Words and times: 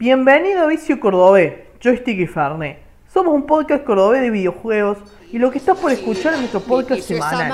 Bienvenido 0.00 0.62
a 0.62 0.66
Vicio 0.66 0.98
Cordobés, 0.98 1.52
Joystick 1.78 2.20
y 2.20 2.26
Farné. 2.26 2.78
Somos 3.12 3.34
un 3.34 3.44
podcast 3.44 3.84
cordobés 3.84 4.22
de 4.22 4.30
videojuegos 4.30 4.96
y 5.30 5.36
lo 5.38 5.50
que 5.50 5.58
estás 5.58 5.76
por 5.76 5.92
escuchar 5.92 6.32
es 6.32 6.38
nuestro 6.38 6.60
podcast 6.60 7.02
semanal. 7.02 7.52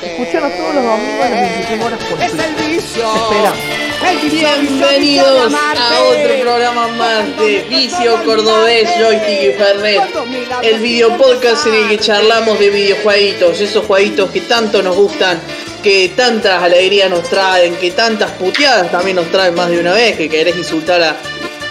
Escuchanos 0.00 0.52
todos 0.56 0.74
los 0.76 0.84
domingos 0.84 1.26
a 1.26 1.28
las 1.30 1.40
23 1.40 1.84
horas 1.84 2.04
por 2.04 2.22
Es 2.22 2.32
el 2.34 2.70
vicio. 2.70 3.02
Te 3.02 3.18
esperamos. 3.18 4.32
Bienvenidos 4.32 5.52
a 5.54 6.02
otro 6.04 6.40
programa 6.40 6.86
más 6.86 7.36
de 7.36 7.66
Vicio 7.68 8.24
Cordobés, 8.24 8.88
Joystick 8.96 9.42
y 9.42 9.52
Fernet. 9.58 10.02
El 10.62 10.78
video 10.78 11.16
podcast 11.16 11.66
en 11.66 11.74
el 11.74 11.88
que 11.88 11.98
charlamos 11.98 12.60
de 12.60 12.70
videojueguitos, 12.70 13.60
esos 13.60 13.84
jueguitos 13.86 14.30
que 14.30 14.42
tanto 14.42 14.84
nos 14.84 14.94
gustan, 14.94 15.40
que 15.82 16.12
tantas 16.14 16.62
alegrías 16.62 17.10
nos 17.10 17.24
traen, 17.28 17.74
que 17.74 17.90
tantas 17.90 18.30
puteadas 18.32 18.88
también 18.92 19.16
nos 19.16 19.26
traen 19.32 19.56
más 19.56 19.68
de 19.68 19.80
una 19.80 19.94
vez, 19.94 20.16
que 20.16 20.28
querés 20.28 20.56
insultar 20.56 21.02
a- 21.02 21.16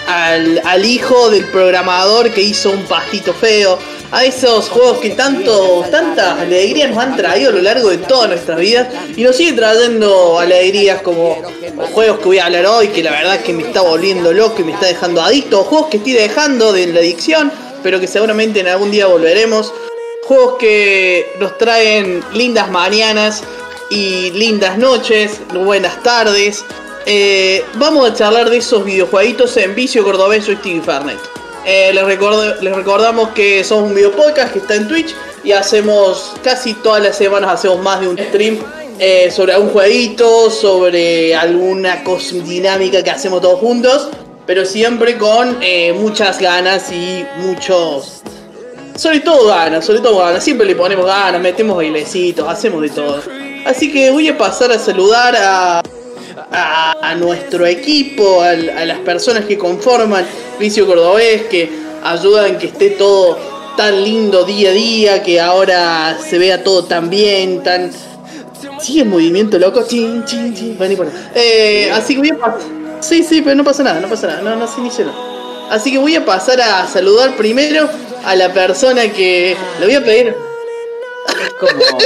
al, 0.07 0.61
al 0.63 0.85
hijo 0.85 1.29
del 1.29 1.45
programador 1.45 2.31
que 2.31 2.41
hizo 2.41 2.71
un 2.71 2.85
pastito 2.85 3.33
feo, 3.33 3.77
a 4.11 4.23
esos 4.23 4.69
juegos 4.69 4.99
que 4.99 5.11
tanto, 5.11 5.83
tantas 5.91 6.39
alegrías 6.39 6.89
nos 6.89 6.99
han 6.99 7.17
traído 7.17 7.49
a 7.49 7.53
lo 7.53 7.61
largo 7.61 7.89
de 7.89 7.97
todas 7.97 8.29
nuestras 8.29 8.59
vidas 8.59 8.87
y 9.15 9.23
nos 9.23 9.35
siguen 9.35 9.55
trayendo 9.55 10.39
alegrías 10.39 11.01
como 11.01 11.41
juegos 11.91 12.19
que 12.19 12.25
voy 12.25 12.39
a 12.39 12.45
hablar 12.45 12.65
hoy, 12.67 12.87
que 12.87 13.03
la 13.03 13.11
verdad 13.11 13.41
que 13.41 13.53
me 13.53 13.63
está 13.63 13.81
volviendo 13.81 14.31
loco 14.31 14.61
y 14.61 14.63
me 14.63 14.71
está 14.71 14.85
dejando 14.85 15.21
adicto, 15.21 15.63
juegos 15.63 15.89
que 15.89 15.97
estoy 15.97 16.13
dejando 16.13 16.71
de 16.71 16.87
la 16.87 16.99
adicción, 16.99 17.51
pero 17.83 17.99
que 17.99 18.07
seguramente 18.07 18.61
en 18.61 18.67
algún 18.67 18.91
día 18.91 19.07
volveremos, 19.07 19.73
juegos 20.23 20.55
que 20.57 21.25
nos 21.39 21.57
traen 21.57 22.23
lindas 22.33 22.69
mañanas 22.71 23.43
y 23.89 24.31
lindas 24.31 24.77
noches, 24.77 25.41
buenas 25.53 26.01
tardes. 26.03 26.63
Eh, 27.09 27.63
vamos 27.75 28.09
a 28.09 28.13
charlar 28.13 28.49
de 28.49 28.57
esos 28.57 28.83
videojueguitos 28.83 29.55
en 29.55 29.73
Vicio 29.75 30.03
Cordobés 30.03 30.45
Joystick 30.45 30.75
y 30.75 30.81
Fernet. 30.81 31.17
Les, 31.65 32.03
record- 32.03 32.59
les 32.59 32.75
recordamos 32.75 33.29
que 33.29 33.63
somos 33.63 33.85
un 33.89 33.95
video 33.95 34.11
podcast 34.11 34.51
que 34.51 34.59
está 34.59 34.75
en 34.75 34.87
Twitch 34.89 35.15
y 35.43 35.53
hacemos 35.53 36.33
casi 36.43 36.73
todas 36.73 37.01
las 37.01 37.17
semanas 37.17 37.51
hacemos 37.51 37.79
más 37.79 38.01
de 38.01 38.09
un 38.09 38.17
stream 38.17 38.57
eh, 38.99 39.31
sobre 39.31 39.53
algún 39.53 39.69
jueguito, 39.69 40.49
sobre 40.49 41.33
alguna 41.35 42.03
dinámica 42.45 43.01
que 43.03 43.09
hacemos 43.09 43.41
todos 43.41 43.59
juntos, 43.59 44.09
pero 44.45 44.65
siempre 44.65 45.17
con 45.17 45.57
eh, 45.61 45.93
muchas 45.93 46.39
ganas 46.39 46.91
y 46.91 47.25
muchos 47.37 48.21
sobre 48.95 49.19
todo 49.21 49.47
ganas, 49.47 49.85
sobre 49.85 49.99
todo 49.99 50.17
ganas. 50.17 50.43
Siempre 50.43 50.65
le 50.67 50.75
ponemos 50.75 51.05
ganas, 51.05 51.39
metemos 51.39 51.77
bailecitos, 51.77 52.47
hacemos 52.49 52.81
de 52.81 52.89
todo. 52.89 53.21
Así 53.65 53.91
que 53.93 54.09
voy 54.11 54.27
a 54.27 54.37
pasar 54.37 54.71
a 54.71 54.79
saludar 54.79 55.35
a, 55.37 55.81
a, 56.51 56.95
a 57.01 57.15
nuestro 57.15 57.65
equipo, 57.65 58.41
a, 58.41 58.53
las 58.53 58.99
personas 58.99 59.45
que 59.45 59.57
conforman 59.57 60.25
Vicio 60.59 60.85
Cordobés, 60.85 61.43
que 61.43 61.69
ayudan 62.03 62.57
que 62.57 62.67
esté 62.67 62.91
todo 62.91 63.37
tan 63.75 64.03
lindo 64.03 64.43
día 64.43 64.69
a 64.69 64.73
día, 64.73 65.23
que 65.23 65.39
ahora 65.39 66.17
se 66.17 66.37
vea 66.37 66.63
todo 66.63 66.85
tan 66.85 67.09
bien, 67.09 67.63
tan... 67.63 67.91
Sigue 68.79 69.01
en 69.01 69.09
movimiento, 69.09 69.57
loco. 69.57 69.83
Chin, 69.87 70.23
chin, 70.25 70.53
chin. 70.53 70.77
Vení 70.77 70.95
por 70.95 71.07
acá. 71.07 71.15
Eh, 71.35 71.91
así 71.91 72.13
que 72.13 72.19
voy 72.19 72.29
a 72.29 72.37
pasar... 72.37 72.59
Sí, 72.99 73.23
sí, 73.23 73.41
pero 73.41 73.55
no 73.55 73.63
pasa 73.63 73.83
nada, 73.83 73.99
no 73.99 74.07
pasa 74.07 74.27
nada. 74.27 74.41
No, 74.41 74.55
no 74.55 74.67
se 74.67 74.79
inicia 74.79 75.05
nada. 75.05 75.17
Así 75.69 75.91
que 75.91 75.97
voy 75.97 76.15
a 76.15 76.25
pasar 76.25 76.61
a 76.61 76.87
saludar 76.87 77.35
primero 77.35 77.87
a 78.25 78.35
la 78.35 78.53
persona 78.53 79.11
que 79.11 79.55
le 79.79 79.85
voy 79.85 79.95
a 79.95 80.03
pedir. 80.03 80.27
Es 80.27 81.53
como, 81.59 81.99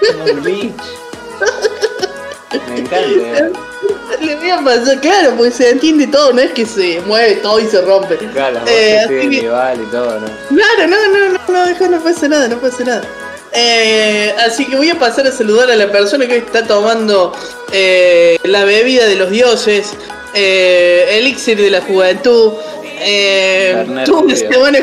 es 0.00 0.12
como 0.12 0.24
un 0.24 0.42
beach. 0.42 0.72
Me 2.68 2.80
encanta. 2.80 3.50
Le 4.20 4.36
voy 4.36 4.50
a 4.50 4.60
pasar, 4.62 5.00
claro, 5.00 5.34
porque 5.36 5.50
se 5.50 5.70
entiende 5.70 6.06
todo, 6.06 6.32
no 6.32 6.40
es 6.40 6.52
que 6.52 6.64
se 6.66 7.00
mueve 7.06 7.36
todo 7.36 7.58
y 7.58 7.66
se 7.66 7.80
rompe. 7.80 8.16
Claro, 8.32 8.60
Eh, 8.68 8.98
así 9.04 9.28
que- 9.30 9.36
y 9.36 9.86
todo, 9.90 10.20
¿no? 10.20 10.26
Claro, 10.56 10.86
no, 10.88 10.96
no, 11.08 11.28
no, 11.30 11.38
no, 11.52 11.66
deja, 11.66 11.88
no 11.88 12.00
pasa 12.02 12.28
nada, 12.28 12.48
no 12.48 12.58
pasa 12.58 12.84
nada. 12.84 13.02
Eh, 13.54 14.34
así 14.46 14.64
que 14.66 14.76
voy 14.76 14.90
a 14.90 14.98
pasar 14.98 15.26
a 15.26 15.32
saludar 15.32 15.70
a 15.70 15.76
la 15.76 15.90
persona 15.90 16.26
que 16.26 16.38
está 16.38 16.66
tomando 16.66 17.34
eh, 17.72 18.38
la 18.44 18.64
bebida 18.64 19.06
de 19.06 19.16
los 19.16 19.30
dioses, 19.30 19.92
eh, 20.34 21.06
elixir 21.18 21.58
de 21.60 21.70
la 21.70 21.80
juventud. 21.80 22.52
Eh, 23.04 23.84
tuvo, 24.04 24.20
una 24.20 24.36
semana, 24.36 24.78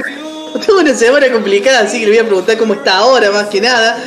tuvo 0.66 0.80
una 0.80 0.94
semana 0.94 1.32
complicada, 1.32 1.82
así 1.82 2.00
que 2.00 2.06
le 2.06 2.12
voy 2.12 2.20
a 2.20 2.26
preguntar 2.26 2.58
cómo 2.58 2.74
está 2.74 2.98
ahora 2.98 3.32
más 3.32 3.48
que 3.48 3.62
nada. 3.62 3.98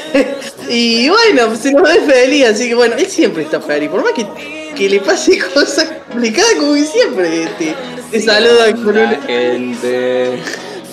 y 0.68 1.08
bueno, 1.08 1.54
se 1.56 1.72
nos 1.72 1.82
ve 1.82 2.00
feliz, 2.06 2.46
así 2.46 2.68
que 2.68 2.74
bueno, 2.74 2.94
él 2.96 3.06
siempre 3.06 3.42
está 3.42 3.60
feliz, 3.60 3.88
por 3.90 4.02
más 4.02 4.12
que, 4.12 4.72
que 4.74 4.88
le 4.88 5.00
pase 5.00 5.38
cosas 5.54 5.88
complicadas 6.10 6.54
como 6.54 6.74
siempre 6.76 7.46
te, 7.58 7.74
te 8.10 8.20
saluda 8.22 8.72
con 8.72 8.88
una... 8.88 9.20
gente. 9.26 10.38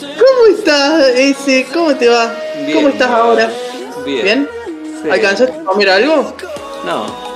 ¿Cómo 0.02 0.58
estás, 0.58 1.10
ese? 1.16 1.66
¿Cómo 1.74 1.96
te 1.96 2.08
va? 2.10 2.34
Bien, 2.66 2.74
¿Cómo 2.74 2.90
estás 2.90 3.10
ahora? 3.10 3.50
Bien. 4.06 4.24
¿Bien? 4.24 4.50
Sí. 5.04 5.10
¿Alcanzaste 5.10 5.54
a 5.60 5.64
comer 5.64 5.90
algo? 5.90 6.36
No. 6.86 7.30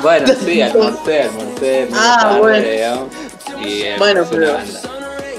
Bueno, 0.00 0.26
sí, 0.44 0.62
almorcé, 0.62 1.22
almorcé. 1.22 1.88
Ah, 1.92 2.36
bueno. 2.40 3.08
Y 3.62 3.82
eh, 3.82 3.94
Bueno, 3.98 4.24
pero- 4.30 4.54
banda. 4.54 4.80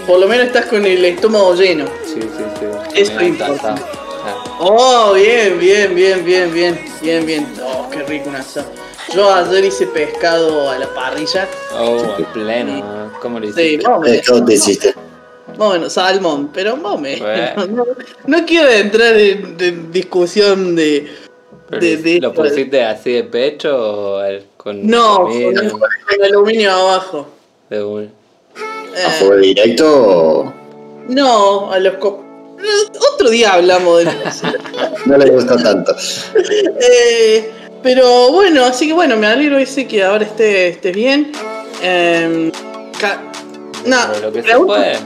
Por 0.07 0.19
lo 0.19 0.27
menos 0.27 0.47
estás 0.47 0.65
con 0.65 0.85
el 0.85 1.03
estómago 1.05 1.53
lleno. 1.55 1.85
Sí, 2.05 2.19
sí, 2.21 2.43
sí. 2.59 2.65
Eso 3.01 3.19
es 3.19 3.27
importante. 3.27 3.81
Ah, 4.25 4.43
Oh, 4.59 5.13
bien, 5.13 5.59
bien, 5.59 5.93
bien, 5.95 6.23
bien, 6.23 6.53
bien, 6.53 6.79
bien, 7.01 7.25
bien. 7.25 7.53
Oh, 7.63 7.89
qué 7.89 8.03
rico 8.03 8.29
un 8.29 8.35
asado. 8.35 8.67
Yo 9.13 9.33
ayer 9.33 9.65
hice 9.65 9.87
pescado 9.87 10.69
a 10.69 10.77
la 10.79 10.87
parrilla. 10.93 11.47
Oh, 11.77 12.15
en 12.17 12.25
pleno. 12.25 12.73
¿no? 12.77 13.19
¿Cómo 13.21 13.39
lo 13.39 13.51
Sí, 13.51 13.61
hiciste? 13.61 13.85
Eh, 13.85 13.99
menos. 13.99 14.27
¿Cómo 14.27 14.45
te 14.45 14.53
hiciste? 14.53 14.95
Bueno, 15.57 15.89
salmón, 15.89 16.49
pero 16.53 16.77
menos. 16.77 17.19
Bueno. 17.21 17.67
No, 17.67 17.85
no 18.39 18.45
quiero 18.45 18.69
entrar 18.69 19.15
en, 19.17 19.57
en 19.59 19.91
discusión 19.91 20.75
de, 20.75 21.07
de, 21.69 21.97
de 21.97 22.19
¿Lo 22.21 22.29
esto. 22.29 22.41
pusiste 22.43 22.83
así 22.83 23.11
de 23.13 23.23
pecho 23.25 23.75
o 23.75 24.17
al- 24.19 24.45
con 24.57 24.85
No, 24.87 25.23
con, 25.23 25.53
con 25.69 26.23
aluminio 26.23 26.71
abajo. 26.71 27.27
De 27.69 27.83
un- 27.83 28.03
Eh, 28.03 28.09
¿A 29.05 29.09
fuego 29.11 29.37
directo 29.37 29.85
o 30.07 30.53
No, 31.07 31.71
a 31.71 31.79
los 31.79 31.95
co- 31.95 32.23
Otro 33.13 33.29
día 33.29 33.53
hablamos 33.53 34.03
de 34.05 34.11
eso. 34.25 34.47
no 35.05 35.17
le 35.17 35.29
gusta 35.31 35.57
tanto? 35.57 35.95
Eh, 36.79 37.51
pero 37.81 38.31
bueno, 38.31 38.63
así 38.65 38.87
que 38.87 38.93
bueno, 38.93 39.17
me 39.17 39.27
alegro 39.27 39.57
ese 39.57 39.87
que 39.87 40.03
ahora 40.03 40.23
esté, 40.25 40.69
estés 40.69 40.95
bien. 40.95 41.31
Eh, 41.81 42.51
ca- 42.99 43.21
no, 43.85 43.97
lo 44.21 44.31
que 44.31 44.41
se 44.41 44.47
pregunto- 44.47 44.73
puede. 44.73 44.97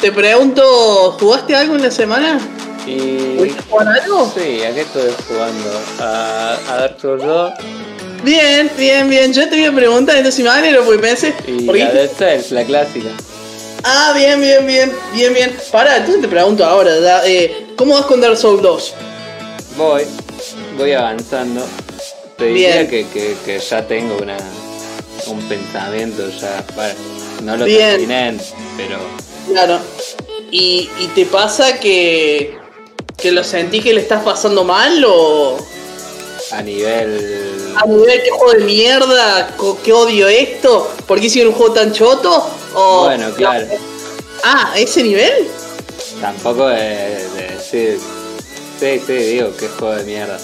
te 0.00 0.12
pregunto, 0.12 1.16
¿jugaste 1.20 1.54
algo 1.56 1.74
en 1.74 1.82
la 1.82 1.90
semana? 1.90 2.38
Y. 2.86 3.36
¿Pudiste 3.36 3.62
jugar 3.68 3.88
algo? 3.88 4.32
Sí, 4.34 4.62
¿a 4.64 4.72
qué 4.72 4.80
estoy 4.80 5.10
jugando? 5.28 5.70
A, 6.00 6.56
a 6.70 6.76
Dark 6.80 6.96
Souls 6.98 7.22
2 7.22 7.52
Bien, 8.22 8.70
bien, 8.76 9.08
bien. 9.08 9.32
Yo 9.32 9.48
te 9.48 9.56
voy 9.56 9.64
a 9.66 9.72
preguntar, 9.72 10.16
entonces 10.16 10.42
me 10.44 10.50
alegro 10.50 10.84
porque 10.84 10.98
pensé. 11.00 11.34
y 11.46 11.62
porque- 11.66 11.84
la 11.84 11.92
Dead 11.92 12.10
Cells, 12.16 12.50
la 12.50 12.64
clásica. 12.64 13.08
Ah, 13.84 14.12
bien, 14.16 14.40
bien, 14.40 14.66
bien, 14.66 14.92
bien, 15.14 15.32
bien. 15.34 15.56
Pará, 15.70 15.98
entonces 15.98 16.20
te 16.22 16.28
pregunto 16.28 16.64
ahora, 16.64 17.22
eh, 17.24 17.68
¿cómo 17.76 17.94
vas 17.94 18.06
con 18.06 18.20
Dark 18.20 18.36
Souls 18.36 18.60
2? 18.60 18.94
Voy, 19.76 20.02
voy 20.76 20.92
avanzando. 20.92 21.64
Te 22.36 22.46
diría 22.46 22.88
que, 22.88 23.06
que, 23.08 23.36
que 23.44 23.58
ya 23.60 23.86
tengo 23.86 24.16
una, 24.20 24.36
un 25.26 25.40
pensamiento 25.48 26.28
ya. 26.40 26.64
Bueno, 26.74 26.94
no 27.42 27.56
lo 27.56 27.64
Bien. 27.64 27.90
terminé, 27.90 28.36
pero 28.76 28.98
Claro. 29.48 29.80
¿Y, 30.50 30.88
y 31.00 31.06
te 31.14 31.24
pasa 31.26 31.78
que, 31.78 32.56
que 33.16 33.30
lo 33.32 33.44
sentís 33.44 33.82
que 33.84 33.92
le 33.94 34.00
estás 34.00 34.22
pasando 34.24 34.64
mal 34.64 35.04
o 35.06 35.56
a 36.52 36.62
nivel. 36.62 37.57
A 37.76 37.86
nivel 37.86 38.22
que 38.22 38.30
juego 38.30 38.52
de 38.58 38.64
mierda, 38.64 39.54
que 39.84 39.92
odio 39.92 40.28
esto? 40.28 40.90
¿Por 41.06 41.20
qué 41.20 41.26
hicieron 41.26 41.52
un 41.52 41.58
juego 41.58 41.74
tan 41.74 41.92
choto? 41.92 42.50
O, 42.74 43.04
Bueno, 43.04 43.30
claro. 43.36 43.66
Ah, 44.44 44.72
¿a 44.74 44.78
ese 44.78 45.02
nivel? 45.02 45.48
Tampoco 46.20 46.68
de, 46.68 46.76
de 46.76 47.48
decir. 47.56 47.98
Sí, 48.78 49.00
sí, 49.06 49.12
digo 49.12 49.52
es 49.60 49.70
juego 49.72 49.94
de 49.96 50.04
mierda. 50.04 50.38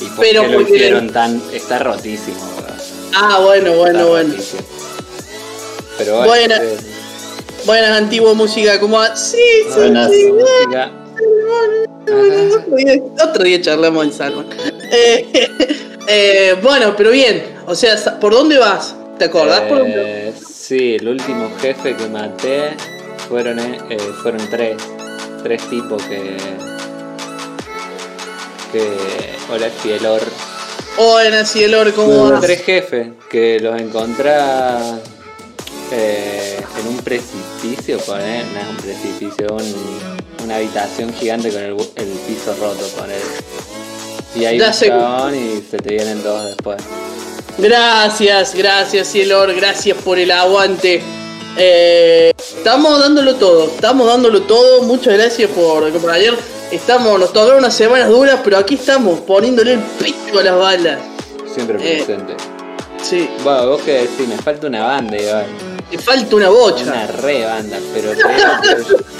¿Y 0.00 0.04
por 0.06 0.20
Pero 0.20 0.42
qué 0.42 0.48
lo 0.48 0.60
hicieron 0.60 1.12
tan.? 1.12 1.42
Está 1.52 1.80
rotísimo, 1.80 2.38
weón. 2.56 2.78
Ah, 3.14 3.40
bueno, 3.42 3.72
bueno, 3.74 3.98
Está 3.98 4.10
bueno. 4.10 4.30
rotísimo. 4.30 4.62
Pero 5.98 6.16
bueno, 6.18 6.28
Buena. 6.28 6.56
sí. 6.60 6.86
Buena 7.66 7.96
antigua 7.96 8.34
música, 8.34 8.78
como... 8.78 9.04
Sí, 9.16 9.36
Buenas. 9.74 10.10
sí. 10.12 10.32
música. 10.32 10.92
Otro 13.22 13.44
día, 13.44 13.60
charlamos 13.60 14.04
en 14.06 14.12
Salmon. 14.12 14.46
Eh, 14.90 15.26
eh, 16.08 16.56
bueno, 16.62 16.94
pero 16.96 17.10
bien. 17.10 17.56
O 17.66 17.74
sea, 17.74 18.18
¿por 18.18 18.32
dónde 18.32 18.58
vas? 18.58 18.94
¿Te 19.18 19.26
acordás 19.26 19.60
por 19.62 19.78
dónde? 19.78 20.28
Eh, 20.28 20.32
sí, 20.50 20.96
el 20.96 21.08
último 21.08 21.50
jefe 21.60 21.94
que 21.96 22.06
maté 22.08 22.76
fueron, 23.28 23.58
eh, 23.58 23.78
eh, 23.90 23.98
fueron 24.22 24.40
tres. 24.50 24.76
Tres 25.42 25.62
tipos 25.70 26.02
que. 26.04 26.36
que. 28.72 28.88
Hola, 29.52 29.68
Fielor. 29.82 30.20
Hola, 30.98 31.44
Cielor, 31.44 31.92
¿cómo 31.94 32.30
vas? 32.30 32.40
Tres 32.40 32.62
jefes 32.64 33.08
que 33.30 33.60
los 33.60 33.80
encontré. 33.80 34.32
Eh, 35.90 36.60
en 36.80 36.86
un 36.88 36.96
precipicio, 36.98 37.98
poner, 38.00 38.44
no 38.46 38.60
es 38.60 38.68
un 38.68 38.76
precipicio, 38.76 39.46
un- 39.54 40.44
una 40.44 40.56
habitación 40.56 41.12
gigante 41.14 41.50
con 41.50 41.62
el, 41.62 41.70
el 41.96 42.08
piso 42.26 42.54
roto, 42.60 42.86
poner. 42.96 43.16
Y 44.38 44.44
hay 44.44 44.58
Ya 44.58 44.72
un 45.26 45.34
y 45.34 45.62
se 45.68 45.78
te 45.78 45.94
vienen 45.94 46.22
dos 46.22 46.44
después. 46.46 46.76
Gracias, 47.58 48.54
gracias, 48.54 49.08
Cielor, 49.10 49.52
gracias 49.54 49.96
por 49.98 50.18
el 50.18 50.30
aguante. 50.30 51.02
Eh, 51.56 52.32
estamos 52.38 53.00
dándolo 53.00 53.34
todo, 53.34 53.64
estamos 53.64 54.06
dándolo 54.06 54.42
todo. 54.42 54.82
Muchas 54.82 55.14
gracias 55.14 55.50
por 55.50 55.90
por 55.92 56.10
ayer. 56.10 56.34
Estamos, 56.70 57.18
nos 57.18 57.32
tocaron 57.32 57.58
unas 57.58 57.74
semanas 57.74 58.08
duras, 58.10 58.40
pero 58.44 58.58
aquí 58.58 58.74
estamos 58.74 59.20
poniéndole 59.20 59.72
el 59.72 59.80
pecho 59.80 60.38
a 60.38 60.42
las 60.44 60.56
balas. 60.56 61.00
Siempre 61.52 61.78
Eh. 61.80 62.04
presente. 62.04 62.34
Sí, 63.02 63.28
Bueno, 63.42 63.68
vos 63.70 63.82
que 63.82 63.92
decís, 64.02 64.28
me 64.28 64.36
falta 64.36 64.66
una 64.66 64.84
banda, 64.84 65.16
Iván. 65.16 65.46
Te 65.90 65.98
falta 65.98 66.36
una 66.36 66.50
Una 66.50 66.58
bocha. 66.58 67.06
re 67.06 67.44
banda, 67.44 67.78
pero 67.94 68.12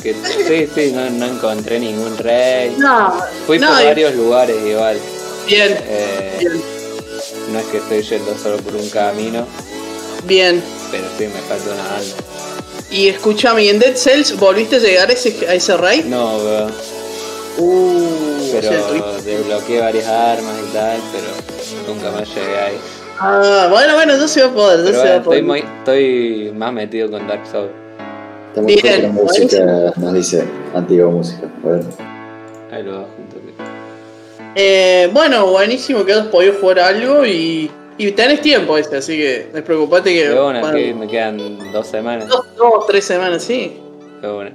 que, 0.03 0.13
que- 0.13 0.15
sí, 0.15 0.71
sí, 0.75 0.93
no, 0.93 1.09
no 1.11 1.27
encontré 1.27 1.79
ningún 1.81 2.17
rey. 2.19 2.75
No, 2.79 3.13
Fui 3.47 3.59
no, 3.59 3.69
por 3.69 3.85
varios 3.85 4.15
lugares 4.15 4.57
igual. 4.67 4.99
Bien, 5.47 5.77
Eh, 5.87 6.37
bien, 6.41 6.63
no 7.53 7.59
es 7.59 7.67
que 7.67 7.79
estoy 7.79 8.03
yendo 8.03 8.37
solo 8.39 8.57
por 8.59 8.75
un 8.77 8.89
camino, 8.91 9.47
bien. 10.25 10.63
pero 10.91 11.05
sí 11.17 11.25
me 11.27 11.41
falta 11.43 11.71
una 11.73 11.83
banda. 11.85 12.15
Y 12.91 13.09
escúchame, 13.09 13.65
¿y 13.65 13.69
en 13.69 13.79
Dead 13.79 13.97
Cells 13.97 14.37
volviste 14.39 14.77
a 14.77 14.79
llegar 14.79 15.09
a 15.11 15.13
ese, 15.13 15.47
a 15.49 15.55
ese 15.55 15.77
raid? 15.77 16.05
No, 16.05 16.37
weón, 16.39 16.73
Uh, 17.61 18.51
pero 18.53 18.71
desbloqueé 19.25 19.81
varias 19.81 20.07
armas 20.07 20.55
y 20.63 20.73
tal, 20.73 21.01
pero 21.13 21.93
nunca 21.93 22.13
más 22.13 22.29
llegué 22.29 22.57
ahí. 22.57 22.79
Ah, 23.21 23.69
bueno, 23.71 23.95
bueno, 23.95 24.17
no 24.17 24.29
se 24.29 24.43
va 24.43 24.49
a 24.49 24.55
poder, 24.55 24.87
se 24.87 24.93
va 24.93 25.17
a 25.17 25.23
poder. 25.23 25.41
estoy, 25.41 25.43
muy, 25.43 25.59
estoy 25.59 26.53
más 26.55 26.73
metido 26.73 27.11
con 27.11 27.27
Dark 27.27 27.47
Souls. 27.47 27.71
Estamos 28.49 28.67
Bien, 28.67 29.03
la 29.03 29.09
música, 29.09 29.93
nos 29.97 30.15
dice 30.15 30.45
antigua 30.75 31.11
música. 31.11 31.49
A 31.65 31.69
ver. 31.69 31.83
Ahí 32.73 32.83
lo 32.83 32.93
bajo 32.93 33.09
un 33.19 33.29
toque. 33.29 33.53
Eh, 34.55 35.11
bueno, 35.13 35.47
buenísimo 35.47 36.05
que 36.05 36.13
has 36.13 36.27
podido 36.29 36.55
jugar 36.61 36.81
algo 36.81 37.27
y, 37.27 37.71
y 37.99 38.13
tenés 38.13 38.41
tiempo 38.41 38.79
ese, 38.79 38.97
así 38.97 39.17
que 39.17 39.51
no 39.53 39.63
preocupate 39.65 40.15
que... 40.15 40.23
Pero 40.29 40.45
bueno, 40.45 40.61
bueno, 40.61 40.77
que 40.77 40.95
me 40.95 41.07
quedan 41.09 41.73
dos 41.73 41.87
semanas. 41.87 42.29
dos, 42.29 42.47
dos, 42.57 42.87
tres 42.87 43.05
semanas, 43.05 43.43
sí. 43.43 43.79
Pero 44.21 44.37
bueno, 44.37 44.51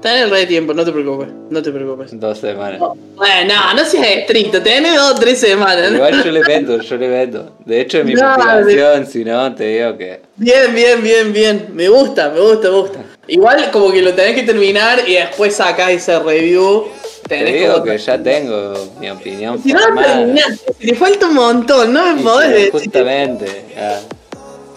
Tenés 0.00 0.22
el 0.24 0.30
re 0.30 0.46
tiempo, 0.46 0.72
no 0.74 0.84
te 0.84 0.92
preocupes, 0.92 1.28
no 1.50 1.60
te 1.60 1.72
preocupes. 1.72 2.10
dos 2.20 2.38
semanas. 2.38 2.78
Bueno, 3.16 3.54
no, 3.54 3.74
no 3.74 3.84
seas 3.84 4.06
estricto, 4.06 4.62
tenés 4.62 4.94
dos 4.94 5.12
o 5.12 5.14
tres 5.18 5.40
semanas. 5.40 5.90
¿no? 5.90 5.96
Igual 5.96 6.22
yo 6.24 6.30
le 6.30 6.40
meto, 6.44 6.78
yo 6.82 6.96
le 6.96 7.08
meto. 7.08 7.52
De 7.64 7.80
hecho, 7.80 7.98
en 7.98 8.06
mi 8.06 8.14
Dale. 8.14 8.36
motivación, 8.64 9.06
si 9.06 9.24
no, 9.24 9.54
te 9.56 9.64
digo 9.64 9.98
que. 9.98 10.20
Bien, 10.36 10.72
bien, 10.72 11.02
bien, 11.02 11.32
bien. 11.32 11.66
Me 11.72 11.88
gusta, 11.88 12.30
me 12.30 12.38
gusta, 12.40 12.70
me 12.70 12.76
gusta. 12.76 12.98
Igual 13.26 13.70
como 13.72 13.90
que 13.90 14.00
lo 14.02 14.14
tenés 14.14 14.36
que 14.36 14.44
terminar 14.44 15.00
y 15.08 15.14
después 15.14 15.56
sacás 15.56 15.90
ese 15.90 16.16
review. 16.20 16.84
Te 17.28 17.36
Tenés 17.38 17.54
digo 17.60 17.72
como- 17.74 17.84
que 17.84 17.98
ya 17.98 18.22
tengo 18.22 18.74
mi 19.00 19.10
opinión 19.10 19.60
Si 19.60 19.72
no 19.72 19.80
lo 19.80 19.84
formada. 19.86 20.16
terminaste, 20.18 20.72
te 20.78 20.94
falta 20.94 21.26
un 21.26 21.34
montón, 21.34 21.92
no 21.92 22.14
me 22.14 22.20
Y 22.20 22.24
podés 22.24 22.46
sí, 22.48 22.54
decir. 22.54 22.70
Justamente, 22.72 23.46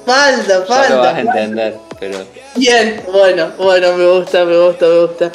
Falta, 0.06 0.48
ya 0.48 0.60
lo 0.60 0.66
falta. 0.66 0.96
vas 0.98 1.16
a 1.16 1.20
entender, 1.22 1.78
pero 2.00 2.18
Bien, 2.56 3.02
bueno, 3.12 3.52
bueno, 3.58 3.94
me 3.98 4.06
gusta, 4.08 4.46
me 4.46 4.58
gusta, 4.58 4.86
me 4.88 5.00
gusta. 5.06 5.32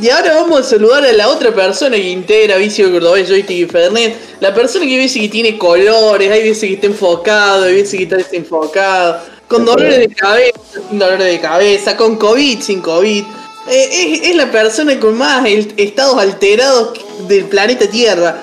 Y 0.00 0.08
ahora 0.10 0.34
vamos 0.36 0.60
a 0.60 0.62
saludar 0.64 1.04
a 1.04 1.12
la 1.12 1.28
otra 1.28 1.52
persona 1.52 1.96
que 1.96 2.08
integra 2.10 2.56
Vicio 2.56 2.90
Cordobés, 2.90 3.28
Joystick 3.28 3.58
y 3.58 3.66
Fernet. 3.66 4.14
La 4.40 4.54
persona 4.54 4.86
que 4.86 4.96
dice 4.98 5.18
que 5.20 5.28
tiene 5.28 5.58
colores, 5.58 6.30
hay 6.30 6.42
veces 6.44 6.68
que 6.68 6.74
está 6.74 6.86
enfocado, 6.86 7.64
hay 7.64 7.74
veces 7.74 7.96
que 7.98 8.04
está 8.04 8.16
desenfocado. 8.16 9.20
Con 9.48 9.64
dolores 9.64 9.98
de 9.98 10.08
cabeza, 10.08 10.58
sin 10.88 10.98
dolores 10.98 11.26
de 11.26 11.40
cabeza, 11.40 11.96
con 11.96 12.16
COVID, 12.16 12.60
sin 12.60 12.80
COVID. 12.80 13.24
Eh, 13.70 13.88
es, 14.22 14.28
es 14.30 14.36
la 14.36 14.50
persona 14.52 14.98
con 15.00 15.16
más 15.18 15.44
el- 15.46 15.74
estados 15.76 16.16
alterados 16.18 16.92
del 17.26 17.44
planeta 17.46 17.86
Tierra. 17.90 18.36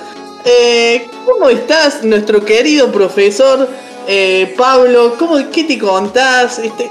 Eh, 0.44 1.08
¿Cómo 1.26 1.50
estás, 1.50 2.04
nuestro 2.04 2.44
querido 2.44 2.92
profesor 2.92 3.68
eh, 4.08 4.54
Pablo? 4.58 5.16
¿Cómo, 5.18 5.38
¿Qué 5.52 5.64
te 5.64 5.78
contás? 5.80 6.60
Este, 6.60 6.90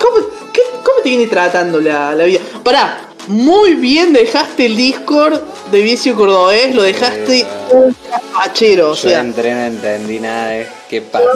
¿Cómo, 0.00 0.26
qué- 0.52 0.62
cómo 0.84 1.00
te 1.02 1.08
viene 1.10 1.26
tratando 1.26 1.80
la, 1.80 2.14
la 2.14 2.24
vida? 2.24 2.40
Pará, 2.62 3.00
muy 3.28 3.74
bien 3.74 4.12
dejaste 4.12 4.66
el 4.66 4.76
Discord 4.76 5.40
de 5.70 5.80
Vicio 5.82 6.14
Cordobés, 6.16 6.74
lo 6.74 6.82
dejaste 6.82 7.26
Sí, 7.26 7.44
un 7.72 7.94
capachero, 8.10 8.92
o 8.92 8.94
yo 8.94 9.08
sea, 9.10 9.20
entré, 9.20 9.52
no 9.54 9.60
entendí 9.64 10.18
nada 10.20 10.48
de 10.50 10.66
qué 10.88 11.00
Le 11.00 11.06
pasó. 11.06 11.28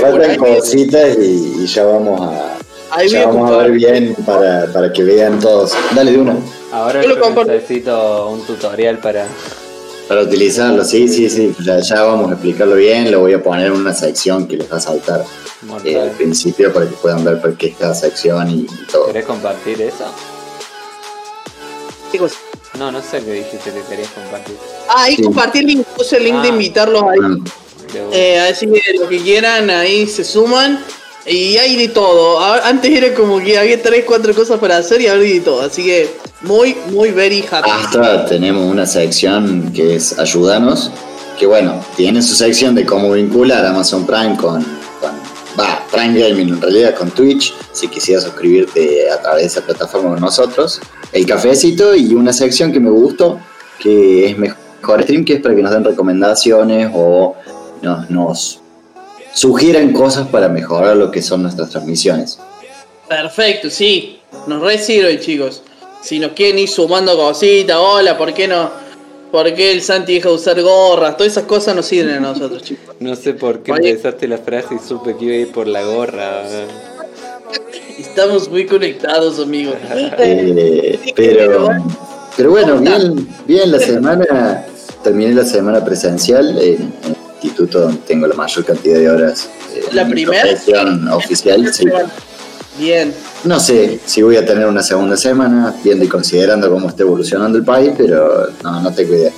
faltan, 0.00 0.36
cositas 0.36 1.16
y, 1.18 1.62
y 1.62 1.66
ya 1.66 1.84
vamos 1.84 2.20
a, 2.20 2.56
ahí 2.90 3.08
ya 3.08 3.26
vamos 3.26 3.50
a 3.50 3.56
ver 3.58 3.70
bien 3.72 4.14
para, 4.26 4.66
para 4.72 4.92
que 4.92 5.02
vean 5.04 5.38
todos. 5.40 5.72
Dale 5.94 6.12
de 6.12 6.18
una. 6.18 6.36
Ahora 6.72 7.02
Yo 7.02 7.08
lo 7.08 7.14
yo 7.16 7.20
comparto. 7.20 7.52
necesito 7.52 8.28
un 8.30 8.44
tutorial 8.46 8.98
para. 8.98 9.26
Para 10.08 10.22
utilizarlo, 10.22 10.84
sí, 10.84 11.08
sí, 11.08 11.28
sí. 11.28 11.52
Ya, 11.64 11.80
ya 11.80 12.02
vamos 12.02 12.30
a 12.30 12.34
explicarlo 12.34 12.76
bien. 12.76 13.10
Lo 13.10 13.20
voy 13.20 13.32
a 13.32 13.42
poner 13.42 13.66
en 13.66 13.72
una 13.72 13.92
sección 13.92 14.46
que 14.46 14.56
les 14.56 14.70
va 14.72 14.76
a 14.76 14.80
saltar 14.80 15.24
eh, 15.84 15.98
al 16.00 16.10
principio 16.12 16.72
para 16.72 16.86
que 16.88 16.94
puedan 16.96 17.24
ver 17.24 17.40
por 17.40 17.56
qué 17.56 17.68
es 17.68 17.76
cada 17.76 17.94
sección 17.94 18.48
y, 18.50 18.54
y 18.60 18.86
todo. 18.90 19.06
¿Querés 19.08 19.24
compartir 19.26 19.82
eso? 19.82 20.04
¿Qué 22.12 22.18
cosa? 22.18 22.36
No, 22.78 22.92
no 22.92 23.02
sé 23.02 23.20
qué 23.24 23.32
dijiste 23.32 23.72
que 23.72 23.80
querías 23.88 24.08
compartir. 24.10 24.56
Ah, 24.88 25.04
ahí 25.04 25.16
Sí. 25.16 25.22
compartí 25.22 25.58
el 25.60 25.66
link, 25.66 25.86
puse 25.96 26.18
el 26.18 26.24
link 26.24 26.36
de 26.42 26.48
Ah. 26.48 26.52
invitarlos 26.52 27.02
ahí. 27.02 27.18
Ah, 27.22 27.92
De 27.92 28.02
una. 28.04 28.16
Eh, 28.16 28.40
así 28.40 28.66
que 28.66 28.80
lo 29.00 29.08
que 29.08 29.18
quieran, 29.20 29.70
ahí 29.70 30.06
se 30.06 30.22
suman. 30.24 30.84
Y 31.28 31.56
hay 31.56 31.76
de 31.76 31.88
todo. 31.88 32.38
Antes 32.64 32.90
era 32.92 33.12
como 33.14 33.38
que 33.40 33.58
había 33.58 33.82
3, 33.82 34.04
4 34.06 34.34
cosas 34.34 34.58
para 34.60 34.76
hacer 34.76 35.00
y 35.00 35.06
ahora 35.08 35.22
de 35.22 35.40
todo. 35.40 35.60
Así 35.62 35.84
que 35.84 36.08
muy, 36.42 36.76
muy 36.90 37.10
very 37.10 37.44
happy. 37.50 37.68
Hasta 37.70 38.26
tenemos 38.26 38.64
una 38.70 38.86
sección 38.86 39.72
que 39.72 39.96
es 39.96 40.18
Ayúdanos, 40.18 40.90
que 41.38 41.46
bueno, 41.46 41.84
tiene 41.96 42.22
su 42.22 42.34
sección 42.34 42.74
de 42.74 42.86
cómo 42.86 43.12
vincular 43.12 43.64
Amazon 43.66 44.06
Prime 44.06 44.36
con, 44.36 44.62
con- 45.00 45.16
va, 45.58 45.82
Prime 45.90 46.18
Gaming 46.18 46.48
en 46.50 46.60
realidad 46.60 46.94
con 46.94 47.10
Twitch, 47.10 47.52
si 47.72 47.88
quisieras 47.88 48.24
suscribirte 48.24 49.10
a 49.10 49.20
través 49.20 49.42
de 49.42 49.46
esa 49.48 49.60
plataforma 49.62 50.10
con 50.10 50.20
nosotros, 50.20 50.80
el 51.12 51.26
cafecito 51.26 51.94
y 51.96 52.14
una 52.14 52.32
sección 52.32 52.72
que 52.72 52.78
me 52.80 52.90
gustó, 52.90 53.40
que 53.80 54.30
es 54.30 54.38
Mejor 54.38 55.02
Stream, 55.02 55.24
que 55.24 55.34
es 55.34 55.40
para 55.40 55.56
que 55.56 55.62
nos 55.62 55.72
den 55.72 55.84
recomendaciones 55.84 56.90
o 56.94 57.34
nos 58.08 58.60
sugieran 59.36 59.92
cosas 59.92 60.28
para 60.28 60.48
mejorar 60.48 60.96
lo 60.96 61.10
que 61.10 61.20
son 61.20 61.42
nuestras 61.42 61.68
transmisiones. 61.68 62.38
Perfecto, 63.06 63.68
sí. 63.68 64.18
Nos 64.46 64.62
re 64.62 64.78
sirve, 64.78 65.20
chicos. 65.20 65.62
Si 66.02 66.18
nos 66.18 66.32
quieren 66.32 66.58
ir 66.58 66.68
sumando 66.68 67.16
cositas, 67.16 67.76
hola, 67.78 68.16
¿por 68.16 68.32
qué 68.32 68.48
no? 68.48 68.70
¿Por 69.30 69.52
qué 69.54 69.72
el 69.72 69.82
Santi 69.82 70.14
deja 70.14 70.30
de 70.30 70.34
usar 70.36 70.60
gorras? 70.62 71.16
Todas 71.18 71.32
esas 71.32 71.44
cosas 71.44 71.76
nos 71.76 71.84
sirven 71.84 72.14
a 72.14 72.20
nosotros, 72.20 72.62
chicos. 72.62 72.96
No 72.98 73.14
sé 73.14 73.34
por 73.34 73.62
qué 73.62 73.72
empezaste 73.72 74.26
la 74.26 74.38
frase 74.38 74.76
y 74.76 74.88
supe 74.88 75.14
que 75.16 75.24
iba 75.26 75.34
a 75.34 75.38
ir 75.38 75.52
por 75.52 75.66
la 75.66 75.82
gorra. 75.82 76.42
Estamos 77.98 78.48
muy 78.48 78.64
conectados, 78.66 79.38
amigos. 79.38 79.76
Eh, 80.18 80.98
pero, 81.14 81.68
pero 82.36 82.50
bueno, 82.50 82.78
bien, 82.78 83.28
bien 83.46 83.70
la 83.70 83.78
semana, 83.78 84.66
terminé 85.02 85.34
la 85.34 85.44
semana 85.44 85.84
presencial 85.84 86.58
en, 86.58 87.15
instituto 87.42 87.80
donde 87.80 87.98
tengo 88.06 88.26
la 88.26 88.34
mayor 88.34 88.64
cantidad 88.64 88.98
de 88.98 89.10
horas. 89.10 89.48
eh, 89.74 89.84
¿La 89.92 90.06
primera? 90.08 90.44
oficial, 91.14 91.72
sí. 91.72 91.84
Bien. 92.78 93.14
No 93.44 93.58
sé 93.58 94.00
si 94.04 94.22
voy 94.22 94.36
a 94.36 94.44
tener 94.44 94.66
una 94.66 94.82
segunda 94.82 95.16
semana, 95.16 95.74
viendo 95.82 96.04
y 96.04 96.08
considerando 96.08 96.70
cómo 96.70 96.88
está 96.88 97.02
evolucionando 97.04 97.56
el 97.56 97.64
país, 97.64 97.92
pero 97.96 98.48
no, 98.62 98.80
no 98.82 98.92
tengo 98.92 99.14
idea. 99.14 99.30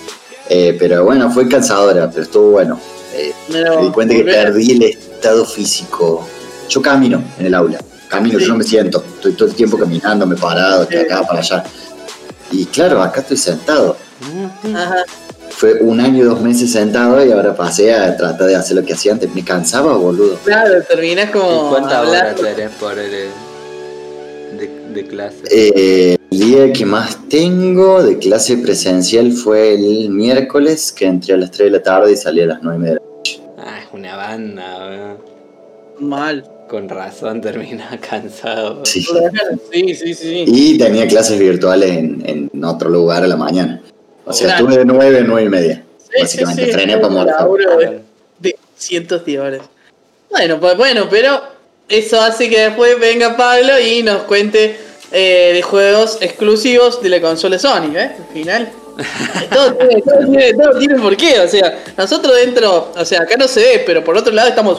Eh, 0.49 0.77
pero 0.79 1.05
bueno, 1.05 1.31
fue 1.31 1.47
cansadora, 1.49 2.11
pero 2.11 2.23
estuvo 2.23 2.51
bueno. 2.53 2.81
Eh, 3.15 3.33
Pero, 3.51 3.77
me 3.81 3.87
di 3.87 3.93
cuenta 3.93 4.15
que 4.15 4.25
perdí 4.25 4.73
el 4.73 4.83
estado 4.83 5.45
físico. 5.45 6.27
Yo 6.69 6.81
camino 6.83 7.23
en 7.39 7.47
el 7.47 7.55
aula, 7.55 7.79
camino, 8.09 8.39
Sí. 8.39 8.45
yo 8.47 8.53
no 8.53 8.59
me 8.59 8.65
siento. 8.65 9.05
Estoy 9.17 9.33
todo 9.33 9.49
el 9.49 9.55
tiempo 9.55 9.79
caminando, 9.79 10.27
me 10.27 10.35
he 10.35 10.39
parado, 10.39 10.85
de 10.87 11.01
acá 11.01 11.23
para 11.27 11.41
allá. 11.41 11.65
Y 12.51 12.65
claro, 12.67 13.03
acá 13.03 13.21
estoy 13.21 13.37
sentado. 13.37 13.97
Ajá. 14.75 15.05
Fue 15.51 15.75
un 15.81 16.01
año 16.01 16.19
y 16.19 16.27
dos 16.27 16.41
meses 16.41 16.71
sentado 16.73 17.25
y 17.25 17.33
ahora 17.33 17.55
pasé 17.57 17.93
a 17.95 18.17
tratar 18.17 18.47
de 18.49 18.57
hacer 18.57 18.77
lo 18.77 18.85
que 18.85 18.93
hacía 18.95 19.13
antes. 19.13 19.35
Me 19.35 19.45
cansaba, 19.45 19.95
boludo. 19.97 20.37
Claro, 20.45 20.83
terminás 20.89 21.29
¿Y 21.31 21.33
como. 21.33 21.71
cuántas 21.71 22.07
horas 22.07 22.37
tenés 22.37 22.71
por 22.73 22.99
el, 22.99 23.11
de, 24.59 24.71
de 24.95 25.07
clase? 25.09 25.37
Eh, 25.51 26.17
el 26.31 26.39
día 26.39 26.73
que 26.73 26.85
más 26.87 27.19
tengo 27.29 28.03
de 28.03 28.19
clase 28.19 28.59
presencial 28.59 29.33
fue 29.33 29.75
el 29.75 30.11
miércoles, 30.11 30.93
que 30.93 31.07
entré 31.07 31.35
a 31.35 31.39
las 31.39 31.51
3 31.51 31.73
de 31.73 31.79
la 31.79 31.83
tarde 31.83 32.13
y 32.13 32.17
salí 32.17 32.41
a 32.43 32.47
las 32.47 32.63
9 32.63 32.87
de 32.89 32.95
la 32.95 33.01
Ah, 33.59 33.81
es 33.83 33.89
una 33.93 34.17
banda, 34.17 34.89
weón. 34.89 36.09
Mal. 36.09 36.45
Con 36.69 36.87
razón 36.87 37.41
termina 37.41 37.99
cansado. 38.11 38.85
Sí. 38.85 39.01
Sí, 39.73 39.95
sí, 39.95 40.13
sí. 40.15 40.45
Y 40.47 40.77
tenía 40.77 41.09
clases 41.09 41.39
virtuales 41.39 41.97
en, 41.97 42.23
en 42.53 42.65
otro 42.65 42.91
lugar 42.91 43.25
a 43.25 43.27
la 43.27 43.37
mañana. 43.39 43.83
O 44.29 44.33
sea, 44.33 44.51
estuve 44.51 44.79
de 44.79 44.85
9 44.85 45.19
a 45.19 45.23
9 45.23 45.43
y 45.43 45.49
media. 45.49 45.85
Sí, 45.99 46.21
Básicamente, 46.21 46.65
sí, 46.65 46.71
sí, 46.71 46.75
frené 46.75 46.99
para 46.99 47.45
morir. 47.47 48.03
de 48.39 48.57
cientos 48.77 49.25
de 49.25 49.41
horas. 49.41 49.63
Bueno, 50.31 50.61
pues 50.61 50.77
bueno, 50.77 51.07
pero 51.09 51.41
eso 51.89 52.21
hace 52.21 52.51
que 52.51 52.61
después 52.61 52.99
venga 53.01 53.37
Pablo 53.37 53.79
y 53.81 54.03
nos 54.03 54.25
cuente 54.25 54.79
eh, 55.11 55.53
de 55.55 55.63
juegos 55.63 56.19
exclusivos 56.21 57.03
de 57.03 57.09
la 57.09 57.21
consola 57.21 57.59
Sony, 57.59 57.97
¿eh? 57.97 58.17
Al 58.19 58.33
final. 58.33 58.73
Todo 59.55 59.75
tiene, 59.75 60.03
todo, 60.03 60.19
tiene, 60.19 60.55
todo 60.55 60.79
tiene 60.79 60.99
por 61.01 61.17
qué, 61.17 61.39
o 61.39 61.47
sea, 61.47 61.85
nosotros 61.97 62.35
dentro, 62.35 62.93
o 62.97 63.05
sea, 63.05 63.23
acá 63.23 63.37
no 63.37 63.47
se 63.47 63.61
ve, 63.61 63.83
pero 63.87 64.03
por 64.03 64.17
otro 64.17 64.33
lado 64.33 64.49
estamos. 64.49 64.77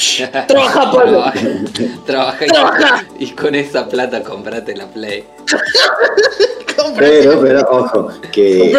Trabaja, 0.48 0.90
Pablo. 0.90 1.24
Trabaja 2.06 2.44
y, 2.44 2.48
Trabaja. 2.48 3.04
y 3.18 3.30
con 3.32 3.54
esa 3.54 3.88
plata 3.88 4.22
comprate 4.22 4.76
la 4.76 4.86
Play. 4.86 5.24
Pero, 6.96 7.40
pero, 7.42 7.60
ojo, 7.70 8.08
que 8.32 8.72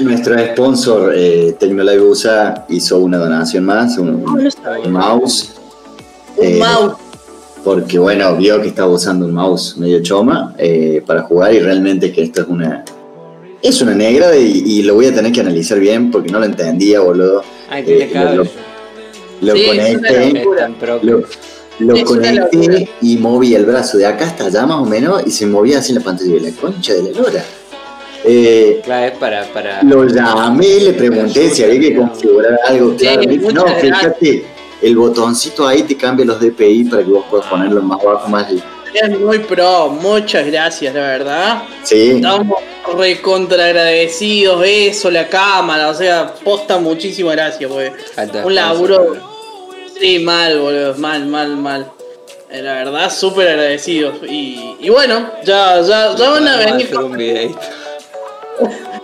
nuestro 0.00 0.38
sponsor 0.38 1.14
eh, 1.16 1.56
Tecnolive 1.58 2.00
USA 2.00 2.66
hizo 2.68 2.98
una 2.98 3.16
donación 3.16 3.64
más, 3.64 3.96
un, 3.96 4.22
un 4.22 4.92
mouse. 4.92 5.54
Un 6.36 6.46
eh, 6.46 6.58
mouse. 6.58 6.96
Porque, 7.64 7.98
bueno, 7.98 8.36
vio 8.36 8.60
que 8.60 8.68
estaba 8.68 8.90
usando 8.90 9.24
un 9.24 9.32
mouse 9.32 9.78
medio 9.78 10.02
choma 10.02 10.54
eh, 10.58 11.02
para 11.06 11.22
jugar 11.22 11.54
y 11.54 11.60
realmente 11.60 12.12
que 12.12 12.22
esto 12.24 12.42
es 12.42 12.48
una. 12.48 12.84
Es 13.62 13.80
una 13.80 13.94
negra 13.94 14.36
y, 14.36 14.62
y 14.66 14.82
lo 14.82 14.94
voy 14.94 15.06
a 15.06 15.14
tener 15.14 15.32
que 15.32 15.40
analizar 15.40 15.78
bien 15.80 16.10
porque 16.10 16.30
no 16.30 16.38
lo 16.38 16.44
entendía, 16.44 17.00
boludo. 17.00 17.42
Ay, 17.70 17.82
tiene 17.82 18.04
Eh, 18.04 18.34
lo, 18.36 18.44
lo 19.44 19.54
Sí, 19.54 19.66
conecté, 19.66 20.44
lo, 21.02 21.22
lo 21.80 21.96
y 23.00 23.16
moví 23.16 23.54
el 23.54 23.64
brazo 23.66 23.98
de 23.98 24.06
acá 24.06 24.26
hasta 24.26 24.46
allá 24.46 24.66
más 24.66 24.78
o 24.78 24.84
menos 24.84 25.22
y 25.26 25.30
se 25.30 25.46
movía 25.46 25.78
así 25.78 25.92
en 25.92 25.98
la 25.98 26.04
pantalla 26.04 26.34
de 26.34 26.40
la 26.40 26.50
concha 26.52 26.94
de 26.94 27.02
la 27.02 27.20
lora. 27.20 27.44
Eh, 28.24 28.80
Claro, 28.84 29.06
es 29.06 29.18
para. 29.18 29.44
para 29.52 29.82
lo 29.82 30.06
llamé, 30.06 30.80
le 30.80 30.92
pregunté 30.94 31.50
si 31.50 31.62
había 31.62 31.80
que 31.80 31.96
configurar 31.96 32.58
algo. 32.66 32.94
Sí, 32.98 33.06
Claro, 33.06 33.22
no, 33.52 33.66
fíjate, 33.80 34.44
el 34.80 34.96
botoncito 34.96 35.66
ahí 35.66 35.82
te 35.82 35.96
cambia 35.96 36.24
los 36.24 36.40
DPI 36.40 36.84
para 36.84 37.04
que 37.04 37.10
vos 37.10 37.24
puedas 37.28 37.46
ponerlo 37.46 37.82
más 37.82 38.02
bajo, 38.02 38.28
más. 38.28 38.46
Es 38.94 39.18
muy 39.18 39.40
pro, 39.40 39.90
muchas 39.90 40.46
gracias, 40.46 40.94
la 40.94 41.00
verdad. 41.00 41.62
Sí, 41.82 42.12
Estamos 42.12 42.58
recontra 42.96 43.64
agradecidos, 43.66 44.62
eso, 44.64 45.10
la 45.10 45.28
cámara, 45.28 45.88
o 45.88 45.94
sea, 45.94 46.32
posta 46.44 46.78
muchísimas 46.78 47.34
gracias, 47.34 47.70
Alto 48.16 48.38
un 48.46 48.54
laburo. 48.54 49.33
Sí, 50.04 50.18
mal, 50.18 50.58
boludo, 50.58 50.94
mal, 50.96 51.24
mal, 51.26 51.56
mal. 51.56 51.90
Eh, 52.50 52.60
La 52.60 52.74
verdad, 52.74 53.10
súper 53.10 53.48
agradecidos. 53.48 54.16
Y, 54.28 54.76
y 54.80 54.90
bueno, 54.90 55.30
ya, 55.44 55.80
ya, 55.80 56.14
ya 56.14 56.28
van 56.28 56.46
a 56.46 56.58
venir. 56.58 56.86
hacer 56.86 56.98
un 56.98 57.16
videito. 57.16 57.58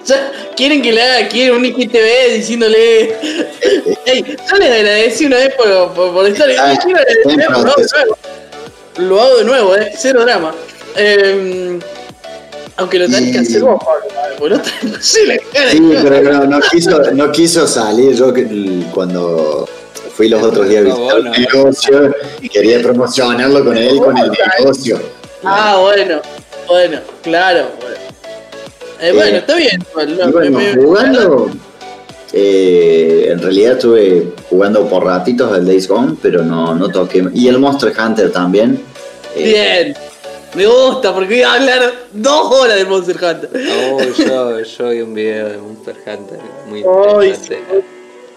Ya 0.04 0.30
quieren 0.56 0.82
que 0.82 0.92
le 0.92 1.02
haga 1.02 1.28
quieren 1.28 1.56
un 1.56 1.64
IGTV 1.64 2.34
diciéndole. 2.34 3.02
Ey, 4.06 4.36
yo 4.50 4.56
les 4.56 4.70
agradecí 4.70 5.24
una 5.24 5.36
vez 5.36 5.54
por, 5.54 5.92
por, 5.94 6.12
por 6.12 6.26
estar. 6.26 6.48
Quiero 6.82 6.98
agradecer, 6.98 7.48
lo 7.48 7.60
hago 7.60 7.76
de 7.76 7.84
nuevo. 7.84 8.18
Lo 8.98 9.20
hago 9.22 9.36
de 9.38 9.44
nuevo, 9.44 9.76
eh. 9.76 9.92
Cero 9.96 10.20
drama. 10.20 10.54
Eh, 10.96 11.78
aunque 12.76 12.98
lo 12.98 13.06
tenés 13.06 13.32
que 13.32 13.38
hacer 13.38 13.62
vos, 13.62 13.82
Pablo, 14.38 14.56
no 14.56 14.62
sí, 15.00 15.20
pero 16.02 16.32
no, 16.32 16.46
no 16.46 16.60
quiso, 16.60 16.98
no 17.12 17.30
quiso 17.30 17.66
salir. 17.66 18.14
Yo 18.14 18.32
cuando 18.92 19.68
fui 20.20 20.28
los 20.28 20.42
otros 20.42 20.68
días 20.68 20.82
a 20.82 20.84
visitar 20.84 21.16
el 21.16 21.30
negocio, 21.30 22.14
quería 22.52 22.82
promocionarlo 22.82 23.64
con 23.64 23.74
él, 23.74 23.96
con 23.96 24.18
el 24.18 24.30
negocio. 24.58 25.00
Ah, 25.42 25.78
bueno, 25.80 26.20
bueno, 26.68 27.00
claro. 27.22 27.68
Bueno, 27.80 27.96
Eh, 29.00 29.12
bueno 29.14 29.36
está 29.38 29.54
bien. 29.56 29.82
no, 29.96 30.02
Y 30.28 30.30
bueno, 30.30 30.58
me- 30.58 30.74
jugando, 30.74 31.50
eh, 32.34 33.28
en 33.30 33.40
realidad 33.40 33.72
estuve 33.72 34.34
jugando 34.50 34.86
por 34.90 35.06
ratitos 35.06 35.50
al 35.54 35.64
Days 35.66 35.88
Gone, 35.88 36.16
pero 36.20 36.42
no, 36.42 36.74
no 36.74 36.90
toqué. 36.90 37.24
Y 37.32 37.48
el 37.48 37.58
Monster 37.58 37.90
Hunter 37.98 38.30
también. 38.30 38.78
Eh, 39.34 39.42
Bien. 39.42 39.96
Me 40.54 40.66
gusta 40.66 41.14
porque 41.14 41.32
voy 41.36 41.42
a 41.44 41.54
hablar 41.54 41.92
dos 42.12 42.52
horas 42.52 42.76
de 42.76 42.84
Monster 42.84 43.16
Hunter. 43.16 43.48
Oh, 43.90 44.00
yo, 44.18 44.60
yo 44.60 44.88
vi 44.90 45.00
un 45.00 45.14
video 45.14 45.48
de 45.48 45.56
Monster 45.56 45.94
Hunter 46.06 46.38
muy 46.68 46.80
interesante. 46.80 47.62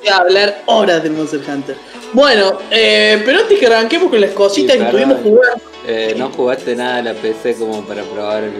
A 0.07 0.17
hablar 0.17 0.63
horas 0.67 1.01
del 1.03 1.13
Monster 1.13 1.41
Hunter. 1.47 1.75
Bueno, 2.13 2.59
eh, 2.71 3.21
pero 3.25 3.39
antes 3.39 3.57
que 3.59 3.65
arranquemos 3.67 4.09
con 4.09 4.21
las 4.21 4.31
cositas 4.31 4.73
Sí, 4.73 4.79
que 4.79 4.85
estuvimos 4.85 5.17
jugando. 5.23 5.61
Eh, 5.87 6.15
no 6.17 6.29
jugaste 6.29 6.75
nada 6.75 6.97
a 6.97 7.01
la 7.01 7.13
PC 7.13 7.55
como 7.55 7.83
para 7.85 8.03
probar 8.03 8.43
el, 8.43 8.53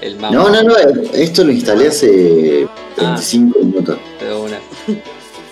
el 0.00 0.16
mouse. 0.16 0.34
No, 0.34 0.48
no, 0.50 0.62
no, 0.62 0.74
esto 1.14 1.44
lo 1.44 1.52
instalé 1.52 1.88
hace 1.88 2.66
Ah. 2.98 3.14
25 3.16 3.58
minutos. 3.60 3.98
De 4.20 4.34
una. 4.34 4.58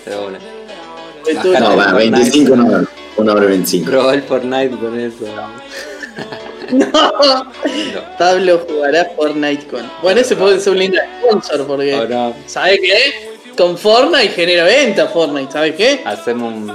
De 0.05 0.17
una. 0.27 0.39
Estuve- 1.25 1.59
No, 1.59 1.75
va, 1.77 1.85
el 2.01 2.11
25 2.11 2.55
no, 2.55 2.87
una 3.17 3.33
hora 3.33 3.45
25. 3.45 3.89
Probó 3.89 4.11
el 4.11 4.23
Fortnite 4.23 4.77
con 4.77 4.99
eso. 4.99 5.25
No. 6.71 6.85
No. 6.87 7.51
Pablo 8.17 8.65
jugará 8.69 9.05
Fortnite 9.17 9.67
con. 9.67 9.81
Bueno, 10.01 10.21
ese 10.21 10.37
puede 10.37 10.57
ser 10.61 10.71
un 10.71 10.79
lindo 10.79 10.97
sponsor 11.19 11.67
porque. 11.67 12.33
¿Sabes 12.45 12.79
qué? 12.81 13.30
Con 13.57 13.77
Fortnite 13.77 14.29
genera 14.29 14.63
venta 14.63 15.07
Fortnite, 15.07 15.51
¿sabes 15.51 15.75
qué? 15.75 16.01
Hacemos 16.05 16.53
un, 16.53 16.69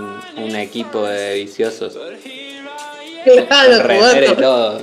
un 0.45 0.56
equipo 0.56 1.02
de 1.04 1.35
viciosos. 1.35 1.95
Claro. 3.25 4.78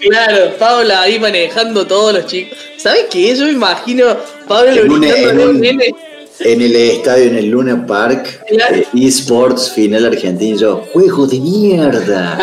Claro, 0.00 0.52
Pablo 0.58 0.94
ahí 0.96 1.18
manejando 1.18 1.86
todos 1.86 2.12
los 2.14 2.26
chicos. 2.26 2.56
¿Sabes 2.76 3.06
qué? 3.10 3.34
Yo 3.34 3.46
me 3.46 3.52
imagino 3.52 4.16
Pablo 4.46 4.70
En 4.72 4.90
un- 4.92 5.04
en 5.04 5.40
un- 5.40 5.64
el 5.64 6.76
estadio, 6.76 7.24
en 7.24 7.36
el 7.38 7.46
Luna 7.46 7.84
Park, 7.86 8.44
Claro. 8.46 8.76
eh, 8.76 8.86
eSports, 8.94 9.72
final 9.72 10.04
argentino, 10.06 10.84
juego 10.92 11.26
de 11.26 11.40
mierda. 11.40 12.38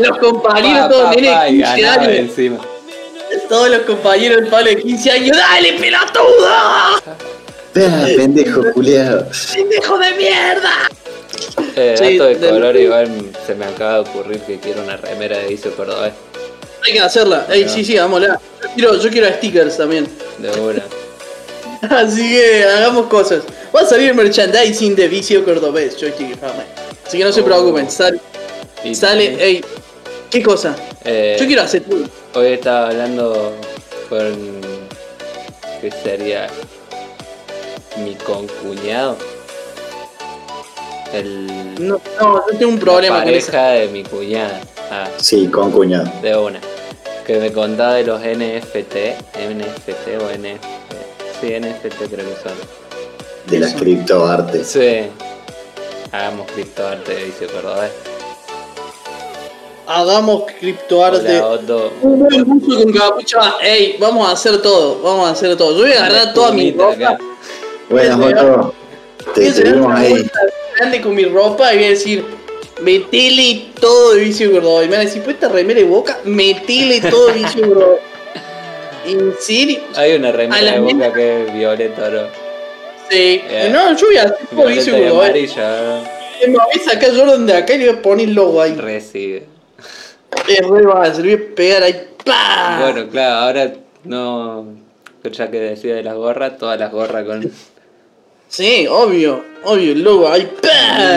Los 0.00 0.18
compañeros, 0.18 0.82
Pa, 0.82 0.88
todos 0.88 1.04
pa, 1.06 1.14
nenes 1.16 1.30
pa, 1.32 1.44
de 1.44 1.50
y 1.50 1.54
15 1.56 1.80
ganaba 1.80 2.02
años. 2.02 2.18
encima. 2.18 2.58
Todos 3.48 3.70
los 3.70 3.80
compañeros 3.80 4.36
del 4.42 4.46
Pablo 4.48 4.68
de 4.70 4.76
15 4.82 5.10
años. 5.10 5.36
¡Dale, 5.36 5.72
pelotudo! 5.72 7.35
Ah, 7.78 8.06
pendejo, 8.16 8.62
culiado. 8.72 9.26
¡Pendejo 9.54 9.98
de 9.98 10.10
mierda! 10.14 10.72
Eh, 11.76 11.94
Sí, 11.98 12.16
dato 12.18 12.28
de 12.30 12.34
del- 12.36 12.50
color, 12.50 12.76
igual 12.76 13.08
se 13.46 13.54
me 13.54 13.66
acaba 13.66 13.94
de 13.94 14.00
ocurrir 14.00 14.40
que 14.40 14.58
quiero 14.58 14.82
una 14.82 14.96
remera 14.96 15.38
de 15.38 15.48
Vicio 15.48 15.74
Cordobés. 15.76 16.12
Hay 16.86 16.92
que 16.94 17.00
hacerla. 17.00 17.46
Ey, 17.50 17.68
sí, 17.68 17.84
sí, 17.84 17.98
hagámosla. 17.98 18.40
Yo 18.62 18.68
quiero, 18.74 18.94
yo 18.98 19.10
quiero 19.10 19.28
stickers 19.34 19.76
también. 19.76 20.06
De 20.38 20.50
una. 20.60 20.82
Así 21.96 22.30
que 22.30 22.64
hagamos 22.64 23.06
cosas. 23.06 23.42
Va 23.74 23.80
a 23.80 23.86
salir 23.86 24.14
merchandising 24.14 24.94
de 24.96 25.08
Vicio 25.08 25.44
Cordobés, 25.44 25.96
Joystick 26.00 26.30
y 26.30 26.34
Farmer. 26.34 26.64
Así 27.06 27.18
que 27.18 27.24
no 27.24 27.32
se 27.32 27.40
Oh. 27.42 27.44
preocupen, 27.44 27.90
sale. 27.90 28.20
Y 28.84 28.94
Sale, 28.94 29.26
también, 29.28 29.48
ey. 29.48 29.64
¿Qué 30.30 30.42
cosa? 30.42 30.74
eh, 31.04 31.36
Yo 31.38 31.46
quiero 31.46 31.62
hacer 31.62 31.82
todo. 31.82 32.04
Hoy 32.34 32.52
estaba 32.54 32.88
hablando 32.88 33.52
con. 34.08 34.60
que 35.80 35.90
sería. 36.02 36.46
Mi 37.98 38.14
concuñado. 38.16 39.16
El. 41.12 41.46
No, 41.86 42.00
no, 42.20 42.42
yo 42.50 42.58
tengo 42.58 42.72
un 42.72 42.78
problema 42.78 43.18
la 43.18 43.24
con 43.24 43.34
eso. 43.34 43.46
pareja 43.52 43.68
de 43.72 43.88
mi 43.88 44.02
cuñada. 44.04 44.60
Ah, 44.90 45.08
Sí, 45.18 45.46
con 45.48 45.70
cuñado. 45.70 46.10
de 46.22 46.36
una. 46.36 46.60
Que 47.26 47.38
me 47.38 47.52
contaba 47.52 47.94
de 47.94 48.04
los 48.04 48.20
NFT. 48.20 48.94
NFT 49.36 50.08
o 50.20 50.30
NFT. 50.30 50.64
Sí, 51.40 51.54
NFT 51.58 52.08
creo 52.10 52.24
que 52.26 52.36
son. 52.42 52.52
De 53.46 53.58
las 53.60 53.74
criptoartes. 53.74 54.66
Sí. 54.66 55.06
Hagamos 56.12 56.50
criptoarte 56.52 57.14
de 57.14 57.24
Vicio 57.24 57.48
Cordobés. 57.48 57.90
Hagamos 59.88 60.44
criptoarte. 60.58 61.40
Hola, 61.40 61.46
Otto. 61.48 61.92
Un 62.02 62.18
buen 62.20 62.60
con 62.60 62.92
capucha. 62.92 63.54
Ey, 63.62 63.96
vamos 64.00 64.28
a 64.28 64.32
hacer 64.32 64.60
todo. 64.62 65.00
Vamos 65.02 65.28
a 65.28 65.32
hacer 65.32 65.56
todo. 65.56 65.76
Yo 65.76 65.82
voy 65.82 65.92
a 65.92 66.04
agarrar 66.06 66.34
toda 66.34 66.50
mi 66.52 66.72
ropa. 66.72 67.18
A 67.90 68.16
Joto, 68.16 68.74
te 69.34 69.52
tenemos 69.52 69.94
ahí. 69.94 70.30
grande 70.76 71.00
con 71.00 71.14
mi 71.14 71.24
ropa 71.24 71.72
y 71.72 71.76
voy 71.76 71.84
a 71.86 71.88
decir. 71.90 72.24
Metele 72.82 73.68
todo 73.80 74.12
de 74.12 74.20
vicio 74.24 74.50
gordo. 74.50 74.82
Y 74.82 74.86
me 74.86 74.92
van 74.96 75.00
a 75.00 75.04
decir, 75.08 75.22
pues 75.22 75.36
esta 75.36 75.48
remera 75.48 75.80
de 75.80 75.86
boca, 75.86 76.18
metele 76.24 77.00
todo 77.00 77.28
de 77.28 77.32
vicio 77.32 77.66
gordo. 77.68 77.98
¿En 79.06 79.34
serio? 79.40 79.78
Hay 79.94 80.14
una 80.14 80.30
remera 80.30 80.72
de 80.72 80.80
mina- 80.80 81.06
boca 81.06 81.16
que 81.18 81.46
es 81.46 81.54
violeta, 81.54 82.10
¿no? 82.10 82.22
Sí. 83.08 83.40
Eh, 83.48 83.70
No, 83.72 83.96
yo 83.96 84.06
voy 84.08 84.16
a 84.18 84.22
hacer 84.24 84.36
todo 84.54 84.66
vicio 84.66 84.92
gordo. 84.92 85.06
eh. 85.22 85.24
amarilla. 85.26 86.00
Es 86.38 86.48
más, 86.50 86.66
voy 86.66 86.82
a 86.82 86.90
sacar 86.90 87.16
Jordan 87.16 87.46
de 87.46 87.54
acá 87.54 87.72
y 87.74 87.78
le 87.78 87.88
voy 87.88 87.98
a 87.98 88.02
poner 88.02 88.28
el 88.28 88.34
logo 88.34 88.60
ahí. 88.60 88.74
Recibe. 88.74 89.44
Es 90.46 90.68
re 90.68 90.80
le 90.80 90.86
voy 90.86 91.32
a 91.32 91.54
pegar 91.54 91.82
ahí. 91.82 92.08
¡Pah! 92.26 92.78
Bueno, 92.82 93.08
claro, 93.10 93.34
ahora 93.36 93.72
no. 94.04 94.66
Ya 95.32 95.50
que 95.50 95.58
decía 95.60 95.94
de 95.94 96.02
las 96.02 96.14
gorras, 96.14 96.58
todas 96.58 96.78
las 96.78 96.92
gorras 96.92 97.24
con 97.24 97.50
Sí, 98.48 98.86
obvio, 98.88 99.44
obvio, 99.64 99.92
el 99.92 100.02
logo 100.02 100.28
ahí. 100.28 100.48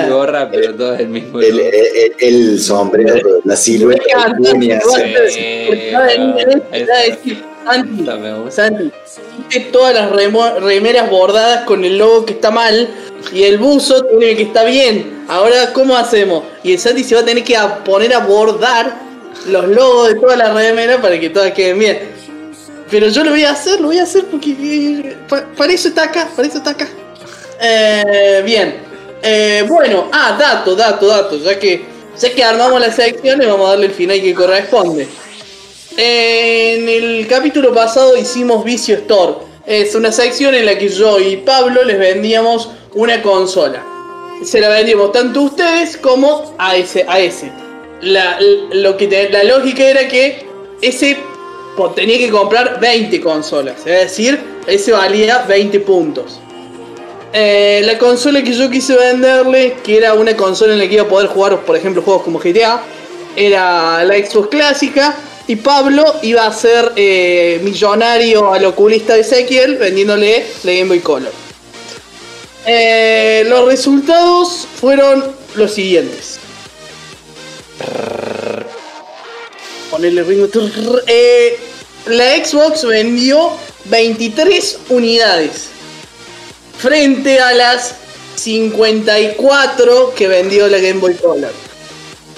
gorra, 0.10 0.50
pero 0.52 0.74
todo 0.76 0.94
es 0.96 1.00
el 1.02 1.08
mismo. 1.10 1.40
El, 1.40 1.58
logo. 1.58 1.70
el- 1.72 2.14
el 2.20 2.60
sombrero, 2.60 3.40
la 3.44 3.56
silueta 3.56 4.04
Santi. 6.86 7.38
Santi, 8.52 8.92
todas 9.72 9.94
las 9.94 10.12
remo- 10.12 10.60
remeras 10.60 11.10
bordadas 11.10 11.66
con 11.66 11.84
el 11.86 11.98
logo 11.98 12.26
que 12.26 12.34
está 12.34 12.52
mal, 12.52 12.90
Y 13.34 13.44
el 13.44 13.58
buzo 13.58 14.06
tiene 14.06 14.36
que 14.38 14.44
estar 14.44 14.66
bien. 14.66 15.26
Ahora, 15.28 15.74
¿cómo 15.74 15.96
hacemos? 15.98 16.44
Y 16.64 16.72
el 16.74 16.80
Santi 16.80 17.04
se 17.04 17.16
va 17.16 17.22
a 17.22 17.26
tener 17.26 17.44
que 17.44 17.56
a 17.58 17.84
poner 17.84 18.14
a 18.14 18.20
bordar 18.20 18.98
los 19.48 19.68
logos 19.68 20.08
de 20.08 20.16
toda 20.16 20.38
la 20.38 20.54
remera 20.54 21.02
para 21.02 21.20
que 21.20 21.30
todas 21.30 21.52
queden 21.52 21.78
bien. 21.80 22.00
Pero 22.90 23.10
yo 23.10 23.24
lo 23.26 23.32
voy 23.32 23.44
a 23.44 23.52
hacer, 23.52 23.82
lo 23.82 23.88
voy 23.88 24.00
a 24.00 24.04
hacer 24.04 24.24
porque 24.26 24.52
eh, 24.52 25.18
pa- 25.28 25.46
para 25.56 25.72
eso 25.74 25.90
está 25.90 26.04
acá, 26.06 26.30
para 26.36 26.48
eso 26.48 26.58
está 26.60 26.72
acá. 26.72 26.88
Eh, 27.62 28.42
bien. 28.46 28.75
Eh, 29.22 29.66
bueno, 29.68 30.10
ah, 30.12 30.38
dato, 30.39 30.75
dato, 30.75 31.08
dato. 31.08 31.38
Ya 31.38 31.60
que, 31.60 31.84
ya 32.20 32.34
que 32.34 32.44
armamos 32.44 32.80
las 32.80 32.96
secciones, 32.96 33.48
vamos 33.48 33.68
a 33.68 33.72
darle 33.72 33.88
el 33.88 33.94
final 33.94 34.22
que 34.22 34.34
corresponde. 34.34 35.08
En 35.98 36.88
el 36.88 37.28
capítulo 37.28 37.74
pasado 37.74 38.16
hicimos 38.16 38.63
Vicio 38.63 38.96
Store. 38.96 39.50
Es 39.66 39.94
una 39.96 40.12
sección 40.12 40.56
en 40.56 40.66
la 40.66 40.78
que 40.78 40.89
yo 40.89 41.20
y 41.20 41.38
Pablo 41.38 41.84
les 41.84 42.00
vendíamos 42.00 42.70
una 42.94 43.22
consola. 43.22 43.84
Se 44.44 44.62
la 44.62 44.70
vendíamos 44.70 45.12
tanto 45.12 45.42
a 45.42 45.44
ustedes 45.44 45.98
como 45.98 46.56
a 46.58 46.75
ese. 46.78 47.06
A 47.08 47.20
ese. 47.20 47.51
La, 48.01 48.39
lo 48.72 48.96
que 48.96 49.30
la 49.30 49.44
lógica 49.44 49.84
era 49.84 50.08
que 50.08 50.48
ese 50.82 51.18
tenía 51.96 52.18
que 52.18 52.30
comprar 52.30 52.80
20 52.80 53.20
consolas. 53.22 53.80
Es 53.80 54.10
decir, 54.10 54.39
ese 54.68 54.92
valía 54.94 55.46
20 55.48 55.80
puntos. 55.82 56.39
Eh, 57.32 57.82
la 57.86 57.98
consola 58.00 58.44
que 58.44 58.54
yo 58.54 58.70
quise 58.70 58.96
venderle, 58.96 59.78
que 59.84 59.98
era 59.98 60.14
una 60.16 60.36
consola 60.36 60.74
en 60.74 60.80
la 60.80 60.88
que 60.88 60.96
iba 60.96 61.04
a 61.04 61.08
poder 61.08 61.28
jugar, 61.28 61.60
por 61.64 61.76
ejemplo, 61.76 62.02
juegos 62.02 62.24
como 62.24 62.40
GTA, 62.40 62.82
era 63.36 64.04
la 64.04 64.16
Xbox 64.16 64.50
clásica. 64.50 65.16
Y 65.48 65.56
Pablo 65.56 66.06
iba 66.22 66.46
a 66.46 66.54
ser 66.54 66.92
eh, 66.96 67.60
millonario 67.64 68.54
al 68.54 68.66
oculista 68.66 69.16
de 69.16 69.22
Ezequiel 69.22 69.78
vendiéndole 69.78 70.46
la 70.64 70.72
Game 70.72 70.90
Boy 70.90 71.00
Color. 71.00 71.32
Eh, 72.68 73.44
los 73.48 73.66
resultados 73.66 74.68
fueron 74.80 75.26
los 75.56 75.74
siguientes. 75.74 76.40
Ponerle 79.90 80.24
ritmo. 80.24 80.48
La 82.06 82.46
Xbox 82.46 82.86
vendió 82.86 83.52
23 83.86 84.80
unidades 84.90 85.70
frente 86.80 87.40
a 87.40 87.54
las 87.54 87.96
54 88.36 90.14
que 90.16 90.28
vendió 90.28 90.68
la 90.68 90.78
Game 90.80 91.00
Boy 91.00 91.14
Color. 91.16 91.52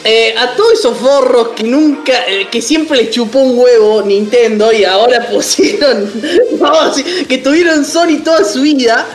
Eh, 0.04 0.34
a 0.36 0.56
todos 0.56 0.80
esos 0.80 0.98
forros 0.98 1.50
que 1.50 1.64
nunca, 1.64 2.26
eh, 2.28 2.48
que 2.50 2.60
siempre 2.60 2.98
les 2.98 3.12
chupó 3.12 3.38
un 3.38 3.60
huevo 3.60 4.02
Nintendo 4.02 4.74
y 4.74 4.84
ahora 4.84 5.28
pusieron, 5.32 6.12
no, 6.60 6.94
sí, 6.94 7.04
que 7.30 7.38
tuvieron 7.38 7.86
Sony 7.86 8.24
toda 8.24 8.44
su 8.44 8.62
vida, 8.62 9.06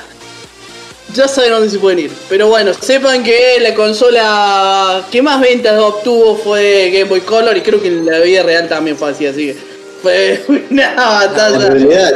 ya 1.12 1.26
saben 1.26 1.50
dónde 1.50 1.70
se 1.70 1.80
pueden 1.80 1.98
ir. 1.98 2.12
Pero 2.28 2.46
bueno, 2.46 2.72
sepan 2.72 3.24
que 3.24 3.58
la 3.60 3.74
consola 3.74 5.04
que 5.10 5.22
más 5.22 5.40
ventas 5.40 5.76
obtuvo 5.76 6.36
fue 6.36 6.90
Game 6.92 7.06
Boy 7.06 7.22
Color 7.22 7.56
y 7.56 7.62
creo 7.62 7.82
que 7.82 7.88
en 7.88 8.06
la 8.06 8.20
vida 8.20 8.44
real 8.44 8.68
también 8.68 8.96
fue 8.96 9.10
así, 9.10 9.26
así 9.26 9.46
que 9.48 9.56
fue 10.02 10.44
una 10.70 10.94
batalla. 10.94 11.68
realidad, 11.68 12.12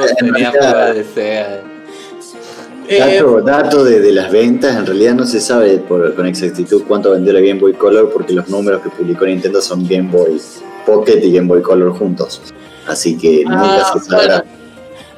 Eh, 2.92 2.98
dato, 2.98 3.40
dato 3.42 3.84
de, 3.84 4.00
de 4.00 4.12
las 4.12 4.32
ventas, 4.32 4.76
en 4.76 4.84
realidad 4.84 5.14
no 5.14 5.24
se 5.26 5.40
sabe 5.40 5.78
por- 5.78 6.14
con 6.16 6.26
exactitud 6.26 6.82
cuánto 6.88 7.12
vendió 7.12 7.32
la 7.32 7.40
Game 7.40 7.60
Boy 7.60 7.72
Color 7.74 8.10
porque 8.12 8.32
los 8.32 8.48
números 8.48 8.82
que 8.82 8.88
publicó 8.90 9.24
Nintendo 9.26 9.62
son 9.62 9.86
Game 9.86 10.10
Boy 10.10 10.40
Pocket 10.84 11.20
y 11.22 11.32
Game 11.32 11.46
Boy 11.46 11.62
Color 11.62 11.92
juntos. 11.96 12.40
Así 12.88 13.16
que 13.16 13.44
nunca 13.44 13.82
Ah, 13.82 13.92
se 13.96 14.04
sabrá. 14.10 14.26
bueno. 14.38 14.60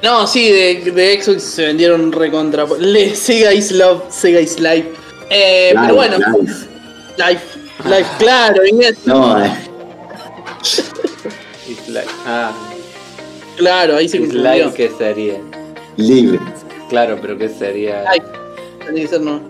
No, 0.03 0.27
sí, 0.27 0.51
de, 0.51 0.91
de 0.93 1.23
Xbox 1.23 1.43
se 1.43 1.67
vendieron 1.67 2.13
recontra. 2.13 2.67
Le, 2.79 3.15
Sega 3.15 3.55
is 3.55 3.71
Love, 3.73 4.03
Sega 4.11 4.41
is 4.41 4.59
Life. 4.61 4.89
Eh, 5.31 5.71
Live, 5.73 5.81
pero 5.83 5.95
bueno, 5.95 6.17
live. 6.19 6.53
Life, 7.17 7.43
Life, 7.89 8.11
claro, 8.19 8.67
Inés, 8.67 8.97
No, 9.07 9.43
eh, 9.43 9.51
Isla- 11.69 12.05
Ah, 12.27 12.53
claro, 13.57 13.97
ahí 13.97 14.09
se 14.09 14.19
confundió. 14.19 14.55
Isla, 14.57 14.75
¿qué 14.75 14.91
sería? 14.99 15.35
live, 15.97 16.39
Claro, 16.93 17.17
pero 17.23 17.39
¿qué 17.39 17.49
sería? 17.49 18.05
Que 18.95 19.07
ser 19.09 19.23
no. 19.23 19.41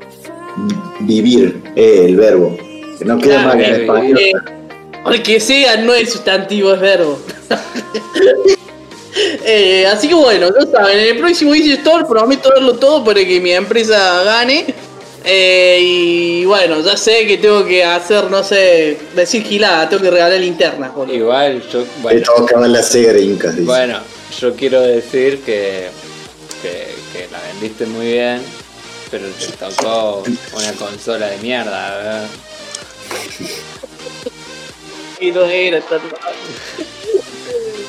vivir, 1.00 1.60
eh, 1.74 2.04
el 2.04 2.16
verbo. 2.16 2.56
Que 2.56 3.04
no 3.04 3.18
queda 3.18 3.42
Claro, 3.42 3.48
mal 3.48 3.60
en 3.64 3.74
eh, 3.74 3.80
español. 3.80 4.18
Eh, 4.20 4.32
porque 5.02 5.40
Sega 5.40 5.76
no 5.78 5.92
es 5.92 6.12
sustantivo, 6.12 6.72
es 6.72 6.80
verbo. 6.80 7.18
Eh, 9.44 9.86
así 9.86 10.08
que 10.08 10.14
bueno, 10.14 10.48
ya 10.58 10.66
saben, 10.70 10.98
en 10.98 11.08
el 11.08 11.18
próximo 11.18 11.54
Easy 11.54 11.72
Store 11.72 12.04
prometo 12.08 12.48
darlo 12.48 12.76
todo 12.76 13.04
para 13.04 13.22
que 13.22 13.40
mi 13.40 13.50
empresa 13.50 14.22
gane. 14.24 14.74
Eh, 15.24 15.78
y 15.82 16.44
bueno, 16.46 16.80
ya 16.80 16.96
sé 16.96 17.26
que 17.26 17.36
tengo 17.36 17.66
que 17.66 17.84
hacer, 17.84 18.30
no 18.30 18.42
sé, 18.42 18.96
decir 19.14 19.42
gilada, 19.42 19.88
tengo 19.88 20.02
que 20.04 20.10
regalar 20.12 20.40
linternas, 20.40 20.94
boludo. 20.94 21.14
Igual 21.14 21.62
yo, 21.70 21.84
bueno, 22.00 22.22
tocaba 22.36 22.66
la 22.68 22.82
Sega 22.82 23.12
de 23.12 23.22
Incas, 23.22 23.54
dice. 23.54 23.66
bueno, 23.66 23.98
yo 24.40 24.54
quiero 24.54 24.80
decir 24.80 25.40
que, 25.40 25.88
que, 26.62 27.01
que 27.12 27.28
la 27.30 27.40
vendiste 27.40 27.86
muy 27.86 28.06
bien, 28.12 28.42
pero 29.10 29.26
te 29.28 29.46
tocó 29.56 30.22
una 30.54 30.72
consola 30.72 31.26
de 31.26 31.36
mierda, 31.38 31.96
¿verdad? 31.96 32.26
Y 35.20 35.30
no 35.30 35.44
era 35.44 35.80
tan 35.80 36.00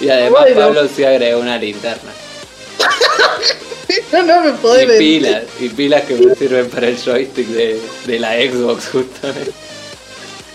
Y 0.01 0.09
además 0.09 0.41
Bueno. 0.41 0.55
Pablo 0.59 0.87
sí 0.93 1.03
agregó 1.03 1.39
una 1.41 1.57
linterna. 1.57 2.11
No, 4.11 4.23
no 4.23 4.41
me 4.41 4.49
Y 4.49 4.53
podés 4.53 4.87
ver. 4.87 4.97
pilas, 4.97 5.43
y 5.59 5.69
pilas 5.69 6.03
que 6.03 6.15
me 6.15 6.35
sirven 6.35 6.69
para 6.69 6.87
el 6.89 6.97
joystick 6.97 7.47
de, 7.47 7.79
de 8.05 8.19
la 8.19 8.33
Xbox 8.35 8.89
justamente. 8.89 9.51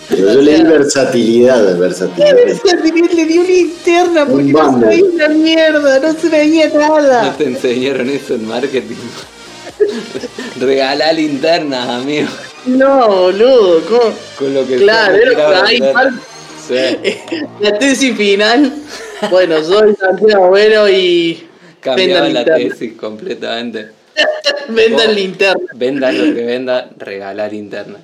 Pero 0.09 0.33
yo 0.33 0.41
leí 0.41 0.63
versatilidad, 0.63 1.77
versatilidad. 1.79 2.37
Le 3.15 3.25
dio 3.27 3.43
linterna 3.43 4.25
porque 4.27 4.45
Un 4.45 4.53
no 4.53 4.59
bando. 4.59 4.81
se 4.81 4.87
veía 4.87 5.05
una 5.05 5.29
mierda, 5.29 5.99
no 6.01 6.13
se 6.15 6.29
veía 6.29 6.69
No 6.69 6.79
nada. 6.99 7.35
te 7.37 7.45
enseñaron 7.45 8.09
eso 8.09 8.35
en 8.35 8.47
marketing. 8.49 8.97
Regalá 10.61 11.13
linternas, 11.13 11.89
amigo. 11.89 12.29
No, 12.67 13.09
boludo, 13.09 13.81
¿cómo? 13.89 14.13
Con 14.39 14.55
lo 14.55 14.67
que 14.67 14.77
Claro, 14.77 15.15
era 15.17 15.65
ahí. 15.65 15.81
Sí, 16.67 17.17
La 17.61 17.79
tesis 17.79 18.17
final. 18.17 18.73
Bueno, 19.31 19.63
soy 19.65 19.95
Santiago 19.95 20.49
Bueno 20.49 20.89
y 20.89 21.47
cambiaba 21.81 22.23
Vendan 22.23 22.35
la 22.35 22.41
linterna. 22.43 22.75
tesis 22.75 22.93
completamente. 22.99 23.89
vendan 24.69 25.15
linterna. 25.15 25.65
Venda 25.75 26.13
lo 26.13 26.35
que 26.35 26.45
venda, 26.45 26.91
regala 26.99 27.49
linterna. 27.49 27.99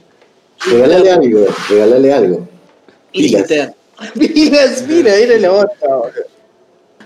Regalale 0.71 1.11
algo, 1.11 1.47
regalale 1.69 2.13
algo. 2.13 2.49
Pilas. 3.13 3.47
Pilas, 4.15 4.85
mira, 4.89 5.15
era 5.15 5.39
la 5.39 5.53
otra. 5.53 5.89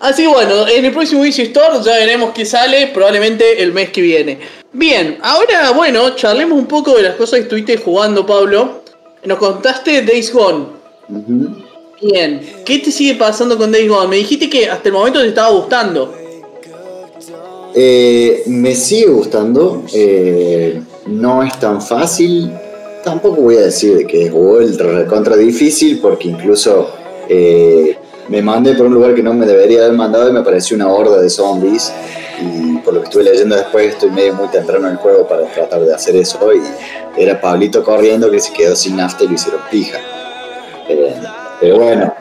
Así 0.00 0.22
que 0.22 0.28
bueno, 0.28 0.66
en 0.68 0.84
el 0.84 0.92
próximo 0.92 1.24
Easy 1.24 1.42
Store 1.42 1.78
ya 1.84 1.92
veremos 1.92 2.30
qué 2.32 2.44
sale, 2.44 2.88
probablemente 2.88 3.62
el 3.62 3.72
mes 3.72 3.90
que 3.90 4.00
viene. 4.00 4.38
Bien, 4.72 5.18
ahora 5.22 5.72
bueno, 5.72 6.14
charlemos 6.14 6.56
un 6.58 6.66
poco 6.66 6.94
de 6.96 7.02
las 7.02 7.16
cosas 7.16 7.38
que 7.38 7.42
estuviste 7.44 7.78
jugando, 7.78 8.24
Pablo. 8.24 8.82
Nos 9.24 9.38
contaste 9.38 10.02
Days 10.02 10.32
Gone. 10.32 10.66
Bien, 12.00 12.40
¿qué 12.64 12.78
te 12.78 12.92
sigue 12.92 13.16
pasando 13.16 13.58
con 13.58 13.72
Days 13.72 13.88
Gone? 13.88 14.08
Me 14.08 14.16
dijiste 14.16 14.48
que 14.48 14.70
hasta 14.70 14.88
el 14.88 14.92
momento 14.92 15.20
te 15.20 15.28
estaba 15.28 15.50
gustando. 15.50 16.14
Eh, 17.74 18.44
me 18.46 18.74
sigue 18.74 19.06
gustando. 19.06 19.84
eh, 19.92 20.80
no 21.06 21.42
es 21.42 21.58
tan 21.58 21.82
fácil. 21.82 22.52
Tampoco 23.04 23.40
voy 23.42 23.56
a 23.56 23.62
decir 23.62 24.06
que 24.06 24.26
es 24.26 24.32
ultra 24.32 25.06
contra 25.06 25.36
difícil, 25.36 26.00
porque 26.00 26.28
incluso 26.28 26.90
eh, 27.28 27.96
me 28.28 28.42
mandé 28.42 28.74
por 28.74 28.86
un 28.86 28.94
lugar 28.94 29.14
que 29.14 29.22
no 29.22 29.32
me 29.32 29.46
debería 29.46 29.84
haber 29.84 29.96
mandado 29.96 30.28
y 30.28 30.32
me 30.32 30.40
apareció 30.40 30.76
una 30.76 30.88
horda 30.88 31.20
de 31.20 31.30
zombies. 31.30 31.92
Y 32.40 32.76
por 32.78 32.94
lo 32.94 33.00
que 33.00 33.06
estuve 33.06 33.24
leyendo 33.24 33.56
después, 33.56 33.94
estoy 33.94 34.10
medio 34.10 34.34
muy 34.34 34.48
temprano 34.48 34.86
en 34.86 34.92
el 34.92 34.98
juego 34.98 35.26
para 35.26 35.44
tratar 35.52 35.80
de 35.80 35.94
hacer 35.94 36.14
eso. 36.16 36.38
Y 36.54 37.20
era 37.22 37.40
Pablito 37.40 37.82
corriendo 37.82 38.30
que 38.30 38.40
se 38.40 38.52
quedó 38.52 38.76
sin 38.76 38.96
nafta 38.96 39.24
y 39.24 39.28
lo 39.28 39.34
hicieron 39.34 39.60
pija. 39.70 39.98
Eh, 40.88 41.14
pero 41.60 41.78
bueno, 41.78 42.14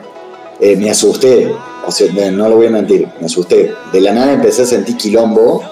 eh, 0.60 0.76
me 0.76 0.90
asusté. 0.90 1.52
O 1.86 1.90
sea, 1.90 2.12
no, 2.12 2.30
no 2.32 2.48
lo 2.48 2.56
voy 2.56 2.66
a 2.66 2.70
mentir, 2.70 3.08
me 3.20 3.26
asusté. 3.26 3.72
De 3.92 4.00
la 4.00 4.12
nada 4.12 4.32
empecé 4.32 4.62
a 4.62 4.66
sentir 4.66 4.96
quilombo. 4.96 5.62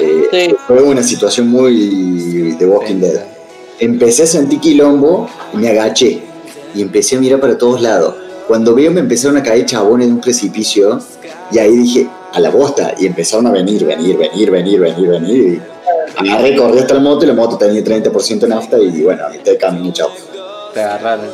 eh, 0.00 0.24
Sí. 0.30 0.54
Fue 0.66 0.82
una 0.82 1.02
situación 1.02 1.48
muy 1.48 2.52
de 2.58 2.66
Walking 2.66 3.00
Dead. 3.00 3.31
Empecé 3.82 4.22
a 4.22 4.26
sentir 4.26 4.60
quilombo 4.60 5.28
y 5.52 5.56
me 5.56 5.70
agaché. 5.70 6.22
Y 6.72 6.82
empecé 6.82 7.16
a 7.16 7.18
mirar 7.18 7.40
para 7.40 7.58
todos 7.58 7.80
lados. 7.80 8.14
Cuando 8.46 8.76
veo 8.76 8.92
me 8.92 9.00
empezaron 9.00 9.36
a 9.38 9.42
caer 9.42 9.66
chabones 9.66 10.06
de 10.06 10.12
un 10.12 10.20
precipicio. 10.20 11.00
Y 11.50 11.58
ahí 11.58 11.76
dije, 11.76 12.08
a 12.32 12.38
la 12.38 12.50
bosta. 12.50 12.94
Y 12.96 13.06
empezaron 13.06 13.48
a 13.48 13.50
venir, 13.50 13.84
venir, 13.84 14.16
venir, 14.16 14.52
venir, 14.52 14.78
venir, 14.78 15.08
venir. 15.08 15.62
Y 16.22 16.28
agarré, 16.28 16.54
corrí 16.54 16.78
hasta 16.78 16.94
la 16.94 17.00
moto 17.00 17.24
y 17.24 17.26
la 17.26 17.34
moto 17.34 17.58
tenía 17.58 17.82
30% 17.82 18.38
de 18.38 18.48
nafta. 18.48 18.78
Y 18.78 19.02
bueno, 19.02 19.26
a 19.26 19.30
mitad 19.30 19.50
de 19.50 19.58
camino, 19.58 19.92
chao. 19.92 20.10
Te 20.72 20.80
agarraron. 20.80 21.26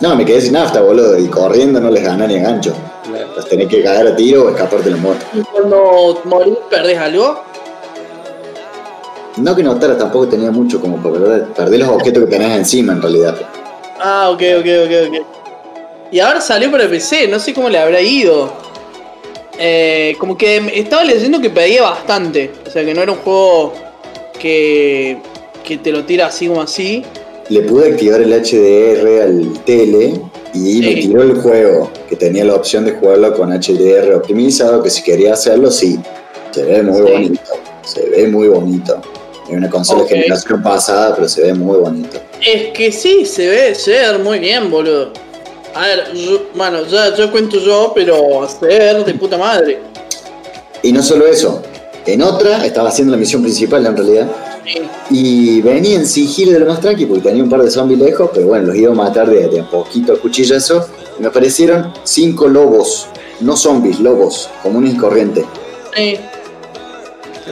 No, 0.00 0.16
me 0.16 0.26
quedé 0.26 0.42
sin 0.42 0.52
nafta, 0.52 0.82
boludo. 0.82 1.18
Y 1.18 1.28
corriendo 1.28 1.80
no 1.80 1.88
les 1.88 2.04
gana 2.04 2.26
ni 2.26 2.36
a 2.36 2.42
gancho. 2.42 2.74
Tenés 3.48 3.68
que 3.68 3.82
caer 3.82 4.06
a 4.06 4.14
tiro 4.14 4.44
o 4.44 4.50
escaparte 4.50 4.90
de 4.90 4.96
la 4.96 4.96
moto. 4.98 5.24
¿Y 5.32 5.40
cuando 5.40 6.20
morís 6.24 6.58
perdés 6.68 6.98
algo? 6.98 7.47
No 9.40 9.54
que 9.54 9.62
notara, 9.62 9.96
tampoco 9.96 10.28
tenía 10.28 10.50
mucho 10.50 10.80
como 10.80 10.96
para 11.02 11.14
perder, 11.14 11.44
perder 11.54 11.80
los 11.80 11.88
objetos 11.88 12.24
que 12.24 12.30
tenés 12.30 12.56
encima 12.56 12.92
en 12.92 13.02
realidad. 13.02 13.36
Ah, 14.00 14.30
ok, 14.30 14.42
ok, 14.60 14.66
ok, 14.86 14.92
ok. 15.08 15.26
Y 16.10 16.20
ahora 16.20 16.40
salió 16.40 16.70
para 16.70 16.88
PC, 16.88 17.28
no 17.28 17.38
sé 17.38 17.52
cómo 17.52 17.68
le 17.68 17.78
habrá 17.78 18.00
ido. 18.00 18.52
Eh, 19.58 20.14
como 20.18 20.36
que 20.38 20.56
estaba 20.74 21.04
leyendo 21.04 21.40
que 21.40 21.50
pedía 21.50 21.82
bastante. 21.82 22.50
O 22.66 22.70
sea, 22.70 22.84
que 22.84 22.94
no 22.94 23.02
era 23.02 23.12
un 23.12 23.18
juego 23.18 23.72
que, 24.38 25.18
que 25.64 25.78
te 25.78 25.90
lo 25.92 26.04
tira 26.04 26.26
así 26.26 26.46
como 26.48 26.62
así. 26.62 27.04
Le 27.48 27.62
pude 27.62 27.92
activar 27.92 28.20
el 28.20 28.32
HDR 28.32 29.22
al 29.22 29.64
tele 29.64 30.20
y 30.54 30.80
me 30.80 30.88
Sí. 30.94 30.94
tiró 31.08 31.22
el 31.22 31.34
juego, 31.40 31.90
que 32.08 32.16
tenía 32.16 32.44
la 32.44 32.54
opción 32.54 32.84
de 32.84 32.92
jugarlo 32.92 33.34
con 33.34 33.52
HDR 33.52 34.14
optimizado, 34.14 34.82
que 34.82 34.90
si 34.90 35.02
quería 35.02 35.34
hacerlo, 35.34 35.70
sí. 35.70 35.98
Se 36.52 36.62
ve 36.64 36.82
muy 36.82 36.96
Sí. 37.06 37.12
bonito. 37.12 37.50
Se 37.84 38.06
ve 38.10 38.26
muy 38.28 38.48
bonito. 38.48 39.00
Es 39.48 39.56
una 39.56 39.70
consola 39.70 40.02
Ok. 40.02 40.10
de 40.10 40.16
generación 40.16 40.62
pasada, 40.62 41.14
pero 41.14 41.28
se 41.28 41.42
ve 41.42 41.54
muy 41.54 41.78
bonito. 41.78 42.18
Es 42.44 42.72
que 42.72 42.92
sí, 42.92 43.24
se 43.24 43.48
ve, 43.48 43.74
se 43.74 43.92
ve 43.92 44.18
muy 44.18 44.38
bien, 44.38 44.70
boludo. 44.70 45.12
A 45.74 45.86
ver, 45.86 46.12
yo, 46.14 46.46
bueno, 46.54 46.84
ya, 46.86 47.14
ya 47.16 47.30
cuento 47.30 47.58
yo, 47.58 47.92
pero 47.94 48.46
se 48.48 48.66
ve 48.66 49.04
de 49.04 49.14
puta 49.14 49.38
madre. 49.38 49.78
Y 50.82 50.92
no 50.92 51.02
solo 51.02 51.26
eso, 51.26 51.62
en 52.06 52.22
otra 52.22 52.64
estaba 52.64 52.88
haciendo 52.90 53.12
la 53.12 53.18
misión 53.18 53.42
principal 53.42 53.84
en 53.86 53.96
realidad. 53.96 54.28
Sí. 54.66 54.82
Y 55.10 55.60
venía 55.62 55.96
en 55.96 56.06
sigilo 56.06 56.52
de 56.52 56.58
lo 56.60 56.66
más 56.66 56.80
tranqui 56.80 57.06
porque 57.06 57.22
tenía 57.22 57.42
un 57.42 57.48
par 57.48 57.62
de 57.62 57.70
zombies 57.70 58.00
lejos, 58.00 58.30
pero 58.34 58.48
bueno, 58.48 58.66
los 58.66 58.76
iba 58.76 58.92
a 58.92 58.94
matar 58.94 59.28
de, 59.30 59.48
de 59.48 59.60
a 59.60 59.70
poquito 59.70 60.12
a 60.12 60.18
cuchillazo. 60.18 60.86
Y 61.18 61.22
me 61.22 61.28
aparecieron 61.28 61.92
cinco 62.04 62.48
lobos, 62.48 63.06
no 63.40 63.56
zombies, 63.56 63.98
lobos, 63.98 64.50
comunes 64.62 64.94
y 64.94 64.96
corrientes. 64.98 65.44
Sí. 65.96 66.18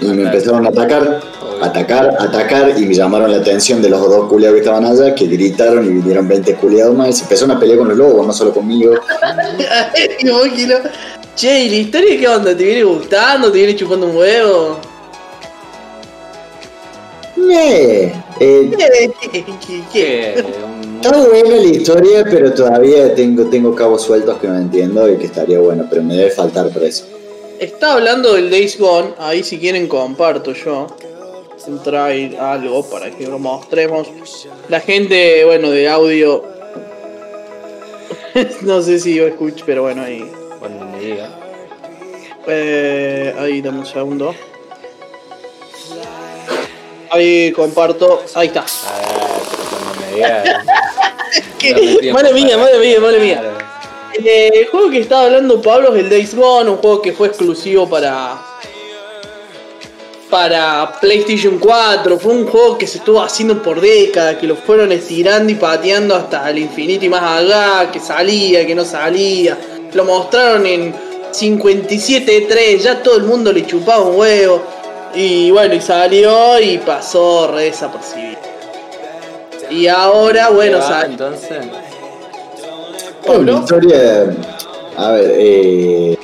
Y 0.02 0.06
me 0.08 0.24
empezaron 0.24 0.66
a 0.66 0.68
atacar, 0.68 1.22
atacar, 1.62 2.14
atacar, 2.18 2.74
y 2.76 2.86
me 2.86 2.94
llamaron 2.94 3.30
la 3.30 3.38
atención 3.38 3.80
de 3.82 3.88
los 3.90 4.00
dos 4.00 4.28
culiados 4.28 4.54
que 4.54 4.60
estaban 4.60 4.84
allá, 4.84 5.14
que 5.14 5.26
gritaron 5.26 5.84
y 5.84 5.88
vinieron 5.88 6.26
20 6.28 6.54
culiados 6.54 6.94
más, 6.94 7.08
y 7.08 7.12
se 7.12 7.22
empezaron 7.22 7.56
a 7.56 7.60
pelear 7.60 7.78
con 7.78 7.88
los 7.88 7.96
lobos, 7.96 8.26
no 8.26 8.32
solo 8.32 8.52
conmigo. 8.52 8.94
Y 10.18 10.28
vos, 10.28 10.48
Kilo, 10.54 10.76
Che, 11.36 11.64
¿y 11.64 11.68
la 11.68 11.76
historia 11.76 12.18
qué 12.18 12.28
onda? 12.28 12.56
¿Te 12.56 12.64
viene 12.64 12.82
gustando? 12.82 13.52
¿Te 13.52 13.58
viene 13.58 13.76
chupando 13.76 14.06
un 14.06 14.16
huevo? 14.16 14.78
Eh, 17.36 18.12
eh, 18.40 18.70
¿Qué? 19.66 19.82
¿Qué? 19.92 20.44
Un- 20.64 20.96
está 20.96 21.16
buena 21.28 21.56
la 21.56 21.62
historia, 21.62 22.24
pero 22.24 22.52
todavía 22.52 23.14
tengo, 23.14 23.44
tengo 23.50 23.74
cabos 23.74 24.02
sueltos 24.02 24.38
que 24.38 24.48
no 24.48 24.56
entiendo 24.56 25.08
y 25.10 25.16
que 25.16 25.26
estaría 25.26 25.58
bueno, 25.58 25.86
pero 25.88 26.02
me 26.02 26.14
debe 26.16 26.30
faltar 26.30 26.70
por 26.70 26.82
eso. 26.82 27.04
Está 27.58 27.92
hablando 27.94 28.32
del 28.32 28.50
Days 28.50 28.78
Gone, 28.78 29.10
ahí 29.18 29.42
si 29.42 29.58
quieren 29.58 29.88
comparto 29.88 30.52
yo. 30.52 30.86
Traer 31.82 32.38
algo 32.38 32.88
para 32.88 33.10
que 33.10 33.26
lo 33.26 33.38
mostremos. 33.38 34.08
La 34.68 34.80
gente, 34.80 35.44
bueno, 35.44 35.70
de 35.70 35.88
audio. 35.88 36.44
no 38.62 38.82
sé 38.82 39.00
si 39.00 39.14
yo 39.14 39.26
escucho, 39.26 39.64
pero 39.66 39.82
bueno, 39.82 40.02
ahí. 40.02 40.30
cuando 40.60 40.86
me 40.86 41.00
diga. 41.00 41.28
Eh, 42.46 43.34
ahí, 43.38 43.60
dame 43.60 43.80
un 43.80 43.86
segundo. 43.86 44.34
Ahí 47.10 47.50
comparto. 47.52 48.22
Ahí 48.34 48.46
está. 48.46 48.60
A 48.60 48.98
ver, 48.98 49.42
pero 49.50 49.64
cuando 49.70 50.00
me 50.00 50.14
diga. 50.14 50.64
¿Qué? 51.58 51.74
dame 51.74 51.96
tiempo 51.96 52.22
Madre 52.22 52.34
mía, 52.34 52.56
madre 52.56 52.78
mía, 52.78 53.00
madre 53.00 53.20
mía. 53.20 53.42
Eh, 54.24 54.50
el 54.54 54.66
juego 54.68 54.90
que 54.90 55.00
estaba 55.00 55.24
hablando 55.24 55.60
Pablo 55.60 55.94
es 55.94 56.04
el 56.04 56.10
Days 56.10 56.34
Gone, 56.34 56.70
un 56.70 56.76
juego 56.76 57.02
que 57.02 57.12
fue 57.12 57.26
exclusivo 57.28 57.88
para 57.88 58.45
para 60.30 60.98
PlayStation 61.00 61.58
4. 61.58 62.18
Fue 62.18 62.32
un 62.32 62.46
juego 62.46 62.78
que 62.78 62.86
se 62.86 62.98
estuvo 62.98 63.20
haciendo 63.22 63.62
por 63.62 63.80
décadas, 63.80 64.36
que 64.36 64.46
lo 64.46 64.56
fueron 64.56 64.92
estirando 64.92 65.52
y 65.52 65.54
pateando 65.56 66.14
hasta 66.14 66.48
el 66.50 66.58
infinito 66.58 67.04
y 67.04 67.08
más 67.08 67.22
allá, 67.22 67.90
que 67.90 68.00
salía, 68.00 68.66
que 68.66 68.74
no 68.74 68.84
salía. 68.84 69.56
Lo 69.92 70.04
mostraron 70.04 70.66
en 70.66 70.94
57.3, 71.32 72.78
ya 72.78 73.02
todo 73.02 73.16
el 73.16 73.24
mundo 73.24 73.52
le 73.52 73.66
chupaba 73.66 74.02
un 74.02 74.16
huevo. 74.16 74.62
Y 75.14 75.50
bueno, 75.50 75.74
y 75.74 75.80
salió 75.80 76.60
y 76.60 76.78
pasó 76.78 77.50
re 77.52 77.64
desapercibido. 77.64 78.38
Y 79.70 79.88
ahora, 79.88 80.50
bueno, 80.50 80.78
¿Qué 80.78 80.84
va, 80.84 80.88
sale. 80.88 81.12
entonces. 81.12 81.58
Bueno, 83.26 83.52
la 83.52 83.58
historia, 83.58 84.36
a 84.96 85.10
ver, 85.12 85.34
eh, 85.36 86.18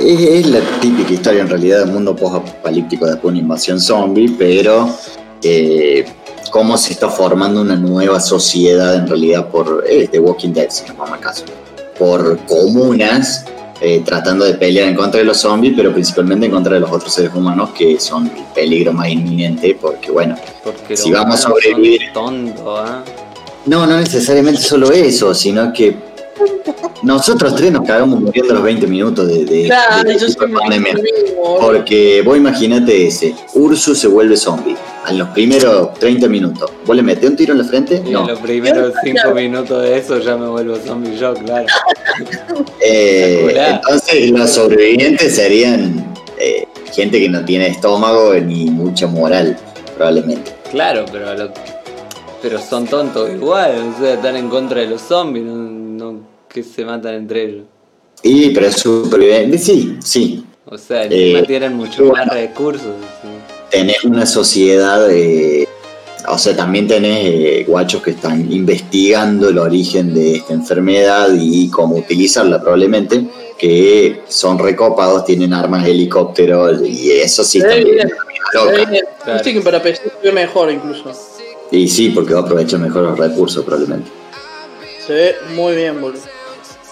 es, 0.00 0.20
es 0.20 0.46
la 0.46 0.60
típica 0.80 1.12
historia 1.12 1.42
en 1.42 1.48
realidad 1.48 1.80
del 1.80 1.92
mundo 1.92 2.14
post-apocalíptico 2.16 3.06
después 3.06 3.22
de 3.22 3.28
una 3.28 3.38
invasión 3.38 3.80
zombie, 3.80 4.34
pero 4.38 4.88
eh, 5.42 6.04
cómo 6.50 6.76
se 6.76 6.92
está 6.92 7.08
formando 7.08 7.60
una 7.60 7.76
nueva 7.76 8.20
sociedad 8.20 8.94
en 8.96 9.06
realidad 9.06 9.48
por 9.48 9.84
eh, 9.88 10.08
The 10.10 10.18
Walking 10.18 10.50
Dead, 10.52 10.70
si 10.70 10.86
nos 10.86 10.96
vamos 10.96 11.14
al 11.14 11.20
caso, 11.20 11.44
por 11.98 12.38
comunas 12.46 13.44
eh, 13.82 14.02
tratando 14.04 14.44
de 14.44 14.54
pelear 14.54 14.88
en 14.88 14.94
contra 14.94 15.20
de 15.20 15.24
los 15.24 15.38
zombies, 15.38 15.72
pero 15.74 15.92
principalmente 15.92 16.46
en 16.46 16.52
contra 16.52 16.74
de 16.74 16.80
los 16.80 16.90
otros 16.90 17.12
seres 17.14 17.32
humanos 17.34 17.70
que 17.70 17.98
son 17.98 18.26
el 18.26 18.44
peligro 18.54 18.92
más 18.92 19.08
inminente, 19.08 19.76
porque 19.80 20.10
bueno, 20.10 20.36
Porque 20.62 20.96
Si 20.96 21.10
vamos 21.10 21.36
a 21.36 21.48
sobrevivir. 21.48 22.12
tontos, 22.12 22.78
¿ah? 22.78 23.02
No, 23.66 23.86
no 23.86 23.98
necesariamente 23.98 24.60
solo 24.60 24.90
eso, 24.90 25.34
sino 25.34 25.72
que 25.72 25.96
nosotros 27.02 27.54
tres 27.54 27.72
nos 27.72 27.86
cagamos 27.86 28.20
muriendo 28.20 28.52
a 28.52 28.54
los 28.56 28.64
20 28.64 28.86
minutos 28.86 29.26
de, 29.28 29.44
de, 29.44 29.64
Claro, 29.66 30.04
de- 30.08 30.14
de 30.18 30.34
pandemia. 30.54 30.94
Porque 31.60 32.22
vos 32.24 32.36
imagínate 32.36 33.06
ese, 33.06 33.34
Ursus 33.54 33.98
se 33.98 34.08
vuelve 34.08 34.36
zombie. 34.36 34.76
En 35.08 35.18
los 35.18 35.28
primeros 35.30 35.94
30 35.94 36.28
minutos, 36.28 36.70
¿vos 36.86 36.94
le 36.94 37.02
metés 37.02 37.30
un 37.30 37.36
tiro 37.36 37.52
en 37.52 37.58
la 37.58 37.64
frente? 37.64 38.02
Y 38.04 38.10
No. 38.10 38.20
en 38.22 38.26
los 38.28 38.38
primeros 38.40 38.92
5 39.02 39.30
minutos 39.34 39.82
de 39.82 39.96
eso 39.98 40.18
ya 40.18 40.36
me 40.36 40.46
vuelvo 40.46 40.76
zombie 40.76 41.16
yo, 41.16 41.32
claro. 41.34 41.66
Eh, 42.84 43.54
entonces 43.56 44.30
los 44.30 44.50
sobrevivientes 44.50 45.34
serían 45.34 46.12
eh, 46.38 46.66
gente 46.92 47.18
que 47.20 47.28
no 47.28 47.44
tiene 47.44 47.68
estómago 47.68 48.34
ni 48.34 48.66
mucha 48.66 49.06
moral, 49.06 49.56
probablemente. 49.96 50.52
Claro, 50.70 51.04
pero 51.10 51.30
a 51.30 51.34
lo- 51.34 51.50
pero 52.42 52.58
son 52.58 52.86
tontos 52.86 53.30
igual, 53.30 53.94
o 53.96 54.02
sea, 54.02 54.14
están 54.14 54.36
en 54.36 54.48
contra 54.48 54.80
de 54.80 54.86
los 54.88 55.00
zombies, 55.02 55.44
no, 55.44 55.54
no 55.54 56.20
que 56.52 56.62
se 56.62 56.84
matan 56.84 57.14
entre 57.14 57.44
ellos. 57.44 57.64
Y, 58.22 58.50
pero 58.50 58.66
es 58.66 58.76
superviviente, 58.76 59.56
sí, 59.58 59.96
sí. 60.04 60.44
O 60.66 60.76
sea, 60.76 61.04
encima 61.04 61.38
Eh, 61.40 61.44
tienen 61.46 61.74
mucho 61.74 62.04
bueno. 62.04 62.26
más 62.26 62.28
recursos. 62.34 62.94
sí. 63.22 63.28
tenés 63.70 64.04
una 64.04 64.26
sociedad, 64.26 65.08
eh, 65.10 65.66
o 66.28 66.36
sea, 66.38 66.54
también 66.56 66.86
tenés 66.86 67.18
eh, 67.24 67.64
guachos 67.66 68.02
que 68.02 68.10
están 68.10 68.52
investigando 68.52 69.48
el 69.48 69.58
origen 69.58 70.12
de 70.12 70.36
esta 70.36 70.52
enfermedad 70.52 71.28
y 71.38 71.70
cómo 71.70 71.96
utilizarla 71.96 72.60
probablemente, 72.60 73.26
que 73.56 74.22
son 74.28 74.58
recopados, 74.58 75.24
tienen 75.24 75.52
armas, 75.54 75.86
helicópteros 75.86 76.82
y 76.86 77.12
eso 77.12 77.42
sí 77.44 77.58
es. 77.58 78.10
Claro. 78.52 78.70
Viste 79.34 79.54
que 79.54 79.60
para 79.60 79.80
se 79.80 80.00
ve 80.22 80.32
mejor 80.32 80.72
incluso. 80.72 81.12
Y 81.70 81.86
sí, 81.88 82.08
porque 82.10 82.34
va 82.34 82.40
a 82.40 82.42
aprovechar 82.42 82.80
mejor 82.80 83.02
los 83.02 83.18
recursos 83.18 83.64
probablemente. 83.64 84.10
Se 85.06 85.12
ve 85.12 85.34
muy 85.54 85.76
bien, 85.76 86.00
boludo. 86.00 86.20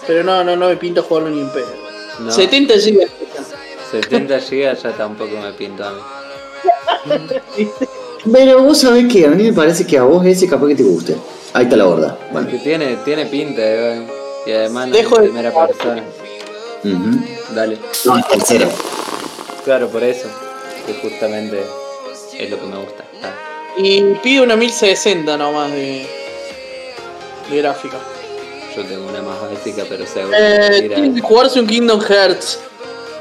Pero 0.09 0.23
no, 0.23 0.43
no, 0.43 0.55
no 0.55 0.69
me 0.69 0.75
pinta 0.75 1.03
jugarlo 1.03 1.29
ni 1.29 1.39
en 1.41 1.49
pedo. 1.51 1.67
No, 2.17 2.31
70 2.31 2.73
GB. 2.73 3.07
70 3.91 4.39
gigas 4.39 4.81
ya 4.81 4.91
tampoco 4.93 5.37
me 5.39 5.53
pinto 5.53 5.83
a 5.85 5.91
mí. 5.91 5.99
Pero 8.33 8.63
vos 8.63 8.79
sabés 8.79 9.05
que 9.11 9.25
a 9.27 9.29
mí 9.29 9.43
me 9.43 9.53
parece 9.53 9.85
que 9.85 9.99
a 9.99 10.03
vos 10.03 10.25
ese 10.25 10.49
capaz 10.49 10.67
que 10.69 10.75
te 10.75 10.81
guste. 10.83 11.15
Ahí 11.53 11.65
está 11.65 11.77
la 11.77 11.83
gorda. 11.83 12.17
Bueno. 12.31 12.47
Tiene, 12.63 12.95
tiene 13.05 13.27
pinta, 13.27 13.61
eh, 13.63 14.07
y 14.47 14.51
además 14.51 14.87
no 14.87 14.95
Dejo 14.95 15.15
es 15.17 15.21
de- 15.21 15.27
primera 15.29 15.67
persona. 15.67 16.03
Ujú. 16.83 17.19
Dale. 17.53 17.77
No, 18.05 18.17
es 18.17 18.27
tercero. 18.29 18.67
Claro, 19.63 19.89
por 19.89 20.03
eso. 20.03 20.27
Que 20.87 20.93
justamente 20.95 21.63
es 22.39 22.49
lo 22.49 22.59
que 22.59 22.65
me 22.65 22.77
gusta. 22.77 23.03
Ah, 23.21 23.31
Y 23.77 24.01
pide 24.23 24.41
una 24.41 24.55
1060 24.55 25.37
nomás 25.37 25.71
de, 25.71 26.07
de 27.51 27.57
gráfica. 27.57 27.97
Yo 28.75 28.83
tengo 28.85 29.07
una 29.07 29.21
más 29.21 29.37
básica, 29.41 29.83
pero 29.87 30.05
seguro. 30.05 30.35
Eh, 30.37 30.79
Mira, 30.83 30.95
tiene 30.95 31.15
que 31.15 31.21
jugarse 31.21 31.59
un 31.59 31.67
Kingdom 31.67 32.01
Hearts. 32.01 32.59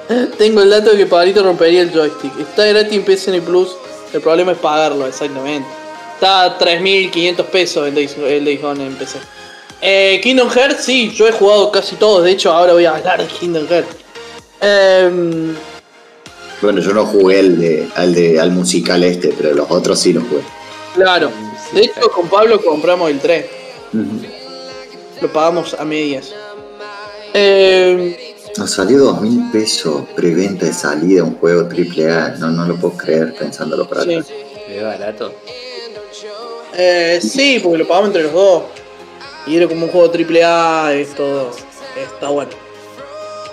Tengo 0.39 0.63
el 0.63 0.71
dato 0.71 0.91
de 0.93 0.97
que 0.97 1.07
Pablito 1.07 1.43
rompería 1.43 1.83
el 1.83 1.91
joystick. 1.93 2.33
Está 2.41 2.65
gratis 2.67 2.93
en 2.95 3.05
PSN 3.05 3.41
Plus. 3.43 3.77
El 4.13 4.21
problema 4.23 4.53
es 4.53 4.59
pagarlo, 4.59 5.07
exactamente. 5.07 5.69
Está 6.15 6.45
a 6.45 6.59
3.500 6.59 7.45
pesos 7.45 7.87
el 7.87 7.95
Days, 7.95 8.17
el 8.17 8.45
Days 8.45 8.63
Gone 8.63 8.87
en 8.87 8.95
PC. 8.95 9.19
Eh, 9.81 10.19
Kingdom 10.23 10.49
Hearts, 10.51 10.85
sí, 10.85 11.13
yo 11.15 11.29
he 11.29 11.33
jugado 11.33 11.71
casi 11.71 11.97
todos. 11.97 12.25
De 12.25 12.31
hecho, 12.33 12.51
ahora 12.53 12.73
voy 12.73 12.87
a 12.87 12.97
hablar 12.97 13.21
de 13.21 13.27
Kingdom 13.29 13.67
Hearts. 13.69 13.97
Em, 14.61 15.55
Bueno, 16.63 16.81
yo 16.81 16.93
no 16.93 17.05
jugué 17.07 17.39
al, 17.41 17.61
de, 17.61 17.89
al, 17.95 18.15
de, 18.15 18.41
al 18.41 18.51
musical 18.51 19.05
este, 19.05 19.33
pero 19.37 19.55
los 19.55 19.71
otros 19.71 19.99
sí 20.01 20.13
los 20.13 20.25
jugué. 20.25 20.43
claro. 20.95 21.31
De 21.73 21.83
hecho, 21.83 22.11
con 22.11 22.29
Pablo 22.29 22.61
compramos 22.65 23.11
el 23.11 23.21
3. 23.21 23.45
Ujú. 23.93 24.05
Lo 25.21 25.33
pagamos 25.33 25.75
a 25.75 25.85
medias. 25.85 26.33
Em, 27.35 28.15
Nos 28.57 28.73
salió 28.73 28.99
dos 28.99 29.21
mil 29.21 29.51
pesos 29.53 30.03
preventa 30.17 30.67
de 30.67 30.73
salida 30.73 31.23
un 31.23 31.37
juego 31.37 31.69
AAA. 31.69 32.37
No, 32.39 32.51
no 32.51 32.67
lo 32.67 32.77
puedo 32.77 32.97
creer 32.97 33.35
pensándolo 33.37 33.89
para 33.89 34.03
Sí. 34.03 34.15
atrás. 34.15 34.33
Es 34.69 34.83
barato. 34.83 35.33
Eh, 36.77 37.21
sí, 37.23 37.61
porque 37.63 37.79
lo 37.79 37.87
pagamos 37.89 38.09
entre 38.09 38.25
los 38.25 38.33
dos. 38.33 38.63
Y 39.47 39.57
era 39.57 39.67
como 39.69 39.87
un 39.87 39.91
juego 39.93 40.11
triple 40.11 40.43
A, 40.45 40.93
es 40.93 41.15
todo. 41.15 41.51
Está 41.97 42.29
bueno. 42.29 42.51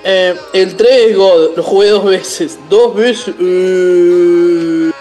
Eh, 0.03 0.35
el 0.53 0.75
3 0.75 1.15
God, 1.15 1.55
lo 1.55 1.63
jugué 1.63 1.89
dos 1.89 2.05
veces. 2.05 2.57
Dos 2.69 2.95
veces. 2.95 3.33
eh, 3.39 4.91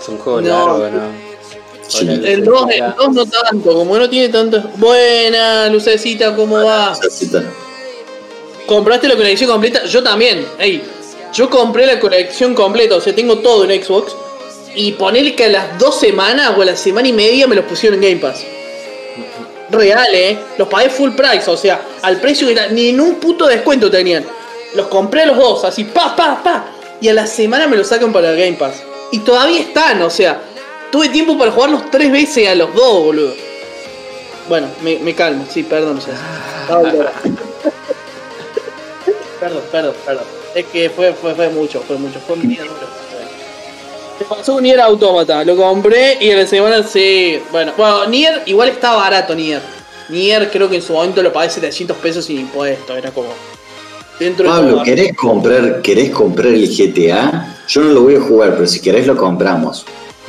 Es 0.00 0.08
un 0.08 0.18
juego 0.18 0.40
No. 0.40 0.48
largo, 0.48 0.90
¿no? 0.90 1.23
Sí. 1.88 2.08
El 2.08 2.44
2 2.44 2.62
Lucecita. 2.62 2.94
no 3.12 3.26
tanto, 3.26 3.74
como 3.74 3.98
no 3.98 4.08
tiene 4.08 4.28
tanto. 4.30 4.62
Buena, 4.76 5.68
Lucecita, 5.68 6.34
¿cómo 6.34 6.62
va? 6.64 6.94
Necesita- 7.02 7.44
¿Compraste 8.66 9.08
la 9.08 9.16
colección 9.16 9.50
completa? 9.50 9.84
Yo 9.84 10.02
también. 10.02 10.46
Ey, 10.58 10.82
yo 11.32 11.50
compré 11.50 11.84
la 11.86 12.00
colección 12.00 12.54
completa, 12.54 12.96
o 12.96 13.00
sea, 13.00 13.14
tengo 13.14 13.38
todo 13.38 13.64
en 13.64 13.82
Xbox. 13.84 14.14
Y 14.76 14.92
ponerle 14.92 15.34
que 15.36 15.44
a 15.44 15.48
las 15.48 15.78
dos 15.78 16.00
semanas 16.00 16.52
o 16.56 16.62
a 16.62 16.64
la 16.64 16.74
semana 16.76 17.06
y 17.06 17.12
media 17.12 17.46
me 17.46 17.54
los 17.54 17.64
pusieron 17.66 18.02
en 18.02 18.10
Game 18.10 18.20
Pass. 18.20 18.44
Real, 19.70 20.06
eh. 20.12 20.36
Los 20.58 20.68
pagué 20.68 20.90
full 20.90 21.10
price, 21.12 21.48
o 21.50 21.56
sea, 21.56 21.80
al 22.02 22.20
precio 22.20 22.46
que 22.46 22.54
era, 22.54 22.68
ni 22.68 22.88
en 22.88 23.00
un 23.00 23.16
puto 23.16 23.46
descuento 23.46 23.90
tenían. 23.90 24.24
Los 24.74 24.86
compré 24.88 25.22
a 25.22 25.26
los 25.26 25.36
dos, 25.36 25.64
así, 25.64 25.84
pa, 25.84 26.16
pa, 26.16 26.42
pa. 26.42 26.66
Y 27.00 27.08
a 27.08 27.14
la 27.14 27.26
semana 27.26 27.68
me 27.68 27.76
los 27.76 27.86
sacan 27.86 28.12
para 28.12 28.30
el 28.30 28.36
Game 28.38 28.54
Pass. 28.54 28.82
Y 29.12 29.20
todavía 29.20 29.60
están, 29.60 30.02
o 30.02 30.10
sea, 30.10 30.42
tuve 30.94 31.08
tiempo 31.08 31.36
para 31.36 31.50
jugarlos 31.50 31.90
tres 31.90 32.12
veces 32.12 32.46
a 32.46 32.54
los 32.54 32.72
dos, 32.72 33.04
boludo. 33.06 33.34
Bueno, 34.48 34.68
me, 34.80 34.96
me 35.00 35.12
calmo, 35.12 35.44
sí, 35.50 35.64
perdón, 35.64 35.98
llorando. 36.68 37.42
Perdón, 39.40 39.62
perdón, 39.72 39.94
perdón. 40.06 40.24
Es 40.54 40.66
que 40.66 40.90
fue, 40.90 41.12
fue, 41.12 41.34
fue 41.34 41.48
mucho, 41.48 41.80
fue 41.80 41.96
mucho, 41.96 42.20
fue 42.24 42.36
un 42.36 42.48
día 42.48 42.62
duro. 42.62 42.86
Me 44.20 44.26
pasó 44.26 44.54
un 44.54 44.62
Nier 44.62 44.80
Automata, 44.82 45.42
lo 45.44 45.56
compré 45.56 46.16
y 46.20 46.30
a 46.30 46.36
la 46.36 46.46
semana 46.46 46.84
sí. 46.84 47.42
Bueno, 47.50 47.72
bueno, 47.76 48.06
Nier 48.06 48.42
igual 48.46 48.68
está 48.68 48.94
barato 48.94 49.34
Nier. 49.34 49.62
Nier 50.10 50.48
creo 50.52 50.70
que 50.70 50.76
en 50.76 50.82
su 50.82 50.92
momento 50.92 51.24
lo 51.24 51.32
pagué 51.32 51.50
700 51.50 51.96
pesos 51.96 52.24
sin 52.24 52.38
impuesto, 52.38 52.96
era 52.96 53.10
como. 53.10 53.30
Dentro 54.20 54.44
de 54.44 54.50
Pablo, 54.52 54.74
todo. 54.74 54.84
¿querés 54.84 55.16
comprar, 55.16 55.82
¿querés 55.82 56.10
comprar 56.10 56.52
el 56.52 56.68
GTA? 56.68 57.64
Yo 57.66 57.80
no 57.80 57.88
lo 57.88 58.02
voy 58.02 58.14
a 58.14 58.20
jugar, 58.20 58.54
pero 58.54 58.68
si 58.68 58.80
querés 58.80 59.08
lo 59.08 59.16
compramos. 59.16 59.84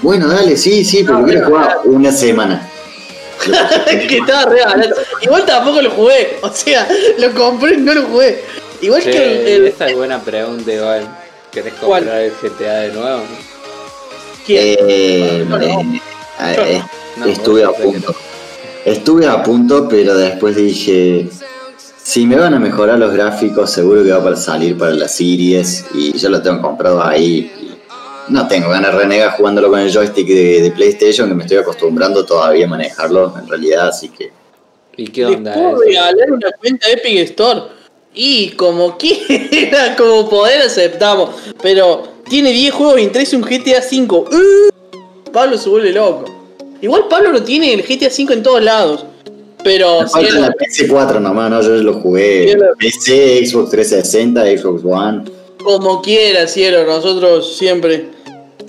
Bueno, 0.06 0.28
dale, 0.28 0.56
sí, 0.56 0.86
sí, 0.86 1.04
porque 1.04 1.20
No, 1.22 1.26
quiero 1.26 1.39
pero- 1.41 1.50
jugar 1.50 1.78
una 1.86 2.12
semana. 2.12 2.70
que 4.08 4.18
estaba 4.18 4.46
re 4.46 4.63
barato. 4.63 4.96
Igual 5.22 5.46
tampoco 5.46 5.82
lo 5.82 5.89
jugué, 5.91 6.38
o 6.41 6.50
sea, 6.52 6.88
lo 7.18 7.34
compré 7.34 7.74
y 7.74 7.78
no 7.78 7.94
lo 7.96 8.04
jugué. 8.04 8.44
Igual 8.82 9.02
Che, 9.02 9.12
que 9.12 9.41
el. 9.41 9.48
el- 9.63 9.65
esa 9.68 9.88
es 9.89 9.96
buena 9.96 10.20
pregunta 10.22 10.72
igual. 10.72 11.08
¿Querés 11.52 11.74
¿Cuál? 11.82 12.04
comprar 12.04 12.22
el 12.22 12.32
GTA 12.34 12.74
de 12.82 12.91
nuevo? 12.91 13.22
¿quién? 14.46 14.78
Eh, 14.80 15.46
No, 15.50 15.58
no. 15.58 15.65
eh, 15.82 15.96
eh, 16.39 16.84
No, 17.18 17.26
estuve 17.26 17.63
a 17.63 17.72
punto. 17.72 18.15
Estuve 18.86 19.26
a 19.28 19.41
punto, 19.41 19.88
pero 19.89 20.15
después 20.15 20.56
dije, 20.56 21.28
si 22.04 22.28
me 22.28 22.36
van 22.36 22.54
a 22.54 22.60
mejorar 22.60 23.00
los 23.00 23.12
gráficos, 23.12 23.72
seguro 23.72 24.04
que 24.04 24.12
va 24.12 24.24
para 24.24 24.36
salir 24.36 24.78
para 24.78 24.91
las 24.91 25.15
series 25.15 25.86
y 25.96 26.15
yo 26.15 26.30
lo 26.30 26.41
tengo 26.44 26.62
comprado 26.62 27.04
ahí. 27.04 27.52
No 28.30 28.48
tengo 28.48 28.70
ganas 28.70 28.92
de 28.94 29.00
renegar 29.00 29.32
jugándolo 29.38 29.70
con 29.70 29.80
el 29.80 29.92
joystick 29.92 30.28
de, 30.28 30.62
de 30.62 30.72
PlayStation, 30.72 31.28
que 31.30 31.36
me 31.36 31.44
estoy 31.44 31.58
acostumbrando 31.58 32.26
todavía 32.26 32.66
a 32.66 32.70
manejarlo 32.70 33.34
en 33.40 33.48
realidad, 33.48 33.90
así 33.90 34.10
que 34.10 34.32
¿Y 34.98 35.08
qué 35.08 35.26
onda? 35.26 35.54
puedo 35.54 35.80
regalar 35.82 36.32
una 36.32 36.50
cuenta 36.60 36.90
Epic 36.90 37.18
Store. 37.30 37.62
Y 38.14 38.52
como 38.52 38.98
quiera, 39.00 39.96
como 39.98 40.30
poder 40.30 40.62
aceptamos. 40.62 41.32
Pero 41.62 42.04
tiene 42.30 42.52
10 42.52 42.74
juegos 42.74 43.00
y 43.00 43.04
entre 43.04 43.22
ellos 43.22 43.34
un 43.34 43.42
GTA 43.42 43.80
V. 43.80 44.14
¡Uh! 44.36 45.32
Pablo 45.34 45.58
se 45.58 45.68
vuelve 45.70 45.92
loco. 45.92 46.26
Igual 46.82 47.08
Pablo 47.10 47.32
lo 47.32 47.44
tiene 47.44 47.74
el 47.74 47.82
GTA 47.84 48.08
V 48.08 48.34
en 48.34 48.42
todos 48.44 48.64
lados. 48.64 49.06
Pero 49.64 50.02
Me 50.04 50.08
si 50.08 50.14
falta 50.14 50.40
la 50.40 50.50
PS4 50.54 51.20
nomás, 51.20 51.50
¿no? 51.50 51.62
Yo 51.62 51.70
lo 51.84 51.94
jugué 51.96 52.46
Cielo. 52.46 52.66
PC, 52.78 53.46
Xbox 53.48 53.70
360, 53.72 54.62
Xbox 54.62 54.82
One. 54.86 55.24
como 55.64 56.02
quiera, 56.02 56.48
cielo, 56.48 56.86
nosotros 56.86 57.58
siempre. 57.58 58.14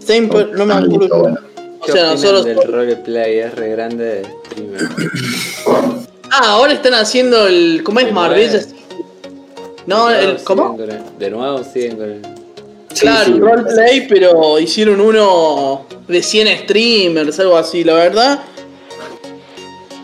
No 0.09 0.67
me 0.67 0.75
Ah, 0.75 0.79
acuerdo. 0.79 1.19
bueno. 1.21 1.39
O 1.81 1.87
¿Qué 1.87 1.93
sea, 1.93 2.11
nosotros. 2.13 2.45
del 2.45 2.63
roleplay? 2.63 3.39
Es 3.39 3.55
re 3.55 3.69
grande 3.71 4.05
de 4.05 4.25
streamer. 4.47 4.81
Ah, 6.31 6.51
ahora 6.53 6.73
están 6.73 6.95
haciendo 6.95 7.47
el. 7.47 7.83
¿Cómo 7.85 8.01
es 8.01 8.13
Marbella? 8.13 8.61
No, 9.87 10.09
De 10.09 10.19
el. 10.19 10.25
nuevo 10.27 10.45
¿Cómo? 10.45 10.77
el- 10.81 11.19
De 11.19 11.31
nuevo 11.31 11.63
siguen 11.65 11.97
con 11.97 12.11
el... 12.11 12.23
Claro, 12.99 13.27
sí. 13.27 13.39
roleplay, 13.39 14.09
pero 14.09 14.59
hicieron 14.59 15.01
uno 15.01 15.85
de 16.09 16.23
100 16.23 16.59
streamers, 16.65 17.39
algo 17.39 17.57
así, 17.57 17.85
la 17.85 17.95
verdad. 17.95 18.41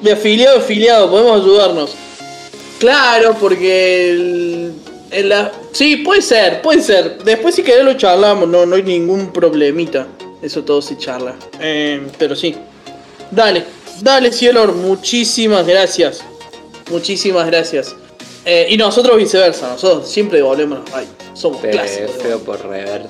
De 0.02 0.12
afiliado 0.12 0.56
a 0.56 0.60
afiliado, 0.60 1.10
podemos 1.10 1.40
ayudarnos. 1.42 1.94
Claro, 2.78 3.34
porque 3.40 4.10
el, 4.10 4.61
en 5.12 5.28
la... 5.28 5.52
Sí, 5.72 5.96
puede 5.98 6.22
ser, 6.22 6.62
puede 6.62 6.82
ser. 6.82 7.18
Después 7.22 7.54
si 7.54 7.62
querés 7.62 7.84
lo 7.84 7.94
charlamos, 7.94 8.48
no, 8.48 8.66
no 8.66 8.76
hay 8.76 8.82
ningún 8.82 9.32
problemita. 9.32 10.06
Eso 10.42 10.64
todo 10.64 10.82
se 10.82 10.96
charla. 10.98 11.34
Eh, 11.60 12.00
pero 12.18 12.34
sí. 12.34 12.56
Dale, 13.30 13.64
dale, 14.00 14.32
Cielor, 14.32 14.72
muchísimas 14.74 15.66
gracias. 15.66 16.20
Muchísimas 16.90 17.46
gracias. 17.46 17.94
Eh, 18.44 18.66
y 18.70 18.76
nosotros 18.76 19.16
viceversa, 19.16 19.68
nosotros 19.68 20.10
siempre 20.10 20.38
devolvemos 20.38 20.80
rayos. 20.90 21.10
Somos 21.34 21.58
Pero 21.62 21.72
clásicos. 21.78 22.10
es 22.16 22.22
feo 22.22 22.38
por 22.40 22.60
reverse. 22.66 23.08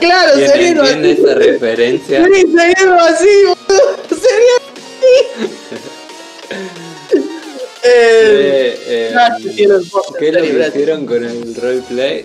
claro, 0.00 0.32
¿Quién 0.34 0.50
sería 0.50 0.68
entiende 0.70 1.12
así. 1.12 1.22
esa 1.22 1.34
referencia? 1.34 2.24
Sí, 2.24 2.40
sería 2.40 2.94
así, 3.06 3.28
boludo. 3.46 3.96
Sería 4.08 4.56
así. 5.38 5.54
eh, 7.90 8.78
Eh, 8.86 9.12
¿Qué 10.18 10.32
lo 10.32 10.40
que 10.40 10.68
hicieron 10.68 11.06
con 11.06 11.24
el 11.24 11.54
roleplay? 11.54 12.24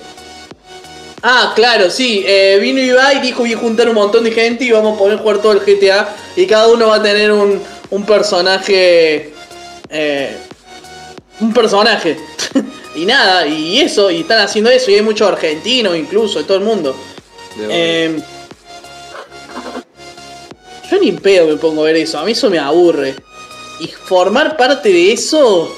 Ah, 1.21 1.54
claro, 1.56 1.89
sí. 1.89 2.23
eh, 2.28 2.58
vino 2.62 2.82
Ibai 2.82 3.17
y 3.17 3.21
dijo 3.21 3.39
voy 3.39 3.54
a 3.54 3.58
juntar 3.58 3.88
un 3.88 3.95
montón 3.95 4.23
de 4.26 4.32
gente 4.32 4.65
y 4.65 4.71
vamos 4.71 4.95
a 4.95 4.99
poder 4.99 5.17
jugar 5.19 5.41
todo 5.41 5.54
el 5.54 5.60
GTA. 5.60 6.10
Y 6.36 6.45
cada 6.45 6.67
uno 6.67 6.88
va 6.88 6.95
a 6.95 7.04
tener 7.04 7.32
un, 7.32 7.62
un 7.89 8.06
personaje. 8.06 9.32
eh, 9.89 10.38
un 11.39 11.54
personaje. 11.54 12.17
y 12.95 13.06
nada, 13.06 13.47
y 13.47 13.80
eso, 13.80 14.12
y 14.12 14.21
están 14.21 14.39
haciendo 14.41 14.69
eso. 14.69 14.91
Y 14.91 14.95
hay 14.95 15.02
muchos 15.02 15.28
argentinos 15.28 15.95
incluso, 15.95 16.39
de 16.39 16.45
todo 16.45 16.58
el 16.58 16.63
mundo. 16.63 16.95
Eh, 17.69 18.19
yo 20.89 20.99
ni 20.99 21.12
pedo 21.13 21.47
me 21.47 21.56
pongo 21.56 21.84
a 21.84 21.86
ver 21.86 21.95
eso, 21.97 22.19
a 22.19 22.26
mí 22.26 22.34
eso 22.34 22.49
me 22.49 22.60
aburre. 22.60 23.15
Y 23.79 23.88
formar 23.88 24.55
parte 24.57 24.89
de 24.89 25.13
eso. 25.13 25.73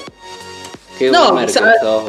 Qué 0.98 1.10
no, 1.10 1.26
boomer 1.32 1.44
o 1.44 1.46
que 1.46 1.52
sos. 1.52 2.04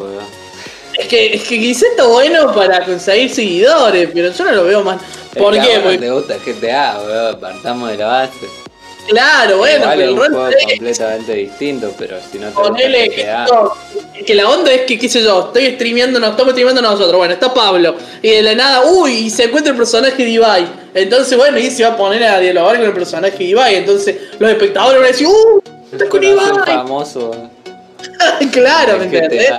Es 0.98 1.06
que, 1.06 1.34
es 1.34 1.42
que 1.44 1.58
quizá 1.60 1.86
está 1.86 2.04
bueno 2.06 2.52
para 2.54 2.84
conseguir 2.84 3.30
seguidores, 3.30 4.08
pero 4.12 4.32
yo 4.32 4.44
no 4.44 4.52
lo 4.52 4.64
veo 4.64 4.82
más. 4.82 5.00
Es 5.34 5.40
¿Por 5.42 5.54
que 5.54 5.60
qué? 5.60 5.78
Porque, 5.80 5.98
te 5.98 6.10
gusta 6.10 6.36
GTA, 6.44 6.98
weón. 7.04 7.40
Partamos 7.40 7.90
de 7.90 7.96
la 7.98 8.06
base. 8.06 8.32
claro, 9.06 9.58
bueno, 9.58 9.86
pero 9.94 10.02
el 10.02 10.16
rol 10.16 10.52
es- 10.52 10.66
completamente 10.74 11.34
distinto, 11.34 11.92
pero 11.98 12.16
si 12.30 12.38
no 12.38 12.48
te 12.48 12.54
Ponele 12.54 13.06
gusta 13.06 13.22
GTA... 13.22 13.44
esto, 13.44 13.76
es 14.16 14.24
que 14.24 14.34
la 14.34 14.48
onda 14.50 14.72
es 14.72 14.80
que, 14.82 14.98
qué 14.98 15.08
sé 15.08 15.22
yo, 15.22 15.46
estoy 15.46 15.74
streameando, 15.74 16.18
nos 16.18 16.30
estamos 16.30 16.52
streameando 16.52 16.82
nosotros, 16.82 17.16
bueno, 17.16 17.32
está 17.34 17.54
Pablo, 17.54 17.94
y 18.20 18.30
de 18.30 18.42
la 18.42 18.54
nada, 18.54 18.82
uy, 18.84 19.12
y 19.12 19.30
se 19.30 19.44
encuentra 19.44 19.70
el 19.72 19.78
personaje 19.78 20.24
de 20.24 20.30
Ibai. 20.30 20.66
Entonces, 20.94 21.38
bueno, 21.38 21.58
y 21.58 21.70
se 21.70 21.84
va 21.84 21.90
a 21.90 21.96
poner 21.96 22.24
a 22.24 22.40
dialogar 22.40 22.76
con 22.76 22.86
el 22.86 22.92
personaje 22.92 23.38
de 23.38 23.44
Ibai. 23.44 23.76
Entonces, 23.76 24.16
los 24.38 24.50
espectadores 24.50 24.96
van 24.98 25.04
a 25.04 25.12
decir, 25.12 25.28
uh, 25.28 25.62
está 25.92 26.08
con 26.08 26.22
Ibai. 26.22 26.46
famoso 26.66 27.30
claro, 28.52 28.98
¿me 28.98 29.04
en 29.04 29.14
entendés? 29.14 29.52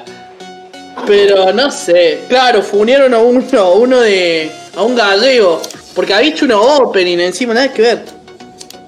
Pero 1.06 1.54
no 1.54 1.72
sé, 1.72 2.22
claro, 2.28 2.62
funieron 2.62 3.14
a 3.14 3.20
uno, 3.20 3.44
a 3.58 3.74
uno 3.74 4.00
de. 4.00 4.52
a 4.76 4.84
un 4.84 4.96
gallego. 4.96 5.62
Porque 5.96 6.14
había 6.14 6.30
hecho 6.30 6.46
una 6.46 6.60
opening 6.60 7.20
encima, 7.20 7.54
nada 7.54 7.72
que 7.74 7.82
ver. 7.82 8.00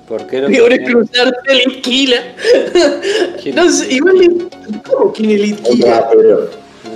¿Por 0.07 0.27
qué 0.27 0.41
Peor 0.41 0.73
es 0.73 0.89
cruzarte 0.89 1.53
la 1.53 1.73
esquila. 1.73 2.17
¿Quién 3.41 3.55
no 3.55 3.63
es? 3.63 3.75
sé, 3.79 3.93
igual. 3.93 4.49
¿Cómo 4.89 5.13
quién 5.13 5.29
es 5.31 5.39
Un 5.41 5.53
esquila? 5.53 6.09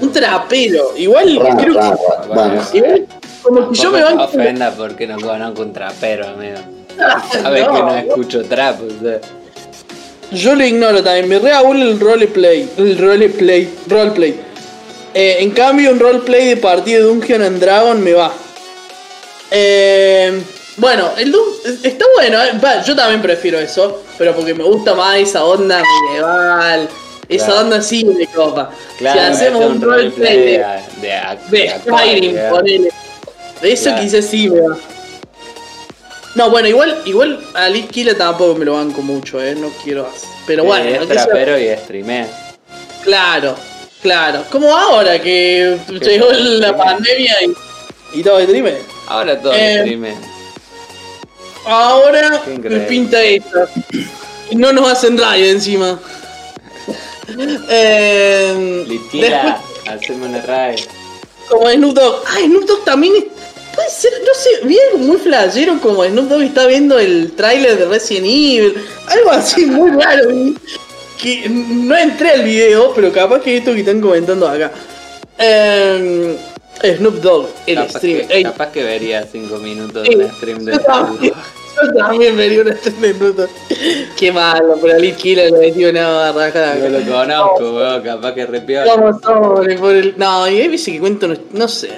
Un 0.01 0.12
trapero. 0.12 0.93
Igual 0.97 1.39
creo 1.60 1.79
que. 1.79 2.77
Igual, 2.77 3.08
como 3.41 3.71
que 3.71 3.77
yo 3.79 3.91
me 3.91 4.03
banco. 4.03 4.23
ofenda 4.23 4.71
porque 4.71 5.08
no 5.08 5.17
conozco 5.19 5.62
un 5.62 5.71
trapero, 5.73 6.27
amigo. 6.27 6.58
Sabes 7.31 7.65
No. 7.67 7.73
que 7.73 7.79
no 7.81 7.95
escucho 7.95 8.43
trap, 8.45 8.81
o 8.81 9.03
sea. 9.03 9.19
Yo 10.36 10.56
lo 10.56 10.65
ignoro 10.65 11.02
también, 11.04 11.28
me 11.30 11.39
reabulo 11.39 11.82
el 11.84 12.00
roleplay. 12.00 12.69
El 12.78 12.98
roleplay. 12.98 13.69
Roleplay. 13.88 14.36
Eh, 15.13 15.38
en 15.39 15.52
cambio, 15.52 15.91
un 15.91 16.00
roleplay 16.00 16.48
de 16.50 16.58
partido 16.58 17.02
de 17.02 17.08
Dungeon 17.08 17.41
and 17.41 17.60
Dragon 17.60 18.04
me 18.04 18.13
va. 18.13 18.34
Eh, 19.52 20.41
bueno, 20.78 21.12
el 21.17 21.32
Dun- 21.32 21.54
está 21.84 22.06
bueno, 22.15 22.43
eh, 22.43 22.52
yo 22.86 22.95
también 22.95 23.21
prefiero 23.21 23.60
eso, 23.60 24.04
pero 24.17 24.36
porque 24.36 24.54
me 24.54 24.63
gusta 24.63 24.93
más 24.93 25.17
esa 25.17 25.45
onda 25.45 25.82
medieval 26.10 26.89
Esa 27.30 27.45
Claro. 27.48 27.62
onda 27.62 27.82
sí 27.82 28.04
me 28.06 28.28
copa. 28.28 28.71
Claro, 28.98 29.19
si 29.21 29.28
hacemos 29.28 29.62
hace 29.63 29.71
un 29.71 29.82
roleplay 29.82 30.38
de, 30.38 30.43
de, 30.45 30.52
de, 31.02 31.12
ac- 31.13 31.45
de 31.50 31.58
de 31.58 31.69
actuar, 31.69 32.02
Skyrim, 32.02 32.36
ponele. 32.50 32.89
De 33.62 33.71
eso 33.71 33.84
Claro. 33.86 34.02
quizás 34.02 34.26
sí 34.26 34.50
me 34.50 34.62
va. 34.62 34.78
No, 36.36 36.50
bueno, 36.50 36.67
igual, 36.67 37.02
igual 37.06 37.43
a 37.54 37.69
Lit 37.69 37.89
Killer 37.89 38.17
tampoco 38.17 38.56
me 38.56 38.65
lo 38.65 38.74
banco 38.74 39.02
mucho, 39.02 39.41
eh. 39.41 39.56
No 39.56 39.69
quiero 39.84 40.06
hacer. 40.08 40.30
Pero 40.45 40.63
Sí, 40.63 40.67
bueno, 40.67 40.89
es 40.89 41.08
sea- 41.08 41.24
trapero 41.26 41.58
y 41.60 41.67
streamea. 41.78 42.28
Claro, 43.04 43.56
claro. 44.02 44.43
Como 44.52 44.76
ahora 44.76 45.19
que 45.21 45.78
llegó 46.02 46.32
la 46.32 46.67
streamer. 46.69 46.76
pandemia 46.78 47.36
y, 48.13 48.19
y 48.19 48.24
todo 48.24 48.41
streamer. 48.43 48.82
Ahora 49.08 49.39
todo 49.39 49.54
Eh. 49.56 50.15
Ahora 51.65 52.41
me 52.60 52.80
pinta 52.82 53.21
esta. 53.24 53.67
Y 54.52 54.56
no 54.56 54.71
nos 54.74 54.88
hacen 54.91 55.17
raid 55.17 55.45
encima. 55.45 56.00
eh, 57.69 58.86
Litila, 58.88 59.60
haceme 59.88 60.28
una 60.28 60.41
raid. 60.41 60.80
como 61.50 61.69
Snoop 61.71 61.93
Dogg. 61.95 62.24
Ah, 62.28 62.38
Snoop 62.45 62.65
Dogg 62.65 62.84
también 62.86 63.13
es- 63.17 63.24
puede 63.75 63.89
ser, 63.89 64.11
no 64.21 64.33
sé, 64.33 64.65
vi 64.65 64.77
algo 64.79 64.97
muy 64.99 65.17
flashero 65.17 65.79
como 65.81 66.03
Snoop 66.03 66.27
Dogg 66.29 66.41
está 66.43 66.65
viendo 66.67 66.97
el 66.97 67.33
tráiler 67.33 67.77
de 67.77 67.85
Resident 67.85 68.25
Evil. 68.25 68.75
Algo 69.07 69.31
así 69.31 69.65
muy 69.65 69.91
raro. 69.91 70.29
Que 71.21 71.47
no 71.49 71.95
entré 71.97 72.31
al 72.31 72.43
video, 72.43 72.93
pero 72.93 73.11
capaz 73.11 73.41
que 73.41 73.57
esto 73.57 73.73
que 73.73 73.79
están 73.81 74.01
comentando 74.01 74.47
acá. 74.47 74.71
Eh, 75.38 76.38
Snoop 76.97 77.15
Dogg, 77.21 77.49
el 77.67 77.75
Capaz 77.75 77.97
streamer. 77.99 78.27
que, 78.27 78.33
Ey, 78.38 78.43
capaz 78.43 78.71
que 78.71 78.83
vería 78.83 79.25
5 79.29 79.57
minutos 79.57 80.03
de 80.03 80.15
un 80.15 80.31
stream 80.35 80.65
de 80.65 80.79
yo 81.75 81.81
también, 81.93 81.97
también 81.97 82.38
vería 82.38 82.61
una 82.61 82.75
stream 82.75 83.01
de 83.01 83.13
Dogg. 83.13 83.49
Qué 84.17 84.31
malo, 84.31 84.77
pero 84.81 84.97
Lit 84.99 85.15
Killer 85.17 85.51
le 85.51 85.57
metió 85.59 85.89
una 85.89 86.09
barrajada. 86.31 86.75
No 86.75 86.89
lo 86.89 86.99
conozco, 87.05 87.75
weón, 87.75 88.01
capaz 88.03 88.33
que 88.33 88.45
repiola. 88.45 88.95
Vamos, 88.95 89.21
sobre 89.21 89.77
por 89.77 89.95
el. 89.95 90.13
No, 90.17 90.47
y 90.49 90.61
hay 90.61 90.67
veces 90.69 90.93
que 90.93 90.99
cuento, 90.99 91.27
no, 91.27 91.35
no 91.51 91.67
sé, 91.67 91.89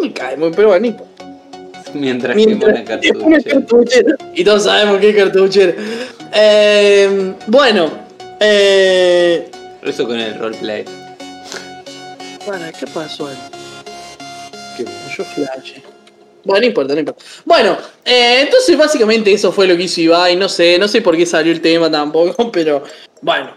me 0.00 0.12
cae 0.12 0.36
muy, 0.36 0.50
pero 0.50 0.68
bueno. 0.68 0.96
Mientras, 1.94 2.34
Mientras 2.34 2.78
que 2.80 2.84
cartuchero. 2.84 4.16
Y 4.34 4.44
todos 4.44 4.64
sabemos 4.64 4.98
que 4.98 5.10
es 5.10 5.16
cartuchero. 5.16 5.74
Eh, 6.34 7.34
bueno, 7.46 7.90
eh, 8.40 9.50
Eso 9.82 10.06
con 10.06 10.18
el 10.18 10.38
roleplay. 10.38 10.84
bueno, 12.46 12.64
¿qué 12.78 12.86
pasó 12.86 13.26
ahí? 13.26 13.36
Que- 14.78 14.84
Yo 14.84 15.22
flash. 15.24 15.74
Bueno, 16.44 16.60
no 16.60 16.66
importa, 16.66 16.94
no 16.94 17.00
importa. 17.00 17.24
Bueno, 17.44 17.76
eh, 18.04 18.40
entonces 18.42 18.76
básicamente 18.76 19.32
eso 19.32 19.52
fue 19.52 19.66
lo 19.66 19.76
que 19.76 19.84
hizo 19.84 20.00
Ibai. 20.00 20.36
No 20.36 20.48
sé, 20.48 20.78
no 20.78 20.88
sé 20.88 21.00
por 21.00 21.16
qué 21.16 21.26
salió 21.26 21.52
el 21.52 21.60
tema 21.60 21.90
tampoco, 21.90 22.50
pero 22.52 22.82
bueno. 23.20 23.50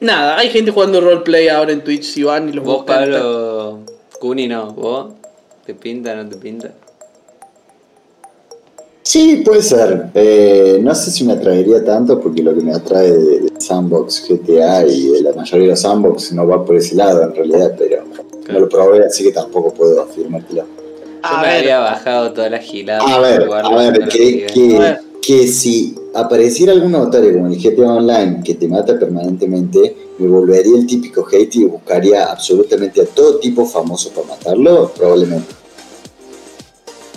Nada, 0.00 0.38
hay 0.38 0.48
gente 0.48 0.70
jugando 0.70 1.00
roleplay 1.00 1.48
ahora 1.48 1.72
en 1.72 1.84
Twitch 1.84 2.04
si 2.04 2.22
van 2.22 2.48
y 2.48 2.52
los 2.52 2.64
Vos. 2.64 2.84
Pablo, 2.86 3.80
Cuni, 4.18 4.48
no. 4.48 4.72
¿Vos? 4.72 5.12
¿Te 5.66 5.74
pinta 5.74 6.14
no 6.14 6.28
te 6.28 6.36
pinta? 6.36 6.72
Sí, 9.02 9.42
puede 9.44 9.62
ser. 9.62 10.06
Eh, 10.14 10.78
no 10.80 10.94
sé 10.94 11.10
si 11.10 11.24
me 11.24 11.34
atraería 11.34 11.84
tanto 11.84 12.20
porque 12.20 12.42
lo 12.42 12.54
que 12.54 12.60
me 12.60 12.72
atrae 12.72 13.10
de, 13.10 13.40
de 13.40 13.60
Sandbox, 13.60 14.26
GTA 14.28 14.86
y 14.86 15.08
de 15.08 15.22
la 15.22 15.32
mayoría 15.32 15.66
de 15.66 15.70
los 15.70 15.80
Sandbox 15.80 16.32
no 16.32 16.46
va 16.46 16.64
por 16.64 16.76
ese 16.76 16.94
lado 16.94 17.22
en 17.22 17.34
realidad, 17.34 17.74
pero 17.78 18.04
no 18.48 18.60
lo 18.60 18.68
probé 18.68 19.04
así 19.04 19.24
que 19.24 19.32
tampoco 19.32 19.72
puedo 19.74 20.02
afirmártelo. 20.02 20.79
Yo 21.22 21.28
A 21.28 21.40
me 21.42 21.48
ver. 21.48 21.58
había 21.58 21.78
bajado 21.80 22.32
toda 22.32 22.48
la 22.50 22.58
gilada. 22.58 23.02
A 23.02 23.18
ver, 23.20 23.48
a 23.52 23.68
ver, 23.76 24.08
que, 24.08 24.46
que, 24.46 24.76
A 24.76 24.80
ver. 24.80 25.00
que 25.22 25.46
si 25.46 25.94
apareciera 26.14 26.72
algún 26.72 26.92
notario 26.92 27.32
como 27.34 27.46
el 27.46 27.56
GTA 27.60 27.92
Online 27.92 28.40
que 28.44 28.54
te 28.54 28.66
mata 28.68 28.98
permanentemente, 28.98 29.96
me 30.18 30.26
volvería 30.28 30.76
el 30.78 30.86
típico 30.86 31.26
hate 31.30 31.56
y 31.56 31.64
buscaría 31.64 32.24
absolutamente 32.30 33.02
a 33.02 33.06
todo 33.06 33.38
tipo 33.38 33.66
famoso 33.66 34.10
para 34.10 34.28
matarlo, 34.28 34.92
probablemente. 34.96 35.54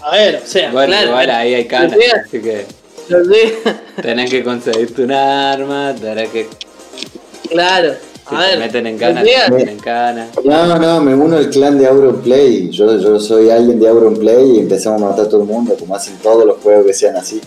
A 0.01 0.11
ver, 0.11 0.41
o 0.43 0.47
sea, 0.47 0.71
Bueno, 0.71 0.87
claro. 0.93 1.07
igual 1.07 1.29
ahí 1.29 1.53
hay 1.53 1.65
canas, 1.65 1.97
así 2.25 2.41
que 2.41 2.65
tenés 4.01 4.29
que 4.29 4.43
conseguirte 4.43 5.03
un 5.03 5.11
arma, 5.13 5.95
tenés 5.99 6.29
que... 6.29 6.47
claro. 7.49 7.93
Si 8.29 8.36
A 8.36 8.39
te 8.39 8.45
ver. 8.45 8.59
meten 8.59 8.88
en 8.88 8.97
cana, 8.97 9.23
te 9.23 9.51
meten 9.51 9.69
en 9.69 9.79
cana. 9.79 10.27
No, 10.43 10.79
no, 10.79 11.01
me 11.01 11.13
uno 11.13 11.38
al 11.38 11.49
clan 11.49 11.77
de 11.77 11.88
Auronplay. 11.88 12.69
Yo, 12.69 12.97
yo 12.97 13.19
soy 13.19 13.49
alguien 13.49 13.79
de 13.79 13.88
Auronplay 13.88 14.55
y 14.55 14.59
empezamos 14.59 15.01
a 15.01 15.05
matar 15.09 15.25
a 15.25 15.29
todo 15.29 15.41
el 15.41 15.47
mundo, 15.47 15.75
como 15.77 15.95
hacen 15.95 16.15
todos 16.23 16.45
los 16.45 16.57
juegos 16.59 16.86
que 16.86 16.93
sean 16.93 17.15
así. 17.17 17.41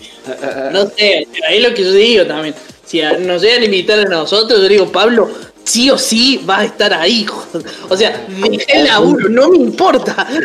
No 0.71 0.85
sé, 0.87 1.27
ahí 1.47 1.59
lo 1.61 1.73
que 1.73 1.83
yo 1.83 1.91
digo 1.93 2.25
también. 2.25 2.53
Si 2.85 3.01
nos 3.01 3.41
llegan 3.41 3.63
a 3.63 3.65
invitar 3.65 3.99
a 3.99 4.05
nosotros, 4.05 4.61
yo 4.61 4.67
digo, 4.67 4.91
Pablo, 4.91 5.29
sí 5.63 5.89
o 5.89 5.97
sí 5.97 6.41
vas 6.45 6.59
a 6.59 6.65
estar 6.65 6.93
ahí. 6.93 7.25
joder. 7.27 7.65
O 7.89 7.97
sea, 7.97 8.25
dejé 8.49 8.79
el 8.79 8.85
laburo, 8.85 9.29
no 9.29 9.49
me 9.49 9.57
importa. 9.57 10.27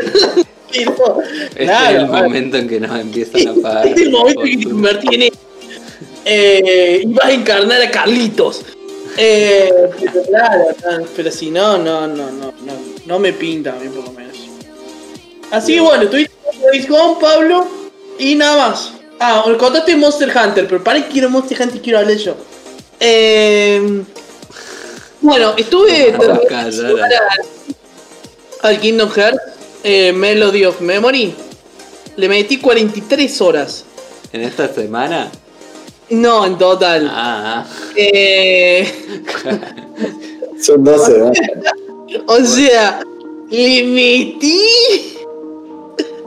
Pero, 0.73 1.19
Este 1.51 1.65
claro, 1.65 1.97
es 1.99 2.03
el 2.03 2.09
momento 2.09 2.57
en 2.57 2.69
que 2.69 2.81
nos 2.81 2.99
empiezan 2.99 3.49
a 3.49 3.55
pagar. 3.63 3.87
Este 3.87 4.01
es 4.01 4.07
el 4.07 4.13
momento 4.13 4.41
que 4.43 5.09
te 5.09 5.15
en 5.15 5.23
él. 5.23 5.33
Eh, 6.25 7.03
y 7.05 7.07
vas 7.13 7.27
a 7.27 7.33
encarnar 7.33 7.83
a 7.83 7.91
Carlitos. 7.91 8.63
Eh, 9.17 9.71
pero 10.01 10.23
claro, 10.23 10.65
no, 10.85 11.07
pero 11.15 11.31
si 11.31 11.51
no, 11.51 11.77
no, 11.79 12.07
no, 12.07 12.31
no, 12.31 12.53
no, 12.65 12.73
no 13.07 13.19
me 13.19 13.33
pinta 13.33 13.73
a 13.73 13.77
mí 13.77 13.89
por 13.89 14.05
lo 14.05 14.13
menos. 14.13 14.37
Así 15.51 15.75
que 15.75 15.81
bueno, 15.81 16.09
tuviste 16.09 16.33
Gone, 16.89 17.21
Pablo, 17.21 17.67
y 18.19 18.35
nada 18.35 18.69
más. 18.69 18.93
Ah, 19.21 19.45
contaste 19.59 19.95
Monster 19.97 20.33
Hunter, 20.35 20.67
pero 20.67 20.83
para 20.83 21.03
que 21.03 21.13
quiero 21.13 21.29
Monster 21.31 21.61
Hunter 21.61 21.81
quiero 21.81 21.99
hablar 21.99 22.17
yo. 22.17 22.35
Eh, 22.99 24.03
bueno, 25.21 25.55
estuve 25.57 26.15
Ah, 26.51 26.65
terminando 26.71 27.03
al 28.63 28.81
Kingdom 28.81 29.11
Hearts 29.11 29.41
eh, 29.85 30.13
Melody 30.13 30.65
of 30.65 30.81
Memory. 30.81 31.35
Le 32.17 32.29
metí 32.29 32.59
43 32.59 33.41
horas. 33.41 33.85
¿En 34.33 34.43
esta 34.43 34.73
semana? 34.73 35.31
No, 36.11 36.45
en 36.47 36.59
total. 36.59 37.09
Ah, 37.11 37.65
Eh, 37.97 38.87
Son 40.61 40.85
12, 40.85 41.19
¿no? 41.19 41.33
o 42.27 42.37
sea, 42.45 43.03
le 43.51 43.83
metí. 43.85 44.61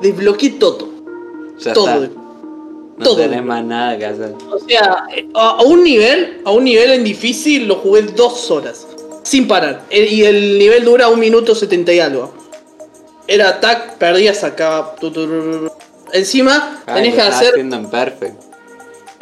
Desbloqueé 0.01 0.51
todo. 0.51 0.89
ah, 0.89 1.53
ya 1.59 1.73
todo. 1.73 2.03
está. 2.03 2.15
No 2.97 3.03
todo. 3.03 3.17
tenés 3.17 3.43
más 3.43 3.63
nada 3.63 3.97
que 3.97 4.05
hacer. 4.05 4.33
O 4.51 4.57
sea, 4.59 5.03
eh, 5.15 5.27
a, 5.33 5.61
un 5.63 5.83
nivel, 5.83 6.41
a 6.45 6.51
un 6.51 6.63
nivel 6.63 6.91
en 6.91 7.03
difícil 7.03 7.67
lo 7.67 7.75
jugué 7.75 8.03
dos 8.03 8.49
horas. 8.51 8.87
Sin 9.23 9.47
parar. 9.47 9.83
Eh, 9.89 10.05
Y 10.09 10.23
el 10.23 10.57
nivel 10.57 10.85
dura 10.85 11.09
un 11.09 11.19
minuto 11.19 11.53
70 11.55 11.93
y 11.93 11.99
algo. 11.99 12.33
Era 13.27 13.49
attack, 13.49 13.97
perdías 13.97 14.43
acá. 14.43 14.93
Encima 16.13 16.83
Ah, 16.85 16.93
tenés 16.95 17.15
que 17.15 17.21
hacer. 17.21 17.49
haciendo 17.49 17.75
en 17.75 17.89
perfect. 17.89 18.41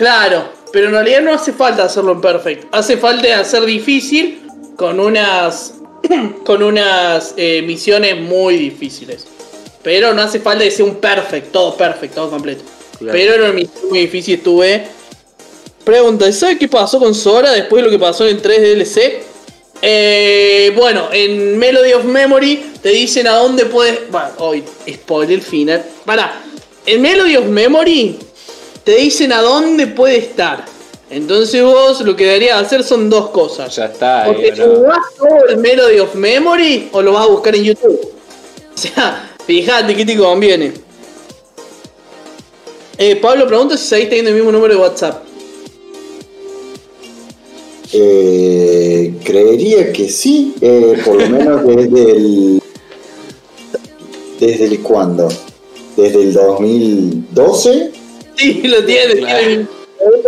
Claro, 0.03 0.49
pero 0.73 0.87
en 0.87 0.91
realidad 0.91 1.21
no 1.21 1.33
hace 1.33 1.53
falta 1.53 1.85
hacerlo 1.85 2.11
en 2.11 2.19
perfect. 2.19 2.65
Hace 2.73 2.97
falta 2.97 3.39
hacer 3.39 3.63
difícil 3.63 4.41
con 4.75 4.99
unas 4.99 5.75
con 6.45 6.61
unas 6.61 7.33
eh, 7.37 7.61
misiones 7.61 8.19
muy 8.19 8.57
difíciles. 8.57 9.25
Pero 9.81 10.13
no 10.13 10.21
hace 10.21 10.41
falta 10.41 10.65
que 10.65 10.71
sea 10.71 10.83
un 10.83 10.95
perfect, 10.95 11.53
todo 11.53 11.77
perfect, 11.77 12.15
todo 12.15 12.29
completo. 12.29 12.65
Claro. 12.99 13.13
Pero 13.17 13.35
en 13.35 13.41
una 13.43 13.53
misión 13.53 13.89
muy 13.89 13.99
difícil 13.99 14.33
estuve. 14.33 14.83
Pregunta, 15.85 16.29
¿sabes 16.33 16.57
qué 16.59 16.67
pasó 16.67 16.99
con 16.99 17.15
Sora 17.15 17.53
después 17.53 17.81
de 17.81 17.89
lo 17.89 17.89
que 17.89 17.99
pasó 17.99 18.27
en 18.27 18.41
3 18.41 18.61
DLC? 18.61 19.23
Eh, 19.81 20.73
bueno, 20.75 21.07
en 21.13 21.57
Melody 21.57 21.93
of 21.93 22.03
Memory 22.03 22.73
te 22.81 22.89
dicen 22.89 23.25
a 23.25 23.37
dónde 23.37 23.67
puedes. 23.67 24.11
Bueno, 24.11 24.27
hoy, 24.39 24.65
spoiler 24.85 25.39
final. 25.39 25.81
Para, 26.03 26.41
en 26.85 27.01
Melody 27.01 27.37
of 27.37 27.45
Memory 27.45 28.19
te 28.83 28.95
dicen 28.95 29.31
a 29.31 29.41
dónde 29.41 29.87
puede 29.87 30.17
estar. 30.17 30.65
Entonces 31.09 31.61
vos 31.63 32.01
lo 32.01 32.15
que 32.15 32.25
deberías 32.25 32.61
hacer 32.61 32.83
son 32.83 33.09
dos 33.09 33.29
cosas. 33.29 33.75
Ya 33.75 33.85
está, 33.85 34.29
O 34.29 34.35
te 34.35 34.51
ahí, 34.51 34.57
¿no? 34.57 34.75
jugás 34.75 34.97
todo 35.17 35.47
el 35.49 35.57
Melody 35.57 35.99
of 35.99 36.15
Memory 36.15 36.89
o 36.91 37.01
lo 37.01 37.13
vas 37.13 37.25
a 37.25 37.29
buscar 37.29 37.55
en 37.55 37.63
YouTube. 37.63 37.99
O 38.73 38.77
sea, 38.77 39.31
fíjate 39.45 39.95
qué 39.95 40.05
te 40.05 40.17
conviene. 40.17 40.73
Eh, 42.97 43.15
Pablo 43.17 43.47
pregunta 43.47 43.77
si 43.77 43.85
seguís 43.87 44.09
teniendo 44.09 44.31
el 44.31 44.35
mismo 44.37 44.51
número 44.51 44.73
de 44.73 44.79
WhatsApp. 44.79 45.23
Eh, 47.91 49.13
creería 49.23 49.93
que 49.93 50.09
sí, 50.09 50.55
eh, 50.61 50.99
por 51.05 51.21
lo 51.21 51.29
menos 51.29 51.63
desde 51.67 52.11
el. 52.11 52.61
¿Desde 54.39 54.65
el 54.65 54.79
cuándo? 54.81 55.29
¿Desde 55.95 56.23
el 56.23 56.33
2012? 56.33 57.91
Sí, 58.37 58.61
lo 58.63 58.83
tiene, 58.83 59.15
Claro. 59.15 59.39
tiene 59.39 59.67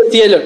el 0.05 0.11
cielo. 0.11 0.37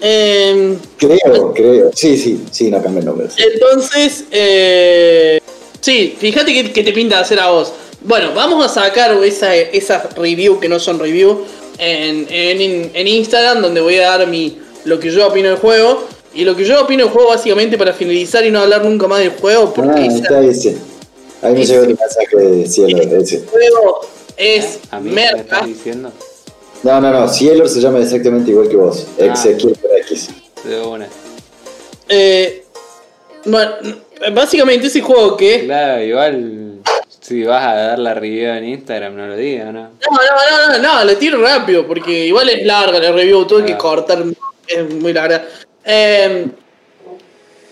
Eh, 0.00 0.76
Creo, 0.98 1.52
creo. 1.54 1.90
Sí, 1.94 2.16
sí, 2.18 2.40
sí, 2.50 2.70
no 2.70 2.82
cambia 2.82 3.00
el 3.00 3.06
nombre. 3.06 3.28
sí. 3.34 3.42
entonces, 3.52 4.24
eh, 4.30 5.40
sí, 5.80 6.16
fíjate 6.18 6.52
que, 6.52 6.72
que 6.72 6.82
te 6.82 6.92
pinta 6.92 7.20
hacer 7.20 7.40
a 7.40 7.50
vos. 7.50 7.72
Bueno, 8.02 8.32
vamos 8.34 8.64
a 8.64 8.68
sacar 8.68 9.16
esa, 9.24 9.54
esas 9.56 10.14
review 10.14 10.60
que 10.60 10.68
no 10.68 10.78
son 10.78 10.98
review 10.98 11.44
en, 11.78 12.26
en, 12.28 12.90
en 12.92 13.06
Instagram, 13.08 13.62
donde 13.62 13.80
voy 13.80 13.96
a 13.96 14.10
dar 14.18 14.26
mi 14.26 14.58
lo 14.84 15.00
que 15.00 15.10
yo 15.10 15.26
opino 15.28 15.48
del 15.48 15.58
juego. 15.58 16.04
Y 16.34 16.44
lo 16.44 16.54
que 16.56 16.64
yo 16.64 16.82
opino 16.82 17.04
del 17.04 17.12
juego, 17.12 17.28
básicamente, 17.30 17.78
para 17.78 17.92
finalizar 17.94 18.44
y 18.44 18.50
no 18.50 18.60
hablar 18.60 18.84
nunca 18.84 19.06
más 19.06 19.20
del 19.20 19.30
juego, 19.30 19.72
porque 19.72 20.00
Ah, 20.00 20.06
esa- 20.06 20.16
está 20.18 20.40
ese. 20.42 20.76
Ahí 21.40 21.52
me 21.54 21.64
llegó 21.64 21.82
tu 21.84 21.88
mensaje 21.96 22.36
de 22.36 22.66
cielo, 22.66 22.98
ese. 23.20 23.36
el 23.36 23.46
juego 23.46 24.00
es 24.36 24.80
¿A 24.90 24.98
mí 25.00 25.10
me 25.10 25.14
merca. 25.16 25.40
estás 25.40 25.66
diciendo? 25.66 26.12
No, 26.84 27.00
no, 27.00 27.10
no, 27.10 27.28
Cielo 27.28 27.66
se 27.66 27.80
llama 27.80 27.98
exactamente 27.98 28.50
igual 28.50 28.68
que 28.68 28.76
vos. 28.76 29.06
Ah. 29.18 29.24
Ezequiel 29.24 29.74
por 29.80 29.90
X. 29.98 30.28
De 30.64 30.80
una. 30.80 31.08
Eh, 32.08 32.64
bueno, 33.46 33.72
básicamente 34.32 34.86
ese 34.86 35.00
juego 35.00 35.36
que... 35.36 35.64
Claro, 35.64 36.02
igual 36.02 36.78
si 37.20 37.42
vas 37.42 37.64
a 37.64 37.74
dar 37.74 37.98
la 37.98 38.12
review 38.12 38.50
en 38.50 38.64
Instagram, 38.68 39.16
no 39.16 39.26
lo 39.28 39.36
digas, 39.36 39.72
¿no? 39.72 39.80
No, 39.82 39.88
no, 40.10 40.68
no, 40.68 40.78
no, 40.78 40.94
no, 40.98 41.04
le 41.04 41.16
tiro 41.16 41.40
rápido, 41.40 41.86
porque 41.86 42.26
igual 42.26 42.50
es 42.50 42.66
larga 42.66 42.98
la 43.00 43.12
review, 43.12 43.46
tuve 43.46 43.64
que 43.64 43.72
Ah. 43.72 43.78
cortar, 43.78 44.22
es 44.66 44.94
muy 44.94 45.12
larga. 45.14 45.42
Eh, 45.84 46.46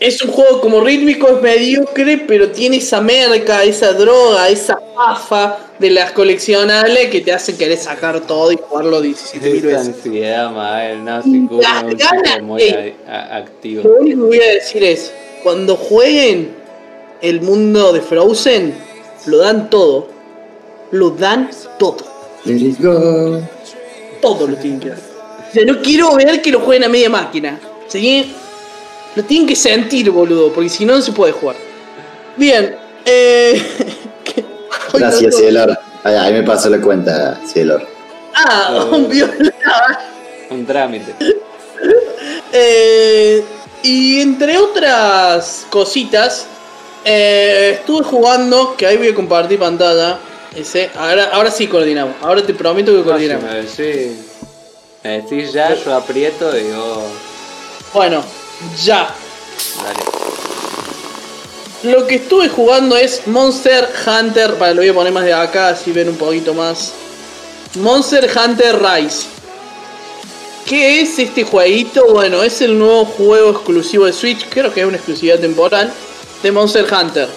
es 0.07 0.21
un 0.23 0.31
juego 0.33 0.61
como 0.61 0.81
rítmico, 0.81 1.29
es 1.29 1.41
mediocre, 1.43 2.19
pero 2.27 2.51
tiene 2.51 2.79
esa 2.79 3.01
merca, 3.01 3.63
esa 3.65 3.93
droga, 3.93 4.49
esa 4.49 4.77
pafa 4.95 5.59
de 5.79 5.91
las 5.91 6.13
coleccionables 6.13 7.09
que 7.09 7.21
te 7.21 7.33
hacen 7.33 7.57
querer 7.57 7.79
sacar 7.79 8.21
todo 8.21 8.51
y 8.53 8.57
jugarlo 8.57 9.01
17 9.01 9.49
mil 9.51 9.57
Esa 9.59 9.67
veces. 9.79 9.95
ansiedad, 9.95 10.51
Mael, 10.51 11.05
no, 11.05 11.11
Las 11.17 11.25
es 11.27 11.31
un 12.41 12.47
muy 12.47 12.63
de- 12.63 12.95
activo. 13.09 13.83
Lo 13.85 14.01
único 14.01 14.23
que 14.23 14.27
voy 14.39 14.41
a 14.41 14.53
decir 14.55 14.83
es, 14.83 15.13
cuando 15.43 15.77
jueguen 15.77 16.55
el 17.21 17.41
mundo 17.41 17.93
de 17.93 18.01
Frozen, 18.01 18.75
lo 19.27 19.39
dan 19.39 19.71
todo. 19.71 20.09
Lo 20.91 21.11
dan 21.11 21.49
todo. 21.79 21.99
Let 22.45 22.57
it 22.57 22.81
go. 22.81 23.41
todo 24.21 24.47
lo 24.49 24.57
tienen 24.57 24.81
que 24.81 24.89
dar. 24.91 24.99
O 24.99 25.53
sea, 25.53 25.65
no 25.65 25.81
quiero 25.81 26.15
ver 26.17 26.43
que 26.43 26.51
lo 26.51 26.61
jueguen 26.61 26.85
a 26.85 26.89
media 26.89 27.09
máquina. 27.09 27.59
¿Sí? 27.89 28.35
Lo 29.15 29.23
tienen 29.25 29.47
que 29.47 29.57
sentir, 29.57 30.11
boludo, 30.11 30.53
porque 30.53 30.69
si 30.71 30.85
no, 30.85 30.95
no 30.97 31.03
se 31.03 31.13
puede 31.13 31.33
jugar. 31.33 31.57
Bien, 32.37 32.77
eh. 33.05 33.63
Gracias, 34.95 35.35
no- 35.35 35.39
Cielor. 35.39 35.79
Ahí, 36.05 36.15
ahí 36.17 36.33
me 36.33 36.43
pasó 36.43 36.69
la 36.71 36.81
cuenta, 36.81 37.41
Cielor. 37.47 37.87
Ah, 38.35 38.87
un 38.91 39.09
violado. 39.09 39.51
Un 40.51 40.67
trámite. 40.67 41.15
Eh, 42.55 43.43
y 43.83 44.21
entre 44.21 44.59
otras 44.59 45.67
cositas, 45.71 46.47
eh, 47.05 47.79
estuve 47.81 48.05
jugando, 48.05 48.77
que 48.77 48.87
ahí 48.87 48.97
voy 48.99 49.09
a 49.09 49.15
compartir 49.15 49.59
pantalla. 49.59 50.19
Ese, 50.55 50.91
ahora, 50.97 51.31
ahora 51.33 51.51
sí 51.51 51.67
coordinamos. 51.67 52.15
Ahora 52.21 52.45
te 52.45 52.53
prometo 52.55 52.93
que 52.95 53.03
coordinamos. 53.03 53.51
decís, 53.51 54.13
me 55.03 55.23
decís 55.23 55.53
ya, 55.53 55.75
yo 55.75 55.95
aprieto 55.95 56.57
y 56.57 56.71
vos. 56.73 57.05
Bueno, 57.95 58.23
ya. 58.83 59.15
Dale. 59.83 60.01
Lo 61.95 62.07
que 62.07 62.17
estuve 62.17 62.49
jugando 62.49 62.97
es 62.97 63.27
Monster 63.27 63.89
Hunter. 64.07 64.55
Para 64.55 64.73
lo 64.75 64.81
voy 64.83 64.89
a 64.91 64.95
poner 64.95 65.13
más 65.13 65.25
de 65.25 65.33
acá, 65.33 65.69
así 65.71 65.91
ven 65.93 66.09
un 66.09 66.17
poquito 66.17 66.55
más. 66.55 66.93
Monster 67.77 68.31
Hunter 68.37 68.81
Rise. 68.81 69.27
¿Qué 70.67 71.01
es 71.01 71.19
este 71.19 71.43
jueguito? 71.43 72.07
Bueno, 72.13 72.43
es 72.43 72.61
el 72.63 72.79
nuevo 72.79 73.05
juego 73.05 73.51
exclusivo 73.51 74.07
de 74.07 74.13
Switch. 74.13 74.47
Creo 74.49 74.73
que 74.73 74.81
es 74.81 74.87
una 74.87 74.97
exclusividad 74.97 75.41
temporal. 75.41 75.93
De 76.43 76.53
Monster 76.53 76.87
Hunter. 76.93 77.29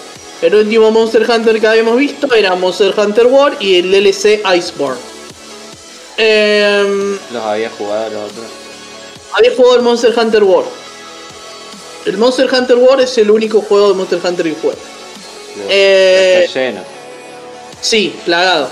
El 0.42 0.54
último 0.54 0.90
Monster 0.90 1.28
Hunter 1.28 1.58
que 1.60 1.66
habíamos 1.66 1.96
visto 1.96 2.32
era 2.34 2.54
Monster 2.54 2.94
Hunter 2.96 3.26
World 3.26 3.56
y 3.60 3.76
el 3.76 3.90
DLC 3.90 4.42
Iceborne. 4.56 5.00
Em, 6.18 7.18
Los 7.32 7.42
había 7.42 7.70
jugado 7.70 8.10
los 8.10 8.30
otros. 8.30 8.46
había 9.32 9.50
jugado 9.56 9.76
el 9.76 9.82
Monster 9.82 10.14
Hunter 10.18 10.44
World. 10.44 10.68
El 12.06 12.16
Monster 12.18 12.48
Hunter 12.52 12.76
World 12.76 13.02
es 13.02 13.18
el 13.18 13.30
único 13.30 13.60
juego 13.60 13.88
de 13.88 13.94
Monster 13.94 14.20
Hunter 14.24 14.46
que 14.46 14.54
juego. 14.60 14.78
Eh, 15.68 16.42
Está 16.46 16.60
lleno. 16.60 16.80
Sí, 17.80 18.14
plagado. 18.24 18.68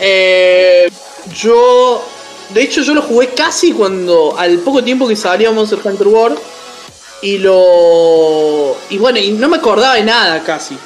Eh, 0.00 0.86
Eh, 0.86 0.92
yo. 1.34 2.02
De 2.50 2.62
hecho, 2.62 2.82
yo 2.82 2.94
lo 2.94 3.02
jugué 3.02 3.28
casi 3.28 3.72
cuando. 3.72 4.34
Al 4.38 4.58
poco 4.58 4.82
tiempo 4.82 5.06
que 5.08 5.16
salió 5.16 5.52
Monster 5.52 5.78
Hunter 5.82 6.08
World. 6.08 6.38
Y 7.22 7.38
lo. 7.38 8.76
Y 8.90 8.98
bueno, 8.98 9.18
y 9.18 9.32
no 9.32 9.48
me 9.48 9.56
acordaba 9.56 9.94
de 9.94 10.04
nada 10.04 10.42
casi. 10.44 10.76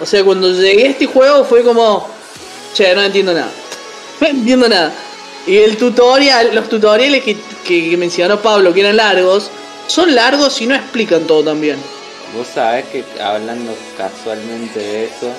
O 0.00 0.06
sea, 0.06 0.24
cuando 0.24 0.50
llegué 0.52 0.86
a 0.86 0.90
este 0.90 1.06
juego 1.06 1.44
fue 1.44 1.62
como. 1.62 2.06
Che, 2.74 2.94
no 2.94 3.02
entiendo 3.02 3.32
nada. 3.32 3.50
No 4.20 4.26
entiendo 4.28 4.68
nada. 4.68 4.92
Y 5.46 5.58
el 5.58 5.76
tutorial, 5.76 6.54
los 6.54 6.68
tutoriales 6.68 7.22
que, 7.22 7.36
que- 7.64 7.90
que 7.90 7.96
mencionó 7.96 8.40
Pablo, 8.40 8.72
que 8.74 8.80
eran 8.80 8.96
largos, 8.96 9.50
son 9.86 10.14
largos 10.14 10.60
y 10.60 10.66
no 10.66 10.74
explican 10.74 11.26
todo 11.26 11.44
también. 11.44 11.78
Vos 12.36 12.46
sabés 12.48 12.86
que 12.86 13.04
hablando 13.20 13.74
casualmente 13.96 14.80
de 14.80 15.04
eso, 15.06 15.30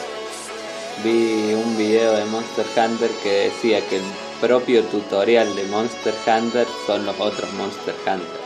vi 1.04 1.54
un 1.54 1.78
video 1.78 2.14
de 2.14 2.26
Monster 2.26 2.66
Hunter 2.76 3.12
que 3.24 3.50
decía 3.50 3.82
que 3.88 3.98
el 3.98 4.04
propio 4.40 4.84
tutorial 4.84 5.56
de 5.56 5.64
Monster 5.66 6.14
Hunter 6.26 6.68
son 6.86 7.06
los 7.06 7.20
otros 7.20 7.52
Monster 7.54 7.96
Hunter. 8.06 8.37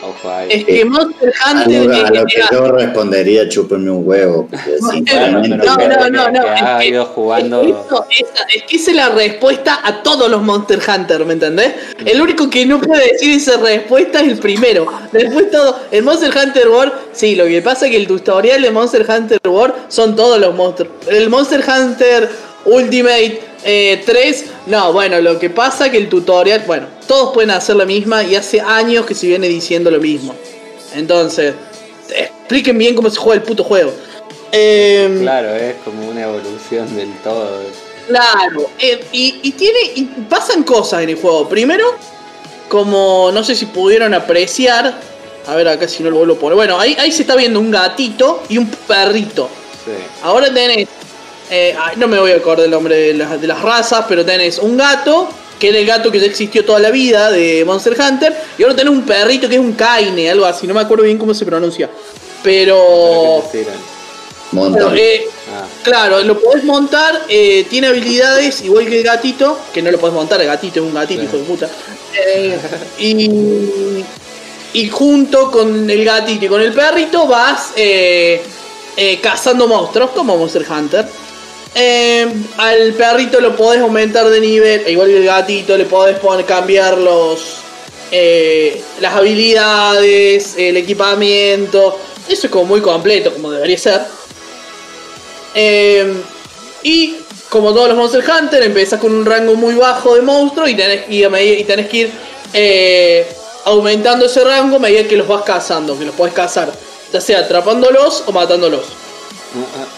Ojo 0.00 0.30
ahí. 0.30 0.48
Es 0.50 0.64
que 0.64 0.84
Monster 0.84 1.32
A 1.44 1.52
Hunter. 1.52 1.84
lo, 1.86 1.94
a 2.06 2.10
lo 2.10 2.24
que 2.26 2.40
yo 2.52 2.72
respondería, 2.72 3.48
chúpenme 3.48 3.90
un 3.90 4.06
huevo. 4.06 4.48
Porque 4.48 4.76
No, 4.80 4.92
no, 4.92 5.42
que- 5.42 5.48
no, 5.48 5.76
que- 5.76 6.10
no, 6.10 6.78
que- 6.78 6.86
ido 6.86 7.04
jugando. 7.06 7.62
Es 7.62 8.62
que 8.64 8.76
esa 8.76 8.90
es 8.92 8.96
la 8.96 9.08
respuesta 9.10 9.80
a 9.82 10.02
todos 10.02 10.30
los 10.30 10.40
Monster 10.42 10.78
Hunter, 10.86 11.24
¿me 11.24 11.32
entendés? 11.32 11.72
El 12.04 12.20
único 12.22 12.48
que 12.48 12.64
no 12.64 12.80
puede 12.80 13.12
decir 13.12 13.36
esa 13.36 13.56
respuesta 13.58 14.20
es 14.20 14.28
el 14.28 14.38
primero. 14.38 14.86
Después 15.12 15.50
todo, 15.50 15.78
el 15.90 16.02
Monster 16.04 16.30
Hunter 16.36 16.68
World, 16.68 16.92
sí, 17.12 17.34
lo 17.34 17.46
que 17.46 17.60
pasa 17.60 17.86
es 17.86 17.90
que 17.92 17.96
el 17.98 18.06
tutorial 18.06 18.62
de 18.62 18.70
Monster 18.70 19.04
Hunter 19.08 19.40
World 19.46 19.74
son 19.88 20.14
todos 20.14 20.38
los 20.38 20.54
monstruos. 20.54 20.92
El 21.08 21.28
Monster 21.28 21.62
Hunter 21.68 22.28
Ultimate 22.64 23.40
eh, 23.64 24.02
3, 24.04 24.44
no, 24.66 24.92
bueno, 24.92 25.20
lo 25.20 25.38
que 25.38 25.50
pasa 25.50 25.86
es 25.86 25.92
que 25.92 25.98
el 25.98 26.08
tutorial, 26.08 26.62
bueno, 26.66 26.86
todos 27.06 27.32
pueden 27.34 27.50
hacer 27.50 27.76
la 27.76 27.84
misma 27.84 28.22
y 28.22 28.36
hace 28.36 28.60
años 28.60 29.06
que 29.06 29.14
se 29.14 29.26
viene 29.26 29.48
diciendo 29.48 29.90
lo 29.90 29.98
mismo. 30.00 30.34
Entonces, 30.94 31.54
expliquen 32.08 32.78
bien 32.78 32.94
cómo 32.94 33.10
se 33.10 33.18
juega 33.18 33.40
el 33.40 33.46
puto 33.46 33.64
juego. 33.64 33.92
Em, 34.52 35.20
Claro, 35.20 35.54
es 35.54 35.74
como 35.84 36.08
una 36.08 36.22
evolución 36.22 36.94
del 36.96 37.12
todo. 37.24 37.60
Claro, 38.06 38.70
eh, 38.78 39.04
y, 39.12 39.40
y 39.42 39.52
tiene. 39.52 39.78
y 39.94 40.04
pasan 40.30 40.62
cosas 40.62 41.02
en 41.02 41.10
el 41.10 41.16
juego. 41.16 41.46
Primero, 41.48 41.84
como 42.68 43.30
no 43.32 43.44
sé 43.44 43.54
si 43.54 43.66
pudieron 43.66 44.14
apreciar. 44.14 44.98
A 45.46 45.54
ver 45.56 45.68
acá 45.68 45.88
si 45.88 46.02
no 46.02 46.10
lo 46.10 46.16
vuelvo 46.18 46.34
a 46.34 46.38
poner. 46.38 46.56
Bueno, 46.56 46.78
ahí, 46.78 46.96
ahí 46.98 47.10
se 47.12 47.22
está 47.22 47.34
viendo 47.36 47.60
un 47.60 47.70
gatito 47.70 48.42
y 48.48 48.58
un 48.58 48.66
perrito. 48.66 49.48
Sí. 49.84 49.92
Ahora 50.22 50.52
tenés. 50.52 50.88
Eh, 51.50 51.74
ay, 51.78 51.96
no 51.96 52.08
me 52.08 52.18
voy 52.18 52.32
a 52.32 52.36
acordar 52.36 52.64
el 52.66 52.70
nombre 52.70 52.96
de 52.96 53.14
las, 53.14 53.40
de 53.40 53.46
las 53.46 53.60
razas, 53.62 54.04
pero 54.08 54.24
tenés 54.24 54.58
un 54.58 54.76
gato, 54.76 55.28
que 55.58 55.68
era 55.70 55.78
el 55.78 55.86
gato 55.86 56.10
que 56.12 56.20
ya 56.20 56.26
existió 56.26 56.64
toda 56.64 56.78
la 56.78 56.90
vida 56.90 57.30
de 57.30 57.64
Monster 57.64 57.96
Hunter. 57.98 58.34
Y 58.58 58.62
ahora 58.62 58.76
tenés 58.76 58.92
un 58.92 59.02
perrito 59.02 59.48
que 59.48 59.54
es 59.56 59.60
un 59.60 59.72
Kaine, 59.72 60.30
algo 60.30 60.44
así. 60.46 60.66
No 60.66 60.74
me 60.74 60.80
acuerdo 60.80 61.04
bien 61.04 61.18
cómo 61.18 61.34
se 61.34 61.44
pronuncia. 61.44 61.88
Pero. 62.42 63.42
Montón. 64.52 64.96
eh, 64.96 65.26
Ah, 65.50 65.64
Claro, 65.82 66.22
lo 66.22 66.38
podés 66.38 66.62
montar, 66.64 67.22
eh, 67.28 67.66
tiene 67.70 67.86
habilidades 67.86 68.60
igual 68.62 68.86
que 68.86 68.98
el 68.98 69.02
gatito, 69.04 69.58
que 69.72 69.80
no 69.82 69.90
lo 69.90 69.98
podés 69.98 70.14
montar, 70.14 70.40
el 70.40 70.46
gatito 70.46 70.80
es 70.80 70.86
un 70.86 70.92
gatito, 70.94 71.22
hijo 71.22 71.36
de 71.38 71.42
puta. 71.44 71.68
Eh, 72.14 72.58
y, 72.98 74.04
y 74.74 74.88
junto 74.90 75.50
con 75.50 75.88
el 75.88 76.04
gatito 76.04 76.44
y 76.44 76.48
con 76.48 76.60
el 76.60 76.72
perrito 76.72 77.26
vas 77.26 77.72
eh, 77.76 78.42
eh, 78.96 79.18
cazando 79.22 79.66
monstruos 79.66 80.10
como 80.10 80.36
Monster 80.36 80.66
Hunter. 80.70 81.06
Eh, 81.80 82.26
al 82.56 82.92
perrito 82.94 83.40
lo 83.40 83.54
podés 83.54 83.80
aumentar 83.80 84.28
de 84.28 84.40
nivel, 84.40 84.82
e 84.84 84.90
igual 84.90 85.08
que 85.08 85.18
el 85.18 85.24
gatito, 85.24 85.76
le 85.76 85.84
podés 85.84 86.18
poner, 86.18 86.44
cambiar 86.44 86.98
los, 86.98 87.58
eh, 88.10 88.82
las 89.00 89.14
habilidades, 89.14 90.54
el 90.56 90.76
equipamiento. 90.76 91.96
Eso 92.28 92.48
es 92.48 92.52
como 92.52 92.64
muy 92.64 92.80
completo, 92.80 93.32
como 93.32 93.52
debería 93.52 93.78
ser. 93.78 94.00
Eh, 95.54 96.14
y 96.82 97.16
como 97.48 97.72
todos 97.72 97.88
los 97.88 97.96
Monster 97.96 98.24
Hunter, 98.28 98.62
empiezas 98.64 99.00
con 99.00 99.14
un 99.14 99.24
rango 99.24 99.54
muy 99.54 99.74
bajo 99.74 100.16
de 100.16 100.22
monstruos 100.22 100.68
y 100.68 100.74
tenés, 100.74 101.08
y 101.08 101.24
y 101.24 101.64
tenés 101.64 101.88
que 101.88 101.96
ir 101.96 102.10
eh, 102.54 103.26
aumentando 103.66 104.26
ese 104.26 104.42
rango 104.42 104.76
a 104.76 104.78
medida 104.80 105.04
que 105.04 105.16
los 105.16 105.28
vas 105.28 105.44
cazando, 105.44 105.96
que 105.96 106.04
los 106.04 106.14
podés 106.16 106.34
cazar, 106.34 106.72
ya 107.12 107.20
sea 107.20 107.38
atrapándolos 107.38 108.24
o 108.26 108.32
matándolos. 108.32 108.82
ah, 109.54 109.97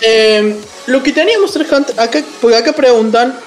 Eh, 0.00 0.56
lo 0.86 1.02
que 1.02 1.12
tenía 1.12 1.38
Monster 1.38 1.66
Hunter, 1.70 1.98
acá, 1.98 2.22
porque 2.40 2.56
acá 2.56 2.72
preguntan 2.72 3.38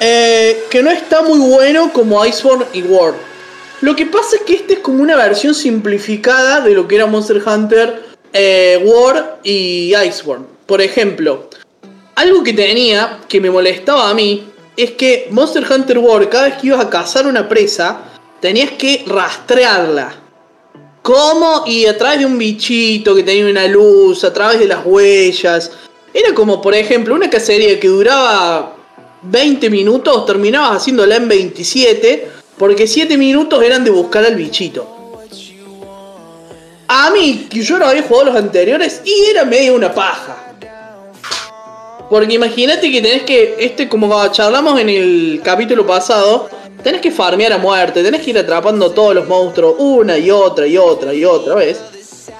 eh, 0.00 0.64
que 0.70 0.82
no 0.82 0.90
está 0.90 1.22
muy 1.22 1.38
bueno 1.38 1.92
como 1.92 2.24
Iceborne 2.24 2.66
y 2.72 2.82
World. 2.82 3.18
Lo 3.80 3.94
que 3.94 4.06
pasa 4.06 4.36
es 4.36 4.42
que 4.42 4.54
este 4.54 4.74
es 4.74 4.78
como 4.80 5.02
una 5.02 5.16
versión 5.16 5.54
simplificada 5.54 6.60
de 6.60 6.74
lo 6.74 6.88
que 6.88 6.96
era 6.96 7.06
Monster 7.06 7.42
Hunter 7.46 8.02
eh, 8.32 8.80
World 8.84 9.24
y 9.44 9.94
Iceborne. 9.94 10.44
Por 10.66 10.80
ejemplo, 10.80 11.48
algo 12.14 12.42
que 12.42 12.52
tenía 12.52 13.20
que 13.28 13.40
me 13.40 13.50
molestaba 13.50 14.10
a 14.10 14.14
mí 14.14 14.48
es 14.76 14.92
que 14.92 15.28
Monster 15.30 15.64
Hunter 15.70 15.98
World, 15.98 16.28
cada 16.28 16.44
vez 16.44 16.58
que 16.58 16.68
ibas 16.68 16.84
a 16.84 16.90
cazar 16.90 17.26
una 17.26 17.48
presa, 17.48 18.00
tenías 18.40 18.72
que 18.72 19.04
rastrearla. 19.06 20.14
¿Cómo? 21.08 21.64
Y 21.66 21.86
a 21.86 21.96
través 21.96 22.18
de 22.18 22.26
un 22.26 22.36
bichito 22.36 23.14
que 23.14 23.22
tenía 23.22 23.46
una 23.46 23.66
luz, 23.66 24.24
a 24.24 24.30
través 24.34 24.58
de 24.58 24.66
las 24.68 24.84
huellas. 24.84 25.70
Era 26.12 26.34
como, 26.34 26.60
por 26.60 26.74
ejemplo, 26.74 27.14
una 27.14 27.30
cacería 27.30 27.80
que 27.80 27.88
duraba 27.88 28.76
20 29.22 29.70
minutos, 29.70 30.26
terminabas 30.26 30.82
haciéndola 30.82 31.16
en 31.16 31.26
27, 31.26 32.28
porque 32.58 32.86
7 32.86 33.16
minutos 33.16 33.62
eran 33.62 33.84
de 33.84 33.90
buscar 33.90 34.22
al 34.22 34.34
bichito. 34.36 35.22
A 36.88 37.10
mí, 37.10 37.46
que 37.48 37.62
yo 37.62 37.78
no 37.78 37.86
había 37.86 38.02
jugado 38.02 38.26
los 38.26 38.36
anteriores, 38.36 39.00
y 39.02 39.30
era 39.30 39.46
medio 39.46 39.76
una 39.76 39.94
paja. 39.94 40.56
Porque 42.10 42.34
imagínate 42.34 42.92
que 42.92 43.00
tenés 43.00 43.22
que, 43.22 43.56
este 43.58 43.88
como 43.88 44.28
charlamos 44.28 44.78
en 44.78 44.90
el 44.90 45.40
capítulo 45.42 45.86
pasado, 45.86 46.50
tenés 46.82 47.00
que 47.00 47.10
farmear 47.10 47.52
a 47.52 47.58
muerte, 47.58 48.02
tenés 48.02 48.22
que 48.22 48.30
ir 48.30 48.38
atrapando 48.38 48.90
todos 48.90 49.14
los 49.14 49.26
monstruos 49.26 49.74
una 49.78 50.18
y 50.18 50.30
otra 50.30 50.66
y 50.66 50.76
otra 50.76 51.12
y 51.14 51.24
otra 51.24 51.54
vez. 51.54 51.78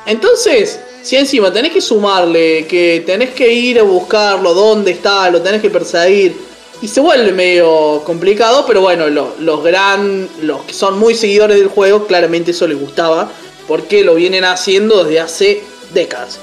Entonces, 0.06 0.80
si 1.02 1.16
encima 1.16 1.52
tenés 1.52 1.72
que 1.72 1.80
sumarle, 1.80 2.66
que 2.66 3.02
tenés 3.06 3.30
que 3.30 3.52
ir 3.52 3.78
a 3.78 3.82
buscarlo, 3.82 4.54
dónde 4.54 4.92
está, 4.92 5.30
lo 5.30 5.40
tenés 5.42 5.62
que 5.62 5.70
perseguir, 5.70 6.36
y 6.80 6.86
se 6.86 7.00
vuelve 7.00 7.32
medio 7.32 8.02
complicado, 8.04 8.64
pero 8.66 8.80
bueno, 8.80 9.08
los 9.08 9.64
gran, 9.64 10.28
los 10.42 10.62
que 10.62 10.72
son 10.72 10.98
muy 10.98 11.14
seguidores 11.14 11.58
del 11.58 11.68
juego, 11.68 12.06
claramente 12.06 12.52
eso 12.52 12.68
les 12.68 12.78
gustaba, 12.78 13.30
porque 13.66 14.04
lo 14.04 14.14
vienen 14.14 14.44
haciendo 14.44 15.04
desde 15.04 15.20
hace 15.20 15.62
décadas. 15.92 16.38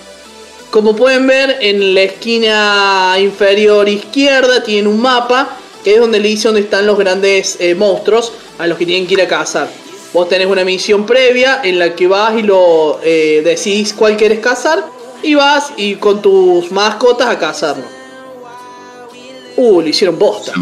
Como 0.71 0.95
pueden 0.95 1.25
ver, 1.25 1.57
en 1.61 1.93
la 1.93 2.01
esquina 2.01 3.15
inferior 3.17 3.87
izquierda 3.87 4.61
tiene 4.61 4.89
un 4.89 4.99
mapa, 4.99 5.57
que 5.86 5.93
es 5.93 5.99
donde 6.01 6.19
le 6.19 6.27
dice 6.29 6.47
dónde 6.47 6.61
están 6.61 6.88
los 6.88 6.97
grandes 6.97 7.57
eh, 7.59 7.75
monstruos 7.75 8.33
a 8.57 8.65
los 8.65 8.75
que 8.77 8.88
tienen 8.88 9.05
que 9.07 9.13
ir 9.13 9.21
a 9.21 9.27
cazar. 9.27 9.69
Vos 10.13 10.27
tenés 10.27 10.47
una 10.47 10.65
misión 10.65 11.05
previa 11.05 11.61
en 11.63 11.77
la 11.77 11.93
que 11.95 12.07
vas 12.07 12.38
y 12.38 12.41
lo 12.41 12.99
eh, 13.03 13.43
decís 13.45 13.93
cuál 13.93 14.17
quieres 14.17 14.39
cazar 14.39 14.83
y 15.21 15.36
vas 15.36 15.73
y 15.77 15.95
con 15.95 16.23
tus 16.23 16.71
mascotas 16.71 17.27
a 17.27 17.38
cazarlo. 17.38 17.83
Uh, 19.57 19.81
le 19.81 19.89
hicieron 19.89 20.17
bosta. 20.17 20.53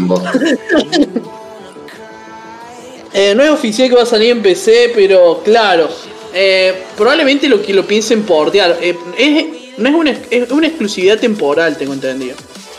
eh, 3.14 3.34
no 3.34 3.42
es 3.42 3.50
oficial 3.50 3.88
que 3.88 3.94
va 3.94 4.02
a 4.02 4.06
salir 4.06 4.30
en 4.30 4.42
PC, 4.42 4.92
pero 4.94 5.40
claro. 5.42 5.88
Eh, 6.34 6.82
probablemente 6.96 7.48
lo 7.48 7.62
que 7.62 7.72
lo 7.72 7.86
piensen 7.86 8.24
portear. 8.24 8.76
Eh, 8.82 8.94
es 9.16 9.46
no 9.78 9.88
es 9.88 9.94
una, 9.94 10.10
es 10.30 10.50
una 10.50 10.66
exclusividad 10.66 11.18
temporal, 11.18 11.78
tengo 11.78 11.94
entendido. 11.94 12.36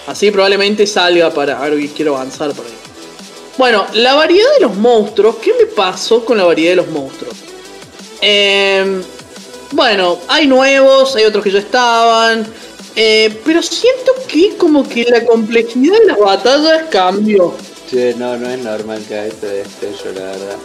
Así 0.08 0.32
probablemente 0.32 0.86
salga 0.86 1.32
para. 1.32 1.62
A 1.64 1.70
ver, 1.70 1.88
quiero 1.90 2.16
avanzar 2.16 2.52
por 2.54 2.66
ahí. 2.66 2.74
Bueno, 3.58 3.86
la 3.94 4.16
variedad 4.16 4.50
de 4.60 4.66
los 4.66 4.76
monstruos. 4.76 5.38
¿Qué 5.38 5.54
me 5.60 5.66
pasó 5.66 6.24
con 6.24 6.38
la 6.38 6.44
variedad 6.44 6.72
de 6.72 6.76
los 6.78 6.88
monstruos? 6.90 7.36
Em, 8.22 9.02
bueno, 9.72 10.20
hay 10.28 10.48
nuevos, 10.48 11.16
hay 11.16 11.26
otros 11.26 11.44
que 11.44 11.52
ya 11.52 11.60
estaban. 11.60 12.46
Eh, 12.96 13.42
pero 13.44 13.62
siento 13.62 14.14
que 14.28 14.56
como 14.58 14.88
que 14.88 15.04
la 15.06 15.26
complejidad 15.26 16.00
de 16.00 16.06
las 16.06 16.20
batallas 16.20 16.84
cambió. 16.90 17.54
Sí, 17.90 18.14
no, 18.18 18.38
no 18.38 18.50
es 18.50 18.60
normal 18.60 19.04
que 19.08 19.16
a 19.16 19.26
este 19.28 19.48
destello, 19.48 20.14
la 20.16 20.22
verdad. 20.22 20.56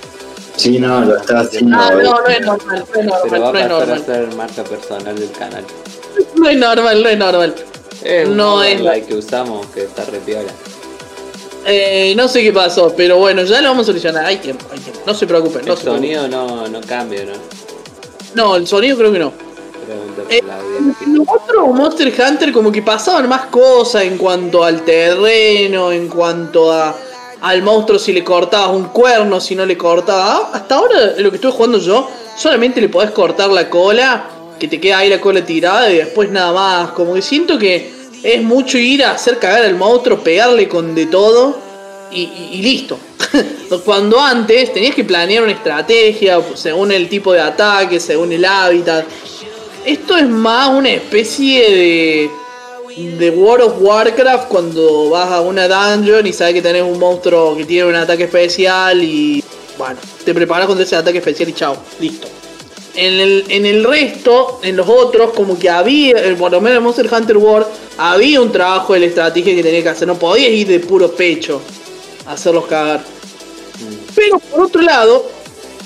Sí, 0.56 0.78
no, 0.78 1.00
lo 1.04 1.16
está 1.16 1.40
haciendo. 1.40 1.76
Ah, 1.76 1.90
no, 1.94 2.02
no 2.20 2.26
es 2.28 2.40
normal, 2.40 2.84
no 2.92 3.00
es 3.00 3.06
normal. 3.06 3.32
Va 3.32 3.36
a 3.36 3.40
no 3.40 3.46
es 3.48 3.52
pasar 3.52 3.72
a 3.72 3.78
normal. 3.78 4.04
ser 4.04 4.34
marca 4.34 4.64
personal 4.64 5.18
del 5.18 5.30
canal. 5.32 5.64
No 6.36 6.48
es 6.48 6.56
normal, 6.56 7.02
no 7.02 7.08
es 7.08 7.18
normal. 7.18 7.54
Es 8.02 8.28
un 8.28 8.36
No 8.36 8.62
es- 8.62 8.74
overlay 8.80 9.02
que 9.02 9.14
usamos 9.14 9.66
que 9.66 9.82
está 9.84 10.04
re 10.04 10.18
piola. 10.20 10.50
Eh, 11.66 12.14
no 12.16 12.26
sé 12.28 12.42
qué 12.42 12.52
pasó, 12.52 12.94
pero 12.96 13.18
bueno, 13.18 13.42
ya 13.42 13.60
lo 13.60 13.68
vamos 13.68 13.82
a 13.84 13.86
solucionar. 13.88 14.24
Hay 14.24 14.38
tiempo, 14.38 14.64
hay 14.72 14.78
tiempo. 14.80 15.00
No 15.06 15.12
se 15.14 15.26
preocupen, 15.26 15.64
no 15.66 15.72
El 15.72 15.78
se 15.78 15.84
preocupen. 15.84 16.10
sonido 16.14 16.28
no, 16.28 16.68
no 16.68 16.80
cambia, 16.80 17.24
¿no? 17.26 17.32
No, 18.34 18.56
el 18.56 18.66
sonido 18.66 18.96
creo 18.96 19.12
que 19.12 19.18
no. 19.18 19.32
Eh, 20.30 20.40
la. 20.46 20.58
Los 21.12 21.26
otros 21.28 21.68
Monster 21.74 22.14
Hunter 22.18 22.52
como 22.52 22.70
que 22.70 22.80
pasaban 22.82 23.28
más 23.28 23.46
cosas 23.46 24.04
en 24.04 24.16
cuanto 24.16 24.62
al 24.64 24.82
terreno, 24.82 25.90
en 25.92 26.08
cuanto 26.08 26.72
a 26.72 26.96
al 27.42 27.62
monstruo 27.62 27.98
si 27.98 28.12
le 28.12 28.22
cortabas 28.22 28.74
un 28.76 28.84
cuerno, 28.84 29.40
si 29.40 29.54
no 29.56 29.66
le 29.66 29.76
cortabas. 29.76 30.54
Hasta 30.54 30.76
ahora 30.76 31.14
lo 31.18 31.30
que 31.30 31.36
estoy 31.36 31.50
jugando 31.52 31.78
yo, 31.78 32.08
solamente 32.36 32.80
le 32.80 32.88
podés 32.88 33.10
cortar 33.12 33.50
la 33.50 33.68
cola, 33.68 34.24
que 34.60 34.68
te 34.68 34.78
queda 34.80 34.98
ahí 34.98 35.08
la 35.08 35.20
cola 35.20 35.44
tirada 35.44 35.90
y 35.90 35.96
después 35.96 36.30
nada 36.30 36.52
más. 36.52 36.90
Como 36.92 37.14
que 37.14 37.22
siento 37.22 37.58
que 37.58 37.90
es 38.22 38.42
mucho 38.42 38.78
ir 38.78 39.02
a 39.02 39.12
hacer 39.12 39.38
cagar 39.38 39.64
al 39.64 39.74
monstruo, 39.74 40.18
pegarle 40.20 40.68
con 40.68 40.94
de 40.94 41.06
todo 41.06 41.58
y, 42.12 42.22
y- 42.52 42.62
listo. 42.62 42.98
Cuando 43.84 44.20
antes 44.20 44.72
tenías 44.72 44.94
que 44.94 45.04
planear 45.04 45.42
una 45.42 45.52
estrategia 45.52 46.40
según 46.54 46.92
el 46.92 47.08
tipo 47.08 47.32
de 47.32 47.40
ataque, 47.40 47.98
según 47.98 48.32
el 48.32 48.44
hábitat. 48.44 49.04
Esto 49.84 50.16
es 50.16 50.28
más 50.28 50.68
una 50.68 50.90
especie 50.90 51.70
de. 51.70 52.30
de 53.18 53.30
World 53.30 53.64
of 53.64 53.74
Warcraft 53.80 54.48
cuando 54.48 55.08
vas 55.10 55.30
a 55.30 55.40
una 55.40 55.66
dungeon 55.68 56.26
y 56.26 56.32
sabes 56.32 56.54
que 56.54 56.62
tenés 56.62 56.82
un 56.82 56.98
monstruo 56.98 57.56
que 57.56 57.64
tiene 57.64 57.88
un 57.88 57.94
ataque 57.94 58.24
especial 58.24 59.02
y. 59.02 59.42
bueno, 59.78 59.96
te 60.24 60.34
preparas 60.34 60.66
contra 60.66 60.84
ese 60.84 60.96
ataque 60.96 61.18
especial 61.18 61.48
y 61.48 61.52
chao, 61.54 61.76
listo. 61.98 62.28
En 62.94 63.20
el, 63.20 63.44
en 63.48 63.66
el 63.66 63.84
resto, 63.84 64.60
en 64.62 64.76
los 64.76 64.88
otros, 64.88 65.30
como 65.30 65.58
que 65.58 65.70
había, 65.70 66.16
eh, 66.18 66.34
por 66.36 66.50
lo 66.50 66.60
menos 66.60 66.78
en 66.78 66.82
Monster 66.82 67.08
Hunter 67.12 67.36
World, 67.36 67.66
había 67.96 68.40
un 68.40 68.50
trabajo 68.50 68.94
de 68.94 69.00
la 69.00 69.06
estrategia 69.06 69.54
que 69.54 69.62
tenías 69.62 69.82
que 69.82 69.88
hacer. 69.90 70.08
No 70.08 70.18
podías 70.18 70.50
ir 70.50 70.66
de 70.66 70.80
puro 70.80 71.10
pecho 71.12 71.60
a 72.26 72.32
hacerlos 72.32 72.66
cagar. 72.66 73.04
Pero 74.14 74.38
por 74.38 74.62
otro 74.62 74.82
lado, 74.82 75.24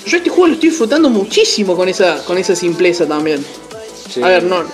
yo 0.06 0.16
este 0.16 0.30
juego 0.30 0.48
lo 0.48 0.54
estoy 0.54 0.70
disfrutando 0.70 1.10
muchísimo 1.10 1.76
con 1.76 1.88
esa, 1.88 2.24
con 2.24 2.38
esa 2.38 2.56
simpleza 2.56 3.06
también. 3.06 3.44
A 4.22 4.28
ver, 4.28 4.44
no. 4.44 4.64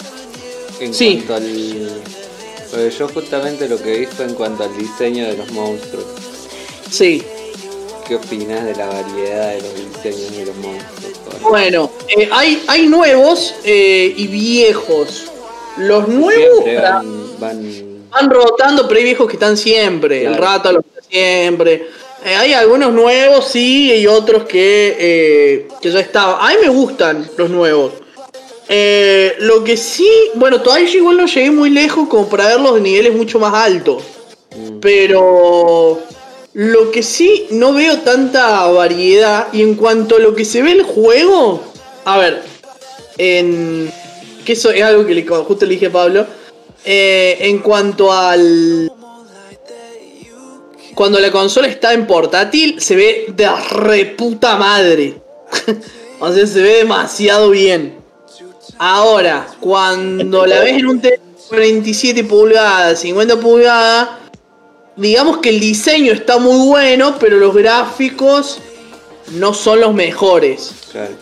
En 0.81 0.95
sí. 0.95 1.25
cuanto 1.27 1.35
al. 1.35 2.91
yo 2.99 3.09
justamente 3.09 3.69
lo 3.69 3.81
que 3.83 3.99
vi 3.99 4.07
fue 4.07 4.27
en 4.27 4.35
cuanto 4.35 4.65
al 4.65 4.77
diseño 4.77 5.27
de 5.27 5.37
los 5.37 5.51
monstruos. 5.53 6.07
Sí. 6.91 7.23
¿Qué 8.11 8.17
opinas 8.17 8.65
de 8.65 8.75
la 8.75 8.89
variedad 8.89 9.53
de 9.53 9.63
los 9.63 9.73
diseños 9.73 10.37
de 10.37 10.47
los 10.47 10.57
monstruos? 10.57 11.43
Bueno, 11.49 11.93
eh, 12.09 12.29
hay, 12.33 12.61
hay 12.67 12.89
nuevos 12.89 13.55
eh, 13.63 14.13
y 14.17 14.27
viejos. 14.27 15.31
Los 15.77 16.09
nuevos 16.09 16.65
van, 17.39 18.09
van, 18.11 18.31
rotando, 18.31 18.89
pero 18.89 18.99
hay 18.99 19.05
viejos 19.05 19.29
que 19.29 19.35
están 19.35 19.57
siempre. 19.57 20.23
El 20.23 20.35
Claro. 20.35 20.43
rata 20.43 20.73
lo 20.73 20.81
está 20.81 21.03
siempre. 21.09 21.87
Eh, 22.25 22.35
hay 22.35 22.53
algunos 22.53 22.93
nuevos, 22.93 23.47
sí, 23.47 23.95
y 23.95 24.09
otros 24.09 24.43
que, 24.43 25.69
que 25.81 25.91
ya 25.93 26.01
estaban. 26.01 26.35
A 26.41 26.49
mí 26.49 26.57
me 26.63 26.69
gustan 26.69 27.31
los 27.37 27.49
nuevos. 27.49 27.93
Lo 29.39 29.63
que 29.63 29.77
sí, 29.77 30.11
bueno, 30.35 30.61
todavía 30.61 30.89
yo 30.89 30.99
igual 30.99 31.17
no 31.17 31.27
llegué 31.27 31.53
muy 31.53 31.71
lejos 31.71 32.09
como 32.09 32.29
para 32.29 32.49
ver 32.49 32.61
los 32.61 32.81
niveles 32.81 33.15
mucho 33.15 33.39
más 33.39 33.55
altos. 33.55 34.03
Pero 34.81 36.01
lo 36.53 36.91
que 36.91 37.03
sí 37.03 37.47
no 37.51 37.73
veo 37.73 37.99
tanta 37.99 38.67
variedad. 38.67 39.49
Y 39.53 39.63
en 39.63 39.75
cuanto 39.75 40.17
a 40.17 40.19
lo 40.19 40.35
que 40.35 40.45
se 40.45 40.63
ve 40.63 40.73
el 40.73 40.83
juego, 40.83 41.63
a 42.05 42.19
ver, 42.19 42.43
en 43.19 43.93
que 44.45 44.53
eso 44.53 44.71
es 44.71 44.83
algo 44.83 45.07
que 45.07 45.15
le, 45.15 45.27
justo 45.27 45.67
le 45.67 45.75
dije 45.75 45.87
a 45.87 45.93
Pablo. 45.93 46.27
eh, 46.85 47.37
en 47.41 47.59
cuanto 47.59 48.13
al 48.13 48.91
cuando 50.95 51.19
la 51.19 51.31
consola 51.31 51.67
está 51.67 51.95
en 51.95 52.07
portátil, 52.07 52.81
se 52.81 52.95
ve 52.95 53.27
de 53.35 53.49
reputa 53.71 54.57
madre. 54.57 55.23
o 56.21 56.31
sea, 56.31 56.47
se 56.47 56.61
ve 56.63 56.77
demasiado 56.77 57.49
bien. 57.49 57.95
Ahora, 58.77 59.47
cuando 59.61 60.45
la 60.45 60.61
ves 60.61 60.75
en 60.75 60.87
un 60.87 61.01
teléfono 61.01 61.31
47 61.49 62.25
pulgadas, 62.25 63.01
50 63.01 63.41
pulgadas, 63.41 64.09
digamos 65.01 65.39
que 65.39 65.49
el 65.49 65.61
diseño 65.61 66.13
está 66.13 66.39
muy 66.39 66.67
bueno, 66.67 67.17
pero 67.19 67.39
los 67.39 67.55
gráficos 67.55 68.59
no 69.33 69.55
son 69.55 69.81
los 69.81 69.95
mejores. 69.95 70.73
Claro. 70.93 71.15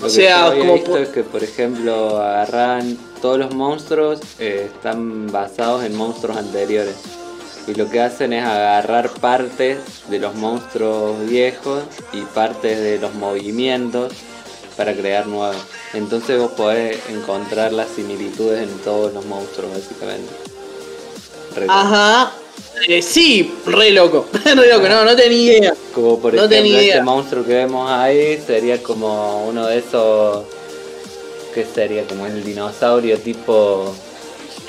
Lo 0.00 0.06
O 0.06 0.08
que 0.08 0.14
sea, 0.14 0.38
yo 0.38 0.46
había 0.46 0.60
como 0.60 0.74
visto 0.74 0.98
es 0.98 1.08
que, 1.08 1.22
por 1.22 1.44
ejemplo, 1.44 2.18
agarran 2.18 2.96
todos 3.20 3.38
los 3.38 3.54
monstruos, 3.54 4.20
eh, 4.38 4.70
están 4.72 5.30
basados 5.30 5.84
en 5.84 5.96
monstruos 5.96 6.36
anteriores. 6.36 6.94
Y 7.66 7.74
lo 7.74 7.90
que 7.90 8.00
hacen 8.00 8.32
es 8.32 8.44
agarrar 8.44 9.10
partes 9.10 9.78
de 10.08 10.18
los 10.18 10.34
monstruos 10.34 11.28
viejos 11.28 11.82
y 12.12 12.22
partes 12.22 12.78
de 12.78 12.98
los 12.98 13.12
movimientos 13.14 14.14
para 14.76 14.94
crear 14.94 15.26
nuevos. 15.26 15.56
Entonces 15.92 16.38
vos 16.38 16.52
podés 16.52 16.98
encontrar 17.10 17.72
las 17.72 17.88
similitudes 17.88 18.62
en 18.62 18.78
todos 18.78 19.12
los 19.12 19.26
monstruos, 19.26 19.72
básicamente. 19.72 20.32
Ajá. 21.68 22.32
Eh, 22.86 23.02
sí, 23.02 23.52
re 23.66 23.90
loco. 23.90 24.26
re 24.44 24.54
loco, 24.68 24.88
no, 24.88 25.04
no 25.04 25.16
tenía 25.16 25.58
idea. 25.58 25.74
Como 25.94 26.18
por 26.20 26.34
No 26.34 26.44
ejemplo 26.44 26.66
idea. 26.70 26.94
este 26.94 27.02
monstruo 27.02 27.44
que 27.44 27.54
vemos 27.54 27.90
ahí 27.90 28.38
sería 28.46 28.82
como 28.82 29.46
uno 29.48 29.66
de 29.66 29.78
esos 29.78 30.44
que 31.54 31.64
sería 31.64 32.04
como 32.06 32.26
el 32.26 32.44
dinosaurio 32.44 33.18
tipo 33.18 33.92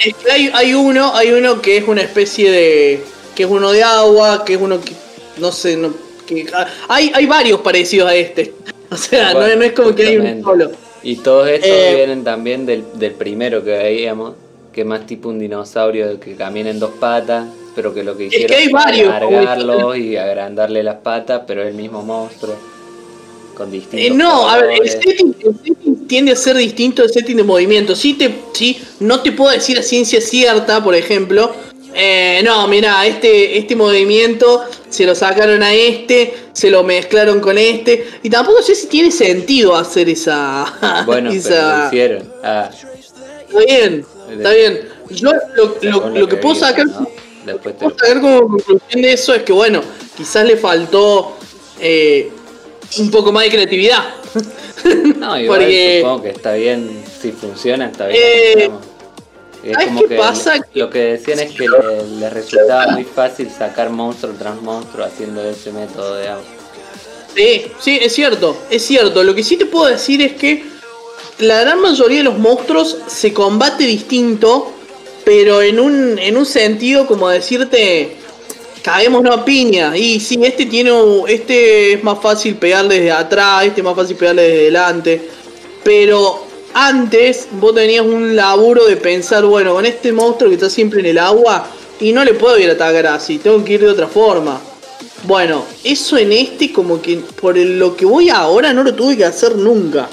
Es 0.03 0.15
que 0.15 0.31
hay, 0.31 0.49
hay 0.53 0.73
uno, 0.73 1.13
hay 1.15 1.31
uno 1.31 1.61
que 1.61 1.77
es 1.77 1.87
una 1.87 2.01
especie 2.01 2.49
de. 2.51 3.03
que 3.35 3.43
es 3.43 3.49
uno 3.49 3.71
de 3.71 3.83
agua, 3.83 4.43
que 4.45 4.53
es 4.55 4.61
uno 4.61 4.79
que. 4.81 4.93
no 5.37 5.51
sé, 5.51 5.77
no- 5.77 5.93
que 6.25 6.45
hay, 6.87 7.11
hay 7.13 7.25
varios 7.25 7.61
parecidos 7.61 8.09
a 8.09 8.15
este. 8.15 8.53
O 8.91 8.97
sea, 8.97 9.33
no, 9.35 9.41
no, 9.41 9.63
es 9.63 9.73
como 9.73 9.93
que 9.93 10.01
hay 10.07 10.17
un 10.17 10.41
solo. 10.43 10.71
Y 11.03 11.17
todos 11.17 11.47
estos 11.47 11.69
eh, 11.69 11.93
vienen 11.95 12.23
también 12.23 12.65
del, 12.65 12.83
del 12.95 13.11
primero 13.13 13.63
que 13.63 13.69
veíamos, 13.69 14.33
que 14.73 14.81
es 14.81 14.87
más 14.87 15.05
tipo 15.05 15.29
un 15.29 15.37
dinosaurio 15.37 16.19
que 16.19 16.35
camina 16.35 16.71
en 16.71 16.79
dos 16.79 16.93
patas, 16.99 17.45
pero 17.75 17.93
que 17.93 18.03
lo 18.03 18.17
que 18.17 18.25
hicieron 18.25 18.57
es 18.57 18.73
alargarlo 18.73 19.95
y 19.95 20.17
agrandarle 20.17 20.83
las 20.83 20.97
patas, 20.97 21.43
pero 21.47 21.63
el 21.63 21.73
mismo 21.73 22.01
monstruo. 22.03 22.55
Con 23.55 23.71
distintos 23.71 23.99
eh, 23.99 24.11
no, 24.11 24.49
a 24.49 24.57
ver, 24.57 24.81
el 24.81 24.89
setting, 24.89 25.35
tiende 26.07 26.31
a 26.31 26.35
ser 26.35 26.55
distinto 26.55 27.03
el 27.03 27.09
setting 27.09 27.37
de 27.37 27.43
movimiento. 27.43 27.95
Sí, 27.95 28.13
te, 28.13 28.33
sí, 28.53 28.81
no 29.01 29.19
te 29.21 29.33
puedo 29.33 29.51
decir 29.51 29.77
a 29.77 29.83
ciencia 29.83 30.21
cierta, 30.21 30.81
por 30.83 30.95
ejemplo. 30.95 31.51
Eh, 31.93 32.41
no, 32.43 32.67
mira, 32.67 33.05
este, 33.05 33.57
este 33.57 33.75
movimiento 33.75 34.63
se 34.89 35.05
lo 35.05 35.15
sacaron 35.15 35.63
a 35.63 35.73
este, 35.73 36.33
se 36.53 36.69
lo 36.69 36.83
mezclaron 36.83 37.39
con 37.39 37.57
este. 37.57 38.07
Y 38.23 38.29
tampoco 38.29 38.61
sé 38.61 38.75
si 38.75 38.87
tiene 38.87 39.11
sentido 39.11 39.75
hacer 39.75 40.09
esa. 40.09 40.65
Bueno, 41.05 41.31
Pero 41.31 41.77
lo 41.79 41.87
hicieron. 41.87 42.33
Ah. 42.43 42.69
Está 42.71 43.59
bien, 43.65 44.05
está 44.31 44.51
bien. 44.51 44.89
Yo 45.09 45.31
lo, 45.81 46.09
lo, 46.11 46.27
que 46.27 46.35
puedo 46.35 46.55
sacar. 46.55 46.85
Después 47.53 47.77
te... 47.77 47.85
sacar 47.85 48.21
como 48.21 48.39
conclusión 48.41 49.01
de 49.01 49.13
eso 49.13 49.33
es 49.33 49.43
que, 49.43 49.53
bueno, 49.53 49.81
quizás 50.15 50.45
le 50.45 50.57
faltó 50.57 51.37
eh, 51.79 52.31
un 52.97 53.11
poco 53.11 53.31
más 53.31 53.43
de 53.43 53.49
creatividad. 53.51 54.03
No, 55.17 55.37
igual 55.37 55.61
supongo 55.99 56.23
que 56.23 56.29
está 56.29 56.53
bien, 56.53 57.03
si 57.21 57.33
funciona, 57.33 57.87
está 57.87 58.07
bien. 58.07 58.21
Eh, 58.23 58.71
es 59.63 59.77
como 59.77 60.03
que 60.03 60.15
pasa? 60.15 60.53
Lo 60.73 60.89
que 60.89 60.99
decían 60.99 61.39
es 61.39 61.51
que 61.51 61.65
le, 61.67 62.29
resultaba 62.29 62.87
muy 62.87 63.03
fácil 63.03 63.49
sacar 63.51 63.89
monstruo 63.89 64.33
tras 64.39 64.61
monstruo 64.61 65.05
haciendo 65.05 65.43
ese 65.43 65.71
método 65.71 66.15
de 66.15 66.29
agua. 66.29 66.43
Sí, 67.35 67.71
sí, 67.79 67.99
es 68.01 68.13
cierto, 68.13 68.57
es 68.69 68.85
cierto. 68.85 69.23
Lo 69.23 69.35
que 69.35 69.43
sí 69.43 69.57
te 69.57 69.65
puedo 69.65 69.87
decir 69.87 70.21
es 70.21 70.33
que 70.33 70.63
la 71.39 71.61
gran 71.61 71.81
mayoría 71.81 72.19
de 72.19 72.23
los 72.23 72.37
monstruos 72.37 72.97
se 73.07 73.33
combate 73.33 73.83
distinto, 73.83 74.73
pero 75.23 75.61
en 75.61 75.79
un, 75.79 76.17
en 76.19 76.37
un 76.37 76.45
sentido 76.45 77.05
como 77.05 77.29
decirte, 77.29 78.17
caemos 78.81 79.21
una 79.21 79.43
piña. 79.45 79.95
Y 79.97 80.19
sí, 80.19 80.39
este 80.43 80.65
tiene 80.65 80.91
este 81.27 81.93
es 81.93 82.03
más 82.03 82.19
fácil 82.21 82.55
pegar 82.55 82.87
desde 82.87 83.11
atrás, 83.11 83.65
este 83.65 83.81
es 83.81 83.85
más 83.85 83.95
fácil 83.95 84.15
pegarle 84.15 84.43
desde 84.43 84.63
delante. 84.63 85.29
Pero 85.83 86.45
antes 86.73 87.47
vos 87.51 87.73
tenías 87.73 88.05
un 88.05 88.35
laburo 88.35 88.85
de 88.85 88.97
pensar, 88.97 89.45
bueno, 89.45 89.73
con 89.73 89.85
este 89.85 90.11
monstruo 90.11 90.49
que 90.49 90.55
está 90.55 90.69
siempre 90.69 90.99
en 90.99 91.07
el 91.07 91.17
agua 91.17 91.67
y 91.99 92.11
no 92.11 92.23
le 92.23 92.33
puedo 92.33 92.57
ir 92.57 92.69
a 92.69 92.73
atacar 92.73 93.07
así, 93.07 93.39
tengo 93.39 93.63
que 93.63 93.73
ir 93.73 93.81
de 93.81 93.89
otra 93.89 94.07
forma. 94.07 94.59
Bueno, 95.23 95.65
eso 95.83 96.17
en 96.17 96.31
este 96.31 96.71
como 96.71 97.01
que 97.01 97.17
por 97.17 97.57
lo 97.57 97.95
que 97.95 98.05
voy 98.05 98.29
ahora 98.29 98.73
no 98.73 98.83
lo 98.83 98.93
tuve 98.93 99.17
que 99.17 99.25
hacer 99.25 99.55
nunca. 99.55 100.09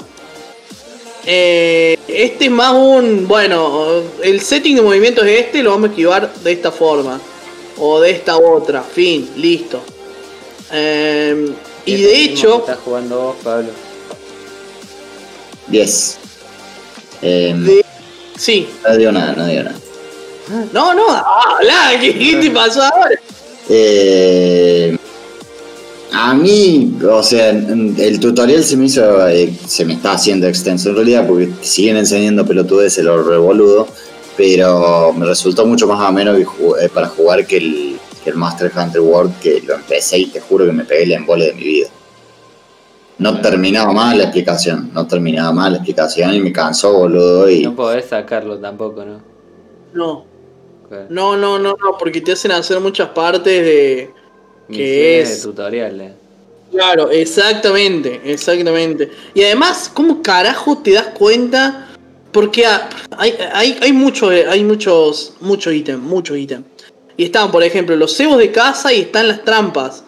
Eh, 1.29 1.99
este 2.07 2.45
es 2.45 2.51
más 2.51 2.73
un, 2.73 3.27
bueno, 3.27 4.01
el 4.23 4.39
setting 4.39 4.77
de 4.77 4.81
movimiento 4.81 5.25
es 5.25 5.41
este, 5.41 5.61
lo 5.61 5.71
vamos 5.71 5.89
a 5.89 5.91
esquivar 5.91 6.33
de 6.35 6.51
esta 6.53 6.71
forma 6.71 7.19
o 7.77 7.99
de 7.99 8.11
esta 8.11 8.37
otra. 8.37 8.81
Fin, 8.81 9.29
listo. 9.35 9.81
Eh, 10.71 11.53
y 11.85 12.01
de 12.01 12.21
hecho. 12.21 12.59
¿Estás 12.59 12.79
jugando 12.79 13.21
vos, 13.21 13.35
Pablo? 13.43 13.69
10. 15.67 16.17
Eh, 17.23 17.83
sí. 18.37 18.69
No 18.87 18.95
digo 18.95 19.11
nada, 19.11 19.33
no 19.33 19.45
digo 19.47 19.63
nada. 19.63 19.77
No, 20.71 20.93
no, 20.93 21.09
habla, 21.09 21.99
¿qué, 21.99 22.37
te 22.41 22.51
pasó 22.55 22.83
ahora? 22.83 23.19
Eh, 23.67 24.97
a 26.11 26.33
mí, 26.33 26.97
o 27.09 27.23
sea, 27.23 27.49
el 27.49 28.19
tutorial 28.19 28.63
se 28.63 28.77
me 28.77 28.85
hizo, 28.85 29.27
eh, 29.27 29.53
se 29.65 29.85
me 29.85 29.93
está 29.93 30.13
haciendo 30.13 30.47
extenso 30.47 30.89
en 30.89 30.95
realidad 30.95 31.27
porque 31.27 31.49
siguen 31.61 31.97
enseñando 31.97 32.45
pelotudes 32.45 32.97
el 32.97 33.07
revoludo 33.25 33.87
pero 34.37 35.11
me 35.13 35.25
resultó 35.25 35.65
mucho 35.65 35.87
más 35.87 35.99
ameno 35.99 36.37
eh, 36.37 36.47
para 36.93 37.07
jugar 37.07 37.45
que 37.45 37.57
el, 37.57 37.99
que 38.23 38.29
el 38.29 38.35
Master 38.35 38.71
Hunter 38.73 39.01
World, 39.01 39.39
que 39.39 39.61
lo 39.61 39.73
empecé 39.73 40.19
y 40.19 40.25
te 40.27 40.39
juro 40.39 40.65
que 40.65 40.71
me 40.71 40.85
pegué 40.85 41.03
el 41.03 41.11
embole 41.13 41.47
de 41.47 41.53
mi 41.55 41.63
vida. 41.63 41.87
No 43.17 43.41
terminaba 43.41 43.91
mal 43.91 44.15
la 44.15 44.25
explicación, 44.25 44.91
no 44.93 45.07
terminaba 45.07 45.51
mal 45.51 45.71
la 45.71 45.77
explicación 45.79 46.35
y 46.35 46.39
me 46.39 46.53
cansó, 46.53 46.93
boludo. 46.93 47.49
Y... 47.49 47.63
No 47.63 47.75
podés 47.75 48.05
sacarlo 48.05 48.59
tampoco, 48.59 49.03
¿no? 49.03 49.21
No. 49.93 50.25
No, 51.09 51.35
no, 51.35 51.59
no, 51.59 51.75
no, 51.75 51.97
porque 51.99 52.21
te 52.21 52.33
hacen 52.33 52.51
hacer 52.51 52.79
muchas 52.79 53.09
partes 53.09 53.43
de... 53.43 54.13
que 54.69 55.21
es... 55.21 55.37
de 55.37 55.43
tutoriales. 55.43 56.11
Claro, 56.71 57.09
exactamente, 57.09 58.21
exactamente. 58.25 59.09
Y 59.33 59.43
además, 59.43 59.89
¿cómo 59.93 60.21
carajo 60.21 60.77
te 60.79 60.91
das 60.91 61.07
cuenta 61.07 61.87
porque 62.31 62.65
hay, 62.65 63.33
hay, 63.53 63.77
hay, 63.81 63.93
mucho, 63.93 64.29
hay 64.29 64.63
muchos 64.63 65.33
muchos 65.39 65.73
ítems, 65.73 66.03
muchos 66.03 66.37
ítems. 66.37 66.65
Y 67.15 67.25
están, 67.25 67.51
por 67.51 67.63
ejemplo, 67.63 67.95
los 67.95 68.15
cebos 68.15 68.37
de 68.37 68.51
caza 68.51 68.93
y 68.93 69.01
están 69.01 69.27
las 69.27 69.43
trampas. 69.43 70.03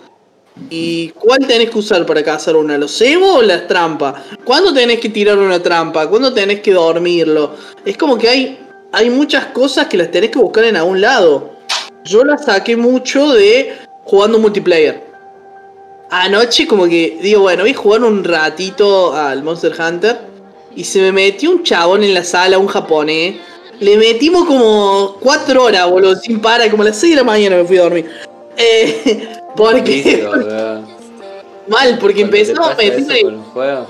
¿Y 0.70 1.10
cuál 1.10 1.40
tenés 1.48 1.70
que 1.70 1.80
usar 1.80 2.06
para 2.06 2.22
cazar 2.22 2.56
una? 2.56 2.78
¿Los 2.78 2.96
cebos 2.98 3.38
o 3.38 3.42
las 3.42 3.68
trampas? 3.68 4.22
¿Cuándo 4.44 4.74
tenés 4.74 5.00
que 5.00 5.10
tirar 5.10 5.38
una 5.38 5.64
trampa? 5.64 6.08
¿Cuándo 6.08 6.34
tenés 6.34 6.60
que 6.60 6.74
dormirlo? 6.74 7.56
Es 7.86 7.98
como 7.98 8.18
que 8.18 8.30
hay, 8.30 8.60
hay 8.92 9.10
muchas 9.10 9.46
cosas 9.48 9.88
que 9.88 9.98
las 9.98 10.12
tenés 10.12 10.32
que 10.32 10.40
buscar 10.40 10.66
en 10.66 10.76
algún 10.76 11.02
lado. 11.02 11.56
Yo 12.04 12.24
las 12.24 12.46
saqué 12.46 12.76
mucho 12.76 13.34
de 13.34 13.74
jugando 14.10 14.40
multiplayer. 14.40 15.04
Anoche 16.10 16.66
como 16.66 16.86
que 16.86 17.20
digo, 17.22 17.42
bueno, 17.42 17.62
voy 17.62 17.72
a 17.72 17.78
jugar 17.78 18.04
un 18.04 18.24
ratito 18.24 19.14
al 19.14 19.44
Monster 19.44 19.74
Hunter 19.80 20.18
y 20.76 20.84
se 20.84 21.00
me 21.02 21.12
metió 21.12 21.52
un 21.52 21.64
chabón 21.64 22.04
en 22.04 22.16
la 22.16 22.24
sala, 22.24 22.58
un 22.58 22.68
japonés. 22.68 23.36
Le 23.80 23.98
metimos 23.98 24.46
como 24.46 25.18
cuatro 25.20 25.66
horas, 25.66 25.90
boludo, 25.90 26.16
sin 26.16 26.42
parar, 26.42 26.70
como 26.72 26.82
a 26.82 26.88
las 26.88 26.98
6 26.98 27.12
de 27.12 27.18
la 27.18 27.24
mañana 27.24 27.58
me 27.58 27.66
fui 27.66 27.78
a 27.78 27.84
dormir. 27.84 28.10
Eh, 28.62 29.30
porque. 29.56 30.28
mal, 31.70 31.98
porque 31.98 32.24
empezó 32.24 32.62
a 32.62 32.76
meterme. 32.76 33.22
con 33.22 33.36
un 33.36 33.44
juego? 33.46 33.88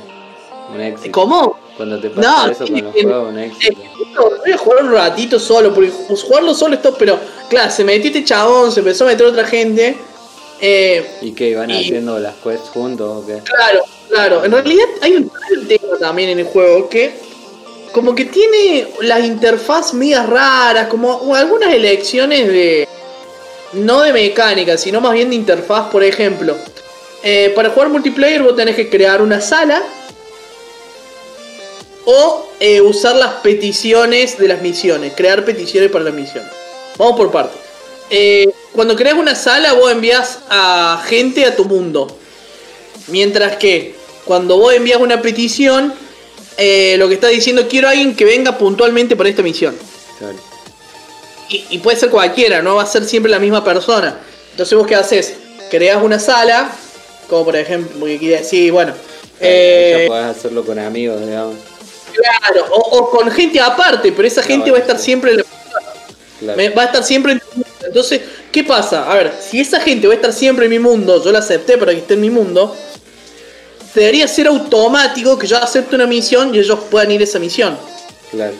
Un 0.75 0.81
éxito. 0.81 1.11
¿Cómo? 1.11 1.55
Cuando 1.75 1.99
te 1.99 2.11
pasa 2.11 2.45
no, 2.45 2.51
eso 2.51 2.65
con 2.67 2.83
los 2.83 2.93
juegos, 2.93 3.29
un 3.29 3.39
éxito. 3.39 3.81
voy 4.15 4.51
a 4.51 4.57
jugar 4.59 4.83
un 4.83 4.91
ratito 4.91 5.39
solo, 5.39 5.73
porque 5.73 5.89
jugarlo 5.89 6.53
solo 6.53 6.75
esto, 6.75 6.93
pero 6.99 7.17
claro, 7.49 7.71
se 7.71 7.83
metió 7.83 8.09
este 8.09 8.23
chabón, 8.23 8.71
se 8.71 8.81
empezó 8.81 9.05
a 9.05 9.07
meter 9.07 9.25
otra 9.25 9.45
gente. 9.45 9.97
Eh, 10.61 11.05
¿Y 11.21 11.31
qué? 11.31 11.49
¿Iban 11.49 11.71
haciendo 11.71 12.19
las 12.19 12.35
quests 12.35 12.69
juntos 12.69 13.23
o 13.23 13.25
qué? 13.25 13.39
Claro, 13.43 13.83
claro. 14.09 14.45
En 14.45 14.51
realidad 14.51 14.85
hay 15.01 15.13
un 15.13 15.31
tema 15.67 15.97
también 15.99 16.29
en 16.29 16.39
el 16.39 16.45
juego 16.45 16.89
que 16.89 17.13
como 17.91 18.13
que 18.13 18.25
tiene 18.25 18.87
las 19.01 19.23
interfaz 19.23 19.93
medias 19.93 20.27
raras, 20.27 20.87
como 20.87 21.35
algunas 21.35 21.73
elecciones 21.73 22.47
de... 22.47 22.87
No 23.73 24.01
de 24.01 24.13
mecánica, 24.13 24.77
sino 24.77 24.99
más 24.99 25.13
bien 25.13 25.29
de 25.29 25.35
interfaz, 25.35 25.89
por 25.91 26.03
ejemplo. 26.03 26.55
Eh, 27.21 27.51
para 27.55 27.69
jugar 27.69 27.89
multiplayer 27.89 28.41
vos 28.41 28.55
tenés 28.55 28.75
que 28.75 28.89
crear 28.89 29.21
una 29.21 29.41
sala 29.41 29.83
o 32.05 32.47
eh, 32.59 32.81
usar 32.81 33.15
las 33.15 33.33
peticiones 33.35 34.37
de 34.37 34.47
las 34.47 34.61
misiones, 34.61 35.13
crear 35.15 35.45
peticiones 35.45 35.91
para 35.91 36.05
las 36.05 36.13
misiones. 36.13 36.49
Vamos 36.97 37.15
por 37.15 37.31
partes. 37.31 37.59
Eh, 38.09 38.49
cuando 38.73 38.95
creas 38.95 39.17
una 39.17 39.35
sala 39.35 39.73
vos 39.73 39.91
envías 39.91 40.39
a 40.49 41.03
gente 41.07 41.45
a 41.45 41.55
tu 41.55 41.65
mundo. 41.65 42.07
Mientras 43.07 43.57
que 43.57 43.95
cuando 44.25 44.57
vos 44.57 44.73
envías 44.73 44.99
una 44.99 45.21
petición, 45.21 45.93
eh, 46.57 46.95
lo 46.97 47.07
que 47.07 47.15
está 47.15 47.27
diciendo 47.27 47.67
quiero 47.67 47.87
a 47.87 47.91
alguien 47.91 48.15
que 48.15 48.25
venga 48.25 48.57
puntualmente 48.57 49.15
para 49.15 49.29
esta 49.29 49.41
misión. 49.41 49.75
Y, 51.51 51.79
puede 51.79 51.97
ser 51.97 52.11
cualquiera, 52.11 52.61
no 52.61 52.75
va 52.75 52.83
a 52.83 52.85
ser 52.85 53.05
siempre 53.05 53.31
la 53.31 53.39
misma 53.39 53.63
persona. 53.63 54.19
Entonces 54.51 54.77
vos 54.77 54.85
qué 54.85 54.93
haces? 54.93 55.33
Creas 55.71 56.03
una 56.03 56.19
sala, 56.19 56.69
como 57.27 57.45
por 57.45 57.55
ejemplo, 57.55 58.05
sí, 58.43 58.69
bueno. 58.69 58.93
Eh, 59.41 60.01
ya 60.03 60.07
podés 60.07 60.37
hacerlo 60.37 60.63
con 60.63 60.77
amigos, 60.77 61.25
digamos. 61.25 61.55
Claro, 62.13 62.67
o, 62.71 63.09
con 63.09 63.31
gente 63.31 63.59
aparte, 63.59 64.11
pero 64.11 64.27
esa 64.27 64.43
gente 64.43 64.69
va 64.69 64.77
a 64.77 64.81
estar 64.81 64.99
siempre 64.99 65.31
en 65.31 65.37
la... 65.37 65.43
Va 66.47 66.83
a 66.83 66.85
estar 66.85 67.03
siempre 67.03 67.33
en 67.33 67.41
Entonces, 67.85 68.21
¿qué 68.51 68.63
pasa? 68.63 69.11
A 69.11 69.15
ver, 69.15 69.33
si 69.39 69.59
esa 69.59 69.79
gente 69.79 70.07
va 70.07 70.13
a 70.13 70.15
estar 70.15 70.33
siempre 70.33 70.65
en 70.65 70.71
mi 70.71 70.79
mundo, 70.79 71.23
yo 71.23 71.31
la 71.31 71.39
acepté 71.39 71.77
para 71.77 71.91
que 71.91 71.99
esté 71.99 72.13
en 72.13 72.21
mi 72.21 72.29
mundo, 72.29 72.75
debería 73.93 74.27
ser 74.27 74.47
automático 74.47 75.37
que 75.37 75.47
yo 75.47 75.57
acepte 75.57 75.95
una 75.95 76.07
misión 76.07 76.53
y 76.53 76.59
ellos 76.59 76.79
puedan 76.89 77.11
ir 77.11 77.21
a 77.21 77.23
esa 77.23 77.39
misión. 77.39 77.77
Claro. 78.31 78.53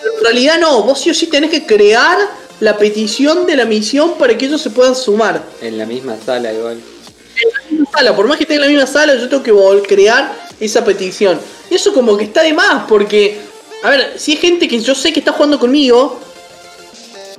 Pero 0.00 0.16
en 0.16 0.24
realidad 0.24 0.58
no, 0.58 0.82
vos 0.82 1.00
sí 1.00 1.10
o 1.10 1.14
sí 1.14 1.26
tenés 1.26 1.50
que 1.50 1.66
crear 1.66 2.16
la 2.60 2.76
petición 2.76 3.46
de 3.46 3.56
la 3.56 3.64
misión 3.64 4.14
para 4.14 4.36
que 4.36 4.46
ellos 4.46 4.60
se 4.60 4.70
puedan 4.70 4.94
sumar. 4.94 5.42
En 5.60 5.76
la 5.76 5.86
misma 5.86 6.16
sala 6.24 6.52
igual. 6.52 6.74
En 6.74 7.50
la 7.52 7.70
misma 7.70 7.90
sala, 7.92 8.16
por 8.16 8.26
más 8.28 8.36
que 8.36 8.44
esté 8.44 8.54
en 8.54 8.60
la 8.60 8.68
misma 8.68 8.86
sala, 8.86 9.14
yo 9.16 9.28
tengo 9.28 9.42
que 9.42 9.88
crear 9.88 10.34
esa 10.60 10.84
petición. 10.84 11.40
Y 11.70 11.74
eso 11.74 11.92
como 11.92 12.16
que 12.16 12.24
está 12.24 12.42
de 12.42 12.52
más, 12.52 12.84
porque, 12.88 13.38
a 13.82 13.90
ver, 13.90 14.14
si 14.18 14.32
hay 14.32 14.38
gente 14.38 14.68
que 14.68 14.80
yo 14.80 14.94
sé 14.94 15.12
que 15.12 15.20
está 15.20 15.32
jugando 15.32 15.58
conmigo, 15.58 16.20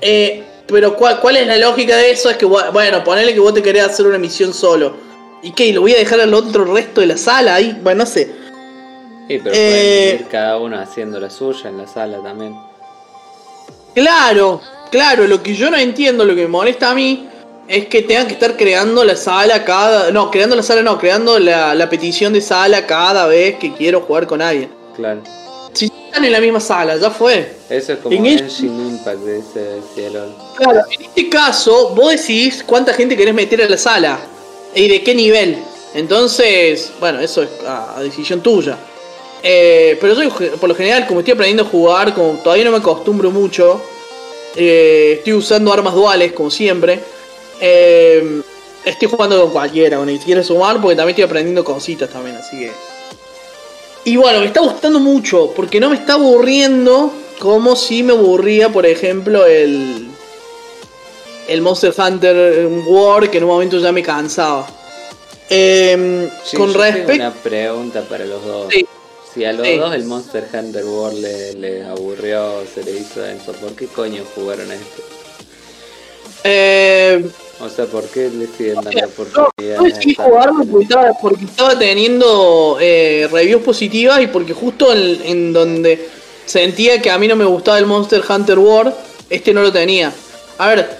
eh, 0.01 0.43
pero 0.67 0.95
¿cuál, 0.95 1.19
¿cuál 1.19 1.37
es 1.37 1.47
la 1.47 1.57
lógica 1.57 1.95
de 1.97 2.11
eso? 2.11 2.29
Es 2.29 2.37
que, 2.37 2.45
bueno, 2.45 3.03
ponele 3.03 3.33
que 3.33 3.39
vos 3.39 3.53
te 3.53 3.61
querés 3.61 3.83
hacer 3.83 4.05
una 4.05 4.17
misión 4.17 4.53
solo 4.53 5.11
¿Y 5.43 5.51
qué? 5.51 5.67
¿Y 5.67 5.73
lo 5.73 5.81
voy 5.81 5.93
a 5.93 5.97
dejar 5.97 6.21
al 6.21 6.33
otro 6.33 6.65
resto 6.65 7.01
de 7.01 7.07
la 7.07 7.17
sala 7.17 7.55
ahí? 7.55 7.77
Bueno, 7.81 8.03
no 8.03 8.05
sé. 8.05 8.25
Sí, 9.27 9.39
pero 9.43 9.55
Eh, 9.55 10.09
pueden 10.11 10.19
ir 10.21 10.27
cada 10.27 10.57
uno 10.59 10.79
haciendo 10.79 11.19
la 11.19 11.29
suya 11.29 11.69
en 11.69 11.77
la 11.77 11.87
sala 11.87 12.21
también. 12.21 12.55
Claro, 13.95 14.61
claro, 14.91 15.27
lo 15.27 15.41
que 15.41 15.55
yo 15.55 15.71
no 15.71 15.77
entiendo, 15.77 16.25
lo 16.25 16.35
que 16.35 16.43
me 16.43 16.47
molesta 16.47 16.91
a 16.91 16.93
mí, 16.93 17.27
es 17.67 17.87
que 17.87 18.01
tengan 18.03 18.27
que 18.27 18.33
estar 18.33 18.55
creando 18.55 19.03
la 19.03 19.15
sala 19.15 19.63
cada. 19.65 20.11
No, 20.11 20.29
creando 20.29 20.55
la 20.55 20.63
sala 20.63 20.81
no, 20.81 20.97
creando 20.99 21.39
la, 21.39 21.73
la 21.73 21.89
petición 21.89 22.33
de 22.33 22.41
sala 22.41 22.85
cada 22.85 23.25
vez 23.27 23.55
que 23.55 23.73
quiero 23.73 24.01
jugar 24.01 24.27
con 24.27 24.41
alguien. 24.41 24.69
Claro. 24.95 25.21
Si 25.73 25.85
están 25.85 26.25
en 26.25 26.31
la 26.31 26.39
misma 26.41 26.59
sala, 26.59 26.97
ya 26.97 27.09
fue. 27.09 27.53
Eso 27.69 27.93
es 27.93 27.99
como 27.99 28.15
En 28.15 28.25
el- 28.25 28.39
Genshin 28.39 28.87
Impact 28.89 29.19
de 29.19 29.39
ese 29.39 29.77
cielo. 29.95 30.25
Claro, 30.57 30.81
en 30.91 31.01
este 31.05 31.29
caso, 31.29 31.93
vos 31.95 32.11
decís 32.11 32.63
cuánta 32.65 32.93
gente 32.93 33.15
querés 33.15 33.33
meter 33.33 33.61
a 33.61 33.69
la 33.69 33.77
sala 33.77 34.19
y 34.75 34.87
de 34.87 35.01
qué 35.03 35.15
nivel. 35.15 35.57
Entonces, 35.93 36.91
bueno, 36.99 37.19
eso 37.19 37.43
es 37.43 37.49
a, 37.65 37.97
a 37.97 38.03
decisión 38.03 38.41
tuya. 38.41 38.77
Eh, 39.43 39.97
pero 39.99 40.13
yo, 40.13 40.29
por 40.59 40.69
lo 40.69 40.75
general, 40.75 41.07
como 41.07 41.21
estoy 41.21 41.33
aprendiendo 41.33 41.63
a 41.63 41.67
jugar, 41.67 42.13
como 42.13 42.33
todavía 42.43 42.65
no 42.65 42.71
me 42.71 42.77
acostumbro 42.77 43.31
mucho, 43.31 43.81
eh, 44.55 45.15
estoy 45.17 45.33
usando 45.33 45.71
armas 45.73 45.93
duales, 45.95 46.33
como 46.33 46.51
siempre. 46.51 46.99
Eh, 47.59 48.41
estoy 48.85 49.07
jugando 49.09 49.41
con 49.41 49.51
cualquiera, 49.51 49.97
con 49.97 50.09
el 50.09 50.19
que 50.19 50.25
quiera 50.25 50.43
sumar, 50.43 50.81
porque 50.81 50.95
también 50.95 51.11
estoy 51.15 51.23
aprendiendo 51.23 51.63
cositas 51.63 52.09
también, 52.09 52.35
así 52.35 52.59
que. 52.59 52.71
Y 54.05 54.15
bueno, 54.17 54.39
me 54.39 54.47
está 54.47 54.61
gustando 54.61 54.99
mucho, 54.99 55.53
porque 55.55 55.79
no 55.79 55.89
me 55.89 55.95
está 55.95 56.13
aburriendo 56.13 57.11
como 57.39 57.75
si 57.75 58.03
me 58.03 58.13
aburría, 58.13 58.69
por 58.69 58.85
ejemplo, 58.85 59.45
el. 59.45 60.07
El 61.47 61.61
Monster 61.61 61.93
Hunter 61.97 62.67
War, 62.87 63.29
que 63.29 63.37
en 63.39 63.43
un 63.43 63.49
momento 63.49 63.77
ya 63.79 63.91
me 63.91 64.01
cansaba. 64.03 64.67
Em, 65.49 66.29
Sí, 66.45 66.55
con 66.55 66.73
respecto. 66.73 67.13
una 67.13 67.33
pregunta 67.33 68.01
para 68.03 68.25
los 68.25 68.43
dos. 68.45 68.67
Sí. 68.71 68.85
Si 69.33 69.43
a 69.45 69.53
los 69.53 69.65
Sí. 69.67 69.77
dos 69.77 69.93
el 69.95 70.03
Monster 70.05 70.47
Hunter 70.53 70.85
World 70.85 71.19
le, 71.19 71.53
le 71.53 71.83
aburrió, 71.83 72.63
se 72.73 72.83
le 72.83 72.91
hizo 72.91 73.21
denso, 73.21 73.51
¿por 73.53 73.73
qué 73.75 73.87
coño 73.87 74.23
jugaron 74.35 74.69
a 74.71 74.75
este? 74.75 75.01
Eh, 76.43 77.25
O 77.63 77.69
sea, 77.69 77.85
¿por 77.85 78.03
qué 78.05 78.29
le 78.29 78.47
siguen 78.47 78.75
dando 78.75 78.91
Yo, 78.91 79.05
oportunidad? 79.05 79.77
yo 79.77 79.83
decidí 79.83 80.09
a 80.09 80.11
esta? 80.11 80.23
jugarlo 80.23 80.65
porque 80.65 80.83
estaba, 80.83 81.13
porque 81.21 81.45
estaba 81.45 81.77
teniendo 81.79 82.77
eh, 82.81 83.27
reviews 83.31 83.61
positivas 83.61 84.21
y 84.21 84.27
porque 84.27 84.53
justo 84.53 84.91
en, 84.93 85.21
en 85.23 85.53
donde 85.53 86.09
sentía 86.45 87.01
que 87.01 87.11
a 87.11 87.17
mí 87.17 87.27
no 87.27 87.35
me 87.35 87.45
gustaba 87.45 87.77
el 87.77 87.85
Monster 87.85 88.23
Hunter 88.27 88.57
World, 88.57 88.93
este 89.29 89.53
no 89.53 89.61
lo 89.61 89.71
tenía. 89.71 90.11
A 90.57 90.67
ver, 90.69 90.97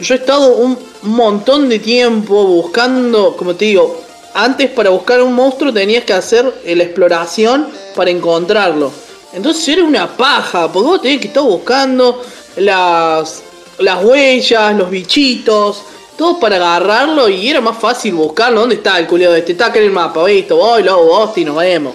yo 0.00 0.14
he 0.14 0.18
estado 0.18 0.56
un 0.56 0.78
montón 1.02 1.68
de 1.68 1.78
tiempo 1.78 2.44
buscando, 2.44 3.36
como 3.36 3.54
te 3.54 3.66
digo, 3.66 4.00
antes 4.34 4.70
para 4.70 4.90
buscar 4.90 5.20
un 5.22 5.32
monstruo 5.34 5.72
tenías 5.72 6.04
que 6.04 6.12
hacer 6.12 6.44
la 6.64 6.82
exploración 6.82 7.68
para 7.94 8.10
encontrarlo. 8.10 8.90
Entonces 9.32 9.68
era 9.68 9.84
una 9.84 10.16
paja, 10.16 10.72
porque 10.72 10.88
vos 10.88 11.02
tenías 11.02 11.20
que 11.20 11.28
estar 11.28 11.42
buscando 11.42 12.22
las, 12.56 13.42
las 13.78 14.04
huellas, 14.04 14.74
los 14.76 14.90
bichitos, 14.90 15.82
todo 16.18 16.40
para 16.40 16.56
agarrarlo 16.56 17.28
y 17.28 17.48
era 17.48 17.60
más 17.60 17.78
fácil 17.78 18.14
buscarlo. 18.14 18.60
¿Dónde 18.60 18.74
está 18.74 18.98
el 18.98 19.06
culiado 19.06 19.36
este? 19.36 19.52
Está 19.52 19.66
acá 19.66 19.78
en 19.78 19.86
el 19.86 19.92
mapa, 19.92 20.24
visto, 20.24 20.56
voy, 20.56 20.82
lo 20.82 20.92
hago, 20.92 21.32
y 21.36 21.44
nos 21.44 21.56
vemos. 21.56 21.94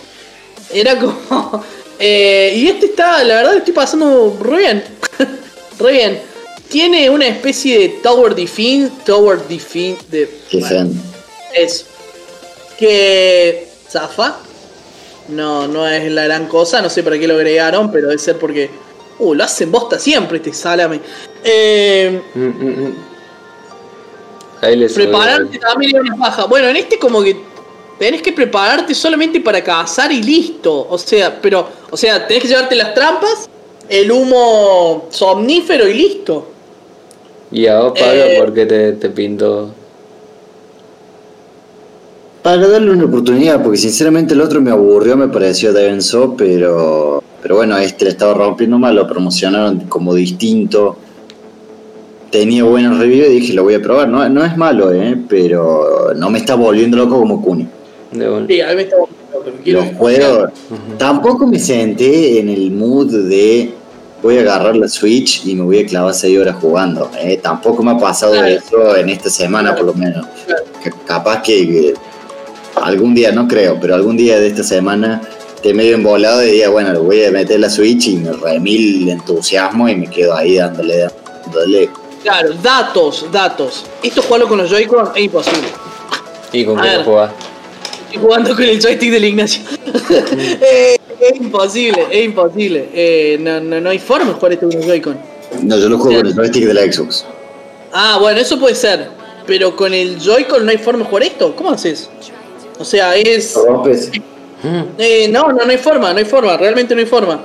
Era 0.73 0.97
como. 0.97 1.63
eh, 1.99 2.53
y 2.55 2.69
este 2.69 2.87
está, 2.87 3.21
la 3.23 3.35
verdad, 3.35 3.51
lo 3.51 3.57
estoy 3.59 3.73
pasando 3.73 4.37
re 4.41 4.57
bien. 4.57 4.83
re 5.79 5.91
bien. 5.91 6.21
Tiene 6.69 7.09
una 7.09 7.27
especie 7.27 7.77
de 7.77 7.89
Tower 8.01 8.33
Defense. 8.33 8.93
Tower 9.05 9.45
Defense. 9.47 10.01
De, 10.09 10.39
Defend. 10.51 10.95
eso. 11.53 11.85
Que. 12.79 13.67
Zafa. 13.89 14.37
No, 15.27 15.67
no 15.67 15.87
es 15.87 16.09
la 16.11 16.23
gran 16.23 16.47
cosa. 16.47 16.81
No 16.81 16.89
sé 16.89 17.03
para 17.03 17.19
qué 17.19 17.27
lo 17.27 17.35
agregaron, 17.35 17.91
pero 17.91 18.07
debe 18.07 18.19
ser 18.19 18.39
porque. 18.39 18.69
Uh, 19.19 19.35
lo 19.35 19.43
hacen 19.43 19.71
bosta 19.71 19.99
siempre 19.99 20.37
este 20.37 20.53
salame. 20.53 20.99
Eh, 21.43 22.21
Mm, 22.33 22.39
mm, 22.39 22.87
mm. 22.87 23.12
Ahí 24.63 24.77
les 24.77 24.93
Prepararte 24.93 25.59
también 25.59 25.95
es 25.95 26.01
una 26.01 26.15
paja. 26.17 26.45
Bueno, 26.45 26.69
en 26.69 26.77
este 26.77 26.97
como 26.97 27.21
que 27.21 27.35
tenés 27.99 28.21
que 28.21 28.31
prepararte 28.31 28.95
solamente 28.95 29.39
para 29.41 29.63
cazar 29.63 30.11
y 30.11 30.23
listo. 30.23 30.87
O 30.89 30.97
sea, 30.97 31.39
pero, 31.41 31.67
o 31.91 31.97
sea, 31.97 32.25
tenés 32.27 32.43
que 32.43 32.49
llevarte 32.49 32.75
las 32.75 32.93
trampas, 32.93 33.49
el 33.89 34.11
humo 34.11 35.07
somnífero 35.09 35.87
y 35.87 35.93
listo. 35.93 36.47
Y 37.51 37.67
a 37.67 37.81
vos, 37.81 37.93
Pablo, 37.99 38.23
Eh, 38.23 38.37
¿por 38.39 38.53
qué 38.53 38.65
te, 38.65 38.93
te 38.93 39.09
pintó? 39.09 39.69
Para 42.41 42.67
darle 42.67 42.91
una 42.91 43.05
oportunidad, 43.05 43.61
porque 43.61 43.77
sinceramente 43.77 44.33
el 44.33 44.41
otro 44.41 44.59
me 44.59 44.71
aburrió, 44.71 45.15
me 45.15 45.29
pareció 45.29 45.71
denso, 45.71 46.35
pero, 46.37 47.23
pero 47.41 47.55
bueno, 47.55 47.77
este 47.77 48.05
le 48.05 48.11
estaba 48.11 48.33
rompiendo 48.33 48.77
mal, 48.79 48.95
lo 48.95 49.07
promocionaron 49.07 49.81
como 49.81 50.13
distinto. 50.13 50.97
Tenía 52.33 52.63
buenos 52.63 52.97
reviews 52.97 53.27
y 53.29 53.33
dije, 53.39 53.53
lo 53.53 53.63
voy 53.63 53.75
a 53.75 53.81
probar. 53.81 54.09
No, 54.09 54.27
no 54.27 54.43
es 54.43 54.57
malo, 54.57 54.91
¿eh? 54.91 55.15
pero 55.29 56.13
no 56.15 56.31
me 56.31 56.39
está 56.39 56.55
volviendo 56.55 56.97
loco 56.97 57.19
como 57.19 57.39
Kuni. 57.41 57.67
De 58.11 58.27
un- 58.27 58.47
Sí, 58.47 58.59
a 58.59 58.69
mí 58.69 58.75
me 58.75 58.81
está 58.81 58.95
pero 59.45 59.55
quiero- 59.63 59.81
Los 59.85 59.93
juegos. 59.95 60.49
Tampoco 60.97 61.45
me 61.45 61.59
senté 61.59 62.39
en 62.39 62.49
el 62.49 62.71
mood 62.71 63.11
de 63.29 63.71
voy 64.23 64.37
a 64.37 64.41
agarrar 64.41 64.75
la 64.75 64.87
Switch 64.87 65.45
y 65.45 65.53
me 65.53 65.61
voy 65.63 65.79
a 65.79 65.85
clavar 65.85 66.13
6 66.15 66.39
horas 66.39 66.55
jugando. 66.59 67.11
¿eh? 67.21 67.39
Tampoco 67.41 67.83
me 67.83 67.91
ha 67.91 67.97
pasado 67.99 68.33
Claro. 68.33 68.47
eso 68.47 68.97
en 68.97 69.09
esta 69.09 69.29
semana, 69.29 69.75
por 69.75 69.85
lo 69.85 69.93
menos. 69.93 70.25
Claro. 70.47 70.63
Capaz 71.05 71.43
que, 71.43 71.93
algún 72.81 73.13
día, 73.13 73.31
no 73.31 73.47
creo, 73.47 73.77
pero 73.79 73.93
algún 73.93 74.17
día 74.17 74.39
de 74.39 74.47
esta 74.47 74.63
semana 74.63 75.21
te 75.61 75.71
medio 75.73 75.93
embolado 75.95 76.43
y 76.43 76.49
diga, 76.51 76.69
bueno, 76.69 76.93
le 76.93 76.99
voy 76.99 77.23
a 77.25 77.31
meter 77.31 77.59
la 77.59 77.69
Switch 77.69 78.07
y 78.07 78.15
me 78.17 78.31
remil 78.33 79.07
entusiasmo 79.09 79.87
y 79.87 79.95
me 79.95 80.07
quedo 80.07 80.35
ahí 80.35 80.55
dándole, 80.55 81.05
dándole. 81.45 81.89
Claro, 82.23 82.53
datos, 82.63 83.27
datos. 83.31 83.85
Esto 84.01 84.21
jugarlo 84.21 84.47
con 84.47 84.57
los 84.57 84.69
Joy-Con 84.69 85.11
es 85.13 85.23
imposible. 85.23 85.67
¿Y 86.53 86.65
con 86.65 86.81
qué 86.81 87.03
jugás? 87.03 87.31
Estoy 88.05 88.21
jugando 88.21 88.55
con 88.55 88.63
el 88.63 88.81
joystick 88.81 89.11
del 89.11 89.25
Ignacio. 89.25 89.63
Eh, 90.61 90.97
es 91.19 91.35
imposible, 91.39 92.07
es 92.09 92.25
imposible. 92.25 92.89
Eh, 92.93 93.37
no, 93.39 93.59
no, 93.59 93.79
no 93.79 93.89
hay 93.89 93.99
forma 93.99 94.27
de 94.27 94.33
jugar 94.33 94.53
esto 94.53 94.67
con 94.67 94.77
los 94.77 94.85
Joy-Con. 94.85 95.17
No, 95.63 95.77
yo 95.77 95.89
lo 95.89 95.97
juego 95.97 96.17
con 96.17 96.27
el 96.27 96.33
joystick 96.33 96.65
de 96.65 96.73
la 96.73 96.81
Xbox. 96.91 97.25
Ah, 97.91 98.17
bueno, 98.19 98.39
eso 98.39 98.57
puede 98.59 98.75
ser. 98.75 99.09
Pero 99.45 99.75
con 99.75 99.93
el 99.93 100.19
Joy-Con 100.19 100.65
no 100.65 100.71
hay 100.71 100.77
forma 100.77 101.03
de 101.03 101.09
jugar 101.09 101.23
esto. 101.23 101.55
¿Cómo 101.55 101.71
haces? 101.71 102.09
O 102.79 102.85
sea, 102.85 103.15
es. 103.15 103.53
Rompes. 103.55 104.11
Eh, 104.97 105.27
no, 105.29 105.49
no, 105.51 105.65
no 105.65 105.71
hay 105.71 105.77
forma, 105.77 106.13
no 106.13 106.19
hay 106.19 106.25
forma, 106.25 106.55
realmente 106.55 106.95
no 106.95 107.01
hay 107.01 107.05
forma. 107.05 107.41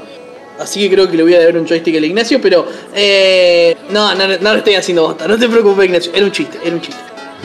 Así 0.58 0.80
que 0.80 0.94
creo 0.94 1.10
que 1.10 1.16
le 1.16 1.22
voy 1.22 1.34
a 1.34 1.44
dar 1.44 1.56
un 1.56 1.66
joystick 1.66 1.96
al 1.96 2.04
Ignacio, 2.04 2.40
pero. 2.40 2.66
Eh, 2.94 3.76
no, 3.90 4.14
no, 4.14 4.26
no 4.26 4.52
lo 4.52 4.58
estoy 4.58 4.74
haciendo 4.74 5.02
bosta, 5.02 5.28
no 5.28 5.38
te 5.38 5.48
preocupes, 5.48 5.86
Ignacio. 5.86 6.12
Era 6.14 6.24
un 6.24 6.32
chiste, 6.32 6.58
era 6.62 6.74
un 6.74 6.80
chiste. 6.80 7.00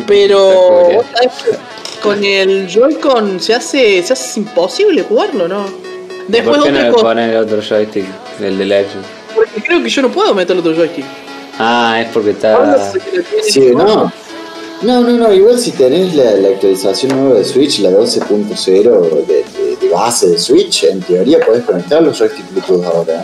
Pero. 0.08 1.04
Con 2.02 2.22
el 2.22 2.68
Joy-Con 2.68 3.40
se 3.40 3.54
hace, 3.54 4.04
se 4.04 4.12
hace 4.12 4.42
imposible 4.42 5.04
jugarlo, 5.04 5.48
¿no? 5.48 5.66
Después 6.28 6.58
¿Por 6.58 6.66
qué 6.66 6.72
otra 6.72 6.92
cosa, 6.92 7.26
el 7.26 7.38
otro 7.38 7.62
joystick, 7.62 8.06
el 8.42 8.58
de 8.58 8.66
la 8.66 8.80
Xbox? 8.82 9.24
porque 9.34 9.62
creo 9.62 9.84
que 9.84 9.90
yo 9.90 10.02
no 10.02 10.10
puedo 10.10 10.34
meter 10.34 10.58
otro 10.58 10.74
joystick. 10.74 11.06
Ah, 11.60 12.00
es 12.02 12.08
porque 12.12 12.32
está... 12.32 12.92
Sí, 13.44 13.72
no. 13.76 14.12
No, 14.84 15.02
no, 15.02 15.12
no, 15.12 15.34
igual 15.34 15.58
si 15.60 15.72
tenés 15.72 16.14
la, 16.16 16.32
la 16.36 16.50
actualización 16.50 17.18
nueva 17.18 17.40
de 17.40 17.46
Switch, 17.46 17.80
la 17.80 17.90
12.0 17.92 19.26
de, 19.26 19.26
de- 19.26 19.44
de 19.82 19.90
base 19.90 20.30
de 20.30 20.38
Switch, 20.40 20.84
en 20.86 21.02
teoría 21.02 21.40
podés 21.46 21.64
conectar 21.64 22.02
los 22.02 22.18
joysticks 22.18 22.52
Bluetooth 22.52 22.84
ahora. 22.86 23.24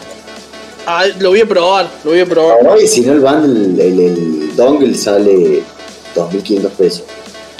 Ah, 0.86 1.06
lo 1.20 1.30
voy 1.30 1.42
a 1.42 1.46
probar, 1.46 1.90
lo 2.04 2.12
voy 2.12 2.20
a 2.22 2.26
probar. 2.26 2.58
Ahora, 2.66 2.82
y 2.82 2.88
si 2.88 3.02
no, 3.02 3.14
el 3.14 3.20
bundle, 3.20 3.86
el, 3.88 4.00
el 4.00 4.56
dongle 4.56 4.96
sale 4.96 5.64
2.500 6.16 6.70
pesos. 6.72 7.04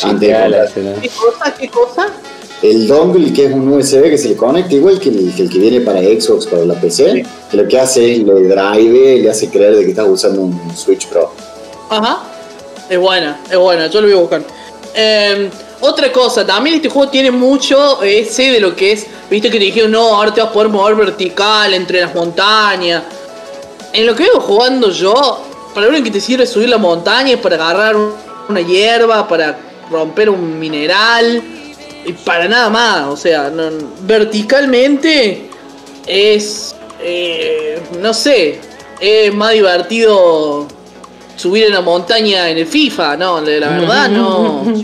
Antes 0.02 0.30
será. 0.74 0.96
¿Qué 1.02 1.10
cosa? 1.10 1.54
¿Qué 1.60 1.68
cosa? 1.70 2.08
El 2.62 2.88
dongle, 2.88 3.32
que 3.34 3.46
es 3.46 3.54
un 3.54 3.72
USB 3.72 4.04
que 4.04 4.18
se 4.18 4.30
le 4.30 4.36
conecta, 4.36 4.74
igual 4.76 5.00
que 5.00 5.10
el 5.10 5.34
que, 5.36 5.44
el 5.44 5.50
que 5.50 5.60
viene 5.60 5.82
para 5.82 6.00
Xbox, 6.02 6.46
para 6.48 6.66
la 6.66 6.74
PC, 6.80 7.12
Sí. 7.12 7.24
que 7.52 7.58
lo 7.58 7.68
que 7.68 7.80
hace 7.80 8.14
es 8.14 8.20
le 8.20 8.34
drive, 8.34 9.20
le 9.22 9.30
hace 9.30 9.50
creer 9.50 9.76
de 9.76 9.84
que 9.84 9.90
estás 9.92 10.08
usando 10.10 10.42
un 10.42 10.60
Switch 10.76 11.08
Pro. 11.08 11.32
Ajá. 11.90 12.24
Es 12.90 12.98
buena, 12.98 13.40
es 13.50 13.58
buena, 13.58 13.88
yo 13.88 14.02
lo 14.02 14.08
voy 14.08 14.18
a 14.18 14.20
buscar. 14.20 14.42
Eh, 14.96 15.50
otra 15.82 16.12
cosa, 16.12 16.46
también 16.46 16.78
este 16.78 16.90
juego 16.90 17.10
tiene 17.10 17.32
mucho 17.32 18.02
ese 18.02 18.52
de 18.52 18.60
lo 18.60 18.76
que 18.76 18.92
es, 18.94 19.06
viste 19.30 19.50
que 19.50 19.60
te 19.60 19.66
dijeron, 19.66 19.92
no, 19.92 20.16
ahora 20.16 20.34
te 20.34 20.42
vas 20.42 20.50
a 20.50 20.54
poder 20.54 20.70
mover 20.70 20.96
vertical 20.96 21.74
entre 21.74 22.02
las 22.02 22.14
montañas. 22.16 23.04
En 23.94 24.06
lo 24.06 24.16
que 24.16 24.24
vengo 24.24 24.40
jugando 24.42 24.90
yo, 24.92 25.40
para 25.74 25.88
lo 25.88 26.04
que 26.04 26.12
te 26.12 26.20
sirve 26.20 26.46
subir 26.46 26.70
la 26.70 26.78
montaña, 26.78 27.34
es 27.34 27.40
para 27.40 27.56
agarrar 27.56 27.96
un- 27.96 28.14
una 28.50 28.62
hierba, 28.62 29.28
para 29.28 29.58
romper 29.92 30.30
un 30.30 30.60
mineral, 30.60 31.42
y 32.06 32.14
para 32.14 32.48
nada 32.48 32.70
más. 32.70 33.08
O 33.08 33.16
sea, 33.18 33.52
verticalmente 34.02 35.50
es, 36.08 36.76
eh, 37.02 37.80
no 38.02 38.14
sé, 38.14 38.60
es 39.00 39.34
más 39.34 39.54
divertido 39.54 40.68
subir 41.40 41.66
en 41.66 41.74
la 41.74 41.82
montaña 41.82 42.50
en 42.50 42.58
el 42.58 42.68
FIFA, 42.68 43.16
no, 43.16 43.40
la 43.40 43.52
la 43.60 43.70
verdad 43.70 44.10
no. 44.10 44.64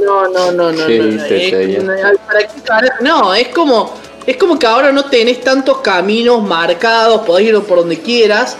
No, 0.00 0.28
no, 0.28 0.50
no, 0.52 0.72
no. 0.72 0.86
¿Qué 0.86 0.98
no, 0.98 1.92
es-? 1.92 2.62
¿para? 2.66 2.96
No, 3.00 3.34
es 3.34 3.48
como. 3.48 3.92
Es 4.26 4.36
como 4.36 4.58
que 4.58 4.66
ahora 4.66 4.92
no 4.92 5.04
tenés 5.04 5.40
tantos 5.40 5.78
caminos 5.78 6.42
marcados, 6.42 7.22
podés 7.22 7.48
ir 7.48 7.60
por 7.62 7.78
donde 7.78 8.00
quieras. 8.00 8.56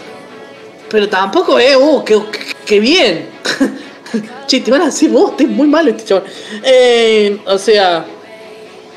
Pero 0.91 1.09
tampoco 1.09 1.59
es, 1.59 1.77
uh, 1.77 2.05
qué, 2.05 2.21
qué 2.67 2.81
bien. 2.81 3.31
che, 4.47 4.61
te 4.61 4.71
van 4.71 4.83
a 4.83 4.87
hacer 4.87 5.11
vos, 5.11 5.33
es 5.39 5.49
muy 5.49 5.69
malo 5.69 5.91
este 5.91 6.05
chaval. 6.05 6.25
Eh, 6.65 7.39
o 7.47 7.59
sea, 7.59 8.05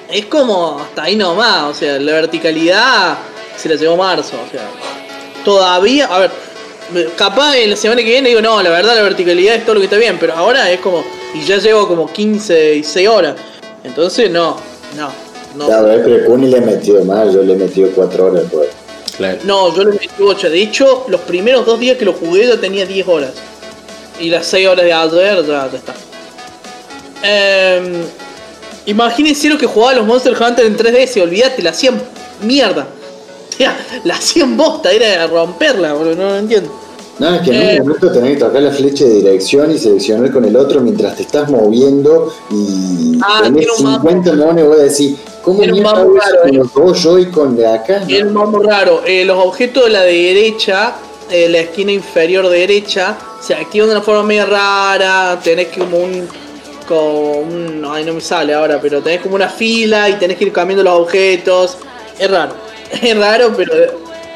es 0.09 0.25
como 0.25 0.79
hasta 0.79 1.03
ahí 1.03 1.15
nomás. 1.15 1.63
O 1.63 1.73
sea, 1.73 1.99
la 1.99 2.13
verticalidad 2.13 3.17
se 3.55 3.69
la 3.69 3.75
llevó 3.75 3.95
marzo. 3.95 4.37
O 4.45 4.51
sea, 4.51 4.67
todavía, 5.45 6.07
a 6.07 6.19
ver, 6.19 6.31
capaz 7.15 7.57
en 7.57 7.69
la 7.69 7.75
semana 7.75 8.01
que 8.01 8.09
viene 8.09 8.29
digo, 8.29 8.41
no, 8.41 8.61
la 8.61 8.69
verdad 8.69 8.95
la 8.95 9.01
verticalidad 9.01 9.55
es 9.55 9.63
todo 9.63 9.75
lo 9.75 9.81
que 9.81 9.85
está 9.85 9.97
bien, 9.97 10.17
pero 10.19 10.33
ahora 10.33 10.71
es 10.71 10.79
como, 10.79 11.03
y 11.33 11.41
ya 11.41 11.57
llevo 11.57 11.87
como 11.87 12.11
15 12.11 12.75
y 12.75 12.83
6 12.83 13.07
horas. 13.07 13.35
Entonces, 13.83 14.29
no, 14.29 14.57
no, 14.97 15.11
no. 15.55 15.67
La 15.67 15.81
verdad 15.81 16.07
es 16.07 16.19
que 16.19 16.25
Kuni 16.25 16.47
le 16.47 16.57
he 16.57 16.61
metido 16.61 17.03
más, 17.05 17.33
yo 17.33 17.43
le 17.43 17.53
he 17.53 17.57
metido 17.57 17.89
4 17.93 18.25
horas. 18.25 18.43
Pues. 18.51 18.69
Claro. 19.17 19.37
No, 19.43 19.75
yo 19.75 19.83
le 19.83 19.91
metí 19.91 20.09
8. 20.19 20.49
De 20.49 20.61
hecho, 20.61 21.05
los 21.07 21.21
primeros 21.21 21.65
dos 21.65 21.79
días 21.79 21.97
que 21.97 22.05
lo 22.05 22.13
jugué 22.13 22.47
ya 22.47 22.59
tenía 22.59 22.85
10 22.85 23.07
horas. 23.07 23.31
Y 24.19 24.29
las 24.29 24.45
6 24.47 24.67
horas 24.67 24.85
de 24.85 24.93
ayer 24.93 25.45
ya, 25.45 25.69
ya 25.71 25.77
está. 25.77 25.93
Em, 27.23 28.03
imagínense 28.85 29.49
lo 29.49 29.57
que 29.57 29.65
jugaba 29.65 29.93
los 29.93 30.05
Monster 30.05 30.35
Hunter 30.39 30.65
en 30.65 30.77
3DS, 30.77 31.21
olvídate, 31.21 31.61
la 31.61 31.69
hacían 31.69 32.01
mierda. 32.41 32.87
O 33.53 33.57
sea, 33.57 33.77
la 34.03 34.15
hacían 34.15 34.57
bosta, 34.57 34.91
era 34.91 35.27
romperla, 35.27 35.93
boludo, 35.93 36.15
no 36.15 36.29
lo 36.29 36.37
entiendo. 36.37 36.71
No, 37.19 37.35
es 37.35 37.41
que 37.41 37.51
en 37.51 37.61
Eh. 37.61 37.77
un 37.81 37.87
momento 37.87 38.11
tenés 38.11 38.31
que 38.33 38.43
tocar 38.43 38.61
la 38.63 38.71
flecha 38.71 39.05
de 39.05 39.11
dirección 39.15 39.71
y 39.71 39.77
seleccionar 39.77 40.31
con 40.31 40.45
el 40.45 40.55
otro 40.55 40.81
mientras 40.81 41.15
te 41.15 41.21
estás 41.23 41.47
moviendo 41.49 42.33
y 42.49 43.19
Ah, 43.23 43.41
tenés 43.43 43.67
tiene 43.67 43.71
un 43.87 43.93
50 44.01 44.33
monos 44.33 44.59
y 44.63 44.67
voy 44.67 44.79
a 44.79 44.83
decir, 44.83 45.15
¿cómo 45.43 45.59
un 45.59 45.69
mambo 45.83 45.89
hago 45.89 46.17
eso 46.17 46.25
raro, 46.25 46.41
con 46.41 46.49
eh. 46.49 46.57
los 46.57 46.73
dos 46.73 47.03
Joy-Con 47.03 47.55
de 47.55 47.67
acá? 47.67 48.03
Y 48.07 48.15
es 48.15 48.25
muy 48.25 48.65
raro. 48.65 49.03
eh, 49.05 49.23
los 49.25 49.37
objetos 49.45 49.83
de 49.85 49.89
la 49.91 50.01
derecha, 50.01 50.95
eh, 51.29 51.47
la 51.49 51.59
esquina 51.59 51.91
inferior 51.91 52.49
derecha, 52.49 53.15
se 53.39 53.53
activan 53.53 53.89
de 53.89 53.95
una 53.95 54.03
forma 54.03 54.23
medio 54.23 54.47
rara. 54.47 55.39
Tenés 55.43 55.67
que 55.67 55.81
como 55.81 55.97
un. 55.99 56.27
Como 56.87 57.31
un. 57.33 57.85
Ay, 57.89 58.05
no 58.05 58.13
me 58.13 58.21
sale 58.21 58.53
ahora, 58.55 58.79
pero 58.81 59.01
tenés 59.01 59.21
como 59.21 59.35
una 59.35 59.49
fila 59.49 60.09
y 60.09 60.13
tenés 60.15 60.37
que 60.37 60.45
ir 60.45 60.51
cambiando 60.51 60.83
los 60.83 60.93
objetos. 60.99 61.77
Es 62.17 62.29
raro. 62.31 62.53
Es 63.01 63.17
raro, 63.17 63.53
pero. 63.55 63.73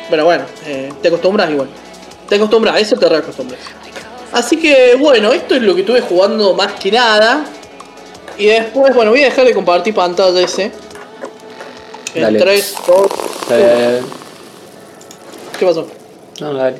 Pero 0.09 0.25
bueno, 0.25 0.45
eh, 0.65 0.91
te 1.01 1.09
acostumbras 1.09 1.49
igual. 1.51 1.67
Te 2.29 2.35
acostumbras, 2.35 2.81
eso 2.81 2.95
te 2.95 3.07
reacostumbras. 3.09 3.59
Así 4.31 4.57
que 4.57 4.95
bueno, 4.97 5.31
esto 5.33 5.55
es 5.55 5.61
lo 5.61 5.73
que 5.75 5.81
estuve 5.81 6.01
jugando 6.01 6.53
más 6.53 6.73
que 6.73 6.91
nada. 6.91 7.45
Y 8.37 8.45
después, 8.45 8.93
bueno, 8.93 9.11
voy 9.11 9.21
a 9.23 9.25
dejar 9.25 9.45
de 9.45 9.53
compartir 9.53 9.93
pantalla 9.93 10.39
ese. 10.39 10.71
En 12.13 12.21
Dale. 12.21 12.39
3, 12.39 12.75
2, 12.87 13.07
Eh, 13.51 14.01
¿Qué 15.59 15.65
pasó? 15.65 15.87
no, 16.39 16.53
dale. 16.53 16.77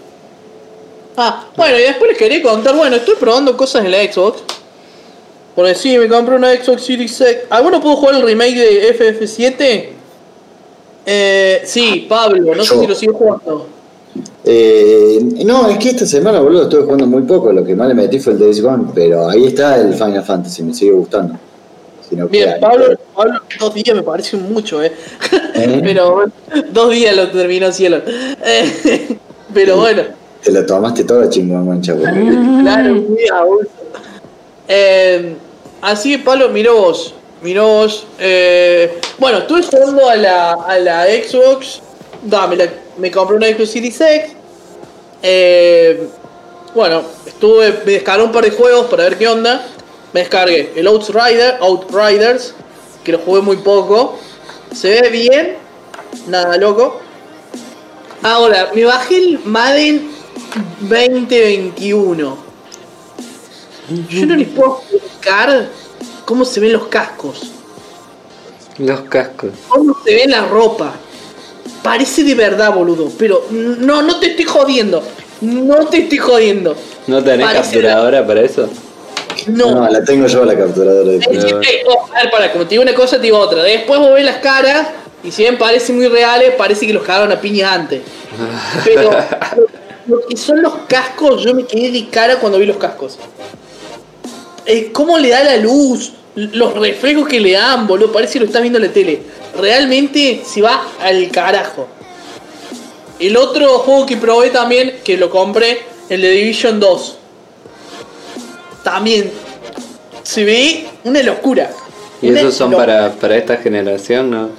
Ah, 1.17 1.45
bueno, 1.55 1.77
y 1.79 1.81
después 1.81 2.09
les 2.11 2.17
quería 2.17 2.41
contar, 2.43 2.75
bueno, 2.75 2.95
estoy 2.95 3.15
probando 3.15 3.57
cosas 3.57 3.83
en 3.85 3.91
la 3.91 4.03
Xbox. 4.03 4.43
Porque 5.55 5.73
sí, 5.73 5.97
me 5.97 6.07
compré 6.07 6.35
una 6.35 6.53
Xbox 6.53 6.83
Series 6.85 7.19
X. 7.19 7.43
¿Alguno 7.49 7.81
pudo 7.81 7.95
jugar 7.95 8.15
el 8.15 8.21
remake 8.21 8.55
de 8.55 8.95
FF7? 8.95 9.96
Eh, 11.09 11.61
sí, 11.63 12.05
Pablo, 12.09 12.53
no 12.53 12.63
sé 12.65 12.77
si 12.79 12.85
lo 12.85 12.93
sigo 12.93 13.13
jugando. 13.13 13.65
Eh, 14.43 15.19
no, 15.45 15.69
es 15.69 15.77
que 15.77 15.89
esta 15.91 16.05
semana, 16.05 16.41
boludo, 16.41 16.63
estuve 16.63 16.83
jugando 16.83 17.07
muy 17.07 17.21
poco. 17.21 17.53
Lo 17.53 17.63
que 17.63 17.75
más 17.75 17.87
le 17.87 17.93
metí 17.93 18.19
fue 18.19 18.33
el 18.33 18.39
Days 18.39 18.61
Gone, 18.61 18.91
pero 18.93 19.29
ahí 19.29 19.45
está 19.47 19.77
el 19.79 19.93
Final 19.93 20.23
Fantasy, 20.23 20.63
me 20.63 20.73
sigue 20.73 20.91
gustando. 20.91 21.35
Si 22.09 22.15
no 22.15 22.27
Bien, 22.27 22.49
queda- 22.49 22.59
Pablo, 22.59 22.85
Pablo, 23.15 23.39
dos 23.57 23.73
días 23.73 23.95
me 23.95 24.03
parece 24.03 24.35
mucho, 24.35 24.83
eh. 24.83 24.91
¿Eh? 25.55 25.79
Pero 25.83 26.13
bueno, 26.15 26.31
dos 26.71 26.91
días 26.91 27.15
lo 27.15 27.29
terminó 27.31 27.71
cielo. 27.71 28.01
Eh, 28.45 29.17
pero 29.53 29.77
bueno. 29.77 30.03
Te 30.43 30.51
la 30.51 30.65
tomaste 30.65 31.03
toda 31.05 31.29
chingón, 31.29 31.67
mancha. 31.67 31.93
Claro, 32.61 32.93
muy. 32.95 33.17
Eh, 34.69 35.35
así 35.81 36.11
que 36.17 36.19
Pablo, 36.23 36.49
miró 36.49 36.75
vos. 36.77 37.13
Miró 37.41 37.67
vos. 37.67 38.05
eh, 38.19 38.99
bueno, 39.19 39.39
estuve 39.39 39.61
jugando 39.63 40.09
a 40.09 40.15
la, 40.15 40.53
a 40.53 40.79
la 40.79 41.05
Xbox. 41.05 41.81
La- 42.29 42.47
me 42.97 43.11
compré 43.11 43.37
una 43.37 43.47
Xbox 43.47 43.69
Series 43.71 44.01
X. 44.01 44.31
Eh, 45.21 46.07
bueno, 46.73 47.03
estuve. 47.25 47.81
Me 47.85 47.91
descargué 47.93 48.23
un 48.23 48.31
par 48.31 48.43
de 48.43 48.51
juegos 48.51 48.87
para 48.87 49.03
ver 49.03 49.17
qué 49.17 49.27
onda. 49.27 49.65
Me 50.13 50.21
descargué 50.21 50.71
el 50.75 50.87
Outrider, 50.87 51.57
Outriders, 51.61 52.53
que 53.03 53.11
lo 53.11 53.19
jugué 53.19 53.41
muy 53.41 53.57
poco. 53.57 54.17
Se 54.73 55.01
ve 55.01 55.09
bien, 55.09 55.57
nada 56.27 56.57
loco. 56.57 56.99
Ahora, 58.23 58.71
me 58.73 58.83
bajé 58.83 59.17
el 59.17 59.39
Madden 59.45 60.09
2021. 60.81 62.37
Yo 64.09 64.25
no 64.25 64.35
les 64.35 64.47
puedo 64.49 64.81
explicar 64.91 65.69
cómo 66.27 66.43
se 66.43 66.59
ven 66.59 66.73
los 66.73 66.87
cascos, 66.87 67.51
Los 68.79 68.99
cascos. 69.01 69.51
cómo 69.69 69.95
se 70.03 70.13
ve 70.13 70.25
la 70.27 70.41
ropa. 70.45 70.93
Parece 71.81 72.23
de 72.25 72.35
verdad, 72.35 72.73
boludo. 72.73 73.09
Pero 73.17 73.45
no, 73.49 74.01
no 74.01 74.19
te 74.19 74.31
estoy 74.31 74.43
jodiendo. 74.43 75.01
No 75.39 75.85
te 75.87 75.99
estoy 75.99 76.17
jodiendo. 76.17 76.75
¿No 77.07 77.23
tenés 77.23 77.45
Parece- 77.45 77.63
capturadora 77.63 78.27
para 78.27 78.41
eso? 78.41 78.67
No. 79.47 79.71
No, 79.71 79.87
la 79.87 80.03
tengo 80.03 80.27
yo 80.27 80.43
la 80.43 80.57
capturadora 80.57 81.09
de 81.11 81.19
No. 81.19 81.61
eh, 81.61 81.83
oh, 81.87 82.07
a 82.13 82.23
ver, 82.23 82.29
para, 82.31 82.51
como 82.51 82.65
te 82.65 82.71
digo 82.71 82.83
una 82.83 82.93
cosa, 82.93 83.15
te 83.15 83.23
digo 83.23 83.37
otra. 83.39 83.63
Después 83.63 83.97
vos 84.01 84.13
ves 84.13 84.25
las 84.25 84.37
caras 84.39 84.87
y 85.23 85.31
si 85.31 85.43
bien 85.43 85.57
parecen 85.57 85.95
muy 85.95 86.07
reales, 86.09 86.53
parece 86.57 86.85
que 86.85 86.91
los 86.93 87.03
cagaron 87.03 87.31
a 87.31 87.39
piña 87.39 87.71
antes. 87.73 88.01
Pero 88.83 89.03
lo, 89.03 89.11
lo 90.17 90.27
que 90.27 90.35
son 90.35 90.61
los 90.61 90.73
cascos, 90.89 91.41
yo 91.43 91.53
me 91.53 91.63
quedé 91.65 91.89
de 91.91 92.09
cara 92.09 92.35
cuando 92.37 92.57
vi 92.59 92.65
los 92.65 92.77
cascos. 92.77 93.17
Eh, 94.67 94.91
¿Cómo 94.91 95.17
le 95.17 95.29
da 95.29 95.43
la 95.45 95.57
luz? 95.57 96.11
Los 96.35 96.73
reflejos 96.73 97.27
que 97.27 97.39
le 97.39 97.53
dan, 97.53 97.87
boludo, 97.87 98.11
parece 98.11 98.33
que 98.33 98.39
lo 98.41 98.45
estás 98.45 98.61
viendo 98.61 98.77
en 98.77 98.85
la 98.85 98.91
tele. 98.91 99.21
Realmente 99.57 100.43
se 100.45 100.61
va 100.61 100.85
al 101.01 101.31
carajo. 101.31 101.87
El 103.17 103.37
otro 103.37 103.79
juego 103.79 104.05
que 104.05 104.17
probé 104.17 104.49
también, 104.49 104.99
que 105.03 105.17
lo 105.17 105.29
compré, 105.29 105.79
el 106.09 106.21
de 106.21 106.29
Division 106.29 106.79
2. 106.79 107.17
También 108.83 109.31
se 110.21 110.43
ve 110.43 110.85
una 111.05 111.23
locura. 111.23 111.71
¿Y 112.21 112.29
Una 112.29 112.41
esos 112.41 112.55
son 112.55 112.71
locura. 112.71 112.85
para, 112.85 113.13
para 113.13 113.37
esta 113.37 113.57
generación, 113.57 114.29
no? 114.29 114.49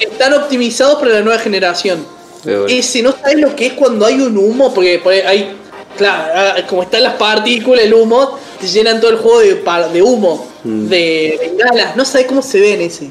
Están 0.00 0.32
optimizados 0.34 0.98
para 0.98 1.12
la 1.12 1.20
nueva 1.20 1.38
generación. 1.38 2.04
Bueno. 2.42 2.66
Ese, 2.68 3.02
no 3.02 3.12
sabes 3.12 3.38
lo 3.38 3.54
que 3.54 3.66
es 3.66 3.72
cuando 3.74 4.06
hay 4.06 4.14
un 4.14 4.36
humo, 4.36 4.72
porque 4.72 4.98
por 4.98 5.12
ahí 5.12 5.20
hay, 5.20 5.56
claro, 5.96 6.32
ah, 6.34 6.66
como 6.68 6.82
están 6.82 7.02
las 7.02 7.14
partículas, 7.14 7.84
el 7.84 7.94
humo, 7.94 8.38
te 8.60 8.66
llenan 8.66 9.00
todo 9.00 9.10
el 9.10 9.16
juego 9.18 9.40
de, 9.40 10.02
humo, 10.02 10.46
Mm. 10.64 10.88
de 10.88 11.38
bengalas, 11.40 11.96
no 11.96 12.04
sabes 12.04 12.26
cómo 12.26 12.42
se 12.42 12.60
ven 12.60 12.80
ese. 12.80 13.10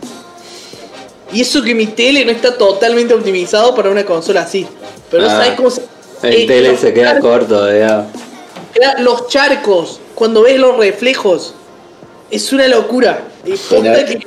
Y 1.33 1.41
eso 1.41 1.61
que 1.61 1.75
mi 1.75 1.87
tele 1.87 2.23
no 2.25 2.31
está 2.31 2.57
totalmente 2.57 3.13
optimizado 3.13 3.75
para 3.75 3.89
una 3.89 4.05
consola 4.05 4.41
así. 4.41 4.65
Pero 5.11 5.23
no 5.23 5.29
Ah, 5.29 5.31
sabes 5.37 5.51
cómo 5.55 5.69
se. 5.69 5.81
El 6.23 6.33
eh, 6.33 6.47
tele 6.47 6.77
se 6.77 6.93
queda 6.93 7.13
charcos, 7.13 7.29
corto, 7.31 7.77
ya. 7.77 8.07
Los 8.99 9.27
charcos, 9.27 9.99
cuando 10.15 10.43
ves 10.43 10.57
los 10.59 10.77
reflejos, 10.77 11.53
es 12.31 12.51
una 12.53 12.67
locura. 12.67 13.23
Que- 13.43 14.19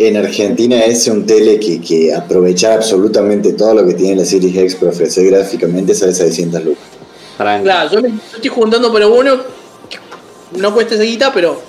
En 0.00 0.16
Argentina 0.16 0.84
es 0.84 1.08
un 1.08 1.26
tele 1.26 1.58
que, 1.58 1.80
que 1.80 2.14
aprovechar 2.14 2.74
absolutamente 2.74 3.52
todo 3.54 3.74
lo 3.74 3.86
que 3.86 3.94
tiene 3.94 4.16
la 4.16 4.24
Series 4.24 4.56
X 4.56 4.76
para 4.76 4.92
ofrecer 4.92 5.26
gráficamente 5.26 5.92
sale 5.94 6.12
600 6.14 6.64
lucas. 6.64 6.84
Claro, 7.36 7.90
yo 7.90 8.00
me 8.02 8.08
yo 8.10 8.14
estoy 8.36 8.50
juntando 8.50 8.92
para 8.92 9.08
uno, 9.08 9.38
no 10.52 10.72
cuesta 10.74 10.94
esa 10.94 11.04
guita, 11.04 11.32
pero 11.32 11.60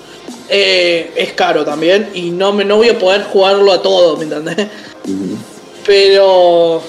eh, 0.48 1.12
es 1.16 1.32
caro 1.32 1.64
también 1.64 2.10
y 2.14 2.30
no 2.30 2.52
me 2.52 2.64
no 2.64 2.76
voy 2.76 2.88
a 2.88 2.98
poder 2.98 3.22
jugarlo 3.24 3.72
a 3.72 3.82
todo, 3.82 4.16
¿me 4.16 4.24
entendés? 4.24 4.66
Pero 5.86 6.82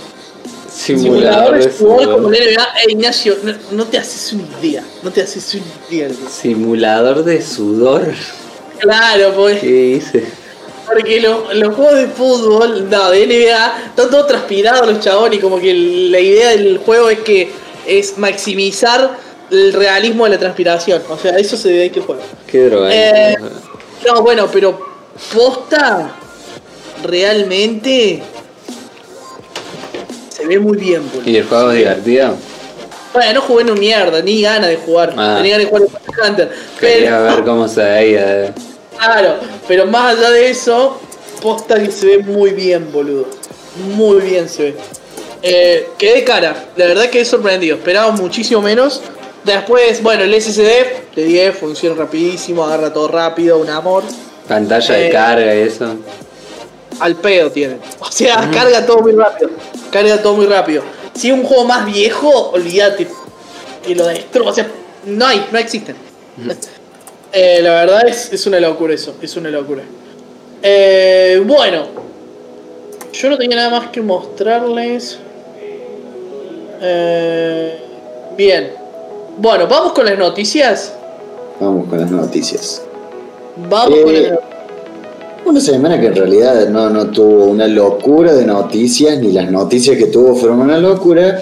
Simulador 0.74 1.58
de 1.64 1.70
jugador 1.72 2.14
como 2.16 2.30
el 2.30 2.54
NBA, 2.54 2.64
eh, 2.64 2.92
Ignacio, 2.92 3.38
no, 3.44 3.54
no 3.72 3.86
te 3.86 3.98
haces 3.98 4.34
una 4.34 4.44
idea, 4.62 4.84
no 5.04 5.12
te 5.12 5.22
haces 5.22 5.54
una 5.56 5.66
idea. 5.90 6.10
Simulador 6.30 7.24
de 7.24 7.42
sudor. 7.42 8.08
Claro, 8.80 9.34
pues, 9.36 9.60
¿Qué 9.60 9.68
dice? 9.68 10.26
porque 10.88 11.22
lo- 11.22 11.54
los 11.54 11.76
juegos 11.76 11.98
de 11.98 12.08
fútbol, 12.08 12.90
no, 12.90 13.12
de 13.12 13.26
NBA, 13.28 13.84
están 13.90 14.10
todos 14.10 14.28
transpirados 14.28 14.88
los 14.88 15.00
chabones 15.00 15.38
y 15.40 15.42
como 15.42 15.60
que 15.60 15.74
la 15.74 16.20
idea 16.20 16.50
del 16.50 16.80
juego 16.80 17.10
es 17.10 17.20
que 17.20 17.50
es 17.86 18.18
maximizar 18.18 19.18
el 19.52 19.74
realismo 19.74 20.24
de 20.26 20.32
la 20.32 20.38
transpiración, 20.40 21.02
o 21.10 21.18
sea, 21.18 21.38
eso 21.38 21.58
se 21.58 21.70
dedica 21.70 22.00
el 22.00 22.06
juego. 22.06 22.22
Qué 22.48 22.70
droga. 22.70 22.90
Eh, 22.92 23.36
No, 24.08 24.22
bueno, 24.24 24.48
pero 24.52 24.80
posta 25.36 26.12
realmente 27.04 28.22
se 30.30 30.48
ve 30.48 30.60
muy 30.60 30.78
bien, 30.78 31.04
boludo. 31.14 31.30
¿Y 31.30 31.38
el 31.38 31.46
juego 31.46 31.72
es 31.72 31.78
divertido? 31.78 32.36
Bueno, 33.14 33.34
no 33.34 33.42
jugué 33.42 33.64
ni 33.66 33.72
mierda, 33.74 34.22
ni 34.22 34.42
ganas 34.42 34.70
de 34.70 34.78
jugar. 34.78 35.14
Ah. 35.18 35.36
Tenía 35.38 35.58
ganas 35.58 35.72
de 35.72 35.78
jugar 35.78 36.02
al 36.24 36.30
Hunter. 36.30 36.52
Quería 36.80 37.10
Pero, 37.20 37.24
ver 37.36 37.44
cómo 37.44 37.68
se 37.68 37.84
veía. 37.84 38.46
eh. 38.46 38.54
Claro, 38.98 39.36
pero 39.68 39.86
más 39.88 40.18
allá 40.18 40.30
de 40.32 40.50
eso, 40.50 41.00
posta 41.42 41.76
que 41.82 41.92
se 41.92 42.06
ve 42.06 42.18
muy 42.20 42.52
bien, 42.52 42.92
boludo. 42.92 43.26
Muy 43.96 44.22
bien 44.22 44.48
se 44.48 44.64
ve. 44.64 44.76
Eh, 45.44 45.90
quedé 45.98 46.24
cara, 46.24 46.70
la 46.76 46.86
verdad 46.86 47.10
que 47.10 47.22
he 47.22 47.26
sorprendido. 47.26 47.76
Esperaba 47.78 48.12
muchísimo 48.12 48.62
menos. 48.62 49.02
Después, 49.44 50.04
bueno, 50.04 50.24
el 50.24 50.40
SSD 50.40 51.16
de 51.16 51.24
10 51.24 51.56
funciona 51.58 51.96
rapidísimo, 51.96 52.64
agarra 52.64 52.94
todo 52.94 53.08
rápido, 53.08 53.58
un 53.58 53.70
amor. 53.70 54.04
Pantalla 54.48 54.96
de 54.96 55.08
Eh, 55.08 55.12
carga 55.12 55.56
y 55.56 55.60
eso. 55.60 55.96
Al 57.00 57.16
pedo 57.16 57.52
tiene. 57.52 57.78
O 58.00 58.12
sea, 58.12 58.50
carga 58.54 58.86
todo 58.86 59.00
muy 59.00 59.14
rápido. 59.14 59.50
Carga 59.92 60.22
todo 60.22 60.36
muy 60.36 60.46
rápido. 60.46 60.84
Si 61.16 61.30
es 61.30 61.34
un 61.34 61.44
juego 61.44 61.66
más 61.66 61.86
viejo, 61.86 62.52
olvídate. 62.52 63.08
Que 63.86 63.96
lo 63.96 64.06
destruye. 64.06 64.50
O 64.50 64.54
sea, 64.54 64.68
no 65.06 65.26
hay, 65.26 65.46
no 65.52 65.58
existen. 65.60 65.96
Eh, 67.34 67.62
la 67.62 67.72
verdad 67.76 68.06
es, 68.10 68.34
es 68.34 68.46
una 68.46 68.60
locura 68.60 68.94
eso. 68.94 69.16
Es 69.22 69.38
una 69.38 69.50
locura. 69.50 69.84
Eh, 70.62 71.42
bueno. 71.46 71.88
Yo 73.14 73.30
no 73.30 73.38
tenía 73.38 73.56
nada 73.56 73.70
más 73.70 73.90
que 73.90 74.02
mostrarles. 74.02 75.18
Eh, 76.82 77.78
bien. 78.36 78.74
Bueno, 79.38 79.68
vamos 79.68 79.94
con 79.94 80.06
las 80.06 80.18
noticias. 80.18 80.94
Vamos 81.60 81.88
con 81.90 82.00
las 82.00 82.12
noticias. 82.12 82.82
Vamos 83.70 84.00
con 84.04 84.16
Eh, 84.16 84.30
las 84.30 84.40
Una 85.46 85.60
semana 85.60 86.00
que 86.00 86.08
en 86.08 86.16
realidad 86.16 86.70
no, 86.70 86.90
no 86.90 87.08
tuvo 87.08 87.46
una 87.46 87.68
locura 87.68 88.34
de 88.34 88.46
noticias, 88.46 89.18
ni 89.20 89.32
las 89.32 89.50
noticias 89.52 89.98
que 89.98 90.06
tuvo 90.06 90.36
fueron 90.36 90.62
una 90.62 90.78
locura, 90.78 91.42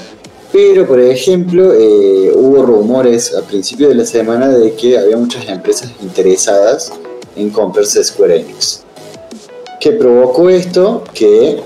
pero 0.51 0.87
por 0.87 0.99
ejemplo 0.99 1.73
eh, 1.73 2.31
hubo 2.33 2.63
rumores 2.63 3.35
al 3.35 3.43
principio 3.43 3.89
de 3.89 3.95
la 3.95 4.05
semana 4.05 4.47
de 4.47 4.73
que 4.73 4.97
había 4.97 5.17
muchas 5.17 5.47
empresas 5.49 5.91
interesadas 6.01 6.91
en 7.35 7.49
comprarse 7.49 8.03
Square 8.03 8.39
Enix. 8.39 8.83
¿Qué 9.79 9.91
provocó 9.91 10.49
esto? 10.49 11.03
Que 11.13 11.61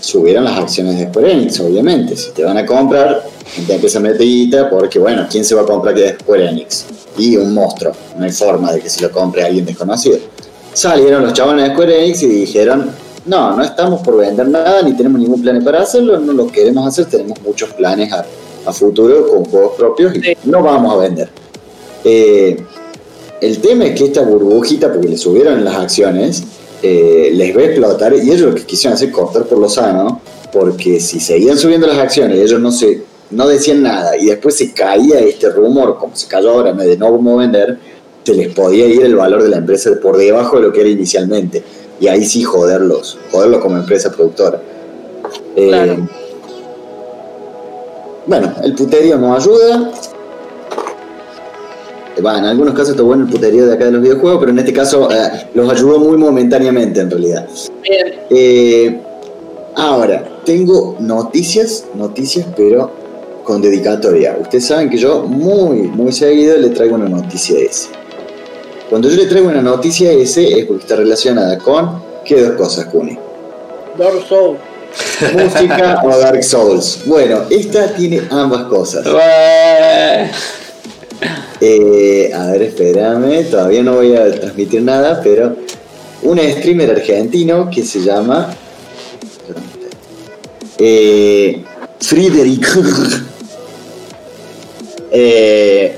subieran 0.00 0.44
las 0.44 0.58
acciones 0.58 0.98
de 0.98 1.08
Square 1.08 1.32
Enix, 1.32 1.60
obviamente. 1.60 2.16
Si 2.16 2.30
te 2.30 2.44
van 2.44 2.58
a 2.58 2.66
comprar, 2.66 3.24
te 3.66 3.74
empieza 3.74 3.98
a 3.98 4.02
meter 4.02 4.20
guita 4.20 4.70
porque, 4.70 4.98
bueno, 4.98 5.26
¿quién 5.30 5.44
se 5.44 5.54
va 5.54 5.62
a 5.62 5.66
comprar 5.66 5.94
que 5.94 6.06
es 6.06 6.14
Square 6.20 6.48
Enix? 6.48 6.86
Y 7.18 7.36
un 7.36 7.52
monstruo. 7.52 7.92
No 8.16 8.24
hay 8.24 8.32
forma 8.32 8.72
de 8.72 8.80
que 8.80 8.88
se 8.88 9.02
lo 9.02 9.10
compre 9.10 9.42
alguien 9.44 9.64
desconocido. 9.64 10.18
Salieron 10.72 11.22
los 11.22 11.32
chavales 11.32 11.66
de 11.68 11.72
Square 11.74 12.04
Enix 12.04 12.22
y 12.22 12.26
dijeron, 12.28 12.90
no, 13.26 13.56
no 13.56 13.62
estamos 13.62 14.00
por 14.02 14.16
vender 14.16 14.48
nada, 14.48 14.82
ni 14.82 14.92
tenemos 14.96 15.20
ningún 15.20 15.42
plan 15.42 15.62
para 15.64 15.82
hacerlo, 15.82 16.18
no 16.20 16.32
lo 16.32 16.46
queremos 16.46 16.86
hacer, 16.86 17.06
tenemos 17.06 17.40
muchos 17.42 17.70
planes 17.74 18.12
a, 18.12 18.24
a 18.64 18.72
futuro 18.72 19.28
con 19.28 19.44
juegos 19.44 19.72
propios 19.76 20.14
y 20.16 20.20
Sí. 20.22 20.36
no 20.44 20.62
vamos 20.62 20.94
a 20.94 20.96
vender. 20.98 21.28
Eh, 22.04 22.56
el 23.40 23.58
tema 23.58 23.86
es 23.86 23.98
que 23.98 24.04
esta 24.06 24.22
burbujita, 24.22 24.92
porque 24.92 25.08
le 25.08 25.18
subieron 25.18 25.64
las 25.64 25.74
acciones, 25.74 26.44
eh, 26.82 27.30
les 27.34 27.54
va 27.56 27.60
a 27.60 27.64
explotar 27.64 28.14
y 28.14 28.20
ellos 28.30 28.40
lo 28.40 28.54
que 28.54 28.64
quisieron 28.64 28.94
hacer 28.94 29.08
es 29.08 29.14
cortar 29.14 29.44
por 29.44 29.58
lo 29.58 29.68
sano, 29.68 30.20
porque 30.52 31.00
si 31.00 31.20
seguían 31.20 31.58
subiendo 31.58 31.86
las 31.86 31.98
acciones 31.98 32.38
y 32.38 32.42
ellos 32.42 32.60
no 32.60 32.72
se 32.72 33.02
no 33.30 33.48
decían 33.48 33.82
nada 33.82 34.16
y 34.16 34.26
después 34.26 34.56
se 34.56 34.72
caía 34.72 35.20
este 35.20 35.50
rumor, 35.50 35.96
como 35.98 36.16
se 36.16 36.26
cayó 36.26 36.50
ahora, 36.50 36.72
de 36.72 36.96
no 36.96 37.10
cómo 37.10 37.36
vender, 37.36 37.78
se 38.24 38.34
les 38.34 38.52
podía 38.54 38.86
ir 38.86 39.02
el 39.02 39.16
valor 39.16 39.42
de 39.42 39.48
la 39.48 39.58
empresa 39.58 39.90
por 40.02 40.16
debajo 40.16 40.56
de 40.56 40.62
lo 40.62 40.72
que 40.72 40.80
era 40.80 40.90
inicialmente. 40.90 41.62
Y 42.00 42.08
ahí 42.08 42.24
sí 42.24 42.42
joderlos, 42.42 43.18
joderlos 43.30 43.60
como 43.60 43.76
empresa 43.76 44.10
productora. 44.10 44.60
Eh. 45.56 45.98
Bueno, 48.26 48.52
el 48.62 48.74
puterío 48.74 49.18
no 49.18 49.34
ayuda. 49.34 49.90
Va, 52.24 52.38
en 52.38 52.44
algunos 52.44 52.74
casos 52.74 52.90
está 52.90 53.02
bueno 53.02 53.24
el 53.24 53.30
puterío 53.30 53.66
de 53.66 53.74
acá 53.74 53.86
de 53.86 53.92
los 53.92 54.02
videojuegos, 54.02 54.40
pero 54.40 54.52
en 54.52 54.58
este 54.58 54.72
caso 54.72 55.10
eh, 55.10 55.48
los 55.54 55.70
ayudó 55.70 55.98
muy 55.98 56.16
momentáneamente 56.16 57.00
en 57.00 57.10
realidad. 57.10 57.48
Bien. 57.82 58.14
Eh, 58.28 59.00
ahora, 59.76 60.28
tengo 60.44 60.96
noticias, 61.00 61.86
noticias, 61.94 62.46
pero 62.56 62.90
con 63.50 63.60
dedicatoria. 63.60 64.36
Ustedes 64.40 64.64
saben 64.64 64.88
que 64.88 64.96
yo 64.96 65.24
muy, 65.24 65.78
muy 65.88 66.12
seguido 66.12 66.56
le 66.56 66.68
traigo 66.68 66.94
una 66.94 67.08
noticia 67.08 67.58
ese. 67.58 67.88
Cuando 68.88 69.08
yo 69.08 69.16
le 69.16 69.26
traigo 69.26 69.48
una 69.48 69.60
noticia 69.60 70.12
ese 70.12 70.60
es 70.60 70.66
porque 70.66 70.82
está 70.82 70.94
relacionada 70.94 71.58
con, 71.58 72.00
¿qué 72.24 72.40
dos 72.42 72.52
cosas, 72.52 72.84
Kuni? 72.84 73.18
Dark 73.98 74.24
Souls. 74.28 74.60
Música 75.32 76.00
o 76.04 76.16
Dark 76.16 76.44
Souls. 76.44 77.00
Bueno, 77.06 77.40
esta 77.50 77.92
tiene 77.92 78.22
ambas 78.30 78.66
cosas. 78.66 79.04
Eh, 81.60 82.32
a 82.32 82.46
ver, 82.52 82.62
espérame, 82.62 83.50
todavía 83.50 83.82
no 83.82 83.94
voy 83.94 84.14
a 84.14 84.30
transmitir 84.30 84.80
nada, 84.82 85.20
pero 85.24 85.56
un 86.22 86.38
streamer 86.38 86.92
argentino 86.92 87.68
que 87.68 87.82
se 87.84 88.00
llama 88.00 88.54
eh, 90.78 91.64
Friedrich. 91.98 92.64
Eh, 95.12 95.96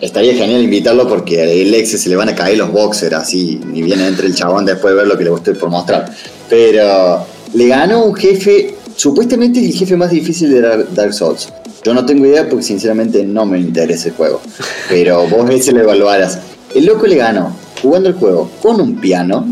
estaría 0.00 0.34
genial 0.34 0.62
invitarlo 0.62 1.06
porque 1.08 1.42
al 1.42 1.74
ex 1.74 2.00
se 2.00 2.08
le 2.08 2.16
van 2.16 2.28
a 2.30 2.34
caer 2.34 2.56
los 2.58 2.72
boxers 2.72 3.14
así, 3.14 3.60
ni 3.66 3.82
bien 3.82 4.00
entre 4.00 4.26
el 4.26 4.34
chabón 4.34 4.64
después 4.64 4.92
de 4.94 4.98
ver 4.98 5.06
lo 5.06 5.18
que 5.18 5.24
le 5.24 5.34
estoy 5.34 5.54
por 5.54 5.68
mostrar. 5.70 6.10
Pero 6.48 7.24
le 7.54 7.66
ganó 7.68 8.04
un 8.04 8.14
jefe, 8.14 8.74
supuestamente 8.96 9.60
el 9.60 9.72
jefe 9.72 9.96
más 9.96 10.10
difícil 10.10 10.50
de 10.50 10.60
Dar- 10.60 10.94
Dark 10.94 11.12
Souls. 11.12 11.48
Yo 11.82 11.94
no 11.94 12.04
tengo 12.04 12.26
idea 12.26 12.48
porque 12.48 12.62
sinceramente 12.64 13.24
no 13.24 13.46
me 13.46 13.58
interesa 13.58 14.08
el 14.08 14.14
juego. 14.14 14.40
Pero 14.88 15.26
vos 15.28 15.48
ese 15.50 15.72
lo 15.72 15.80
evaluarás. 15.80 16.38
El 16.74 16.84
loco 16.86 17.06
le 17.06 17.16
ganó 17.16 17.54
jugando 17.82 18.08
el 18.10 18.14
juego 18.14 18.50
con 18.62 18.80
un 18.80 19.00
piano 19.00 19.46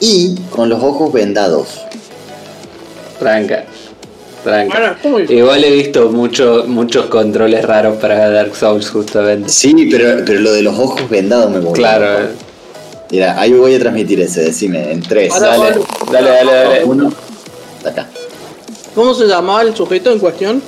y 0.00 0.36
con 0.50 0.68
los 0.68 0.82
ojos 0.82 1.12
vendados. 1.12 1.68
Tranca. 3.18 3.64
Tranca. 4.42 4.98
Bueno. 5.02 5.30
Igual 5.32 5.64
he 5.64 5.70
visto 5.70 6.10
mucho, 6.10 6.64
muchos 6.66 7.06
controles 7.06 7.64
raros 7.64 7.96
para 7.98 8.28
Dark 8.30 8.56
Souls 8.56 8.90
justamente. 8.90 9.48
Sí, 9.48 9.88
pero, 9.90 10.24
pero 10.24 10.40
lo 10.40 10.52
de 10.52 10.62
los 10.62 10.78
ojos 10.78 11.08
vendados 11.08 11.50
me 11.50 11.58
volvió. 11.60 11.72
Claro. 11.74 12.28
Mira, 13.10 13.38
ahí 13.40 13.52
voy 13.52 13.74
a 13.74 13.78
transmitir 13.78 14.20
ese, 14.20 14.42
decime, 14.42 14.90
en 14.90 15.02
tres. 15.02 15.32
Dale, 15.38 15.76
dale, 16.10 16.30
dale, 16.30 16.52
dale. 16.52 16.84
Uno. 16.84 17.12
Acá. 17.84 18.08
¿Cómo 18.94 19.14
se 19.14 19.26
llamaba 19.26 19.62
el 19.62 19.74
sujeto 19.76 20.10
en 20.12 20.18
cuestión? 20.18 20.62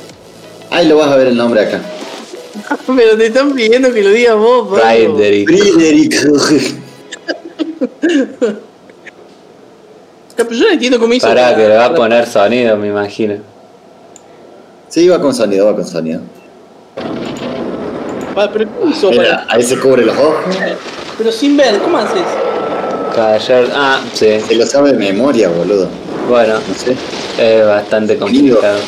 Ahí 0.71 0.87
lo 0.89 0.97
vas 0.99 1.09
a 1.11 1.17
ver 1.17 1.29
el 1.29 1.37
nombre 1.37 1.63
acá. 1.63 1.81
Pero 2.87 3.17
te 3.17 3.27
están 3.27 3.55
pidiendo 3.55 3.93
que 3.93 4.03
lo 4.03 4.11
digas 4.11 4.37
vos, 4.37 4.69
Pablo. 4.79 5.17
Friedrich. 5.17 5.47
Friedrich. 5.49 6.17
Ya, 10.37 10.45
pero 10.45 10.51
Yo 10.51 10.65
no 10.67 10.73
entiendo 10.73 10.99
cómo 10.99 11.15
hizo. 11.15 11.29
Pará, 11.29 11.45
para- 11.51 11.57
que 11.57 11.69
le 11.69 11.77
va 11.77 11.85
a 11.85 11.95
poner 11.95 12.27
sonido, 12.27 12.77
me 12.77 12.89
imagino. 12.89 13.37
Sí, 14.95 15.09
va 15.09 15.21
con 15.21 15.35
sonido, 15.35 15.67
va 15.67 15.75
con 15.75 15.85
sonido. 15.85 16.21
Ah, 18.37 18.49
pero 18.53 18.69
¿cómo 18.79 18.93
hizo 18.93 19.11
Mira, 19.11 19.45
para- 19.45 19.47
ahí 19.57 19.63
se 19.65 19.77
cubre 19.81 20.05
los 20.05 20.17
ojos. 20.17 20.37
Pero 21.19 21.33
sin 21.33 21.57
ver, 21.57 21.79
¿cómo 21.81 21.99
haces? 21.99 22.23
Callar. 23.13 23.65
Ah, 23.75 23.99
sí. 24.13 24.39
Se 24.39 24.55
lo 24.55 24.65
sabe 24.65 24.93
de 24.93 24.99
memoria, 24.99 25.49
boludo. 25.49 25.89
Bueno, 26.29 26.55
No 26.55 26.75
sé. 26.77 26.95
es 27.39 27.67
bastante 27.67 28.17
complicado. 28.17 28.79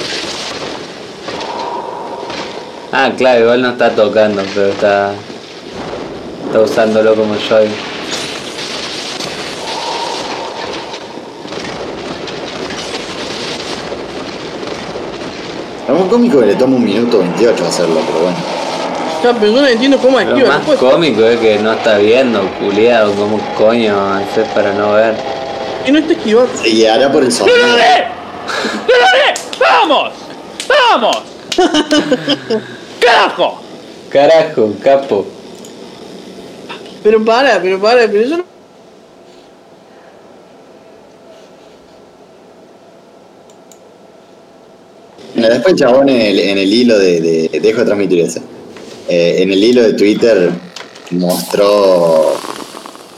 Ah, 2.93 3.11
claro, 3.17 3.41
igual 3.41 3.63
no 3.63 3.71
está 3.71 3.91
tocando, 3.91 4.43
pero 4.55 4.69
está. 4.69 5.11
Está 6.47 6.61
usándolo 6.61 7.17
como 7.17 7.35
joy. 7.35 7.67
Es 15.97 16.01
muy 16.03 16.09
cómico 16.11 16.40
que 16.40 16.47
le 16.47 16.55
toma 16.57 16.76
un 16.76 16.84
minuto 16.84 17.18
28 17.20 17.66
hacerlo, 17.66 18.01
pero 18.07 18.20
bueno. 18.20 18.36
Ya, 19.24 19.32
pero 19.32 19.53
yo 19.53 19.61
no 19.62 19.66
entiendo 19.66 19.97
cómo 19.99 20.20
Lo 20.20 20.28
esquiva. 20.28 20.49
más 20.49 20.59
no 20.59 20.64
puede- 20.66 20.78
cómico 20.78 21.24
es 21.24 21.40
que 21.40 21.59
no 21.59 21.72
está 21.72 21.97
viendo, 21.99 22.42
culiado, 22.61 23.12
como 23.14 23.40
coño 23.57 23.97
haces 24.14 24.47
para 24.55 24.72
no 24.74 24.92
ver. 24.92 25.14
Que 25.84 25.92
no 25.92 25.99
está 25.99 26.12
esquivando. 26.12 26.51
Se 26.62 26.68
guiará 26.68 27.11
por 27.11 27.22
el 27.22 27.32
sonido. 27.32 27.57
¡Vamos! 29.59 30.12
¡Vamos! 30.68 31.16
¡Carajo! 33.01 33.61
Carajo, 34.11 34.72
capo. 34.82 35.26
Pero 37.03 37.24
para, 37.24 37.61
pero 37.62 37.80
para, 37.80 38.07
pero 38.07 38.22
yo 38.28 38.36
no. 38.38 38.44
Mira, 45.37 45.49
después 45.51 45.74
el 45.74 45.78
chabón 45.78 46.09
en 46.09 46.20
el, 46.20 46.39
en 46.39 46.59
el 46.59 46.72
hilo 46.72 46.99
de, 46.99 47.20
de- 47.20 47.61
Dejo 47.61 47.80
de 47.80 47.84
transmitir. 47.87 48.26
Eh, 49.09 49.37
en 49.43 49.53
el 49.53 49.62
hilo 49.62 49.82
de 49.82 49.93
Twitter 49.93 50.51
mostró 51.11 52.32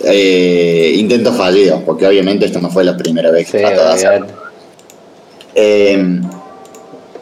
eh, 0.04 0.92
intentos 0.96 1.36
fallidos, 1.36 1.82
porque 1.84 2.06
obviamente 2.06 2.46
esto 2.46 2.60
no 2.60 2.70
fue 2.70 2.84
la 2.84 2.96
primera 2.96 3.30
vez 3.30 3.50
que 3.50 3.58
Sí, 3.58 3.64
trató 3.64 3.82
de 3.84 3.88
hacerlo. 3.92 4.26
Eh, 5.54 6.20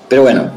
pero 0.08 0.22
bueno, 0.22 0.50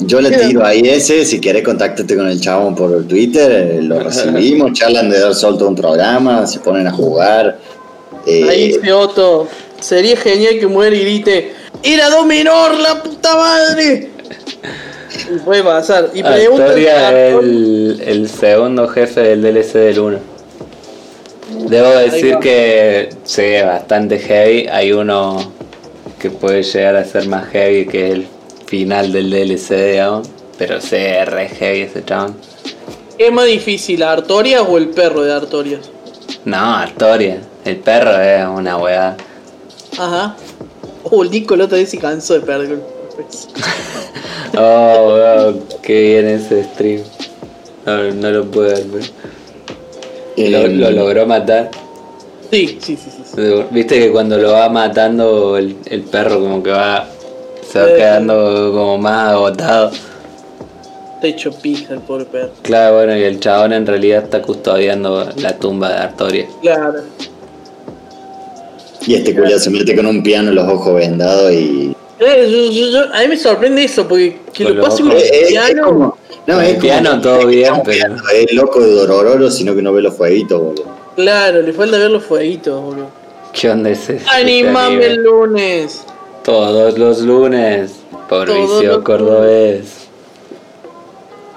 Yo 0.00 0.20
le 0.20 0.30
tiro 0.32 0.64
ahí 0.64 0.80
ese, 0.88 1.24
si 1.24 1.40
querés 1.40 1.62
contáctate 1.62 2.16
con 2.16 2.26
el 2.28 2.40
chabón 2.40 2.74
por 2.74 3.04
Twitter, 3.06 3.82
lo 3.82 4.00
recibimos, 4.00 4.72
charlan 4.72 5.08
de 5.08 5.20
dar 5.20 5.34
sol 5.34 5.56
todo 5.56 5.68
un 5.68 5.76
programa, 5.76 6.46
se 6.46 6.58
ponen 6.60 6.86
a 6.86 6.90
jugar. 6.92 7.58
eh, 8.26 8.44
Ahí 8.48 8.72
dice 8.72 8.92
Otto, 8.92 9.48
sería 9.80 10.16
genial 10.16 10.58
que 10.58 10.66
muera 10.66 10.94
y 10.96 11.00
grite, 11.00 11.52
¡Era 11.84 12.08
Dominor, 12.08 12.78
la 12.78 13.02
puta 13.02 13.36
madre! 13.36 14.10
Y 15.30 15.38
puede 15.40 15.62
pasar. 15.62 16.10
Y 16.14 16.22
pregunta 16.22 16.64
Artoria 16.64 17.28
es 17.28 17.34
el, 17.34 18.02
el 18.06 18.28
segundo 18.30 18.88
jefe 18.88 19.20
del 19.20 19.42
DLC 19.42 19.72
del 19.74 19.98
1. 20.00 20.18
Debo 21.68 21.90
decir 21.90 22.38
que 22.38 23.10
sí, 23.24 23.42
es 23.42 23.66
bastante 23.66 24.18
heavy. 24.18 24.66
Hay 24.68 24.92
uno 24.92 25.52
que 26.18 26.30
puede 26.30 26.62
llegar 26.62 26.96
a 26.96 27.04
ser 27.04 27.28
más 27.28 27.48
heavy 27.50 27.86
que 27.86 28.12
el 28.12 28.26
final 28.66 29.12
del 29.12 29.30
DLC, 29.30 29.92
digamos. 29.92 30.28
Pero 30.56 30.80
sí, 30.80 30.96
es 30.96 31.28
re 31.28 31.48
heavy 31.48 31.82
ese 31.82 32.02
chabón. 32.02 32.34
¿Es 33.18 33.30
más 33.30 33.44
difícil, 33.44 34.02
Artorias 34.02 34.64
o 34.66 34.78
el 34.78 34.88
perro 34.88 35.22
de 35.22 35.34
Artorias? 35.34 35.90
No, 36.46 36.76
Artoria. 36.76 37.40
El 37.64 37.76
perro 37.76 38.18
es 38.20 38.46
una 38.46 38.78
weá. 38.78 39.16
Ajá. 39.98 40.34
Oh, 41.04 41.22
el 41.22 41.30
Nico 41.30 41.54
el 41.54 41.60
otro 41.62 41.76
vez 41.76 41.90
se 41.90 41.98
cansó 41.98 42.34
de 42.34 42.40
perder. 42.40 42.78
Oh, 44.56 45.14
weón, 45.16 45.64
qué 45.82 46.00
bien 46.00 46.28
ese 46.28 46.62
stream. 46.64 47.02
No, 47.86 48.02
no 48.12 48.30
lo 48.30 48.44
pude 48.44 48.84
ver. 48.84 49.04
pero 50.36 50.50
Lo, 50.50 50.58
eh, 50.58 50.68
lo 50.68 50.90
logró 50.92 51.26
matar. 51.26 51.70
Sí, 52.52 52.78
sí, 52.80 52.96
sí, 52.96 53.10
sí. 53.10 53.22
sí. 53.34 53.64
Viste 53.72 53.98
que 53.98 54.12
cuando 54.12 54.38
lo 54.38 54.52
va 54.52 54.68
matando 54.68 55.56
el, 55.56 55.76
el 55.86 56.02
perro 56.02 56.38
como 56.40 56.62
que 56.62 56.70
va 56.70 57.06
se 57.68 57.80
va 57.80 57.88
Eh. 57.90 57.94
quedando 57.96 58.70
como 58.72 58.98
más 58.98 59.30
agotado. 59.32 59.90
Está 61.16 61.26
hecho 61.26 61.50
pija 61.52 61.94
el 61.94 62.00
pobre 62.00 62.24
perro. 62.26 62.50
Claro, 62.62 62.96
bueno, 62.96 63.16
y 63.16 63.24
el 63.24 63.40
chabón 63.40 63.72
en 63.72 63.86
realidad 63.86 64.22
está 64.24 64.40
custodiando 64.40 65.30
la 65.36 65.56
tumba 65.58 65.88
de 65.88 65.96
Artoria. 65.96 66.46
Claro. 66.62 67.00
Y 69.06 69.14
este 69.14 69.34
culiao 69.34 69.58
se 69.58 69.70
mete 69.70 69.94
con 69.94 70.06
un 70.06 70.22
piano 70.22 70.48
en 70.50 70.54
los 70.54 70.68
ojos 70.68 70.94
vendados 70.94 71.52
y. 71.52 71.94
Eh, 72.20 72.48
yo- 72.50 72.70
yo- 72.72 72.90
yo- 73.06 73.14
a 73.14 73.20
mí 73.22 73.28
me 73.28 73.36
sorprende 73.36 73.84
eso, 73.84 74.06
porque 74.08 74.38
que 74.52 74.64
Con 74.64 74.76
lo 74.76 74.82
pase 74.84 75.02
con 75.02 75.10
ojos. 75.12 75.22
el 75.24 75.30
es 75.42 75.48
piano. 75.48 75.84
como- 75.86 76.18
no, 76.46 76.60
es 76.60 76.68
el 76.70 76.76
piano 76.78 77.10
como- 77.10 77.22
todo 77.22 77.46
bien, 77.46 77.70
como 77.70 77.82
pero- 77.84 78.14
Es 78.32 78.52
loco 78.52 78.80
de 78.80 78.90
Dorororo, 78.92 79.50
sino 79.50 79.74
que 79.74 79.82
no 79.82 79.92
ve 79.92 80.00
los 80.02 80.14
fueguitos, 80.14 80.60
boludo. 80.60 80.84
Claro, 81.16 81.60
le 81.62 81.72
falta 81.72 81.98
ver 81.98 82.10
los 82.10 82.24
fueguitos, 82.24 82.80
boludo. 82.80 83.08
¿Qué 83.52 83.70
onda 83.70 83.90
es 83.90 84.08
ese? 84.08 84.20
Animame 84.30 85.04
el 85.06 85.22
lunes. 85.22 86.00
Todos 86.44 86.98
los 86.98 87.20
lunes. 87.20 87.92
Por 88.28 88.46
Todos 88.46 88.58
vicio 88.80 88.92
los 88.94 89.04
cordobés. 89.04 89.84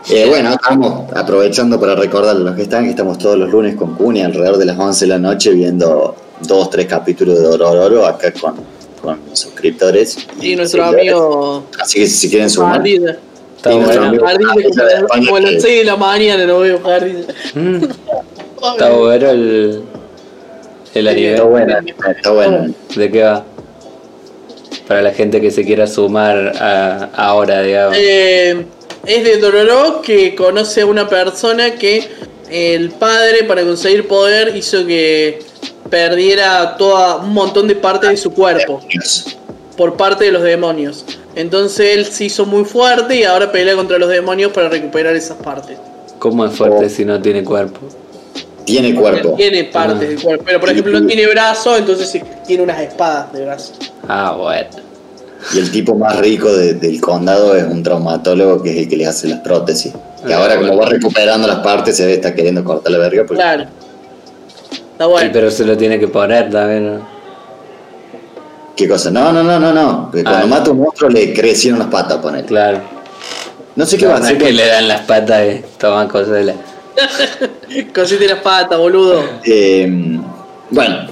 Eh, 0.10 0.26
bueno, 0.28 0.52
estamos 0.52 1.12
aprovechando 1.14 1.80
para 1.80 1.96
recordar 1.96 2.36
a 2.36 2.40
los 2.40 2.56
que 2.56 2.62
están 2.64 2.86
que 2.86 2.92
estamos 2.92 3.18
todos 3.18 3.38
los 3.38 3.50
lunes 3.50 3.76
con 3.76 3.96
Cuni 3.96 4.22
alrededor 4.22 4.58
de 4.58 4.66
las 4.66 4.78
11 4.80 5.06
de 5.06 5.10
la 5.10 5.18
noche 5.20 5.52
viendo 5.52 6.16
dos, 6.42 6.70
tres 6.70 6.86
capítulos 6.88 7.38
de 7.40 7.44
Dorororo 7.46 8.06
acá 8.06 8.32
con, 8.34 8.56
con 9.02 9.20
suscriptores. 9.34 10.18
Y 10.42 10.56
nuestro 10.56 10.84
seguidores. 10.92 11.12
amigo 11.14 11.64
Así 11.80 12.00
que 12.00 12.08
si 12.08 12.30
quieren 12.30 12.50
sumar. 12.50 12.86
Está 12.86 13.74
Y 13.74 13.78
nuestro 13.78 14.02
bueno. 14.02 14.08
amigo 14.08 14.26
Jardilla, 14.26 14.48
Jardilla 14.50 14.70
como, 14.70 14.86
de 14.88 14.94
a- 14.94 14.98
España 15.00 15.26
como 15.26 15.36
a 15.36 15.40
las 15.42 15.52
que- 15.52 15.62
6 15.62 15.78
de 15.80 15.84
la 15.86 15.96
mañana 15.98 16.46
lo 16.46 16.60
veo 16.60 16.80
Jardilla. 16.82 17.26
Mm, 17.56 17.84
Está 18.72 18.90
bueno 18.92 19.30
el, 19.30 19.82
el 20.94 21.08
anime. 21.08 21.32
Está 21.32 21.44
bueno, 21.44 21.78
está 22.16 22.32
bueno. 22.32 22.74
¿De 22.96 23.12
qué 23.12 23.24
va? 23.24 23.44
Para 24.88 25.02
la 25.02 25.12
gente 25.14 25.42
que 25.42 25.52
se 25.52 25.66
quiera 25.66 25.86
sumar 25.88 26.54
a, 26.60 27.10
ahora, 27.16 27.62
digamos. 27.62 27.98
Eh, 28.00 28.66
es 29.06 29.24
de 29.24 29.38
Dororo 29.38 30.02
que 30.02 30.34
conoce 30.36 30.82
a 30.82 30.86
una 30.86 31.08
persona 31.10 31.76
que 31.76 32.08
el 32.50 32.92
padre 32.92 33.44
para 33.44 33.64
conseguir 33.64 34.08
poder 34.08 34.56
hizo 34.56 34.86
que 34.86 35.40
perdiera 35.90 36.78
toda 36.78 37.18
un 37.18 37.34
montón 37.34 37.68
de 37.68 37.76
partes 37.76 38.10
de 38.10 38.18
su 38.18 38.32
cuerpo 38.32 38.80
por 39.76 39.96
parte 39.96 40.26
de 40.26 40.32
los 40.32 40.44
demonios. 40.44 41.06
Entonces 41.36 41.96
él 41.98 42.06
se 42.06 42.26
hizo 42.26 42.46
muy 42.46 42.66
fuerte 42.66 43.16
y 43.16 43.24
ahora 43.24 43.52
pelea 43.52 43.76
contra 43.76 43.98
los 44.00 44.10
demonios 44.10 44.52
para 44.52 44.70
recuperar 44.70 45.16
esas 45.16 45.38
partes. 45.38 45.78
¿Cómo 46.20 46.46
es 46.46 46.54
fuerte 46.54 46.86
Oh. 46.86 46.90
si 46.90 47.06
no 47.06 47.22
tiene 47.22 47.44
cuerpo? 47.44 47.80
Tiene 48.66 48.96
cuerpo. 48.96 49.34
Tiene 49.38 49.66
partes 49.66 50.10
del 50.10 50.22
cuerpo, 50.22 50.44
pero 50.46 50.60
por 50.60 50.70
ejemplo 50.70 51.00
no 51.00 51.06
tiene 51.08 51.26
brazo, 51.28 51.78
entonces 51.78 52.22
tiene 52.46 52.64
unas 52.64 52.82
espadas 52.82 53.32
de 53.32 53.46
brazo. 53.46 53.74
Ah, 54.08 54.36
bueno. 54.38 54.68
Y 55.54 55.60
el 55.60 55.72
tipo 55.72 55.96
más 55.96 56.18
rico 56.20 56.52
de- 56.52 56.74
del 56.74 57.00
condado 57.00 57.56
es 57.56 57.64
un 57.64 57.84
traumatólogo 57.84 58.62
que 58.64 58.72
es 58.72 58.78
el 58.78 58.90
que 58.90 58.98
les 58.98 59.08
hace 59.08 59.28
las 59.28 59.40
prótesis. 59.42 59.94
Y 60.28 60.32
Ah, 60.34 60.40
ahora 60.40 60.56
bueno. 60.56 60.70
como 60.72 60.82
va 60.82 60.90
recuperando 60.90 61.48
las 61.48 61.60
partes 61.60 61.96
se 61.96 62.06
ve 62.08 62.14
está 62.16 62.34
queriendo 62.34 62.64
cortar 62.64 62.92
la 62.92 62.98
verga. 62.98 63.24
Porque 63.26 63.36
Claro. 63.42 63.66
Está 65.00 65.06
Sí, 65.22 65.30
pero 65.32 65.52
se 65.52 65.64
lo 65.66 65.78
tiene 65.78 66.00
que 66.00 66.08
poner 66.08 66.50
también. 66.50 66.96
¿no? 66.98 67.08
¿Qué 68.76 68.88
cosa? 68.88 69.12
No, 69.12 69.32
no, 69.32 69.44
no, 69.44 69.60
no, 69.60 69.72
no. 69.74 70.12
Que 70.12 70.24
Cuando 70.24 70.44
Ah, 70.46 70.48
mata 70.48 70.70
a 70.70 70.74
un 70.74 70.80
monstruo 70.80 71.10
le 71.10 71.34
crecieron 71.34 71.80
las 71.80 71.90
patas, 71.90 72.18
poner. 72.18 72.46
Claro. 72.46 72.82
No 73.76 73.86
sé 73.86 73.98
qué 73.98 74.06
No, 74.06 74.12
va 74.12 74.18
a 74.18 74.20
no 74.20 74.26
hacer. 74.26 74.38
es 74.38 74.44
que 74.44 74.54
le 74.54 74.68
dan 74.68 74.88
las 74.88 75.02
patas 75.02 75.46
toma 75.78 76.08
cosas. 76.08 76.46
Cosite 77.94 78.28
las 78.28 78.40
patas, 78.40 78.80
boludo. 78.80 79.24
Eh, 79.46 80.20
bueno, 80.72 81.08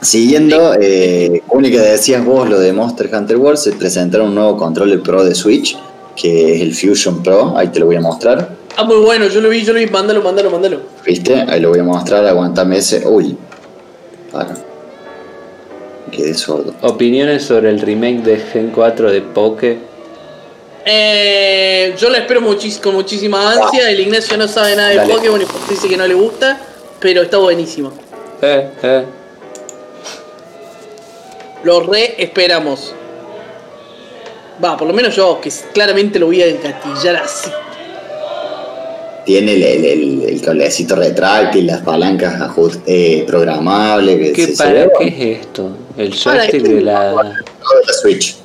siguiendo, 0.00 0.74
eh, 0.80 1.42
única 1.50 1.76
que 1.80 1.90
decías 1.90 2.24
vos, 2.24 2.48
lo 2.48 2.58
de 2.58 2.72
Monster 2.72 3.08
Hunter 3.14 3.36
World, 3.36 3.58
se 3.58 3.72
presentaron 3.72 4.28
un 4.28 4.34
nuevo 4.34 4.56
control 4.56 5.00
Pro 5.00 5.24
de 5.24 5.34
Switch, 5.36 5.78
que 6.16 6.56
es 6.56 6.60
el 6.60 6.74
Fusion 6.74 7.22
Pro, 7.22 7.56
ahí 7.56 7.68
te 7.68 7.78
lo 7.78 7.86
voy 7.86 7.96
a 7.96 8.00
mostrar. 8.00 8.61
Ah, 8.76 8.84
muy 8.84 8.96
bueno, 8.96 9.26
yo 9.28 9.40
lo 9.40 9.48
vi, 9.48 9.62
yo 9.64 9.72
lo 9.72 9.78
vi, 9.80 9.86
mándalo, 9.86 10.22
mándalo, 10.22 10.50
mándalo. 10.50 10.80
¿Viste? 11.04 11.44
Ahí 11.48 11.60
lo 11.60 11.70
voy 11.70 11.80
a 11.80 11.84
mostrar, 11.84 12.26
aguantame 12.26 12.78
ese. 12.78 13.06
Uy, 13.06 13.36
para. 14.30 14.54
Quedé 16.10 16.34
sordo. 16.34 16.74
Opiniones 16.82 17.44
sobre 17.44 17.70
el 17.70 17.80
remake 17.80 18.22
de 18.22 18.36
Gen 18.38 18.70
4 18.70 19.10
de 19.10 19.20
Poke. 19.22 19.78
Eh, 20.84 21.94
yo 21.98 22.10
la 22.10 22.18
espero 22.18 22.40
muchis- 22.40 22.80
con 22.80 22.94
muchísima 22.94 23.52
ansia. 23.52 23.88
El 23.90 24.00
Ignacio 24.00 24.36
no 24.36 24.48
sabe 24.48 24.74
nada 24.76 24.88
de 24.90 24.96
Dale. 24.96 25.14
Pokémon 25.14 25.40
y 25.40 25.44
dice 25.70 25.88
que 25.88 25.96
no 25.96 26.06
le 26.06 26.14
gusta, 26.14 26.58
pero 27.00 27.22
está 27.22 27.38
buenísimo. 27.38 27.92
Eh, 28.42 28.70
eh. 28.82 29.04
Lo 31.64 31.80
re 31.80 32.14
esperamos. 32.22 32.94
Va, 34.62 34.76
por 34.76 34.86
lo 34.88 34.92
menos 34.94 35.14
yo, 35.14 35.40
que 35.40 35.50
claramente 35.72 36.18
lo 36.18 36.26
voy 36.26 36.42
a 36.42 36.46
engatillar 36.46 37.16
así. 37.16 37.50
Tiene 39.24 39.54
el, 39.54 39.62
el, 39.62 39.84
el- 39.84 40.22
el 40.24 40.40
cablecito 40.42 40.96
retráctil, 40.96 41.66
las 41.68 41.82
palancas 41.82 42.40
ajust- 42.40 42.80
eh, 42.86 43.24
programables. 43.26 44.32
¿Qué, 44.32 44.46
se- 44.46 44.56
se 44.56 44.62
para 44.64 44.72
ve 44.86 44.90
qué 44.98 45.06
es 45.08 45.40
esto? 45.40 45.70
El 45.96 46.12
joystick 46.14 46.62
¿qué? 46.62 46.68
de 46.74 46.80
la. 46.80 47.12
La 47.12 47.92
Switch. 48.00 48.36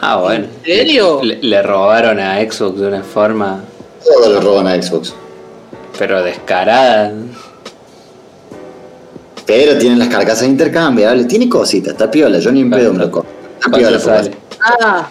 Ah, 0.00 0.18
bueno. 0.20 0.46
¿En 0.64 0.76
serio? 0.76 1.20
Le, 1.22 1.38
le 1.42 1.62
robaron 1.62 2.20
a 2.20 2.38
Xbox 2.40 2.78
de 2.80 2.86
una 2.88 3.02
forma, 3.02 3.64
Todo 4.04 4.30
lo 4.34 4.40
roban 4.40 4.66
a 4.66 4.80
Xbox. 4.82 5.14
pero 5.98 6.22
descarada. 6.22 7.12
Pero 9.46 9.78
tienen 9.78 9.98
las 9.98 10.08
carcasas 10.08 10.46
intercambiables, 10.48 11.28
tiene 11.28 11.48
cositas, 11.48 11.92
está 11.92 12.10
piola, 12.10 12.38
yo 12.40 12.50
ni 12.52 12.60
en 12.60 12.70
pedo 12.70 12.92
me 12.92 12.98
lo 12.98 13.10
compro. 13.10 13.30
Está 13.54 13.70
¿Cuánto 13.70 13.78
piola, 13.78 13.98
sale? 14.00 14.30
Ah, 14.60 15.06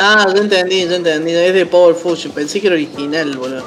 ah, 0.00 0.26
ya 0.34 0.40
entendí, 0.40 0.86
ya 0.88 0.96
entendí. 0.96 1.32
Es 1.32 1.54
de 1.54 1.66
Power 1.66 1.94
Fusion. 1.94 2.32
Pensé 2.32 2.60
que 2.60 2.66
era 2.66 2.74
original, 2.74 3.36
boludo. 3.36 3.62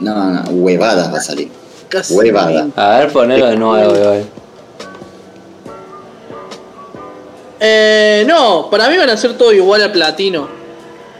No, 0.00 0.30
no, 0.30 0.42
huevadas 0.50 1.12
va 1.12 1.18
a 1.18 1.22
salir. 1.22 1.48
Casi. 1.88 2.14
Huevada. 2.14 2.68
A 2.76 2.98
ver, 2.98 3.12
ponelo 3.12 3.46
de 3.46 3.56
nuevo, 3.56 3.94
igual. 3.96 4.24
Eh, 7.60 8.24
no, 8.26 8.68
para 8.70 8.88
mí 8.90 8.96
van 8.98 9.08
a 9.10 9.16
ser 9.16 9.36
todo 9.38 9.52
igual 9.52 9.82
al 9.82 9.92
platino. 9.92 10.48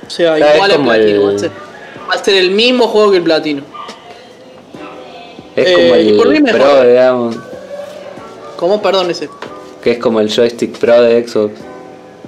O 0.07 0.11
sea, 0.11 0.37
igual 0.39 0.71
al 0.71 0.77
como 0.77 0.91
platino. 0.91 1.09
el- 1.09 1.27
Va, 1.27 1.35
a 1.35 1.39
ser, 1.39 1.51
va 2.11 2.15
a 2.15 2.25
ser 2.25 2.35
el 2.35 2.51
mismo 2.51 2.89
juego 2.89 3.11
que 3.13 3.17
el 3.19 3.23
platino. 3.23 3.63
Es 5.55 5.67
Eh, 5.67 5.73
como 5.75 5.97
y 5.97 6.13
por 6.19 6.29
mí 6.29 6.37
el 6.37 6.43
mejor. 6.43 6.61
Pro, 6.61 6.83
digamos. 6.89 7.37
¿Cómo? 8.57 8.83
Perdón 8.83 9.11
ese. 9.11 9.29
Que 9.83 9.93
es 9.93 9.99
como 9.99 10.21
el 10.21 10.29
joystick 10.35 10.77
Pro 10.79 11.01
de 11.03 11.27
Xbox. 11.27 11.55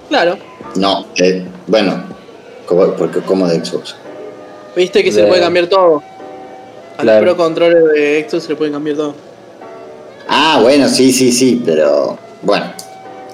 Claro. 0.09 0.39
No, 0.77 1.07
eh, 1.17 1.45
bueno, 1.67 2.03
como, 2.69 2.93
porque 2.95 3.21
como 3.21 3.49
de 3.49 3.65
Xbox. 3.65 3.97
Viste 4.77 5.03
que 5.03 5.11
se 5.11 5.23
le 5.23 5.29
puede 5.29 5.41
cambiar 5.41 5.67
todo. 5.67 6.03
Al 6.99 7.05
Claro. 7.05 7.25
Pro 7.25 7.37
Controller 7.37 7.83
de 7.85 8.27
Xbox 8.29 8.43
se 8.45 8.49
le 8.51 8.57
puede 8.57 8.71
cambiar 8.71 8.97
todo. 8.97 9.15
Ah, 10.29 10.59
bueno, 10.63 10.89
sí, 10.89 11.11
sí, 11.13 11.33
sí, 11.33 11.63
pero 11.65 12.19
bueno, 12.43 12.67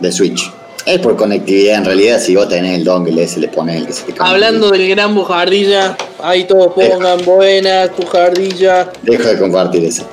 de 0.00 0.12
Switch. 0.12 0.50
Es 0.86 1.00
por 1.00 1.16
conectividad, 1.16 1.78
en 1.78 1.84
realidad, 1.86 2.20
si 2.20 2.36
vos 2.36 2.48
tenés 2.48 2.78
el 2.78 2.84
dongle 2.84 3.22
ese, 3.22 3.40
le 3.40 3.48
pones 3.48 3.76
el 3.80 3.86
que 3.86 3.92
se 3.92 4.02
te 4.04 4.12
cambia. 4.12 4.34
Hablando 4.34 4.70
del 4.70 4.88
gran 4.88 5.14
bujardilla, 5.14 5.96
ahí 6.22 6.44
todos 6.44 6.74
pongan 6.74 7.24
buena, 7.24 7.86
bujardilla. 7.96 8.92
Deja 9.02 9.30
de 9.30 9.38
compartir 9.38 9.84
ese. 9.84 10.04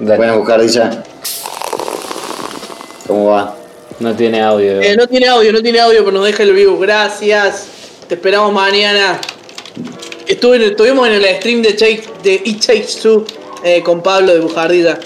Dale. 0.00 0.16
Bueno, 0.16 0.38
Bucardilla. 0.38 1.04
¿Cómo 3.06 3.26
va? 3.26 3.54
No 4.00 4.14
tiene 4.16 4.40
audio. 4.40 4.80
Eh, 4.80 4.96
no 4.96 5.06
tiene 5.06 5.28
audio, 5.28 5.52
no 5.52 5.62
tiene 5.62 5.78
audio, 5.80 5.98
pero 6.04 6.12
nos 6.16 6.26
deja 6.26 6.42
el 6.42 6.52
vivo. 6.54 6.78
Gracias. 6.78 7.66
te 8.08 8.14
esperamos 8.14 8.52
mañana. 8.52 9.20
Estuve, 10.26 10.64
estuvimos 10.66 11.06
en 11.08 11.14
el 11.14 11.24
stream 11.36 11.62
de, 11.62 11.76
Take- 11.76 12.04
de 12.22 12.40
It 12.44 12.64
Takes 12.64 13.00
Two 13.02 13.24
eh, 13.62 13.82
con 13.82 14.02
Pablo 14.02 14.32
de 14.32 14.40
Bujardita. 14.40 14.98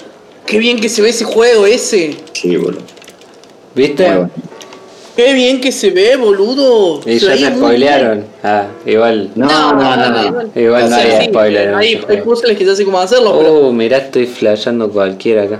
Qué 0.45 0.59
bien 0.59 0.79
que 0.79 0.87
se 0.89 1.01
ve 1.01 1.09
ese 1.09 1.25
juego 1.25 1.65
ese. 1.65 2.15
Sí, 2.33 2.55
boludo. 2.55 2.81
¿Viste? 3.73 4.05
Bueno. 4.05 4.29
Qué 5.15 5.33
bien 5.33 5.61
que 5.61 5.71
se 5.71 5.91
ve, 5.91 6.15
boludo. 6.17 6.99
Y 7.09 7.19
Se 7.19 7.37
ya 7.37 7.49
muy 7.51 7.59
spoilearon. 7.59 8.25
Ah, 8.43 8.67
igual. 8.85 9.31
No, 9.35 9.47
no, 9.73 9.95
no, 9.95 10.31
no. 10.31 10.61
Igual 10.61 10.89
no 10.89 10.95
hay 10.95 11.11
Sí, 11.21 11.25
spoiler. 11.29 11.73
Hay, 11.73 11.95
puzzles 12.23 12.57
que 12.57 12.65
ya 12.65 12.75
sé 12.75 12.83
cómo 12.85 12.99
hacerlo, 12.99 13.37
pero. 13.37 13.53
Uh, 13.59 13.73
mirá, 13.73 13.97
estoy 13.97 14.27
flasheando 14.27 14.89
cualquiera 14.89 15.43
acá. 15.43 15.59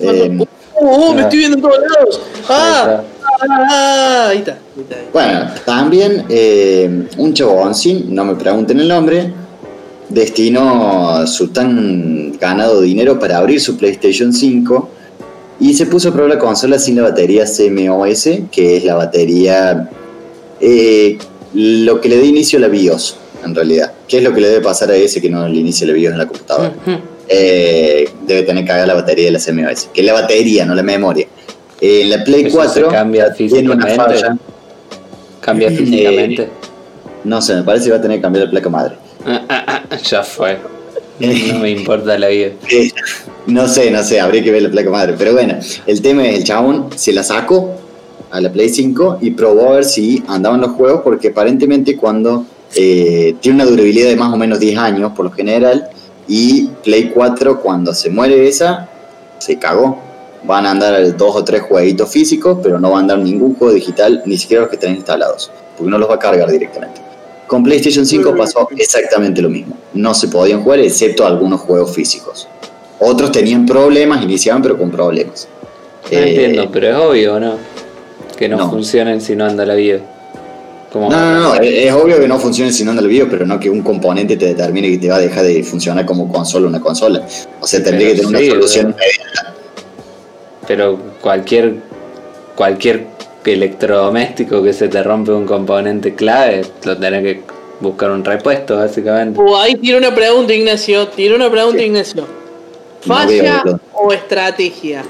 Eh, 0.00 0.38
Uh, 0.78 1.10
uh, 1.10 1.14
me 1.14 1.22
estoy 1.22 1.38
viendo 1.38 1.56
en 1.56 1.62
todos 1.62 1.78
lados. 1.78 2.20
Ah, 2.48 3.02
Ahí 3.40 3.48
ah, 3.50 4.28
ahí 4.30 4.38
está. 4.38 4.52
Ahí. 4.52 5.08
Bueno, 5.12 5.50
también 5.64 6.24
eh, 6.28 7.08
un 7.18 7.34
chaboncín, 7.34 8.14
no 8.14 8.24
me 8.24 8.34
pregunten 8.34 8.80
el 8.80 8.88
nombre, 8.88 9.32
destinó 10.08 11.26
su 11.26 11.48
tan 11.48 12.32
ganado 12.38 12.80
dinero 12.80 13.18
para 13.18 13.38
abrir 13.38 13.60
su 13.60 13.76
PlayStation 13.76 14.32
5 14.32 14.90
y 15.60 15.74
se 15.74 15.86
puso 15.86 16.10
a 16.10 16.12
probar 16.12 16.30
la 16.30 16.38
consola 16.38 16.78
sin 16.78 16.96
la 16.96 17.02
batería 17.02 17.44
CMOS, 17.44 18.28
que 18.50 18.76
es 18.76 18.84
la 18.84 18.94
batería, 18.94 19.90
eh, 20.60 21.18
lo 21.54 22.00
que 22.00 22.08
le 22.08 22.18
da 22.18 22.24
inicio 22.24 22.58
a 22.58 22.62
la 22.62 22.68
BIOS, 22.68 23.16
en 23.44 23.54
realidad. 23.54 23.92
¿Qué 24.06 24.18
es 24.18 24.22
lo 24.22 24.34
que 24.34 24.40
le 24.40 24.48
debe 24.48 24.62
pasar 24.62 24.90
a 24.90 24.96
ese 24.96 25.20
que 25.20 25.30
no 25.30 25.48
le 25.48 25.58
inicia 25.58 25.86
la 25.86 25.94
BIOS 25.94 26.12
en 26.12 26.18
la 26.18 26.26
computadora? 26.26 26.74
Ujú. 26.86 27.15
Eh, 27.28 28.08
debe 28.26 28.42
tener 28.42 28.64
que 28.64 28.72
haber 28.72 28.86
la 28.86 28.94
batería 28.94 29.26
de 29.26 29.32
la 29.32 29.40
CMOS, 29.40 29.90
que 29.92 30.00
es 30.00 30.06
la 30.06 30.12
batería, 30.12 30.64
no 30.64 30.74
la 30.74 30.82
memoria. 30.82 31.26
Eh, 31.80 32.02
en 32.02 32.10
la 32.10 32.24
Play 32.24 32.46
¿Eso 32.46 32.56
4 32.56 32.72
se 32.72 32.94
cambia 32.94 33.32
tiene 33.32 33.70
una 33.70 33.86
falla. 33.86 34.36
Cambia 35.40 35.68
Eh, 35.70 35.76
físicamente. 35.76 36.48
No 37.24 37.42
sé, 37.42 37.56
me 37.56 37.62
parece 37.62 37.86
que 37.86 37.90
va 37.92 37.96
a 37.98 38.02
tener 38.02 38.18
que 38.18 38.22
cambiar 38.22 38.44
la 38.44 38.50
placa 38.50 38.68
madre. 38.68 38.94
Ah, 39.24 39.42
ah, 39.48 39.82
ah, 39.90 39.96
ya 39.96 40.22
fue. 40.22 40.58
No 41.18 41.58
me 41.58 41.70
importa 41.70 42.18
la 42.18 42.28
vida. 42.28 42.50
Eh, 42.70 42.90
no 43.46 43.68
sé, 43.68 43.90
no 43.90 44.02
sé, 44.02 44.20
habría 44.20 44.42
que 44.42 44.50
ver 44.50 44.62
la 44.62 44.70
placa 44.70 44.90
madre. 44.90 45.14
Pero 45.18 45.32
bueno, 45.32 45.58
el 45.86 46.02
tema 46.02 46.26
es 46.26 46.38
el 46.38 46.44
chabón 46.44 46.90
se 46.94 47.12
la 47.12 47.22
sacó 47.22 47.74
a 48.30 48.40
la 48.40 48.50
Play 48.52 48.68
5 48.68 49.18
y 49.20 49.30
probó 49.30 49.70
a 49.70 49.74
ver 49.76 49.84
si 49.84 50.22
andaban 50.28 50.60
los 50.60 50.72
juegos, 50.72 51.02
porque 51.02 51.28
aparentemente 51.28 51.96
cuando 51.96 52.44
eh, 52.74 53.36
tiene 53.40 53.62
una 53.62 53.70
durabilidad 53.70 54.08
de 54.08 54.16
más 54.16 54.32
o 54.32 54.36
menos 54.36 54.58
10 54.58 54.78
años 54.78 55.12
por 55.14 55.26
lo 55.26 55.30
general, 55.30 55.88
y 56.28 56.66
Play 56.82 57.10
4 57.10 57.60
cuando 57.60 57.94
se 57.94 58.10
muere 58.10 58.48
esa, 58.48 58.88
se 59.38 59.58
cagó. 59.58 59.98
Van 60.44 60.64
a 60.66 60.70
andar 60.70 61.16
dos 61.16 61.34
o 61.34 61.44
tres 61.44 61.62
jueguitos 61.62 62.08
físicos, 62.08 62.58
pero 62.62 62.78
no 62.78 62.90
va 62.90 62.98
a 62.98 63.00
andar 63.00 63.18
ningún 63.18 63.54
juego 63.56 63.74
digital, 63.74 64.22
ni 64.26 64.38
siquiera 64.38 64.62
los 64.62 64.70
que 64.70 64.76
estén 64.76 64.94
instalados, 64.94 65.50
porque 65.76 65.90
no 65.90 65.98
los 65.98 66.08
va 66.08 66.14
a 66.14 66.18
cargar 66.18 66.50
directamente. 66.50 67.00
Con 67.46 67.62
PlayStation 67.62 68.06
5 68.06 68.36
pasó 68.36 68.68
exactamente 68.76 69.40
lo 69.40 69.48
mismo. 69.48 69.76
No 69.94 70.14
se 70.14 70.28
podían 70.28 70.62
jugar 70.62 70.80
excepto 70.80 71.26
algunos 71.26 71.60
juegos 71.60 71.92
físicos. 71.94 72.48
Otros 72.98 73.30
tenían 73.32 73.66
problemas, 73.66 74.22
iniciaban 74.22 74.62
pero 74.62 74.78
con 74.78 74.90
problemas. 74.90 75.48
No 76.10 76.18
Eh, 76.18 76.28
entiendo, 76.28 76.70
pero 76.72 76.88
es 76.88 76.96
obvio, 76.96 77.40
¿no? 77.40 77.54
Que 78.36 78.48
no, 78.48 78.56
no. 78.56 78.70
funcionen 78.70 79.20
si 79.20 79.34
no 79.34 79.44
anda 79.44 79.64
la 79.66 79.74
vida. 79.74 80.00
Como 80.92 81.10
No, 81.10 81.20
no, 81.20 81.40
no, 81.40 81.54
es, 81.56 81.86
es 81.86 81.92
obvio 81.92 82.18
que 82.20 82.28
no 82.28 82.38
funcione 82.38 82.72
si 82.72 82.84
no 82.84 82.90
anda 82.90 83.02
el 83.02 83.08
video, 83.08 83.28
pero 83.28 83.44
no 83.44 83.58
que 83.58 83.68
un 83.68 83.82
componente 83.82 84.36
te 84.36 84.46
determine 84.46 84.90
que 84.90 84.98
te 84.98 85.08
va 85.08 85.16
a 85.16 85.20
dejar 85.20 85.44
de 85.44 85.62
funcionar 85.62 86.06
como 86.06 86.32
consola 86.32 86.68
una 86.68 86.80
consola. 86.80 87.22
O 87.60 87.66
sea, 87.66 87.82
tendría 87.82 88.10
Pero 88.10 88.20
que 88.20 88.26
tener 88.26 88.40
sí, 88.40 88.46
una 88.50 88.54
solución 88.54 88.86
inmediata. 88.92 89.54
Pero 90.66 90.98
cualquier 91.20 91.74
cualquier 92.54 93.06
electrodoméstico 93.44 94.62
que 94.62 94.72
se 94.72 94.88
te 94.88 95.02
rompe 95.02 95.30
un 95.30 95.46
componente 95.46 96.14
clave, 96.14 96.62
lo 96.84 96.96
tenés 96.96 97.22
que 97.22 97.42
buscar 97.80 98.10
un 98.10 98.24
repuesto, 98.24 98.76
básicamente. 98.76 99.38
Uh, 99.40 99.56
ahí 99.56 99.76
tiene 99.76 99.98
una 99.98 100.14
pregunta, 100.14 100.52
Ignacio. 100.52 101.08
Tiene 101.08 101.36
una 101.36 101.50
pregunta, 101.50 101.78
Sí. 101.78 101.86
Ignacio. 101.86 102.26
¿Falla 103.02 103.62
o 103.92 104.12
estrategia? 104.12 105.04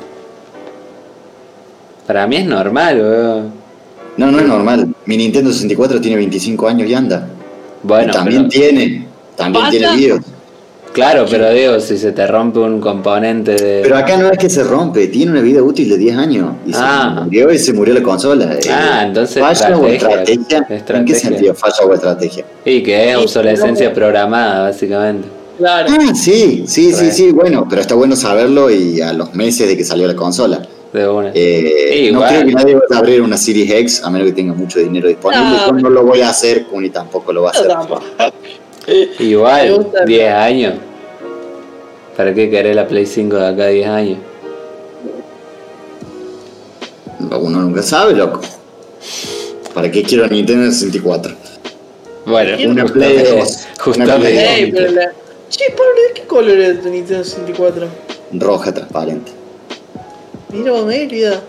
Para 2.06 2.26
mí 2.26 2.36
es 2.36 2.44
normal, 2.44 3.00
weón. 3.00 3.52
No, 4.16 4.30
no 4.30 4.38
es 4.38 4.46
normal. 4.46 4.88
Mi 5.04 5.16
Nintendo 5.16 5.52
64 5.52 6.00
tiene 6.00 6.16
25 6.16 6.68
años 6.68 6.88
y 6.88 6.94
anda. 6.94 7.28
Bueno, 7.82 8.08
Y 8.10 8.12
también 8.16 8.48
pero- 8.48 8.66
tiene, 8.70 9.06
también 9.36 9.64
¿Pasa? 9.64 9.70
tiene 9.76 9.96
video. 9.96 10.20
claro, 10.92 11.26
pero 11.30 11.50
digo, 11.50 11.78
si 11.80 11.98
se 11.98 12.12
te 12.12 12.26
rompe 12.26 12.58
un 12.60 12.80
componente 12.80 13.54
de. 13.54 13.80
Pero 13.82 13.96
acá 13.98 14.16
no 14.16 14.30
es 14.30 14.38
que 14.38 14.48
se 14.48 14.64
rompe, 14.64 15.08
tiene 15.08 15.32
una 15.32 15.42
vida 15.42 15.62
útil 15.62 15.88
de 15.90 15.98
10 15.98 16.16
años. 16.16 16.52
Y 16.66 16.72
Ah. 16.74 17.12
se 17.18 17.24
murió 17.24 17.52
y 17.52 17.58
se 17.58 17.72
murió 17.74 17.92
la 17.94 18.02
consola. 18.02 18.54
Eh, 18.54 18.60
Ah, 18.70 19.04
entonces 19.06 19.38
¿Falla 19.42 19.76
o 19.76 19.86
estrategia. 19.86 20.34
estrategia? 20.60 20.96
¿En 20.98 21.04
qué 21.04 21.14
sentido 21.14 21.54
falla 21.54 21.84
o 21.86 21.92
estrategia? 21.92 22.44
Y 22.64 22.82
que 22.82 23.10
es 23.10 23.16
obsolescencia 23.16 23.92
programada, 23.92 24.62
básicamente. 24.62 25.28
Claro. 25.58 25.88
Ah, 25.90 26.14
sí, 26.14 26.64
sí, 26.66 26.92
sí, 26.92 27.10
sí, 27.12 27.30
bueno, 27.32 27.66
pero 27.68 27.80
está 27.82 27.94
bueno 27.94 28.16
saberlo 28.16 28.70
y 28.70 29.00
a 29.00 29.12
los 29.12 29.34
meses 29.34 29.68
de 29.68 29.76
que 29.76 29.84
salió 29.84 30.06
la 30.06 30.16
consola. 30.16 30.62
De 30.92 31.08
una. 31.08 31.30
Eh, 31.34 31.90
Sí, 31.92 32.02
no 32.12 32.18
igual. 32.18 32.28
creo 32.30 32.46
que 32.46 32.52
nadie 32.54 32.74
vaya 32.74 32.86
a 32.94 32.98
abrir 32.98 33.20
una 33.22 33.36
Series 33.36 33.70
X 33.70 34.02
a 34.04 34.10
menos 34.10 34.28
que 34.28 34.32
tenga 34.34 34.54
mucho 34.54 34.78
dinero 34.78 35.08
disponible. 35.08 35.44
No. 35.44 35.66
Yo 35.66 35.72
no 35.74 35.90
lo 35.90 36.04
voy 36.04 36.20
a 36.22 36.30
hacer, 36.30 36.66
Kuni 36.66 36.90
tampoco 36.90 37.32
lo 37.32 37.42
va 37.42 37.50
a 37.50 37.52
hacer. 37.52 37.72
Igual, 39.18 39.74
gusta. 39.76 40.04
10 40.04 40.32
años. 40.32 40.74
¿Para 42.16 42.32
qué 42.32 42.48
querés 42.48 42.74
la 42.76 42.86
Play 42.88 43.04
5 43.04 43.36
de 43.36 43.46
acá 43.46 43.64
a 43.64 43.68
10 43.68 43.88
años? 43.88 44.18
Uno 47.30 47.60
nunca 47.60 47.82
sabe, 47.82 48.14
loco. 48.14 48.40
¿Para 49.74 49.90
qué 49.90 50.02
quiero 50.02 50.26
Nintendo 50.28 50.70
64? 50.70 51.34
Bueno, 52.24 52.56
Una 52.70 52.84
Play 52.86 53.18
dos, 53.18 53.66
justamente. 53.78 54.70
pero 54.72 54.90
la- 54.92 55.12
Che, 55.50 55.64
Pablo, 55.70 55.92
¿de 56.08 56.14
qué 56.20 56.26
color 56.26 56.58
es 56.58 56.82
tu 56.82 56.88
Nintendo 56.88 57.22
64? 57.24 57.86
Roja 58.32 58.72
transparente. 58.74 59.32
Mira, 60.52 60.82
Mérida. 60.82 61.40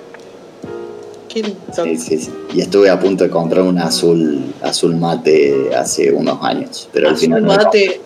¿Quién? 1.32 1.54
Sí, 1.74 1.98
sí, 1.98 2.18
sí. 2.20 2.32
Y 2.54 2.62
estuve 2.62 2.90
a 2.90 3.00
punto 3.00 3.24
de 3.24 3.30
comprar 3.30 3.64
un 3.64 3.78
azul, 3.80 4.54
azul 4.62 4.96
mate 4.96 5.70
hace 5.76 6.12
unos 6.12 6.40
años, 6.42 6.90
pero 6.94 7.08
al 7.10 7.14
Azul 7.14 7.26
final 7.26 7.44
no 7.44 7.50
lo 7.56 7.64
mate. 7.64 8.02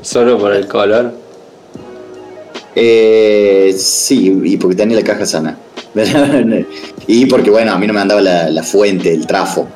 Solo 0.00 0.38
por 0.38 0.52
el 0.52 0.66
color. 0.66 1.12
Eh, 2.74 3.74
sí, 3.78 4.40
y 4.44 4.56
porque 4.56 4.76
tenía 4.76 4.96
la 4.96 5.04
caja 5.04 5.26
sana. 5.26 5.58
y 7.06 7.26
porque, 7.26 7.50
bueno, 7.50 7.72
a 7.72 7.78
mí 7.78 7.86
no 7.86 7.92
me 7.92 8.00
andaba 8.00 8.20
la, 8.22 8.48
la 8.48 8.62
fuente, 8.62 9.12
el 9.12 9.26
trafo. 9.26 9.68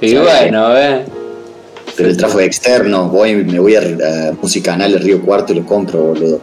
Y 0.00 0.10
Sí. 0.10 0.16
bueno, 0.16 0.70
¿ves? 0.70 1.00
Pero 1.96 2.08
el 2.10 2.16
trafo 2.16 2.38
es 2.38 2.46
externo, 2.46 3.08
voy, 3.08 3.34
me 3.34 3.58
voy 3.58 3.74
a, 3.74 3.80
a 3.80 4.32
Musicanal 4.40 4.92
de 4.92 4.98
Río 4.98 5.20
Cuarto 5.20 5.52
y 5.52 5.56
lo 5.56 5.66
compro, 5.66 6.00
boludo. 6.00 6.40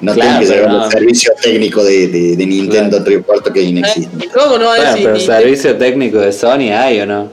No 0.00 0.12
Claro, 0.12 0.38
tengo 0.40 0.40
que 0.40 0.56
llevar 0.56 0.70
no. 0.72 0.84
el 0.86 0.90
servicio 0.90 1.32
técnico 1.42 1.82
de, 1.84 2.08
de- 2.08 2.36
de 2.36 2.46
Nintendo 2.46 2.98
Río 3.04 3.22
Cuarto 3.22 3.52
que 3.52 3.60
es 3.62 3.66
inexistente. 3.68 4.26
¿Y 4.26 4.28
cómo 4.28 4.58
no 4.58 4.66
Bueno, 4.66 4.84
decir? 4.84 5.02
pero 5.04 5.14
ni- 5.14 5.20
servicio 5.20 5.76
técnico 5.76 6.18
de 6.18 6.32
Sony 6.32 6.72
hay 6.72 7.00
o 7.00 7.06
no? 7.06 7.28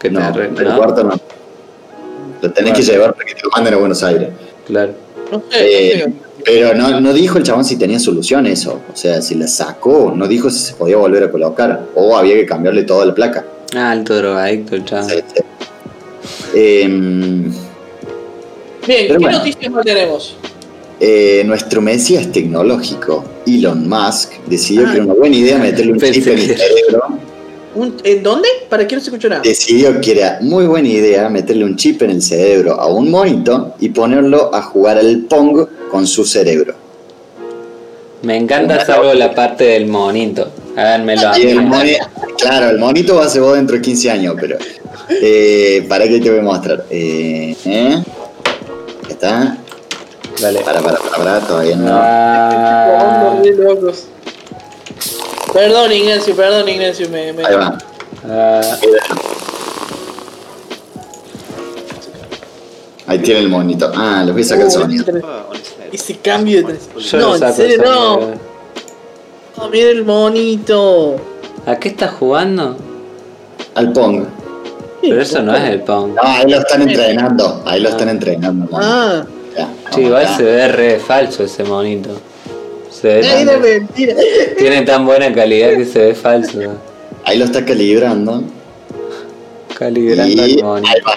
Que 0.00 0.10
No, 0.10 0.20
¿no? 0.20 0.76
Cuarto 0.76 1.04
no. 1.04 1.20
Lo 2.42 2.50
tenés 2.52 2.72
que 2.74 2.82
llevar 2.82 3.14
para 3.14 3.24
que 3.24 3.34
te 3.34 3.40
lo 3.44 3.50
manden 3.50 3.74
a 3.74 3.76
Buenos 3.76 4.02
Aires. 4.02 4.28
Claro. 4.66 4.92
No 5.30 5.42
sé, 5.48 5.56
Eh, 5.60 5.98
no 6.06 6.12
sé. 6.12 6.12
pero 6.44 6.74
no, 6.74 7.00
no 7.00 7.12
dijo 7.12 7.38
el 7.38 7.44
chabón 7.44 7.64
si 7.64 7.76
tenía 7.76 8.00
solución 8.00 8.46
eso. 8.48 8.80
O 8.92 8.96
sea, 8.96 9.22
si 9.22 9.36
la 9.36 9.46
sacó, 9.46 10.12
no 10.14 10.26
dijo 10.26 10.50
si 10.50 10.58
se 10.58 10.74
podía 10.74 10.96
volver 10.96 11.22
a 11.22 11.30
colocar. 11.30 11.82
O 11.94 12.16
había 12.16 12.34
que 12.34 12.44
cambiarle 12.44 12.82
toda 12.82 13.06
la 13.06 13.14
placa. 13.14 13.44
Ah, 13.76 13.92
alto 13.92 14.16
drogadicto 14.16 14.74
el 14.74 14.84
chavo. 14.84 15.08
Sí, 15.08 15.20
sí. 15.34 15.42
Em, 16.54 17.44
Bien, 18.86 19.06
¿qué 19.06 19.16
bueno. 19.18 19.38
noticias 19.38 19.72
más 19.72 19.84
tenemos? 19.84 20.36
Eh, 21.04 21.42
nuestro 21.44 21.80
mesías 21.82 22.30
tecnológico, 22.30 23.24
Elon 23.44 23.88
Musk, 23.88 24.34
decidió 24.46 24.84
Ah. 24.86 24.90
que 24.92 24.96
era 24.98 25.04
una 25.06 25.14
buena 25.14 25.36
idea 25.36 25.58
meterle 25.58 25.92
un 25.94 26.00
chip 26.00 26.26
en 26.28 26.38
el 26.38 26.46
cerebro. 26.56 27.18
Un- 27.74 27.96
¿En 28.04 28.22
dónde? 28.22 28.48
¿Para 28.68 28.86
qué 28.86 28.94
no 28.94 29.00
se 29.00 29.08
escuchó 29.08 29.28
nada? 29.28 29.42
Decidió 29.42 30.00
que 30.00 30.12
era 30.12 30.38
muy 30.42 30.66
buena 30.66 30.88
idea 30.88 31.28
meterle 31.28 31.64
un 31.64 31.74
chip 31.74 32.02
en 32.02 32.10
el 32.10 32.22
cerebro 32.22 32.78
a 32.80 32.86
un 32.86 33.10
monito 33.10 33.74
y 33.80 33.88
ponerlo 33.88 34.54
a 34.54 34.62
jugar 34.62 34.98
al 34.98 35.20
Pong 35.28 35.66
con 35.90 36.06
su 36.06 36.24
cerebro. 36.24 36.74
Me 38.22 38.36
encanta 38.36 38.84
salvo 38.86 39.12
la 39.14 39.34
parte 39.34 39.64
del 39.64 39.86
monito. 39.88 40.50
Háganmelo 40.76 41.28
a 41.30 41.36
el 41.36 41.62
moni- 41.62 41.96
claro, 42.38 42.70
el 42.70 42.78
monito 42.78 43.16
va 43.16 43.24
a 43.24 43.28
ser 43.28 43.42
vos 43.42 43.54
dentro 43.56 43.74
de 43.76 43.82
15 43.82 44.08
años, 44.10 44.36
pero. 44.40 44.56
Eh, 45.10 45.84
para 45.88 46.06
que 46.06 46.20
te 46.20 46.30
voy 46.30 46.38
a 46.38 46.42
mostrar. 46.42 46.84
Eh, 46.90 47.56
¿eh? 47.64 48.02
Está. 49.08 49.58
Dale. 50.40 50.60
Para, 50.60 50.80
para, 50.80 50.98
para, 50.98 51.16
para, 51.16 51.40
todavía 51.40 51.76
no. 51.76 51.88
Ah. 51.92 53.40
Perdón, 55.52 55.92
Ignacio, 55.92 56.34
perdón, 56.34 56.68
Ignacio. 56.68 57.08
Me, 57.10 57.32
me- 57.32 57.44
Ahí 57.44 57.54
va. 57.54 57.78
ah, 58.28 58.60
Ahí 63.06 63.18
tiene 63.18 63.40
el 63.40 63.48
monito. 63.48 63.90
Ah, 63.94 64.22
les 64.24 64.32
voy 64.32 64.42
a 64.42 64.46
sacar 64.46 64.66
el 64.66 64.70
sonido. 64.70 65.04
Ese 65.92 66.16
cambio 66.18 66.58
de 66.58 66.74
tres- 66.74 67.12
No, 67.12 67.36
lo 67.36 67.46
en 67.46 67.52
serio, 67.54 67.82
no. 67.84 68.20
No, 69.58 69.68
mira 69.70 69.90
el 69.90 70.04
monito. 70.04 71.16
¿A 71.66 71.76
qué 71.76 71.88
estás 71.90 72.12
jugando? 72.12 72.76
Al 73.74 73.92
Pong. 73.92 74.24
Pero 75.02 75.20
eso 75.20 75.42
no 75.42 75.54
es 75.54 75.64
el 75.64 75.82
Pong. 75.82 76.14
No, 76.14 76.22
ahí 76.22 76.48
lo 76.50 76.58
están 76.58 76.82
entrenando. 76.82 77.62
Ahí 77.66 77.80
lo 77.80 77.88
están 77.90 78.08
entrenando. 78.08 78.68
Ah, 78.72 79.24
Sí, 79.94 80.00
igual 80.02 80.36
se 80.36 80.42
ve 80.42 80.68
re 80.68 80.98
falso 80.98 81.44
ese 81.44 81.64
monito. 81.64 82.10
Se 82.90 83.08
ve 83.08 83.26
ay, 83.26 83.44
no 83.44 83.58
mentira. 83.58 84.14
tiene 84.58 84.82
tan 84.82 85.04
buena 85.04 85.32
calidad 85.32 85.76
que 85.76 85.84
se 85.84 85.98
ve 85.98 86.14
falso. 86.14 86.58
Ahí 87.24 87.38
lo 87.38 87.44
está 87.44 87.64
calibrando. 87.64 88.42
Calibrando 89.78 90.32
Y 90.32 90.58
el 90.58 90.64
monito. 90.64 91.10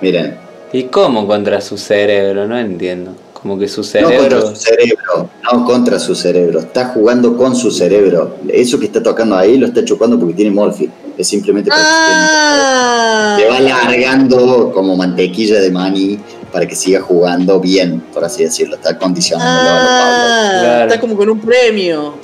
Miren, 0.00 0.48
¿Y 0.72 0.84
cómo 0.84 1.26
contra 1.26 1.60
su 1.60 1.78
cerebro? 1.78 2.46
No 2.46 2.58
entiendo. 2.58 3.12
Como 3.32 3.58
que 3.58 3.68
su 3.68 3.80
no 3.80 3.86
cerebro. 3.86 4.18
contra 4.18 4.40
su 4.40 4.56
cerebro, 4.56 5.30
no 5.52 5.64
contra 5.64 5.98
su 5.98 6.14
cerebro, 6.14 6.58
está 6.58 6.86
jugando 6.86 7.36
con 7.36 7.54
su 7.54 7.70
cerebro. 7.70 8.36
Eso 8.48 8.80
que 8.80 8.86
está 8.86 9.00
tocando 9.02 9.36
ahí 9.36 9.56
lo 9.56 9.68
está 9.68 9.84
chocando 9.84 10.18
porque 10.18 10.34
tiene 10.34 10.50
Morphy. 10.50 10.90
Es 11.18 11.26
simplemente 11.28 11.68
para 11.68 11.82
que 11.82 11.86
Ah, 11.90 13.36
esté- 13.38 13.42
le 13.42 13.48
va 13.72 13.78
alargando 13.80 14.70
como 14.72 14.96
mantequilla 14.96 15.60
de 15.60 15.70
maní 15.70 16.18
para 16.52 16.64
que 16.66 16.74
siga 16.76 17.00
jugando 17.00 17.58
bien, 17.60 18.00
por 18.14 18.24
así 18.24 18.44
decirlo. 18.44 18.76
Está 18.76 18.96
condicionando 18.96 19.60
ah, 19.68 20.58
Claro. 20.62 20.84
está 20.90 21.00
como 21.00 21.16
con 21.16 21.28
un 21.28 21.40
premio. 21.40 22.14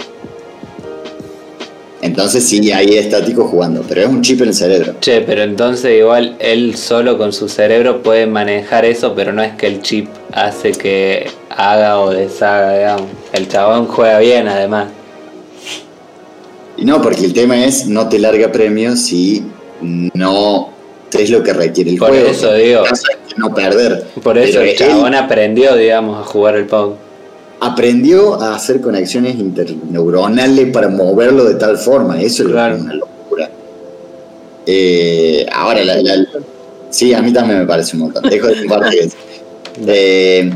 Entonces 2.02 2.44
sí, 2.46 2.70
ahí 2.70 2.96
es 2.98 3.06
estático 3.06 3.44
jugando, 3.48 3.82
pero 3.88 4.02
es 4.02 4.06
un 4.08 4.20
chip 4.20 4.42
en 4.42 4.48
el 4.48 4.54
cerebro. 4.54 4.94
Che, 5.00 5.22
pero 5.22 5.42
entonces 5.42 5.98
igual 5.98 6.36
él 6.38 6.76
solo 6.76 7.16
con 7.16 7.32
su 7.32 7.48
cerebro 7.48 8.02
puede 8.02 8.26
manejar 8.26 8.84
eso, 8.84 9.14
pero 9.14 9.32
no 9.32 9.42
es 9.42 9.54
que 9.56 9.66
el 9.66 9.80
chip 9.80 10.08
hace 10.32 10.72
que 10.72 11.30
haga 11.48 11.98
o 12.00 12.10
deshaga, 12.10 12.76
digamos. 12.76 13.06
El 13.32 13.48
chabón 13.48 13.86
juega 13.86 14.18
bien 14.18 14.48
además. 14.48 14.88
Y 16.76 16.84
no, 16.84 17.00
porque 17.00 17.24
el 17.24 17.32
tema 17.32 17.64
es 17.64 17.86
no 17.86 18.08
te 18.08 18.18
larga 18.18 18.50
premios 18.50 19.00
si 19.00 19.44
no 19.80 20.70
es 21.12 21.30
lo 21.30 21.42
que 21.42 21.52
requiere 21.52 21.90
el 21.92 21.98
Por 21.98 22.08
juego. 22.08 22.28
eso 22.28 22.52
digo. 22.54 22.82
No 23.36 23.54
perder. 23.54 24.04
Por 24.22 24.36
eso 24.38 24.58
Pero 24.58 24.70
el 24.70 24.76
chabón 24.76 25.14
aprendió, 25.14 25.76
digamos, 25.76 26.20
a 26.20 26.24
jugar 26.24 26.56
el 26.56 26.66
Pong. 26.66 26.94
aprendió 27.60 28.34
a 28.40 28.54
hacer 28.56 28.80
conexiones 28.80 29.36
interneuronales 29.36 30.70
para 30.72 30.88
moverlo 30.88 31.44
de 31.44 31.54
tal 31.54 31.78
forma. 31.78 32.20
Eso 32.20 32.44
Claro. 32.44 32.76
es 32.76 32.82
una 32.82 32.94
locura. 32.94 33.48
Eh, 34.66 35.46
ahora, 35.52 35.84
la, 35.84 35.96
la- 36.02 36.26
sí, 36.90 37.12
a 37.14 37.22
mí 37.22 37.32
también 37.32 37.60
me 37.60 37.66
parece 37.66 37.96
un 37.96 38.02
montón. 38.04 38.22
Dejo 38.28 38.48
de 38.48 38.56
compartir 38.66 39.00
eso. 39.00 39.16
Eh, 39.88 40.52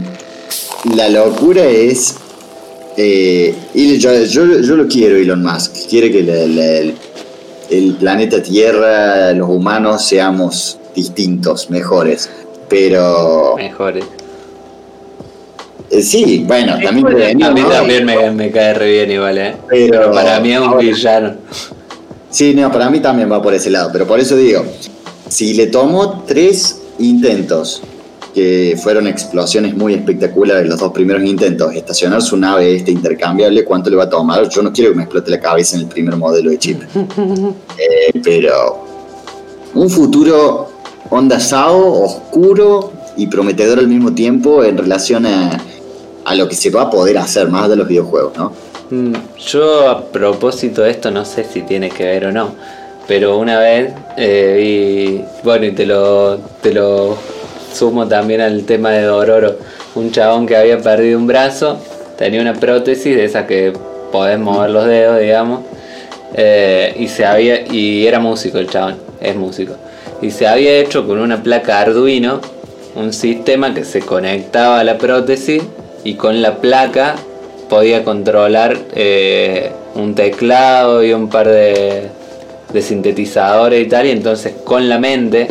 la 0.95 1.09
locura 1.09 1.65
es. 1.65 2.15
Eh, 3.01 3.55
y 3.75 3.97
yo, 3.99 4.13
yo, 4.25 4.61
yo 4.61 4.77
lo 4.77 4.87
quiero, 4.89 5.15
Elon 5.17 5.43
Musk. 5.43 5.89
Quiere 5.89 6.11
que 6.11 6.23
la- 6.25 6.35
la- 6.47 6.79
el, 6.79 6.95
el 7.71 7.95
planeta 7.95 8.43
Tierra, 8.43 9.33
los 9.33 9.49
humanos, 9.49 10.05
seamos 10.05 10.79
distintos, 10.95 11.71
mejores. 11.71 12.29
Pero. 12.69 13.55
Mejores. 13.57 14.05
eh, 15.91 16.03
sí, 16.03 16.45
bueno, 16.47 16.73
también 16.83 17.01
puede 17.03 17.27
venir, 17.27 17.47
A 17.47 17.51
mí 17.53 17.61
¿no? 17.63 17.69
también 17.69 18.05
me, 18.05 18.31
me 18.33 18.51
cae 18.51 18.75
re 18.75 18.91
bien 18.91 19.11
igual, 19.13 19.39
¿eh? 19.39 19.55
Pero- 19.69 19.91
Pero 20.01 20.13
para 20.13 20.41
mí 20.41 20.53
es 20.53 20.59
un 20.59 20.65
ahora- 20.67 20.81
villano. 20.81 21.35
Sí, 22.31 22.53
no, 22.55 22.71
para 22.71 22.91
mí 22.91 23.01
también 23.01 23.31
va 23.33 23.41
por 23.41 23.55
ese 23.55 23.71
lado. 23.71 23.89
Pero 23.93 24.07
por 24.07 24.21
eso 24.21 24.37
digo, 24.37 24.63
si 25.29 25.55
le 25.55 25.69
tomó 25.69 26.25
tres 26.27 26.83
intentos, 26.99 27.81
que 28.39 28.77
fueron 28.81 29.09
explosiones 29.09 29.75
muy 29.75 29.95
espectaculares, 29.95 30.69
los 30.69 30.79
dos 30.79 30.93
primeros 30.93 31.25
intentos, 31.25 31.75
estacionar 31.75 32.23
su 32.23 32.37
nave 32.37 32.77
este 32.77 32.93
intercambiable, 32.93 33.65
¿cuánto 33.65 33.91
le 33.91 33.97
va 33.97 34.05
a 34.05 34.09
tomar? 34.09 34.49
Yo 34.49 34.63
no 34.63 34.73
quiero 34.73 34.91
que 34.93 34.97
me 34.97 35.03
explote 35.03 35.29
la 35.33 35.41
cabeza 35.41 35.75
en 35.75 35.83
el 35.83 35.89
primer 35.89 36.17
modelo 36.17 36.51
de 36.51 36.59
chip. 36.59 36.83
Eh, 37.79 38.21
pero 38.25 38.85
un 39.75 39.89
futuro 39.89 40.69
onda 41.11 41.39
SAO, 41.39 42.03
oscuro 42.05 42.93
y 43.17 43.27
prometedor 43.29 43.79
al 43.79 43.89
mismo 43.89 44.13
tiempo 44.13 44.65
en 44.65 44.77
relación 44.77 45.27
a, 45.27 45.59
a 46.25 46.35
lo 46.35 46.49
que 46.49 46.57
se 46.57 46.71
va 46.71 46.83
a 46.83 46.91
poder 46.91 47.19
hacer 47.19 47.49
más 47.49 47.69
de 47.69 47.77
los 47.77 47.87
videojuegos, 47.87 48.37
¿no? 48.37 48.53
Mm, 48.91 49.15
Yo 49.47 49.89
a 49.89 50.05
propósito 50.07 50.83
de 50.83 50.91
esto 50.91 51.11
no 51.11 51.25
sé 51.25 51.45
si 51.45 51.63
tiene 51.63 51.89
que 51.89 52.05
ver 52.05 52.27
o 52.27 52.33
no, 52.33 52.53
pero 53.07 53.39
una 53.39 53.59
vez 53.61 53.93
eh, 54.17 54.57
vi, 54.59 55.25
bueno 55.45 55.67
y 55.67 55.73
te 55.73 55.87
lo, 55.87 56.39
te 56.61 56.73
lo 56.73 57.17
sumo 57.73 58.07
también 58.09 58.41
al 58.41 58.65
tema 58.65 58.91
de 58.91 59.03
Dororo, 59.03 59.57
un 59.95 60.11
chabón 60.11 60.47
que 60.47 60.57
había 60.57 60.79
perdido 60.79 61.19
un 61.19 61.27
brazo, 61.27 61.79
tenía 62.17 62.41
una 62.41 62.55
prótesis 62.55 63.17
de 63.17 63.25
esa 63.25 63.47
que 63.47 63.73
podés 64.13 64.39
mover 64.39 64.71
los 64.71 64.87
dedos, 64.87 65.21
digamos, 65.21 65.63
eh, 66.35 66.95
y 66.99 67.09
se 67.09 67.25
había 67.25 67.67
y 67.67 68.07
era 68.07 68.21
músico 68.21 68.59
el 68.59 68.69
chabón, 68.69 68.97
es 69.21 69.37
músico, 69.37 69.75
y 70.21 70.31
se 70.31 70.47
había 70.47 70.79
hecho 70.79 71.07
con 71.07 71.19
una 71.19 71.43
placa 71.43 71.81
Arduino 71.81 72.41
un 72.95 73.13
sistema 73.13 73.75
que 73.75 73.85
se 73.85 74.01
conectaba 74.01 74.81
a 74.81 74.85
la 74.85 74.99
prótesis 74.99 75.63
y 76.05 76.15
con 76.15 76.43
la 76.43 76.57
placa 76.57 77.15
podía 77.69 78.03
controlar 78.03 78.77
eh, 78.95 79.71
un 79.95 80.15
teclado 80.15 81.05
y 81.05 81.13
un 81.13 81.29
par 81.29 81.49
de, 81.49 82.09
de 82.73 82.83
sintetizadores 82.83 83.87
y 83.87 83.89
tal, 83.89 84.07
y 84.07 84.11
entonces 84.11 84.55
con 84.65 84.89
la 84.89 84.99
mente, 84.99 85.49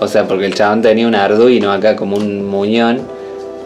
o 0.00 0.08
sea, 0.08 0.26
porque 0.28 0.46
el 0.46 0.54
chabón 0.54 0.82
tenía 0.82 1.06
un 1.06 1.14
Arduino 1.14 1.72
acá 1.72 1.96
como 1.96 2.16
un 2.16 2.44
muñón, 2.46 3.00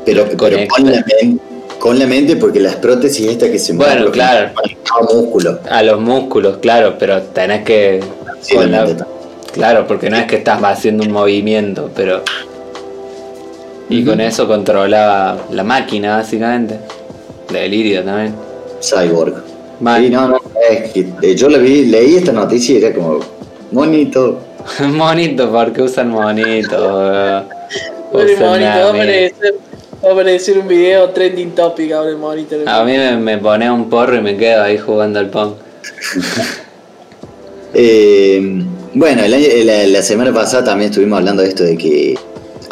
Pero, 0.05 0.25
Los 0.27 0.35
con, 0.37 0.51
la 0.53 0.59
mente, 0.59 1.43
con 1.79 1.99
la 1.99 2.07
mente, 2.07 2.37
porque 2.37 2.61
las 2.61 2.77
prótesis 2.77 3.27
estas 3.27 3.51
que 3.51 3.59
se 3.59 3.73
Bueno, 3.75 3.93
mueven, 3.95 4.13
claro. 4.13 4.51
conectado 4.55 5.21
músculo. 5.21 5.59
a 5.69 5.83
los 5.83 6.01
músculos, 6.01 6.57
claro, 6.59 6.95
pero 6.99 7.21
tenés 7.23 7.63
que... 7.65 8.01
Sí, 8.41 8.57
la 8.57 8.67
la- 8.87 9.07
claro, 9.53 9.87
porque 9.87 10.09
no 10.09 10.17
es 10.17 10.25
que 10.27 10.37
estás 10.37 10.63
haciendo 10.63 11.05
un 11.05 11.13
movimiento, 11.13 11.91
pero... 11.95 12.23
Y 13.89 14.05
con 14.05 14.21
eso 14.21 14.47
controlaba 14.47 15.37
la 15.51 15.65
máquina, 15.65 16.17
básicamente. 16.17 16.79
Delirio 17.53 18.05
también. 18.05 18.35
Cyborg. 18.81 19.35
Sí, 19.99 20.11
no, 20.11 20.29
no, 20.29 20.37
es 20.71 20.93
que 20.93 21.09
eh, 21.23 21.35
yo 21.35 21.49
le 21.49 21.59
vi, 21.59 21.87
leí 21.87 22.15
esta 22.17 22.33
noticia 22.33 22.75
y 22.79 22.85
era 22.85 22.95
como 22.95 23.19
bonito. 23.73 24.39
monito, 24.89 25.51
porque 25.51 25.83
usan 25.83 26.11
monito. 26.11 26.77
Pobre 28.13 28.37
monito, 28.37 28.67
a 28.67 28.89
aparecer, 28.91 29.55
va 30.05 30.09
a 30.09 30.13
aparecer 30.13 30.59
un 30.59 30.67
video 30.69 31.11
trending 31.11 31.51
topic 31.55 31.93
ahora 31.93 32.11
el 32.11 32.17
monito. 32.17 32.57
A 32.67 32.83
mí 32.85 32.93
me, 32.93 33.17
me 33.17 33.39
pone 33.39 33.71
un 33.71 33.89
porro 33.89 34.17
y 34.17 34.21
me 34.21 34.37
quedo 34.37 34.63
ahí 34.63 34.79
jugando 34.79 35.19
al 35.19 35.31
Pong. 35.31 35.53
Eh, 37.73 38.65
bueno, 38.95 39.23
el 39.23 39.33
año- 39.33 39.47
la, 39.65 39.87
la 39.87 40.03
semana 40.03 40.33
pasada 40.35 40.65
también 40.65 40.91
estuvimos 40.91 41.19
hablando 41.21 41.43
de 41.43 41.49
esto 41.51 41.63
de 41.63 41.79
que 41.79 42.19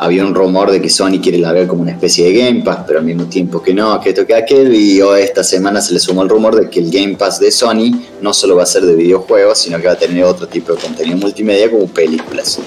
había 0.01 0.25
un 0.25 0.33
rumor 0.35 0.71
de 0.71 0.81
que 0.81 0.89
Sony 0.89 1.19
quiere 1.21 1.39
largar 1.39 1.67
como 1.67 1.83
una 1.83 1.91
especie 1.91 2.27
de 2.27 2.33
Game 2.33 2.63
Pass, 2.63 2.85
pero 2.87 3.01
al 3.01 3.05
mismo 3.05 3.25
tiempo 3.25 3.61
que 3.61 3.75
no, 3.75 4.01
que 4.01 4.11
esto 4.11 4.25
que 4.25 4.35
aquel, 4.35 4.73
y 4.73 5.03
hoy 5.03 5.23
esta 5.23 5.43
semana 5.43 5.81
se 5.81 5.93
le 5.93 5.99
sumó 5.99 6.23
el 6.23 6.29
rumor 6.29 6.55
de 6.55 6.71
que 6.71 6.79
el 6.79 6.89
Game 6.89 7.17
Pass 7.17 7.41
de 7.41 7.51
Sony 7.51 7.91
no 8.23 8.33
solo 8.33 8.55
va 8.55 8.63
a 8.63 8.67
ser 8.67 8.85
de 8.85 8.95
videojuegos, 8.95 9.59
sino 9.59 9.81
que 9.81 9.89
va 9.89 9.95
a 9.95 9.99
tener 9.99 10.23
otro 10.23 10.47
tipo 10.47 10.73
de 10.73 10.81
contenido 10.81 11.17
multimedia 11.17 11.69
como 11.69 11.89
películas. 11.89 12.61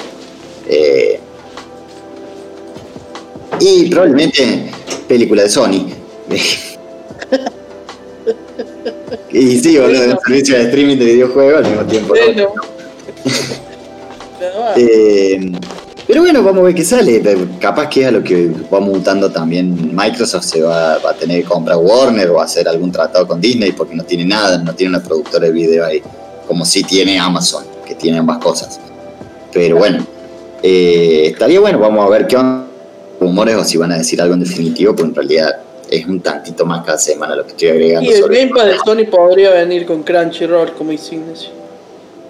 Eh, 0.67 1.21
y 3.61 3.89
probablemente 3.89 4.69
película 5.07 5.43
de 5.43 5.49
Sony. 5.49 5.87
y 9.31 9.57
sí, 9.57 9.77
boludo, 9.77 10.03
un 10.03 10.19
servicio 10.25 10.57
de 10.57 10.63
streaming 10.63 10.97
de 10.97 11.05
videojuegos 11.05 11.63
al 11.63 11.71
mismo 11.71 11.85
tiempo. 11.85 12.13
¿no? 12.35 12.47
Eh, 14.75 15.51
pero 16.11 16.23
bueno, 16.23 16.43
vamos 16.43 16.59
a 16.61 16.65
ver 16.65 16.75
qué 16.75 16.83
sale. 16.83 17.23
Capaz 17.57 17.87
que 17.87 18.01
es 18.01 18.07
a 18.07 18.11
lo 18.11 18.21
que 18.21 18.51
va 18.73 18.81
mutando 18.81 19.31
también. 19.31 19.95
Microsoft 19.95 20.43
se 20.43 20.61
va, 20.61 20.97
va 20.97 21.11
a 21.11 21.13
tener 21.13 21.41
que 21.43 21.47
comprar 21.47 21.77
Warner 21.77 22.29
o 22.31 22.41
hacer 22.41 22.67
algún 22.67 22.91
tratado 22.91 23.25
con 23.25 23.39
Disney 23.39 23.71
porque 23.71 23.95
no 23.95 24.03
tiene 24.03 24.25
nada, 24.25 24.57
no 24.57 24.75
tiene 24.75 24.95
una 24.97 25.01
productora 25.01 25.45
de 25.47 25.53
video 25.53 25.85
ahí. 25.85 26.01
Como 26.47 26.65
sí 26.65 26.83
tiene 26.83 27.17
Amazon, 27.17 27.63
que 27.85 27.95
tiene 27.95 28.17
ambas 28.17 28.39
cosas. 28.39 28.77
Pero 29.53 29.77
bueno, 29.77 30.05
eh, 30.61 31.27
estaría 31.31 31.61
bueno. 31.61 31.79
Vamos 31.79 32.05
a 32.05 32.09
ver 32.09 32.27
qué 32.27 32.35
onda 32.35 32.65
rumores 33.21 33.55
o 33.55 33.63
si 33.63 33.77
van 33.77 33.93
a 33.93 33.97
decir 33.97 34.21
algo 34.21 34.33
en 34.33 34.41
definitivo, 34.41 34.93
porque 34.93 35.09
en 35.09 35.15
realidad 35.15 35.55
es 35.89 36.05
un 36.07 36.19
tantito 36.19 36.65
más 36.65 36.83
cada 36.85 36.97
semana 36.97 37.37
lo 37.37 37.43
que 37.45 37.51
estoy 37.51 37.69
agregando. 37.69 38.09
Y 38.09 38.13
el 38.13 38.21
sobre- 38.21 38.39
Game 38.39 38.51
Pass 38.53 38.65
de 38.65 38.77
Sony 38.83 39.09
podría 39.09 39.51
venir 39.51 39.85
con 39.85 40.03
Crunchyroll 40.03 40.73
como 40.73 40.91
dice 40.91 41.15
Ignacio. 41.15 41.51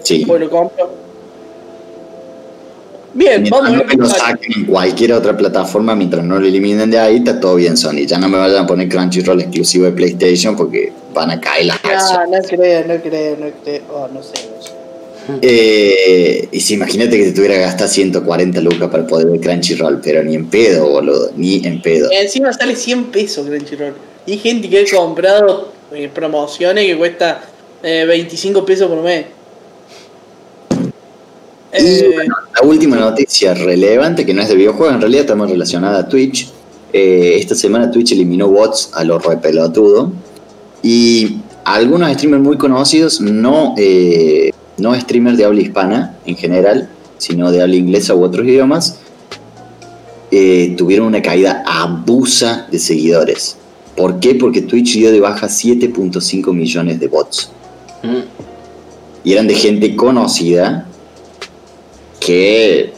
Sí. 0.04 0.24
Lo 0.24 0.48
compro. 0.50 0.90
Bien, 3.14 3.42
Mientras 3.42 3.60
vamos 3.60 3.68
a 3.68 3.72
no 3.72 3.78
ver 3.88 3.96
me 3.98 4.04
lo 4.04 4.08
saquen 4.08 4.52
en 4.56 4.64
cualquier 4.64 5.12
otra 5.12 5.36
plataforma, 5.36 5.94
mientras 5.94 6.24
no 6.24 6.38
lo 6.40 6.46
eliminen 6.46 6.90
de 6.90 6.98
ahí, 6.98 7.16
está 7.16 7.38
todo 7.38 7.56
bien 7.56 7.76
Sony. 7.76 8.06
Ya 8.06 8.18
no 8.18 8.28
me 8.28 8.38
vayan 8.38 8.64
a 8.64 8.66
poner 8.66 8.88
Crunchyroll 8.88 9.40
exclusivo 9.40 9.84
de 9.84 9.92
PlayStation 9.92 10.56
porque 10.56 10.92
van 11.12 11.30
a 11.30 11.40
caer 11.40 11.66
las 11.66 11.84
No, 11.84 11.90
acciones. 11.90 12.42
no 12.42 12.48
creo, 12.56 12.84
no 12.86 13.02
creo, 13.02 13.36
no 13.38 13.46
creo. 13.62 13.82
Oh, 13.92 14.08
no 14.12 14.22
sé, 14.22 14.32
no 14.56 14.62
sé. 14.62 14.72
Eh, 15.40 16.48
y 16.50 16.60
si 16.60 16.74
imagínate 16.74 17.16
que 17.16 17.24
te 17.26 17.32
tuviera 17.32 17.54
que 17.54 17.60
gastar 17.60 17.88
140 17.88 18.60
lucas 18.60 18.88
para 18.90 19.06
poder 19.06 19.28
ver 19.28 19.40
Crunchyroll, 19.40 20.00
pero 20.02 20.22
ni 20.24 20.34
en 20.34 20.46
pedo, 20.46 20.88
boludo, 20.88 21.30
ni 21.36 21.64
en 21.64 21.80
pedo. 21.82 22.10
Y 22.10 22.16
encima 22.16 22.52
sale 22.52 22.74
100 22.74 23.04
pesos 23.06 23.46
Crunchyroll. 23.46 23.94
Y 24.26 24.32
hay 24.32 24.38
gente 24.38 24.68
que 24.68 24.80
ha 24.80 24.96
comprado 24.96 25.70
eh, 25.92 26.08
promociones 26.12 26.86
que 26.86 26.96
cuesta 26.96 27.42
eh, 27.82 28.04
25 28.06 28.64
pesos 28.64 28.88
por 28.88 29.02
mes. 29.02 29.26
Y 31.72 31.84
Eh, 31.84 32.10
bueno, 32.14 32.34
la 32.54 32.68
última 32.68 32.96
noticia 32.96 33.54
relevante, 33.54 34.26
que 34.26 34.34
no 34.34 34.42
es 34.42 34.48
de 34.48 34.56
videojuegos, 34.56 34.94
en 34.94 35.00
realidad 35.00 35.22
está 35.22 35.34
más 35.34 35.50
relacionada 35.50 36.00
a 36.00 36.08
Twitch. 36.08 36.50
Eh, 36.92 37.36
esta 37.38 37.54
semana 37.54 37.90
Twitch 37.90 38.12
eliminó 38.12 38.48
bots 38.48 38.90
a 38.92 39.04
lo 39.04 39.18
repelotudo. 39.18 40.12
Y 40.82 41.38
algunos 41.64 42.12
streamers 42.12 42.42
muy 42.42 42.58
conocidos, 42.58 43.20
no, 43.20 43.74
eh, 43.78 44.50
no 44.76 44.98
streamers 44.98 45.38
de 45.38 45.44
habla 45.44 45.62
hispana 45.62 46.16
en 46.26 46.36
general, 46.36 46.90
sino 47.16 47.50
de 47.50 47.62
habla 47.62 47.76
inglesa 47.76 48.14
u 48.14 48.22
otros 48.22 48.46
idiomas, 48.46 48.98
tuvieron 50.76 51.06
una 51.06 51.22
caída 51.22 51.62
abusa 51.66 52.66
de 52.70 52.78
seguidores. 52.78 53.56
¿Por 53.96 54.18
qué? 54.18 54.34
Porque 54.34 54.62
Twitch 54.62 54.94
dio 54.94 55.12
de 55.12 55.20
baja 55.20 55.46
7.5 55.46 56.52
millones 56.52 56.98
de 56.98 57.08
bots. 57.08 57.50
Mm. 58.02 58.22
Y 59.24 59.32
eran 59.34 59.46
de 59.46 59.54
gente 59.54 59.94
conocida 59.94 60.88
que, 62.24 62.92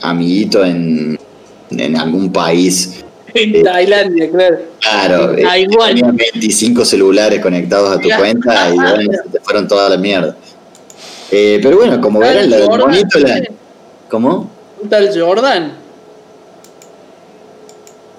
amiguito, 0.00 0.64
en, 0.64 1.18
en 1.70 1.96
algún 1.96 2.32
país, 2.32 3.04
en 3.34 3.62
Tailandia, 3.62 4.30
claro. 4.30 4.58
claro, 4.80 5.32
eh, 5.38 5.66
tenían 5.86 6.16
25 6.16 6.84
celulares 6.84 7.40
conectados 7.40 7.96
a 7.96 8.00
tu 8.00 8.08
cuenta 8.18 8.68
y 8.68 8.76
bueno, 8.76 9.12
se 9.24 9.30
te 9.30 9.40
fueron 9.40 9.66
toda 9.66 9.88
la 9.88 9.96
mierda. 9.96 10.36
Eh, 11.30 11.58
pero 11.62 11.78
bueno, 11.78 11.98
como 12.00 12.18
verán, 12.18 12.50
la 12.50 12.58
del 12.58 12.68
monito, 12.68 13.18
la... 13.20 13.42
¿Cómo? 14.10 14.50
Un 14.82 14.88
tal 14.90 15.08
Jordan. 15.18 15.72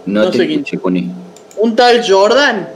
No, 0.07 0.23
No 0.23 0.31
te 0.31 0.37
sé 0.39 0.47
quién. 0.47 0.65
escuché. 0.65 1.03
Un 1.57 1.75
tal 1.75 2.03
Jordan. 2.07 2.69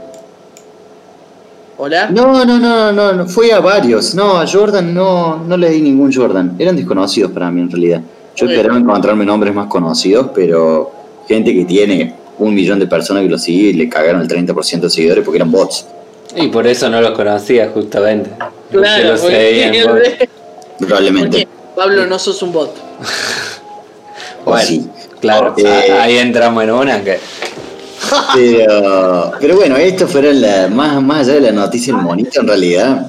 Hola. 1.80 2.10
No, 2.10 2.44
no, 2.44 2.58
no, 2.60 2.92
no, 2.92 3.14
no, 3.14 3.28
fue 3.28 3.52
a 3.54 3.60
varios. 3.60 4.16
No, 4.16 4.40
a 4.40 4.48
Jordan 4.48 4.94
no, 4.94 5.38
no 5.46 5.58
le 5.58 5.70
di 5.70 5.82
ningún 5.82 6.12
Jordan. 6.12 6.56
Eran 6.58 6.76
desconocidos 6.76 7.32
para 7.32 7.52
mí 7.52 7.62
en 7.62 7.70
realidad. 7.70 8.02
Yo 8.36 8.48
esperaba 8.48 8.78
encontrarme 8.78 9.26
nombres 9.26 9.54
más 9.54 9.68
conocidos, 9.68 10.30
pero 10.34 10.92
gente 11.28 11.54
que 11.54 11.66
tiene 11.66 12.16
un 12.40 12.54
millón 12.54 12.80
de 12.80 12.88
personas 12.88 13.24
que 13.24 13.30
lo 13.30 13.38
sigue 13.38 13.70
y 13.70 13.74
le 13.74 13.90
cagaron 13.90 14.22
el 14.22 14.28
30% 14.28 14.80
de 14.82 14.90
seguidores 14.90 15.24
porque 15.24 15.38
eran 15.38 15.52
bots. 15.52 15.86
Y 16.36 16.48
por 16.48 16.68
eso 16.68 16.90
no 16.90 17.02
los 17.02 17.12
conocía 17.12 17.70
justamente. 17.74 18.30
Claro, 18.72 19.10
los 19.10 19.22
porque. 19.22 20.30
Probablemente. 20.80 21.48
porque, 21.48 21.48
Pablo, 21.76 22.06
no 22.06 22.20
sos 22.20 22.42
un 22.42 22.52
bot. 22.54 22.76
Bueno, 24.46 24.62
Sí. 24.66 24.88
claro, 25.20 25.54
Eh, 25.58 25.92
ahí 25.92 26.18
entramos 26.20 26.64
en 26.64 26.72
una 26.72 27.04
que 27.04 27.20
Pero, 28.36 29.32
pero 29.40 29.56
bueno, 29.56 29.76
esto 29.78 30.08
fuera 30.08 30.32
la, 30.34 30.68
más, 30.68 31.02
más 31.02 31.22
allá 31.28 31.34
de 31.36 31.42
la 31.42 31.52
noticia 31.52 31.94
del 31.94 32.04
monito, 32.04 32.42
en 32.42 32.48
realidad. 32.48 33.08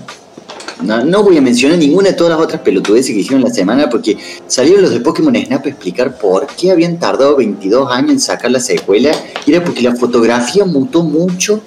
No, 0.83 1.05
no 1.05 1.25
voy 1.25 1.37
a 1.37 1.41
mencionar 1.41 1.77
ninguna 1.77 2.11
de 2.11 2.15
todas 2.15 2.31
las 2.37 2.41
otras 2.41 2.61
pelotudeces 2.62 3.12
que 3.12 3.20
hicieron 3.20 3.43
la 3.43 3.51
semana 3.51 3.91
porque 3.91 4.16
salieron 4.47 4.83
los 4.83 4.93
de 4.93 5.01
Pokémon 5.01 5.35
Snap 5.35 5.66
a 5.66 5.69
explicar 5.69 6.16
por 6.16 6.47
qué 6.47 6.70
habían 6.70 6.99
tardado 6.99 7.37
22 7.37 7.91
años 7.91 8.12
en 8.12 8.20
sacar 8.20 8.51
la 8.53 8.61
secuela. 8.61 9.11
Y 9.45 9.53
era 9.53 9.65
porque 9.65 9.83
la 9.83 9.97
fotografía 9.97 10.65
mutó 10.65 11.03
mucho. 11.03 11.61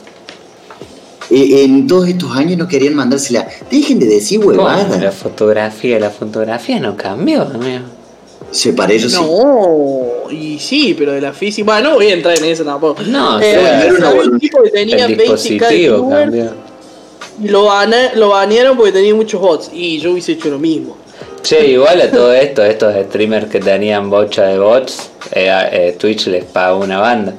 Eh, 1.30 1.64
en 1.64 1.88
todos 1.88 2.08
estos 2.08 2.36
años 2.36 2.58
no 2.58 2.68
querían 2.68 2.96
mandársela. 2.96 3.48
Dejen 3.70 4.00
de 4.00 4.06
decir 4.06 4.40
¿Cómo? 4.40 4.54
la 4.54 4.64
huevadas. 4.64 5.16
fotografía, 5.16 6.00
la 6.00 6.10
fotografía 6.10 6.80
no 6.80 6.96
cambió, 6.96 7.44
amigo. 7.44 8.01
Se 8.52 8.74
para 8.74 8.92
ellos 8.94 9.12
sí. 9.14 9.18
No, 9.22 10.30
y 10.30 10.60
sí, 10.60 10.94
pero 10.98 11.14
de 11.14 11.22
la 11.22 11.32
física. 11.34 11.66
Bueno, 11.74 11.90
no 11.92 11.96
voy 11.96 12.08
a 12.08 12.14
entrar 12.14 12.38
en 12.38 12.46
eso 12.46 12.64
tampoco. 12.66 13.02
No, 13.04 13.40
Eh, 13.42 13.52
era 13.54 13.94
una 13.94 14.10
un 14.12 14.40
tipo 14.40 14.62
que 14.64 14.70
tenía 14.72 15.06
el 15.06 15.14
20k 15.14 15.16
de 15.18 15.24
dispositivo 15.24 16.08
viewers 16.08 16.22
cambió. 16.24 16.54
y 17.44 17.48
lo, 17.48 17.64
bane- 17.66 18.12
lo 18.16 18.30
banearon 18.30 18.76
porque 18.76 18.92
tenía 18.92 19.16
muchos 19.16 19.40
bots. 19.42 19.70
Y 19.74 20.00
yo 20.00 20.12
hubiese 20.12 20.34
hecho 20.34 20.50
lo 20.50 20.60
mismo. 20.60 20.98
Che, 21.44 21.66
igual 21.68 22.00
a 22.02 22.12
todo 22.12 22.34
esto, 22.34 22.64
estos 22.64 22.94
streamers 23.06 23.48
que 23.50 23.60
tenían 23.60 24.10
bocha 24.10 24.44
de 24.44 24.60
bots, 24.60 25.10
eh, 25.32 25.50
eh, 25.72 25.96
Twitch 25.98 26.28
les 26.28 26.44
pagó 26.46 26.80
una 26.84 27.00
banda. 27.00 27.34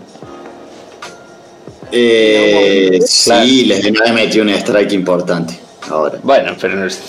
Eh, 1.90 2.98
Claro. 3.24 3.44
sí, 3.46 3.64
les 3.66 3.84
metido 4.14 4.44
un 4.44 4.50
strike 4.50 4.92
importante 4.92 5.58
ahora. 5.90 6.18
Bueno, 6.22 6.56
pero 6.60 6.74
no 6.76 6.86
es- 6.86 7.00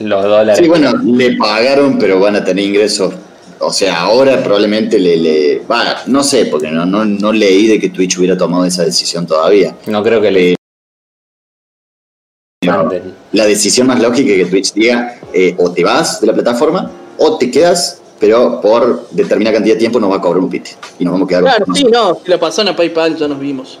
los 0.00 0.22
dólares. 0.22 0.58
Sí, 0.58 0.68
bueno, 0.68 0.92
le 1.04 1.36
pagaron, 1.36 1.98
pero 1.98 2.20
van 2.20 2.36
a 2.36 2.44
tener 2.44 2.64
ingresos. 2.64 3.14
O 3.58 3.72
sea, 3.72 4.00
ahora 4.02 4.42
probablemente 4.42 4.98
le. 4.98 5.16
le 5.16 5.58
va, 5.70 6.02
no 6.06 6.22
sé, 6.22 6.46
porque 6.46 6.70
no, 6.70 6.84
no, 6.84 7.04
no 7.04 7.32
leí 7.32 7.66
de 7.66 7.80
que 7.80 7.88
Twitch 7.88 8.18
hubiera 8.18 8.36
tomado 8.36 8.64
esa 8.66 8.84
decisión 8.84 9.26
todavía. 9.26 9.74
No 9.86 10.02
creo 10.02 10.20
que 10.20 10.30
le 10.30 10.52
Eh, 10.52 10.56
manden. 12.66 13.14
La 13.32 13.46
decisión 13.46 13.86
más 13.86 14.00
lógica 14.00 14.30
es 14.32 14.38
que 14.44 14.46
Twitch 14.46 14.72
diga: 14.74 15.18
eh, 15.32 15.54
o 15.58 15.70
te 15.72 15.84
vas 15.84 16.20
de 16.20 16.26
la 16.26 16.34
plataforma 16.34 16.90
o 17.18 17.38
te 17.38 17.50
quedas, 17.50 18.00
pero 18.20 18.60
por 18.60 19.08
determinada 19.10 19.54
cantidad 19.56 19.74
de 19.74 19.78
tiempo 19.80 19.98
nos 20.00 20.10
va 20.10 20.16
a 20.16 20.20
cobrar 20.20 20.42
un 20.42 20.50
pite. 20.50 20.72
Y 20.98 21.04
nos 21.04 21.12
vamos 21.12 21.26
a 21.26 21.28
quedar 21.28 21.42
Claro, 21.44 21.64
con- 21.66 21.74
sí, 21.74 21.84
no, 21.84 22.18
si 22.22 22.30
lo 22.30 22.38
pasaron 22.38 22.72
a 22.74 22.76
PayPal 22.76 23.16
ya 23.16 23.26
nos 23.28 23.38
vimos. 23.40 23.78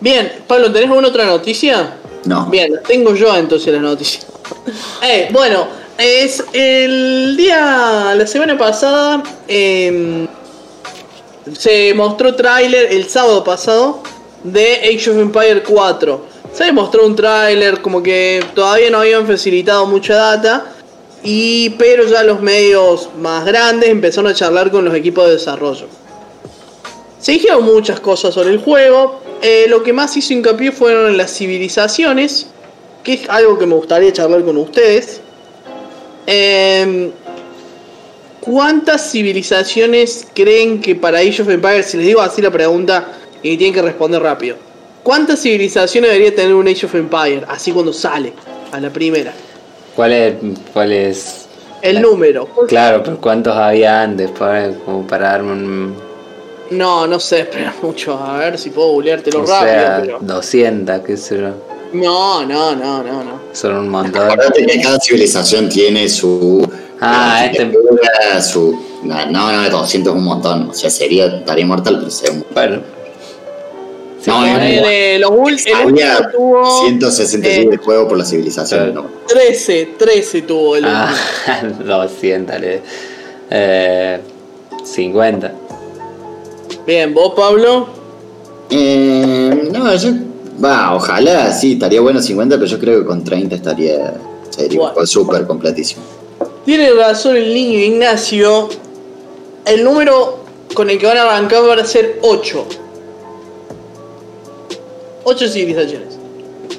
Bien, 0.00 0.30
Pablo, 0.46 0.70
¿tenés 0.72 0.88
alguna 0.90 1.08
otra 1.08 1.26
noticia? 1.26 1.96
No. 2.24 2.46
Bien, 2.46 2.72
tengo 2.86 3.14
yo 3.16 3.34
entonces 3.36 3.72
las 3.72 3.82
noticias. 3.82 4.26
Eh, 5.02 5.28
bueno, 5.30 5.68
es 5.96 6.44
el 6.52 7.36
día, 7.36 8.14
la 8.16 8.26
semana 8.26 8.56
pasada, 8.56 9.22
em, 9.46 10.26
se 11.56 11.94
mostró 11.94 12.34
tráiler 12.34 12.92
el 12.92 13.08
sábado 13.08 13.42
pasado 13.42 14.02
de 14.44 14.74
Age 14.74 15.10
of 15.10 15.18
Empire 15.18 15.62
4. 15.62 16.26
Se 16.52 16.72
mostró 16.72 17.06
un 17.06 17.16
tráiler 17.16 17.80
como 17.80 18.02
que 18.02 18.44
todavía 18.54 18.90
no 18.90 18.98
habían 19.00 19.26
facilitado 19.26 19.86
mucha 19.86 20.14
data, 20.14 20.66
y, 21.22 21.70
pero 21.70 22.06
ya 22.06 22.22
los 22.22 22.40
medios 22.40 23.08
más 23.18 23.44
grandes 23.44 23.90
empezaron 23.90 24.30
a 24.30 24.34
charlar 24.34 24.70
con 24.70 24.84
los 24.84 24.94
equipos 24.94 25.26
de 25.26 25.32
desarrollo. 25.32 25.86
Se 27.18 27.32
dijeron 27.32 27.64
muchas 27.64 27.98
cosas 28.00 28.34
sobre 28.34 28.50
el 28.50 28.58
juego. 28.58 29.20
eh, 29.40 29.66
lo 29.68 29.82
que 29.84 29.92
más 29.92 30.16
hizo 30.16 30.32
hincapié 30.32 30.72
fueron 30.72 31.16
las 31.16 31.32
civilizaciones, 31.36 32.48
que 33.08 33.14
es 33.14 33.30
algo 33.30 33.58
que 33.58 33.64
me 33.64 33.74
gustaría 33.74 34.12
charlar 34.12 34.44
con 34.44 34.58
ustedes. 34.58 35.22
Em, 36.26 37.10
¿Cuántas 38.40 39.10
civilizaciones 39.10 40.26
creen 40.34 40.80
que 40.82 40.94
para 40.94 41.18
Age 41.20 41.40
of 41.40 41.48
Empires, 41.48 41.86
si 41.86 41.96
les 41.96 42.06
digo 42.06 42.20
así 42.20 42.42
la 42.42 42.50
pregunta 42.50 43.08
y 43.42 43.56
tienen 43.56 43.72
que 43.74 43.80
responder 43.80 44.22
rápido, 44.22 44.56
¿cuántas 45.02 45.40
civilizaciones 45.40 46.10
debería 46.10 46.34
tener 46.34 46.54
un 46.54 46.68
Age 46.68 46.84
of 46.84 46.94
Empires? 46.96 47.44
Así 47.48 47.72
cuando 47.72 47.94
sale, 47.94 48.34
a 48.72 48.78
la 48.78 48.90
primera. 48.90 49.32
¿Cuál 49.96 50.12
es, 50.12 50.34
cuál 50.74 50.92
es 50.92 51.46
El 51.80 51.94
La- 51.96 52.00
número. 52.02 52.46
Claro, 52.68 53.02
pero 53.02 53.18
¿cuántos 53.20 53.56
había 53.56 54.02
antes? 54.02 54.30
Para, 54.32 54.70
como 54.84 55.06
para 55.06 55.30
darme 55.30 55.52
un. 55.52 55.94
No, 56.72 57.06
no 57.06 57.18
sé, 57.18 57.40
espera 57.40 57.74
mucho. 57.82 58.18
A 58.18 58.38
ver 58.38 58.58
si 58.58 58.68
puedo 58.68 58.88
googleártelo 58.88 59.40
O 59.42 59.46
rápido. 59.46 59.72
sea, 59.72 59.98
pero- 60.02 60.18
200, 60.20 61.00
qué 61.00 61.16
sé 61.16 61.38
yo. 61.40 61.77
No, 61.92 62.44
no, 62.44 62.74
no, 62.76 63.02
no, 63.02 63.24
no. 63.24 63.38
Son 63.52 63.74
un 63.76 63.88
montón. 63.88 64.22
Acordate 64.30 64.66
que 64.66 64.80
cada 64.80 64.98
civilización 65.00 65.68
tiene 65.68 66.08
su. 66.08 66.66
Ah, 67.00 67.46
este- 67.46 67.70
su. 68.42 68.78
No, 69.04 69.26
no, 69.26 69.52
no, 69.52 69.70
200 69.70 70.12
es 70.12 70.18
un 70.18 70.24
montón. 70.24 70.70
O 70.70 70.74
sea, 70.74 70.90
sería. 70.90 71.26
Estaría 71.26 71.64
mortal, 71.66 71.98
pero 71.98 72.10
sería 72.10 72.32
un 72.34 72.44
Bueno. 72.52 72.80
Sí, 74.20 74.30
No, 74.30 74.44
Eh, 74.46 75.18
los 75.20 75.30
el 75.30 75.74
Había 75.74 76.16
último 76.18 76.30
tuvo 76.32 76.80
166 76.80 77.66
eh, 77.66 77.70
de 77.70 77.76
juego 77.76 78.08
por 78.08 78.18
la 78.18 78.24
civilización. 78.24 78.92
¿no? 78.92 79.06
13, 79.28 79.90
13 79.96 80.42
tuvo 80.42 80.76
el 80.76 80.84
Ah, 80.84 81.14
último. 81.62 81.84
200, 81.86 82.60
le- 82.60 82.82
eh, 83.50 84.20
50. 84.84 85.52
Bien, 86.86 87.14
vos 87.14 87.32
Pablo. 87.36 87.88
Eh, 88.70 89.68
no, 89.72 89.94
yo. 89.94 90.10
Va, 90.62 90.94
ojalá, 90.94 91.52
sí, 91.52 91.74
estaría 91.74 92.00
bueno 92.00 92.20
50, 92.20 92.56
pero 92.56 92.66
yo 92.66 92.78
creo 92.78 93.00
que 93.00 93.06
con 93.06 93.22
30 93.22 93.54
estaría. 93.54 94.14
Sería 94.50 94.80
Bueno. 94.80 95.06
súper 95.06 95.46
completísimo. 95.46 96.02
Tiene 96.64 96.90
razón 96.92 97.36
el 97.36 97.54
niño 97.54 97.78
Ignacio. 97.78 98.68
El 99.64 99.84
número 99.84 100.38
con 100.74 100.90
el 100.90 100.98
que 100.98 101.06
van 101.06 101.16
a 101.18 101.22
arrancar 101.22 101.62
va 101.68 101.74
a 101.74 101.84
ser 101.84 102.18
8. 102.22 102.66
8 105.24 105.48
civilizaciones. 105.48 106.16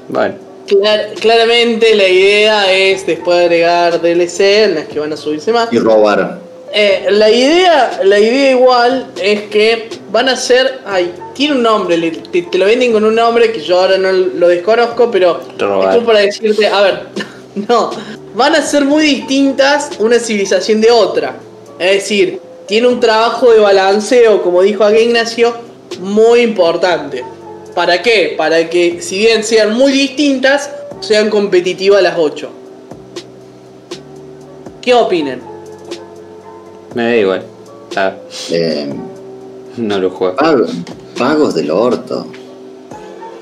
Bueno, 0.10 0.36
Clar- 0.68 1.14
claramente 1.20 1.96
la 1.96 2.08
idea 2.08 2.72
es 2.72 3.06
después 3.06 3.40
agregar 3.40 4.02
DLC 4.02 4.64
en 4.66 4.76
las 4.76 4.88
que 4.88 5.00
van 5.00 5.14
a 5.14 5.18
subirse 5.18 5.52
más. 5.52 5.72
Y 5.72 5.80
robar. 5.80 6.40
Eh, 6.72 7.08
la 7.10 7.32
idea, 7.32 8.00
la 8.04 8.20
idea 8.20 8.52
igual 8.52 9.08
es 9.20 9.44
que 9.44 9.90
van 10.12 10.30
a 10.30 10.36
ser, 10.36 10.82
ay, 10.86 11.12
tiene 11.34 11.56
un 11.56 11.64
nombre, 11.64 11.98
te, 12.32 12.44
te 12.44 12.58
lo 12.60 12.66
venden 12.66 12.92
con 12.92 13.04
un 13.04 13.16
nombre 13.16 13.52
que 13.52 13.60
yo 13.62 13.80
ahora 13.80 13.98
no 13.98 14.12
lo 14.12 14.48
desconozco, 14.48 15.10
pero 15.10 15.40
esto 15.42 16.06
para 16.06 16.20
decirte, 16.20 16.68
a 16.68 16.82
ver, 16.82 17.08
no, 17.68 17.90
van 18.36 18.56
a 18.56 18.62
ser 18.62 18.86
muy 18.86 19.04
distintas 19.04 19.92
una 19.98 20.20
civilización 20.20 20.80
de 20.80 20.92
otra. 20.92 21.38
Es 21.80 21.92
decir, 21.94 22.40
tiene 22.68 22.88
un 22.88 23.00
trabajo 23.00 23.52
de 23.52 23.60
balanceo, 23.60 24.44
como 24.44 24.62
dijo 24.62 24.84
aquí 24.84 25.00
Ignacio, 25.00 25.56
muy 26.00 26.42
importante. 26.42 27.24
¿Para 27.74 28.02
qué? 28.04 28.36
Para 28.38 28.70
que 28.70 29.02
si 29.02 29.18
bien 29.18 29.44
sean 29.44 29.76
muy 29.76 29.92
distintas, 29.92 30.70
sean 31.00 31.32
competitivas 31.32 32.04
las 32.04 32.16
8. 32.18 32.50
¿Qué 34.82 34.94
opinan? 34.94 35.49
Me 37.00 37.06
da 37.06 37.16
igual. 37.16 37.44
Ah, 37.96 38.12
Eh, 38.52 38.90
no 39.78 39.98
lo 40.00 40.10
juego. 40.10 40.36
pago- 40.36 40.66
pagos 41.18 41.56
del 41.56 41.72
orto. 41.72 42.28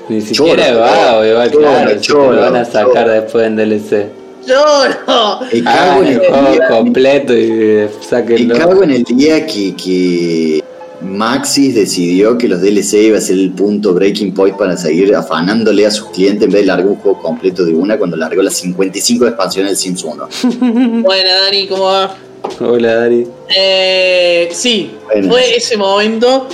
Ni 0.08 0.20
siquiera 0.20 0.68
Choro, 0.68 0.80
vago, 0.80 1.24
igual, 1.24 1.50
choro, 1.50 1.62
claro. 1.64 2.00
si 2.00 2.12
lo 2.12 2.40
van 2.40 2.56
a 2.56 2.64
sacar 2.64 3.10
después 3.10 3.46
en 3.48 3.56
DLC. 3.56 4.06
¡Lloro! 4.46 5.40
Y 5.52 5.62
Ah, 5.66 5.74
cago, 5.90 6.02
en 6.02 6.06
el 6.06 6.12
el 6.14 6.18
juego 6.20 6.50
día, 6.52 6.68
completo 6.68 7.36
y 7.36 7.40
y 7.42 7.88
sáquenlo. 8.08 8.56
cago 8.56 8.82
en 8.84 8.90
el 8.92 9.02
día 9.02 9.44
que, 9.44 9.74
que 9.74 10.62
Maxis 11.02 11.74
decidió 11.74 12.38
que 12.38 12.46
los 12.48 12.60
DLC 12.62 13.02
iba 13.08 13.18
a 13.18 13.20
ser 13.20 13.36
el 13.38 13.50
punto 13.50 13.92
breaking 13.92 14.32
point 14.34 14.56
para 14.56 14.76
seguir 14.76 15.14
afanándole 15.16 15.84
a 15.84 15.90
sus 15.90 16.08
clientes 16.10 16.44
en 16.44 16.52
vez 16.52 16.60
de 16.62 16.66
largar 16.68 16.86
un 16.86 16.96
juego 16.96 17.20
completo 17.20 17.64
de 17.64 17.74
una 17.74 17.98
cuando 17.98 18.16
largó 18.16 18.40
las 18.40 18.54
55 18.54 19.26
expansiones 19.26 19.72
del 19.72 19.76
Sims 19.78 20.04
1. 20.04 20.28
Buena, 21.02 21.34
Dani, 21.44 21.66
¿cómo 21.66 21.84
va? 21.84 22.16
Hola, 22.60 22.94
Dari. 22.96 23.26
Eh, 23.56 24.48
sí, 24.52 24.92
Bueno. 25.06 25.30
fue 25.30 25.56
ese 25.56 25.76
momento. 25.76 26.46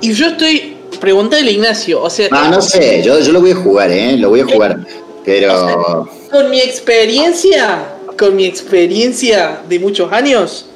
Y 0.00 0.12
yo 0.12 0.26
estoy. 0.28 0.76
Preguntale 1.00 1.48
a 1.48 1.52
Ignacio, 1.52 2.02
o 2.02 2.10
sea, 2.10 2.28
Ah, 2.30 2.48
no 2.52 2.60
sé, 2.60 3.02
yo, 3.02 3.18
yo 3.20 3.32
lo 3.32 3.40
voy 3.40 3.52
a 3.52 3.54
jugar, 3.54 3.90
¿eh? 3.90 4.16
Lo 4.18 4.28
voy 4.28 4.40
a 4.40 4.44
jugar. 4.44 4.78
Pero 5.24 6.06
con 6.30 6.50
mi 6.50 6.60
experiencia, 6.60 7.84
con 8.18 8.36
mi 8.36 8.44
experiencia 8.44 9.62
de 9.66 9.78
muchos 9.78 10.12
años, 10.12 10.66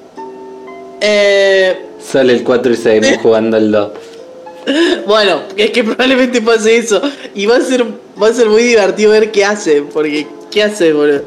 eh, 1.00 1.76
Sale 2.00 2.32
el 2.32 2.42
4 2.44 2.72
y 2.72 2.76
seguimos 2.76 3.18
jugando 3.22 3.56
el 3.58 3.70
2. 3.70 3.90
bueno, 5.06 5.42
es 5.56 5.70
que 5.72 5.84
probablemente 5.84 6.40
pase 6.40 6.78
eso. 6.78 7.02
Y 7.34 7.44
va 7.44 7.56
a 7.56 7.60
ser, 7.60 7.84
va 8.22 8.28
a 8.28 8.32
ser 8.32 8.48
muy 8.48 8.62
divertido 8.62 9.10
ver 9.10 9.30
qué 9.30 9.44
hace, 9.44 9.82
porque 9.82 10.26
¿qué 10.50 10.62
hace, 10.62 10.92
boludo? 10.94 11.22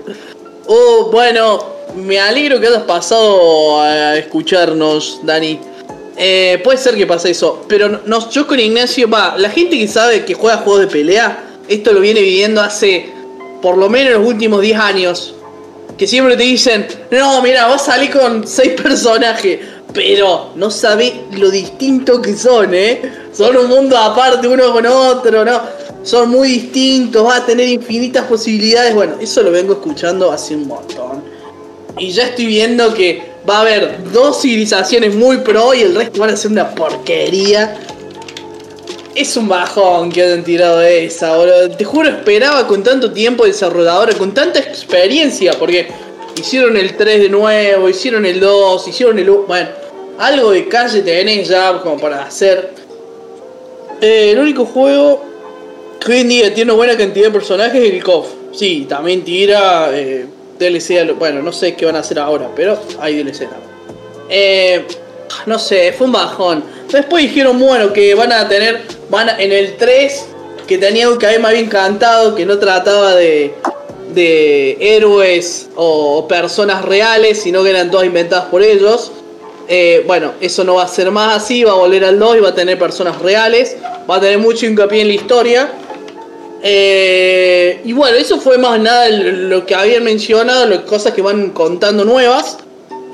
Oh, 0.65 1.09
bueno, 1.11 1.63
me 1.95 2.19
alegro 2.19 2.59
que 2.59 2.67
hayas 2.67 2.83
pasado 2.83 3.81
a 3.81 4.17
escucharnos, 4.17 5.19
Dani. 5.23 5.59
Eh, 6.19 6.59
puede 6.63 6.77
ser 6.79 6.95
que 6.95 7.05
pase 7.05 7.29
eso, 7.29 7.63
pero 7.67 8.01
no, 8.05 8.29
yo 8.31 8.47
con 8.47 8.59
Ignacio, 8.59 9.07
va, 9.07 9.35
la 9.37 9.51
gente 9.51 9.77
que 9.77 9.87
sabe 9.87 10.25
que 10.25 10.33
juega 10.33 10.57
juegos 10.57 10.81
de 10.81 10.87
pelea, 10.87 11.43
esto 11.67 11.93
lo 11.93 11.99
viene 11.99 12.21
viviendo 12.21 12.59
hace 12.61 13.11
por 13.61 13.77
lo 13.77 13.89
menos 13.89 14.13
los 14.13 14.27
últimos 14.27 14.61
10 14.61 14.79
años. 14.79 15.33
Que 15.97 16.07
siempre 16.07 16.37
te 16.37 16.43
dicen, 16.43 16.87
no, 17.11 17.41
mira, 17.41 17.67
vas 17.67 17.83
a 17.83 17.93
salir 17.93 18.11
con 18.11 18.47
6 18.47 18.81
personajes, 18.81 19.59
pero 19.93 20.51
no 20.55 20.69
sabés 20.69 21.13
lo 21.31 21.49
distinto 21.49 22.21
que 22.21 22.35
son, 22.35 22.73
¿eh? 22.73 23.01
Son 23.33 23.55
un 23.57 23.67
mundo 23.67 23.97
aparte 23.97 24.47
uno 24.47 24.71
con 24.71 24.85
otro, 24.85 25.43
¿no? 25.43 25.59
Son 26.03 26.29
muy 26.29 26.49
distintos, 26.49 27.25
va 27.25 27.37
a 27.37 27.45
tener 27.45 27.67
infinitas 27.67 28.25
posibilidades. 28.25 28.93
Bueno, 28.93 29.15
eso 29.19 29.41
lo 29.41 29.51
vengo 29.51 29.73
escuchando 29.73 30.31
hace 30.31 30.55
un 30.55 30.67
montón. 30.67 31.23
Y 31.99 32.11
ya 32.11 32.27
estoy 32.27 32.45
viendo 32.45 32.93
que 32.93 33.21
va 33.47 33.57
a 33.57 33.61
haber 33.61 34.11
dos 34.11 34.41
civilizaciones 34.41 35.15
muy 35.15 35.37
pro 35.37 35.73
y 35.73 35.81
el 35.81 35.95
resto 35.95 36.19
van 36.19 36.29
a 36.31 36.37
ser 36.37 36.51
una 36.51 36.69
porquería. 36.75 37.77
Es 39.15 39.35
un 39.35 39.47
bajón 39.47 40.11
que 40.11 40.21
hayan 40.21 40.43
tirado 40.43 40.81
esa, 40.81 41.35
boludo. 41.35 41.71
Te 41.71 41.83
juro, 41.83 42.09
esperaba 42.09 42.67
con 42.67 42.83
tanto 42.83 43.11
tiempo 43.11 43.45
desarrolladora, 43.45 44.13
con 44.13 44.33
tanta 44.33 44.59
experiencia, 44.59 45.53
porque 45.57 45.87
hicieron 46.39 46.77
el 46.77 46.95
3 46.95 47.21
de 47.21 47.29
nuevo, 47.29 47.89
hicieron 47.89 48.25
el 48.25 48.39
2, 48.39 48.87
hicieron 48.87 49.17
el 49.17 49.29
1. 49.29 49.43
Bueno, 49.47 49.69
algo 50.19 50.51
de 50.51 50.67
calle 50.67 51.01
tenés 51.01 51.47
ya 51.47 51.79
como 51.81 51.97
para 51.97 52.23
hacer. 52.23 52.73
Eh, 54.01 54.31
el 54.33 54.39
único 54.39 54.65
juego 54.65 55.23
que 55.99 56.11
hoy 56.11 56.19
en 56.19 56.29
día 56.29 56.53
tiene 56.53 56.71
una 56.71 56.77
buena 56.77 56.95
cantidad 56.95 57.25
de 57.25 57.31
personajes 57.31 57.81
es 57.81 57.93
el 57.93 58.03
KOF. 58.03 58.27
Sí, 58.53 58.85
también 58.87 59.23
tira 59.23 59.89
eh, 59.93 60.27
DLC. 60.59 61.13
Bueno, 61.17 61.41
no 61.41 61.51
sé 61.51 61.75
qué 61.75 61.85
van 61.85 61.95
a 61.95 61.99
hacer 61.99 62.19
ahora, 62.19 62.49
pero 62.55 62.79
hay 62.99 63.15
DLC. 63.21 63.47
Eh, 64.29 64.85
no 65.45 65.57
sé, 65.59 65.93
fue 65.97 66.05
un 66.07 66.13
bajón. 66.13 66.63
Después 66.91 67.23
dijeron, 67.23 67.59
bueno, 67.59 67.93
que 67.93 68.15
van 68.15 68.31
a 68.31 68.47
tener, 68.47 68.81
van 69.09 69.29
a- 69.29 69.39
en 69.41 69.51
el 69.51 69.75
3, 69.77 70.25
que 70.67 70.77
tenía 70.77 71.09
un 71.09 71.17
que 71.17 71.37
me 71.39 71.47
había 71.47 71.59
encantado, 71.61 72.35
que 72.35 72.45
no 72.45 72.57
trataba 72.59 73.15
de, 73.15 73.53
de 74.13 74.77
héroes 74.79 75.69
o 75.75 76.27
personas 76.27 76.83
reales, 76.83 77.41
sino 77.41 77.63
que 77.63 77.69
eran 77.69 77.89
todas 77.91 78.05
inventadas 78.05 78.45
por 78.45 78.61
ellos. 78.63 79.11
Eh, 79.69 80.03
bueno, 80.07 80.31
eso 80.39 80.63
no 80.63 80.75
va 80.75 80.83
a 80.83 80.87
ser 80.87 81.11
más 81.11 81.35
así, 81.43 81.63
va 81.63 81.71
a 81.71 81.75
volver 81.75 82.05
al 82.05 82.17
2 82.19 82.37
y 82.37 82.39
va 82.39 82.49
a 82.49 82.55
tener 82.55 82.79
personas 82.79 83.21
reales, 83.21 83.75
va 84.09 84.15
a 84.15 84.19
tener 84.21 84.39
mucho 84.39 84.65
hincapié 84.65 85.01
en 85.01 85.07
la 85.09 85.13
historia. 85.13 85.71
Eh, 86.63 87.81
y 87.85 87.93
bueno, 87.93 88.17
eso 88.17 88.39
fue 88.39 88.57
más 88.57 88.79
nada 88.79 89.09
lo 89.09 89.65
que 89.65 89.75
habían 89.75 90.03
mencionado, 90.03 90.65
las 90.65 90.79
cosas 90.81 91.13
que 91.13 91.21
van 91.21 91.51
contando 91.51 92.05
nuevas. 92.05 92.57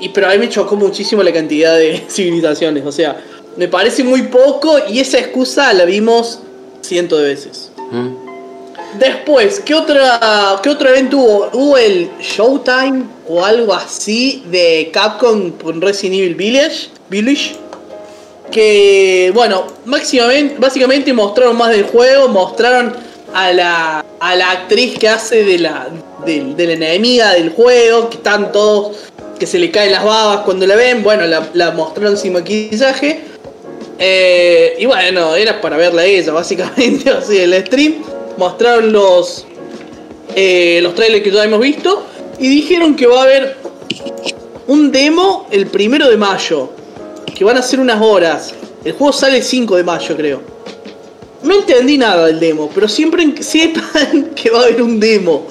Y 0.00 0.08
pero 0.10 0.28
a 0.28 0.32
mí 0.32 0.38
me 0.38 0.48
chocó 0.48 0.76
muchísimo 0.76 1.22
la 1.22 1.32
cantidad 1.32 1.76
de 1.76 2.02
civilizaciones. 2.08 2.84
O 2.84 2.92
sea, 2.92 3.22
me 3.56 3.68
parece 3.68 4.02
muy 4.04 4.22
poco 4.22 4.76
y 4.88 5.00
esa 5.00 5.18
excusa 5.18 5.72
la 5.72 5.84
vimos 5.84 6.40
cientos 6.80 7.20
de 7.20 7.24
veces. 7.26 7.70
¿Mm? 7.90 8.24
Después, 8.98 9.60
¿qué, 9.60 9.74
otra, 9.74 10.60
¿qué 10.62 10.70
otro 10.70 10.88
evento 10.88 11.18
hubo? 11.18 11.48
Hubo 11.52 11.78
el 11.78 12.10
Showtime 12.20 13.04
o 13.28 13.44
algo 13.44 13.74
así 13.74 14.44
de 14.50 14.90
Capcom 14.92 15.50
con 15.52 15.80
Resident 15.80 16.20
Evil 16.20 16.34
Village. 16.36 16.88
Village 17.10 17.56
que, 18.50 19.32
bueno, 19.34 19.64
máximamente, 19.84 20.56
básicamente 20.58 21.12
mostraron 21.12 21.56
más 21.56 21.70
del 21.70 21.84
juego, 21.84 22.28
mostraron 22.28 22.94
a 23.34 23.52
la, 23.52 24.04
a 24.20 24.36
la 24.36 24.50
actriz 24.52 24.96
que 24.96 25.08
hace 25.08 25.44
de 25.44 25.58
la, 25.58 25.88
de, 26.24 26.54
la 26.56 26.72
enemiga 26.72 27.32
del 27.34 27.50
juego, 27.50 28.08
que 28.08 28.16
están 28.16 28.52
todos, 28.52 28.96
que 29.38 29.46
se 29.46 29.58
le 29.58 29.72
caen 29.72 29.90
las 29.90 30.04
babas 30.04 30.44
cuando 30.44 30.66
la 30.66 30.76
ven, 30.76 31.02
bueno, 31.02 31.26
la, 31.26 31.50
la 31.52 31.72
mostraron 31.72 32.16
sin 32.16 32.32
maquillaje. 32.32 33.24
Eh, 33.98 34.76
y 34.78 34.86
bueno, 34.86 35.34
era 35.34 35.60
para 35.60 35.76
verla 35.76 36.02
a 36.02 36.04
ella, 36.04 36.32
básicamente, 36.32 37.10
así 37.10 37.38
el 37.38 37.54
stream. 37.66 37.96
Mostraron 38.36 38.92
los, 38.92 39.46
eh, 40.36 40.78
los 40.80 40.94
trailers 40.94 41.24
que 41.24 41.30
ya 41.32 41.44
hemos 41.44 41.60
visto 41.60 42.06
y 42.38 42.48
dijeron 42.48 42.94
que 42.94 43.06
va 43.06 43.20
a 43.20 43.22
haber 43.24 43.56
un 44.68 44.92
demo 44.92 45.48
el 45.50 45.66
primero 45.66 46.08
de 46.08 46.16
mayo, 46.16 46.70
que 47.34 47.44
van 47.44 47.56
a 47.56 47.62
ser 47.62 47.80
unas 47.80 48.00
horas. 48.00 48.54
El 48.84 48.92
juego 48.92 49.12
sale 49.12 49.38
el 49.38 49.42
5 49.42 49.76
de 49.76 49.82
mayo, 49.82 50.16
creo. 50.16 50.54
No 51.44 51.54
entendí 51.54 51.98
nada 51.98 52.26
del 52.26 52.40
demo, 52.40 52.70
pero 52.74 52.88
siempre 52.88 53.34
sepan 53.42 54.30
que 54.34 54.50
va 54.50 54.60
a 54.60 54.62
haber 54.64 54.82
un 54.82 54.98
demo. 54.98 55.46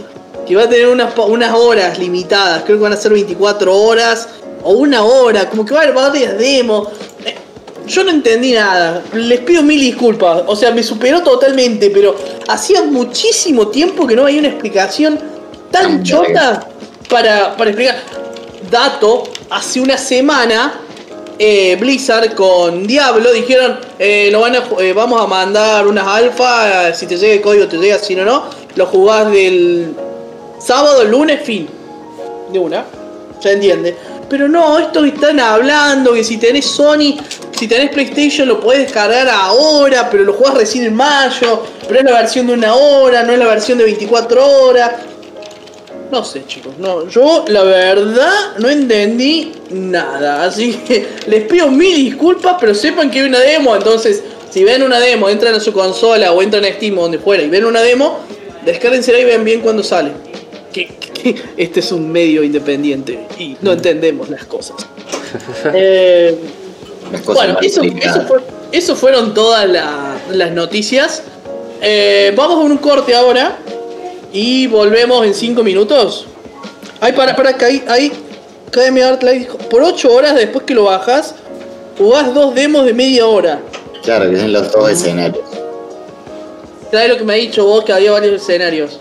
Que 0.47 0.55
va 0.55 0.63
a 0.63 0.69
tener 0.69 0.87
unas, 0.87 1.17
unas 1.17 1.53
horas 1.53 1.97
limitadas. 1.99 2.63
Creo 2.63 2.77
que 2.77 2.83
van 2.83 2.93
a 2.93 2.97
ser 2.97 3.13
24 3.13 3.73
horas 3.73 4.27
o 4.63 4.73
una 4.73 5.03
hora. 5.03 5.49
Como 5.49 5.63
que 5.63 5.73
va 5.73 5.81
a 5.81 5.83
haber 5.83 5.95
varias 5.95 6.37
demos. 6.37 6.89
Eh, 7.23 7.35
Yo 7.87 8.03
no 8.03 8.09
entendí 8.09 8.53
nada. 8.53 9.03
Les 9.13 9.39
pido 9.41 9.61
mil 9.61 9.79
disculpas. 9.79 10.43
O 10.47 10.55
sea, 10.55 10.71
me 10.71 10.83
superó 10.83 11.21
totalmente. 11.21 11.91
Pero 11.91 12.15
hacía 12.47 12.83
muchísimo 12.83 13.67
tiempo 13.67 14.05
que 14.05 14.15
no 14.15 14.23
había 14.23 14.39
una 14.39 14.49
explicación 14.49 15.17
tan 15.71 15.83
Tan 15.83 16.03
chota 16.03 16.67
para, 17.07 17.55
para 17.55 17.69
explicar. 17.69 17.95
Dato, 18.69 19.23
hace 19.49 19.79
una 19.79 19.97
semana 19.97 20.73
eh, 21.39 21.75
Blizzard 21.79 22.35
con 22.35 22.85
Diablo 22.85 23.31
dijeron 23.31 23.79
eh, 23.99 24.29
lo 24.31 24.41
van 24.41 24.55
eh, 24.79 24.93
vamos 24.93 25.21
a 25.21 25.27
mandar 25.27 25.87
unas 25.87 26.07
alfa, 26.07 26.93
si 26.93 27.05
te 27.07 27.17
llega 27.17 27.33
el 27.33 27.41
código 27.41 27.67
te 27.67 27.77
llega, 27.77 27.97
si 27.99 28.15
no 28.15 28.23
no, 28.23 28.45
lo 28.75 28.85
jugás 28.85 29.31
del 29.31 29.95
sábado, 30.59 31.03
lunes, 31.03 31.41
fin. 31.43 31.67
De 32.51 32.59
una, 32.59 32.85
se 33.39 33.51
entiende. 33.51 33.95
Pero 34.29 34.47
no, 34.47 34.79
estos 34.79 35.05
están 35.05 35.39
hablando 35.39 36.13
que 36.13 36.23
si 36.23 36.37
tenés 36.37 36.65
Sony, 36.65 37.17
si 37.51 37.67
tenés 37.67 37.89
PlayStation 37.91 38.47
lo 38.47 38.59
podés 38.59 38.83
descargar 38.83 39.27
ahora, 39.27 40.09
pero 40.09 40.23
lo 40.23 40.33
jugás 40.33 40.55
recién 40.55 40.85
en 40.85 40.95
mayo, 40.95 41.63
pero 41.87 41.99
es 41.99 42.05
la 42.05 42.13
versión 42.13 42.47
de 42.47 42.53
una 42.53 42.73
hora, 42.73 43.23
no 43.23 43.33
es 43.33 43.39
la 43.39 43.47
versión 43.47 43.77
de 43.77 43.83
24 43.85 44.45
horas. 44.45 44.91
No 46.13 46.23
sé, 46.23 46.43
chicos, 46.45 46.73
no, 46.77 47.09
yo 47.09 47.43
la 47.47 47.63
verdad 47.63 48.55
no 48.59 48.69
entendí 48.69 49.51
nada, 49.71 50.43
así 50.43 50.73
que 50.87 51.07
les 51.27 51.43
pido 51.45 51.71
mil 51.71 51.95
disculpas, 51.95 52.57
pero 52.59 52.75
sepan 52.75 53.09
que 53.09 53.21
hay 53.21 53.25
una 53.25 53.39
demo, 53.39 53.75
entonces 53.75 54.21
si 54.51 54.63
ven 54.63 54.83
una 54.83 54.99
demo, 54.99 55.27
entran 55.27 55.55
a 55.55 55.59
su 55.59 55.73
consola 55.73 56.31
o 56.31 56.41
entran 56.43 56.63
a 56.65 56.67
Steam 56.67 56.95
o 56.99 57.01
donde 57.01 57.17
fuera 57.17 57.41
y 57.41 57.49
ven 57.49 57.65
una 57.65 57.81
demo, 57.81 58.19
descárguensela 58.63 59.17
y 59.17 59.25
vean 59.25 59.43
bien 59.43 59.61
cuando 59.61 59.81
sale. 59.83 60.11
Que, 60.71 60.85
que 60.87 61.35
este 61.57 61.79
es 61.79 61.91
un 61.91 62.11
medio 62.11 62.43
independiente 62.43 63.27
y 63.39 63.57
no 63.61 63.71
entendemos 63.73 64.29
las 64.29 64.45
cosas. 64.45 64.75
Eh, 65.73 66.37
Las 67.11 67.21
cosas 67.21 67.45
bueno, 67.45 67.59
eso, 67.63 67.81
explicadas. 67.81 68.17
eso, 68.17 68.27
fue- 68.27 68.41
eso 68.71 68.95
fueron 68.95 69.33
todas 69.33 69.67
la- 69.67 70.15
las 70.31 70.51
noticias. 70.51 71.23
Eh, 71.81 72.31
vamos 72.35 72.57
a 72.57 72.59
un 72.59 72.77
corte 72.77 73.15
ahora 73.15 73.57
y 74.33 74.67
volvemos 74.67 75.25
en 75.25 75.33
5 75.33 75.63
minutos. 75.63 76.25
Ay, 76.99 77.13
para, 77.13 77.35
para, 77.35 77.53
que 77.53 77.65
ahí, 77.65 77.83
ahí, 77.87 78.11
KM 78.71 79.01
Artlight 79.03 79.39
dijo, 79.43 79.57
por 79.69 79.83
8 79.83 80.11
horas 80.11 80.35
después 80.35 80.65
que 80.65 80.73
lo 80.73 80.85
bajas, 80.85 81.35
jugás 81.97 82.33
dos 82.33 82.55
demos 82.55 82.85
de 82.85 82.93
media 82.93 83.27
hora. 83.27 83.61
Claro, 84.03 84.29
que 84.29 84.39
son 84.39 84.51
los 84.51 84.71
dos 84.71 84.89
escenarios. 84.89 85.45
¿Sabes 86.91 87.09
lo 87.09 87.17
que 87.17 87.23
me 87.23 87.33
ha 87.33 87.37
dicho 87.37 87.65
vos 87.65 87.83
que 87.85 87.93
había 87.93 88.11
varios 88.11 88.41
escenarios? 88.41 88.99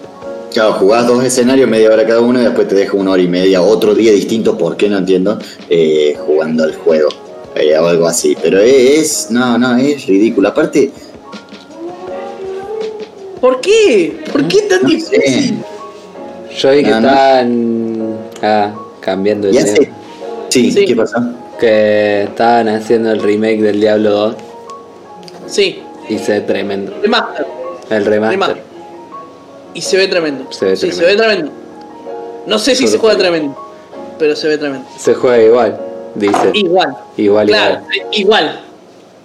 Claro, 0.53 0.75
jugás 0.75 1.07
dos 1.07 1.25
escenarios, 1.25 1.69
media 1.69 1.91
hora 1.91 2.07
cada 2.07 2.21
uno, 2.21 2.41
y 2.41 2.45
después 2.45 2.69
te 2.69 2.75
deja 2.75 2.97
una 2.97 3.13
hora 3.13 3.23
y 3.23 3.29
media, 3.29 3.63
otro 3.63 3.95
día 3.95 4.13
distinto, 4.13 4.57
¿por 4.59 4.77
qué 4.77 4.89
no 4.89 4.99
entiendo? 4.99 5.39
Eh, 5.69 6.15
jugando 6.27 6.65
al 6.65 6.75
juego. 6.77 7.09
eh, 7.55 7.77
o 7.79 7.87
algo 7.87 8.07
así. 8.07 8.37
Pero 8.41 8.59
es. 8.59 9.29
No, 9.31 9.59
no, 9.59 9.77
es 9.77 10.07
ridículo. 10.07 10.49
Aparte, 10.49 10.91
¿Por 13.43 13.61
qué? 13.61 14.23
¿Por 14.33 14.47
qué 14.49 14.63
tan 14.63 14.83
no 14.85 14.89
difícil? 14.89 15.21
sé. 15.21 15.55
Yo 16.59 16.71
vi 16.71 16.83
que 16.85 16.91
No, 16.91 17.01
no. 17.01 17.09
estaban. 17.09 18.19
Ah, 18.43 18.73
cambiando 19.01 19.49
hace. 19.51 19.75
tema. 19.75 19.97
Sí, 20.49 20.71
Sí. 20.71 20.85
¿qué 20.87 20.97
pasó? 20.97 21.19
Que 21.59 22.23
estaban 22.25 22.69
haciendo 22.69 23.11
el 23.13 23.21
remake 23.23 23.61
del 23.61 23.81
Diablo 23.81 24.11
2 24.11 24.37
Sí, 25.47 25.83
y 26.09 26.19
se 26.19 26.33
ve 26.35 26.41
tremendo. 26.43 26.95
remaster. 27.03 27.47
El 27.91 28.05
remaster. 28.07 28.39
Remaster. 28.39 28.63
Y 29.75 29.81
se 29.83 29.97
ve 29.97 30.09
tremendo. 30.09 30.53
Se 30.53 30.65
ve 30.67 30.77
sí, 30.77 30.89
tremendo. 30.89 31.01
se 31.01 31.07
ve 31.11 31.17
tremendo. 31.17 31.53
No 32.47 32.59
sé 32.59 32.71
si 32.77 32.85
Solo 32.87 32.91
se 32.93 32.99
juega 32.99 33.19
tremendo. 33.19 33.55
tremendo, 33.55 34.17
pero 34.19 34.37
se 34.37 34.49
ve 34.49 34.59
tremendo. 34.59 34.89
Se 34.99 35.15
juega 35.15 35.43
igual, 35.43 35.81
dice. 36.15 36.51
Igual. 36.55 36.97
Igual, 37.17 37.47
Claro, 37.49 37.81
igual. 37.91 38.09
igual. 38.13 38.61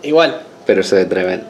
Igual. 0.04 0.42
Pero 0.66 0.84
se 0.84 0.96
ve 0.96 1.06
tremendo. 1.06 1.46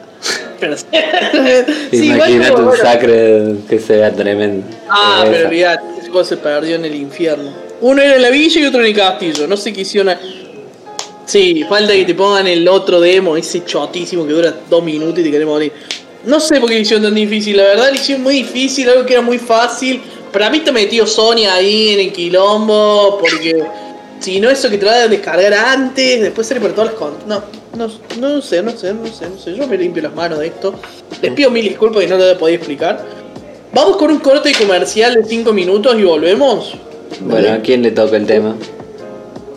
Pero 0.60 0.76
sí, 0.76 0.84
Imagínate 1.92 2.50
como, 2.52 2.62
un 2.64 2.68
bueno. 2.70 2.82
sacre 2.84 3.54
que 3.68 3.78
se 3.78 3.96
vea 3.96 4.12
tremendo. 4.12 4.66
Ah, 4.88 5.20
Esa. 5.24 5.32
pero 5.32 5.48
olvidate, 5.48 5.84
ese 6.00 6.08
juego 6.10 6.24
se 6.24 6.36
perdió 6.36 6.76
en 6.76 6.84
el 6.84 6.94
infierno. 6.94 7.52
Uno 7.80 8.02
era 8.02 8.16
en 8.16 8.22
la 8.22 8.30
villa 8.30 8.60
y 8.60 8.64
otro 8.64 8.80
en 8.80 8.86
el 8.86 8.94
castillo. 8.96 9.46
No 9.46 9.56
sé 9.56 9.72
qué 9.72 9.82
hicieron. 9.82 10.08
a- 10.10 10.20
Sí, 11.26 11.62
falta 11.68 11.92
que 11.92 12.04
te 12.06 12.14
pongan 12.14 12.46
el 12.46 12.66
otro 12.66 13.00
demo, 13.00 13.36
ese 13.36 13.62
chotísimo 13.64 14.26
que 14.26 14.32
dura 14.32 14.54
dos 14.70 14.82
minutos 14.82 15.18
y 15.18 15.24
te 15.24 15.30
querés 15.30 15.46
morir. 15.46 15.72
No 16.24 16.40
sé 16.40 16.58
por 16.58 16.70
qué 16.70 16.78
hicieron 16.80 17.04
tan 17.04 17.14
difícil, 17.14 17.56
la 17.56 17.64
verdad 17.64 17.88
lo 17.90 17.94
hicieron 17.94 18.22
muy 18.24 18.34
difícil, 18.34 18.88
algo 18.88 19.04
que 19.04 19.12
era 19.12 19.22
muy 19.22 19.38
fácil. 19.38 20.00
Para 20.32 20.48
mí 20.50 20.60
te 20.60 20.72
metió 20.72 21.06
Sony 21.06 21.46
ahí 21.50 21.90
en 21.90 22.00
el 22.00 22.12
quilombo, 22.12 23.18
porque 23.20 23.62
si 24.20 24.40
no 24.40 24.50
eso 24.50 24.68
que 24.70 24.78
te 24.78 24.86
va 24.86 24.94
a 24.94 25.08
descargar 25.08 25.52
antes, 25.54 26.20
después 26.20 26.46
sale 26.46 26.60
por 26.60 26.72
todas 26.72 26.90
las 26.90 26.98
con... 26.98 27.14
No, 27.26 27.42
no, 27.76 27.88
no 28.18 28.42
sé, 28.42 28.62
no 28.62 28.70
sé, 28.72 28.92
no 28.94 29.06
sé, 29.06 29.28
no 29.30 29.38
sé. 29.38 29.54
Yo 29.54 29.66
me 29.66 29.76
limpio 29.76 30.02
las 30.02 30.14
manos 30.14 30.38
de 30.40 30.48
esto. 30.48 30.74
Les 31.22 31.32
pido 31.32 31.50
mil 31.50 31.62
disculpas 31.64 32.02
que 32.02 32.08
no 32.08 32.16
lo 32.18 32.38
podía 32.38 32.56
explicar. 32.56 33.04
Vamos 33.72 33.96
con 33.96 34.10
un 34.10 34.18
corte 34.18 34.52
comercial 34.58 35.14
de 35.14 35.24
5 35.24 35.52
minutos 35.52 35.96
y 35.98 36.02
volvemos. 36.02 36.74
Bueno, 37.20 37.52
¿a 37.52 37.58
quién 37.58 37.82
le 37.82 37.90
toca 37.90 38.16
el 38.16 38.26
tema? 38.26 38.54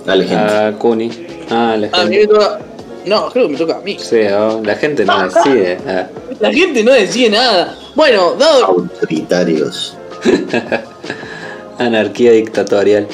Dale, 0.05 0.25
gente. 0.25 0.53
A 0.53 0.71
Kuni. 0.77 1.09
Ah, 1.49 1.75
la 1.77 1.87
A 1.91 2.03
mí 2.05 2.09
me 2.11 2.17
gente. 2.17 2.33
toca. 2.33 2.59
No, 3.05 3.29
creo 3.29 3.47
que 3.47 3.53
me 3.53 3.57
toca 3.57 3.77
a 3.77 3.81
mí. 3.81 3.97
Sí, 3.99 4.19
oh, 4.31 4.61
la 4.63 4.75
gente 4.75 5.05
no 5.05 5.23
decide. 5.29 5.77
Ah, 5.87 6.07
La 6.39 6.51
gente 6.51 6.83
no 6.83 6.91
decide 6.91 7.29
nada. 7.31 7.75
Bueno, 7.95 8.35
dado. 8.37 8.65
Autoritarios. 8.65 9.95
anarquía 11.79 12.31
dictatorial. 12.33 13.07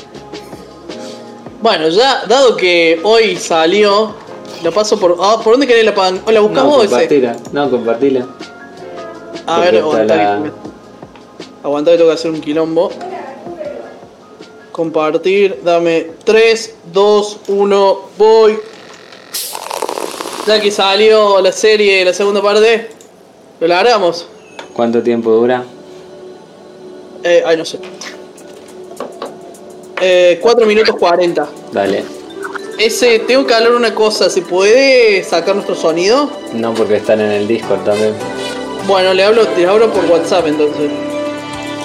Bueno, 1.67 1.89
ya, 1.89 2.23
dado 2.29 2.55
que 2.55 2.97
hoy 3.03 3.35
salió. 3.35 4.13
Lo 4.63 4.71
paso 4.71 4.97
por. 4.97 5.17
Ah, 5.19 5.37
¿por 5.43 5.51
dónde 5.55 5.67
querés 5.67 5.83
la 5.83 5.93
pan? 5.93 6.21
¿O 6.25 6.31
la 6.31 6.39
buscás 6.39 6.63
No, 6.63 6.69
vos 6.69 6.79
ese? 6.85 6.89
compartila. 6.91 7.35
No, 7.51 7.69
compartila. 7.69 8.25
A 9.45 9.55
porque 9.57 9.71
ver, 9.71 9.75
está 9.75 9.85
aguantá 9.85 10.15
la- 10.15 10.43
que. 10.43 10.51
Aguantá 11.63 11.91
que 11.91 11.97
tengo 11.97 12.09
que 12.09 12.13
hacer 12.13 12.31
un 12.31 12.39
quilombo. 12.39 12.89
Compartir, 14.71 15.59
dame 15.65 16.11
3, 16.23 16.75
2, 16.93 17.37
1, 17.49 17.99
voy. 18.17 18.59
Ya 20.47 20.61
que 20.61 20.71
salió 20.71 21.41
la 21.41 21.51
serie, 21.51 22.05
la 22.05 22.13
segunda 22.13 22.41
parte, 22.41 22.91
lo 23.59 23.67
largamos. 23.67 24.25
¿Cuánto 24.73 25.03
tiempo 25.03 25.31
dura? 25.31 25.65
Eh, 27.25 27.43
ay, 27.45 27.57
no 27.57 27.65
sé. 27.65 27.77
Eh, 30.01 30.39
4 30.41 30.65
minutos 30.65 30.95
40. 30.97 31.47
Dale. 31.71 32.03
Ese, 32.77 33.19
tengo 33.19 33.45
que 33.47 33.53
hablar 33.55 33.73
una 33.73 33.95
cosa, 33.95 34.29
¿se 34.29 34.41
puede 34.43 35.23
sacar 35.23 35.55
nuestro 35.55 35.75
sonido? 35.75 36.29
No, 36.53 36.73
porque 36.75 36.97
están 36.97 37.19
en 37.21 37.31
el 37.31 37.47
Discord 37.47 37.83
también. 37.83 38.13
Bueno, 38.85 39.13
le 39.13 39.23
hablo, 39.23 39.47
te 39.47 39.65
hablo 39.65 39.91
por 39.91 40.05
WhatsApp 40.05 40.45
entonces. 40.47 40.91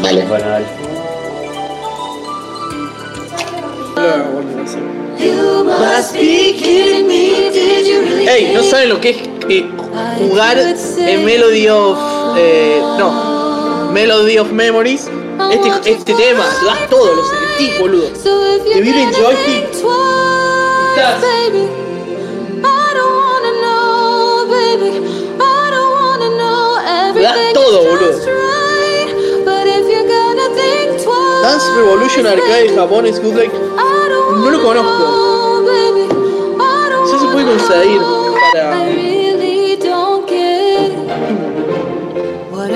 Vale. 0.02 0.24
Bueno, 0.26 0.48
dale. 0.48 0.66
Ey, 8.28 8.52
¿no 8.54 8.62
saben 8.62 8.88
lo 8.88 9.00
que 9.00 9.10
es 9.10 9.16
eh, 9.48 9.70
jugar 10.18 10.58
en 10.58 11.24
Melody 11.24 11.68
of... 11.68 11.98
eh, 12.36 12.80
no, 12.98 13.90
Melody 13.92 14.38
of 14.38 14.50
Memories? 14.50 15.08
Este, 15.50 15.90
este 15.92 16.14
tema, 16.14 16.44
lo 16.62 16.66
das 16.68 16.88
todo, 16.88 17.14
lo 17.14 17.22
sentís, 17.62 17.78
boludo. 17.80 18.08
Te 18.72 18.80
vive 18.80 19.02
en 19.02 19.12
joystick. 19.12 19.68
Estás- 20.96 21.20
das 27.22 27.36
todo, 27.54 27.84
boludo. 27.84 28.18
Dance 31.42 31.66
Revolution 31.76 32.26
Arcade 32.26 32.62
de 32.70 32.76
Japón 32.76 33.06
es 33.06 33.20
good 33.22 33.34
like... 33.34 33.52
No 34.36 34.50
lo 34.50 34.62
conozco. 34.62 35.62
Eso 37.04 37.18
se 37.20 37.26
puede 37.32 37.46
conseguir 37.46 38.00
para... 38.54 38.86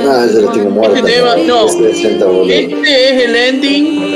Ah, 0.09 0.27
yo 0.33 0.41
lo 0.43 0.51
tengo 0.53 0.71
muerto. 0.71 0.97
Este 0.97 1.13
tema, 1.13 1.37
no. 1.37 1.67
Este 1.67 3.17
es 3.17 3.23
el 3.25 3.37
ending... 3.37 4.16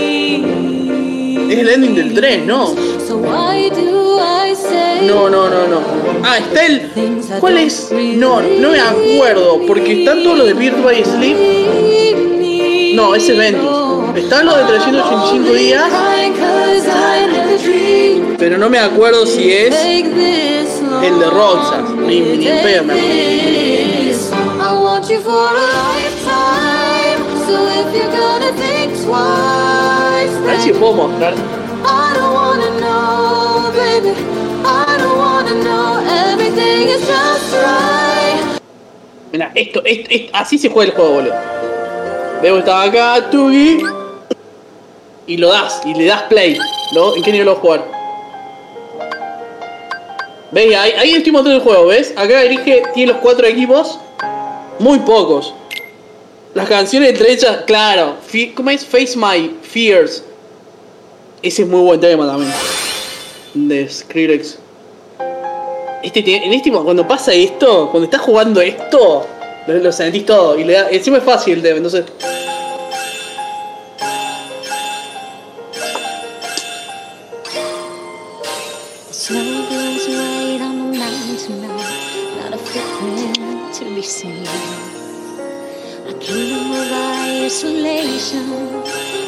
Es 1.50 1.58
el 1.58 1.68
ending 1.68 1.94
del 1.96 2.14
tren, 2.14 2.46
¿no? 2.46 2.74
No, 5.02 5.28
no, 5.28 5.48
no, 5.48 5.66
no. 5.66 5.80
Ah, 6.22 6.38
está 6.38 6.64
el... 6.66 6.90
¿Cuál 7.40 7.58
es? 7.58 7.90
No, 8.16 8.40
no 8.40 8.70
me 8.70 8.80
acuerdo, 8.80 9.60
porque 9.66 10.00
están 10.00 10.22
todos 10.22 10.38
los 10.38 10.46
de 10.46 10.54
Birth 10.54 10.84
by 10.84 11.04
Sleep. 11.04 12.94
No, 12.94 13.14
ese 13.16 13.32
es 13.32 13.38
Ventus. 13.38 14.16
Están 14.16 14.46
los 14.46 14.56
de 14.58 14.64
385 14.64 15.52
días, 15.54 15.84
pero 18.38 18.56
no 18.58 18.68
me 18.70 18.78
acuerdo 18.78 19.26
si 19.26 19.52
es 19.52 19.74
el 21.02 21.18
de 21.18 21.30
Roxas, 21.30 21.90
ni, 21.96 22.20
ni 22.20 22.44
me 22.46 22.60
acuerdo. 22.78 22.94
Si 30.62 30.72
puedo 30.72 30.92
mostrar. 30.92 31.34
I 31.34 32.14
don't 32.14 32.34
wanna 32.34 32.70
know, 32.80 33.72
baby. 33.72 34.14
I 34.64 34.98
don't 34.98 35.18
wanna 35.18 35.54
know. 35.62 36.00
Everything 36.32 36.88
is 36.88 37.00
just 37.00 37.54
right. 37.54 38.60
Mira, 39.32 39.50
esto, 39.54 39.82
esto, 39.84 40.08
esto- 40.10 40.30
así 40.34 40.58
se 40.58 40.68
juega 40.68 40.90
el 40.90 40.96
juego, 40.96 41.12
boludo. 41.14 41.34
Que 42.42 42.58
estaba 42.58 42.82
acá, 42.82 43.30
Tugi. 43.30 43.82
Y 45.26 45.36
lo 45.36 45.48
das, 45.48 45.80
y 45.84 45.94
le 45.94 46.06
das 46.06 46.22
play. 46.24 46.58
¿no? 46.94 47.14
¿En 47.14 47.22
qué 47.22 47.32
nivel 47.32 47.46
lo 47.46 47.52
vas 47.54 47.58
a 47.58 47.62
jugar? 47.62 47.84
¿Ves? 50.52 50.74
Ahí, 50.76 50.92
ahí 50.98 51.14
estoy 51.14 51.32
mostrando 51.32 51.58
el 51.58 51.64
juego, 51.64 51.86
¿ves? 51.86 52.12
Acá 52.16 52.42
elige, 52.42 52.82
tiene 52.92 53.12
los 53.12 53.20
cuatro 53.22 53.46
equipos. 53.46 53.98
Muy 54.78 54.98
pocos. 55.00 55.54
Las 56.54 56.68
canciones 56.68 57.10
entre 57.10 57.32
ellas, 57.32 57.58
claro. 57.66 58.16
¿Cómo 58.56 58.70
es? 58.70 58.84
Face 58.84 59.16
My 59.16 59.56
Fears. 59.62 60.24
Ese 61.42 61.62
es 61.62 61.68
muy 61.68 61.80
buen 61.80 62.00
tema 62.00 62.26
también. 62.26 62.52
De 63.54 63.88
Skrillex. 63.88 64.58
Este, 66.02 66.20
en 66.20 66.52
este, 66.52 66.70
cuando 66.70 67.06
pasa 67.08 67.32
esto, 67.32 67.88
cuando 67.90 68.04
estás 68.04 68.20
jugando 68.20 68.60
esto, 68.60 69.26
lo, 69.66 69.92
sentís 69.92 70.26
todo. 70.26 70.58
Y 70.58 70.64
le 70.64 70.74
da, 70.74 70.90
encima 70.90 71.18
es 71.18 71.24
fácil 71.24 71.54
el 71.54 71.62
tema, 71.62 71.76
entonces. 71.78 72.04
Snow 88.20 89.19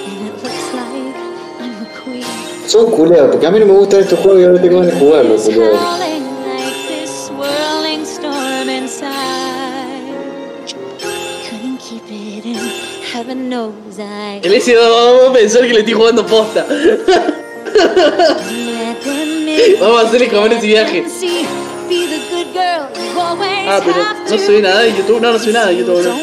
Son 2.73 2.90
culeados, 2.90 3.32
porque 3.32 3.47
a 3.47 3.51
mí 3.51 3.61
no 3.61 3.66
me 3.66 3.73
gustan 3.74 4.01
estos 4.01 4.19
juegos 4.20 4.40
y 4.40 4.44
ahora 4.47 4.62
tengo 4.62 4.78
ganas 4.81 4.94
de 4.94 4.99
jugarlos, 4.99 5.44
It's 5.47 5.55
culeados. 5.55 5.78
howling 5.78 6.24
like 6.47 6.89
this 6.89 7.11
swirling 7.27 8.03
storm 8.07 8.70
inside. 8.70 9.12
Couldn't 11.51 11.78
keep 11.78 12.03
it 12.09 12.47
in, 12.47 12.57
heaven 13.12 13.51
knows 13.51 13.99
I 13.99 14.40
El 14.43 14.55
S2 14.55 14.74
vamos 14.89 15.28
a 15.28 15.32
pensar 15.35 15.61
que 15.66 15.74
le 15.74 15.81
estoy 15.81 15.93
jugando 15.93 16.24
posta. 16.24 16.65
Vamos 19.81 20.03
a 20.03 20.07
hacerle 20.07 20.28
comer 20.28 20.53
ese 20.55 20.66
viaje. 20.66 21.05
Ah, 23.69 23.81
pero 23.85 23.97
no 24.31 24.39
se 24.39 24.53
ve 24.53 24.62
nada 24.62 24.81
de 24.81 24.93
YouTube. 24.94 25.20
No, 25.20 25.32
no 25.32 25.39
se 25.39 25.47
ve 25.49 25.53
nada 25.53 25.66
de 25.66 25.77
YouTube, 25.77 26.03
no. 26.03 26.16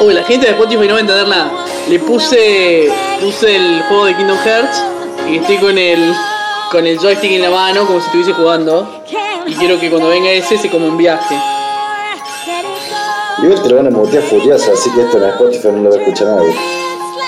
Uy, 0.00 0.14
la 0.14 0.22
gente 0.22 0.46
de 0.46 0.52
Spotify 0.52 0.86
no 0.86 0.94
va 0.94 0.98
a 0.98 1.00
entender 1.00 1.28
nada. 1.28 1.50
Le 1.88 1.98
puse, 1.98 2.88
puse 3.20 3.56
el 3.56 3.82
juego 3.88 4.04
de 4.04 4.16
Kingdom 4.16 4.38
Hearts 4.38 4.82
y 5.28 5.38
estoy 5.38 5.56
con 5.56 5.76
el, 5.76 6.14
con 6.70 6.86
el 6.86 6.98
joystick 6.98 7.32
en 7.32 7.42
la 7.42 7.50
mano 7.50 7.84
como 7.86 7.98
si 7.98 8.06
estuviese 8.06 8.32
jugando. 8.32 9.02
Y 9.46 9.54
quiero 9.54 9.80
que 9.80 9.90
cuando 9.90 10.08
venga 10.08 10.30
ese 10.30 10.56
se 10.56 10.70
como 10.70 10.86
un 10.86 10.96
viaje. 10.96 11.34
Igual 13.42 13.62
te 13.62 13.68
lo 13.68 13.76
van 13.76 13.86
a 13.86 13.90
mutear 13.90 14.22
furioso, 14.22 14.72
así 14.72 14.90
que 14.90 15.02
esto 15.02 15.18
en 15.18 15.30
Spotify 15.30 15.68
no 15.68 15.82
lo 15.82 15.90
va 15.90 15.96
a 15.96 15.98
escuchar 16.00 16.28
nadie. 16.28 16.54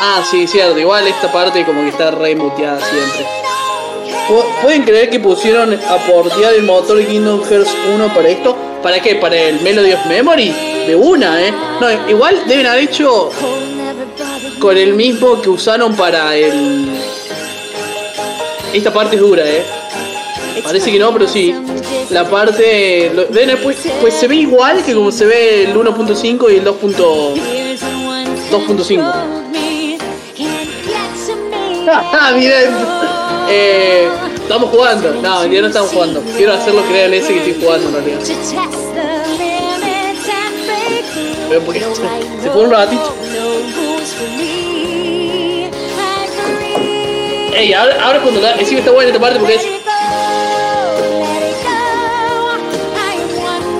Ah, 0.03 0.23
sí, 0.29 0.47
cierto. 0.47 0.79
Igual 0.79 1.07
esta 1.07 1.31
parte 1.33 1.65
como 1.65 1.83
que 1.83 1.89
está 1.89 2.11
re 2.11 2.37
muteada 2.37 2.81
siempre. 2.81 3.27
Pu- 4.29 4.45
¿Pueden 4.63 4.83
creer 4.85 5.11
que 5.11 5.19
pusieron 5.21 5.75
a 5.75 5.97
portear 6.07 6.55
el 6.55 6.63
motor 6.63 7.05
Kingdom 7.05 7.43
Hearts 7.45 7.71
1 7.95 8.15
para 8.15 8.29
esto? 8.29 8.57
¿Para 8.83 9.01
qué? 9.01 9.17
¿Para 9.17 9.37
el 9.37 9.61
Melody 9.61 9.93
of 9.93 10.07
Memory? 10.07 10.49
De 10.87 10.97
una, 10.97 11.41
¿eh? 11.47 11.53
No, 11.81 11.87
igual 12.09 12.43
deben 12.47 12.67
haber 12.67 12.85
hecho 12.85 13.31
con 14.59 14.77
el 14.77 14.95
mismo 14.95 15.41
que 15.41 15.51
usaron 15.51 15.95
para 15.97 16.35
el... 16.37 16.89
Esta 18.73 18.93
parte 18.93 19.17
es 19.17 19.23
dura, 19.23 19.43
¿eh? 19.47 19.63
Parece 20.63 20.91
que 20.93 20.99
no, 20.99 21.13
pero 21.13 21.27
sí. 21.29 21.55
La 22.11 22.29
parte... 22.29 23.11
pues 24.01 24.15
se 24.15 24.27
ve 24.29 24.37
igual 24.37 24.83
que 24.85 24.95
como 24.95 25.11
se 25.13 25.27
ve 25.27 25.65
el 25.65 25.75
1.5 25.75 26.53
y 26.53 26.57
el 26.57 26.65
2.2. 26.65 27.35
2.5. 28.51 29.13
Ah, 31.93 32.33
miren. 32.37 32.71
Eh, 33.53 34.09
estamos 34.35 34.71
jugando. 34.71 35.13
No, 35.15 35.41
mentira, 35.41 35.63
no 35.63 35.69
estamos 35.69 35.91
jugando. 35.91 36.23
Quiero 36.37 36.53
hacerlo 36.53 36.83
creer 36.83 37.13
en 37.13 37.15
ese 37.15 37.35
que 37.35 37.51
estoy 37.51 37.65
jugando 37.65 37.89
en 37.89 37.95
realidad. 37.95 38.21
Pero 41.49 41.61
porque 41.63 41.81
se, 41.81 41.87
se 42.43 42.51
fue 42.51 42.63
un 42.63 42.71
ratito. 42.71 43.15
Ey, 47.57 47.73
ahora, 47.75 48.05
ahora 48.05 48.21
cuando 48.21 48.41
la, 48.41 48.53
encima 48.53 48.79
está 48.79 48.93
buena 48.93 49.09
esta 49.09 49.21
parte 49.21 49.39
porque 49.39 49.55
es. 49.57 49.67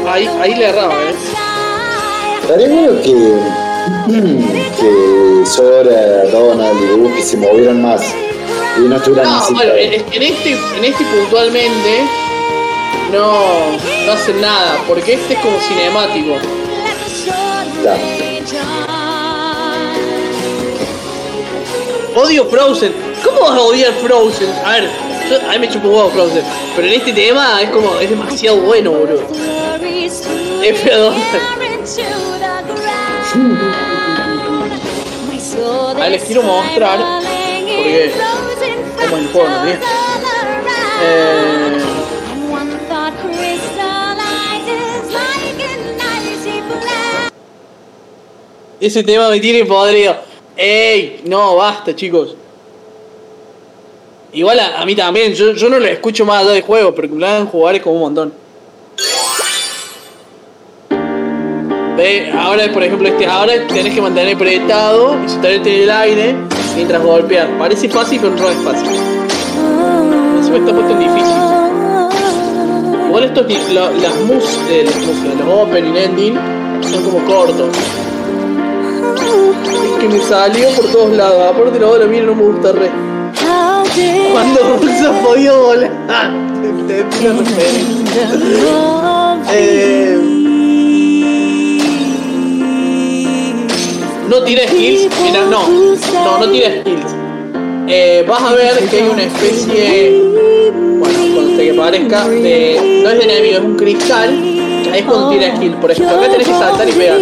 Ahí, 0.09 0.29
ahí 0.41 0.55
le 0.57 0.69
erraba, 0.69 0.95
eh. 0.95 1.15
Estaría 2.43 2.69
bueno 2.69 3.01
que, 3.01 3.13
que 4.81 5.47
Sora, 5.47 6.25
Donald 6.33 6.83
y 6.83 7.01
Goofy 7.01 7.23
se 7.23 7.37
movieran 7.37 7.81
más 7.81 8.03
y 8.77 8.81
no 8.81 8.97
estuvieran 8.97 9.31
No, 9.31 9.39
así. 9.39 9.55
bueno, 9.55 9.73
en, 9.75 9.93
en 9.95 10.23
este, 10.23 10.53
en 10.53 10.85
este 10.85 11.05
puntualmente 11.05 12.03
no, 13.13 13.73
no 14.07 14.13
hacen 14.13 14.41
nada, 14.41 14.79
porque 14.87 15.15
este 15.15 15.35
es 15.35 15.41
como 15.41 15.59
cinemático. 15.61 16.37
Ya. 17.85 17.97
Odio 22.17 22.45
Frozen. 22.47 22.93
¿Cómo 23.25 23.41
vas 23.41 23.51
a 23.53 23.61
odiar 23.61 23.93
Frozen? 23.95 24.51
A 24.65 24.73
ver, 24.73 24.91
yo, 25.29 25.49
a 25.49 25.53
mí 25.53 25.59
me 25.61 25.69
chupo 25.69 25.89
un 25.89 25.95
huevo 25.95 26.11
Frozen. 26.11 26.43
Pero 26.77 26.89
en 26.89 26.95
este 26.95 27.13
tema 27.13 27.63
es 27.63 27.71
como, 27.71 27.99
es 28.01 28.11
demasiado 28.11 28.59
bueno, 28.59 28.91
boludo. 28.93 29.23
Es 30.63 30.79
feo. 30.81 31.13
Ahí 36.01 36.11
les 36.13 36.23
quiero 36.25 36.43
mostrar, 36.43 36.99
porque 37.81 38.13
como 39.01 39.17
el 39.17 39.29
juego. 39.29 39.49
Eh, 41.03 41.79
ese 48.81 49.03
tema 49.03 49.29
me 49.31 49.41
tiene 49.41 49.65
podrido. 49.65 50.17
¡Ey! 50.57 51.23
No, 51.25 51.57
basta, 51.57 51.95
chicos. 51.97 52.37
Igual 54.33 54.61
a, 54.61 54.81
a 54.81 54.87
mí 54.87 54.95
también, 54.95 55.35
yo, 55.35 55.53
yo 55.53 55.69
no 55.69 55.79
lo 55.79 55.87
escucho 55.87 56.25
más 56.25 56.43
allá 56.43 56.53
de 56.53 56.63
juego, 56.63 56.95
pero 56.95 57.09
que 57.09 57.15
lo 57.17 57.27
hagan 57.27 57.47
jugar 57.47 57.75
es 57.77 57.83
como 57.83 57.97
un 57.97 58.03
montón. 58.03 58.35
Ve, 61.97 62.33
ahora 62.33 62.73
por 62.73 62.83
ejemplo 62.83 63.09
este, 63.09 63.27
ahora 63.27 63.67
tenés 63.67 63.95
que 63.95 64.01
mantener 64.01 64.35
apretado 64.35 65.23
y 65.23 65.29
sostenerte 65.29 65.75
en 65.75 65.83
el 65.83 65.91
aire 65.91 66.35
mientras 66.77 67.03
golpeas. 67.03 67.49
Parece 67.59 67.89
fácil, 67.89 68.21
pero 68.21 68.35
no 68.37 68.49
es 68.49 68.57
fácil. 68.59 68.89
Encima 70.39 70.57
está 70.59 70.73
puesto 70.75 70.93
en 70.93 70.99
difícil. 70.99 71.35
Igual 73.09 73.25
estos 73.25 73.47
lo- 73.73 73.91
las 73.91 74.17
mus, 74.27 74.45
eh, 74.71 74.85
las 74.87 74.97
músicas, 74.97 75.35
los 75.39 75.49
opening 75.49 75.97
ending 75.97 76.39
son 76.91 77.03
como 77.05 77.25
cortos. 77.27 77.69
Es 79.75 80.01
que 80.01 80.09
me 80.09 80.21
salió 80.21 80.69
por 80.71 80.87
todos 80.87 81.13
lados. 81.17 81.51
Aparte 81.55 81.79
la 81.81 81.87
otra 81.89 82.07
mira 82.07 82.25
no 82.27 82.35
me 82.35 82.43
gusta 82.45 82.73
re. 82.73 82.91
Cuando 84.33 84.61
Rusa 84.81 85.13
podía 85.25 85.53
volar. 85.53 85.91
Te. 86.87 87.05
Eh, 89.53 90.30
no 94.31 94.43
tira 94.45 94.67
skills. 94.69 95.11
Mira, 95.23 95.45
no. 95.47 95.69
No, 95.69 96.39
no 96.39 96.49
tira 96.51 96.69
skills. 96.81 97.15
Eh, 97.89 98.25
vas 98.27 98.43
a 98.43 98.53
ver 98.55 98.79
que 98.89 98.97
hay 98.97 99.09
una 99.09 99.25
especie. 99.25 100.23
Bueno, 101.01 101.19
cuando 101.35 101.57
se 101.57 101.67
que 101.67 101.75
parezca. 101.75 102.29
De, 102.29 103.01
no 103.03 103.11
es 103.11 103.19
de 103.19 103.25
enemigo, 103.25 103.59
es 103.59 103.65
un 103.65 103.77
cristal. 103.77 104.31
Ahí 104.93 105.01
es 105.01 105.05
cuando 105.05 105.31
tira 105.31 105.57
skill. 105.57 105.73
Por 105.75 105.91
ejemplo, 105.91 106.17
acá 106.17 106.29
tenés 106.31 106.47
que 106.47 106.55
saltar 106.55 106.89
y 106.89 106.93
pegar. 106.93 107.19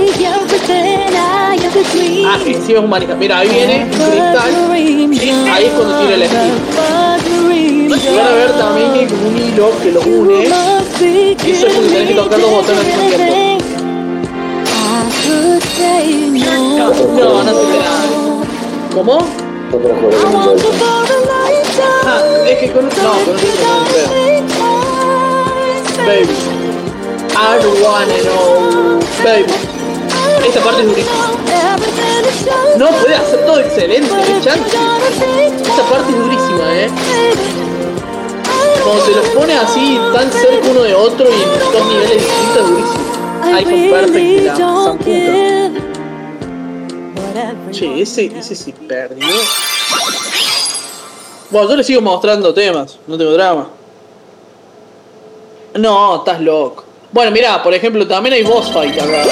Ah, 2.27 2.39
que 2.45 2.51
encima 2.51 2.79
es 2.79 2.85
un 2.85 2.91
manica. 2.91 3.15
Mira, 3.15 3.39
ahí 3.39 3.49
viene 3.49 3.85
un 3.85 3.91
cristal. 3.91 4.51
Sí, 5.19 5.31
ahí 5.51 5.65
es 5.65 5.73
cuando 5.73 5.99
tira 6.01 6.15
el 6.15 6.27
skill. 6.27 6.53
Y 7.89 8.17
van 8.17 8.27
a 8.27 8.33
ver 8.33 8.53
también 8.53 8.93
que 8.93 9.01
hay 9.01 9.07
como 9.07 9.29
un 9.29 9.37
hilo 9.37 9.71
que 9.83 9.93
los 9.93 10.05
une. 10.05 10.45
Y 11.47 11.51
eso 11.51 11.67
es 11.67 11.73
cuando 11.73 11.91
tenés 11.91 12.09
que 12.09 12.15
tocar 12.15 12.39
los 12.39 12.51
botones 12.51 12.95
al 12.95 13.07
tiempo. 13.09 13.38
No, 15.79 17.43
no 17.45 17.55
se 17.55 17.67
te 17.67 17.79
nada. 17.79 18.07
¿Cómo? 18.95 19.19
Ah, 22.07 22.21
es 22.49 22.59
que 22.59 22.73
con 22.73 22.89
no, 22.89 22.93
con 22.93 23.37
Baby. 26.07 26.37
I 27.37 27.59
don't 27.63 27.81
wanna 27.83 28.19
know. 28.25 28.99
Baby. 29.23 29.53
Esta 30.47 30.61
parte 30.61 30.83
es 30.83 30.89
durísima. 30.89 31.17
No 32.79 32.89
puede 32.89 33.15
hacer 33.15 33.47
todo 33.47 33.61
excelente, 33.61 34.09
qué 34.27 34.41
chance. 34.41 34.77
Esta 35.63 35.83
parte 35.91 36.11
es 36.11 36.19
durísima, 36.19 36.75
eh. 36.75 36.91
Cuando 38.83 39.05
se 39.05 39.11
los 39.13 39.27
pone 39.29 39.55
así 39.55 39.99
tan 40.15 40.33
cerca 40.33 40.69
uno 40.71 40.83
de 40.83 40.95
otro 40.95 41.27
y 41.29 41.43
en 41.43 41.73
dos 41.73 41.87
niveles 41.87 42.23
distintos 42.23 42.57
es 42.57 42.69
durísimo. 42.69 43.05
Ay, 43.45 43.65
con 43.65 43.91
perfect 43.91 44.45
la 44.45 44.57
zamputa. 44.57 45.48
Che, 47.73 48.03
ese, 48.03 48.27
ese 48.27 48.55
se 48.55 48.73
perdió. 48.73 49.27
Bueno, 51.51 51.70
yo 51.70 51.77
le 51.77 51.85
sigo 51.85 52.01
mostrando 52.01 52.53
temas, 52.53 52.99
no 53.07 53.16
tengo 53.16 53.32
drama. 53.32 53.69
No, 55.74 56.16
estás 56.16 56.40
loco. 56.40 56.85
Bueno, 57.11 57.31
mirá, 57.31 57.62
por 57.62 57.73
ejemplo, 57.73 58.07
también 58.07 58.35
hay 58.35 58.43
boss 58.43 58.70
fight 58.70 59.01
acá. 59.01 59.24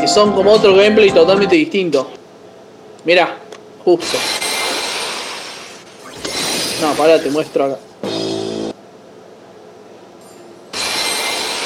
Que 0.00 0.06
son 0.06 0.32
como 0.32 0.52
otro 0.52 0.74
gameplay 0.74 1.10
totalmente 1.10 1.56
distinto. 1.56 2.08
Mirá, 3.04 3.38
justo. 3.84 4.16
No, 6.80 6.92
pará, 6.94 7.20
te 7.20 7.30
muestro 7.30 7.64
acá. 7.64 7.78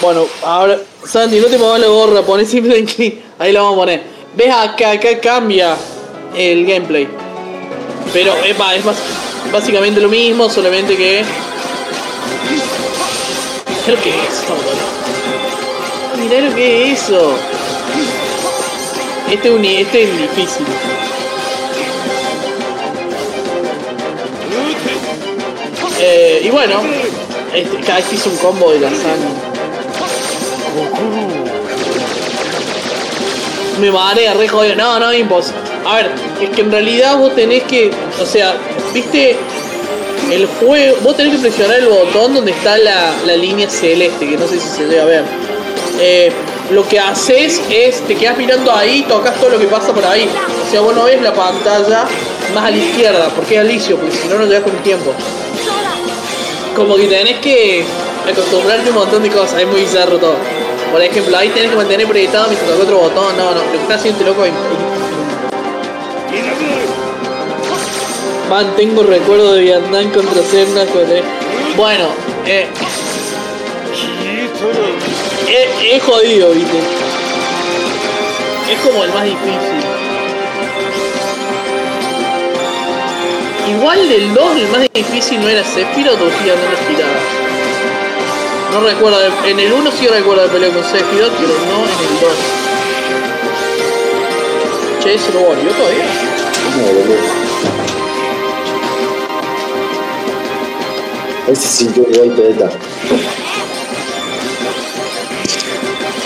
Bueno, 0.00 0.26
ahora, 0.42 0.78
Santi, 1.05 1.40
no 1.40 1.48
te 1.48 1.59
muevas 1.59 1.80
la 1.80 1.88
gorra, 1.88 2.22
poné 2.22 2.44
clic. 2.44 3.22
Ahí 3.38 3.52
la 3.52 3.62
vamos 3.62 3.76
a 3.76 3.80
poner. 3.80 4.18
¿Ves 4.39 4.55
acá? 4.55 4.93
Acá 4.93 5.19
cambia 5.20 5.77
el 6.36 6.65
gameplay. 6.65 7.09
Pero 8.12 8.32
es, 8.44 8.56
bas- 8.56 8.94
básicamente 9.52 10.01
lo 10.01 10.09
mismo, 10.09 10.48
solamente 10.48 10.97
que. 10.97 11.24
Creo 13.85 14.01
que 14.01 14.10
es 14.10 14.16
eso, 14.16 14.55
boludo. 14.55 16.23
Mirá 16.23 16.40
lo 16.48 16.55
que 16.55 16.93
es 16.93 17.02
eso. 17.02 17.35
Este 19.28 19.81
este 19.81 20.02
es 20.05 20.19
difícil. 20.19 20.66
Eh, 26.01 26.43
y 26.44 26.51
bueno, 26.51 26.81
este, 27.52 27.77
cada 27.81 27.97
vez 27.98 28.12
hizo 28.12 28.31
un 28.31 28.36
combo 28.36 28.70
de 28.70 28.78
la 28.81 28.90
sangre. 28.90 29.28
Me 33.80 33.90
marea, 33.90 34.34
re 34.34 34.48
jodido. 34.48 34.74
No, 34.76 34.98
no, 34.98 35.12
imposible. 35.12 35.60
A 35.86 35.96
ver, 35.96 36.10
es 36.40 36.50
que 36.50 36.60
en 36.62 36.72
realidad 36.72 37.16
vos 37.16 37.34
tenés 37.34 37.62
que. 37.64 37.90
O 38.20 38.26
sea, 38.26 38.55
viste. 38.92 39.36
El 40.30 40.46
juego. 40.46 40.96
Vos 41.02 41.16
tenés 41.16 41.34
que 41.36 41.38
presionar 41.40 41.78
el 41.78 41.88
botón 41.88 42.34
donde 42.34 42.50
está 42.50 42.76
la, 42.76 43.12
la 43.24 43.36
línea 43.36 43.68
celeste, 43.70 44.28
que 44.28 44.36
no 44.36 44.46
sé 44.46 44.59
si 44.60 44.68
se 44.68 44.86
debe 44.86 45.05
ver. 45.05 45.24
eh, 46.00 46.32
lo 46.70 46.86
que 46.86 47.00
haces 47.00 47.62
es, 47.70 48.02
te 48.02 48.14
quedas 48.14 48.36
mirando 48.36 48.70
ahí, 48.70 49.02
tocas 49.09 49.34
todo 49.36 49.48
lo 49.50 49.59
que 49.59 49.66
pasa 49.66 49.92
por 49.94 50.05
ahí. 50.05 50.28
O 50.66 50.70
sea, 50.70 50.82
vos 50.82 50.94
no 50.94 51.05
ves 51.05 51.22
la 51.22 51.32
pantalla 51.32 52.05
más 52.55 52.64
a 52.64 52.70
la 52.70 52.76
izquierda, 52.76 53.30
porque 53.34 53.55
es 53.55 53.60
alicio, 53.60 53.96
porque 53.96 54.14
si 54.14 54.28
no, 54.28 54.34
no 54.38 54.44
llegas 54.44 54.64
con 54.64 54.76
el 54.76 54.82
tiempo. 54.82 55.14
Como 56.76 56.96
que 56.96 57.06
tenés 57.06 57.38
que 57.38 57.84
acostumbrarte 58.30 58.86
a 58.88 58.92
un 58.92 58.98
montón 58.98 59.22
de 59.22 59.30
cosas, 59.30 59.60
es 59.62 59.66
muy 59.66 59.80
bizarro 59.80 60.18
todo. 60.18 60.36
Por 60.93 61.02
ejemplo, 61.02 61.36
ahí 61.36 61.48
tenés 61.51 61.70
que 61.70 61.77
mantener 61.77 62.06
proyectado 62.06 62.48
mientras 62.48 62.70
toca 62.70 62.82
otro 62.82 62.98
botón. 62.98 63.36
No, 63.36 63.55
no, 63.55 63.62
lo 63.62 63.70
que 63.70 63.77
está 63.78 63.94
haciendo 63.94 64.24
loco 64.24 64.44
es. 64.44 64.52
Mantengo 68.48 69.02
recuerdo 69.02 69.55
de 69.55 69.62
Vietnam 69.62 70.10
contra 70.10 70.43
Corea. 70.86 71.23
Bueno, 71.77 72.09
eh. 72.47 72.66
Es, 75.48 75.94
es 75.94 76.02
jodido, 76.02 76.51
viste. 76.51 76.78
Es 78.70 78.81
como 78.81 79.05
el 79.05 79.12
más 79.12 79.24
difícil. 79.24 79.78
Igual 83.69 84.09
del 84.09 84.32
2 84.32 84.56
el 84.56 84.69
más 84.69 84.89
difícil 84.94 85.40
no 85.43 85.48
era 85.48 85.62
Sephiroth 85.62 86.20
o 86.20 86.31
sigue 86.39 86.52
andando 86.52 86.77
girada. 86.89 87.20
No 88.73 88.81
recuerdo, 88.81 89.19
en 89.47 89.61
el 89.61 89.73
1 89.73 89.90
sí 89.93 90.07
recuerdo 90.07 90.43
de 90.43 90.49
pelear 90.49 90.73
con 90.73 90.85
Sephiroth, 90.85 91.32
pero 91.32 91.55
no 91.66 91.85
en 91.85 91.89
el 91.89 92.20
2. 92.20 92.32
Che, 95.03 95.19
¿se 95.19 95.32
lo 95.32 95.40
volvió 95.40 95.70
todavía? 95.70 96.05
No, 96.77 96.82
boludo. 96.82 97.16
Ahí 101.49 101.57
se 101.57 101.69
sintió 101.69 102.07
el 102.07 102.19
golpe 102.19 102.43
de. 102.43 102.70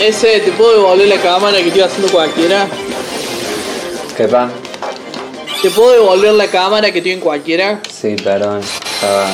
Ese, 0.05 0.39
¿te 0.41 0.51
puedo 0.51 0.73
devolver 0.73 1.07
la 1.07 1.21
cámara 1.21 1.57
que 1.59 1.67
estoy 1.67 1.83
haciendo 1.83 2.11
cualquiera? 2.11 2.67
¿Qué 4.17 4.27
pan? 4.27 4.51
¿Te 5.61 5.69
puedo 5.69 5.91
devolver 5.93 6.33
la 6.33 6.47
cámara 6.47 6.91
que 6.91 6.97
estoy 6.97 7.13
en 7.13 7.21
cualquiera? 7.21 7.79
Sí, 7.89 8.17
perdón. 8.21 8.59
Estaba. 8.59 9.27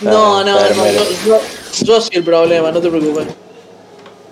No, 0.00 0.42
no, 0.42 0.52
no, 0.52 0.58
enfermero. 0.58 1.06
yo, 1.24 1.40
yo, 1.82 2.00
soy 2.00 2.10
el 2.16 2.24
problema, 2.24 2.70
no 2.72 2.80
te 2.80 2.88
preocupes. 2.88 3.26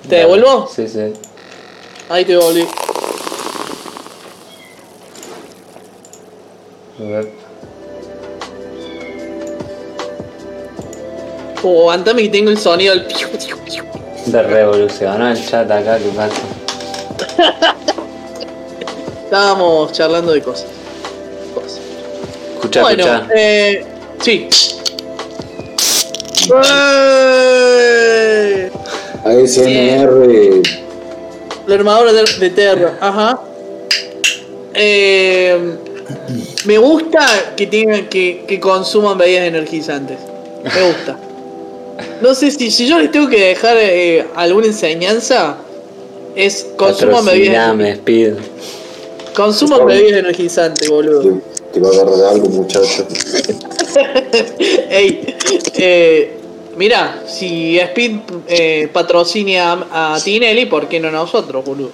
¿Te 0.08 0.16
devuelvo? 0.16 0.68
Sí, 0.74 0.86
sí. 0.88 1.12
Ahí 2.08 2.24
te 2.24 2.32
devolví. 2.32 2.66
A 7.00 7.02
ver. 7.02 7.32
Como 11.60 11.80
aguantame 11.80 12.22
que 12.22 12.28
tengo 12.28 12.50
el 12.50 12.58
sonido 12.58 12.94
del 12.94 13.06
piu, 13.06 13.28
piu, 13.30 13.56
piu. 13.64 13.84
De 14.26 14.42
revolucionó 14.42 15.28
el 15.30 15.46
chat 15.48 15.70
acá, 15.70 15.98
¿qué 15.98 16.08
pasa? 16.10 17.74
Estábamos 19.24 19.92
charlando 19.92 20.32
de 20.32 20.42
cosas. 20.42 20.66
Cosas. 21.54 21.80
Escucha, 22.54 22.82
bueno, 22.82 23.04
escucha. 23.04 23.28
eh. 23.34 23.84
Sí. 24.20 24.48
¡Eh! 27.38 28.70
ASMR. 29.24 30.62
La 31.66 31.74
armadura 31.74 32.12
de, 32.12 32.24
de 32.38 32.50
Terra, 32.50 32.96
ajá. 33.00 33.40
Eh, 34.74 35.58
me 36.64 36.78
gusta 36.78 37.26
que 37.56 37.66
tengan 37.66 38.08
que, 38.08 38.44
que 38.46 38.60
consuman 38.60 39.18
bebidas 39.18 39.48
energizantes. 39.48 40.18
Me 40.62 40.82
gusta. 40.86 41.18
No 42.20 42.34
sé 42.34 42.50
si, 42.50 42.70
si 42.70 42.86
yo 42.86 42.98
les 42.98 43.10
tengo 43.10 43.28
que 43.28 43.40
dejar 43.40 43.76
eh, 43.80 44.26
alguna 44.36 44.66
enseñanza, 44.66 45.56
es 46.36 46.66
consuman 46.76 47.24
bebidas, 47.24 47.74
Speed. 47.96 48.34
consuman 49.34 49.86
bebidas 49.86 50.18
energizantes, 50.20 50.88
boludo. 50.88 51.40
Te, 51.76 51.82
va 51.82 51.88
a 51.88 51.92
agarrar 51.92 52.32
algo, 52.32 52.48
muchacho. 52.48 53.06
Ey, 54.88 55.36
eh, 55.74 56.38
mira, 56.74 57.22
si 57.26 57.78
Speed 57.78 58.20
eh, 58.48 58.88
patrocina 58.90 59.84
a, 59.92 60.14
a 60.14 60.20
Tinelli, 60.20 60.64
¿por 60.64 60.88
qué 60.88 60.98
no 60.98 61.10
nosotros, 61.10 61.62
boludo? 61.62 61.90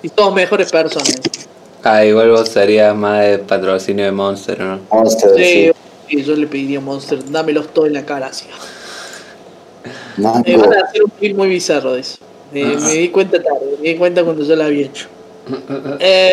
Si 0.00 0.08
somos 0.16 0.34
mejores 0.34 0.70
personas. 0.70 1.12
Ah, 1.82 2.04
igual 2.04 2.30
vos 2.30 2.48
serías 2.48 2.94
más 2.94 3.26
de 3.26 3.38
patrocinio 3.38 4.04
de 4.04 4.12
Monster, 4.12 4.60
¿no? 4.60 4.78
Monster, 4.92 5.30
Sí, 5.36 5.72
sí. 6.08 6.22
yo 6.22 6.36
le 6.36 6.46
pediría 6.46 6.78
a 6.78 6.82
Monster, 6.82 7.18
dámelos 7.32 7.74
todos 7.74 7.88
en 7.88 7.94
la 7.94 8.06
cara, 8.06 8.26
así. 8.28 8.46
Me 10.18 10.56
van 10.56 10.72
a 10.72 10.84
hacer 10.84 11.02
un 11.02 11.10
film 11.18 11.36
muy 11.36 11.48
bizarro 11.48 11.94
de 11.94 12.00
eso. 12.02 12.18
Eh, 12.54 12.76
me 12.80 12.94
di 12.94 13.08
cuenta 13.08 13.42
tarde, 13.42 13.76
me 13.82 13.88
di 13.88 13.96
cuenta 13.96 14.22
cuando 14.22 14.44
yo 14.44 14.54
la 14.54 14.66
había 14.66 14.86
hecho. 14.86 15.08
Eh, 16.00 16.32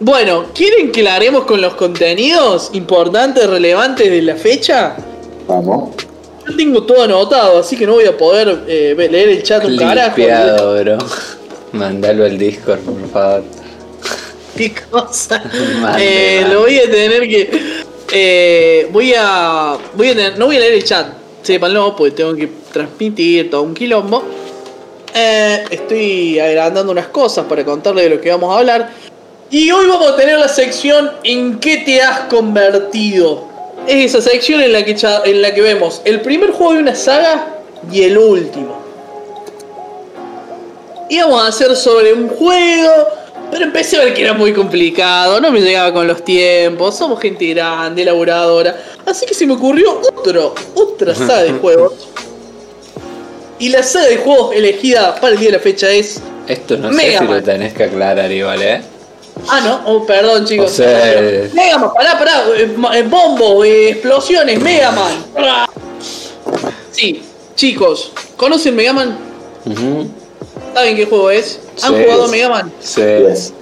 bueno, 0.00 0.46
¿quieren 0.54 0.90
que 0.92 1.02
la 1.02 1.14
haremos 1.16 1.44
con 1.44 1.60
los 1.60 1.74
contenidos 1.74 2.70
importantes, 2.74 3.46
relevantes 3.48 4.10
de 4.10 4.22
la 4.22 4.36
fecha? 4.36 4.96
Vamos. 5.46 5.90
Yo 6.46 6.56
tengo 6.56 6.82
todo 6.84 7.02
anotado, 7.04 7.58
así 7.58 7.76
que 7.76 7.86
no 7.86 7.94
voy 7.94 8.06
a 8.06 8.16
poder 8.16 8.64
eh, 8.66 8.94
leer 9.10 9.28
el 9.28 9.42
chat 9.42 9.64
un 9.64 9.76
carajo. 9.76 10.16
Limpiado, 10.16 10.80
bro. 10.82 10.98
Mandalo 11.72 12.24
al 12.24 12.36
Discord, 12.38 12.80
por 12.80 13.08
favor. 13.10 13.44
Qué 14.56 14.72
cosa. 14.90 15.42
Mande, 15.80 16.38
Eh, 16.40 16.46
lo 16.50 16.60
voy 16.60 16.78
a 16.78 16.90
tener 16.90 17.22
que. 17.28 17.50
eh, 18.12 18.88
voy 18.92 19.12
a. 19.16 19.76
Voy 19.94 20.08
a 20.08 20.14
tener, 20.14 20.38
no 20.38 20.46
voy 20.46 20.56
a 20.56 20.60
leer 20.60 20.74
el 20.74 20.84
chat. 20.84 21.06
Sépanlo, 21.42 21.94
porque 21.96 22.10
tengo 22.16 22.34
que 22.34 22.48
transmitir 22.72 23.50
todo 23.50 23.62
un 23.62 23.74
quilombo. 23.74 24.22
Eh, 25.14 25.64
estoy 25.70 26.38
agrandando 26.38 26.92
unas 26.92 27.08
cosas 27.08 27.46
para 27.46 27.64
contarles 27.64 28.04
de 28.04 28.10
lo 28.10 28.20
que 28.20 28.30
vamos 28.30 28.54
a 28.54 28.58
hablar. 28.58 28.90
Y 29.50 29.70
hoy 29.72 29.86
vamos 29.88 30.12
a 30.12 30.16
tener 30.16 30.38
la 30.38 30.46
sección 30.46 31.10
¿En 31.24 31.58
qué 31.58 31.78
te 31.78 32.00
has 32.00 32.20
convertido? 32.20 33.48
Es 33.88 34.14
esa 34.14 34.30
sección 34.30 34.60
en 34.60 34.72
la 34.72 34.84
que, 34.84 34.96
en 35.24 35.42
la 35.42 35.52
que 35.52 35.60
vemos 35.62 36.02
el 36.04 36.20
primer 36.20 36.52
juego 36.52 36.74
de 36.74 36.80
una 36.80 36.94
saga 36.94 37.56
y 37.90 38.02
el 38.02 38.18
último. 38.18 38.78
Íbamos 41.08 41.42
a 41.42 41.48
hacer 41.48 41.74
sobre 41.74 42.12
un 42.12 42.28
juego, 42.28 42.92
pero 43.50 43.64
empecé 43.64 43.96
a 43.96 44.04
ver 44.04 44.14
que 44.14 44.22
era 44.22 44.34
muy 44.34 44.52
complicado, 44.52 45.40
no 45.40 45.50
me 45.50 45.60
llegaba 45.60 45.92
con 45.92 46.06
los 46.06 46.24
tiempos, 46.24 46.96
somos 46.96 47.18
gente 47.20 47.46
grande, 47.46 48.04
laburadora. 48.04 48.76
Así 49.04 49.26
que 49.26 49.34
se 49.34 49.44
me 49.44 49.54
ocurrió 49.54 50.00
otro, 50.16 50.54
otra 50.74 51.12
saga 51.16 51.42
de 51.42 51.52
juegos. 51.60 51.94
Y 53.60 53.68
la 53.68 53.82
saga 53.84 54.08
de 54.08 54.16
juegos 54.16 54.54
elegida 54.54 55.14
para 55.16 55.34
el 55.34 55.38
día 55.38 55.50
de 55.50 55.56
la 55.58 55.62
fecha 55.62 55.88
es. 55.90 56.20
Esto 56.48 56.76
no 56.78 56.90
Mega 56.90 57.12
sé 57.12 57.18
si 57.18 57.24
Man. 57.24 57.34
lo 57.36 57.42
tenés 57.44 57.72
que 57.74 57.84
aclarar 57.84 58.32
igual, 58.32 58.60
¿eh? 58.62 58.80
Ah, 59.48 59.60
no, 59.60 59.82
oh, 59.86 60.04
perdón 60.06 60.44
chicos. 60.44 60.72
O 60.72 60.74
sea, 60.74 61.12
eh. 61.14 61.50
Mega 61.54 61.78
Man, 61.78 61.90
pará, 61.94 62.18
pará, 62.18 62.42
eh, 62.56 62.68
eh, 62.94 63.02
bombo, 63.08 63.62
eh, 63.64 63.90
explosiones, 63.90 64.60
Mega 64.60 64.90
Man. 64.90 65.12
Sí, 66.90 67.22
chicos, 67.54 68.12
¿conocen 68.36 68.74
Mega 68.74 68.92
Man? 68.92 69.16
Ujú. 69.66 70.08
¿Saben 70.74 70.96
qué 70.96 71.06
juego 71.06 71.30
es? 71.30 71.60
¿Han 71.82 71.94
Sí. 71.96 72.02
jugado 72.02 72.28
Mega 72.28 72.48
Man? 72.48 72.72
Sí. 72.80 73.00
Yes. 73.00 73.52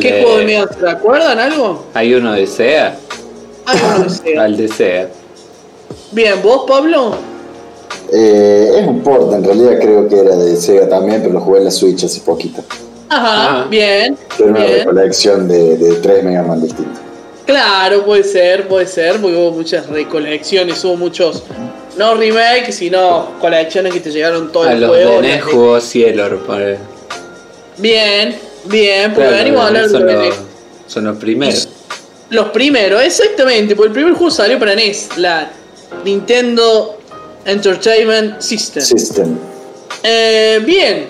¿Qué 0.00 0.12
de- 0.12 0.22
juego 0.22 0.38
de 0.38 0.44
Mega 0.44 0.66
Man? 0.66 0.68
¿Se 0.80 0.88
acuerdan 0.88 1.38
algo? 1.40 1.84
Hay 1.94 2.14
uno 2.14 2.32
de 2.32 2.46
SEA. 2.46 2.96
Ah, 3.66 3.74
no 3.98 4.04
lo 4.04 4.10
sé. 4.10 4.38
Al 4.38 4.56
de 4.56 4.68
SEA. 4.68 5.08
Bien, 6.12 6.40
¿vos, 6.42 6.64
Pablo? 6.66 7.16
Eh, 8.12 8.76
es 8.80 8.86
un 8.86 9.02
port, 9.02 9.32
en 9.32 9.44
realidad 9.44 9.78
creo 9.80 10.08
que 10.08 10.18
era 10.20 10.36
de 10.36 10.56
Sega 10.56 10.88
también, 10.88 11.20
pero 11.22 11.34
lo 11.34 11.40
jugué 11.40 11.58
en 11.58 11.64
la 11.64 11.70
Switch 11.70 12.04
hace 12.04 12.20
poquito. 12.20 12.62
Ajá, 13.08 13.62
Ah. 13.62 13.66
bien. 13.68 14.16
Era 14.38 14.48
una 14.48 14.60
bien. 14.64 14.78
recolección 14.80 15.48
de, 15.48 15.76
de 15.76 15.94
tres 15.96 16.22
Mega 16.24 16.42
Man 16.42 16.60
distintos. 16.62 16.98
Claro, 17.46 18.04
puede 18.06 18.24
ser, 18.24 18.66
puede 18.68 18.86
ser, 18.86 19.20
porque 19.20 19.36
hubo 19.36 19.50
muchas 19.52 19.86
recolecciones, 19.88 20.82
hubo 20.84 20.96
muchos, 20.96 21.42
no 21.98 22.14
remakes, 22.14 22.74
sino 22.76 23.32
colecciones 23.40 23.92
que 23.92 24.00
te 24.00 24.10
llegaron 24.10 24.50
todo 24.50 24.64
A 24.64 24.72
el 24.72 24.80
los 24.80 24.90
juego. 24.90 25.10
de 25.10 25.20
NES 25.20 25.36
las- 25.36 25.44
jugó 25.44 25.80
Cielor. 25.80 26.38
por- 26.46 26.76
Bien, 27.78 28.36
bien, 28.66 29.12
porque 29.12 29.28
Claro, 29.28 29.44
venimos 29.44 29.60
a 29.62 29.66
hablar 29.66 29.88
de 29.88 30.00
los, 30.00 30.12
los, 30.28 30.34
son 30.86 31.04
los 31.04 31.16
primeros. 31.18 31.68
los 32.30 32.48
primeros, 32.48 33.02
exactamente, 33.02 33.74
porque 33.76 33.88
el 33.88 33.92
primer 33.94 34.14
juego 34.14 34.30
salió 34.30 34.58
para 34.58 34.74
NES, 34.74 35.08
la 35.18 35.50
Nintendo 36.04 36.98
Entertainment 37.44 38.40
System. 38.40 38.82
System. 38.82 39.38
Eh, 40.02 40.60
bien, 40.64 41.06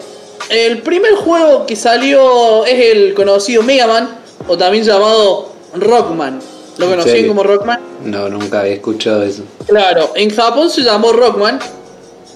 el 0.51 0.82
primer 0.82 1.15
juego 1.15 1.66
que 1.66 1.77
salió 1.77 2.65
es 2.65 2.97
el 2.97 3.15
conocido 3.15 3.62
Mega 3.62 3.86
Man, 3.86 4.09
o 4.47 4.56
también 4.56 4.85
llamado 4.85 5.52
Rockman. 5.74 6.40
¿Lo 6.78 6.86
¿En 6.86 6.90
conocían 6.90 7.28
como 7.28 7.43
Rockman? 7.43 7.81
No, 8.05 8.28
nunca 8.28 8.61
había 8.61 8.74
escuchado 8.74 9.23
eso. 9.23 9.43
Claro, 9.66 10.12
en 10.16 10.31
Japón 10.31 10.70
se 10.70 10.82
llamó 10.82 11.12
Rockman, 11.12 11.61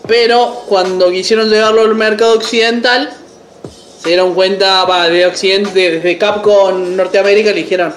pero 0.07 0.63
cuando 0.69 1.11
quisieron 1.11 1.51
llevarlo 1.51 1.83
al 1.83 1.95
mercado 1.95 2.35
occidental, 2.35 3.11
se 4.01 4.09
dieron 4.11 4.35
cuenta, 4.35 4.85
va, 4.85 5.09
de 5.09 5.27
Occidente, 5.27 5.91
desde 5.91 6.19
Capcom 6.19 6.97
Norteamérica 6.97 7.51
le 7.51 7.63
dijeron, 7.63 7.93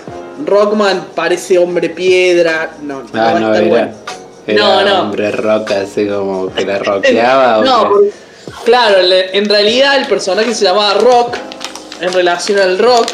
Rockman 0.45 1.07
parece 1.15 1.59
hombre 1.59 1.89
piedra, 1.89 2.75
no, 2.81 3.03
no 3.03 3.09
Ah, 3.13 3.39
no, 3.39 3.53
era, 3.53 3.67
bueno. 3.67 3.91
Era 4.47 4.63
No, 4.63 4.85
no. 4.85 5.01
hombre 5.03 5.31
roca, 5.31 5.81
así 5.81 6.07
como 6.07 6.53
que 6.53 6.65
la 6.65 6.79
roqueaba. 6.79 7.59
o 7.59 7.63
No, 7.65 7.89
porque, 7.89 8.11
Claro, 8.65 8.97
en 9.01 9.45
realidad 9.49 9.97
el 9.97 10.07
personaje 10.07 10.53
se 10.53 10.65
llamaba 10.65 10.95
Rock, 10.95 11.35
en 11.99 12.11
relación 12.13 12.59
al 12.59 12.77
rock, 12.77 13.07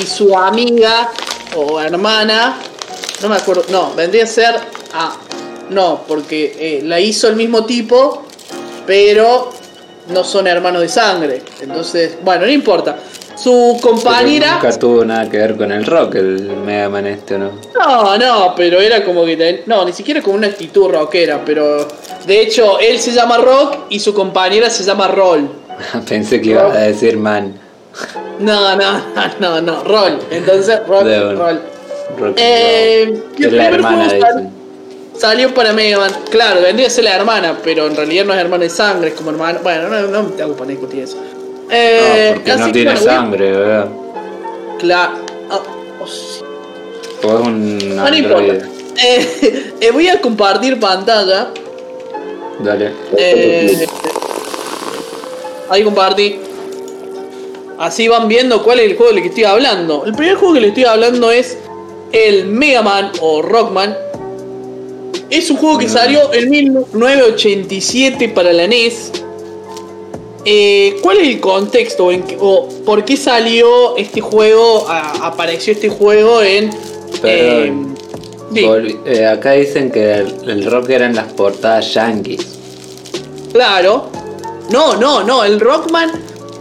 y 0.00 0.06
su 0.06 0.36
amiga 0.36 1.10
o 1.56 1.80
hermana, 1.80 2.56
no 3.22 3.28
me 3.28 3.36
acuerdo, 3.36 3.64
no, 3.70 3.94
vendría 3.94 4.24
a 4.24 4.26
ser. 4.26 4.54
Ah, 4.92 5.16
no, 5.70 6.04
porque 6.06 6.56
eh, 6.58 6.82
la 6.84 7.00
hizo 7.00 7.28
el 7.28 7.36
mismo 7.36 7.64
tipo, 7.64 8.24
pero 8.86 9.52
no 10.08 10.22
son 10.24 10.46
hermanos 10.46 10.82
de 10.82 10.88
sangre. 10.88 11.42
Entonces, 11.60 12.16
bueno, 12.22 12.44
no 12.46 12.52
importa. 12.52 12.96
Su 13.36 13.76
Pero 13.80 13.90
compañera. 13.92 14.54
Nunca 14.54 14.78
tuvo 14.78 15.04
nada 15.04 15.28
que 15.28 15.38
ver 15.38 15.56
con 15.56 15.72
el 15.72 15.84
rock, 15.86 16.14
el 16.16 16.56
Mega 16.64 16.88
Man 16.88 17.06
este, 17.06 17.38
¿no? 17.38 17.50
No, 17.78 18.18
no, 18.18 18.54
pero 18.56 18.80
era 18.80 19.04
como 19.04 19.24
que. 19.24 19.62
No, 19.66 19.84
ni 19.84 19.92
siquiera 19.92 20.20
con 20.22 20.34
una 20.34 20.46
actitud 20.48 20.88
rockera, 20.90 21.42
pero. 21.44 21.86
De 22.26 22.40
hecho, 22.40 22.78
él 22.78 22.98
se 22.98 23.12
llama 23.12 23.38
Rock 23.38 23.86
y 23.90 23.98
su 24.00 24.14
compañera 24.14 24.70
se 24.70 24.84
llama 24.84 25.08
Roll. 25.08 25.48
Pensé 26.08 26.40
que 26.40 26.50
iba 26.50 26.72
a 26.72 26.76
decir 26.78 27.16
man. 27.16 27.54
No, 28.38 28.76
no, 28.76 28.92
no, 29.14 29.38
no, 29.40 29.60
no, 29.60 29.84
Roll. 29.84 30.18
Entonces, 30.30 30.80
Rock. 30.86 31.02
Roll. 31.02 31.60
Rock 32.18 32.34
Eh, 32.36 33.22
y 33.38 33.44
es 33.44 33.52
la 33.52 33.68
hermana, 33.68 34.08
sal- 34.10 34.50
salió 35.18 35.54
para 35.54 35.72
Mega 35.72 35.98
Man. 35.98 36.10
Claro, 36.30 36.60
vendría 36.62 36.86
a 36.86 36.90
ser 36.90 37.04
la 37.04 37.16
hermana, 37.16 37.58
pero 37.64 37.86
en 37.86 37.96
realidad 37.96 38.24
no 38.24 38.34
es 38.34 38.40
hermana 38.40 38.64
de 38.64 38.70
sangre, 38.70 39.08
es 39.08 39.14
como 39.14 39.30
hermana. 39.30 39.60
Bueno, 39.62 39.88
no, 39.88 40.02
no 40.08 40.24
te 40.30 40.42
hago 40.42 40.54
poner 40.54 40.76
a 40.76 40.80
discutir 40.80 41.02
eso. 41.04 41.16
Eh, 41.72 42.32
No, 42.36 42.42
porque 42.44 42.56
no 42.60 42.72
tiene 42.72 42.90
a- 42.90 42.96
sangre, 42.96 43.50
¿verdad? 43.52 43.88
Claro. 44.78 45.12
Ah, 45.50 45.60
oh, 46.00 46.06
sí. 46.06 46.42
O 47.24 47.38
es 47.38 47.46
un 47.46 47.96
No, 47.96 48.08
no 48.10 48.16
importa. 48.16 48.66
Eh, 49.02 49.72
eh, 49.80 49.90
voy 49.90 50.08
a 50.08 50.20
compartir 50.20 50.78
pantalla. 50.78 51.48
Dale. 52.60 52.92
Eh, 53.16 53.86
ahí 55.70 55.82
compartí. 55.82 56.38
Así 57.78 58.06
van 58.06 58.28
viendo 58.28 58.62
cuál 58.62 58.80
es 58.80 58.90
el 58.90 58.96
juego 58.96 59.12
del 59.12 59.22
que 59.22 59.28
estoy 59.28 59.44
hablando. 59.44 60.04
El 60.04 60.14
primer 60.14 60.36
juego 60.36 60.54
que 60.54 60.60
le 60.60 60.68
estoy 60.68 60.84
hablando 60.84 61.30
es 61.30 61.56
el 62.12 62.46
Mega 62.46 62.82
Man 62.82 63.10
o 63.20 63.40
Rockman. 63.42 63.96
Es 65.30 65.50
un 65.50 65.56
juego 65.56 65.78
que 65.78 65.88
salió 65.88 66.32
en 66.34 66.50
1987 66.50 68.28
para 68.28 68.52
la 68.52 68.66
NES. 68.66 69.10
Eh, 70.44 70.96
¿Cuál 71.02 71.18
es 71.18 71.28
el 71.28 71.40
contexto 71.40 72.10
en 72.10 72.24
o 72.40 72.68
por 72.84 73.04
qué 73.04 73.16
salió 73.16 73.96
este 73.96 74.20
juego? 74.20 74.86
a- 74.88 75.26
apareció 75.28 75.72
este 75.72 75.88
juego 75.88 76.42
en. 76.42 76.70
Di, 78.50 78.62
Volvi- 78.64 78.98
eh, 79.06 79.24
acá 79.26 79.52
dicen 79.52 79.90
que 79.90 80.12
el, 80.14 80.34
el 80.48 80.64
rock 80.70 80.90
eran 80.90 81.14
las 81.14 81.32
portadas 81.32 81.94
yankees. 81.94 82.44
Claro. 83.52 84.10
No, 84.70 84.96
no, 84.96 85.22
no. 85.22 85.44
El 85.44 85.60
Rockman. 85.60 86.10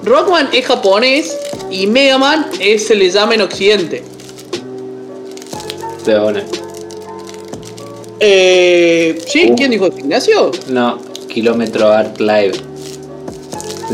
Rockman 0.03 0.49
es 0.53 0.66
japonés 0.66 1.38
y 1.70 1.88
Mega 1.88 2.18
Man 2.18 2.48
es, 2.60 2.88
se 2.88 2.95
le 2.95 3.10
llama 3.10 3.36
en 3.36 3.41
Occidente. 3.41 4.03
De 6.06 6.20
una. 6.20 6.44
Eh, 8.20 9.20
¿Sí? 9.28 9.52
¿Quién 9.58 9.72
dijo 9.72 9.88
Ignacio? 9.88 10.52
No, 10.70 10.99
Kilómetro 11.28 11.90
Art 11.91 12.20
Live. 12.20 12.53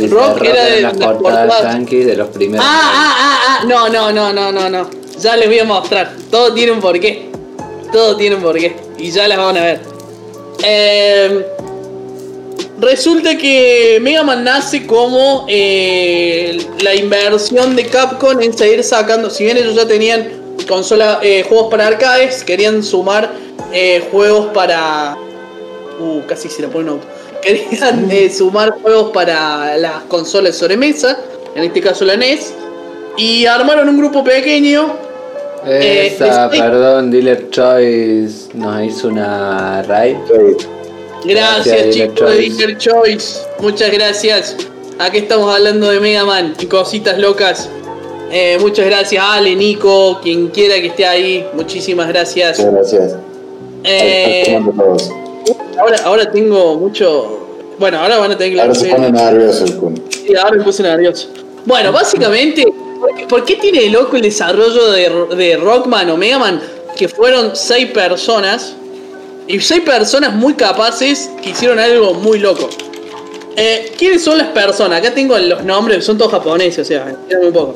Rock 0.10 0.44
era 0.44 0.66
de 0.66 0.82
las 0.82 0.98
las 0.98 1.16
portadas 1.16 1.64
yankees 1.64 2.06
de 2.06 2.16
los 2.16 2.30
primeros. 2.30 2.66
Ah, 2.68 2.82
ah, 2.84 3.16
ah, 3.18 3.40
ah. 3.48 3.66
No, 3.68 3.90
no, 3.90 4.12
no, 4.12 4.34
no, 4.34 4.52
no, 4.52 4.70
no. 4.70 4.90
Ya 5.20 5.36
les 5.36 5.48
voy 5.48 5.60
a 5.60 5.66
mostrar. 5.66 6.14
Todo 6.30 6.54
tiene 6.54 6.72
un 6.72 6.80
porqué. 6.80 7.30
Todo 7.92 8.16
tiene 8.16 8.36
un 8.36 8.42
porqué. 8.42 8.76
Y 8.98 9.12
ya 9.12 9.28
las 9.28 9.38
van 9.38 9.58
a 9.58 9.62
ver. 9.62 9.82
Eh, 10.64 11.46
resulta 12.80 13.38
que 13.38 14.00
Mega 14.02 14.24
Man 14.24 14.44
nace 14.44 14.86
como 14.86 15.46
eh, 15.48 16.58
la 16.82 16.96
inversión 16.96 17.76
de 17.76 17.88
Capcom 17.88 18.42
en 18.42 18.56
seguir 18.56 18.84
sacando. 18.84 19.30
Si 19.30 19.44
bien 19.44 19.58
ellos 19.58 19.76
ya 19.76 19.88
tenían 19.88 20.30
consola, 20.68 21.20
eh, 21.24 21.44
juegos 21.48 21.70
para 21.70 21.88
arcades, 21.88 22.44
querían 22.44 22.84
sumar 22.84 23.32
eh, 23.72 24.08
juegos 24.12 24.48
para. 24.54 25.18
Uh, 26.00 26.22
casi 26.28 26.48
se 26.48 26.62
le 26.62 26.68
pone 26.68 26.84
un 26.86 26.90
auto. 26.98 27.08
Querían 27.42 28.08
eh, 28.12 28.30
sumar 28.30 28.72
juegos 28.82 29.12
para 29.12 29.78
las 29.78 30.04
consolas 30.04 30.54
de 30.54 30.60
sobremesa, 30.60 31.18
en 31.56 31.64
este 31.64 31.82
caso 31.82 32.06
la 32.06 32.16
NES. 32.18 32.54
Y 33.18 33.46
armaron 33.46 33.90
un 33.90 33.98
grupo 33.98 34.24
pequeño. 34.24 34.94
eh, 35.66 36.14
Esa, 36.16 36.50
perdón, 36.50 37.10
Dealer 37.10 37.50
Choice 37.50 38.50
nos 38.54 38.84
hizo 38.86 39.08
una 39.08 39.82
raid. 39.84 40.18
Gracias, 41.26 41.66
Gracias, 41.66 41.96
chicos 41.96 42.30
Dealer 42.30 42.38
de 42.38 42.48
Choice. 42.48 42.58
Dealer 42.58 42.78
Choice. 42.78 43.40
Muchas 43.60 43.92
gracias. 43.92 44.56
Aquí 45.00 45.18
estamos 45.18 45.54
hablando 45.54 45.90
de 45.90 46.00
Mega 46.00 46.26
Man 46.26 46.56
y 46.60 46.66
cositas 46.68 47.18
locas. 47.18 47.70
Eh, 48.32 48.58
muchas 48.60 48.86
gracias, 48.86 49.24
Ale, 49.26 49.56
Nico, 49.56 50.20
quien 50.22 50.50
quiera 50.50 50.76
que 50.76 50.88
esté 50.88 51.06
ahí. 51.06 51.48
Muchísimas 51.54 52.08
gracias. 52.10 52.60
Muchas 52.60 52.74
gracias. 52.74 53.16
Eh. 53.84 54.60
Ahora, 55.80 55.98
ahora 56.04 56.32
tengo 56.32 56.76
mucho. 56.76 57.48
Bueno, 57.80 58.00
ahora 58.00 58.18
van 58.18 58.32
a 58.32 58.38
tener 58.38 58.54
que 58.54 58.62
Ahora 58.62 58.76
se 58.76 58.90
pone 58.90 59.12
nervioso 59.12 59.66
el 59.66 59.78
Kun. 59.78 60.04
Sí, 60.10 60.36
ahora 60.36 60.58
me 60.58 60.64
puse 60.64 60.84
nervioso. 60.84 61.30
Bueno, 61.66 61.92
básicamente, 61.92 62.66
¿por 63.30 63.46
qué, 63.46 63.56
tiene 63.56 63.82
de 63.82 63.90
loco 63.90 64.16
el 64.16 64.24
desarrollo 64.24 64.92
de, 64.92 65.36
de 65.36 65.58
Rockman 65.58 66.10
o 66.10 66.18
Mega 66.18 66.40
Man? 66.40 66.62
Que 66.96 67.08
fueron 67.08 67.56
seis 67.56 67.92
personas. 67.92 68.74
Y 69.48 69.60
seis 69.62 69.82
personas 69.82 70.34
muy 70.34 70.56
capaces 70.56 71.30
que 71.42 71.52
hicieron 71.52 71.80
algo 71.80 72.14
muy 72.16 72.40
loco. 72.40 72.68
Eh, 73.56 73.94
¿Quiénes 73.98 74.24
son 74.24 74.38
las 74.38 74.50
personas? 74.50 75.00
Acá 75.00 75.14
tengo 75.14 75.38
los 75.38 75.64
nombres, 75.64 76.06
son 76.06 76.18
todos 76.18 76.32
japoneses, 76.32 76.80
o 76.80 76.86
sea, 76.86 77.10
espérame 77.10 77.48
un 77.48 77.54
poco. 77.54 77.74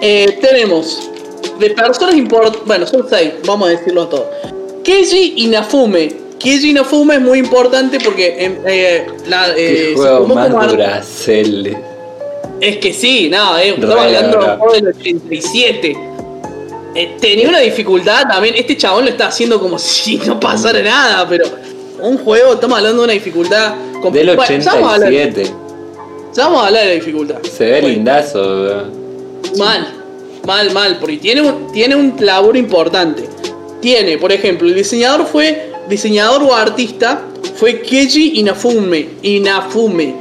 Eh, 0.00 0.38
tenemos 0.40 1.10
de 1.60 1.70
personas 1.70 2.16
importantes. 2.16 2.62
Bueno, 2.66 2.86
son 2.86 3.06
seis, 3.08 3.34
vamos 3.46 3.68
a 3.68 3.70
decirlo 3.70 4.08
todo. 4.08 4.28
Keiji 4.82 5.34
Inafume. 5.44 6.21
Keiji 6.42 6.70
Inafume 6.70 7.14
es 7.14 7.20
muy 7.20 7.38
importante 7.38 7.98
porque 8.02 8.34
em, 8.44 8.56
eh, 8.66 9.06
la, 9.28 9.54
eh, 9.56 9.92
juego 9.94 10.26
más 10.26 10.50
es 12.62 12.76
que 12.76 12.92
sí, 12.92 13.28
no, 13.28 13.58
eh, 13.58 13.70
estamos 13.70 13.96
hablando 13.96 14.38
de 14.38 14.46
re. 14.46 14.52
un 14.52 14.58
juego 14.58 14.72
del 14.74 14.88
87. 14.88 15.96
Eh, 16.94 17.16
tenía 17.20 17.48
una 17.48 17.58
dificultad 17.58 18.28
también. 18.28 18.54
Este 18.56 18.76
chabón 18.76 19.04
lo 19.04 19.10
está 19.10 19.26
haciendo 19.26 19.60
como 19.60 19.78
si 19.80 20.16
no 20.18 20.38
pasara 20.38 20.80
nada, 20.80 21.26
pero 21.28 21.44
un 22.00 22.18
juego, 22.18 22.54
estamos 22.54 22.78
hablando 22.78 22.98
de 23.00 23.04
una 23.04 23.12
dificultad. 23.14 23.74
Del 24.12 24.36
Bueno, 24.36 24.58
ya 24.58 24.74
vamos 24.74 24.90
a 24.90 24.94
hablar- 24.94 25.08
87. 25.12 25.50
ya 26.34 26.44
vamos 26.44 26.62
a 26.62 26.66
hablar 26.66 26.82
de 26.82 26.88
la 26.88 26.94
dificultad. 26.94 27.42
Se 27.42 27.64
ve 27.64 27.70
Bueno, 27.72 27.88
lindazo. 27.88 28.40
weón. 28.40 29.02
Mal, 29.58 29.86
mal, 30.46 30.70
mal, 30.72 30.98
porque 31.00 31.16
tiene 31.18 31.40
un, 31.42 31.72
tiene 31.72 31.96
un 31.96 32.14
laburo 32.20 32.56
importante. 32.58 33.28
Tiene, 33.80 34.18
por 34.18 34.30
ejemplo, 34.32 34.68
el 34.68 34.74
diseñador 34.74 35.26
fue, 35.26 35.71
diseñador 35.92 36.42
o 36.42 36.54
artista, 36.54 37.22
fue 37.56 37.80
Keiji 37.80 38.40
Inafume, 38.40 39.08
Inafume, 39.22 40.14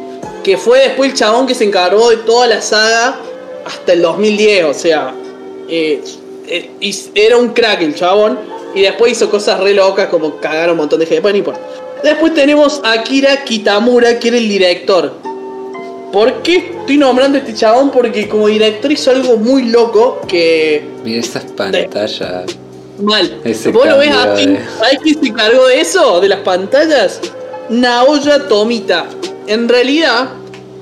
que 0.44 0.58
fue 0.58 0.80
después 0.80 1.12
el 1.12 1.18
chabón 1.18 1.48
que 1.48 1.56
se 1.56 1.64
encargó 1.64 2.10
de 2.10 2.18
toda 2.18 2.48
la 2.48 2.62
saga 2.62 3.18
hasta 3.66 3.94
el 3.94 4.02
2010, 4.02 4.66
o 4.66 4.74
sea, 4.74 5.14
eh, 5.68 6.02
eh, 6.48 6.70
era 7.16 7.38
un 7.38 7.50
crack 7.50 7.82
el 7.82 7.96
chabón, 7.96 8.40
y 8.74 8.82
después 8.82 9.14
hizo 9.14 9.30
cosas 9.30 9.60
re 9.60 9.74
locas 9.74 10.08
como 10.10 10.38
cagar 10.38 10.72
un 10.72 10.78
montón 10.78 11.00
de 11.00 11.06
gente, 11.06 11.22
bueno, 11.22 11.34
no 11.34 11.40
importa. 11.40 11.62
Después 12.04 12.34
tenemos 12.34 12.82
a 12.84 12.94
Akira 12.94 13.44
Kitamura, 13.44 14.18
que 14.20 14.30
era 14.30 14.38
el 14.38 14.50
director. 14.50 15.14
¿Por 16.12 16.42
qué 16.42 16.58
estoy 16.80 16.98
nombrando 16.98 17.38
a 17.38 17.42
este 17.42 17.54
chabón? 17.54 17.92
Porque 17.92 18.28
como 18.28 18.48
director 18.48 18.92
hizo 18.92 19.12
algo 19.12 19.38
muy 19.38 19.70
loco 19.70 20.20
que. 20.28 20.84
Mira 21.04 21.20
esas 21.20 21.44
pantallas. 21.46 22.46
Mal. 23.02 23.40
Ese 23.44 23.72
Vos 23.72 23.88
lo 23.88 23.98
ves 23.98 24.12
así. 24.12 24.46
de- 24.46 24.60
¿Sabés 24.78 25.00
quién 25.04 25.20
se 25.22 25.28
encargó 25.30 25.68
de 25.68 25.82
eso? 25.82 26.20
De 26.22 26.30
las 26.30 26.40
pantallas. 26.42 27.20
Naoya 27.70 28.48
Tomita. 28.48 29.06
En 29.48 29.68
realidad, 29.70 30.30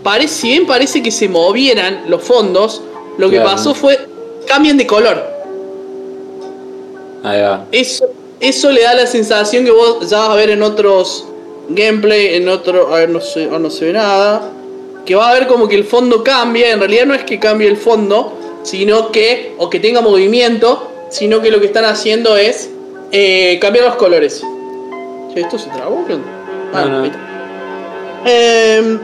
parece, 0.04 0.34
si 0.34 0.48
bien 0.50 0.66
parece 0.68 1.02
que 1.04 1.12
se 1.12 1.30
movieran 1.30 2.04
los 2.08 2.22
fondos, 2.24 2.82
lo 3.18 3.30
que 3.30 3.40
pasó 3.42 3.74
fue. 3.74 3.98
cambian 4.48 4.78
de 4.78 4.88
color. 4.88 5.24
Ahí 7.24 7.42
va. 7.42 7.66
Eso, 7.72 8.06
eso 8.40 8.72
le 8.72 8.82
da 8.82 8.94
la 8.96 9.06
sensación 9.06 9.66
que 9.66 9.72
vos 9.72 10.10
ya 10.10 10.20
vas 10.20 10.30
a 10.30 10.36
ver 10.36 10.50
en 10.50 10.64
otros 10.64 11.26
gameplay, 11.70 12.36
en 12.36 12.48
otro. 12.50 12.94
A 12.94 13.00
ver, 13.00 13.10
no 13.10 13.22
sé, 13.22 13.50
ah, 13.54 13.60
no 13.60 13.70
se 13.70 13.86
ve 13.86 13.94
nada. 13.94 14.42
Que 15.06 15.16
va 15.16 15.30
a 15.30 15.34
ver 15.34 15.48
como 15.48 15.68
que 15.68 15.76
el 15.76 15.84
fondo 15.84 16.24
cambia. 16.24 16.72
En 16.72 16.80
realidad 16.80 17.06
no 17.06 17.14
es 17.14 17.24
que 17.24 17.40
cambie 17.40 17.68
el 17.68 17.78
fondo, 17.78 18.34
sino 18.64 19.12
que. 19.12 19.54
o 19.58 19.70
que 19.70 19.80
tenga 19.80 20.02
movimiento, 20.02 20.89
sino 21.10 21.42
que 21.42 21.52
lo 21.52 21.60
que 21.60 21.68
están 21.68 21.86
haciendo 21.86 22.38
es 22.38 22.70
eh, 23.12 23.58
cambiar 23.62 23.86
los 23.86 23.96
colores. 23.96 24.42
Che, 25.34 25.42
¿Esto 25.42 25.58
se 25.60 25.70
trabó? 25.70 26.06
Ah, 26.74 26.86
No, 26.86 26.90
no. 26.90 27.04
ahí 27.04 27.10
está. 27.10 27.20
Em, 28.26 29.00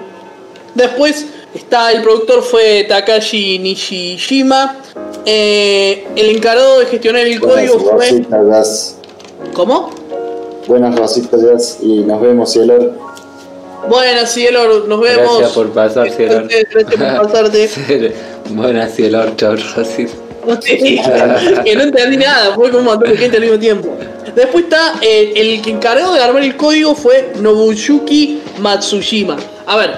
después 0.73 1.26
está 1.53 1.91
el 1.91 2.02
productor 2.02 2.44
fue 2.44 2.86
Takashi 2.88 3.60
Nishijima. 3.60 4.77
Eh, 5.26 6.06
el 6.15 6.30
encargado 6.36 6.80
de 6.80 6.86
gestionar 6.88 7.26
el 7.26 7.40
Buenas 7.40 7.72
código 7.72 7.98
fue. 7.98 8.26
Jazz. 8.49 8.98
¿Cómo? 9.53 9.90
Buenas 10.68 10.95
rositas, 10.95 11.41
Jazz. 11.41 11.77
Y 11.82 11.99
nos 12.02 12.22
vemos, 12.22 12.52
cielo. 12.52 12.91
Buenas, 13.88 14.32
cielo, 14.32 14.86
nos 14.88 14.99
vemos. 14.99 15.38
Gracias 15.38 15.52
por 15.52 15.69
pasar, 15.69 16.10
cielo. 16.11 16.48
Gracias 16.72 16.95
por 16.95 16.98
pasarte. 17.32 18.14
Buenas, 18.49 18.94
cielo, 18.95 19.36
chau, 19.36 19.56
Que 21.65 21.76
no 21.76 21.84
entendí 21.84 22.17
nada, 22.17 22.53
fue 22.55 22.69
como 22.69 22.80
un 22.80 22.85
montón 22.85 23.09
de 23.09 23.17
gente 23.17 23.38
al 23.38 23.43
mismo 23.43 23.59
tiempo. 23.59 23.97
Después 24.35 24.65
está 24.65 24.95
eh, 25.01 25.34
el 25.35 25.61
que 25.61 25.72
encargado 25.72 26.13
de 26.13 26.22
armar 26.22 26.43
el 26.43 26.55
código 26.57 26.93
fue 26.95 27.34
Nobuyuki 27.39 28.41
Matsushima. 28.59 29.38
A 29.65 29.77
ver, 29.77 29.91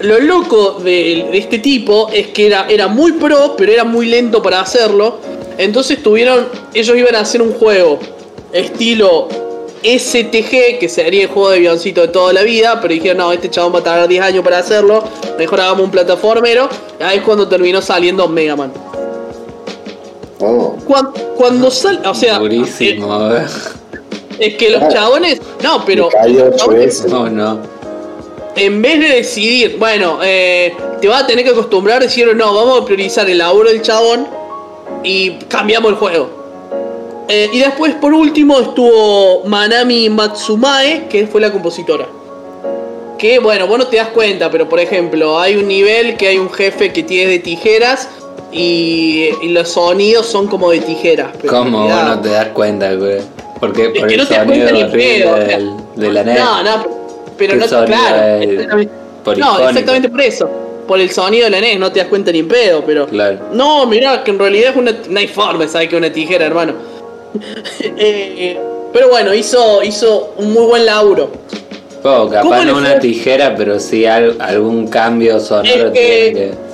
lo 0.00 0.18
loco 0.20 0.80
de, 0.82 1.28
de 1.30 1.38
este 1.38 1.58
tipo 1.58 2.08
es 2.12 2.28
que 2.28 2.46
era, 2.46 2.66
era 2.68 2.88
muy 2.88 3.12
pro, 3.12 3.54
pero 3.56 3.72
era 3.72 3.84
muy 3.84 4.06
lento 4.06 4.42
para 4.42 4.60
hacerlo. 4.60 5.18
Entonces 5.58 6.02
tuvieron, 6.02 6.48
ellos 6.72 6.96
iban 6.96 7.14
a 7.16 7.20
hacer 7.20 7.42
un 7.42 7.52
juego 7.52 7.98
estilo 8.52 9.28
STG, 9.82 10.78
que 10.78 10.88
sería 10.88 11.22
el 11.22 11.28
juego 11.28 11.50
de 11.50 11.56
avioncito 11.56 12.02
de 12.02 12.08
toda 12.08 12.32
la 12.32 12.42
vida, 12.42 12.80
pero 12.80 12.92
dijeron, 12.92 13.18
no, 13.18 13.32
este 13.32 13.48
chabón 13.48 13.74
va 13.74 13.78
a 13.78 13.82
tardar 13.82 14.08
10 14.08 14.22
años 14.22 14.44
para 14.44 14.58
hacerlo, 14.58 15.02
mejor 15.38 15.60
hagamos 15.60 15.84
un 15.84 15.90
plataformero. 15.90 16.68
Ahí 17.00 17.18
es 17.18 17.24
cuando 17.24 17.48
terminó 17.48 17.80
saliendo 17.80 18.28
Mega 18.28 18.56
Man. 18.56 18.72
Oh, 20.40 20.76
Cuando, 20.86 21.12
cuando 21.36 21.70
sale, 21.70 22.06
o 22.08 22.14
sea, 22.14 22.38
Durísimo, 22.38 23.30
eh. 23.32 23.44
es 24.38 24.54
que 24.54 24.70
los 24.70 24.82
Ah. 24.82 24.88
chabones, 24.88 25.40
no, 25.62 25.84
pero 25.84 26.08
chabones. 26.56 27.04
No, 27.06 27.28
no. 27.28 27.58
en 28.56 28.82
vez 28.82 29.00
de 29.00 29.08
decidir, 29.08 29.76
bueno, 29.78 30.18
eh, 30.22 30.74
te 31.00 31.08
vas 31.08 31.24
a 31.24 31.26
tener 31.26 31.44
que 31.44 31.50
acostumbrar, 31.50 32.02
decidieron, 32.02 32.36
no, 32.38 32.54
vamos 32.54 32.80
a 32.80 32.84
priorizar 32.84 33.28
el 33.28 33.38
laburo 33.38 33.68
del 33.68 33.82
chabón 33.82 34.26
y 35.04 35.32
cambiamos 35.48 35.90
el 35.92 35.96
juego. 35.96 36.30
Eh, 37.28 37.48
y 37.52 37.58
después, 37.60 37.94
por 37.94 38.12
último, 38.12 38.58
estuvo 38.60 39.44
Manami 39.44 40.08
Matsumae, 40.10 41.06
que 41.08 41.26
fue 41.26 41.40
la 41.40 41.52
compositora. 41.52 42.06
Que 43.18 43.38
bueno, 43.38 43.66
vos 43.66 43.78
no 43.78 43.86
te 43.86 43.98
das 43.98 44.08
cuenta, 44.08 44.50
pero 44.50 44.68
por 44.68 44.80
ejemplo, 44.80 45.38
hay 45.38 45.54
un 45.56 45.68
nivel 45.68 46.16
que 46.16 46.28
hay 46.28 46.38
un 46.38 46.50
jefe 46.50 46.92
que 46.92 47.02
tiene 47.02 47.30
de 47.30 47.38
tijeras 47.38 48.08
y, 48.52 49.28
y 49.42 49.48
los 49.50 49.68
sonidos 49.68 50.26
son 50.26 50.46
como 50.48 50.70
de 50.70 50.80
tijeras. 50.80 51.28
pero 51.40 51.52
¿Cómo 51.52 51.84
vos 51.88 52.04
no 52.04 52.20
te 52.20 52.28
das 52.30 52.48
cuenta, 52.48 52.92
güey? 52.94 53.18
Porque 53.60 53.90
por 53.90 54.06
que 54.08 54.14
el 54.14 54.20
no 54.20 54.26
te 54.26 54.34
sonido 54.36 54.72
ni 54.72 54.84
pedo, 54.84 55.34
del- 55.36 55.70
de 55.96 56.12
la 56.12 56.22
NES. 56.24 56.38
No, 56.38 56.62
no, 56.62 56.86
pero 57.36 57.52
¿Qué 57.54 57.58
no 57.58 57.68
sonido 57.68 57.86
claro. 57.86 58.42
exactamente. 58.42 58.92
No, 59.38 59.68
exactamente 59.68 60.08
por 60.08 60.20
eso. 60.22 60.50
Por 60.88 60.98
el 61.00 61.10
sonido 61.10 61.44
de 61.44 61.50
la 61.50 61.60
NES 61.60 61.78
no 61.78 61.92
te 61.92 62.00
das 62.00 62.08
cuenta 62.08 62.32
ni 62.32 62.38
en 62.40 62.48
pedo, 62.48 62.82
pero. 62.84 63.06
Claro. 63.06 63.38
No, 63.52 63.86
mirá, 63.86 64.24
que 64.24 64.30
en 64.30 64.38
realidad 64.38 64.70
es 64.70 64.76
una. 64.76 64.92
No 65.08 65.18
hay 65.18 65.28
forma 65.28 65.64
de 65.64 65.68
saber 65.68 65.88
que 65.88 65.96
una 65.96 66.12
tijera, 66.12 66.46
hermano. 66.46 66.72
Eh, 67.96 68.58
pero 68.92 69.08
bueno, 69.08 69.32
hizo, 69.34 69.82
hizo 69.84 70.34
un 70.38 70.52
muy 70.52 70.64
buen 70.66 70.84
laburo. 70.86 71.30
Oh, 72.02 72.28
capaz 72.28 72.42
¿Cómo 72.42 72.56
le 72.56 72.64
no 72.72 72.78
una 72.78 72.98
tijera, 72.98 73.54
pero 73.56 73.78
sí 73.78 74.06
al- 74.06 74.36
algún 74.40 74.88
cambio 74.88 75.38
sonoro 75.38 75.68
Es 75.68 75.92
que- 75.92 76.30
tiene 76.32 76.50
que. 76.50 76.69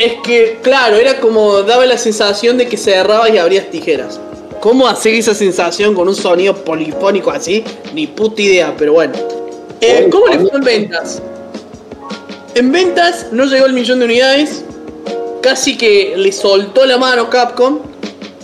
Es 0.00 0.14
que, 0.22 0.60
claro, 0.62 0.96
era 0.96 1.20
como. 1.20 1.62
daba 1.62 1.84
la 1.84 1.98
sensación 1.98 2.56
de 2.56 2.66
que 2.66 2.78
cerrabas 2.78 3.34
y 3.34 3.36
abrías 3.36 3.68
tijeras. 3.70 4.18
¿Cómo 4.58 4.88
hacer 4.88 5.12
esa 5.12 5.34
sensación 5.34 5.94
con 5.94 6.08
un 6.08 6.14
sonido 6.14 6.54
polifónico 6.54 7.30
así? 7.30 7.62
Ni 7.92 8.06
puta 8.06 8.40
idea, 8.40 8.74
pero 8.78 8.94
bueno. 8.94 9.12
Eh, 9.78 10.08
¿Cómo 10.10 10.26
le 10.28 10.38
fue 10.38 10.52
en 10.54 10.64
ventas? 10.64 11.22
En 12.54 12.72
ventas 12.72 13.26
no 13.30 13.44
llegó 13.44 13.66
al 13.66 13.74
millón 13.74 13.98
de 13.98 14.06
unidades. 14.06 14.64
Casi 15.42 15.76
que 15.76 16.14
le 16.16 16.32
soltó 16.32 16.86
la 16.86 16.96
mano 16.96 17.28
Capcom. 17.28 17.80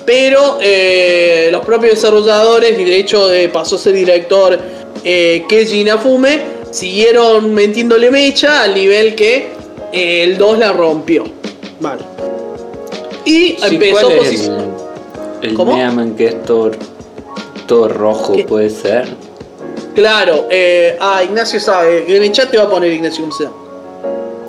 Pero 0.04 0.58
eh, 0.60 1.48
los 1.50 1.64
propios 1.64 1.94
desarrolladores, 1.94 2.78
y 2.78 2.84
de 2.84 2.98
hecho 2.98 3.32
eh, 3.32 3.48
pasó 3.48 3.76
a 3.76 3.78
ser 3.78 3.94
director 3.94 4.58
Keiji 5.02 5.80
Inafume, 5.80 6.40
siguieron 6.70 7.54
metiéndole 7.54 8.10
mecha 8.10 8.62
al 8.62 8.74
nivel 8.74 9.14
que 9.14 9.48
el 9.92 10.36
2 10.36 10.58
la 10.58 10.72
rompió. 10.72 11.35
Vale. 11.80 12.02
Y 13.24 13.30
Sí, 13.30 13.56
empezó 13.62 14.08
¿cuál 14.08 14.12
es 14.18 14.44
el, 14.48 14.60
el 15.42 15.54
¿Cómo? 15.54 15.76
Mega 15.76 15.90
Man 15.90 16.14
que 16.14 16.26
es 16.28 16.42
todo, 16.44 16.70
todo 17.66 17.88
rojo, 17.88 18.34
¿Qué? 18.34 18.44
puede 18.44 18.70
ser? 18.70 19.08
Claro, 19.94 20.46
eh, 20.50 20.96
ah, 21.00 21.22
Ignacio 21.24 21.58
sabe. 21.58 22.04
En 22.14 22.22
el 22.22 22.32
chat 22.32 22.50
te 22.50 22.58
va 22.58 22.64
a 22.64 22.68
poner 22.70 22.92
Ignacio 22.92 23.22
cómo 23.24 23.34
se 23.34 23.44
llama. 23.44 23.56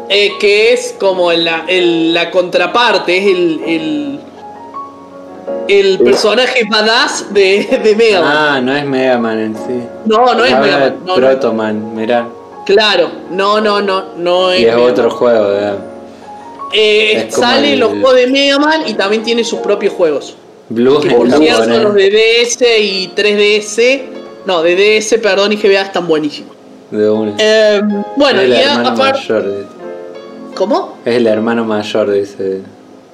Eh, 0.09 0.31
que 0.39 0.73
es 0.73 0.95
como 0.99 1.31
la, 1.33 1.65
el- 1.67 2.13
la 2.13 2.31
contraparte, 2.31 3.17
es 3.17 3.25
el, 3.25 3.61
el, 3.65 4.19
el 5.67 5.99
personaje 5.99 6.63
badass 6.69 7.33
de, 7.33 7.79
de 7.83 7.95
Mega 7.95 8.21
Man. 8.21 8.33
Ah, 8.37 8.61
no 8.61 8.75
es 8.75 8.85
Mega 8.85 9.17
Man 9.17 9.39
en 9.39 9.55
sí. 9.55 9.83
no, 10.05 10.33
no 10.33 10.45
es 10.45 10.53
Ah, 10.53 10.59
Mega 10.59 10.77
Man. 10.79 10.97
no, 11.05 11.07
no. 11.07 11.15
Proto 11.15 11.53
Man, 11.53 11.95
mirá. 11.95 12.27
Claro, 12.65 13.09
no, 13.31 13.59
no, 13.61 13.81
no, 13.81 14.03
no 14.17 14.51
es. 14.51 14.61
Y 14.61 14.65
es 14.65 14.75
Mega 14.75 14.87
otro 14.87 15.07
Man. 15.09 15.17
juego, 15.17 15.47
¿verdad? 15.49 15.77
Eh, 16.73 17.27
sale 17.29 17.73
el- 17.73 17.79
los 17.79 17.89
juegos 17.91 18.15
de 18.15 18.27
Mega 18.27 18.59
Man 18.59 18.81
y 18.87 18.93
también 18.93 19.23
tiene 19.23 19.43
sus 19.43 19.59
propios 19.59 19.93
juegos. 19.93 20.35
Blue 20.69 20.99
Que 20.99 21.09
por 21.11 21.27
cierto, 21.29 21.65
los 21.65 21.67
japonés. 21.77 21.95
de 21.95 22.09
DS 22.11 22.79
y 22.79 23.07
3DS. 23.15 24.03
No, 24.45 24.61
de 24.63 24.75
DS, 24.75 25.17
perdón, 25.19 25.53
y 25.53 25.57
GBA 25.57 25.81
están 25.81 26.07
buenísimos. 26.07 26.55
De 26.91 27.09
una. 27.09 27.33
Eh, 27.37 27.81
bueno, 28.15 28.39
es 28.41 28.45
el 28.45 28.53
y 28.53 28.55
hermano 28.61 28.89
aparte. 28.89 29.19
mayor. 29.29 29.43
de- 29.45 29.65
¿Cómo? 30.55 30.97
Es 31.05 31.15
el 31.15 31.27
hermano 31.27 31.63
mayor, 31.65 32.11
dice. 32.11 32.61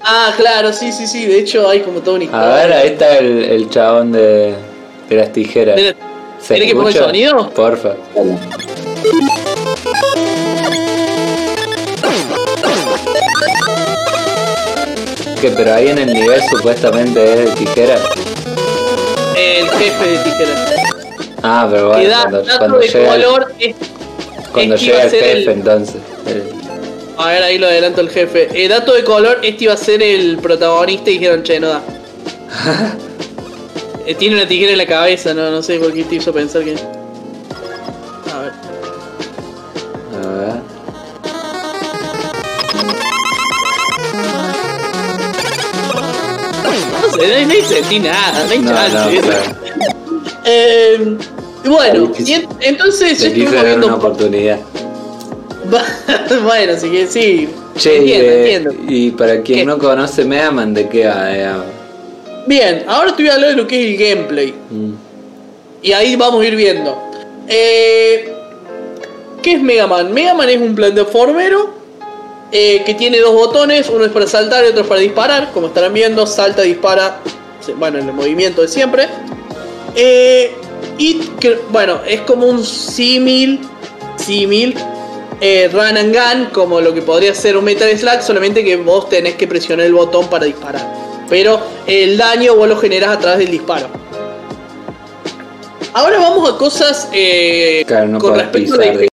Ah, 0.01 0.33
claro, 0.37 0.71
sí, 0.73 0.91
sí, 0.91 1.07
sí. 1.07 1.25
De 1.25 1.39
hecho, 1.39 1.67
hay 1.69 1.79
como 1.81 1.99
toda 2.01 2.15
una 2.15 2.25
historia. 2.25 2.53
A 2.53 2.55
ver, 2.65 2.73
ahí 2.73 2.87
está 2.89 3.17
el, 3.17 3.43
el 3.43 3.69
chabón 3.69 4.11
de, 4.11 4.53
de 5.09 5.15
las 5.15 5.31
tijeras. 5.33 5.75
De 5.75 5.81
la- 5.83 5.95
¿Se 6.39 6.55
¿Querés 6.55 6.73
que 6.73 6.79
el 6.79 6.87
escucha? 6.87 7.05
sonido? 7.05 7.49
Porfa. 7.51 7.93
dale. 8.15 8.37
Pero 15.51 15.73
ahí 15.73 15.89
en 15.89 15.97
el 15.99 16.13
nivel 16.13 16.41
supuestamente 16.49 17.23
es 17.23 17.39
de 17.45 17.51
tijera. 17.55 17.95
El 19.35 19.69
jefe 19.69 20.07
de 20.07 20.17
tijeras. 20.19 20.73
Ah, 21.41 21.67
pero 21.69 21.89
bueno, 21.89 22.09
da 22.09 22.57
cuando, 22.57 22.79
de 22.79 22.87
llega, 22.87 23.15
el- 23.15 23.23
color. 23.23 23.53
Es, 23.59 23.75
cuando 24.53 24.75
este 24.75 24.85
llega 24.87 25.03
el 25.03 25.09
jefe, 25.11 25.31
el- 25.31 25.49
entonces. 25.49 25.95
eh, 26.27 26.43
A 27.17 27.27
ver, 27.27 27.43
ahí 27.43 27.57
lo 27.57 27.67
adelanto 27.67 28.01
el 28.01 28.09
jefe. 28.09 28.47
Eh, 28.53 28.67
dato 28.67 28.93
de 28.93 29.03
color, 29.03 29.39
este 29.43 29.65
iba 29.65 29.73
a 29.73 29.77
ser 29.77 30.01
el 30.01 30.37
protagonista 30.37 31.09
y 31.09 31.13
dijeron, 31.13 31.43
che, 31.43 31.59
no 31.59 31.67
da. 31.69 31.81
Eh, 34.05 34.15
tiene 34.15 34.35
una 34.35 34.45
tijera 34.45 34.73
en 34.73 34.77
la 34.79 34.85
cabeza, 34.85 35.33
no, 35.33 35.49
no 35.49 35.61
sé 35.63 35.79
por 35.79 35.93
qué 35.93 36.03
te 36.03 36.15
hizo 36.15 36.33
pensar 36.33 36.61
que. 36.65 36.75
No 47.27 47.99
no, 47.99 48.03
nada, 48.03 48.43
no 48.45 48.51
hay 48.51 48.91
chance. 48.91 49.21
Eh, 50.45 51.17
bueno, 51.65 52.11
y 52.19 52.33
en- 52.33 52.47
entonces 52.59 53.19
yo 53.19 53.27
estuve 53.27 53.45
dar 53.45 53.53
una 53.53 53.63
viendo. 53.75 53.95
oportunidad. 53.95 54.59
bueno, 56.43 56.73
así 56.73 56.89
que 56.89 57.07
sí. 57.07 57.49
Che, 57.77 57.97
entiendo, 57.97 58.25
eh, 58.31 58.53
entiendo. 58.55 58.75
y 58.93 59.11
para 59.11 59.41
quien 59.41 59.59
¿Qué? 59.59 59.65
no 59.65 59.77
conoce 59.79 60.25
Mega 60.25 60.51
Man, 60.51 60.73
¿de 60.73 60.89
qué 60.89 61.07
va? 61.07 61.35
Eh, 61.35 61.51
Bien, 62.45 62.83
ahora 62.87 63.15
te 63.15 63.23
voy 63.23 63.29
a 63.31 63.35
hablar 63.35 63.51
de 63.51 63.55
lo 63.55 63.65
que 63.67 63.79
es 63.81 63.87
el 64.01 64.07
gameplay. 64.09 64.53
mm, 64.69 64.91
Y 65.81 65.93
ahí 65.93 66.15
vamos 66.17 66.43
a 66.43 66.47
ir 66.47 66.55
viendo. 66.55 67.01
Eh, 67.47 68.31
¿Qué 69.41 69.53
es 69.53 69.61
Mega 69.61 69.87
Man? 69.87 70.13
Mega 70.13 70.33
Man 70.33 70.49
es 70.49 70.57
un 70.61 70.75
plataformero 70.75 71.73
eh, 72.53 72.83
que 72.85 72.93
tiene 72.93 73.19
dos 73.19 73.33
botones. 73.33 73.89
Uno 73.89 74.05
es 74.05 74.11
para 74.11 74.27
saltar 74.27 74.63
y 74.63 74.67
otro 74.67 74.81
es 74.83 74.87
para 74.87 75.01
disparar. 75.01 75.51
Como 75.51 75.67
estarán 75.67 75.91
viendo, 75.91 76.27
salta, 76.27 76.61
dispara. 76.61 77.19
Bueno, 77.77 77.97
en 77.97 78.07
el 78.07 78.13
movimiento 78.13 78.61
de 78.61 78.67
siempre. 78.67 79.07
Eh, 79.95 80.53
y 80.99 81.15
que, 81.39 81.59
bueno, 81.69 82.01
es 82.07 82.21
como 82.21 82.45
un 82.45 82.63
símil. 82.63 83.59
Símil. 84.17 84.77
eh, 85.41 85.69
run 85.73 85.97
and 85.97 86.15
gun, 86.15 86.45
como 86.53 86.79
lo 86.79 86.93
que 86.93 87.01
podría 87.01 87.33
ser 87.35 87.57
un 87.57 87.65
Metal 87.65 87.89
Slug, 87.97 88.21
solamente 88.21 88.63
que 88.63 88.77
vos 88.77 89.09
tenés 89.09 89.35
que 89.35 89.45
presionar 89.47 89.85
el 89.85 89.93
botón 89.93 90.29
para 90.29 90.45
disparar. 90.45 90.81
Pero 91.29 91.59
el 91.85 92.17
daño 92.17 92.55
vos 92.55 92.69
lo 92.69 92.77
generás 92.77 93.17
a 93.17 93.19
través 93.19 93.39
del 93.39 93.51
disparo. 93.51 93.87
Ahora 95.93 96.19
vamos 96.19 96.49
a 96.49 96.57
cosas 96.57 97.09
eh, 97.13 97.83
Claro, 97.85 98.07
no 98.07 98.19
con 98.19 98.35
respecto 98.35 98.75
a 98.75 98.77
la 98.77 99.07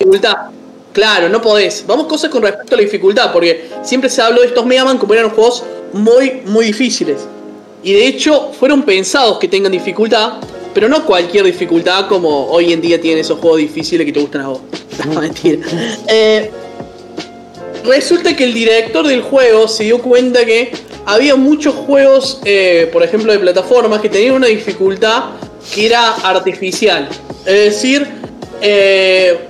dificultad. 0.00 0.36
Claro, 0.94 1.28
no 1.28 1.42
podés. 1.42 1.84
Vamos 1.88 2.06
cosas 2.06 2.30
con 2.30 2.40
respecto 2.40 2.76
a 2.76 2.78
la 2.78 2.84
dificultad, 2.84 3.32
porque 3.32 3.68
siempre 3.82 4.08
se 4.08 4.22
habló 4.22 4.42
de 4.42 4.46
estos 4.46 4.64
Mega 4.64 4.84
Man 4.84 4.96
como 4.96 5.12
eran 5.12 5.28
juegos 5.30 5.64
muy, 5.92 6.42
muy 6.46 6.66
difíciles. 6.66 7.26
Y 7.82 7.92
de 7.92 8.06
hecho, 8.06 8.52
fueron 8.58 8.84
pensados 8.84 9.38
que 9.40 9.48
tengan 9.48 9.72
dificultad, 9.72 10.34
pero 10.72 10.88
no 10.88 11.04
cualquier 11.04 11.44
dificultad 11.46 12.06
como 12.06 12.46
hoy 12.46 12.72
en 12.72 12.80
día 12.80 13.00
tienen 13.00 13.18
esos 13.18 13.40
juegos 13.40 13.58
difíciles 13.58 14.06
que 14.06 14.12
te 14.12 14.20
gustan 14.20 14.42
a 14.42 14.48
vos. 14.48 14.60
No, 15.04 15.20
mentira. 15.20 15.58
Eh, 16.06 16.52
resulta 17.84 18.36
que 18.36 18.44
el 18.44 18.54
director 18.54 19.04
del 19.04 19.22
juego 19.22 19.66
se 19.66 19.82
dio 19.82 19.98
cuenta 20.00 20.44
que 20.44 20.70
había 21.04 21.34
muchos 21.34 21.74
juegos, 21.74 22.38
eh, 22.44 22.88
por 22.92 23.02
ejemplo, 23.02 23.32
de 23.32 23.40
plataformas 23.40 24.00
que 24.00 24.08
tenían 24.08 24.34
una 24.34 24.46
dificultad 24.46 25.30
que 25.74 25.86
era 25.86 26.12
artificial. 26.12 27.08
Es 27.44 27.74
decir, 27.74 28.06
eh, 28.62 29.48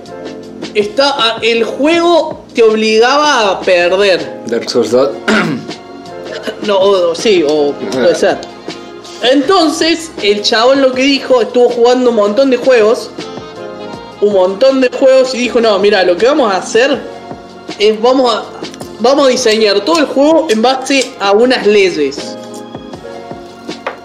está, 0.73 1.09
a- 1.09 1.39
el 1.41 1.63
juego 1.63 2.43
te 2.53 2.63
obligaba 2.63 3.51
a 3.51 3.59
perder. 3.61 4.41
Dark 4.47 4.69
Souls 4.69 4.91
2. 4.91 5.09
No, 6.65 6.79
o- 6.79 7.15
sí, 7.15 7.43
o 7.47 7.71
puede 7.91 8.15
ser. 8.15 8.37
Entonces, 9.31 10.11
el 10.21 10.41
chabón 10.41 10.81
lo 10.81 10.93
que 10.93 11.03
dijo, 11.03 11.41
estuvo 11.41 11.69
jugando 11.69 12.09
un 12.09 12.15
montón 12.15 12.49
de 12.49 12.57
juegos. 12.57 13.09
Un 14.21 14.33
montón 14.33 14.81
de 14.81 14.89
juegos 14.89 15.33
y 15.35 15.39
dijo, 15.39 15.59
no, 15.61 15.77
mira, 15.79 16.03
lo 16.03 16.17
que 16.17 16.25
vamos 16.25 16.51
a 16.51 16.57
hacer 16.57 16.99
es 17.79 18.01
vamos 18.01 18.33
a, 18.33 18.43
vamos 18.99 19.25
a 19.27 19.29
diseñar 19.29 19.81
todo 19.81 19.99
el 19.99 20.05
juego 20.05 20.47
en 20.49 20.61
base 20.61 21.11
a 21.19 21.31
unas 21.31 21.65
leyes. 21.67 22.17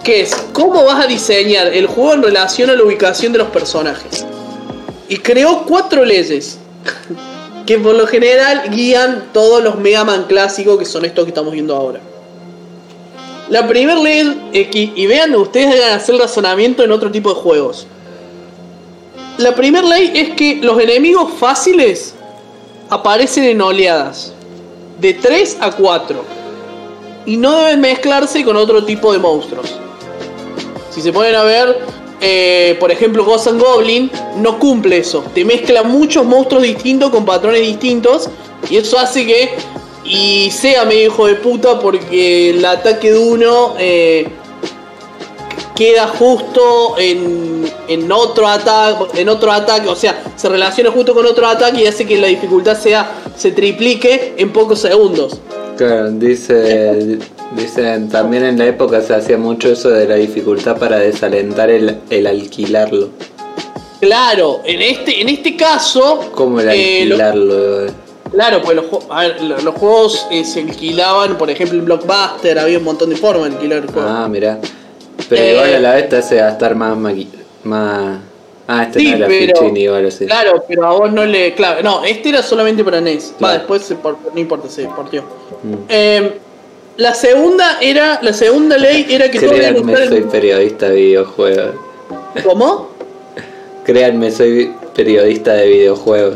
Que 0.04 0.22
es, 0.22 0.34
¿cómo 0.52 0.84
vas 0.84 1.04
a 1.04 1.06
diseñar 1.06 1.68
el 1.68 1.86
juego 1.86 2.14
en 2.14 2.22
relación 2.22 2.70
a 2.70 2.74
la 2.74 2.82
ubicación 2.82 3.32
de 3.32 3.38
los 3.38 3.48
personajes? 3.48 4.24
Y 5.10 5.16
creó 5.18 5.64
cuatro 5.66 6.04
leyes. 6.04 6.58
Que 7.66 7.78
por 7.78 7.94
lo 7.94 8.06
general 8.06 8.70
guían 8.70 9.28
todos 9.32 9.62
los 9.62 9.76
Mega 9.76 10.04
Man 10.04 10.24
clásicos 10.28 10.78
que 10.78 10.84
son 10.84 11.04
estos 11.04 11.24
que 11.24 11.30
estamos 11.30 11.52
viendo 11.52 11.76
ahora. 11.76 12.00
La 13.48 13.66
primera 13.66 14.00
ley, 14.00 14.50
es 14.52 14.68
que, 14.68 14.92
y 14.94 15.06
vean, 15.06 15.34
ustedes 15.34 15.74
hagan 15.74 15.98
hacer 15.98 16.14
razonamiento 16.14 16.84
en 16.84 16.92
otro 16.92 17.10
tipo 17.10 17.28
de 17.34 17.40
juegos. 17.40 17.86
La 19.38 19.54
primera 19.56 19.86
ley 19.86 20.12
es 20.14 20.30
que 20.36 20.60
los 20.62 20.80
enemigos 20.80 21.32
fáciles 21.38 22.14
aparecen 22.88 23.44
en 23.44 23.60
oleadas. 23.60 24.32
De 25.00 25.14
3 25.14 25.58
a 25.60 25.72
4. 25.72 26.24
Y 27.26 27.36
no 27.36 27.58
deben 27.58 27.80
mezclarse 27.80 28.44
con 28.44 28.56
otro 28.56 28.84
tipo 28.84 29.12
de 29.12 29.18
monstruos. 29.18 29.74
Si 30.90 31.02
se 31.02 31.12
ponen 31.12 31.34
a 31.34 31.42
ver, 31.42 31.78
eh, 32.20 32.76
por 32.78 32.92
ejemplo, 32.92 33.24
Ghost 33.24 33.48
Goblin 33.48 34.10
no 34.36 34.58
cumple 34.58 34.98
eso. 34.98 35.24
Te 35.34 35.44
mezcla 35.44 35.82
muchos 35.82 36.24
monstruos 36.26 36.62
distintos 36.62 37.10
con 37.10 37.24
patrones 37.24 37.62
distintos. 37.62 38.28
Y 38.68 38.76
eso 38.76 38.98
hace 38.98 39.26
que. 39.26 39.50
Y 40.04 40.50
sea 40.50 40.84
medio 40.84 41.06
hijo 41.06 41.26
de 41.26 41.34
puta 41.36 41.78
porque 41.78 42.50
el 42.50 42.64
ataque 42.64 43.12
de 43.12 43.18
uno 43.18 43.74
eh, 43.78 44.26
queda 45.76 46.08
justo 46.08 46.96
en, 46.98 47.70
en 47.86 48.10
otro 48.10 48.46
ataque. 48.46 49.20
En 49.20 49.28
otro 49.28 49.52
ataque. 49.52 49.88
O 49.88 49.96
sea, 49.96 50.22
se 50.36 50.48
relaciona 50.48 50.90
justo 50.90 51.14
con 51.14 51.24
otro 51.26 51.46
ataque 51.46 51.82
y 51.82 51.86
hace 51.86 52.06
que 52.06 52.18
la 52.18 52.26
dificultad 52.26 52.78
sea. 52.78 53.12
se 53.36 53.52
triplique 53.52 54.34
en 54.36 54.52
pocos 54.52 54.80
segundos. 54.80 55.40
Claro, 55.76 56.10
dice, 56.10 57.18
dicen 57.56 58.08
también 58.08 58.44
en 58.44 58.58
la 58.58 58.66
época 58.66 59.00
se 59.02 59.14
hacía 59.14 59.36
mucho 59.38 59.70
eso 59.72 59.90
de 59.90 60.06
la 60.06 60.14
dificultad 60.16 60.76
para 60.78 60.98
desalentar 60.98 61.70
el, 61.70 61.98
el 62.10 62.26
alquilarlo. 62.26 63.10
Claro, 64.00 64.60
en 64.64 64.80
este, 64.80 65.20
en 65.20 65.28
este 65.28 65.56
caso. 65.56 66.30
¿Cómo 66.34 66.60
el 66.60 66.68
eh, 66.70 67.04
lo- 67.06 67.14
alquilarlo? 67.16 67.86
Claro, 68.32 68.62
pues 68.62 68.76
los, 68.76 68.86
a 69.10 69.20
ver, 69.20 69.42
lo- 69.42 69.60
los 69.60 69.74
juegos 69.74 70.26
eh, 70.30 70.44
se 70.44 70.60
alquilaban, 70.60 71.36
por 71.36 71.50
ejemplo, 71.50 71.78
en 71.78 71.84
Blockbuster 71.84 72.58
había 72.58 72.78
un 72.78 72.84
montón 72.84 73.10
de 73.10 73.16
formas 73.16 73.48
de 73.50 73.56
alquilar 73.56 73.78
el 73.82 73.90
juego. 73.90 74.08
Ah, 74.08 74.28
mirá. 74.28 74.58
Pero 75.28 75.42
Eh, 75.42 75.50
igual 75.52 75.74
a 75.74 75.80
la 75.80 75.94
vez 75.94 76.08
te 76.08 76.16
hace 76.16 76.36
gastar 76.36 76.74
más 76.76 76.96
más. 77.64 78.18
Ah, 78.68 78.84
este 78.84 79.00
Sí, 79.00 79.10
no 79.10 79.16
era 79.16 79.26
pero- 79.26 79.56
Fichini 79.60 79.80
igual 79.80 80.06
así. 80.06 80.26
Claro, 80.26 80.64
pero 80.66 80.86
a 80.86 80.92
vos 80.92 81.12
no 81.12 81.26
le. 81.26 81.52
Claro, 81.54 81.82
no, 81.82 82.04
este 82.04 82.28
era 82.30 82.40
solamente 82.42 82.84
para 82.84 83.00
NES. 83.00 83.32
Va, 83.34 83.38
Claro. 83.38 83.54
después 83.58 83.82
se 83.82 83.96
por- 83.96 84.16
no 84.32 84.40
importa, 84.40 84.68
se 84.70 84.84
portió. 84.86 85.22
Mm. 85.64 85.90
La 87.00 87.14
segunda 87.14 87.78
era. 87.80 88.18
La 88.20 88.34
segunda 88.34 88.76
ley 88.76 89.06
era 89.08 89.30
que 89.30 89.38
Créanme, 89.38 90.06
soy 90.06 90.18
el. 90.18 90.24
periodista 90.24 90.90
de 90.90 90.96
videojuegos. 90.96 91.74
¿Cómo? 92.44 92.90
Créanme, 93.84 94.30
soy 94.30 94.70
periodista 94.94 95.54
de 95.54 95.66
videojuegos. 95.66 96.34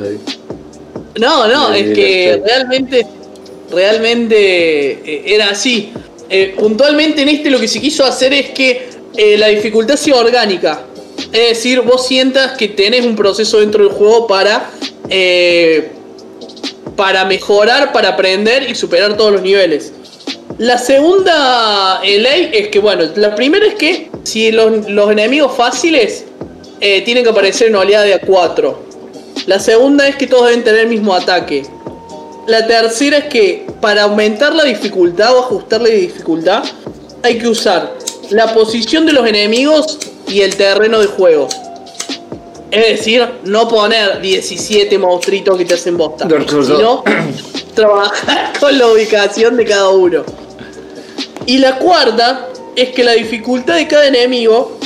No, 1.21 1.47
no, 1.49 1.71
es 1.75 1.95
que 1.95 2.43
realmente, 2.43 3.07
realmente 3.71 4.93
eh, 5.05 5.23
era 5.27 5.51
así. 5.51 5.93
Eh, 6.31 6.55
puntualmente 6.59 7.21
en 7.21 7.29
este 7.29 7.51
lo 7.51 7.61
que 7.61 7.69
se 7.69 7.79
quiso 7.79 8.03
hacer 8.07 8.33
es 8.33 8.49
que 8.53 8.89
eh, 9.19 9.37
la 9.37 9.49
dificultad 9.49 9.97
sea 9.97 10.17
orgánica. 10.17 10.81
Es 11.31 11.51
decir, 11.51 11.83
vos 11.83 12.07
sientas 12.07 12.57
que 12.57 12.69
tenés 12.69 13.05
un 13.05 13.17
proceso 13.17 13.61
dentro 13.61 13.85
del 13.85 13.93
juego 13.93 14.27
para, 14.27 14.71
eh, 15.11 15.91
para 16.97 17.27
mejorar, 17.27 17.93
para 17.93 18.09
aprender 18.09 18.71
y 18.71 18.75
superar 18.75 19.15
todos 19.15 19.31
los 19.31 19.43
niveles. 19.43 19.93
La 20.59 20.79
segunda 20.79 22.01
eh, 22.05 22.19
ley 22.19 22.51
es 22.53 22.69
que, 22.69 22.79
bueno, 22.79 23.05
la 23.17 23.35
primera 23.35 23.67
es 23.67 23.75
que 23.75 24.11
si 24.23 24.53
los, 24.53 24.89
los 24.89 25.11
enemigos 25.11 25.57
fáciles 25.57 26.25
eh, 26.81 27.03
tienen 27.03 27.25
que 27.25 27.31
aparecer 27.31 27.69
en 27.69 27.77
oleada 27.77 28.05
de 28.05 28.21
A4. 28.21 28.75
La 29.47 29.59
segunda 29.59 30.07
es 30.07 30.17
que 30.17 30.27
todos 30.27 30.47
deben 30.47 30.63
tener 30.63 30.81
el 30.83 30.89
mismo 30.89 31.15
ataque. 31.15 31.65
La 32.47 32.67
tercera 32.67 33.19
es 33.19 33.25
que 33.25 33.67
para 33.81 34.03
aumentar 34.03 34.55
la 34.55 34.65
dificultad 34.65 35.35
o 35.35 35.41
ajustar 35.41 35.81
la 35.81 35.89
dificultad 35.89 36.63
hay 37.23 37.39
que 37.39 37.49
usar 37.49 37.95
la 38.31 38.53
posición 38.53 39.07
de 39.07 39.13
los 39.13 39.27
enemigos 39.27 39.99
y 40.29 40.43
el 40.43 40.55
terreno 40.57 41.01
de 41.01 41.07
juego. 41.07 41.49
Es 42.71 42.99
decir, 42.99 43.27
no 43.45 43.69
poner 43.69 44.21
17 44.21 44.99
monstruitos 44.99 45.57
que 45.57 45.65
te 45.65 45.75
hacen 45.75 45.97
bosta, 45.97 46.29
sino 46.49 47.03
trabajar 47.75 48.53
con 48.61 48.77
la 48.77 48.89
ubicación 48.89 49.57
de 49.57 49.65
cada 49.65 49.89
uno. 49.89 50.44
Y 51.47 51.59
la 51.59 51.79
cuarta 51.79 52.49
es 52.77 52.91
que 52.91 53.05
la 53.05 53.13
dificultad 53.13 53.77
de 53.77 53.87
cada 53.87 54.07
enemigo 54.07 54.79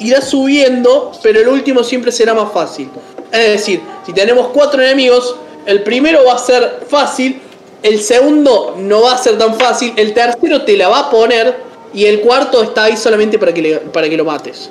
irá 0.00 0.20
subiendo, 0.20 1.12
pero 1.22 1.40
el 1.40 1.48
último 1.48 1.82
siempre 1.84 2.10
será 2.12 2.34
más 2.34 2.52
fácil. 2.52 2.88
Es 3.32 3.50
decir, 3.52 3.80
si 4.04 4.12
tenemos 4.12 4.48
cuatro 4.48 4.82
enemigos, 4.82 5.36
el 5.66 5.82
primero 5.82 6.24
va 6.24 6.34
a 6.34 6.38
ser 6.38 6.80
fácil, 6.88 7.40
el 7.82 8.00
segundo 8.00 8.76
no 8.78 9.02
va 9.02 9.12
a 9.14 9.18
ser 9.18 9.36
tan 9.38 9.54
fácil, 9.58 9.92
el 9.96 10.14
tercero 10.14 10.62
te 10.62 10.76
la 10.76 10.88
va 10.88 11.00
a 11.00 11.10
poner 11.10 11.56
y 11.92 12.04
el 12.06 12.20
cuarto 12.20 12.62
está 12.62 12.84
ahí 12.84 12.96
solamente 12.96 13.38
para 13.38 13.52
que, 13.52 13.62
le- 13.62 13.76
para 13.78 14.08
que 14.08 14.16
lo 14.16 14.24
mates. 14.24 14.70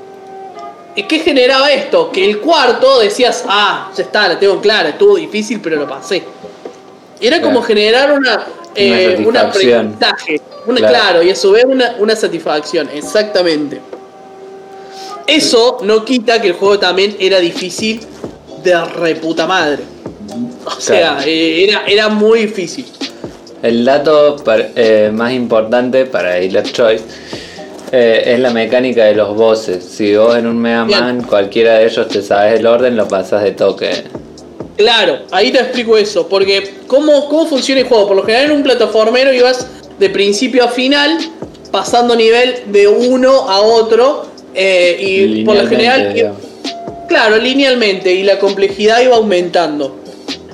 ¿Y 0.96 1.04
qué 1.04 1.20
generaba 1.20 1.72
esto? 1.72 2.10
Que 2.12 2.24
el 2.24 2.40
cuarto 2.40 3.00
decías, 3.00 3.44
ah, 3.48 3.92
ya 3.96 4.04
está, 4.04 4.28
la 4.30 4.40
tengo 4.40 4.60
clara, 4.62 4.90
estuvo 4.90 5.16
difícil, 5.18 5.60
pero 5.62 5.76
lo 5.76 5.88
pasé. 5.88 6.24
Era 7.20 7.42
como 7.42 7.62
generar 7.62 8.12
una, 8.14 8.46
eh, 8.76 9.16
un 9.26 9.34
satisfacción. 9.34 9.96
aprendizaje. 10.00 10.42
Una, 10.68 10.78
Claro. 10.78 10.94
claro. 10.94 11.24
y 11.24 11.30
a 11.30 11.36
su 11.36 11.52
vez 11.52 11.66
una, 11.66 11.96
una 12.00 12.16
satisfacción, 12.16 12.90
exactamente. 12.94 13.80
Eso 15.28 15.80
no 15.84 16.06
quita 16.06 16.40
que 16.42 16.48
el 16.48 16.54
juego 16.54 16.78
también 16.80 17.16
era 17.20 17.40
difícil 17.40 18.00
de 18.64 18.86
reputa 18.86 19.48
madre. 19.48 19.84
O 20.66 20.80
sea, 20.80 21.14
Claro. 21.16 21.24
eh, 21.28 21.64
era, 21.68 21.84
era 21.88 22.10
muy 22.10 22.42
difícil. 22.42 22.86
El 23.64 23.84
dato 23.86 24.36
par- 24.44 24.70
eh, 24.76 25.10
más 25.14 25.32
importante 25.34 26.06
para 26.06 26.38
Healer 26.38 26.64
Choice 26.72 27.04
eh, 27.92 28.24
es 28.34 28.40
la 28.40 28.52
mecánica 28.52 29.06
de 29.06 29.16
los 29.16 29.36
bosses. 29.36 29.84
Si 29.84 30.16
vos 30.16 30.36
en 30.36 30.46
un 30.48 30.58
Mega 30.60 30.84
Bien. 30.84 31.00
Man, 31.00 31.24
cualquiera 31.24 31.76
de 31.80 31.86
ellos 31.86 32.08
te 32.08 32.22
sabes 32.22 32.60
el 32.60 32.66
orden, 32.68 32.96
lo 32.96 33.08
pasas 33.08 33.44
de 33.44 33.52
toque. 33.52 34.04
Claro, 34.78 35.20
ahí 35.32 35.52
te 35.52 35.60
explico 35.60 35.98
eso, 35.98 36.28
porque 36.28 36.76
¿cómo, 36.88 37.30
cómo 37.30 37.46
funciona 37.48 37.82
el 37.82 37.88
juego? 37.88 38.08
Por 38.08 38.18
lo 38.18 38.24
general 38.24 38.48
en 38.48 38.58
un 38.58 38.64
plataformero 38.64 39.34
ibas 39.34 39.68
de 39.98 40.10
principio 40.10 40.66
a 40.66 40.68
final, 40.68 41.18
pasando 41.72 42.16
nivel 42.16 42.64
de 42.68 42.88
uno 42.88 43.50
a 43.50 43.62
otro, 43.62 44.26
eh, 44.54 44.98
y 45.00 45.46
por 45.46 45.56
lo 45.56 45.68
general, 45.68 46.34
claro, 47.08 47.38
linealmente, 47.38 48.14
y 48.14 48.24
la 48.24 48.38
complejidad 48.38 49.02
iba 49.02 49.16
aumentando. 49.16 50.04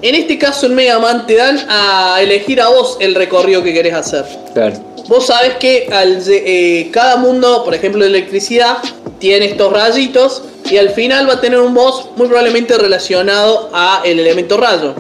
En 0.01 0.15
este 0.15 0.37
caso 0.37 0.65
en 0.65 0.75
Mega 0.75 0.97
Man 0.99 1.27
te 1.27 1.35
dan 1.35 1.59
a 1.69 2.19
elegir 2.21 2.59
a 2.61 2.69
vos 2.69 2.97
el 2.99 3.13
recorrido 3.15 3.61
que 3.63 3.73
querés 3.73 3.93
hacer. 3.93 4.25
Claro. 4.53 4.75
Vos 5.07 5.27
sabés 5.27 5.55
que 5.55 5.87
al, 5.91 6.21
eh, 6.27 6.89
cada 6.91 7.17
mundo, 7.17 7.63
por 7.63 7.75
ejemplo 7.75 8.01
de 8.03 8.07
electricidad, 8.09 8.77
tiene 9.19 9.45
estos 9.45 9.71
rayitos 9.71 10.43
y 10.69 10.77
al 10.77 10.89
final 10.91 11.29
va 11.29 11.33
a 11.33 11.41
tener 11.41 11.59
un 11.59 11.73
boss 11.73 12.05
muy 12.15 12.27
probablemente 12.27 12.77
relacionado 12.77 13.69
a 13.73 14.01
el 14.03 14.19
elemento 14.19 14.57
rayo. 14.57 14.95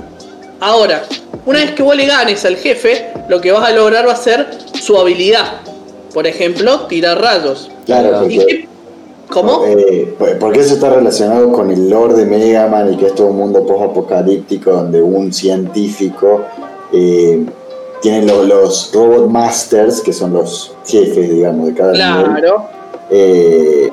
Ahora, 0.59 1.03
una 1.45 1.59
vez 1.59 1.71
que 1.71 1.81
vos 1.81 1.95
le 1.95 2.05
ganes 2.05 2.45
al 2.45 2.57
jefe, 2.57 3.07
lo 3.27 3.41
que 3.41 3.51
vas 3.51 3.67
a 3.67 3.71
lograr 3.71 4.07
va 4.07 4.13
a 4.13 4.17
ser 4.17 4.47
su 4.79 4.97
habilidad. 4.97 5.61
Por 6.13 6.27
ejemplo, 6.27 6.81
tirar 6.81 7.19
rayos. 7.19 7.69
Claro, 7.85 8.29
¿Y 8.29 8.37
qué- 8.37 8.67
¿Cómo? 9.31 9.63
eh, 9.65 10.13
por- 10.19 10.37
porque 10.39 10.59
eso 10.59 10.73
está 10.75 10.89
relacionado 10.89 11.51
con 11.51 11.71
el 11.71 11.89
lore 11.89 12.13
de 12.15 12.25
Mega 12.25 12.67
Man 12.67 12.93
y 12.93 12.97
que 12.97 13.07
es 13.07 13.15
todo 13.15 13.27
un 13.27 13.37
mundo 13.37 13.65
post-apocalíptico 13.65 14.71
donde 14.71 15.01
un 15.01 15.31
científico 15.33 16.41
eh, 16.93 17.45
tiene 18.01 18.25
lo- 18.25 18.43
los 18.43 18.91
Robot 18.93 19.29
Masters, 19.29 20.01
que 20.01 20.11
son 20.13 20.33
los 20.33 20.73
jefes, 20.85 21.29
digamos, 21.29 21.67
de 21.67 21.73
cada 21.73 21.91
nivel. 21.93 22.35
Claro. 22.41 22.65
Eh, 23.09 23.89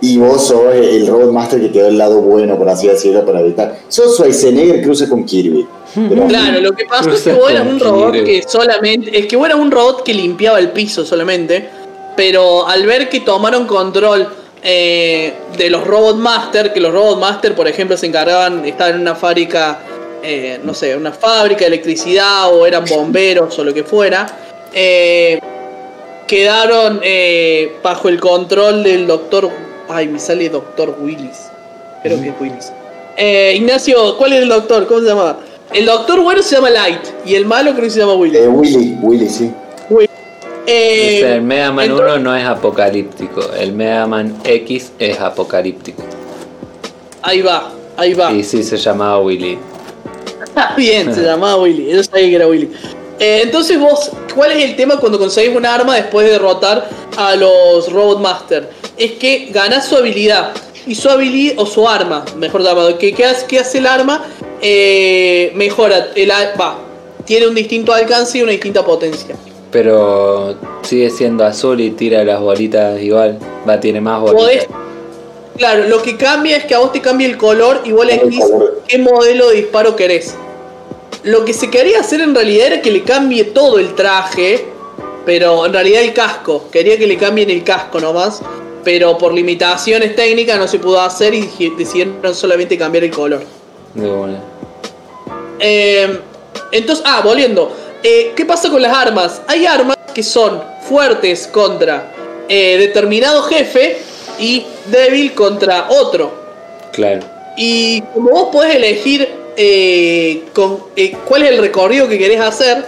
y 0.00 0.18
vos 0.18 0.42
sos 0.46 0.74
el 0.74 1.06
Robot 1.06 1.32
Master 1.32 1.60
que 1.60 1.70
quedó 1.72 1.86
del 1.86 1.98
lado 1.98 2.20
bueno, 2.20 2.56
por 2.58 2.68
así 2.68 2.88
decirlo, 2.88 3.24
para 3.24 3.40
evitar. 3.40 3.76
Sos 3.88 4.16
Schwarzenegger 4.16 4.82
cruza 4.82 5.08
con 5.08 5.24
Kirby. 5.24 5.66
Pero- 5.94 6.26
Claro, 6.26 6.60
lo 6.60 6.72
que 6.72 6.84
pasó 6.86 7.10
es 7.10 7.22
que 7.22 7.32
vos 7.32 7.50
eras 7.50 7.66
un 7.66 7.78
robot 7.80 8.12
Kirby. 8.12 8.24
que 8.24 8.42
solamente. 8.48 9.16
Es 9.18 9.26
que 9.26 9.36
vos 9.36 9.46
eras 9.46 9.58
un 9.60 9.70
robot 9.70 10.02
que 10.02 10.12
limpiaba 10.14 10.58
el 10.58 10.70
piso 10.72 11.04
solamente. 11.04 11.68
Pero 12.16 12.66
al 12.68 12.84
ver 12.84 13.08
que 13.08 13.20
tomaron 13.20 13.66
control 13.66 14.28
eh, 14.62 15.34
de 15.56 15.70
los 15.70 15.84
Robot 15.86 16.16
Master, 16.16 16.72
que 16.72 16.80
los 16.80 16.92
Robot 16.92 17.18
Master, 17.18 17.54
por 17.54 17.66
ejemplo, 17.68 17.96
se 17.96 18.06
encargaban, 18.06 18.64
estaban 18.64 18.94
en 18.94 19.00
una 19.00 19.14
fábrica, 19.14 19.80
eh, 20.22 20.60
no 20.62 20.72
sé, 20.74 20.96
una 20.96 21.12
fábrica 21.12 21.60
de 21.60 21.66
electricidad 21.66 22.52
o 22.54 22.66
eran 22.66 22.84
bomberos 22.84 23.58
o 23.58 23.64
lo 23.64 23.74
que 23.74 23.84
fuera, 23.84 24.26
eh, 24.72 25.40
quedaron 26.26 27.00
eh, 27.02 27.76
bajo 27.82 28.08
el 28.08 28.20
control 28.20 28.84
del 28.84 29.06
doctor, 29.06 29.50
ay, 29.88 30.08
me 30.08 30.18
sale 30.18 30.48
doctor 30.48 30.96
Willis, 31.00 31.50
creo 32.02 32.20
que 32.20 32.28
es 32.28 32.34
Willis. 32.40 32.72
Eh, 33.16 33.54
Ignacio, 33.56 34.16
¿cuál 34.16 34.32
es 34.32 34.42
el 34.42 34.48
doctor? 34.48 34.86
¿Cómo 34.86 35.00
se 35.00 35.06
llama? 35.06 35.36
El 35.74 35.86
doctor 35.86 36.22
bueno 36.22 36.42
se 36.42 36.54
llama 36.54 36.70
Light 36.70 37.00
y 37.26 37.34
el 37.34 37.46
malo 37.46 37.72
creo 37.72 37.84
que 37.84 37.90
se 37.90 38.00
llama 38.00 38.14
Willis. 38.14 38.40
Eh, 38.40 38.48
Willy, 38.48 38.96
Willy, 39.00 39.28
sí. 39.28 39.52
Eh, 40.66 41.34
el 41.34 41.42
Mega 41.42 41.72
Man 41.72 41.86
entonces- 41.86 42.16
1 42.16 42.18
no 42.18 42.36
es 42.36 42.44
apocalíptico, 42.44 43.40
el 43.58 43.72
Mega 43.72 44.06
Man 44.06 44.36
X 44.44 44.92
es 44.98 45.20
apocalíptico. 45.20 46.02
Ahí 47.22 47.42
va, 47.42 47.72
ahí 47.96 48.14
va. 48.14 48.32
Y 48.32 48.42
sí 48.44 48.62
se 48.62 48.76
llamaba 48.76 49.20
Willy. 49.20 49.58
Está 50.44 50.74
bien, 50.76 51.14
se 51.14 51.22
llamaba 51.22 51.56
Willy. 51.56 51.90
Yo 51.90 52.02
sabía 52.04 52.28
que 52.28 52.34
era 52.36 52.46
Willy. 52.46 52.70
Eh, 53.18 53.42
entonces 53.44 53.78
vos, 53.78 54.10
¿cuál 54.34 54.52
es 54.52 54.64
el 54.64 54.76
tema 54.76 54.98
cuando 54.98 55.18
conseguís 55.18 55.56
un 55.56 55.64
arma 55.64 55.94
después 55.94 56.26
de 56.26 56.32
derrotar 56.32 56.88
a 57.16 57.36
los 57.36 57.90
Robot 57.92 58.20
Master? 58.20 58.68
Es 58.96 59.12
que 59.12 59.48
ganás 59.50 59.86
su 59.86 59.96
habilidad. 59.96 60.52
Y 60.86 60.96
su 60.96 61.08
habilidad, 61.08 61.54
o 61.58 61.66
su 61.66 61.88
arma, 61.88 62.24
mejor 62.36 62.62
llamado. 62.64 62.98
¿Qué, 62.98 63.14
qué 63.14 63.24
hace, 63.24 63.46
qué 63.46 63.60
hace 63.60 63.78
el 63.78 63.86
arma? 63.86 64.24
Eh, 64.60 65.52
mejora, 65.54 66.08
el, 66.16 66.30
va, 66.30 66.78
tiene 67.24 67.46
un 67.46 67.54
distinto 67.54 67.92
alcance 67.92 68.38
y 68.38 68.42
una 68.42 68.50
distinta 68.50 68.84
potencia. 68.84 69.36
Pero 69.72 70.54
sigue 70.82 71.10
siendo 71.10 71.44
azul 71.44 71.80
y 71.80 71.90
tira 71.90 72.22
las 72.24 72.40
bolitas 72.40 73.00
igual. 73.00 73.38
Va, 73.68 73.80
tiene 73.80 74.00
más 74.00 74.20
bolitas. 74.20 74.42
Podés, 74.42 74.66
claro, 75.56 75.88
lo 75.88 76.00
que 76.02 76.16
cambia 76.16 76.58
es 76.58 76.64
que 76.66 76.74
a 76.74 76.78
vos 76.78 76.92
te 76.92 77.00
cambia 77.00 77.26
el 77.26 77.36
color 77.36 77.80
y 77.84 77.92
vos 77.92 78.06
elegís 78.06 78.44
color. 78.44 78.82
qué 78.86 78.98
modelo 78.98 79.48
de 79.48 79.56
disparo 79.56 79.96
querés. 79.96 80.34
Lo 81.24 81.44
que 81.44 81.52
se 81.52 81.70
quería 81.70 82.00
hacer 82.00 82.20
en 82.20 82.34
realidad 82.34 82.66
era 82.68 82.82
que 82.82 82.90
le 82.90 83.02
cambie 83.02 83.44
todo 83.44 83.78
el 83.78 83.94
traje, 83.94 84.64
pero 85.24 85.64
en 85.66 85.72
realidad 85.72 86.02
el 86.02 86.12
casco. 86.12 86.68
Quería 86.70 86.98
que 86.98 87.06
le 87.06 87.16
cambien 87.16 87.48
el 87.48 87.64
casco 87.64 87.98
nomás, 87.98 88.42
pero 88.84 89.16
por 89.16 89.32
limitaciones 89.32 90.14
técnicas 90.14 90.58
no 90.58 90.68
se 90.68 90.78
pudo 90.78 91.00
hacer 91.00 91.32
y 91.32 91.48
decidieron 91.78 92.34
solamente 92.34 92.76
cambiar 92.76 93.04
el 93.04 93.10
color. 93.10 93.42
De 93.94 94.10
una. 94.10 94.38
Eh, 95.60 96.18
entonces, 96.72 97.04
ah, 97.06 97.20
volviendo. 97.24 97.70
Eh, 98.02 98.32
¿Qué 98.34 98.44
pasa 98.44 98.70
con 98.70 98.82
las 98.82 98.92
armas? 98.92 99.42
Hay 99.46 99.66
armas 99.66 99.96
que 100.14 100.22
son 100.22 100.62
fuertes 100.88 101.46
contra 101.46 102.12
eh, 102.48 102.76
determinado 102.78 103.42
jefe 103.44 103.98
y 104.38 104.64
débil 104.86 105.32
contra 105.34 105.86
otro. 105.90 106.32
Claro. 106.92 107.20
Y 107.56 108.00
como 108.14 108.30
vos 108.30 108.48
podés 108.52 108.74
elegir 108.76 109.28
eh, 109.56 110.42
con, 110.52 110.78
cuál 111.26 111.42
es 111.42 111.50
el 111.50 111.58
recorrido 111.58 112.08
que 112.08 112.18
querés 112.18 112.40
hacer, 112.40 112.84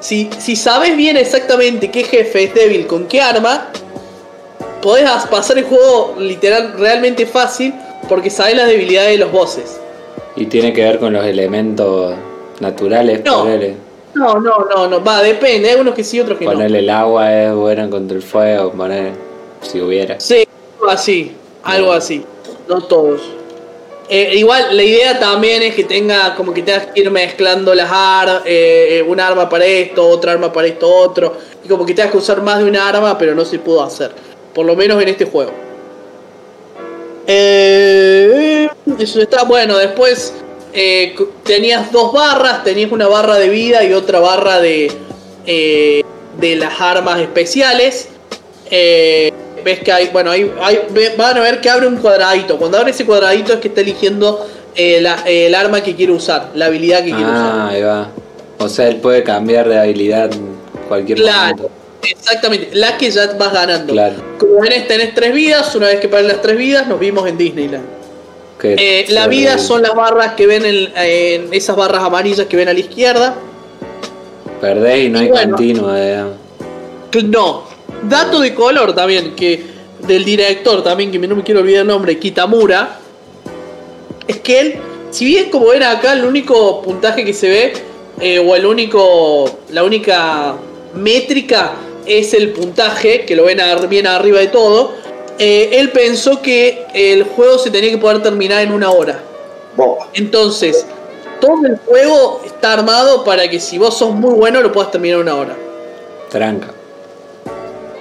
si, 0.00 0.30
si 0.38 0.56
sabes 0.56 0.96
bien 0.96 1.16
exactamente 1.16 1.90
qué 1.90 2.04
jefe 2.04 2.44
es 2.44 2.54
débil 2.54 2.86
con 2.86 3.06
qué 3.06 3.20
arma, 3.20 3.68
podés 4.82 5.04
as- 5.08 5.26
pasar 5.26 5.58
el 5.58 5.64
juego 5.64 6.14
literal 6.18 6.74
realmente 6.78 7.26
fácil 7.26 7.74
porque 8.08 8.30
sabes 8.30 8.56
las 8.56 8.68
debilidades 8.68 9.12
de 9.12 9.18
los 9.18 9.32
bosses. 9.32 9.78
Y 10.36 10.46
tiene 10.46 10.72
que 10.72 10.82
ver 10.82 10.98
con 10.98 11.12
los 11.12 11.24
elementos 11.24 12.14
naturales. 12.60 13.22
No. 13.24 13.40
Ponele, 13.44 13.74
No, 14.14 14.38
no, 14.40 14.58
no, 14.64 14.88
no, 14.88 15.02
va, 15.02 15.22
depende, 15.22 15.70
hay 15.70 15.80
unos 15.80 15.94
que 15.94 16.04
sí, 16.04 16.20
otros 16.20 16.38
que 16.38 16.44
no. 16.44 16.52
ponele 16.52 16.78
el 16.78 16.90
agua 16.90 17.32
es 17.32 17.54
buena 17.54 17.90
contra 17.90 18.16
el 18.16 18.22
fuego. 18.22 18.72
Poner 18.72 19.12
si 19.60 19.80
hubiera. 19.80 20.20
Sí, 20.20 20.46
algo 20.78 20.90
así, 20.90 21.36
algo 21.62 21.92
así, 21.92 22.24
no 22.68 22.82
todos. 22.82 23.20
Eh, 24.08 24.34
igual 24.34 24.76
la 24.76 24.82
idea 24.82 25.18
también 25.18 25.62
es 25.62 25.74
que 25.74 25.84
tenga 25.84 26.34
como 26.34 26.52
que 26.52 26.62
tengas 26.62 26.86
que 26.86 27.00
ir 27.00 27.10
mezclando 27.10 27.74
las 27.74 27.90
armas, 27.90 28.42
un 29.06 29.18
arma 29.18 29.48
para 29.48 29.64
esto, 29.64 30.06
otra 30.06 30.32
arma 30.32 30.52
para 30.52 30.68
esto, 30.68 30.88
otro, 30.88 31.34
y 31.64 31.68
como 31.68 31.86
que 31.86 31.94
tengas 31.94 32.12
que 32.12 32.18
usar 32.18 32.42
más 32.42 32.58
de 32.58 32.64
una 32.64 32.86
arma, 32.86 33.16
pero 33.16 33.34
no 33.34 33.44
se 33.44 33.58
pudo 33.58 33.82
hacer, 33.82 34.12
por 34.52 34.66
lo 34.66 34.76
menos 34.76 35.02
en 35.02 35.08
este 35.08 35.24
juego. 35.24 35.52
Eh, 37.26 38.68
eso 38.98 39.20
está 39.20 39.44
bueno, 39.44 39.78
después 39.78 40.34
eh, 40.74 41.14
tenías 41.44 41.90
dos 41.92 42.12
barras, 42.12 42.64
tenías 42.64 42.90
una 42.92 43.06
barra 43.08 43.36
de 43.38 43.48
vida 43.48 43.84
y 43.84 43.92
otra 43.92 44.18
barra 44.20 44.60
de, 44.60 44.90
eh, 45.46 46.02
de 46.40 46.56
las 46.56 46.80
armas 46.80 47.20
especiales. 47.20 48.08
Eh, 48.70 49.32
ves 49.64 49.80
que 49.80 49.92
hay, 49.92 50.08
bueno, 50.08 50.30
hay, 50.30 50.50
van 51.16 51.38
a 51.38 51.40
ver 51.40 51.60
que 51.60 51.70
abre 51.70 51.86
un 51.86 51.96
cuadradito. 51.96 52.58
Cuando 52.58 52.78
abre 52.78 52.90
ese 52.90 53.06
cuadradito 53.06 53.52
es 53.54 53.60
que 53.60 53.68
está 53.68 53.80
eligiendo 53.80 54.46
eh, 54.76 55.00
la- 55.00 55.22
el 55.26 55.54
arma 55.54 55.82
que 55.82 55.94
quiere 55.94 56.12
usar, 56.12 56.50
la 56.54 56.66
habilidad 56.66 56.98
que 56.98 57.10
quiere 57.10 57.22
usar. 57.24 57.52
Ah, 57.54 57.68
ahí 57.70 57.82
va. 57.82 58.08
O 58.58 58.68
sea, 58.68 58.88
él 58.88 58.96
puede 58.96 59.22
cambiar 59.22 59.68
de 59.68 59.78
habilidad 59.78 60.32
en 60.32 60.48
cualquier 60.88 61.18
Claro, 61.18 61.56
momento. 61.56 61.70
exactamente, 62.02 62.68
la 62.72 62.96
que 62.98 63.10
ya 63.10 63.32
vas 63.38 63.52
ganando. 63.52 63.92
Claro. 63.92 64.14
Como 64.38 64.60
ven, 64.60 64.86
tenés 64.88 65.14
tres 65.14 65.32
vidas, 65.32 65.72
una 65.76 65.86
vez 65.86 66.00
que 66.00 66.08
pares 66.08 66.26
las 66.26 66.42
tres 66.42 66.56
vidas, 66.56 66.86
nos 66.88 66.98
vimos 66.98 67.28
en 67.28 67.38
Disneyland. 67.38 67.84
Eh, 68.64 69.06
la 69.10 69.28
vida 69.28 69.58
son 69.58 69.82
las 69.82 69.94
barras 69.94 70.34
que 70.34 70.46
ven 70.46 70.64
en, 70.64 70.92
en 70.96 71.52
esas 71.52 71.76
barras 71.76 72.02
amarillas 72.02 72.46
que 72.46 72.56
ven 72.56 72.68
a 72.68 72.72
la 72.72 72.80
izquierda. 72.80 73.36
Perdés 74.60 75.04
y 75.04 75.08
no 75.10 75.18
y 75.18 75.22
hay 75.22 75.28
bueno. 75.28 75.56
continuo, 75.56 75.94
digamos. 75.94 76.32
No, 77.24 77.64
dato 78.08 78.40
de 78.40 78.54
color 78.54 78.94
también, 78.94 79.34
que 79.36 79.62
del 80.00 80.24
director 80.24 80.82
también, 80.82 81.12
que 81.12 81.18
no 81.18 81.36
me 81.36 81.42
quiero 81.42 81.60
olvidar 81.60 81.82
el 81.82 81.86
nombre, 81.86 82.18
Kitamura, 82.18 82.98
es 84.26 84.40
que 84.40 84.60
él, 84.60 84.74
si 85.10 85.24
bien 85.24 85.50
como 85.50 85.68
ven 85.68 85.82
acá, 85.82 86.14
el 86.14 86.24
único 86.24 86.82
puntaje 86.82 87.24
que 87.24 87.32
se 87.32 87.48
ve, 87.48 87.72
eh, 88.20 88.38
o 88.38 88.54
el 88.56 88.66
único, 88.66 89.60
la 89.70 89.84
única 89.84 90.56
métrica 90.94 91.72
es 92.06 92.34
el 92.34 92.50
puntaje, 92.50 93.24
que 93.24 93.36
lo 93.36 93.44
ven 93.44 93.58
bien 93.88 94.06
arriba 94.06 94.40
de 94.40 94.48
todo, 94.48 94.94
eh, 95.38 95.70
él 95.72 95.90
pensó 95.90 96.40
que 96.40 96.86
el 96.94 97.24
juego 97.24 97.58
se 97.58 97.70
tenía 97.70 97.90
que 97.90 97.98
poder 97.98 98.22
terminar 98.22 98.62
en 98.62 98.72
una 98.72 98.90
hora. 98.90 99.20
Entonces, 100.12 100.86
todo 101.40 101.66
el 101.66 101.76
juego 101.78 102.42
está 102.44 102.72
armado 102.72 103.24
para 103.24 103.48
que 103.48 103.58
si 103.58 103.78
vos 103.78 103.98
sos 103.98 104.12
muy 104.12 104.34
bueno 104.34 104.60
lo 104.60 104.70
puedas 104.70 104.90
terminar 104.90 105.16
en 105.16 105.22
una 105.22 105.34
hora. 105.34 105.56
Tranca. 106.30 106.68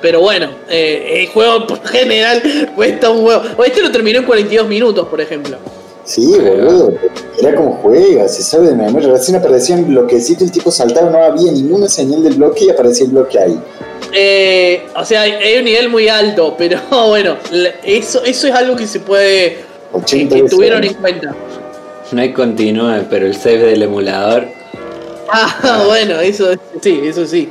Pero 0.01 0.19
bueno, 0.19 0.49
eh, 0.69 1.21
el 1.21 1.27
juego 1.29 1.65
por 1.65 1.85
general 1.87 2.43
cuesta 2.75 3.09
un 3.09 3.25
huevo. 3.25 3.63
Este 3.63 3.81
lo 3.81 3.91
terminó 3.91 4.19
en 4.19 4.25
42 4.25 4.67
minutos, 4.67 5.07
por 5.07 5.21
ejemplo. 5.21 5.57
Sí, 6.05 6.35
boludo. 6.37 6.93
Era 7.39 7.55
como 7.55 7.79
juega, 7.81 8.27
se 8.27 8.43
sabe 8.43 8.67
de 8.67 8.75
memoria. 8.75 9.09
Recién 9.09 9.37
aparecía 9.37 9.75
un 9.75 9.87
bloquecito, 9.87 10.43
el 10.43 10.51
tipo 10.51 10.69
saltaba, 10.69 11.09
no 11.09 11.23
había 11.23 11.51
ninguna 11.51 11.87
señal 11.87 12.23
del 12.23 12.33
bloque 12.35 12.65
y 12.65 12.69
aparecía 12.69 13.05
el 13.05 13.11
bloque 13.11 13.39
ahí. 13.39 13.59
Eh, 14.11 14.85
o 14.95 15.05
sea, 15.05 15.21
hay, 15.21 15.57
un 15.57 15.65
nivel 15.65 15.89
muy 15.89 16.07
alto, 16.07 16.55
pero 16.57 16.79
bueno, 17.07 17.37
eso, 17.83 18.23
eso 18.23 18.47
es 18.47 18.53
algo 18.53 18.75
que 18.75 18.85
se 18.85 18.99
puede. 18.99 19.55
que, 19.55 19.65
80 19.93 20.35
que 20.35 20.43
tuvieron 20.43 20.83
en 20.83 20.93
cuenta. 20.95 21.33
No 22.11 22.21
hay 22.21 22.33
continúe, 22.33 23.05
pero 23.09 23.25
el 23.25 23.35
save 23.35 23.59
del 23.59 23.81
emulador. 23.81 24.47
Ah, 25.31 25.83
bueno, 25.87 26.19
eso 26.19 26.53
sí, 26.81 27.01
eso 27.03 27.25
sí. 27.25 27.49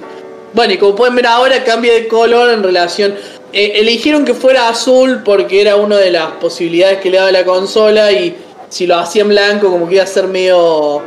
Bueno, 0.53 0.75
y 0.75 0.79
como 0.79 0.95
pueden 0.95 1.15
ver 1.17 1.27
ahora 1.27 1.65
cambia 1.65 1.95
de 1.95 2.07
color 2.07 2.51
en 2.51 2.63
relación. 2.63 3.15
Eh, 3.53 3.73
eligieron 3.77 4.25
que 4.25 4.35
fuera 4.35 4.69
azul 4.69 5.23
porque 5.25 5.61
era 5.61 5.77
una 5.77 5.99
de 5.99 6.11
las 6.11 6.33
posibilidades 6.33 7.01
que 7.01 7.11
le 7.11 7.19
daba 7.19 7.33
la 7.33 7.45
consola 7.45 8.11
y 8.13 8.35
si 8.69 8.87
lo 8.87 8.97
hacían 8.97 9.29
blanco 9.29 9.71
como 9.71 9.87
que 9.89 9.97
iba 9.97 10.05
a 10.05 10.07
ser 10.07 10.27
medio 10.27 11.03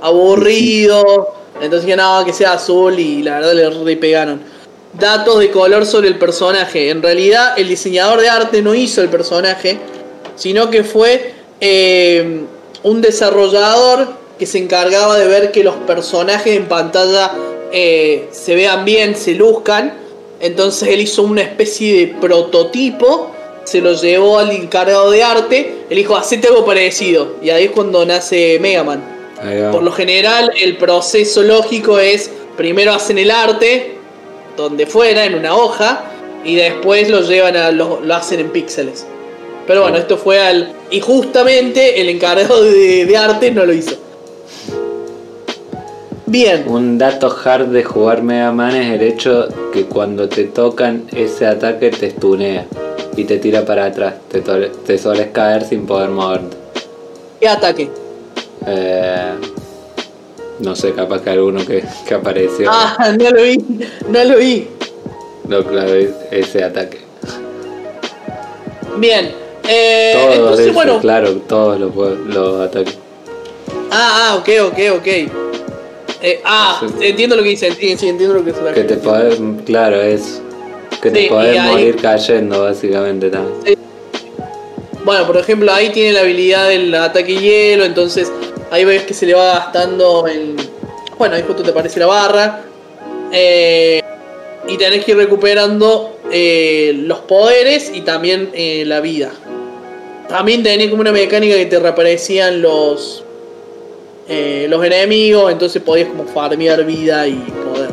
aburrido. 0.00 1.34
Entonces 1.60 1.86
que 1.86 1.96
no, 1.96 2.24
que 2.24 2.32
sea 2.32 2.52
azul 2.52 2.98
y 2.98 3.22
la 3.22 3.40
verdad 3.40 3.54
le 3.54 3.70
re 3.70 3.96
pegaron. 3.96 4.40
Datos 4.92 5.40
de 5.40 5.50
color 5.50 5.84
sobre 5.86 6.08
el 6.08 6.18
personaje. 6.18 6.90
En 6.90 7.02
realidad 7.02 7.58
el 7.58 7.68
diseñador 7.68 8.20
de 8.20 8.28
arte 8.28 8.62
no 8.62 8.74
hizo 8.74 9.02
el 9.02 9.08
personaje, 9.08 9.78
sino 10.36 10.70
que 10.70 10.84
fue 10.84 11.34
eh, 11.60 12.42
un 12.84 13.00
desarrollador 13.00 14.08
que 14.38 14.46
se 14.46 14.58
encargaba 14.58 15.18
de 15.18 15.26
ver 15.26 15.50
que 15.50 15.64
los 15.64 15.74
personajes 15.74 16.56
en 16.56 16.66
pantalla 16.66 17.32
eh, 17.72 18.28
se 18.30 18.54
vean 18.54 18.84
bien, 18.84 19.16
se 19.16 19.34
luzcan. 19.34 20.07
Entonces 20.40 20.88
él 20.88 21.00
hizo 21.00 21.22
una 21.22 21.42
especie 21.42 21.98
de 21.98 22.14
prototipo, 22.20 23.32
se 23.64 23.80
lo 23.80 23.92
llevó 23.94 24.38
al 24.38 24.50
encargado 24.50 25.10
de 25.10 25.22
arte, 25.22 25.74
él 25.90 25.96
dijo, 25.96 26.16
hacete 26.16 26.48
algo 26.48 26.64
parecido. 26.64 27.36
Y 27.42 27.50
ahí 27.50 27.64
es 27.64 27.70
cuando 27.70 28.04
nace 28.04 28.58
Mega 28.60 28.84
Man. 28.84 29.16
Por 29.70 29.82
lo 29.82 29.92
general, 29.92 30.50
el 30.60 30.76
proceso 30.76 31.42
lógico 31.42 31.98
es 31.98 32.30
primero 32.56 32.92
hacen 32.92 33.18
el 33.18 33.30
arte, 33.30 33.96
donde 34.56 34.86
fuera, 34.86 35.24
en 35.24 35.34
una 35.36 35.54
hoja, 35.54 36.04
y 36.44 36.56
después 36.56 37.08
lo 37.08 37.20
llevan 37.20 37.56
a 37.56 37.70
lo, 37.70 38.00
lo 38.00 38.14
hacen 38.14 38.40
en 38.40 38.50
píxeles. 38.50 39.06
Pero 39.66 39.82
bueno, 39.82 39.98
esto 39.98 40.16
fue 40.16 40.40
al. 40.40 40.72
Y 40.90 41.00
justamente 41.00 42.00
el 42.00 42.08
encargado 42.08 42.64
de, 42.64 43.04
de 43.04 43.16
arte 43.16 43.50
no 43.50 43.64
lo 43.64 43.72
hizo. 43.72 43.96
Bien. 46.30 46.64
Un 46.68 46.98
dato 46.98 47.34
hard 47.44 47.68
de 47.68 47.84
jugar 47.84 48.22
Mega 48.22 48.52
Man 48.52 48.74
es 48.76 48.92
el 49.00 49.02
hecho 49.02 49.48
que 49.72 49.84
cuando 49.84 50.28
te 50.28 50.44
tocan 50.44 51.04
ese 51.12 51.46
ataque 51.46 51.90
te 51.90 52.10
stunea. 52.10 52.66
y 53.16 53.24
te 53.24 53.38
tira 53.38 53.64
para 53.64 53.86
atrás. 53.86 54.14
Te, 54.30 54.40
te 54.40 54.98
sueles 54.98 55.28
caer 55.32 55.64
sin 55.64 55.86
poder 55.86 56.10
moverte. 56.10 56.56
¿Qué 57.40 57.48
ataque? 57.48 57.90
Eh, 58.66 59.30
no 60.60 60.76
sé, 60.76 60.92
capaz 60.92 61.22
que 61.22 61.30
alguno 61.30 61.64
que, 61.66 61.82
que 62.06 62.14
apareció. 62.14 62.68
Ah, 62.70 63.12
no 63.18 63.30
lo 63.30 63.42
vi, 63.42 63.56
no 64.08 64.24
lo 64.24 64.36
vi. 64.38 64.68
No, 65.48 65.64
claro, 65.64 65.94
es- 65.94 66.10
ese 66.30 66.62
ataque. 66.62 66.98
Bien. 68.98 69.32
Eh, 69.68 70.12
Todos 70.14 70.34
entonces, 70.36 70.60
esos, 70.66 70.74
bueno. 70.74 71.00
claro, 71.00 71.32
todos 71.48 71.80
los, 71.80 71.94
los 72.26 72.60
ataques. 72.68 72.98
Ah, 73.90 74.30
ah, 74.30 74.36
ok, 74.36 74.48
ok, 74.68 74.78
ok. 74.98 75.57
Eh, 76.20 76.40
ah, 76.44 76.80
entiendo 77.00 77.36
lo 77.36 77.42
que 77.42 77.50
dice, 77.50 77.70
sí, 77.72 77.96
sí, 77.96 78.08
entiendo 78.08 78.34
lo 78.34 78.44
que 78.44 78.52
se 78.52 78.58
Que 78.74 78.84
te 78.84 78.96
podés, 78.96 79.38
claro, 79.64 80.00
es 80.02 80.40
que 81.00 81.10
te 81.10 81.22
Sí, 81.22 81.28
podés 81.28 81.58
ahí- 81.58 81.70
morir 81.70 81.96
cayendo, 82.02 82.62
básicamente 82.62 83.30
también. 83.30 83.78
Bueno, 85.04 85.26
por 85.26 85.36
ejemplo, 85.36 85.72
ahí 85.72 85.90
tiene 85.90 86.12
la 86.12 86.20
habilidad 86.20 86.68
del 86.68 86.94
ataque 86.94 87.36
hielo, 87.36 87.84
entonces 87.84 88.30
ahí 88.70 88.84
ves 88.84 89.04
que 89.04 89.14
se 89.14 89.26
le 89.26 89.34
va 89.34 89.54
gastando 89.54 90.26
el... 90.26 90.56
Bueno, 91.16 91.36
ahí 91.36 91.44
justo 91.46 91.62
te 91.62 91.70
aparece 91.70 91.98
la 92.00 92.06
barra. 92.06 92.62
Eh, 93.32 94.02
y 94.66 94.76
tenés 94.76 95.04
que 95.04 95.12
ir 95.12 95.16
recuperando 95.16 96.18
eh, 96.30 96.92
los 96.94 97.20
poderes 97.20 97.90
y 97.94 98.02
también 98.02 98.50
la 98.86 99.00
vida. 99.00 99.30
También 100.28 100.62
tenés 100.62 100.88
como 100.90 101.00
una 101.00 101.12
mecánica 101.12 101.54
que 101.54 101.66
te 101.66 101.78
reaparecían 101.78 102.60
los... 102.60 103.24
eh, 104.28 104.66
los 104.68 104.84
enemigos, 104.84 105.50
entonces 105.50 105.80
podías 105.80 106.08
como 106.08 106.24
farmear 106.24 106.84
vida 106.84 107.26
y 107.26 107.36
poder. 107.36 107.90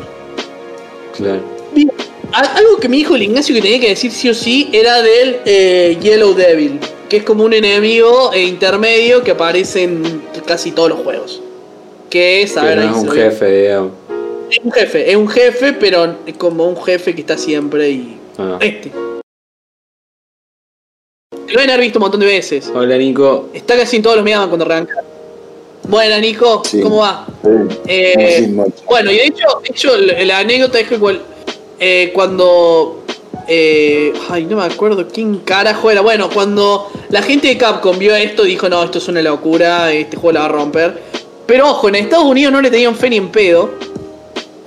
Claro. 1.16 1.40
Bien. 1.74 1.90
Algo 2.32 2.76
que 2.78 2.88
me 2.88 2.96
dijo 2.96 3.16
el 3.16 3.22
Ignacio 3.22 3.54
que 3.54 3.62
tenía 3.62 3.80
que 3.80 3.88
decir 3.88 4.12
sí 4.12 4.28
o 4.28 4.34
sí 4.34 4.68
era 4.72 5.00
del 5.00 5.38
eh, 5.46 5.96
Yellow 6.02 6.34
Devil, 6.34 6.78
que 7.08 7.18
es 7.18 7.22
como 7.22 7.44
un 7.44 7.54
enemigo 7.54 8.32
eh, 8.34 8.42
intermedio 8.42 9.22
que 9.22 9.30
aparece 9.30 9.84
en 9.84 10.22
casi 10.44 10.72
todos 10.72 10.90
los 10.90 10.98
juegos. 10.98 11.42
Que 12.10 12.42
es, 12.42 12.56
a 12.56 12.62
Que 12.62 12.66
ver, 12.66 12.78
no 12.78 12.90
es 12.90 13.02
un 13.02 13.10
jefe, 13.10 13.50
digamos. 13.62 13.92
Es 14.50 14.58
un 14.62 14.72
jefe, 14.72 15.10
es 15.10 15.16
un 15.16 15.28
jefe, 15.28 15.72
pero 15.72 16.16
es 16.26 16.36
como 16.36 16.68
un 16.68 16.76
jefe 16.76 17.14
que 17.14 17.22
está 17.22 17.38
siempre 17.38 17.90
y. 17.90 18.18
Ah. 18.38 18.58
Este. 18.60 18.92
Lo 21.30 21.60
deben 21.60 21.70
haber 21.70 21.80
visto 21.80 21.98
un 21.98 22.02
montón 22.02 22.20
de 22.20 22.26
veces. 22.26 22.70
Hola 22.74 22.98
Nico. 22.98 23.48
Está 23.54 23.76
casi 23.76 23.96
en 23.96 24.02
todos 24.02 24.16
los 24.16 24.24
megaman 24.24 24.48
cuando 24.48 24.66
arranca. 24.66 25.02
Buenas, 25.88 26.20
Nico, 26.20 26.62
Sí. 26.64 26.80
¿cómo 26.80 26.98
va? 26.98 27.26
Sí. 27.42 27.48
Eh, 27.86 28.54
bueno, 28.86 29.10
y 29.12 29.16
de 29.16 29.24
hecho, 29.26 29.46
de 29.62 29.68
hecho 29.70 29.90
la, 30.24 30.38
anécdota 30.38 30.80
es 30.80 30.88
que 30.88 30.98
cual- 30.98 31.20
eh, 31.78 32.10
cuando. 32.14 33.02
eh, 33.48 34.12
ay, 34.28 34.44
no 34.46 34.56
me 34.56 34.64
acuerdo 34.64 35.06
quién 35.06 35.38
carajo 35.38 35.90
era. 35.90 36.00
Bueno, 36.00 36.28
cuando 36.32 36.88
la 37.10 37.22
gente 37.22 37.46
de 37.48 37.56
Capcom 37.56 37.96
vio 37.98 38.14
esto, 38.16 38.42
dijo: 38.42 38.68
No, 38.68 38.82
esto 38.82 38.98
es 38.98 39.06
una 39.08 39.22
locura, 39.22 39.92
este 39.92 40.16
juego 40.16 40.32
la 40.32 40.40
va 40.40 40.46
a 40.46 40.48
romper. 40.48 41.00
Pero 41.46 41.70
ojo, 41.70 41.88
en 41.88 41.94
Estados 41.94 42.24
Unidos 42.26 42.52
no 42.52 42.60
le 42.60 42.70
tenían 42.70 42.96
fe 42.96 43.10
ni 43.10 43.16
en 43.18 43.28
pedo. 43.30 43.70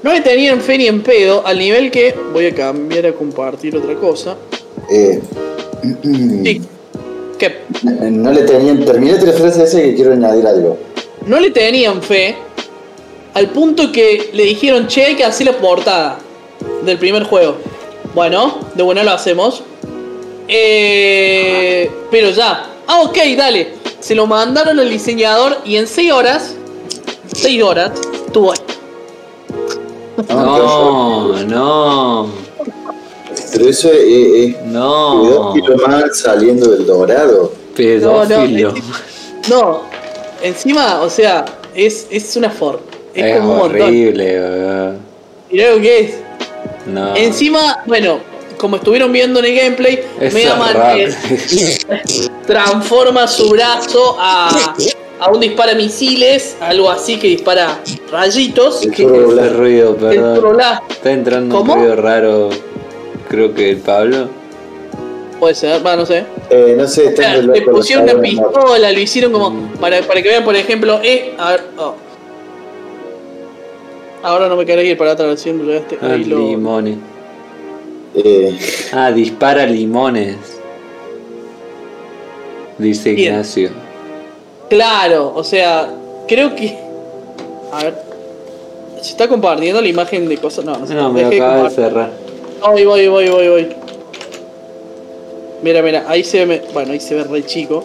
No 0.02 0.14
le 0.14 0.22
tenían 0.22 0.62
fe 0.62 0.78
ni 0.78 0.88
en 0.88 1.02
pedo, 1.04 1.46
al 1.46 1.60
nivel 1.60 1.92
que. 1.92 2.16
Voy 2.32 2.46
a 2.46 2.56
cambiar 2.56 3.06
a 3.08 3.12
compartir 3.14 3.76
otra 3.76 3.96
cosa. 3.96 4.38
Eh, 4.90 5.20
Sí. 6.44 6.62
Que 7.40 7.56
no 8.12 8.32
le 8.34 8.42
tenían. 8.42 8.84
Terminé 8.84 9.14
la 9.14 9.32
frase 9.32 9.64
ese 9.64 9.82
que 9.82 9.96
quiero 9.96 10.12
añadir 10.12 10.46
algo. 10.46 10.78
No 11.26 11.40
le 11.40 11.52
tenían 11.52 12.02
fe. 12.02 12.36
Al 13.34 13.50
punto 13.50 13.92
que 13.92 14.32
le 14.34 14.44
dijeron, 14.44 14.88
che, 14.88 15.06
hay 15.06 15.16
que 15.16 15.24
hacer 15.24 15.48
la 15.48 15.54
portada 15.58 16.18
del 16.84 16.98
primer 16.98 17.24
juego. 17.24 17.58
Bueno, 18.16 18.60
de 18.74 18.84
buena 18.84 19.04
lo 19.04 19.12
hacemos. 19.12 19.64
Eh, 20.48 21.90
pero 22.10 22.32
ya. 22.32 22.66
Ah, 22.88 23.02
ok, 23.02 23.18
dale. 23.38 23.74
Se 24.00 24.16
lo 24.16 24.26
mandaron 24.26 24.80
al 24.80 24.90
diseñador 24.90 25.58
y 25.64 25.76
en 25.76 25.86
6 25.88 26.12
horas, 26.12 26.56
6 27.34 27.64
horas, 27.64 27.92
tuvo 28.34 28.54
esto. 28.54 28.74
No, 30.30 31.34
no, 31.44 32.30
Pero 33.52 33.70
eso 33.70 33.90
es. 33.90 34.00
es, 34.00 34.56
es 34.56 34.66
no. 34.66 35.54
kilos 35.54 35.82
más 35.88 36.20
saliendo 36.20 36.72
del 36.72 36.86
dorado. 36.86 37.54
Pedófilo. 37.76 38.74
No, 38.74 38.80
no, 39.50 39.62
No, 39.62 39.82
encima, 40.42 41.02
o 41.02 41.10
sea, 41.10 41.46
es, 41.76 42.08
es 42.10 42.36
una 42.36 42.50
forma. 42.50 42.82
Es, 43.14 43.26
Es 43.26 43.38
como 43.40 43.52
un 43.54 43.58
montón. 43.60 43.82
horrible. 43.82 44.40
Mirá 45.52 45.72
lo 45.72 45.82
que 45.82 46.00
es. 46.00 46.14
No. 46.86 47.16
Encima, 47.16 47.84
bueno, 47.86 48.20
como 48.58 48.76
estuvieron 48.78 49.12
viendo 49.12 49.40
en 49.40 49.46
el 49.46 49.56
gameplay, 49.56 50.04
Eso 50.20 50.36
Mega 50.36 50.54
es 50.54 50.60
Man 50.60 50.76
eh, 50.98 52.28
transforma 52.46 53.28
su 53.28 53.50
brazo 53.50 54.18
a, 54.20 54.76
a 55.20 55.30
un 55.30 55.40
dispara 55.40 55.74
misiles, 55.76 56.58
algo 56.60 56.90
así 56.90 57.18
que 57.18 57.28
dispara 57.28 57.80
rayitos. 58.12 58.84
El 58.84 58.92
que 58.92 59.04
ruido, 59.06 59.92
el 59.92 59.96
perdón. 59.96 60.58
Está 60.90 61.12
entrando 61.12 61.56
¿Cómo? 61.56 61.74
un 61.74 61.80
ruido 61.80 61.96
raro. 61.96 62.50
Creo 63.30 63.54
que 63.54 63.70
el 63.72 63.78
Pablo. 63.78 64.30
Puede 65.40 65.56
ser, 65.56 65.86
va, 65.86 65.96
no 65.96 66.06
sé. 66.06 66.26
Eh, 66.50 66.76
no 66.78 66.86
sé, 66.88 67.14
O 67.14 67.16
sea, 67.16 67.38
le 67.38 67.62
pusieron 67.62 68.04
una 68.10 68.22
pistola, 68.22 68.92
lo 68.92 69.00
hicieron 69.00 69.32
como. 69.32 69.52
Mm. 69.52 69.78
Para, 69.80 70.02
para 70.02 70.22
que 70.22 70.28
vean, 70.30 70.44
por 70.44 70.56
ejemplo, 70.56 71.00
eh, 71.04 71.34
a 71.38 71.52
ver, 71.52 71.62
oh. 71.78 71.96
Ahora 74.22 74.50
no 74.50 74.58
me 74.58 74.66
querés 74.66 74.86
ir 74.86 74.98
para 74.98 75.12
atrás, 75.12 75.40
siempre 75.40 75.78
este, 75.78 75.98
Ah, 76.02 76.12
ahí 76.14 76.26
lo. 76.26 76.40
limones. 76.40 76.98
Eh, 78.16 78.58
Ah, 78.92 79.12
dispara 79.12 79.66
limones. 79.66 80.36
Dice 82.78 83.12
Bien. 83.14 83.34
Ignacio. 83.34 83.70
Claro, 84.70 85.32
o 85.36 85.44
sea, 85.44 85.90
creo 86.28 86.54
que. 86.56 86.78
A 87.72 87.84
ver. 87.84 87.94
¿Se 89.02 89.12
está 89.12 89.30
compartiendo 89.30 89.82
la 89.82 89.88
imagen 89.88 90.28
de 90.28 90.38
cosas? 90.38 90.66
No, 90.66 90.76
no 90.78 90.86
se 90.86 90.94
No, 90.94 91.12
me 91.14 91.24
de 91.24 91.38
acaba 91.38 91.52
de 91.56 91.62
compartir. 91.62 91.86
cerrar. 91.86 92.12
Voy, 92.62 92.84
voy, 92.86 93.08
voy, 93.08 93.30
voy, 93.30 93.48
voy. 93.48 93.68
Mira, 95.62 95.82
mira, 95.82 96.06
ahí 96.08 96.24
se 96.24 96.46
ve. 96.46 96.62
Bueno, 96.74 96.94
ahí 96.94 97.00
se 97.00 97.16
ve 97.16 97.24
re 97.24 97.46
chico. 97.46 97.84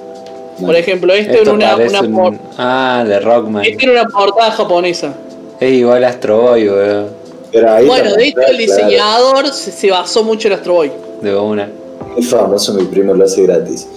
Por 0.61 0.77
ejemplo, 0.77 1.13
este 1.13 1.33
era 1.33 1.41
Esto 1.41 1.55
una, 1.55 1.77
una 1.77 2.01
un... 2.29 2.39
Ah, 2.57 3.05
de 3.07 3.19
Rockman. 3.19 3.65
este 3.65 3.85
era 3.85 4.03
una 4.03 4.09
portada 4.09 4.53
japonesa. 4.53 5.13
Es 5.59 5.73
igual 5.73 6.05
a 6.05 6.09
Astro 6.09 6.43
Boy, 6.43 6.69
weón. 6.69 7.07
pero 7.51 7.73
ahí 7.73 7.87
Bueno, 7.87 8.15
de 8.15 8.29
hecho, 8.29 8.39
el 8.41 8.45
claro, 8.45 8.59
diseñador 8.59 9.47
se, 9.49 9.73
se 9.73 9.91
basó 9.91 10.23
mucho 10.23 10.49
en 10.49 10.55
Astro 10.55 10.75
Boy. 10.75 10.93
De 11.23 11.35
una. 11.35 11.69
Es 12.17 12.29
famoso, 12.29 12.73
mi 12.75 12.85
primo 12.85 13.15
lo 13.15 13.25
hace 13.25 13.43
gratis. 13.43 13.89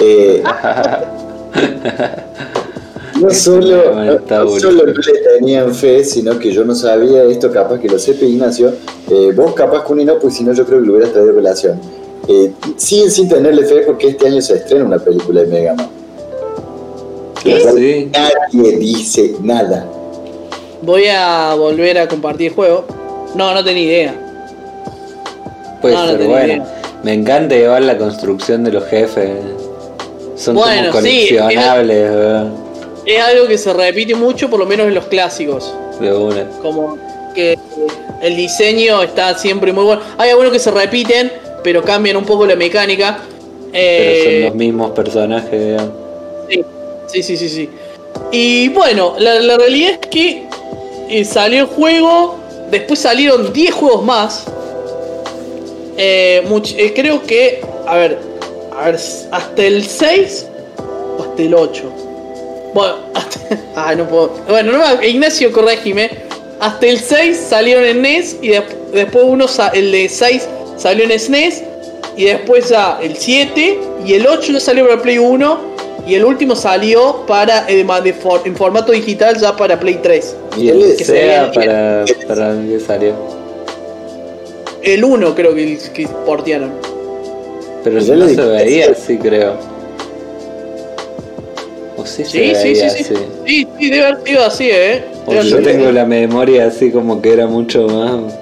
Eh, 0.00 0.42
no 3.20 3.30
solo, 3.30 3.92
Bueno, 3.92 4.18
no, 4.28 4.58
solo 4.58 4.84
no 4.86 4.92
le 4.92 5.18
tenían 5.38 5.74
fe, 5.74 6.04
sino 6.04 6.38
que 6.38 6.52
yo 6.52 6.64
no 6.64 6.74
sabía 6.74 7.24
esto, 7.24 7.50
capaz 7.50 7.78
que 7.78 7.88
lo 7.88 7.98
sepa 7.98 8.24
Ignacio. 8.24 8.72
Eh, 9.10 9.32
vos 9.34 9.54
capaz 9.54 9.84
que 9.84 10.04
no, 10.04 10.18
pues 10.18 10.34
si 10.34 10.44
no 10.44 10.52
yo 10.52 10.64
creo 10.64 10.80
que 10.80 10.86
lo 10.86 10.92
hubieras 10.94 11.12
traído 11.12 11.32
relación. 11.32 11.80
Eh, 12.28 12.52
siguen 12.76 13.10
sin 13.10 13.28
tenerle 13.28 13.64
fe 13.66 13.82
porque 13.86 14.08
este 14.08 14.26
año 14.26 14.40
se 14.40 14.54
estrena 14.54 14.84
una 14.84 14.98
película 14.98 15.42
de 15.42 15.46
Mega 15.46 15.74
Man. 15.74 15.88
Sí. 17.42 18.10
Nadie 18.12 18.76
dice 18.78 19.34
nada. 19.40 19.86
Voy 20.82 21.06
a 21.06 21.54
volver 21.54 21.98
a 21.98 22.08
compartir 22.08 22.48
el 22.48 22.54
juego. 22.54 22.84
No, 23.34 23.54
no 23.54 23.62
tenía 23.64 23.82
idea. 23.84 24.14
Puede 25.80 25.94
No, 25.94 26.02
no 26.02 26.08
ser 26.08 26.18
tenía 26.18 26.36
buena. 26.36 26.52
idea. 26.54 26.72
Me 27.04 27.12
encanta 27.14 27.54
llevar 27.54 27.82
la 27.82 27.96
construcción 27.96 28.64
de 28.64 28.72
los 28.72 28.84
jefes. 28.86 29.30
Son 30.34 30.56
Bueno, 30.56 30.90
como 30.90 31.04
sí, 31.06 31.28
coleccionables, 31.28 32.10
weón. 32.10 32.54
Es 33.06 33.22
algo 33.22 33.46
que 33.46 33.56
se 33.58 33.72
repite 33.72 34.14
mucho, 34.16 34.50
por 34.50 34.58
lo 34.58 34.66
menos 34.66 34.88
en 34.88 34.94
los 34.94 35.04
clásicos. 35.06 35.72
De 36.00 36.12
una. 36.12 36.44
Como 36.62 36.98
que 37.34 37.56
el 38.20 38.36
diseño 38.36 39.02
está 39.02 39.38
siempre 39.38 39.72
muy 39.72 39.84
bueno. 39.84 40.02
Hay 40.18 40.30
algunos 40.30 40.50
que 40.52 40.58
se 40.58 40.70
repiten, 40.72 41.30
pero 41.66 41.82
cambian 41.82 42.16
un 42.16 42.24
poco 42.24 42.46
la 42.46 42.54
mecánica. 42.54 43.18
Pero 43.72 44.22
son 44.22 44.32
Eh, 44.32 44.42
los 44.46 44.54
mismos 44.54 44.92
personajes, 44.92 45.50
digamos. 45.50 45.90
sí, 46.48 46.62
sí, 47.08 47.22
sí, 47.24 47.36
sí, 47.36 47.48
sí. 47.48 47.70
Y 48.30 48.68
bueno, 48.68 49.14
la, 49.18 49.40
la 49.40 49.58
realidad 49.58 49.98
es 50.00 50.06
que 50.08 50.44
eh, 51.10 51.24
salió 51.24 51.62
el 51.62 51.66
juego, 51.66 52.36
después 52.70 53.00
salieron 53.00 53.52
10 53.52 53.74
juegos 53.74 54.04
más. 54.04 54.44
Eh, 55.98 56.44
much- 56.48 56.76
eh, 56.78 56.92
creo 56.94 57.20
que, 57.24 57.60
a 57.84 57.96
ver, 57.96 58.16
a 58.78 58.86
ver, 58.86 59.00
hasta 59.32 59.64
el 59.66 59.84
6 59.84 60.46
o 61.18 61.22
hasta 61.24 61.42
el 61.42 61.52
8. 61.52 61.82
Bueno, 62.74 62.94
hasta, 63.12 63.40
ah, 63.74 63.92
no 63.96 64.06
puedo. 64.08 64.30
Bueno, 64.48 64.70
no 64.78 65.02
Ignacio, 65.02 65.50
corregime. 65.50 66.10
Hasta 66.60 66.86
el 66.86 67.00
6 67.00 67.36
salieron 67.50 67.84
en 67.84 68.02
NES 68.02 68.36
y 68.40 68.48
de- 68.50 68.62
después 68.92 69.24
uno, 69.26 69.46
el 69.74 69.90
de 69.90 70.08
6 70.08 70.48
salió 70.76 71.04
en 71.04 71.18
SNES 71.18 71.62
y 72.16 72.24
después 72.24 72.68
ya 72.68 72.98
el 73.02 73.16
7 73.16 73.78
y 74.06 74.14
el 74.14 74.26
8 74.26 74.52
ya 74.52 74.60
salió 74.60 74.86
para 74.88 75.02
Play 75.02 75.18
1 75.18 75.76
y 76.06 76.14
el 76.14 76.24
último 76.24 76.54
salió 76.54 77.24
para 77.26 77.68
eh, 77.68 77.84
de 78.04 78.12
for- 78.12 78.42
en 78.44 78.54
formato 78.56 78.92
digital 78.92 79.36
ya 79.40 79.56
para 79.56 79.78
Play 79.78 79.98
3. 80.02 80.36
Y 80.56 80.68
el 80.68 80.96
que 80.96 81.04
SEA 81.04 81.06
se 81.06 81.12
ve- 81.12 81.54
para, 81.54 82.04
para 82.28 82.54
que 82.62 82.80
salió. 82.80 83.14
El 84.82 85.04
1 85.04 85.34
creo 85.34 85.54
que, 85.54 85.78
que 85.92 86.06
portearon. 86.24 86.70
Pero 87.82 88.00
Mirá 88.00 88.16
no 88.16 88.28
se 88.28 88.40
veía 88.44 88.90
así, 88.92 89.18
creo. 89.18 89.54
O 91.96 92.04
sí 92.06 92.24
se 92.24 92.30
Sí, 92.30 92.54
sí, 92.54 92.54
sí, 92.54 92.68
veía 92.72 92.90
sí. 92.90 93.04
así. 93.04 93.14
Sí, 93.46 93.68
sí, 93.78 93.90
debe 93.90 94.06
haber 94.06 94.24
sido 94.24 94.44
así, 94.44 94.68
¿eh? 94.70 95.04
O 95.26 95.34
yo 95.42 95.60
tengo 95.62 95.90
la 95.90 96.04
memoria 96.04 96.66
así 96.66 96.90
como 96.92 97.20
que 97.20 97.32
era 97.32 97.46
mucho 97.46 97.86
más. 97.88 98.34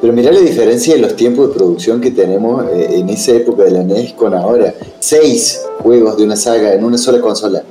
Pero 0.00 0.12
mirá 0.12 0.30
la 0.30 0.40
diferencia 0.40 0.94
de 0.94 1.00
los 1.00 1.16
tiempos 1.16 1.48
de 1.48 1.54
producción 1.54 2.00
que 2.00 2.10
tenemos 2.10 2.64
eh, 2.70 2.88
en 2.92 3.08
esa 3.08 3.32
época 3.32 3.64
de 3.64 3.70
la 3.72 3.82
NES 3.82 4.12
con 4.12 4.34
ahora. 4.34 4.74
Seis 5.00 5.62
juegos 5.80 6.16
de 6.16 6.24
una 6.24 6.36
saga 6.36 6.74
en 6.74 6.84
una 6.84 6.98
sola 6.98 7.20
consola. 7.20 7.62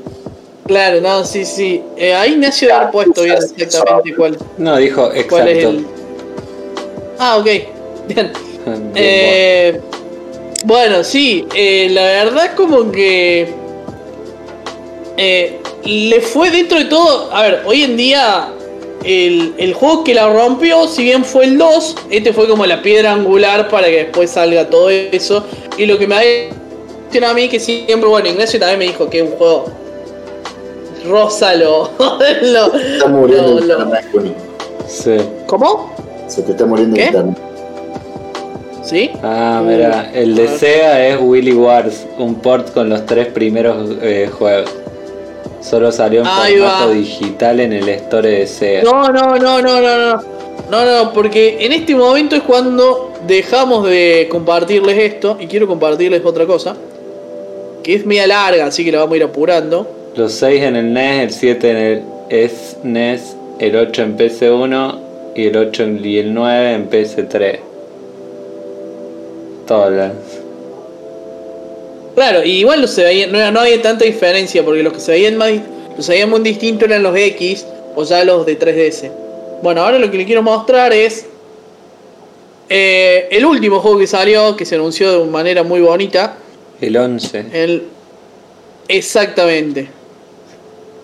Claro, 0.65 0.99
no, 1.01 1.23
sí, 1.23 1.45
sí. 1.45 1.83
Eh, 1.95 2.13
ahí 2.15 2.33
Ignacio 2.33 2.75
haber 2.75 2.89
puesto 2.91 3.21
bien 3.21 3.37
exactamente 3.57 4.15
cuál, 4.15 4.37
No, 4.57 4.77
dijo 4.77 5.05
exacto. 5.11 5.29
cuál 5.29 5.47
es 5.49 5.63
el. 5.65 5.85
Ah, 7.19 7.37
ok. 7.37 7.45
Bien. 8.07 8.31
Bien, 8.65 8.91
Eh, 8.95 9.79
bueno, 10.65 11.03
sí, 11.03 11.45
eh, 11.53 11.89
la 11.91 12.01
verdad 12.01 12.55
como 12.55 12.91
que 12.91 13.47
eh, 15.17 15.59
le 15.83 16.19
fue 16.21 16.49
dentro 16.49 16.79
de 16.79 16.85
todo, 16.85 17.31
a 17.31 17.43
ver, 17.43 17.61
hoy 17.65 17.83
en 17.83 17.95
día 17.95 18.47
el, 19.05 19.53
el 19.57 19.73
juego 19.73 20.03
que 20.03 20.13
la 20.13 20.27
rompió, 20.31 20.87
si 20.87 21.03
bien 21.03 21.23
fue 21.23 21.45
el 21.45 21.57
2, 21.57 21.95
este 22.09 22.33
fue 22.33 22.47
como 22.47 22.65
la 22.65 22.81
piedra 22.81 23.11
angular 23.13 23.69
para 23.69 23.87
que 23.87 23.97
después 24.05 24.31
salga 24.31 24.69
todo 24.69 24.89
eso. 24.89 25.45
Y 25.77 25.85
lo 25.85 25.97
que 25.97 26.07
me 26.07 26.15
ha 26.15 26.21
a 27.23 27.33
mí 27.33 27.47
que 27.47 27.59
siempre, 27.59 28.09
bueno, 28.09 28.27
Ignacio 28.27 28.59
también 28.59 28.79
me 28.79 28.85
dijo 28.87 29.09
que 29.09 29.19
es 29.19 29.23
un 29.23 29.37
juego 29.37 29.65
rosa 31.07 31.55
lo... 31.55 31.91
lo- 32.41 32.75
Está 32.75 33.07
muriendo 33.07 33.61
lo- 33.61 33.79
lo-. 33.85 33.91
Sí. 34.87 35.15
¿Cómo? 35.47 35.93
Se 36.27 36.41
te 36.41 36.51
está 36.51 36.65
muriendo 36.65 36.95
¿Qué? 36.95 37.03
el 37.03 37.07
internet. 37.07 37.37
¿Sí? 38.83 39.11
Ah, 39.23 39.63
mira, 39.65 40.11
el 40.13 40.35
de 40.35 40.47
Sega 40.47 41.07
es 41.07 41.17
Willy 41.19 41.53
Wars, 41.53 42.05
un 42.19 42.35
port 42.35 42.71
con 42.73 42.89
los 42.89 43.05
tres 43.05 43.27
primeros 43.27 43.89
eh, 44.01 44.29
juegos. 44.31 44.69
Solo 45.69 45.91
salió 45.91 46.21
en 46.21 46.27
Ahí 46.27 46.57
formato 46.57 46.87
va. 46.89 46.93
digital 46.93 47.59
en 47.59 47.73
el 47.73 47.89
store 47.89 48.29
de 48.29 48.47
Sega. 48.47 48.83
No, 48.83 49.09
no, 49.09 49.35
no, 49.37 49.61
no, 49.61 49.81
no, 49.81 50.13
no. 50.13 50.23
No, 50.69 50.85
no, 50.85 51.13
porque 51.13 51.57
en 51.59 51.71
este 51.71 51.95
momento 51.95 52.35
es 52.35 52.43
cuando 52.43 53.11
dejamos 53.27 53.87
de 53.87 54.27
compartirles 54.29 54.97
esto 54.97 55.37
y 55.39 55.47
quiero 55.47 55.67
compartirles 55.67 56.23
otra 56.23 56.45
cosa. 56.45 56.75
Que 57.83 57.95
es 57.95 58.05
media 58.05 58.27
larga, 58.27 58.65
así 58.65 58.83
que 58.83 58.91
la 58.91 58.99
vamos 58.99 59.13
a 59.13 59.17
ir 59.17 59.23
apurando. 59.23 59.87
Los 60.15 60.33
6 60.33 60.61
en 60.63 60.75
el 60.75 60.93
NES, 60.93 61.23
el 61.23 61.31
7 61.31 61.71
en 61.71 61.77
el 61.77 62.49
SNES, 62.49 63.35
el 63.59 63.75
8 63.75 64.01
en 64.01 64.17
PC1 64.17 64.99
y 65.35 65.47
el 65.47 65.57
8 65.57 65.83
y 66.03 66.17
el 66.17 66.33
9 66.33 66.73
en 66.73 66.89
PC3. 66.89 67.59
Todas. 69.67 70.11
Claro, 72.15 72.43
y 72.43 72.51
igual 72.51 72.81
no 72.81 72.87
se 72.87 73.03
veía, 73.03 73.27
no, 73.27 73.51
no 73.51 73.59
había 73.59 73.81
tanta 73.81 74.05
diferencia, 74.05 74.63
porque 74.63 74.81
los 74.81 74.93
que 74.93 74.99
se 74.99 75.11
veían 75.11 75.35
más 75.35 75.51
los 75.95 76.05
se 76.05 76.13
veían 76.13 76.29
muy 76.29 76.39
distintos 76.39 76.87
eran 76.87 77.03
los 77.03 77.15
X 77.15 77.65
o 77.95 78.03
ya 78.03 78.23
los 78.23 78.45
de 78.45 78.57
3DS. 78.57 79.11
Bueno, 79.61 79.81
ahora 79.81 79.99
lo 79.99 80.09
que 80.11 80.17
le 80.17 80.25
quiero 80.25 80.41
mostrar 80.41 80.93
es 80.93 81.25
eh, 82.69 83.27
el 83.31 83.45
último 83.45 83.79
juego 83.79 83.99
que 83.99 84.07
salió, 84.07 84.55
que 84.55 84.65
se 84.65 84.75
anunció 84.75 85.23
de 85.23 85.29
manera 85.29 85.63
muy 85.63 85.81
bonita. 85.81 86.37
El 86.81 86.97
11. 86.97 87.45
El... 87.53 87.83
Exactamente. 88.87 89.87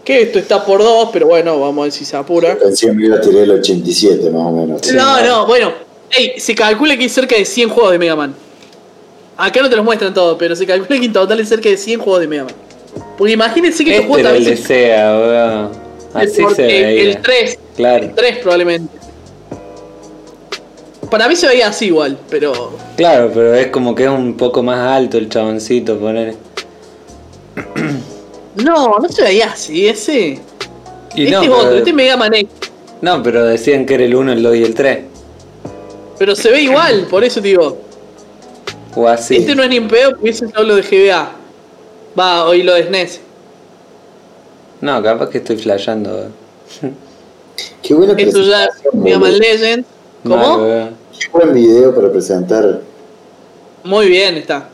Que 0.04 0.24
esto 0.24 0.40
está 0.40 0.66
por 0.66 0.80
dos, 0.80 1.10
pero 1.14 1.28
bueno, 1.28 1.60
vamos 1.60 1.82
a 1.82 1.84
ver 1.84 1.92
si 1.92 2.06
se 2.06 2.18
apura. 2.18 2.58
Pensé 2.58 2.88
que 2.88 3.06
iba 3.06 3.18
a 3.18 3.22
tirar 3.22 3.44
el 3.44 3.52
87 3.52 4.30
más 4.30 4.42
o 4.42 4.52
menos. 4.52 4.94
No, 4.94 5.22
no, 5.22 5.46
bueno. 5.46 5.74
Ey, 6.10 6.40
se 6.40 6.54
calcula 6.56 6.98
que 6.98 7.04
hay 7.04 7.10
cerca 7.10 7.36
de 7.36 7.46
100 7.46 7.70
juegos 7.70 7.92
de 7.94 8.00
Mega 8.00 8.16
Man. 8.16 8.36
Acá 9.42 9.60
no 9.60 9.70
te 9.72 9.76
los 9.76 9.84
muestran 9.84 10.14
todos, 10.14 10.38
pero 10.38 10.56
se 10.56 10.68
calcula 10.68 11.00
que 11.00 11.06
en 11.06 11.14
total 11.14 11.40
hay 11.40 11.46
cerca 11.48 11.68
de 11.68 11.76
100 11.76 12.00
juegos 12.00 12.22
de 12.22 12.28
Mega 12.28 12.44
Man. 12.44 12.54
Porque 13.18 13.34
imagínense 13.34 13.84
que 13.84 13.96
estos 13.96 14.04
Este 14.04 14.08
juegos 14.08 14.20
era 14.20 14.38
el 14.38 14.64
también 14.64 15.20
weón. 15.32 15.72
Así 16.14 16.42
el, 16.44 16.56
se 16.56 16.62
veía. 16.62 16.90
el 16.90 17.22
3. 17.22 17.60
Claro. 17.76 18.04
El 18.04 18.14
3 18.14 18.38
probablemente. 18.38 18.98
Para 21.10 21.28
mí 21.28 21.36
se 21.36 21.48
veía 21.48 21.70
así 21.70 21.88
igual, 21.88 22.20
pero. 22.30 22.78
Claro, 22.98 23.32
pero 23.34 23.56
es 23.56 23.68
como 23.68 23.96
que 23.96 24.04
es 24.04 24.10
un 24.10 24.38
poco 24.38 24.62
más 24.62 24.78
alto 24.80 25.18
el 25.18 25.28
chaboncito, 25.28 25.98
poner. 25.98 26.36
No, 28.54 29.00
no 29.00 29.10
se 29.10 29.24
veía 29.24 29.48
así, 29.48 29.88
ese. 29.88 30.40
Y 31.16 31.24
este 31.24 31.32
no, 31.32 31.42
es 31.42 31.50
otro, 31.50 31.62
pero, 31.64 31.78
este 31.78 31.90
es 31.90 31.96
Mega 31.96 32.18
Man 32.18 32.34
X. 32.34 32.50
no, 33.02 33.24
pero 33.24 33.46
decían 33.46 33.86
que 33.86 33.96
era 33.96 34.04
el 34.04 34.14
1, 34.14 34.34
el 34.34 34.44
2 34.44 34.56
y 34.56 34.64
el 34.64 34.76
3. 34.76 35.00
Pero 36.20 36.36
se 36.36 36.52
ve 36.52 36.62
igual, 36.62 37.08
por 37.10 37.24
eso 37.24 37.42
te 37.42 37.48
digo. 37.48 37.91
O 38.96 39.08
así. 39.08 39.38
Este 39.38 39.56
no 39.56 39.64
es 39.64 39.70
ni 39.70 39.80
un 39.80 39.88
pedo 39.88 40.12
porque 40.12 40.30
ese 40.30 40.46
es 40.46 40.52
solo 40.52 40.76
de 40.76 40.82
GBA. 40.82 41.32
Va, 42.20 42.46
hoy 42.46 42.64
lo 42.64 42.74
de 42.74 42.82
E 42.82 42.88
SNES. 42.88 43.22
No, 44.82 45.02
capaz 45.02 45.30
que 45.30 45.38
estoy 45.38 45.58
flasheando. 45.58 46.30
Qué 47.82 47.96
ya 47.96 48.14
presentación, 48.14 49.04
Mega 49.04 49.20
Man 49.20 49.32
boludo. 49.32 49.40
Legend. 49.40 49.86
¿Cómo? 50.24 50.58
weón. 50.58 50.96
Qué 51.20 51.28
buen 51.32 51.54
video 51.54 51.94
para 51.94 52.12
presentar. 52.12 52.82
Muy 53.84 54.08
bien 54.08 54.38
está. 54.38 54.70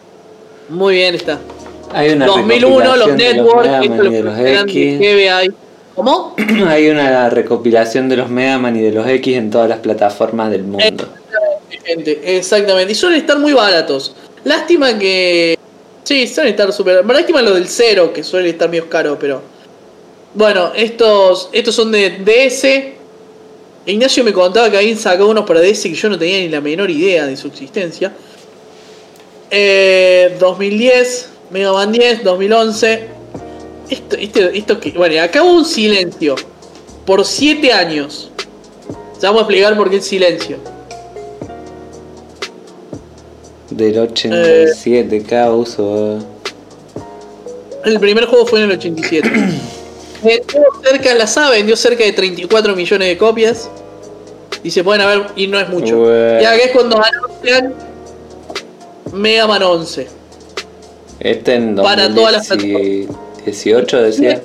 Muy 0.70 0.96
bien 0.96 1.16
está. 1.16 1.40
Hay 1.94 2.12
una 2.12 2.26
2001, 2.26 2.96
los 2.98 3.08
de 3.08 3.16
Network, 3.16 3.68
de 3.82 4.22
los 4.22 4.38
de 4.38 4.60
X. 4.62 5.00
GBA. 5.00 5.54
¿Cómo? 5.96 6.36
Hay 6.68 6.90
una 6.90 7.30
recopilación 7.30 8.08
de 8.10 8.18
los 8.18 8.30
Mega 8.30 8.58
Man 8.58 8.76
y 8.76 8.82
de 8.82 8.92
los 8.92 9.08
X 9.08 9.38
en 9.38 9.50
todas 9.50 9.70
las 9.70 9.80
plataformas 9.80 10.52
del 10.52 10.64
mundo. 10.64 11.08
Gente, 11.70 12.38
exactamente. 12.38 12.92
Y 12.92 12.96
suelen 12.96 13.20
estar 13.20 13.38
muy 13.40 13.54
baratos. 13.54 14.16
Lástima 14.44 14.98
que. 14.98 15.58
Sí, 16.04 16.28
suelen 16.28 16.52
estar 16.52 16.72
súper. 16.72 17.06
Lástima 17.06 17.42
lo 17.42 17.54
del 17.54 17.68
cero, 17.68 18.14
que 18.14 18.24
suele 18.24 18.50
estar 18.50 18.70
medio 18.70 18.90
caro, 18.90 19.18
pero. 19.20 19.42
Bueno, 20.34 20.72
estos, 20.76 21.50
estos 21.52 21.76
son 21.76 21.92
de 21.92 22.20
DS. 22.20 22.96
Ignacio 23.92 24.24
me 24.24 24.34
contaba 24.34 24.70
que 24.70 24.78
habían 24.78 24.98
sacado 24.98 25.30
unos 25.30 25.46
para 25.46 25.62
DS 25.62 25.84
que 25.84 25.94
yo 25.94 26.10
no 26.10 26.20
tenía 26.20 26.40
ni 26.40 26.50
la 26.50 26.62
menor 26.62 26.90
idea 26.90 27.26
de 27.26 27.36
su 27.36 27.48
existencia. 27.48 28.14
Eh, 29.50 30.36
2010, 30.40 31.30
Mega 31.52 31.72
Man 31.74 31.92
10, 31.92 32.24
2011. 32.24 33.08
Esto, 33.90 34.18
esto 34.18 34.80
que. 34.80 34.92
Bueno, 34.92 35.22
acá 35.22 35.42
un 35.44 35.66
silencio. 35.66 36.36
Por 37.06 37.26
7 37.26 37.72
años. 37.74 38.30
Ya 39.22 39.30
vamos 39.30 39.42
a 39.42 39.44
explicar 39.44 39.76
por 39.76 39.90
qué 39.90 39.98
el 39.98 40.04
silencio. 40.04 40.77
Del 43.78 44.00
87, 44.00 45.24
cada 45.24 45.52
uso. 45.52 45.84
weón. 45.84 46.26
El 47.86 48.00
primer 48.00 48.26
juego 48.26 48.48
fue 48.48 48.60
en 48.60 48.72
el 48.72 48.78
87. 48.78 49.30
Vendió 50.24 50.66
cerca, 50.84 51.14
la 51.14 51.28
SA 51.28 51.52
vendió 51.52 51.76
cerca 51.76 52.04
de 52.04 52.12
34 52.12 52.76
millones 52.76 53.08
de 53.08 53.18
copias. 53.20 53.70
Y 54.64 54.72
se 54.72 54.84
pueden 54.84 55.06
ver, 55.06 55.28
y 55.36 55.46
no 55.46 55.60
es 55.60 55.70
mucho. 55.70 56.00
Bueno. 56.00 56.42
Y 56.42 56.46
acá 56.46 56.56
es 56.58 56.72
cuando 56.72 57.00
anuncian 57.00 57.76
Mega 59.14 59.46
Man 59.46 59.62
11. 59.62 60.08
Este 61.20 61.54
en 61.54 61.76
Para 61.76 62.14
todas 62.14 62.34
las 62.34 62.50
2018 62.50 64.02
decía. 64.02 64.42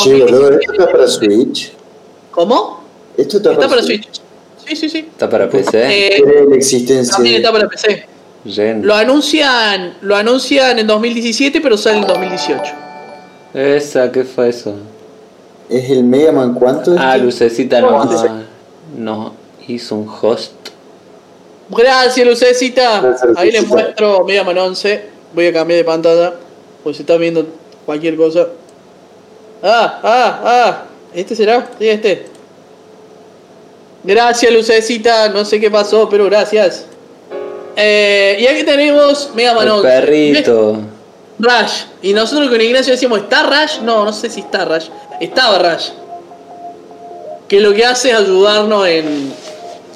Che, 0.00 0.22
boludo, 0.22 0.58
¿esto 0.60 0.72
está 0.72 0.92
para 0.92 1.08
Switch? 1.08 1.72
¿Cómo? 2.30 2.84
Esto 3.16 3.38
está, 3.38 3.52
Está 3.52 3.68
para 3.68 3.82
Switch. 3.82 4.08
Sí, 4.64 4.76
sí, 4.76 4.88
sí. 4.88 4.98
Está 4.98 5.28
para 5.28 5.50
PC. 5.50 6.16
Eh, 6.16 6.22
la 6.48 6.56
existencia. 6.56 7.14
también 7.16 7.36
está 7.36 7.52
para 7.52 7.68
PC. 7.68 8.13
Lo 8.44 8.94
anuncian, 8.94 9.94
lo 10.02 10.16
anuncian 10.16 10.78
en 10.78 10.86
2017, 10.86 11.60
pero 11.62 11.78
sale 11.78 11.98
en 11.98 12.06
2018. 12.06 12.62
Esa, 13.54 14.12
¿qué 14.12 14.24
fue 14.24 14.50
eso? 14.50 14.74
¿Es 15.70 15.88
el 15.88 16.04
Mega 16.04 16.30
Man 16.30 16.54
cuánto? 16.54 16.94
Ah, 16.98 17.14
este? 17.14 17.24
Lucecita 17.24 17.80
no, 17.80 18.04
no 18.98 19.34
hizo 19.66 19.96
un 19.96 20.08
host. 20.20 20.52
Gracias, 21.70 22.26
Lucecita. 22.26 23.00
Gracias, 23.00 23.36
Ahí 23.36 23.50
les 23.50 23.66
muestro 23.66 24.24
Mega 24.24 24.44
Man 24.44 24.58
11. 24.58 25.04
Voy 25.34 25.46
a 25.46 25.52
cambiar 25.52 25.78
de 25.78 25.84
pantalla. 25.84 26.34
Pues 26.82 26.96
se 26.96 27.02
está 27.02 27.16
viendo 27.16 27.46
cualquier 27.86 28.16
cosa. 28.16 28.48
Ah, 29.62 30.00
ah, 30.02 30.40
ah. 30.44 30.82
¿Este 31.14 31.34
será? 31.34 31.70
Sí, 31.78 31.88
este. 31.88 32.26
Gracias, 34.02 34.52
Lucecita. 34.52 35.30
No 35.30 35.46
sé 35.46 35.58
qué 35.58 35.70
pasó, 35.70 36.08
pero 36.10 36.26
gracias. 36.26 36.86
Eh, 37.76 38.36
y 38.40 38.46
aquí 38.46 38.62
tenemos 38.64 39.30
Mega 39.34 39.54
Man 39.54 39.64
El 39.66 39.72
11. 39.72 39.88
perrito. 39.88 40.78
Rush. 41.38 41.82
Y 42.02 42.12
nosotros 42.12 42.48
con 42.48 42.60
Ignacio 42.60 42.92
decimos, 42.92 43.18
¿está 43.20 43.42
Rush? 43.42 43.80
No, 43.82 44.04
no 44.04 44.12
sé 44.12 44.30
si 44.30 44.40
está 44.40 44.64
Rush. 44.64 44.86
Estaba 45.20 45.58
Rush. 45.58 45.88
Que 47.48 47.60
lo 47.60 47.74
que 47.74 47.84
hace 47.84 48.10
es 48.10 48.16
ayudarnos 48.16 48.86
en. 48.86 49.32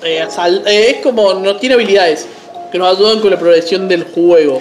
eh, 0.03 0.27
sal- 0.29 0.63
eh, 0.67 0.95
es 0.97 1.03
como. 1.03 1.35
No 1.35 1.57
tiene 1.57 1.75
habilidades. 1.77 2.27
Que 2.73 2.79
nos 2.79 2.97
ayudan 2.97 3.21
con 3.21 3.31
la 3.31 3.39
progresión 3.39 3.89
del 3.89 4.05
juego. 4.05 4.61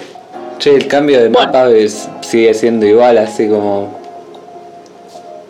Che, 0.58 0.74
el 0.74 0.86
cambio 0.88 1.18
de 1.20 1.28
Bueno. 1.28 1.46
mapa 1.46 1.70
es- 1.70 2.08
sigue 2.22 2.54
siendo 2.54 2.86
igual, 2.86 3.18
así 3.18 3.46
como. 3.48 3.98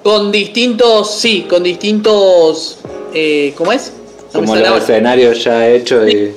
Con 0.02 0.32
distintos. 0.32 1.14
Sí, 1.14 1.46
con 1.48 1.62
distintos. 1.62 2.78
Eh, 3.14 3.52
¿Cómo 3.56 3.72
es? 3.72 3.92
No 4.32 4.40
Como 4.40 4.56
los 4.56 4.78
escenarios 4.82 5.42
ya 5.44 5.68
hechos 5.68 6.08
y. 6.08 6.32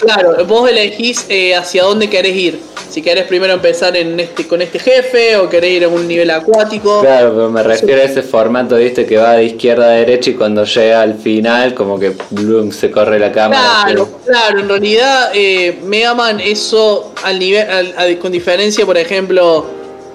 Claro, 0.00 0.44
vos 0.46 0.68
elegís 0.70 1.26
eh, 1.28 1.54
hacia 1.54 1.82
dónde 1.84 2.08
querés 2.08 2.34
ir. 2.36 2.58
Si 2.88 3.02
querés 3.02 3.24
primero 3.26 3.52
empezar 3.52 3.96
en 3.96 4.18
este, 4.18 4.48
con 4.48 4.60
este 4.62 4.78
jefe 4.80 5.36
o 5.36 5.48
querés 5.48 5.70
ir 5.72 5.84
a 5.84 5.88
un 5.88 6.08
nivel 6.08 6.30
acuático. 6.30 7.00
Claro, 7.02 7.30
pero 7.34 7.50
me 7.50 7.62
refiero 7.62 8.00
a 8.00 8.04
ese 8.04 8.22
formato, 8.22 8.76
viste, 8.76 9.06
que 9.06 9.16
va 9.16 9.34
de 9.34 9.44
izquierda 9.44 9.86
a 9.86 9.90
derecha 9.90 10.30
y 10.30 10.34
cuando 10.34 10.64
llega 10.64 11.02
al 11.02 11.14
final, 11.14 11.74
como 11.74 11.98
que 12.00 12.14
blum, 12.30 12.72
se 12.72 12.90
corre 12.90 13.18
la 13.20 13.30
cámara. 13.30 13.82
Claro, 13.84 14.08
claro, 14.26 14.58
en 14.60 14.68
realidad 14.68 15.30
eh, 15.34 15.78
Mega 15.84 16.14
Man 16.14 16.40
eso 16.40 17.12
al 17.22 17.38
nivel, 17.38 17.70
al- 17.70 17.94
al- 17.96 18.18
con 18.18 18.32
diferencia, 18.32 18.84
por 18.84 18.98
ejemplo, 18.98 19.66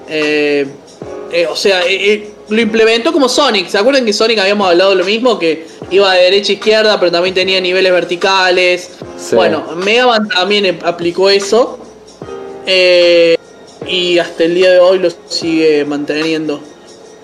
eh, 0.09 0.65
eh, 1.31 1.47
o 1.47 1.55
sea, 1.55 1.81
eh, 1.83 2.13
eh, 2.13 2.29
lo 2.49 2.61
implementó 2.61 3.11
como 3.11 3.27
Sonic. 3.27 3.67
¿Se 3.69 3.77
acuerdan 3.77 4.05
que 4.05 4.13
Sonic 4.13 4.39
habíamos 4.39 4.69
hablado 4.69 4.91
de 4.91 4.97
lo 4.97 5.05
mismo? 5.05 5.39
Que 5.39 5.65
iba 5.91 6.13
de 6.13 6.23
derecha 6.23 6.51
a 6.51 6.55
izquierda, 6.55 6.99
pero 6.99 7.11
también 7.11 7.33
tenía 7.33 7.59
niveles 7.61 7.91
verticales. 7.91 8.89
Sí. 9.17 9.35
Bueno, 9.35 9.65
Mega 9.75 10.07
Man 10.07 10.27
también 10.29 10.79
aplicó 10.83 11.29
eso. 11.29 11.79
eh, 12.65 13.37
y 13.87 14.17
hasta 14.17 14.45
el 14.45 14.55
día 14.55 14.71
de 14.71 14.79
hoy 14.79 14.97
lo 14.99 15.09
sigue 15.27 15.85
manteniendo. 15.85 16.59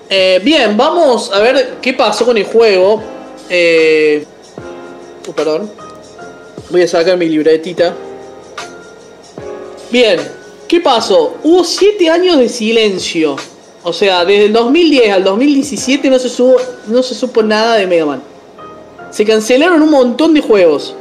Eh, 0.10 0.40
bien, 0.44 0.78
vamos 0.78 1.32
a 1.34 1.40
ver 1.40 1.78
qué 1.82 1.94
pasó 1.94 2.26
con 2.26 2.38
el 2.38 2.44
juego. 2.44 3.02
Eh, 3.50 4.26
oh, 5.28 5.32
perdón. 5.34 5.72
Voy 6.70 6.84
a 6.84 6.88
sacar 6.88 7.18
mi 7.18 7.28
libretita. 7.28 7.96
Bien, 9.90 10.20
¿qué 10.68 10.80
pasó? 10.80 11.38
Hubo 11.44 11.64
7 11.64 12.10
años 12.10 12.38
de 12.38 12.48
silencio. 12.48 13.36
O 13.84 13.94
sea, 13.94 14.24
desde 14.26 14.46
el 14.46 14.54
2010 14.54 15.12
al 15.12 15.24
2017 15.24 16.10
no 16.10 16.20
se, 16.20 16.30
supo, 16.30 16.58
no 16.88 17.02
se 17.02 17.16
supo 17.16 17.42
nada 17.42 17.78
de 17.78 17.88
Mega 17.88 18.06
Man. 18.06 18.22
Se 19.10 19.26
cancelaron 19.26 19.82
un 19.82 19.90
montón 19.90 20.34
de 20.34 20.42
juegos. 20.42 20.96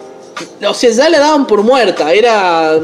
O 0.66 0.74
sea, 0.74 0.90
ya 0.90 1.08
la 1.10 1.18
daban 1.18 1.46
por 1.46 1.62
muerta. 1.62 2.12
Era. 2.12 2.78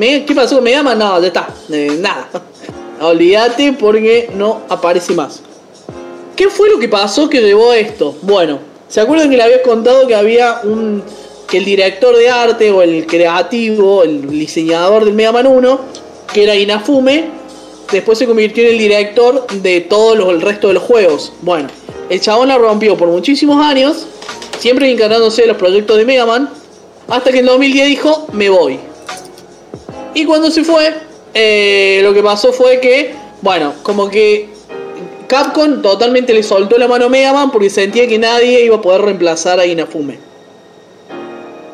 ¿Qué 0.00 0.32
pasó 0.34 0.56
con 0.56 0.64
Mega 0.64 0.82
Man? 0.82 0.98
No, 0.98 1.20
ya 1.20 1.26
está. 1.26 1.48
Eh, 1.70 1.98
nada. 2.00 2.28
Olvídate 3.00 3.74
porque 3.74 4.30
no 4.34 4.62
aparece 4.68 5.12
más. 5.12 5.40
¿Qué 6.34 6.48
fue 6.48 6.70
lo 6.70 6.78
que 6.78 6.88
pasó 6.88 7.28
que 7.28 7.42
llevó 7.42 7.74
esto? 7.74 8.16
Bueno, 8.22 8.58
¿se 8.88 9.00
acuerdan 9.00 9.28
que 9.28 9.36
le 9.36 9.42
había 9.42 9.62
contado 9.62 10.06
que 10.06 10.14
había 10.14 10.60
un. 10.64 11.02
que 11.46 11.58
el 11.58 11.66
director 11.66 12.16
de 12.16 12.30
arte 12.30 12.70
o 12.70 12.80
el 12.80 13.06
creativo, 13.06 14.02
el 14.02 14.30
diseñador 14.30 15.04
del 15.04 15.12
Mega 15.12 15.32
Man 15.32 15.46
1, 15.46 15.80
que 16.32 16.44
era 16.44 16.56
Inafume, 16.56 17.41
después 17.90 18.18
se 18.18 18.26
convirtió 18.26 18.64
en 18.64 18.70
el 18.72 18.78
director 18.78 19.46
de 19.48 19.80
todo 19.80 20.14
los- 20.14 20.28
el 20.30 20.40
resto 20.40 20.68
de 20.68 20.74
los 20.74 20.82
juegos? 20.82 21.32
Bueno, 21.42 21.68
el 22.08 22.20
chabón 22.20 22.48
la 22.48 22.58
rompió 22.58 22.96
por 22.96 23.08
muchísimos 23.08 23.64
años, 23.64 24.06
siempre 24.58 24.90
encargándose 24.90 25.42
de 25.42 25.48
los 25.48 25.56
proyectos 25.56 25.96
de 25.96 26.04
Mega 26.04 26.26
Man, 26.26 26.50
hasta 27.08 27.30
que 27.32 27.40
en 27.40 27.46
2010 27.46 27.88
dijo: 27.88 28.26
Me 28.32 28.48
voy. 28.48 28.78
Y 30.14 30.24
cuando 30.24 30.50
se 30.50 30.62
fue, 30.62 30.92
eh, 31.34 32.00
lo 32.02 32.12
que 32.12 32.22
pasó 32.22 32.52
fue 32.52 32.80
que, 32.80 33.14
bueno, 33.40 33.72
como 33.82 34.08
que 34.10 34.50
Capcom 35.26 35.80
totalmente 35.80 36.34
le 36.34 36.42
soltó 36.42 36.76
la 36.76 36.86
mano 36.86 37.06
a 37.06 37.08
Mega 37.08 37.32
Man 37.32 37.50
porque 37.50 37.70
sentía 37.70 38.06
que 38.06 38.18
nadie 38.18 38.64
iba 38.64 38.76
a 38.76 38.82
poder 38.82 39.00
reemplazar 39.02 39.58
a 39.58 39.64
Inafume. 39.66 40.18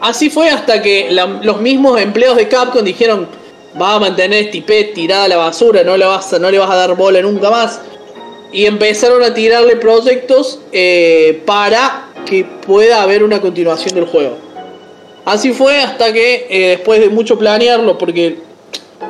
Así 0.01 0.31
fue 0.31 0.49
hasta 0.49 0.81
que 0.81 1.09
los 1.43 1.61
mismos 1.61 2.01
empleados 2.01 2.37
de 2.37 2.47
Capcom 2.47 2.85
dijeron, 2.85 3.27
va 3.81 3.95
a 3.95 3.99
mantener 3.99 4.45
este 4.45 4.59
IP 4.59 4.95
tirada 4.95 5.25
a 5.25 5.29
la 5.29 5.37
basura, 5.37 5.83
no 5.85 5.97
le 5.97 6.05
vas 6.05 6.33
a, 6.33 6.39
no 6.39 6.51
le 6.51 6.59
vas 6.59 6.71
a 6.71 6.77
dar 6.77 6.97
bola 6.97 7.21
nunca 7.23 7.51
más. 7.51 7.81
Y 8.53 8.65
empezaron 8.65 9.23
a 9.23 9.35
tirarle 9.35 9.77
proyectos 9.77 10.61
eh, 10.73 11.43
para 11.45 12.09
que 12.25 12.45
pueda 12.45 13.03
haber 13.03 13.23
una 13.23 13.41
continuación 13.41 13.95
del 13.95 14.07
juego. 14.07 14.37
Así 15.25 15.53
fue 15.53 15.81
hasta 15.81 16.13
que 16.13 16.47
eh, 16.49 16.69
después 16.71 17.01
de 17.01 17.11
mucho 17.11 17.39
planearlo, 17.39 17.99
porque 17.99 18.39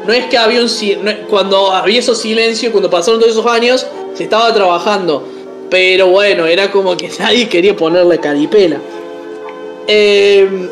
no 0.06 0.12
es 0.12 0.26
que 0.26 0.36
había 0.36 0.60
un 0.60 1.04
no 1.04 1.12
cuando 1.28 1.70
había 1.70 2.00
esos 2.00 2.18
silencios, 2.18 2.72
cuando 2.72 2.90
pasaron 2.90 3.20
todos 3.20 3.32
esos 3.32 3.46
años, 3.46 3.86
se 4.14 4.24
estaba 4.24 4.52
trabajando. 4.52 5.26
Pero 5.70 6.08
bueno, 6.08 6.46
era 6.46 6.70
como 6.72 6.96
que 6.96 7.08
nadie 7.20 7.48
quería 7.48 7.76
ponerle 7.76 8.18
caripela. 8.18 8.80
Eh, 9.86 10.68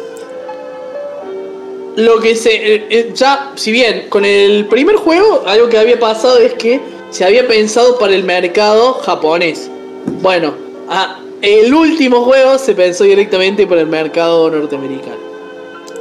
lo 1.96 2.20
que 2.20 2.34
se. 2.36 2.50
eh, 2.74 2.86
eh, 2.90 3.10
ya, 3.14 3.52
si 3.56 3.72
bien 3.72 4.06
con 4.08 4.24
el 4.24 4.66
primer 4.66 4.96
juego, 4.96 5.42
algo 5.46 5.68
que 5.68 5.78
había 5.78 5.98
pasado 5.98 6.38
es 6.38 6.54
que 6.54 6.80
se 7.10 7.24
había 7.24 7.46
pensado 7.46 7.98
para 7.98 8.14
el 8.14 8.24
mercado 8.24 8.94
japonés. 8.94 9.70
Bueno, 10.22 10.54
ah, 10.88 11.18
el 11.42 11.72
último 11.74 12.22
juego 12.24 12.58
se 12.58 12.74
pensó 12.74 13.04
directamente 13.04 13.66
para 13.66 13.80
el 13.82 13.86
mercado 13.86 14.50
norteamericano. 14.50 15.16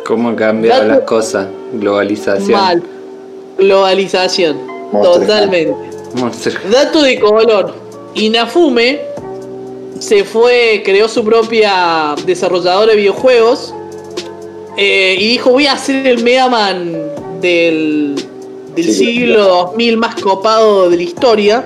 ¿Cómo 0.05 0.29
han 0.29 0.35
cambiado 0.35 0.81
Dato- 0.83 0.93
las 0.99 1.07
cosas? 1.07 1.47
Globalización. 1.73 2.51
Mal. 2.51 2.83
Globalización. 3.57 4.57
Monster 4.91 5.21
Totalmente. 5.27 5.75
Monster. 6.15 6.59
Dato 6.71 7.01
de 7.01 7.19
color. 7.19 7.73
Inafume 8.13 8.99
se 9.99 10.23
fue, 10.23 10.81
creó 10.85 11.07
su 11.09 11.23
propia 11.23 12.15
desarrolladora 12.25 12.91
de 12.91 12.97
videojuegos 12.97 13.73
eh, 14.77 15.15
y 15.19 15.27
dijo 15.29 15.51
voy 15.51 15.67
a 15.67 15.73
hacer 15.73 16.05
el 16.07 16.23
Mega 16.23 16.49
Man 16.49 16.93
del, 17.41 18.15
del 18.75 18.85
Sí, 18.85 18.93
siglo 18.93 19.43
2000 19.45 19.97
más 19.97 20.15
copado 20.21 20.89
de 20.89 20.97
la 20.97 21.03
historia 21.03 21.65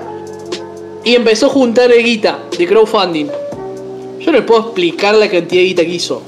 y 1.04 1.14
empezó 1.14 1.46
a 1.46 1.48
juntar 1.50 1.90
el 1.92 2.02
guita 2.04 2.38
de 2.56 2.66
crowdfunding. 2.66 3.26
Yo 4.20 4.26
no 4.32 4.38
le 4.38 4.42
puedo 4.42 4.60
explicar 4.60 5.14
la 5.14 5.28
cantidad 5.30 5.62
de 5.62 5.66
guita 5.68 5.82
que 5.82 5.90
hizo. 5.90 6.22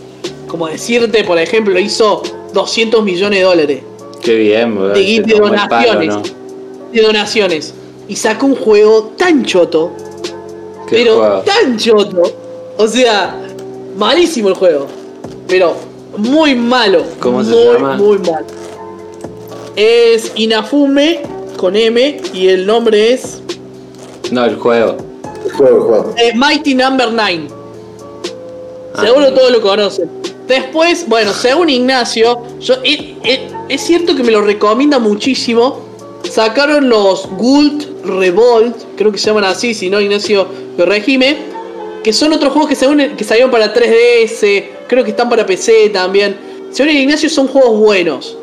Como 0.49 0.67
decirte, 0.69 1.25
por 1.25 1.39
ejemplo, 1.39 1.79
hizo 1.79 2.23
200 2.53 3.03
millones 3.05 3.39
de 3.39 3.45
dólares 3.45 3.83
Qué 4.23 4.35
bien, 4.37 4.75
boludo. 4.75 4.95
de, 4.95 5.01
de 5.03 5.35
palo, 5.35 5.47
donaciones. 5.49 6.09
¿no? 6.09 6.23
De 6.93 7.03
donaciones. 7.03 7.75
Y 8.09 8.17
sacó 8.17 8.47
un 8.47 8.57
juego 8.57 9.13
tan 9.17 9.45
choto 9.45 9.93
Qué 10.89 10.97
pero 10.97 11.17
juego. 11.17 11.39
tan 11.41 11.79
choto. 11.79 12.23
O 12.77 12.87
sea, 12.89 13.39
malísimo 13.97 14.49
el 14.49 14.55
juego. 14.55 14.87
Pero 15.49 15.75
muy 16.17 16.55
malo. 16.55 17.05
¿Cómo 17.21 17.43
se 17.45 17.51
muy, 17.51 17.65
llama? 17.75 17.95
Muy 17.97 18.19
malo. 18.19 18.47
Es 19.77 20.33
Inafume 20.37 21.21
con 21.57 21.77
M 21.77 22.21
y 22.35 22.49
el 22.49 22.67
nombre 22.67 23.13
es 23.15 23.41
No, 24.31 24.45
el 24.45 24.57
juego. 24.57 24.97
El 25.45 25.53
juego, 25.53 25.77
el 25.77 25.83
juego. 25.83 26.15
eh, 26.19 26.33
Mighty 26.35 26.75
Number 26.75 27.11
9. 27.13 27.49
Ah, 28.95 29.03
Seguro 29.07 29.33
todos 29.33 29.51
lo 29.51 29.61
conocen. 29.63 30.11
Después, 30.47 31.09
bueno, 31.09 31.33
según 31.33 31.71
Ignacio, 31.71 32.43
yo, 32.61 32.75
eh, 32.85 33.17
eh, 33.25 33.49
es 33.69 33.81
cierto 33.81 34.15
que 34.15 34.23
me 34.23 34.33
lo 34.33 34.43
recomienda 34.43 34.99
muchísimo. 34.99 35.81
Sacaron 36.29 36.89
los 36.89 37.27
Gult 37.31 37.87
Revolt, 38.05 38.77
creo 38.97 39.11
que 39.13 39.19
se 39.19 39.27
llaman 39.27 39.45
así, 39.45 39.73
si 39.75 39.89
no 39.89 40.01
Ignacio 40.01 40.47
corregime. 40.77 41.39
Que 42.05 42.13
son 42.13 42.33
otros 42.33 42.53
juegos 42.53 42.69
que, 42.69 42.75
según, 42.77 42.99
que 43.17 43.25
salieron 43.25 43.51
para 43.51 43.73
3DS, 43.73 44.65
creo 44.93 45.05
que 45.05 45.13
están 45.13 45.31
para 45.31 45.47
PC 45.47 45.89
también. 45.89 46.37
Según 46.71 46.95
Ignacio 46.95 47.31
son 47.31 47.49
juegos 47.49 47.79
buenos. 47.79 48.37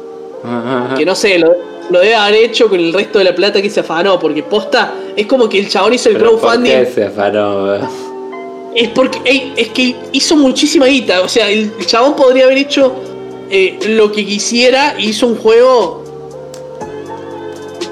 Ajá. 0.43 0.95
Que 0.97 1.05
no 1.05 1.13
sé, 1.13 1.37
lo, 1.37 1.55
lo 1.91 1.99
debe 1.99 2.15
haber 2.15 2.43
hecho 2.43 2.67
con 2.67 2.79
el 2.79 2.91
resto 2.91 3.19
de 3.19 3.25
la 3.25 3.35
plata 3.35 3.61
que 3.61 3.69
se 3.69 3.81
afanó. 3.81 4.19
Porque 4.19 4.41
posta, 4.41 4.95
es 5.15 5.27
como 5.27 5.47
que 5.47 5.59
el 5.59 5.69
chabón 5.69 5.93
hizo 5.93 6.09
el 6.09 6.17
Pero 6.17 6.31
¿por 6.31 6.39
crowdfunding. 6.39 6.71
qué 6.71 6.85
se 6.87 7.03
afanó? 7.05 7.75
Es 8.73 8.89
porque 8.95 9.19
ey, 9.25 9.53
es 9.57 9.69
que 9.69 9.95
hizo 10.11 10.35
muchísima 10.37 10.87
guita. 10.87 11.21
O 11.21 11.27
sea, 11.27 11.47
el, 11.51 11.71
el 11.77 11.85
chabón 11.85 12.15
podría 12.15 12.45
haber 12.45 12.57
hecho 12.57 12.95
eh, 13.51 13.77
lo 13.87 14.11
que 14.11 14.25
quisiera 14.25 14.95
y 14.97 15.09
hizo 15.09 15.27
un 15.27 15.35
juego 15.35 16.03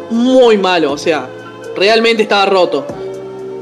muy 0.10 0.58
malo. 0.58 0.94
O 0.94 0.98
sea, 0.98 1.30
realmente 1.76 2.24
estaba 2.24 2.48
roto. 2.48 2.88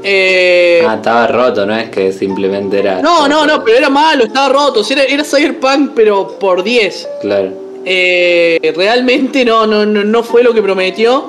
Eh, 0.02 0.82
Ah, 0.86 0.94
estaba 0.96 1.26
roto, 1.26 1.66
no 1.66 1.76
es 1.76 1.88
que 1.90 2.12
simplemente 2.12 2.78
era. 2.78 3.00
no, 3.00 3.26
no, 3.28 3.46
no, 3.46 3.64
pero 3.64 3.78
era 3.78 3.90
malo, 3.90 4.24
estaba 4.24 4.48
roto. 4.50 4.82
Era, 4.88 5.04
era 5.04 5.24
Cyberpunk, 5.24 5.92
pero 5.94 6.38
por 6.38 6.62
10. 6.62 7.08
Claro. 7.22 7.50
Eh, 7.84 8.72
realmente 8.76 9.44
no, 9.44 9.66
no, 9.66 9.84
no, 9.86 10.22
fue 10.22 10.42
lo 10.42 10.52
que 10.54 10.62
prometió. 10.62 11.26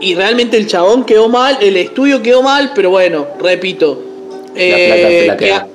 Y 0.00 0.14
realmente 0.14 0.56
el 0.56 0.66
chabón 0.68 1.04
quedó 1.04 1.28
mal, 1.28 1.58
el 1.60 1.76
estudio 1.76 2.22
quedó 2.22 2.42
mal, 2.42 2.72
pero 2.74 2.90
bueno, 2.90 3.26
repito. 3.40 4.00
La 4.54 4.76
plata 4.76 5.08
se 5.08 5.26
la 5.26 5.34
eh, 5.34 5.36
queda. 5.36 5.68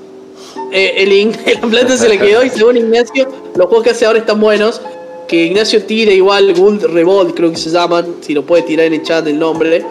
eh, 0.71 0.93
el 0.97 1.31
la 1.61 1.67
plata 1.67 1.97
se 1.97 2.07
le 2.09 2.17
quedó 2.17 2.43
y 2.43 2.49
según 2.49 2.77
Ignacio, 2.77 3.27
los 3.55 3.67
juegos 3.67 3.83
que 3.83 3.89
hace 3.91 4.05
ahora 4.05 4.19
están 4.19 4.39
buenos. 4.39 4.81
Que 5.27 5.45
Ignacio 5.45 5.83
tira 5.83 6.11
igual 6.11 6.53
Gold 6.53 6.83
Revolt, 6.85 7.35
creo 7.35 7.51
que 7.51 7.57
se 7.57 7.69
llaman, 7.69 8.15
si 8.21 8.33
lo 8.33 8.43
puede 8.45 8.63
tirar 8.63 8.85
en 8.85 8.93
el 8.93 9.03
chat 9.03 9.25
el 9.27 9.39
nombre. 9.39 9.83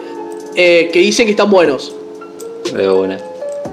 que 0.55 0.91
dicen 0.93 1.25
que 1.25 1.31
están 1.31 1.49
buenos. 1.49 1.93
De 2.71 2.89
una. 2.89 3.17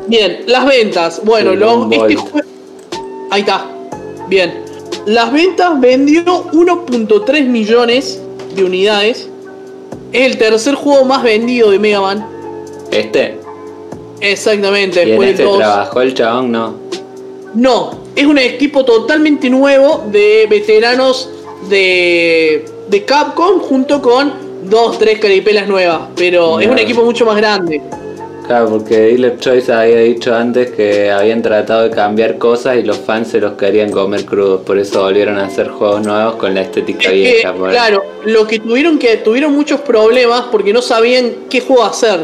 Bien, 0.08 0.42
las 0.46 0.66
ventas. 0.66 1.20
Bueno, 1.24 1.54
lo- 1.54 1.88
este 1.90 2.16
jue- 2.16 2.44
Ahí 3.30 3.40
está. 3.42 3.66
Bien. 4.28 4.62
Las 5.06 5.32
ventas 5.32 5.80
vendió 5.80 6.22
1.3 6.52 7.46
millones 7.46 8.20
de 8.54 8.64
unidades. 8.64 9.28
Es 10.12 10.26
el 10.26 10.36
tercer 10.38 10.74
juego 10.74 11.04
más 11.04 11.22
vendido 11.22 11.70
de 11.70 11.78
Mega 11.78 12.00
Man. 12.00 12.26
Este. 12.90 13.38
Exactamente, 14.20 15.06
¿Y 15.06 15.12
en 15.12 15.22
este 15.22 15.36
del 15.42 15.46
2. 15.46 15.58
trabajó 15.58 16.00
el 16.02 16.14
chabón? 16.14 16.52
No. 16.52 16.74
No, 17.54 17.90
es 18.14 18.26
un 18.26 18.38
equipo 18.38 18.84
totalmente 18.84 19.48
nuevo 19.48 20.04
de 20.10 20.46
veteranos 20.50 21.30
de, 21.68 22.64
de 22.88 23.04
Capcom 23.04 23.60
junto 23.60 24.02
con 24.02 24.32
dos, 24.68 24.98
tres 24.98 25.18
caripelas 25.18 25.66
nuevas. 25.68 26.02
Pero 26.16 26.60
es 26.60 26.68
un 26.68 26.78
equipo 26.78 27.02
mucho 27.02 27.24
más 27.24 27.36
grande. 27.36 27.80
Claro, 28.50 28.68
porque 28.68 28.98
Dealer 28.98 29.38
Choice 29.38 29.72
había 29.72 29.98
dicho 29.98 30.34
antes 30.34 30.72
que 30.72 31.08
habían 31.08 31.40
tratado 31.40 31.84
de 31.84 31.90
cambiar 31.90 32.36
cosas 32.36 32.78
y 32.78 32.82
los 32.82 32.98
fans 32.98 33.28
se 33.28 33.38
los 33.40 33.52
querían 33.52 33.92
comer 33.92 34.24
crudos, 34.24 34.62
por 34.62 34.76
eso 34.76 35.02
volvieron 35.04 35.38
a 35.38 35.44
hacer 35.44 35.68
juegos 35.68 36.04
nuevos 36.04 36.34
con 36.34 36.52
la 36.52 36.62
estética 36.62 37.02
Es 37.02 37.06
que, 37.06 37.14
vieja. 37.14 37.54
por- 37.54 37.70
claro, 37.70 38.02
lo 38.24 38.48
que 38.48 38.58
tuvieron 38.58 38.98
que 38.98 39.18
tuvieron 39.18 39.54
muchos 39.54 39.82
problemas 39.82 40.46
porque 40.50 40.72
no 40.72 40.82
sabían 40.82 41.30
qué 41.48 41.60
juego 41.60 41.84
hacer. 41.84 42.18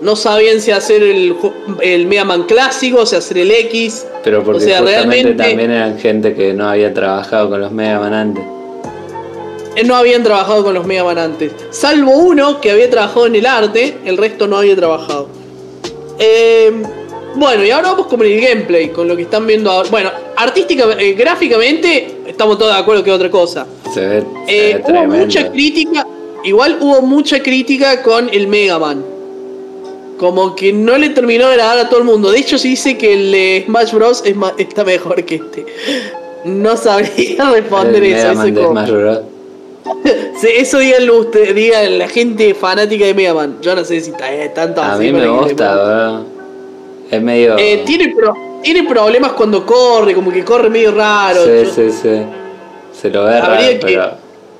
No 0.00 0.14
sabían 0.14 0.60
si 0.60 0.70
hacer 0.70 1.02
el, 1.02 1.34
el 1.80 2.06
Mega 2.06 2.24
Man 2.24 2.44
clásico, 2.44 3.04
si 3.04 3.16
hacer 3.16 3.38
el 3.38 3.50
X. 3.50 4.06
Pero 4.22 4.44
porque 4.44 4.58
o 4.58 4.60
sea, 4.60 4.78
justamente 4.78 5.16
realmente- 5.16 5.42
también 5.42 5.70
eran 5.72 5.98
gente 5.98 6.34
que 6.34 6.52
no 6.54 6.68
había 6.68 6.94
trabajado 6.94 7.50
con 7.50 7.60
los 7.60 7.72
Mega 7.72 7.98
Man 7.98 8.14
antes. 8.14 8.44
Eh, 9.76 9.84
No 9.84 9.96
habían 9.96 10.22
trabajado 10.22 10.64
con 10.64 10.74
los 10.74 10.86
Mega 10.86 11.04
Man 11.04 11.18
antes. 11.18 11.52
Salvo 11.70 12.12
uno 12.12 12.60
que 12.60 12.70
había 12.70 12.88
trabajado 12.90 13.26
en 13.26 13.36
el 13.36 13.46
arte, 13.46 13.98
el 14.04 14.16
resto 14.16 14.46
no 14.46 14.58
había 14.58 14.76
trabajado. 14.76 15.28
Eh, 16.18 16.72
bueno, 17.34 17.64
y 17.64 17.70
ahora 17.70 17.92
vamos 17.92 18.06
con 18.08 18.20
el 18.22 18.40
gameplay, 18.40 18.90
con 18.90 19.08
lo 19.08 19.16
que 19.16 19.22
están 19.22 19.46
viendo 19.46 19.70
ahora. 19.70 19.88
Bueno, 19.90 20.10
artística, 20.36 20.84
eh, 20.98 21.14
gráficamente, 21.14 22.16
estamos 22.26 22.58
todos 22.58 22.72
de 22.74 22.78
acuerdo 22.80 23.02
que 23.02 23.10
es 23.10 23.16
otra 23.16 23.30
cosa. 23.30 23.66
Se 23.92 24.00
ve, 24.06 24.20
se 24.46 24.70
Eh, 24.70 24.74
ve 24.74 24.80
hubo 24.80 24.86
tremendo. 24.86 25.16
mucha 25.16 25.50
crítica, 25.50 26.06
igual 26.44 26.76
hubo 26.80 27.00
mucha 27.02 27.42
crítica 27.42 28.02
con 28.02 28.28
el 28.32 28.48
Mega 28.48 28.78
Man. 28.78 29.02
Como 30.18 30.54
que 30.54 30.72
no 30.72 30.98
le 30.98 31.08
terminó 31.08 31.46
de 31.48 31.52
agradar 31.54 31.78
a 31.78 31.88
todo 31.88 31.98
el 32.00 32.04
mundo. 32.04 32.30
De 32.30 32.38
hecho, 32.38 32.58
se 32.58 32.68
dice 32.68 32.96
que 32.96 33.14
el 33.14 33.32
de 33.32 33.62
Smash 33.66 33.92
Bros. 33.92 34.22
Es 34.24 34.36
está 34.58 34.84
mejor 34.84 35.24
que 35.24 35.36
este. 35.36 35.66
No 36.44 36.76
sabría 36.76 37.50
responder 37.52 38.04
El 38.04 38.12
eso. 38.12 38.28
Mega 38.28 38.30
eso 38.32 38.38
Man 38.38 38.54
de 38.54 38.60
como- 38.60 38.70
Smash 38.72 38.90
Bros. 38.90 39.20
Eso 40.42 40.78
díganlo 40.78 41.18
usted, 41.20 41.54
digan 41.54 41.98
la 41.98 42.08
gente 42.08 42.54
fanática 42.54 43.04
de 43.06 43.14
Mega 43.14 43.34
Man. 43.34 43.58
Yo 43.62 43.74
no 43.74 43.84
sé 43.84 44.00
si 44.00 44.10
está 44.10 44.32
eh, 44.32 44.48
tanto 44.54 44.82
A 44.82 44.92
así 44.94 45.04
mí 45.04 45.12
me 45.12 45.26
gusta, 45.28 45.74
bro. 45.74 46.24
Es 47.10 47.22
medio. 47.22 47.56
Eh, 47.58 47.82
tiene, 47.84 48.14
pro- 48.14 48.34
tiene 48.62 48.82
problemas 48.88 49.32
cuando 49.32 49.64
corre, 49.66 50.14
como 50.14 50.32
que 50.32 50.44
corre 50.44 50.70
medio 50.70 50.92
raro. 50.92 51.44
sí, 51.44 51.50
Yo- 51.64 51.70
sí, 51.70 51.90
sí. 51.92 52.22
Se 52.92 53.10
lo 53.10 53.24
ve 53.24 53.40
raro, 53.40 53.58
que- 53.60 53.78
pero 53.82 54.10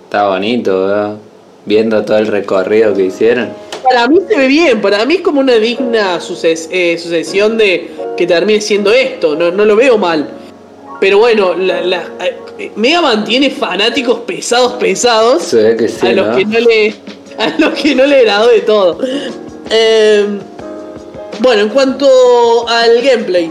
está 0.05 0.28
bonito, 0.28 0.86
bro. 0.86 1.17
Viendo 1.65 2.05
todo 2.05 2.19
el 2.19 2.27
recorrido 2.27 2.93
que 2.94 3.05
hicieron. 3.05 3.51
Para 3.83 4.09
mí 4.09 4.19
se 4.28 4.36
ve 4.36 4.47
bien, 4.47 4.81
para 4.81 5.05
mí 5.05 5.15
es 5.15 5.20
como 5.23 5.41
una 5.41 5.55
digna 5.55 6.19
suces- 6.20 6.69
eh, 6.70 6.97
sucesión 6.99 7.57
de 7.59 7.91
que 8.17 8.27
termine 8.27 8.61
siendo 8.61 8.93
esto, 8.93 9.35
no, 9.36 9.51
no 9.51 9.65
lo 9.65 9.77
veo 9.77 9.99
mal. 9.99 10.28
Pero 11.03 11.19
bueno, 11.19 11.55
la, 11.55 11.81
la- 11.81 12.05
eh, 12.61 12.71
Mega 12.77 13.03
Man 13.03 13.25
tiene 13.25 13.51
fanáticos 13.51 14.21
pesados, 14.21 14.75
pesados, 14.75 15.43
que 15.51 15.89
sí, 15.89 16.07
a 16.07 16.13
los 16.13 16.29
¿no? 16.29 16.37
que 16.37 16.45
no 16.45 16.61
le 16.61 16.95
a 17.39 17.55
los 17.59 17.71
que 17.77 17.95
no 17.97 18.07
le 18.07 18.19
agradó 18.21 18.47
de 18.49 18.61
todo. 18.61 18.99
Eh, 19.69 20.27
bueno, 21.41 21.63
en 21.63 21.69
cuanto 21.71 22.07
al 22.69 23.01
gameplay. 23.03 23.51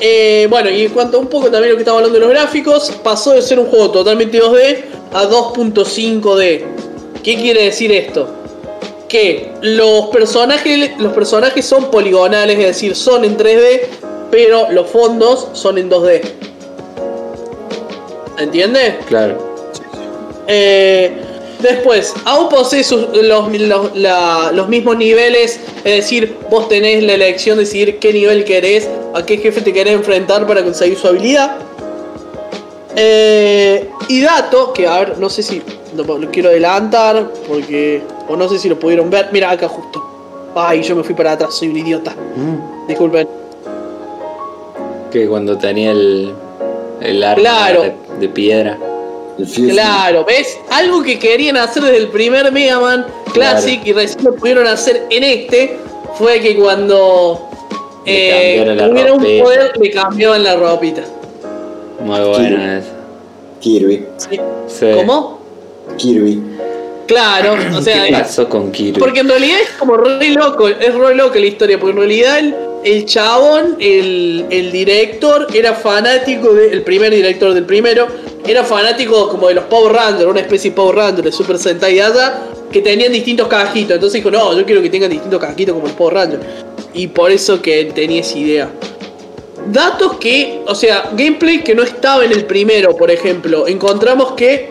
eh, 0.00 0.48
bueno, 0.50 0.68
y 0.68 0.86
en 0.86 0.90
cuanto 0.92 1.18
a 1.18 1.20
un 1.20 1.28
poco 1.28 1.50
también 1.52 1.70
lo 1.70 1.76
que 1.76 1.82
estamos 1.82 1.98
hablando 1.98 2.18
de 2.18 2.24
los 2.24 2.34
gráficos, 2.34 2.90
pasó 3.04 3.32
de 3.34 3.42
ser 3.42 3.60
un 3.60 3.66
juego 3.66 3.92
totalmente 3.92 4.42
2D 4.42 4.78
a 5.12 5.24
2.5D. 5.24 6.64
¿Qué 7.22 7.36
quiere 7.36 7.62
decir 7.66 7.92
esto? 7.92 8.28
Que 9.08 9.52
los 9.62 10.06
personajes, 10.06 10.98
los 10.98 11.12
personajes 11.12 11.64
son 11.64 11.92
poligonales, 11.92 12.58
es 12.58 12.66
decir, 12.66 12.96
son 12.96 13.24
en 13.24 13.36
3D, 13.36 13.82
pero 14.32 14.66
los 14.72 14.88
fondos 14.90 15.48
son 15.52 15.78
en 15.78 15.88
2D. 15.88 16.22
¿Entiendes? 18.38 18.94
Claro. 19.06 19.38
Eh, 20.48 21.16
después, 21.60 22.14
aún 22.24 22.48
posee 22.48 22.84
sus- 22.84 23.08
los, 23.16 23.52
los- 23.60 23.96
la- 23.96 24.50
los 24.52 24.68
mismos 24.68 24.96
niveles, 24.96 25.58
es 25.84 25.96
decir, 25.96 26.36
vos 26.50 26.68
tenés 26.68 27.02
la 27.02 27.14
elección 27.14 27.56
de 27.58 27.64
decidir 27.64 27.98
qué 27.98 28.12
nivel 28.12 28.44
querés, 28.44 28.88
a 29.14 29.24
qué 29.24 29.38
jefe 29.38 29.60
te 29.62 29.72
querés 29.72 29.94
enfrentar 29.94 30.46
para 30.46 30.62
conseguir 30.62 30.96
su 30.98 31.08
habilidad. 31.08 31.56
Eh, 32.94 33.90
y 34.08 34.20
dato, 34.22 34.72
que 34.72 34.86
a 34.86 34.98
ver, 35.00 35.18
no 35.18 35.28
sé 35.28 35.42
si 35.42 35.62
lo, 35.94 36.18
lo 36.18 36.30
quiero 36.30 36.48
adelantar, 36.48 37.30
porque, 37.48 38.02
o 38.28 38.36
no 38.36 38.48
sé 38.48 38.58
si 38.58 38.68
lo 38.68 38.78
pudieron 38.78 39.10
ver, 39.10 39.28
mira 39.32 39.50
acá 39.50 39.68
justo. 39.68 40.02
Ay, 40.54 40.82
yo 40.82 40.96
me 40.96 41.02
fui 41.02 41.14
para 41.14 41.32
atrás, 41.32 41.54
soy 41.54 41.68
un 41.68 41.76
idiota. 41.76 42.14
Disculpen. 42.88 43.28
Que 45.10 45.26
cuando 45.28 45.58
tenía 45.58 45.90
el. 45.92 46.32
El 47.00 47.22
arma 47.22 47.40
Claro. 47.42 47.84
De, 48.18 48.28
piedra. 48.28 48.78
Claro, 49.68 50.24
¿ves? 50.24 50.58
Algo 50.70 51.02
que 51.02 51.18
querían 51.18 51.56
hacer 51.56 51.82
desde 51.82 51.98
el 51.98 52.08
primer 52.08 52.50
Mega 52.52 52.80
Man 52.80 53.06
Classic 53.32 53.80
y 53.84 53.92
recién 53.92 54.24
lo 54.24 54.34
pudieron 54.34 54.66
hacer 54.66 55.06
en 55.10 55.24
este 55.24 55.76
fue 56.16 56.40
que 56.40 56.56
cuando 56.56 57.50
eh, 58.06 58.64
tuviera 58.88 59.12
un 59.12 59.22
poder 59.42 59.72
le 59.78 59.90
cambiaban 59.90 60.42
la 60.42 60.56
ropita. 60.56 61.02
Muy 62.00 62.20
buena 62.20 62.78
esa. 62.78 62.88
Kirby. 63.60 64.06
Sí. 64.16 64.40
Sí. 64.68 64.86
¿Cómo? 64.94 65.40
Kirby. 65.96 66.42
Claro, 67.06 67.56
o 67.76 67.82
sea, 67.82 68.04
¿Qué 68.04 68.12
pasó 68.12 68.48
con 68.48 68.72
Kirby? 68.72 68.98
porque 68.98 69.20
en 69.20 69.28
realidad 69.28 69.58
es 69.62 69.70
como 69.78 69.96
re 69.96 70.30
loco, 70.30 70.68
es 70.68 70.94
re 70.94 71.14
loco 71.14 71.34
la 71.38 71.46
historia, 71.46 71.78
porque 71.78 71.92
en 71.92 71.98
realidad 71.98 72.38
el, 72.38 72.54
el 72.86 73.04
chabón, 73.04 73.76
el, 73.80 74.46
el 74.48 74.70
director, 74.70 75.48
era 75.52 75.74
fanático 75.74 76.54
de, 76.54 76.70
el 76.70 76.82
primer 76.82 77.12
director 77.12 77.52
del 77.52 77.64
primero, 77.64 78.06
era 78.46 78.62
fanático 78.62 79.28
como 79.28 79.48
de 79.48 79.54
los 79.54 79.64
Power 79.64 79.92
Rangers, 79.92 80.30
una 80.30 80.38
especie 80.38 80.70
de 80.70 80.76
Power 80.76 80.94
Ranger 80.94 81.24
de 81.24 81.32
Super 81.32 81.58
Sentai 81.58 81.98
allá, 81.98 82.42
que 82.70 82.80
tenían 82.80 83.12
distintos 83.12 83.48
cajitos, 83.48 83.96
entonces 83.96 84.22
dijo, 84.22 84.30
no, 84.30 84.56
yo 84.56 84.64
quiero 84.64 84.80
que 84.82 84.88
tengan 84.88 85.10
distintos 85.10 85.40
cajitos 85.40 85.74
como 85.74 85.88
los 85.88 85.96
Power 85.96 86.14
Rangers, 86.14 86.44
y 86.94 87.08
por 87.08 87.32
eso 87.32 87.60
que 87.60 87.86
tenía 87.86 88.20
esa 88.20 88.38
idea. 88.38 88.70
Datos 89.72 90.18
que, 90.18 90.60
o 90.64 90.74
sea, 90.76 91.10
gameplay 91.12 91.64
que 91.64 91.74
no 91.74 91.82
estaba 91.82 92.24
en 92.24 92.30
el 92.30 92.44
primero, 92.44 92.96
por 92.96 93.10
ejemplo, 93.10 93.66
encontramos 93.66 94.34
que 94.34 94.70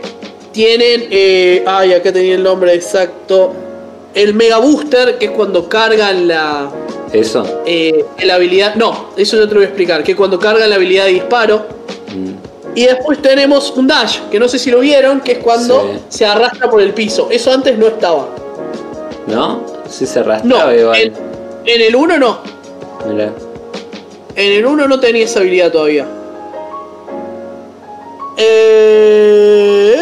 tienen, 0.54 1.10
eh, 1.12 1.66
ay, 1.68 1.92
acá 1.92 2.14
tenía 2.14 2.36
el 2.36 2.44
nombre 2.44 2.74
exacto, 2.74 3.54
el 4.16 4.34
Mega 4.34 4.58
Booster, 4.58 5.18
que 5.20 5.26
es 5.26 5.32
cuando 5.32 5.70
cargan 5.70 6.28
la, 6.28 6.70
¿Eso? 7.14 7.62
eh, 7.66 8.04
la 8.24 8.36
habilidad, 8.36 8.76
no, 8.76 9.10
eso 9.18 9.38
yo 9.38 9.44
te 9.48 9.54
lo 9.54 9.60
voy 9.60 9.66
a 9.66 9.68
explicar, 9.68 10.04
que 10.04 10.16
cuando 10.16 10.40
cargan 10.40 10.70
la 10.70 10.76
habilidad 10.78 11.06
de 11.06 11.12
disparo, 11.12 11.66
Mm. 12.16 12.76
y 12.76 12.86
después 12.86 13.22
tenemos 13.22 13.72
un 13.76 13.88
dash, 13.88 14.20
que 14.32 14.40
no 14.40 14.48
sé 14.48 14.58
si 14.58 14.72
lo 14.72 14.80
vieron, 14.80 15.20
que 15.22 15.34
es 15.34 15.38
cuando 15.40 15.82
Sí. 15.82 16.00
se 16.20 16.26
arrastra 16.26 16.70
por 16.70 16.82
el 16.82 16.94
piso, 16.94 17.28
eso 17.30 17.52
antes 17.52 17.78
no 17.78 17.88
estaba. 17.88 18.28
¿No? 19.28 19.64
Sí 19.90 20.06
se 20.06 20.20
No, 20.20 20.26
arrastraba 20.26 20.76
igual. 20.76 20.98
en, 21.02 21.14
en 21.66 21.82
el 21.82 21.96
1 21.96 22.18
no, 22.18 22.40
Mirá. 23.08 23.32
En 24.36 24.52
el 24.54 24.66
1 24.66 24.88
no 24.88 25.00
tenía 25.00 25.26
esa 25.26 25.40
habilidad 25.40 25.72
todavía. 25.72 26.06
Eh, 28.38 29.96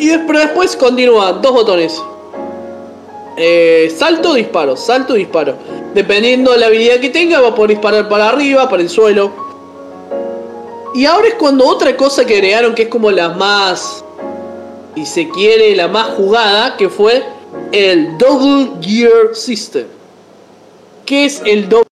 y 0.00 0.06
después, 0.08 0.38
después 0.38 0.76
continúa, 0.76 1.32
dos 1.34 1.52
botones. 1.52 2.00
Eh, 3.38 3.94
salto, 3.96 4.34
disparo, 4.34 4.76
salto, 4.76 5.14
disparo. 5.14 5.56
Dependiendo 5.94 6.52
de 6.52 6.58
la 6.58 6.66
habilidad 6.66 7.00
que 7.00 7.10
tenga, 7.10 7.40
va 7.40 7.48
a 7.48 7.54
poder 7.54 7.70
disparar 7.70 8.08
para 8.08 8.28
arriba, 8.28 8.68
para 8.68 8.82
el 8.82 8.90
suelo. 8.90 9.32
Y 10.94 11.04
ahora 11.06 11.28
es 11.28 11.34
cuando 11.34 11.66
otra 11.66 11.96
cosa 11.96 12.24
que 12.24 12.34
agregaron, 12.34 12.74
que 12.74 12.82
es 12.82 12.88
como 12.88 13.10
la 13.10 13.28
más, 13.30 14.04
si 14.94 15.06
se 15.06 15.28
quiere, 15.28 15.76
la 15.76 15.86
más 15.86 16.08
jugada, 16.08 16.76
que 16.76 16.88
fue 16.88 17.22
el 17.72 18.18
Double 18.18 18.70
Gear 18.80 19.34
System. 19.34 19.86
¿Qué 21.06 21.24
es 21.24 21.40
el 21.44 21.68
Double 21.68 21.88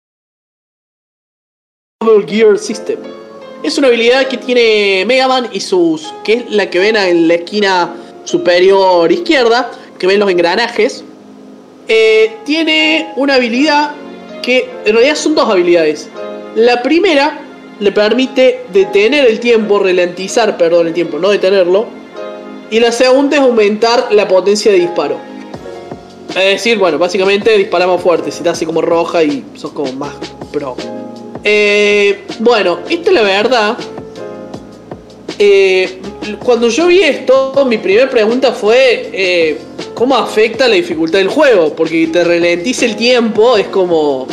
Double 2.04 2.26
Gear 2.28 2.58
System. 2.58 3.00
Es 3.64 3.78
una 3.78 3.88
habilidad 3.88 4.28
que 4.28 4.38
tiene 4.38 5.06
Mega 5.06 5.28
Man 5.28 5.50
y 5.52 5.60
sus. 5.60 6.14
que 6.24 6.34
es 6.34 6.52
la 6.52 6.70
que 6.70 6.80
ven 6.80 6.96
en 6.98 7.28
la 7.28 7.36
esquina 7.36 7.96
superior 8.26 9.12
izquierda, 9.12 9.72
que 9.98 10.08
ven 10.08 10.20
los 10.20 10.30
engranajes. 10.30 11.04
Eh, 11.88 12.38
tiene 12.46 13.12
una 13.18 13.36
habilidad 13.36 13.92
que 14.42 14.70
en 14.86 14.94
realidad 14.94 15.16
son 15.16 15.36
dos 15.36 15.50
habilidades. 15.50 16.10
La 16.56 16.82
primera 16.82 17.42
le 17.80 17.92
permite 17.92 18.66
detener 18.72 19.26
el 19.26 19.40
tiempo, 19.40 19.80
ralentizar, 19.80 20.58
perdón, 20.58 20.88
el 20.88 20.94
tiempo, 20.94 21.20
no 21.20 21.30
detenerlo. 21.30 21.88
Y 22.72 22.80
la 22.80 22.92
segunda 22.92 23.38
es 23.38 23.44
aumentar 23.44 24.12
la 24.12 24.28
potencia 24.28 24.72
de 24.72 24.80
disparo. 24.80 25.18
Es 26.30 26.36
decir, 26.36 26.78
bueno, 26.78 26.98
básicamente 26.98 27.56
dispara 27.58 27.86
más 27.86 28.02
fuerte, 28.02 28.32
se 28.32 28.44
te 28.44 28.50
hace 28.50 28.66
como 28.66 28.82
roja 28.82 29.24
y 29.24 29.44
sos 29.56 29.72
como 29.72 29.92
más 29.94 30.14
pro. 30.52 30.76
Eh, 31.44 32.24
bueno, 32.40 32.80
esta 32.90 33.10
es 33.10 33.16
la 33.16 33.22
verdad. 33.22 33.78
Eh, 35.38 36.00
cuando 36.44 36.70
yo 36.70 36.88
vi 36.88 37.02
esto, 37.02 37.66
mi 37.68 37.78
primera 37.78 38.10
pregunta 38.10 38.52
fue 38.54 39.60
¿cómo 40.04 40.18
afecta 40.18 40.68
la 40.68 40.76
dificultad 40.76 41.20
del 41.20 41.30
juego? 41.30 41.74
Porque 41.74 42.08
te 42.08 42.26
ralentiza 42.26 42.84
el 42.84 42.98
tiempo, 42.98 43.56
es 43.56 43.68
como... 43.68 44.28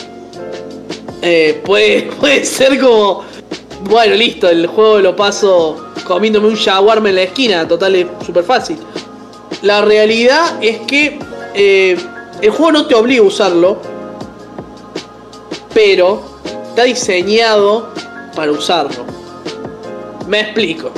eh, 1.23 1.63
puede, 1.65 2.03
puede 2.21 2.45
ser 2.45 2.81
como... 2.81 3.23
Bueno, 3.89 4.17
listo, 4.17 4.49
el 4.49 4.67
juego 4.67 4.99
lo 4.99 5.15
paso 5.15 5.93
comiéndome 6.03 6.49
un 6.49 6.57
shawarma 6.57 7.11
en 7.11 7.15
la 7.15 7.23
esquina, 7.23 7.69
total 7.69 7.95
es 7.95 8.07
súper 8.27 8.43
fácil. 8.43 8.79
La 9.63 9.81
realidad 9.81 10.59
es 10.61 10.81
que 10.81 11.21
eh, 11.55 11.97
el 12.43 12.51
juego 12.51 12.73
no 12.73 12.87
te 12.87 12.97
obliga 12.97 13.23
a 13.23 13.27
usarlo, 13.27 13.79
pero 15.73 16.21
está 16.71 16.83
diseñado 16.83 17.95
para 18.35 18.51
usarlo. 18.51 19.05
Me 20.27 20.41
explico. 20.41 20.91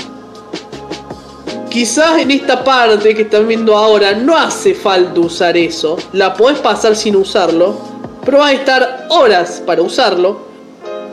Quizás 1.73 2.21
en 2.21 2.31
esta 2.31 2.63
parte 2.63 3.15
que 3.15 3.23
están 3.23 3.49
viendo 3.49 3.75
ahora 3.75 4.13
no 4.13 4.37
hace 4.37 4.75
falta 4.75 5.19
usar 5.21 5.57
eso. 5.57 5.97
La 6.13 6.35
podés 6.35 6.59
pasar 6.59 6.95
sin 6.95 7.17
usarlo. 7.17 7.75
Pero 8.27 8.41
va 8.41 8.49
a 8.49 8.53
estar 8.53 9.07
horas 9.09 9.63
para 9.65 9.81
usarlo. 9.81 10.43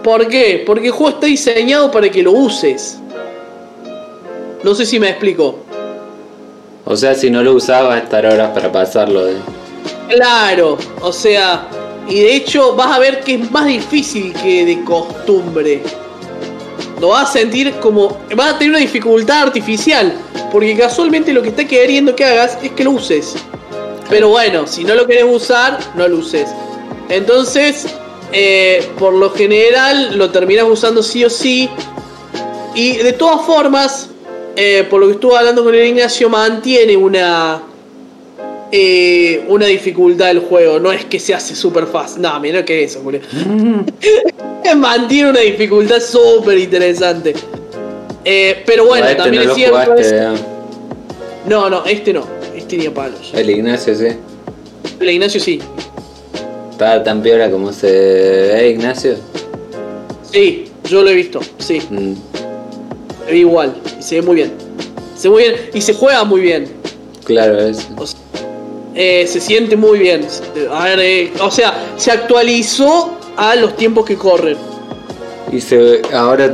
¿Por 0.04 0.28
qué? 0.28 0.62
Porque 0.68 0.88
el 0.88 0.92
juego 0.92 1.16
está 1.16 1.28
diseñado 1.28 1.90
para 1.90 2.10
que 2.10 2.22
lo 2.22 2.34
uses. 2.34 3.00
No 4.62 4.76
sé 4.76 4.86
si 4.86 5.00
me 5.00 5.08
explico. 5.08 5.60
O 6.84 6.98
sea, 6.98 7.16
si 7.16 7.30
no 7.30 7.42
lo 7.42 7.54
usaba, 7.54 7.96
a 7.96 8.00
estar 8.00 8.26
horas 8.26 8.52
para 8.52 8.70
pasarlo. 8.70 9.24
De... 9.24 9.38
Claro, 10.10 10.78
o 11.00 11.14
sea, 11.14 11.70
y 12.10 12.20
de 12.20 12.36
hecho 12.36 12.76
vas 12.76 12.98
a 12.98 13.00
ver 13.00 13.22
que 13.22 13.36
es 13.36 13.50
más 13.50 13.66
difícil 13.66 14.34
que 14.34 14.66
de 14.66 14.84
costumbre. 14.84 15.82
Lo 17.00 17.10
vas 17.10 17.30
a 17.30 17.34
sentir 17.34 17.74
como. 17.76 18.18
Vas 18.36 18.54
a 18.54 18.58
tener 18.58 18.72
una 18.72 18.80
dificultad 18.80 19.44
artificial. 19.44 20.14
Porque 20.52 20.76
casualmente 20.78 21.32
lo 21.34 21.42
que 21.42 21.50
está 21.50 21.66
queriendo 21.66 22.16
que 22.16 22.26
hagas 22.26 22.58
es 22.62 22.72
que 22.72 22.84
lo 22.84 22.92
uses. 22.92 23.36
Pero 24.10 24.30
bueno, 24.30 24.66
si 24.66 24.84
no 24.84 24.96
lo 24.96 25.06
querés 25.06 25.26
usar, 25.28 25.78
no 25.96 26.08
lo 26.08 26.18
uses. 26.18 26.50
Entonces, 27.10 27.86
eh, 28.32 28.88
por 28.98 29.14
lo 29.14 29.32
general, 29.32 30.18
lo 30.18 30.32
terminas 30.32 30.66
usando 30.68 31.04
sí 31.04 31.24
o 31.24 31.30
sí. 31.30 31.70
Y 32.74 32.98
de 32.98 33.14
todas 33.14 33.46
formas, 33.46 34.10
eh, 34.56 34.86
por 34.90 35.00
lo 35.00 35.08
que 35.08 35.14
estuve 35.14 35.38
hablando 35.38 35.64
con 35.64 35.76
el 35.76 35.86
Ignacio, 35.86 36.30
mantiene 36.30 36.98
una. 36.98 37.62
Eh, 38.72 39.44
una 39.48 39.66
dificultad 39.66 40.28
del 40.28 40.40
juego. 40.40 40.80
No 40.80 40.92
es 40.92 41.06
que 41.06 41.20
se 41.20 41.34
hace 41.34 41.56
súper 41.56 41.86
fácil. 41.88 42.22
No, 42.22 42.40
mira 42.40 42.64
que 42.66 42.84
es 42.84 42.92
eso, 42.92 43.02
Julio. 43.04 43.22
mantiene 44.78 45.30
una 45.32 45.40
dificultad 45.40 46.00
súper 46.00 46.58
interesante. 46.58 47.34
Eh, 48.24 48.64
pero 48.66 48.86
bueno, 48.86 49.08
este 49.08 49.18
también 49.22 49.46
no 49.46 49.50
es 49.52 49.56
cierto. 49.56 49.80
jugaste, 49.80 50.02
es- 50.02 50.12
¿eh? 50.12 50.28
No, 51.48 51.70
no, 51.70 51.86
este 51.86 52.14
no. 52.14 52.26
Este 52.56 52.78
ni 52.78 52.86
a 52.86 52.94
palos. 52.94 53.32
El 53.34 53.50
Ignacio, 53.50 53.96
sí. 53.96 54.06
El 55.00 55.10
Ignacio 55.10 55.40
sí. 55.40 55.60
¿Está 56.72 57.04
tan 57.04 57.22
piola 57.24 57.50
como 57.50 57.74
se 57.74 57.88
ve 57.92 58.70
Ignacio? 58.70 59.16
Sí, 60.32 60.66
yo 60.88 61.02
lo 61.04 61.10
he 61.10 61.14
visto. 61.16 61.40
Sí, 61.58 61.82
Mm. 61.90 62.14
se 63.26 63.32
ve 63.32 63.38
igual. 63.38 63.76
Y 64.00 64.04
se 64.04 64.16
ve 64.16 64.22
muy 64.22 64.36
bien. 64.36 64.52
Se 65.18 65.28
ve 65.30 65.34
muy 65.34 65.44
bien. 65.44 65.56
Y 65.74 65.82
se 65.82 65.94
juega 65.94 66.24
muy 66.24 66.42
bien. 66.42 66.68
Claro, 67.24 67.60
es. 67.60 67.88
O 67.98 68.06
sea, 68.06 68.20
eh, 69.02 69.26
se 69.28 69.40
siente 69.40 69.78
muy 69.78 69.98
bien. 69.98 70.28
A 70.74 70.84
ver, 70.84 71.00
eh, 71.00 71.34
o 71.40 71.50
sea, 71.50 71.74
se 71.96 72.12
actualizó 72.12 73.18
a 73.38 73.56
los 73.56 73.78
tiempos 73.78 74.06
que 74.06 74.18
corren. 74.18 74.58
¿Y 75.54 75.62
se, 75.62 76.02
ahora 76.14 76.54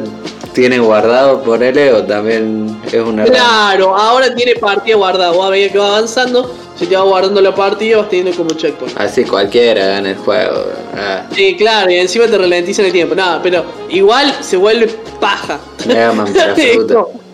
tiene 0.53 0.77
guardado 0.77 1.41
por 1.41 1.63
o 1.63 2.03
también 2.03 2.79
es 2.85 2.93
una 2.93 3.23
Claro, 3.23 3.97
ahora 3.97 4.35
tiene 4.35 4.53
partida 4.57 4.95
guardada. 4.95 5.31
Vos 5.31 5.47
a 5.47 5.49
medida 5.49 5.71
que 5.71 5.79
va 5.79 5.87
avanzando, 5.97 6.53
se 6.77 6.85
te 6.85 6.95
va 6.95 7.01
guardando 7.01 7.41
la 7.41 7.55
partida, 7.55 7.97
vas 7.97 8.09
teniendo 8.09 8.37
como 8.37 8.51
checkpoint. 8.51 8.95
Así 8.95 9.23
cualquiera 9.23 9.83
gana 9.87 10.11
el 10.11 10.17
juego. 10.17 10.65
Ah, 10.95 11.23
Sí, 11.33 11.55
claro, 11.57 11.89
y 11.89 11.95
encima 11.95 12.27
te 12.27 12.37
ralentizan 12.37 12.85
el 12.85 12.91
tiempo. 12.91 13.15
Nada, 13.15 13.41
pero 13.41 13.65
igual 13.89 14.31
se 14.41 14.55
vuelve 14.55 14.87
paja. 15.19 15.59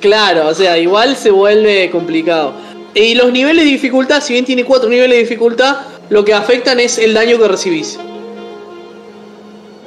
Claro, 0.00 0.48
o 0.48 0.54
sea, 0.54 0.76
igual 0.78 1.16
se 1.16 1.30
vuelve 1.30 1.90
complicado. 1.90 2.52
Y 2.96 3.14
los 3.14 3.30
niveles 3.30 3.64
de 3.64 3.70
dificultad, 3.70 4.22
si 4.22 4.32
bien 4.32 4.46
tiene 4.46 4.64
cuatro 4.64 4.88
niveles 4.88 5.16
de 5.16 5.22
dificultad, 5.22 5.76
lo 6.08 6.24
que 6.24 6.32
afectan 6.32 6.80
es 6.80 6.96
el 6.98 7.12
daño 7.12 7.38
que 7.38 7.46
recibís. 7.46 7.98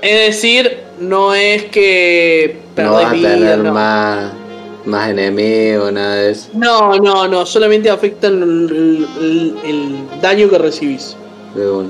Es 0.01 0.27
decir, 0.35 0.77
no 0.99 1.33
es 1.33 1.65
que 1.65 2.57
no 2.77 2.93
vas 2.93 3.07
a 3.07 3.11
tener 3.11 3.57
no. 3.59 3.73
más, 3.73 4.31
más 4.85 5.09
enemigos, 5.09 5.91
nada 5.91 6.15
de 6.17 6.31
eso. 6.31 6.49
No, 6.53 6.95
no, 6.97 7.27
no, 7.27 7.45
solamente 7.47 7.89
afectan 7.89 8.41
el, 8.43 9.07
el- 9.19 9.55
el 9.65 10.21
daño 10.21 10.47
que 10.49 10.57
recibís. 10.59 11.15
De 11.55 11.67
uno. 11.69 11.89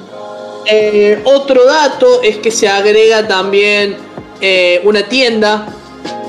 Eh, 0.71 1.19
otro 1.25 1.65
dato 1.65 2.21
es 2.23 2.37
que 2.37 2.49
se 2.49 2.67
agrega 2.69 3.27
también 3.27 3.97
eh, 4.39 4.79
una 4.85 5.03
tienda, 5.03 5.67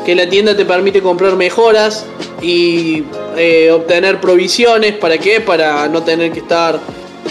que 0.05 0.15
la 0.17 0.29
tienda 0.29 0.57
te 0.57 0.65
permite 0.65 1.01
comprar 1.01 1.37
mejoras 1.37 2.05
y 2.43 3.05
eh, 3.37 3.71
obtener 3.71 4.21
provisiones. 4.21 4.95
¿Para 4.97 5.19
qué? 5.19 5.41
Para 5.41 5.89
no 5.89 6.03
tener 6.03 6.33
que 6.33 6.41
estar 6.41 6.79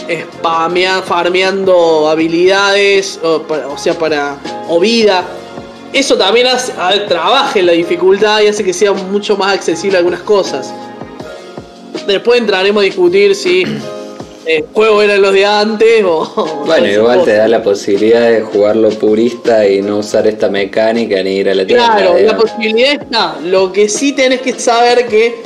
spamea- 0.07 1.01
farmeando 1.03 2.07
habilidades, 2.09 3.19
o, 3.23 3.41
para- 3.43 3.67
o 3.67 3.77
sea, 3.77 3.93
para 3.97 4.37
o 4.67 4.79
vida. 4.79 5.23
Eso 5.91 6.15
también 6.17 6.47
hace, 6.47 6.71
ver, 6.89 7.07
trabaja 7.07 7.57
en 7.59 7.65
la 7.65 7.71
dificultad 7.71 8.41
y 8.41 8.47
hace 8.47 8.63
que 8.63 8.73
sea 8.73 8.93
mucho 8.93 9.35
más 9.35 9.53
accesible 9.55 9.97
algunas 9.97 10.21
cosas. 10.21 10.71
Después 12.05 12.39
entraremos 12.39 12.81
a 12.81 12.85
discutir 12.85 13.35
si 13.35 13.63
el 14.49 14.63
juego 14.73 15.03
eran 15.03 15.21
los 15.21 15.31
de 15.31 15.45
antes 15.45 16.03
o... 16.03 16.63
Bueno, 16.65 16.87
igual 16.91 17.23
te 17.23 17.33
da 17.33 17.47
la 17.47 17.61
posibilidad 17.63 18.29
de 18.29 18.41
jugarlo 18.41 18.89
purista 18.89 19.67
y 19.67 19.81
no 19.81 19.99
usar 19.99 20.27
esta 20.27 20.49
mecánica 20.49 21.21
ni 21.21 21.37
ir 21.37 21.49
a 21.49 21.55
la 21.55 21.65
tienda. 21.65 21.95
Claro, 21.95 22.17
la 22.19 22.35
posibilidad 22.35 22.93
está. 22.93 23.37
Lo 23.43 23.71
que 23.71 23.87
sí 23.87 24.13
tenés 24.13 24.41
que 24.41 24.53
saber 24.59 25.07
que 25.07 25.41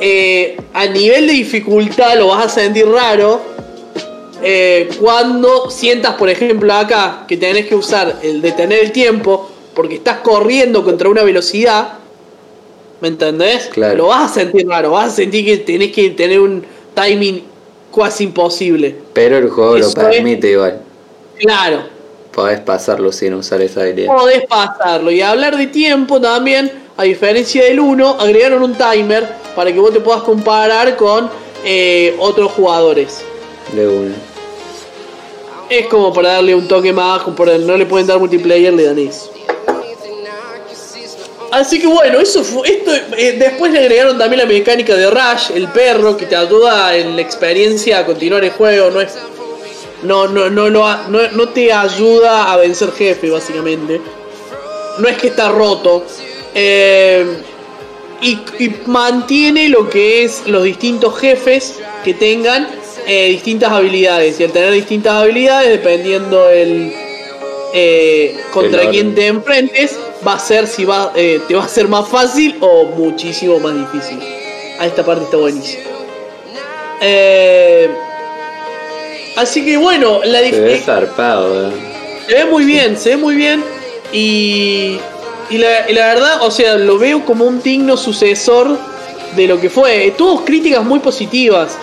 eh, 0.00 0.56
a 0.72 0.86
nivel 0.86 1.28
de 1.28 1.34
dificultad 1.34 2.18
lo 2.18 2.28
vas 2.28 2.46
a 2.46 2.48
sentir 2.48 2.88
raro 2.88 3.40
eh, 4.42 4.88
cuando 4.98 5.70
sientas, 5.70 6.14
por 6.14 6.28
ejemplo, 6.28 6.72
acá 6.72 7.24
que 7.28 7.36
tenés 7.36 7.66
que 7.66 7.74
usar 7.74 8.16
el 8.22 8.40
detener 8.40 8.80
el 8.80 8.92
tiempo 8.92 9.48
porque 9.74 9.96
estás 9.96 10.18
corriendo 10.18 10.84
contra 10.84 11.08
una 11.08 11.22
velocidad. 11.22 11.98
¿Me 13.00 13.08
entendés? 13.08 13.66
Claro. 13.66 13.96
Lo 13.96 14.06
vas 14.08 14.30
a 14.30 14.34
sentir 14.34 14.66
raro, 14.66 14.90
vas 14.90 15.12
a 15.12 15.16
sentir 15.16 15.44
que 15.44 15.56
tenés 15.58 15.92
que 15.92 16.10
tener 16.10 16.40
un 16.40 16.64
timing 16.94 17.49
casi 17.94 18.24
imposible. 18.24 18.96
Pero 19.12 19.38
el 19.38 19.48
juego 19.50 19.78
lo 19.78 19.86
es- 19.86 19.94
permite 19.94 20.50
igual. 20.52 20.80
Claro, 21.38 21.82
Podés 22.32 22.60
pasarlo 22.60 23.10
sin 23.10 23.34
usar 23.34 23.60
esa 23.60 23.80
habilidad. 23.82 24.14
podés 24.14 24.46
pasarlo. 24.46 25.10
Y 25.10 25.20
hablar 25.20 25.56
de 25.56 25.66
tiempo 25.66 26.20
también, 26.20 26.70
a 26.96 27.02
diferencia 27.02 27.64
del 27.64 27.80
1, 27.80 28.16
agregaron 28.20 28.62
un 28.62 28.74
timer 28.74 29.26
para 29.56 29.72
que 29.72 29.80
vos 29.80 29.92
te 29.92 29.98
puedas 30.00 30.22
comparar 30.22 30.96
con 30.96 31.28
eh, 31.64 32.14
otros 32.20 32.52
jugadores. 32.52 33.22
De 33.74 33.86
una. 33.88 34.14
Es 35.68 35.86
como 35.86 36.12
para 36.12 36.32
darle 36.34 36.54
un 36.54 36.66
toque 36.68 36.92
más, 36.92 37.22
como 37.22 37.36
para 37.36 37.56
no 37.58 37.76
le 37.76 37.86
pueden 37.86 38.06
dar 38.06 38.18
multiplayer, 38.18 38.72
le 38.72 38.84
dan 38.84 38.98
eso. 38.98 39.30
Así 41.50 41.80
que 41.80 41.86
bueno, 41.86 42.20
eso 42.20 42.44
fue. 42.44 42.68
Esto, 42.68 42.92
eh, 43.16 43.36
después 43.38 43.72
le 43.72 43.80
agregaron 43.80 44.18
también 44.18 44.40
la 44.40 44.46
mecánica 44.46 44.94
de 44.94 45.10
Rush, 45.10 45.50
el 45.54 45.68
perro, 45.68 46.16
que 46.16 46.26
te 46.26 46.36
ayuda 46.36 46.96
en 46.96 47.16
la 47.16 47.22
experiencia 47.22 47.98
a 47.98 48.06
continuar 48.06 48.44
el 48.44 48.50
juego. 48.50 48.90
No 48.90 49.00
es. 49.00 49.16
No, 50.02 50.28
no, 50.28 50.48
no, 50.48 50.70
no, 50.70 51.08
no, 51.08 51.30
no 51.32 51.48
te 51.50 51.72
ayuda 51.72 52.52
a 52.52 52.56
vencer 52.56 52.92
jefe, 52.92 53.30
básicamente. 53.30 54.00
No 54.98 55.08
es 55.08 55.16
que 55.18 55.28
está 55.28 55.48
roto. 55.50 56.04
Eh, 56.54 57.24
y, 58.22 58.38
y 58.58 58.76
mantiene 58.86 59.68
lo 59.68 59.88
que 59.88 60.24
es 60.24 60.42
los 60.46 60.64
distintos 60.64 61.18
jefes 61.18 61.80
que 62.04 62.14
tengan 62.14 62.68
eh, 63.06 63.28
distintas 63.28 63.72
habilidades. 63.72 64.38
Y 64.40 64.44
al 64.44 64.52
tener 64.52 64.72
distintas 64.72 65.14
habilidades, 65.14 65.70
dependiendo 65.70 66.48
el 66.48 66.92
eh, 67.72 68.36
contra 68.52 68.82
El 68.82 68.90
quién 68.90 69.14
te 69.14 69.26
enfrentes, 69.26 69.98
va 70.26 70.34
a 70.34 70.38
ser 70.38 70.66
si 70.66 70.84
va, 70.84 71.12
eh, 71.14 71.40
te 71.46 71.54
va 71.54 71.64
a 71.64 71.68
ser 71.68 71.88
más 71.88 72.08
fácil 72.08 72.56
o 72.60 72.86
muchísimo 72.86 73.58
más 73.58 73.74
difícil. 73.74 74.18
A 74.78 74.86
esta 74.86 75.04
parte 75.04 75.24
está 75.24 75.36
buenísimo. 75.36 75.82
Eh, 77.00 77.90
así 79.36 79.64
que 79.64 79.76
bueno, 79.76 80.20
la 80.24 80.40
Se 80.40 80.60
ve 80.60 80.78
zarpado, 80.78 81.70
eh. 81.70 81.72
se 82.26 82.34
ve 82.34 82.44
muy 82.44 82.64
bien, 82.64 82.96
se 82.96 83.10
ve 83.10 83.16
muy 83.16 83.34
bien. 83.34 83.64
Y, 84.12 84.98
y, 85.50 85.58
la, 85.58 85.88
y 85.88 85.94
la 85.94 86.06
verdad, 86.06 86.42
o 86.42 86.50
sea, 86.50 86.76
lo 86.76 86.98
veo 86.98 87.24
como 87.24 87.44
un 87.44 87.62
digno 87.62 87.96
sucesor 87.96 88.78
de 89.36 89.46
lo 89.46 89.60
que 89.60 89.70
fue. 89.70 90.12
Tuvo 90.16 90.44
críticas 90.44 90.84
muy 90.84 91.00
positivas, 91.00 91.76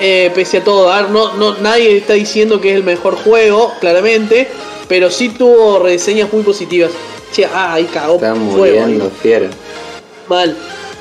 eh, 0.00 0.30
pese 0.34 0.58
a 0.58 0.64
todo. 0.64 0.90
A 0.90 1.02
ver, 1.02 1.10
no, 1.10 1.34
no, 1.34 1.56
nadie 1.58 1.96
está 1.96 2.14
diciendo 2.14 2.60
que 2.60 2.70
es 2.70 2.76
el 2.76 2.84
mejor 2.84 3.16
juego, 3.16 3.72
claramente. 3.80 4.48
Pero 4.88 5.10
sí 5.10 5.30
tuvo 5.30 5.80
reseñas 5.80 6.32
muy 6.32 6.42
positivas. 6.42 6.92
Ah, 7.44 7.74
ahí 7.74 7.84
cagó 7.84 8.14
Está 8.16 8.34
muriendo 8.34 9.10
fiero. 9.22 9.48
Mal. 10.28 10.56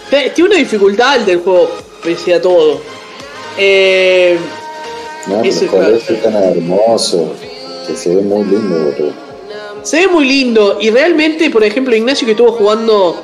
Tiene 0.09 0.49
una 0.49 0.55
dificultad 0.57 1.14
alta 1.14 1.31
el 1.31 1.39
juego, 1.39 1.69
pese 2.03 2.33
a 2.35 2.41
todo. 2.41 2.80
Eh, 3.57 4.38
No, 5.27 5.41
pero 5.41 5.95
es 5.95 6.23
tan 6.23 6.35
hermoso. 6.35 7.33
Que 7.88 7.95
se 7.95 8.15
ve 8.15 8.22
muy 8.22 8.43
lindo, 8.45 8.75
boludo. 8.75 9.14
Se 9.83 9.97
ve 10.01 10.07
muy 10.07 10.25
lindo 10.25 10.77
y 10.81 10.89
realmente, 10.89 11.49
por 11.51 11.64
ejemplo, 11.64 11.95
Ignacio 11.95 12.25
que 12.25 12.31
estuvo 12.31 12.51
jugando 12.53 13.15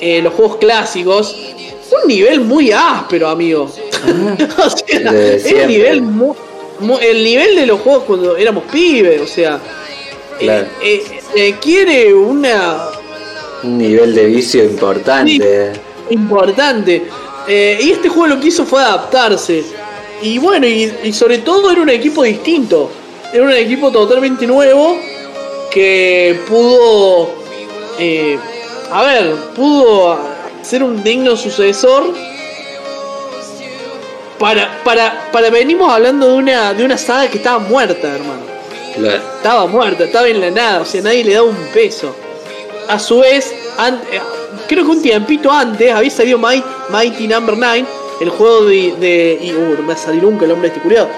eh, 0.00 0.20
los 0.22 0.32
juegos 0.34 0.56
clásicos, 0.56 1.34
un 2.02 2.08
nivel 2.08 2.40
muy 2.40 2.70
áspero, 2.72 3.28
amigo. 3.28 3.64
o 4.64 4.70
sea, 4.70 5.12
siempre. 5.38 5.66
nivel 5.66 6.02
mu- 6.02 6.34
mu- 6.80 6.98
el 6.98 7.22
nivel 7.24 7.56
de 7.56 7.66
los 7.66 7.80
juegos 7.80 8.04
cuando 8.04 8.36
éramos 8.36 8.64
pibes, 8.70 9.20
o 9.20 9.26
sea, 9.26 9.58
Claro. 10.38 10.66
eh, 10.82 11.04
eh, 11.10 11.20
eh, 11.36 11.54
quiere 11.60 12.12
una 12.12 12.88
Un 13.62 13.78
nivel 13.78 14.14
de 14.14 14.26
vicio 14.26 14.64
importante. 14.64 15.72
importante. 16.10 17.06
Eh, 17.46 17.78
y 17.82 17.90
este 17.90 18.08
juego 18.08 18.34
lo 18.34 18.40
que 18.40 18.48
hizo 18.48 18.64
fue 18.66 18.80
adaptarse. 18.82 19.64
Y 20.22 20.38
bueno, 20.38 20.66
y, 20.66 20.92
y 21.04 21.12
sobre 21.12 21.38
todo 21.38 21.70
era 21.70 21.80
un 21.82 21.90
equipo 21.90 22.22
distinto. 22.22 22.90
Era 23.32 23.44
un 23.44 23.52
equipo 23.52 23.90
totalmente 23.90 24.46
nuevo 24.46 24.96
que 25.70 26.40
pudo, 26.48 27.30
eh, 27.98 28.38
a 28.90 29.02
ver, 29.02 29.34
pudo 29.56 30.18
ser 30.62 30.82
un 30.82 31.02
digno 31.02 31.36
sucesor. 31.36 32.12
Para, 34.38 34.82
para, 34.84 35.30
para 35.32 35.48
venimos 35.50 35.92
hablando 35.92 36.28
de 36.28 36.34
una, 36.34 36.74
de 36.74 36.84
una 36.84 36.98
saga 36.98 37.28
que 37.28 37.38
estaba 37.38 37.58
muerta, 37.60 38.08
hermano 38.08 38.53
Estaba 38.96 39.66
muerta, 39.66 40.04
estaba 40.04 40.28
en 40.28 40.40
la 40.40 40.50
nada, 40.50 40.80
o 40.82 40.84
sea, 40.84 41.02
nadie 41.02 41.24
le 41.24 41.34
daba 41.34 41.48
un 41.48 41.66
peso. 41.72 42.14
A 42.88 42.98
su 42.98 43.20
vez, 43.20 43.52
eh, 43.52 44.20
creo 44.68 44.84
que 44.84 44.90
un 44.90 45.02
tiempito 45.02 45.50
antes 45.50 45.90
había 45.92 46.10
salido 46.10 46.38
Mighty, 46.38 46.64
Mighty 46.90 47.28
Number 47.28 47.56
9, 47.56 47.84
el 48.20 48.30
juego 48.30 48.64
de. 48.64 49.54
uh, 49.56 49.74
no 49.74 49.82
me 49.82 49.88
va 49.88 49.94
a 49.94 49.96
salir 49.96 50.22
nunca 50.22 50.44
el 50.44 50.52
hombre 50.52 50.68
este 50.68 50.80
culiado. 50.80 51.08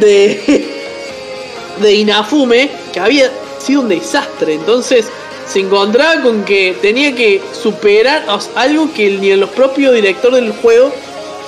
De. 0.00 0.72
de 1.80 1.94
Inafume, 1.94 2.70
que 2.92 3.00
había 3.00 3.30
sido 3.58 3.82
un 3.82 3.88
desastre. 3.88 4.54
Entonces 4.54 5.06
se 5.46 5.60
encontraba 5.60 6.22
con 6.22 6.44
que 6.44 6.76
tenía 6.80 7.14
que 7.14 7.42
superar 7.52 8.24
algo 8.54 8.92
que 8.92 9.10
ni 9.10 9.34
los 9.36 9.50
propios 9.50 9.94
directores 9.94 10.40
del 10.40 10.52
juego 10.52 10.92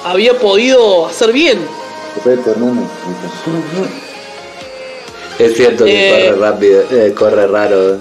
había 0.04 0.38
podido 0.38 1.06
hacer 1.06 1.32
bien. 1.32 1.58
Es 5.38 5.56
cierto 5.56 5.84
que 5.84 5.92
Eh. 5.92 6.26
corre 6.30 6.38
rápido, 6.40 6.82
eh, 6.90 7.14
corre 7.16 7.46
raro. 7.46 7.96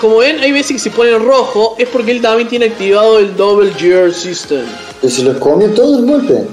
Como 0.00 0.16
ven, 0.18 0.40
hay 0.40 0.50
veces 0.50 0.72
que 0.72 0.78
se 0.80 0.90
pone 0.90 1.10
en 1.12 1.24
rojo, 1.24 1.76
es 1.78 1.88
porque 1.88 2.10
él 2.10 2.20
también 2.20 2.48
tiene 2.48 2.66
activado 2.66 3.18
el 3.20 3.36
Double 3.36 3.72
Gear 3.74 4.12
System. 4.12 4.64
Pero 5.00 5.12
se 5.12 5.22
los 5.22 5.36
comió 5.36 5.70
todo 5.70 5.98
el 5.98 6.06
golpe. 6.06 6.44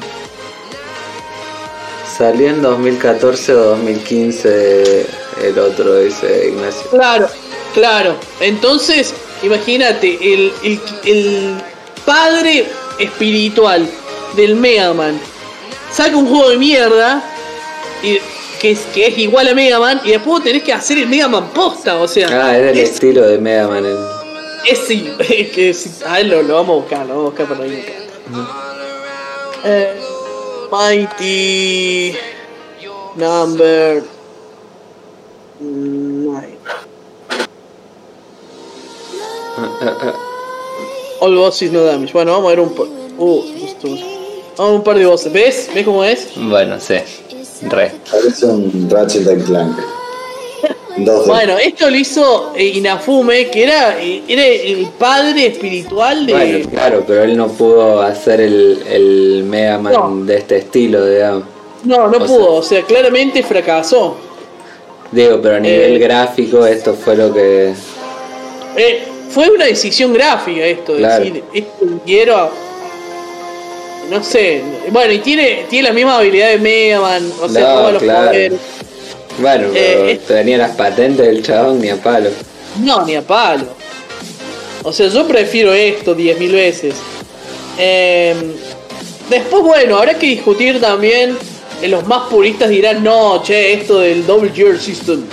Salió 2.17 2.49
en 2.49 2.61
2014 2.61 3.53
o 3.53 3.63
2015 3.71 5.05
el 5.43 5.59
otro, 5.59 5.99
dice 5.99 6.49
Ignacio. 6.49 6.89
Claro, 6.91 7.27
claro. 7.73 8.15
Entonces, 8.39 9.13
imagínate, 9.43 10.17
el, 10.21 10.51
el, 10.63 10.79
el 11.05 11.53
padre 12.05 12.65
espiritual 12.99 13.87
del 14.35 14.55
Mega 14.55 14.93
Man 14.93 15.19
saca 15.91 16.15
un 16.17 16.27
juego 16.27 16.49
de 16.49 16.57
mierda 16.57 17.23
y, 18.03 18.17
que, 18.57 18.71
es, 18.71 18.79
que 18.93 19.07
es 19.07 19.17
igual 19.17 19.47
a 19.47 19.53
Mega 19.53 19.79
Man 19.79 20.01
y 20.03 20.09
después 20.11 20.27
vos 20.27 20.43
tenés 20.43 20.63
que 20.63 20.73
hacer 20.73 20.97
el 20.97 21.07
Mega 21.07 21.27
Man 21.27 21.49
posta, 21.53 21.97
o 21.97 22.07
sea. 22.07 22.27
Ah, 22.29 22.57
era 22.57 22.71
el 22.71 22.77
es, 22.77 22.91
estilo 22.91 23.21
de 23.27 23.37
Mega 23.37 23.67
Man. 23.67 23.85
el- 23.85 23.97
es 24.65 24.79
sí, 24.79 25.09
es 25.19 25.49
que 25.51 25.73
sí, 25.73 25.89
a 26.05 26.19
él 26.19 26.29
lo, 26.29 26.41
lo 26.43 26.55
vamos 26.55 26.73
a 26.75 26.79
buscar, 26.81 26.99
lo 27.05 27.15
vamos 27.15 27.25
a 27.25 27.29
buscar 27.29 27.47
por 27.47 27.61
ahí. 27.61 27.85
Eh, 29.63 29.93
Mighty 30.71 32.15
Number 33.15 34.03
9. 35.59 36.57
All 41.19 41.35
bosses 41.35 41.71
no 41.71 41.83
damage. 41.83 42.13
Bueno, 42.13 42.31
vamos 42.33 42.47
a 42.47 42.49
ver 42.49 42.59
un 42.59 42.73
par. 42.75 42.85
Uh. 43.17 43.43
Vamos 43.83 44.03
a 44.59 44.63
ver 44.63 44.71
un 44.75 44.83
par 44.83 44.97
de 44.99 45.05
voces. 45.05 45.31
¿Ves? 45.33 45.69
¿Ves 45.73 45.85
cómo 45.85 46.03
es? 46.03 46.29
Bueno, 46.35 46.79
sí. 46.79 46.95
Re. 47.63 47.91
Parece 48.09 48.45
un 48.45 48.87
Ratchet 48.89 49.27
and 49.27 49.45
Clank. 49.45 49.77
Dos 50.97 51.27
Bueno, 51.27 51.57
esto 51.59 51.89
lo 51.91 51.95
hizo 51.95 52.53
eh, 52.55 52.65
Inafume, 52.75 53.49
que 53.51 53.63
era, 53.63 54.01
eh, 54.01 54.23
era 54.27 54.43
el 54.45 54.87
padre 54.97 55.45
espiritual 55.47 56.25
de. 56.25 56.33
Bueno, 56.33 56.69
claro, 56.71 57.03
pero 57.05 57.23
él 57.23 57.37
no 57.37 57.47
pudo 57.49 58.01
hacer 58.01 58.41
el, 58.41 58.81
el 58.89 59.43
Mega 59.43 59.77
Man 59.77 59.93
No. 59.93 60.25
de 60.25 60.37
este 60.37 60.57
estilo, 60.57 61.05
digamos. 61.05 61.43
No, 61.83 62.07
no 62.07 62.17
o 62.17 62.25
pudo, 62.25 62.53
o 62.55 62.63
sea, 62.63 62.81
claramente 62.81 63.43
fracasó. 63.43 64.17
Digo, 65.11 65.39
pero 65.41 65.57
a 65.57 65.59
nivel 65.59 65.95
Eh. 65.95 65.99
gráfico 65.99 66.65
esto 66.65 66.95
fue 66.95 67.15
lo 67.15 67.31
que... 67.31 67.73
Eh, 68.75 69.03
fue 69.29 69.49
una 69.51 69.65
decisión 69.65 70.11
gráfica 70.13 70.65
esto, 70.65 70.93
de 70.93 70.99
Claro. 70.99 71.23
decir, 71.23 71.43
esto 71.53 71.85
quiero 72.05 72.35
a- 72.37 72.51
No 74.09 74.23
sé, 74.23 74.61
bueno, 74.91 75.11
y 75.13 75.19
tiene, 75.19 75.65
tiene 75.69 75.89
la 75.89 75.93
misma 75.93 76.17
habilidad 76.17 76.49
de 76.49 76.57
Mega 76.59 77.01
Man, 77.01 77.31
o 77.41 77.49
sea, 77.49 77.73
No, 77.73 77.91
los 77.91 78.01
claro. 78.03 78.27
poderes. 78.29 78.59
Bueno, 79.39 79.67
pero 79.73 80.07
Eh, 80.07 80.19
tenía 80.27 80.57
las 80.57 80.71
patentes 80.75 81.25
del 81.25 81.43
chabón 81.43 81.81
ni 81.81 81.89
a 81.89 81.97
palo. 81.97 82.29
No, 82.81 83.05
ni 83.05 83.15
a 83.15 83.21
palo. 83.21 83.65
O 84.83 84.93
sea, 84.93 85.07
yo 85.09 85.27
prefiero 85.27 85.73
esto 85.73 86.15
10.000 86.15 86.51
veces. 86.51 86.95
Eh, 87.77 88.33
después, 89.29 89.61
bueno, 89.63 89.97
habrá 89.97 90.13
que 90.17 90.27
discutir 90.27 90.79
también. 90.79 91.37
eh, 91.81 91.87
los 91.89 92.07
más 92.07 92.27
puristas 92.29 92.69
dirán, 92.69 93.03
no, 93.03 93.43
che, 93.43 93.73
esto 93.73 93.99
del 93.99 94.25
Double 94.25 94.51
Gear 94.55 94.79
System. 94.79 95.23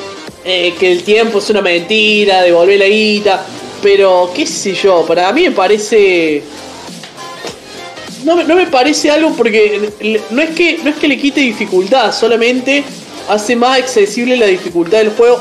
eh, 0.44 0.75
que 0.78 0.93
el 0.93 1.03
tiempo 1.05 1.39
es 1.39 1.49
una 1.49 1.62
mentira, 1.62 2.43
devolver 2.43 2.78
la 2.78 2.86
guita. 2.86 3.47
Pero, 3.83 4.31
qué 4.35 4.44
sé 4.47 4.75
yo, 4.75 5.05
para 5.07 5.33
mí 5.33 5.44
me 5.44 5.53
parece... 5.53 6.43
No, 8.25 8.36
me- 8.36 8.44
no 8.44 8.55
me 8.57 8.67
parece 8.67 9.11
algo 9.11 9.31
porque 9.36 9.91
no 10.31 10.43
es, 10.43 10.51
que, 10.51 10.78
no 10.83 10.91
es 10.91 10.97
que 10.97 11.09
le 11.09 11.19
quite 11.19 11.41
dificultad, 11.41 12.12
solamente 12.12 12.83
hace 13.28 13.55
más 13.57 13.78
accesible 13.78 14.36
la 14.36 14.47
dificultad 14.47 14.99
del 14.99 15.11
juego 15.11 15.39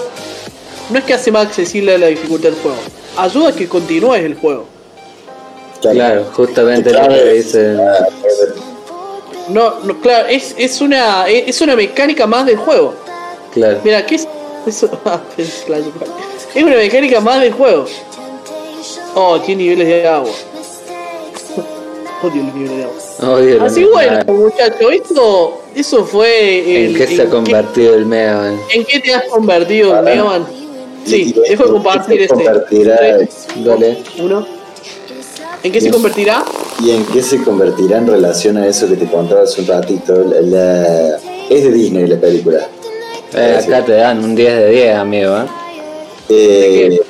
no 0.90 1.00
es 1.00 1.06
que 1.06 1.14
hace 1.14 1.32
más 1.32 1.48
accesible 1.48 1.98
la 1.98 2.08
dificultad 2.08 2.50
del 2.50 2.60
juego, 2.60 2.78
ayuda 3.18 3.50
a 3.50 3.54
que 3.54 3.68
continúes 3.68 4.24
el 4.24 4.36
juego. 4.36 4.66
Claro, 5.82 6.26
justamente 6.34 6.92
lo 6.94 7.08
que 7.08 7.34
dicen... 7.34 7.78
No, 9.50 9.80
no 9.84 10.00
claro, 10.00 10.28
es, 10.30 10.56
es 10.58 10.80
una 10.80 11.28
es 11.28 11.60
una 11.62 11.76
mecánica 11.76 12.26
más 12.26 12.46
del 12.46 12.56
juego. 12.58 12.94
Claro. 13.54 13.80
Mira, 13.84 14.06
¿qué 14.06 14.16
es 14.16 14.28
eso? 14.66 14.90
Ah. 15.06 15.22
Es 15.38 15.66
una 16.64 16.76
mecánica 16.76 17.20
más 17.20 17.42
del 17.42 17.52
juego. 17.52 17.86
Oh, 19.16 19.40
tiene 19.42 19.64
niveles 19.64 19.88
de 19.88 20.08
agua. 20.08 20.32
Odio 22.24 22.44
los 22.44 22.54
de. 22.54 23.26
Odio 23.28 23.58
la 23.60 23.66
Así 23.66 23.84
bueno, 23.84 24.12
Man. 24.26 24.38
muchachos, 24.38 24.92
esto 24.94 25.62
eso 25.76 26.06
fue 26.06 26.86
¿En 26.86 26.86
el- 26.92 26.98
qué 26.98 27.08
se 27.08 27.22
ha 27.24 27.26
convertido 27.30 27.96
el 27.96 28.06
Mega 28.06 28.38
Man? 28.38 28.60
¿En 28.74 28.86
qué 28.86 29.00
te 29.00 29.14
has 29.14 29.24
convertido, 29.26 29.90
Para- 29.92 30.02
Mega 30.04 30.24
Man? 30.24 30.46
Sí, 31.06 31.36
dejo 31.50 31.64
de 31.66 31.70
compartir 31.72 32.22
este. 32.22 32.34
convertirá- 32.34 32.98
Tres, 32.98 33.48
Dale. 33.58 33.98
uno. 34.20 34.48
¿En 35.64 35.72
qué 35.72 35.82
se 35.82 35.92
convertirá? 35.92 36.44
¿Y 36.82 36.92
en 36.92 37.06
qué 37.08 37.22
se 37.22 37.42
convertirá 37.44 37.98
en 37.98 38.08
relación 38.08 38.58
a 38.58 38.68
eso 38.68 38.88
que 38.88 38.96
te 38.96 39.06
contaba 39.08 39.44
hace 39.44 39.62
un 39.62 39.68
ratito? 39.68 40.14
La- 40.24 40.42
la- 40.42 41.18
es 41.50 41.64
de 41.64 41.72
Disney 41.72 42.08
la 42.08 42.18
película. 42.18 42.60
Eh, 43.36 43.60
acá 43.64 43.84
te 43.84 43.94
dan 43.94 44.24
un 44.24 44.36
10 44.36 44.54
de 44.56 44.70
10, 44.70 44.96
amigo. 44.96 45.36
¿eh? 45.38 45.46
Eh, 46.30 47.02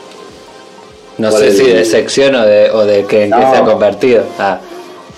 No 1.18 1.32
sé 1.32 1.48
el- 1.48 1.58
si 1.58 1.64
de 1.68 1.86
sección 1.86 2.34
o 2.36 2.46
de, 2.46 2.72
o 2.72 2.86
de 2.86 3.06
que 3.06 3.26
en 3.26 3.32
qué 3.32 3.40
se 3.40 3.58
ha 3.58 3.64
convertido. 3.64 4.24
Ah, 4.40 4.60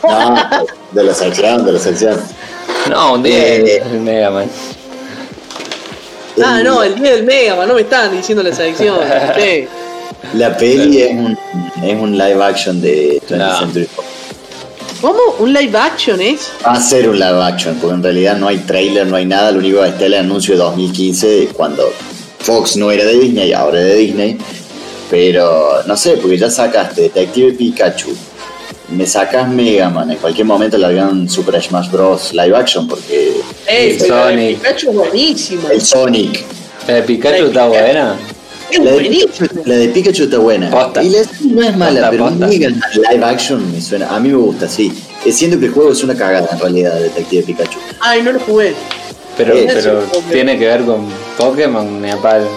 no, 0.10 0.66
de 0.92 1.04
la 1.04 1.14
sección, 1.14 1.66
de 1.66 1.72
la 1.74 1.80
sección. 1.80 2.20
no, 2.90 3.14
un 3.14 3.24
10 3.24 3.36
Eh. 3.36 3.84
el 3.92 4.00
Mega 4.02 4.30
Man. 4.32 4.50
Ah, 6.44 6.62
no, 6.64 6.84
el 6.84 6.96
día 6.96 7.12
del 7.14 7.24
Mega 7.24 7.56
Man, 7.56 7.68
no 7.68 7.76
me 7.76 7.82
estaban 7.82 8.12
diciendo 8.16 8.44
la 8.44 8.54
selección. 8.54 8.98
Sí. 9.38 9.68
La 10.34 10.58
peli 10.58 11.02
es 11.04 11.12
un, 11.12 11.38
es 11.84 11.96
un 12.00 12.18
live 12.18 12.44
action 12.44 12.82
de 12.82 13.22
20th 13.30 13.38
No. 13.38 13.60
Century 13.60 13.86
Fox. 13.86 14.08
¿Cómo? 15.02 15.20
¿Un 15.40 15.54
live 15.54 15.78
action 15.78 16.20
es? 16.20 16.52
Va 16.66 16.72
a 16.74 16.80
ser 16.82 17.08
un 17.10 17.20
live 17.20 17.44
action, 17.44 17.76
porque 17.76 17.96
en 17.96 18.04
realidad 18.04 18.38
no 18.38 18.48
hay 18.48 18.58
trailer, 18.60 19.06
no 19.06 19.18
hay 19.18 19.26
nada. 19.26 19.52
Lo 19.52 19.60
único 19.60 19.82
que 19.82 19.88
está 19.90 20.00
es 20.02 20.06
el 20.08 20.14
anuncio 20.16 20.56
de 20.56 20.60
2015, 20.62 21.50
cuando 21.54 21.92
Fox 22.40 22.76
no 22.78 22.90
era 22.92 23.04
de 23.06 23.14
Disney, 23.20 23.54
ahora 23.54 23.80
es 23.82 23.86
de 23.88 23.96
Disney. 23.96 24.38
Pero 25.12 25.84
no 25.86 25.96
sé, 25.96 26.18
porque 26.18 26.38
ya 26.38 26.50
sacaste 26.50 27.02
Detective 27.02 27.54
Pikachu, 27.54 28.10
me 28.90 29.06
sacas 29.06 29.48
Mega 29.50 29.90
Man, 29.90 30.12
en 30.12 30.18
cualquier 30.18 30.46
momento 30.46 30.78
le 30.78 30.86
hagan 30.86 31.30
Super 31.30 31.62
Smash 31.62 31.90
Bros. 31.92 32.34
live 32.34 32.56
action, 32.56 32.88
porque 32.88 33.34
Ey, 33.68 33.92
El 33.92 34.00
Sonic. 34.02 34.58
Pikachu 34.60 34.90
es 34.90 34.96
buenísimo. 34.96 35.70
el 35.70 35.82
Sonic. 35.82 36.44
¿La 36.88 36.94
de 36.96 37.02
Pikachu 37.04 37.46
está 37.48 37.66
Pikachu. 37.68 37.70
buena? 37.70 38.16
Es 38.72 38.80
La 38.80 38.92
de. 38.92 38.98
Pikachu, 39.10 39.46
la 39.66 39.76
de 39.76 39.88
Pikachu 39.90 40.24
está 40.24 40.38
buena. 40.40 40.70
Posta. 40.70 41.04
Y 41.04 41.10
la 41.10 41.20
no 41.52 41.62
es 41.64 41.78
mala, 41.78 41.92
Posta, 42.02 42.12
pero 42.12 42.24
posta. 42.30 42.48
Mega 42.48 42.70
Man 42.70 42.82
live 43.12 43.26
action 43.26 43.72
me 43.72 43.82
suena. 43.82 44.16
A 44.16 44.20
mí 44.20 44.30
me 44.30 44.38
gusta, 44.38 44.68
sí. 44.68 44.92
Eh, 45.26 45.32
Siento 45.32 45.60
que 45.60 45.66
el 45.66 45.72
juego 45.72 45.92
es 45.92 46.04
una 46.04 46.16
cagada 46.16 46.48
en 46.52 46.60
realidad, 46.60 46.94
Detective 47.00 47.44
Pikachu. 47.44 47.80
Ay, 48.02 48.22
no 48.22 48.32
lo 48.34 48.40
jugué. 48.40 48.74
Pero, 49.38 49.54
pero 49.68 50.04
tiene 50.32 50.58
que 50.58 50.66
ver 50.66 50.84
con 50.86 51.08
Pokémon 51.38 52.02
palo. 52.22 52.48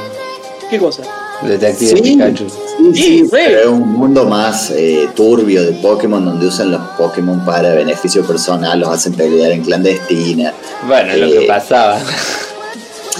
¿Qué 0.70 0.78
cosa? 0.78 1.02
Detective 1.42 1.91
Sí. 1.97 2.02
Pikachu. 2.02 2.49
Sí, 2.49 2.57
Sí, 2.94 3.02
sí, 3.02 3.28
pero 3.31 3.60
es 3.60 3.67
un 3.67 3.92
mundo 3.92 4.25
más 4.25 4.70
eh, 4.70 5.08
turbio 5.15 5.62
de 5.62 5.73
Pokémon 5.73 6.25
donde 6.25 6.47
usan 6.47 6.70
los 6.70 6.81
Pokémon 6.97 7.44
para 7.44 7.75
beneficio 7.75 8.25
personal, 8.25 8.78
los 8.81 8.89
hacen 8.89 9.15
pelear 9.15 9.52
en 9.52 9.62
clandestina. 9.62 10.52
Bueno, 10.86 11.17
lo 11.17 11.26
que 11.28 11.44
Eh, 11.44 11.47
pasaba. 11.49 11.99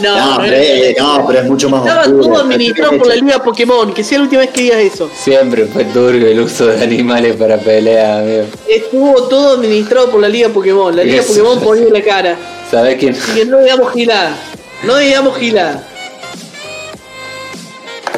No, 0.01 0.17
No, 0.17 0.31
no 0.37 0.41
pero, 0.43 0.53
era- 0.55 0.63
eh, 0.65 0.97
no, 0.97 1.25
pero 1.27 1.41
es 1.41 1.47
mucho 1.47 1.69
más 1.69 1.81
Estaba 1.85 2.03
oscuro. 2.03 2.23
todo 2.23 2.37
administrado 2.43 2.97
por 2.99 3.09
la 3.09 3.17
Liga 3.17 3.43
Pokémon, 3.43 3.93
que 3.93 4.05
sea 4.05 4.19
la 4.19 4.25
última 4.25 4.43
vez 4.43 4.51
que 4.51 4.61
digas 4.63 4.79
eso. 4.79 5.11
Siempre 5.13 5.67
fue 5.67 5.87
turbio 5.87 6.29
el 6.29 6.39
uso 6.39 6.69
de 6.69 6.85
animales 6.85 7.35
para 7.35 7.57
pelear, 7.59 8.23
amigo. 8.23 8.45
Estuvo 8.69 9.25
todo 9.25 9.55
administrado 9.55 10.09
por 10.09 10.21
la 10.21 10.29
Liga 10.29 10.51
Pokémon. 10.51 10.95
La 10.95 11.03
Liga 11.03 11.19
Eso. 11.21 11.33
Pokémon 11.33 11.59
ponía 11.59 11.89
la 11.93 12.03
cara. 12.03 12.37
¿Sabes 12.71 12.95
quién? 13.01 13.17
Que 13.35 13.45
no 13.45 13.59
digamos 13.59 13.93
gilada. 13.93 14.37
No 14.85 14.97
digamos 14.99 15.37
gilada. 15.37 15.88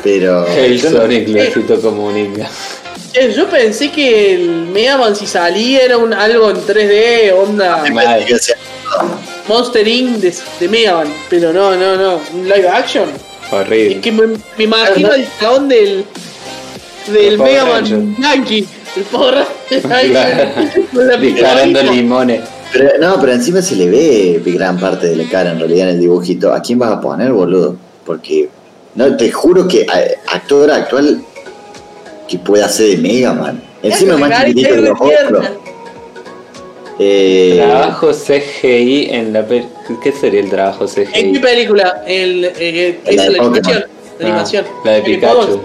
Pero 0.03 0.47
El 0.47 0.81
Sonic 0.81 1.29
Luisito 1.29 1.81
comunica. 1.81 2.49
Eh, 3.15 3.33
Yo 3.37 3.49
pensé 3.49 3.91
que 3.91 4.35
el 4.35 4.67
Mega 4.67 4.97
Man 4.97 5.17
si 5.17 5.27
salía 5.27 5.81
era 5.81 5.99
un, 5.99 6.13
algo 6.13 6.51
en 6.51 6.57
3D, 6.57 7.33
onda 7.35 7.85
Mal. 7.93 8.25
Monster 9.49 9.87
Inc. 9.87 10.17
de, 10.19 10.35
de 10.61 10.69
Mega 10.69 10.95
Man. 10.95 11.09
Pero 11.29 11.53
no, 11.53 11.77
no, 11.77 11.97
no. 11.97 12.21
Un 12.35 12.45
live 12.49 12.69
action. 12.69 13.09
Es 13.09 13.53
Horrible. 13.53 14.01
que 14.01 14.13
me, 14.13 14.27
me 14.27 14.65
imagino 14.65 15.13
el 15.13 15.27
chabón 15.41 15.69
del. 15.69 16.05
del 17.13 17.39
Mega. 17.39 17.65
Man 17.65 18.17
Yankee. 18.21 18.67
El 18.97 19.05
la 20.93 21.17
Disparando 21.17 21.83
limones. 21.83 22.41
Pero, 22.73 22.91
no, 23.01 23.21
pero 23.21 23.33
encima 23.33 23.63
se 23.63 23.77
le 23.77 23.89
ve 23.89 24.43
gran 24.47 24.79
parte 24.79 25.09
de 25.09 25.17
la 25.17 25.29
cara 25.29 25.51
en 25.53 25.59
realidad 25.59 25.89
en 25.89 25.95
el 25.97 26.01
dibujito. 26.01 26.53
¿A 26.53 26.61
quién 26.61 26.79
vas 26.79 26.93
a 26.93 27.01
poner, 27.01 27.33
boludo? 27.33 27.77
Porque 28.05 28.49
no 29.09 29.17
te 29.17 29.31
juro 29.33 29.67
que 29.67 29.81
eh, 29.83 30.17
actor 30.29 30.71
actual 30.71 31.23
que 32.29 32.39
pueda 32.39 32.69
ser 32.69 32.89
de 32.91 32.97
Mega 32.99 33.33
Man. 33.33 33.63
Encima 33.83 34.13
Eso, 34.15 34.21
más 34.21 34.45
chiquitito 34.45 34.69
que 34.75 34.81
los 34.83 35.01
otros. 35.01 35.47
Eh, 36.99 37.55
Trabajo 37.57 38.11
CGI 38.13 39.09
en 39.11 39.33
la 39.33 39.47
pe- 39.47 39.65
¿Qué 40.03 40.13
sería 40.13 40.41
el 40.41 40.51
trabajo 40.51 40.85
¿En 40.85 41.05
qué 41.07 41.07
CGI? 41.07 41.39
película? 41.39 42.03
El, 42.07 42.45
eh, 42.45 43.01
La 43.07 43.11
es 43.11 43.17
de 43.23 43.31
la 43.31 43.43
animación. 43.43 43.85
La 44.19 44.27
Ah, 44.27 44.29
animación. 44.29 44.65
la 44.85 44.93
de 44.93 45.03
Pikachu. 45.03 45.61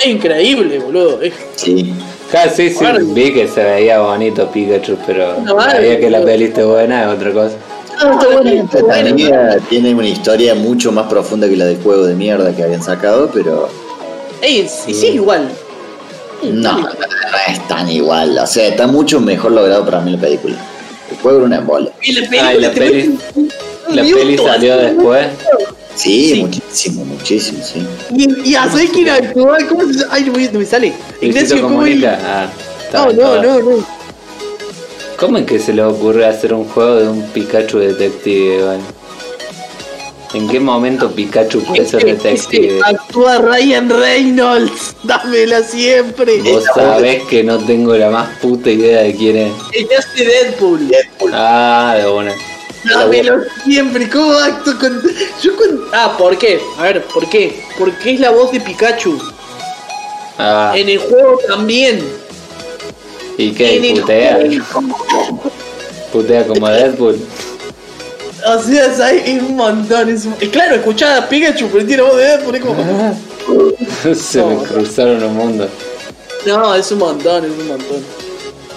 Es 0.00 0.06
increíble, 0.06 0.78
boludo. 0.80 1.22
Es- 1.22 1.32
sí. 1.54 1.94
Ah, 2.32 2.48
sí, 2.48 2.70
sí, 2.70 2.84
vi 3.14 3.32
que 3.32 3.46
se 3.46 3.62
veía 3.62 4.00
bonito 4.00 4.50
Pikachu, 4.50 4.96
pero 5.06 5.38
No, 5.44 5.54
vale, 5.54 5.72
sabía 5.76 6.00
que 6.00 6.10
la 6.10 6.20
peli 6.24 6.46
esté 6.46 6.64
buena 6.64 7.02
es 7.04 7.08
otra 7.16 7.30
cosa. 7.32 7.54
Ah, 8.00 8.10
está 8.20 8.28
bueno. 8.28 8.50
Entretenida, 8.50 9.56
tiene 9.68 9.94
una 9.94 10.08
historia 10.08 10.54
mucho 10.54 10.92
más 10.92 11.06
profunda 11.08 11.48
que 11.48 11.56
la 11.56 11.66
del 11.66 11.80
juego 11.82 12.04
de 12.06 12.14
mierda 12.14 12.54
que 12.54 12.62
habían 12.62 12.82
sacado, 12.82 13.30
pero 13.32 13.68
Ey, 14.42 14.68
sí, 14.68 14.92
sí 14.94 15.06
es 15.08 15.14
igual. 15.14 15.48
no, 16.42 16.78
no 16.80 16.88
es 17.48 17.68
tan 17.68 17.88
igual. 17.90 18.36
O 18.38 18.46
sea, 18.46 18.66
está 18.68 18.86
mucho 18.86 19.20
mejor 19.20 19.52
logrado 19.52 19.84
para 19.84 20.00
mí 20.00 20.12
la 20.12 20.18
película. 20.20 20.56
El 21.10 21.16
juego 21.18 21.38
era 21.38 21.46
una 21.46 21.56
embola. 21.58 21.90
Y 22.02 22.12
la 22.12 22.28
Ah, 22.42 22.54
y 22.54 22.60
la 22.60 22.70
peli, 22.72 23.18
la 23.90 24.02
peli 24.02 24.38
salió 24.38 24.76
después. 24.76 25.26
Sí, 25.94 26.30
Sí. 26.34 26.40
muchísimo, 26.42 27.04
muchísimo, 27.04 27.62
sí. 27.62 27.86
Y, 28.16 28.50
y 28.50 28.54
a 28.56 28.68
saber 28.68 28.88
quién 28.88 29.08
actúa, 29.08 29.58
¿cómo 29.68 29.84
se 29.86 29.92
llama? 30.00 30.08
Ay, 30.12 30.48
no 30.52 30.58
me, 30.58 30.66
sale. 30.66 30.92
Ignacio 31.20 31.62
comunica. 31.62 32.18
Ah, 32.24 32.46
No, 32.92 33.12
no, 33.12 33.42
no, 33.42 33.60
no. 33.60 33.93
¿Cómo 35.24 35.38
es 35.38 35.46
que 35.46 35.58
se 35.58 35.72
le 35.72 35.82
ocurre 35.82 36.26
hacer 36.26 36.52
un 36.52 36.68
juego 36.68 36.96
de 36.96 37.08
un 37.08 37.22
Pikachu 37.30 37.78
detective? 37.78 38.62
vale? 38.62 38.82
¿En 40.34 40.46
qué 40.50 40.60
momento 40.60 41.10
Pikachu 41.10 41.62
puede 41.64 41.86
ser 41.86 42.04
detective? 42.04 42.78
actúa 42.84 43.38
Ryan 43.38 43.88
Reynolds. 43.88 44.94
Dámela 45.02 45.62
siempre. 45.62 46.42
Vos 46.42 46.64
sabés 46.74 47.22
que 47.22 47.42
no 47.42 47.56
tengo 47.56 47.96
la 47.96 48.10
más 48.10 48.36
puta 48.40 48.68
idea 48.68 49.00
de 49.00 49.14
quién 49.14 49.36
es. 49.38 49.52
El 49.72 49.88
que 49.88 49.96
hace 49.96 50.26
Deadpool. 50.26 50.90
Ah, 51.32 51.94
de 51.98 52.06
una. 52.06 52.34
Dámelo 52.84 53.44
siempre. 53.64 54.10
¿Cómo 54.10 54.30
acto 54.34 54.78
con.? 54.78 55.00
Yo 55.42 55.56
con. 55.56 55.84
Ah, 55.94 56.14
¿por 56.18 56.36
qué? 56.36 56.60
A 56.76 56.82
ver, 56.82 57.02
¿por 57.04 57.26
qué? 57.30 57.62
Porque 57.78 58.12
es 58.12 58.20
la 58.20 58.28
voz 58.30 58.52
de 58.52 58.60
Pikachu. 58.60 59.18
Ah, 60.36 60.74
En 60.76 60.86
el 60.86 60.98
juego 60.98 61.38
también. 61.48 62.04
¿Y 63.38 63.62
el 63.62 64.00
¿Putea? 64.00 64.38
¿Putea 66.12 66.46
como 66.46 66.68
Deadpool? 66.68 67.18
O 68.46 68.62
sea, 68.62 69.10
es 69.12 69.42
un 69.42 69.56
montón. 69.56 70.08
Es 70.10 70.26
Claro, 70.50 70.76
escuchaba 70.76 71.18
a 71.18 71.28
Pikachu, 71.28 71.68
pero 71.72 71.86
tiene 71.86 72.02
voz 72.02 72.16
de 72.16 72.24
Deadpool. 72.24 72.56
Es 72.56 72.62
como. 72.62 73.18
Se 74.14 74.42
me 74.42 74.56
cruzaron 74.64 75.20
los 75.20 75.30
mundos. 75.30 75.70
No, 76.46 76.74
es 76.74 76.92
un 76.92 76.98
montón, 76.98 77.44
es 77.44 77.50
un 77.50 77.68
montón. 77.68 78.04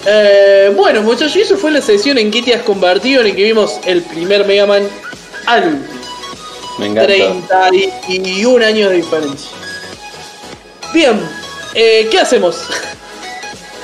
Eh, 0.05 0.71
bueno, 0.75 1.01
muchachos, 1.01 1.35
y 1.35 1.41
eso 1.41 1.57
fue 1.57 1.71
la 1.71 1.81
sesión 1.81 2.17
en 2.17 2.31
que 2.31 2.41
te 2.41 2.53
has 2.53 2.61
convertido 2.61 3.21
en 3.21 3.27
el 3.27 3.35
que 3.35 3.43
vimos 3.43 3.77
el 3.85 4.01
primer 4.03 4.45
Mega 4.47 4.65
Man 4.65 4.83
al 5.45 5.67
último. 5.67 5.99
Me 6.79 6.85
encantó. 6.87 7.13
31 7.67 8.65
años 8.65 8.89
de 8.89 8.95
diferencia. 8.95 9.49
Bien, 10.93 11.19
eh, 11.73 12.07
¿qué 12.09 12.19
hacemos? 12.19 12.57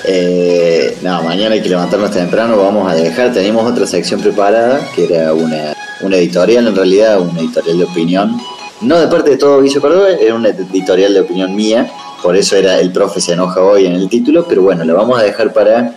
Eh, 0.05 0.97
no, 1.01 1.23
mañana 1.23 1.55
hay 1.55 1.61
que 1.61 1.69
levantarnos 1.69 2.11
temprano, 2.11 2.57
vamos 2.57 2.91
a 2.91 2.95
dejar, 2.95 3.31
tenemos 3.33 3.69
otra 3.69 3.87
sección 3.87 4.21
preparada, 4.21 4.81
que 4.95 5.05
era 5.05 5.33
una, 5.33 5.73
una 6.01 6.17
editorial, 6.17 6.67
en 6.67 6.75
realidad, 6.75 7.21
una 7.21 7.39
editorial 7.39 7.77
de 7.77 7.83
opinión. 7.85 8.37
No 8.81 8.99
de 8.99 9.07
parte 9.07 9.31
de 9.31 9.37
todo 9.37 9.61
Vicio 9.61 9.79
Córdoba, 9.79 10.09
era 10.19 10.35
una 10.35 10.49
editorial 10.49 11.13
de 11.13 11.21
opinión 11.21 11.55
mía, 11.55 11.89
por 12.21 12.35
eso 12.35 12.55
era 12.57 12.79
El 12.79 12.91
profe 12.91 13.21
se 13.21 13.33
enoja 13.33 13.61
hoy 13.61 13.85
en 13.85 13.93
el 13.93 14.09
título, 14.09 14.45
pero 14.47 14.61
bueno, 14.61 14.83
la 14.83 14.93
vamos 14.93 15.17
a 15.19 15.23
dejar 15.23 15.53
para 15.53 15.95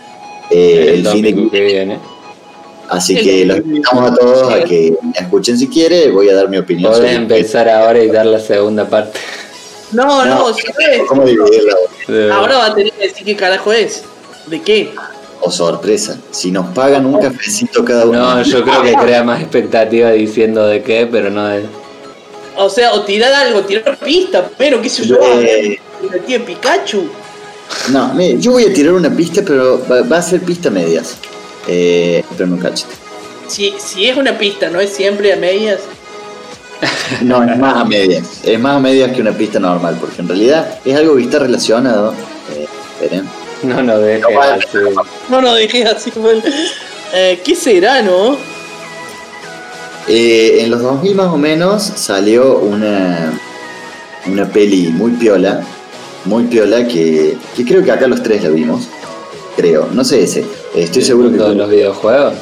eh, 0.49 0.93
el, 0.95 1.05
el 1.05 1.07
fin 1.07 1.21
de 1.23 1.49
que 1.49 1.61
viene. 1.61 1.99
Así 2.89 3.17
El 3.17 3.23
que 3.25 3.45
los 3.45 3.57
invitamos 3.57 4.11
a 4.11 4.15
todos 4.15 4.53
a 4.53 4.63
que 4.63 4.93
me 5.03 5.11
escuchen 5.19 5.57
si 5.57 5.67
quiere, 5.67 6.09
voy 6.09 6.29
a 6.29 6.35
dar 6.35 6.47
mi 6.47 6.57
opinión. 6.57 6.93
Sobre- 6.93 7.13
empezar 7.13 7.67
ahora 7.67 8.01
y 8.01 8.07
dar 8.07 8.25
la 8.25 8.39
segunda 8.39 8.85
parte. 8.87 9.19
No, 9.91 10.25
no, 10.25 10.49
No. 10.49 12.33
Ahora 12.33 12.57
va 12.57 12.65
a 12.67 12.75
tener 12.75 12.91
que 12.93 13.07
decir 13.07 13.25
qué 13.25 13.35
carajo 13.35 13.71
es. 13.71 14.03
¿De 14.47 14.61
qué? 14.61 14.93
O 15.39 15.51
sorpresa, 15.51 16.17
si 16.31 16.51
nos 16.51 16.67
pagan 16.73 17.05
un 17.05 17.21
cafecito 17.21 17.85
cada 17.85 18.05
uno. 18.05 18.37
No, 18.37 18.43
yo 18.43 18.63
creo 18.63 18.81
que 18.81 18.93
crea 18.93 19.23
más 19.23 19.41
expectativa 19.41 20.11
diciendo 20.11 20.65
de 20.65 20.81
qué, 20.81 21.07
pero 21.09 21.29
no 21.29 21.47
de. 21.47 21.65
O 22.55 22.69
sea, 22.69 22.93
o 22.93 23.01
tirar 23.03 23.31
algo, 23.33 23.61
tirar 23.61 23.97
pista, 23.97 24.49
pero 24.57 24.81
qué 24.81 24.89
sé 24.89 25.05
yo. 25.05 25.17
Eh. 25.21 25.79
La 26.11 26.17
tía 26.19 26.43
Pikachu. 26.43 27.07
No, 27.91 28.13
mire, 28.13 28.39
yo 28.39 28.53
voy 28.53 28.65
a 28.65 28.73
tirar 28.73 28.93
una 28.93 29.15
pista, 29.15 29.43
pero 29.45 29.81
va, 29.89 30.01
va 30.01 30.17
a 30.17 30.21
ser 30.21 30.41
pista 30.41 30.69
medias. 30.69 31.17
Eh, 31.67 32.23
pero 32.35 32.47
no 32.47 32.57
cachete. 32.57 32.93
Si, 33.47 33.73
si 33.77 34.07
es 34.07 34.17
una 34.17 34.37
pista, 34.37 34.69
no 34.69 34.79
es 34.79 34.89
siempre 34.89 35.33
a 35.33 35.35
medias. 35.35 35.81
No, 37.21 37.43
es 37.43 37.57
más 37.57 37.75
a 37.77 37.85
medias. 37.85 38.41
Es 38.43 38.59
más 38.59 38.75
a 38.77 38.79
medias 38.79 39.11
que 39.11 39.21
una 39.21 39.31
pista 39.31 39.59
normal, 39.59 39.97
porque 39.99 40.21
en 40.21 40.27
realidad 40.27 40.79
es 40.85 40.95
algo 40.95 41.15
que 41.15 41.23
está 41.23 41.39
relacionado. 41.39 42.13
Eh, 42.55 42.67
esperen. 43.01 43.25
No 43.63 43.81
nos 43.81 44.01
dejes 44.01 44.21
No, 44.31 44.41
así. 44.41 44.77
No, 45.29 45.41
no, 45.41 45.53
dejé 45.55 45.83
así. 45.87 46.11
bueno. 46.15 46.41
Eh, 47.13 47.39
¿Qué 47.43 47.55
será, 47.55 48.01
no? 48.01 48.35
Eh, 50.07 50.59
en 50.61 50.69
los 50.71 50.81
2000 50.81 51.15
más 51.15 51.27
o 51.33 51.37
menos 51.37 51.83
salió 51.83 52.59
una, 52.59 53.31
una 54.27 54.45
peli 54.45 54.89
muy 54.89 55.11
piola, 55.11 55.61
muy 56.25 56.43
piola 56.45 56.87
que, 56.87 57.37
que 57.55 57.65
creo 57.65 57.83
que 57.83 57.91
acá 57.91 58.07
los 58.07 58.21
tres 58.23 58.43
la 58.43 58.49
vimos. 58.49 58.87
Creo, 59.55 59.89
no 59.91 60.03
sé 60.05 60.23
ese. 60.23 60.45
Estoy 60.75 61.01
seguro 61.01 61.31
que... 61.31 61.37
Todos 61.37 61.55
los 61.55 61.69
videojuegos. 61.69 62.33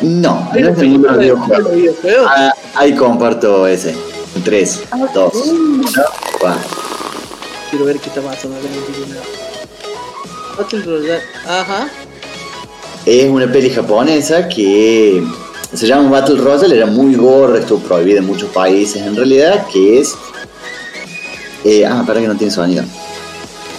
No, 0.00 0.50
¿Es 0.54 0.62
no 0.62 0.68
es 0.70 0.76
del 0.76 0.88
mundo 0.90 1.08
de 1.08 1.14
los 1.14 1.20
videojuegos. 1.20 1.74
videojuegos? 1.74 2.26
Ah, 2.30 2.52
ahí 2.74 2.94
comparto 2.94 3.66
ese. 3.66 3.94
3, 4.44 4.82
2, 5.14 5.32
1, 5.34 5.90
va. 6.44 6.56
Quiero 7.70 7.84
ver 7.84 7.98
qué 7.98 8.08
está 8.08 8.20
pasando 8.20 8.56
acá 8.56 8.66
en 8.66 8.74
el. 8.74 9.18
Battle 10.56 10.82
Royale. 10.82 11.22
Ajá. 11.46 11.88
Es 13.06 13.28
una 13.30 13.50
peli 13.50 13.70
japonesa 13.70 14.48
que 14.48 15.22
se 15.72 15.86
llama 15.86 16.10
Battle 16.10 16.40
Royale, 16.40 16.76
era 16.76 16.86
muy 16.86 17.14
gore, 17.14 17.60
estuvo 17.60 17.80
prohibida 17.80 18.18
en 18.18 18.26
muchos 18.26 18.50
países 18.50 19.02
en 19.02 19.16
realidad, 19.16 19.66
que 19.72 20.00
es... 20.00 20.14
eh, 21.64 21.84
ah, 21.86 22.04
para 22.06 22.20
que 22.20 22.26
no 22.28 22.36
tiene 22.36 22.52
sonido. 22.52 22.84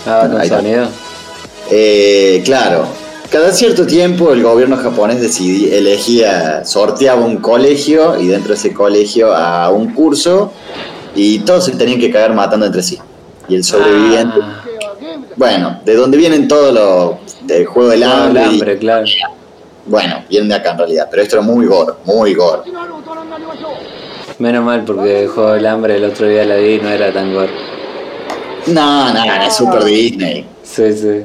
Ah, 0.06 0.27
está. 0.41 0.57
sonido. 0.57 0.88
Eh, 1.72 2.41
claro, 2.45 2.88
cada 3.32 3.51
cierto 3.51 3.85
tiempo 3.85 4.32
el 4.33 4.41
gobierno 4.43 4.77
japonés 4.77 5.22
decidía, 5.22 5.75
elegía, 5.75 6.66
sorteaba 6.66 7.22
un 7.24 7.38
colegio 7.38 8.19
y 8.19 8.27
dentro 8.27 8.49
de 8.49 8.56
ese 8.59 8.74
colegio 8.74 9.33
a 9.35 9.69
un 9.69 9.93
curso 9.93 10.51
y 11.16 11.40
todos 11.40 11.66
se 11.66 11.72
tenían 11.74 11.99
que 11.99 12.11
cagar 12.11 12.33
matando 12.33 12.66
entre 12.66 12.82
sí. 12.82 12.98
Y 13.48 13.56
el 13.56 13.64
sobreviviente, 13.64 14.35
Ah, 14.41 14.64
bueno, 15.35 15.80
de 15.85 15.95
donde 15.95 16.17
vienen 16.17 16.48
todos 16.48 16.74
los 16.74 17.48
del 17.48 17.66
juego 17.66 17.90
del 17.90 18.03
el 18.03 18.09
hambre, 18.09 18.41
y- 18.41 18.45
hambre, 18.45 18.77
claro. 18.77 19.06
bueno, 19.85 20.24
vienen 20.30 20.49
de 20.49 20.56
acá 20.56 20.72
en 20.72 20.77
realidad, 20.80 21.08
pero 21.09 21.24
esto 21.24 21.38
era 21.38 21.45
muy 21.45 21.66
gore, 21.66 21.93
muy 22.06 22.33
gore. 22.35 22.61
Menos 24.38 24.64
mal 24.64 24.83
porque 24.85 25.24
el 25.24 25.27
juego 25.30 25.53
del 25.53 25.66
hambre 25.66 25.98
el 25.98 26.03
otro 26.06 26.27
día 26.27 26.45
la 26.45 26.56
vi 26.56 26.75
y 26.75 26.80
no 26.80 26.90
era 26.90 27.11
tan 27.11 27.33
gore. 27.33 27.51
No, 28.67 29.14
no, 29.14 29.25
no, 29.25 29.43
es 29.43 29.56
Super 29.56 29.83
Disney. 29.83 30.45
Sí, 30.64 30.93
sí. 30.93 31.24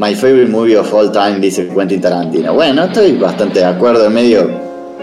My 0.00 0.14
favorite 0.14 0.48
movie 0.48 0.76
of 0.76 0.90
all 0.94 1.12
time, 1.12 1.40
dice 1.40 1.68
Quentin 1.68 2.00
Tarantino. 2.00 2.54
Bueno, 2.54 2.84
estoy 2.84 3.12
bastante 3.18 3.58
de 3.58 3.66
acuerdo, 3.66 4.06
en 4.06 4.14
medio. 4.14 4.50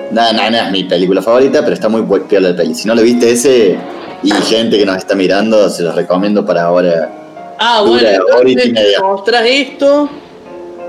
No, 0.10 0.34
no, 0.34 0.50
no 0.50 0.58
es 0.58 0.72
mi 0.72 0.86
película 0.86 1.22
favorita, 1.22 1.62
pero 1.62 1.76
está 1.76 1.88
muy 1.88 2.02
piola 2.22 2.50
la 2.50 2.56
peli. 2.56 2.74
Si 2.74 2.88
no 2.88 2.96
lo 2.96 3.04
viste 3.04 3.30
ese 3.30 3.78
y 4.24 4.32
gente 4.32 4.76
que 4.76 4.88
nos 4.88 4.98
está 4.98 5.14
mirando, 5.14 5.70
se 5.70 5.84
los 5.84 5.94
recomiendo 5.94 6.44
para 6.44 6.64
ahora. 6.64 7.12
Ah, 7.60 7.84
Dura 7.86 8.20
bueno, 8.34 8.50
entonces 8.50 8.74
media. 8.74 9.00
mostrás 9.02 9.46
esto. 9.46 10.10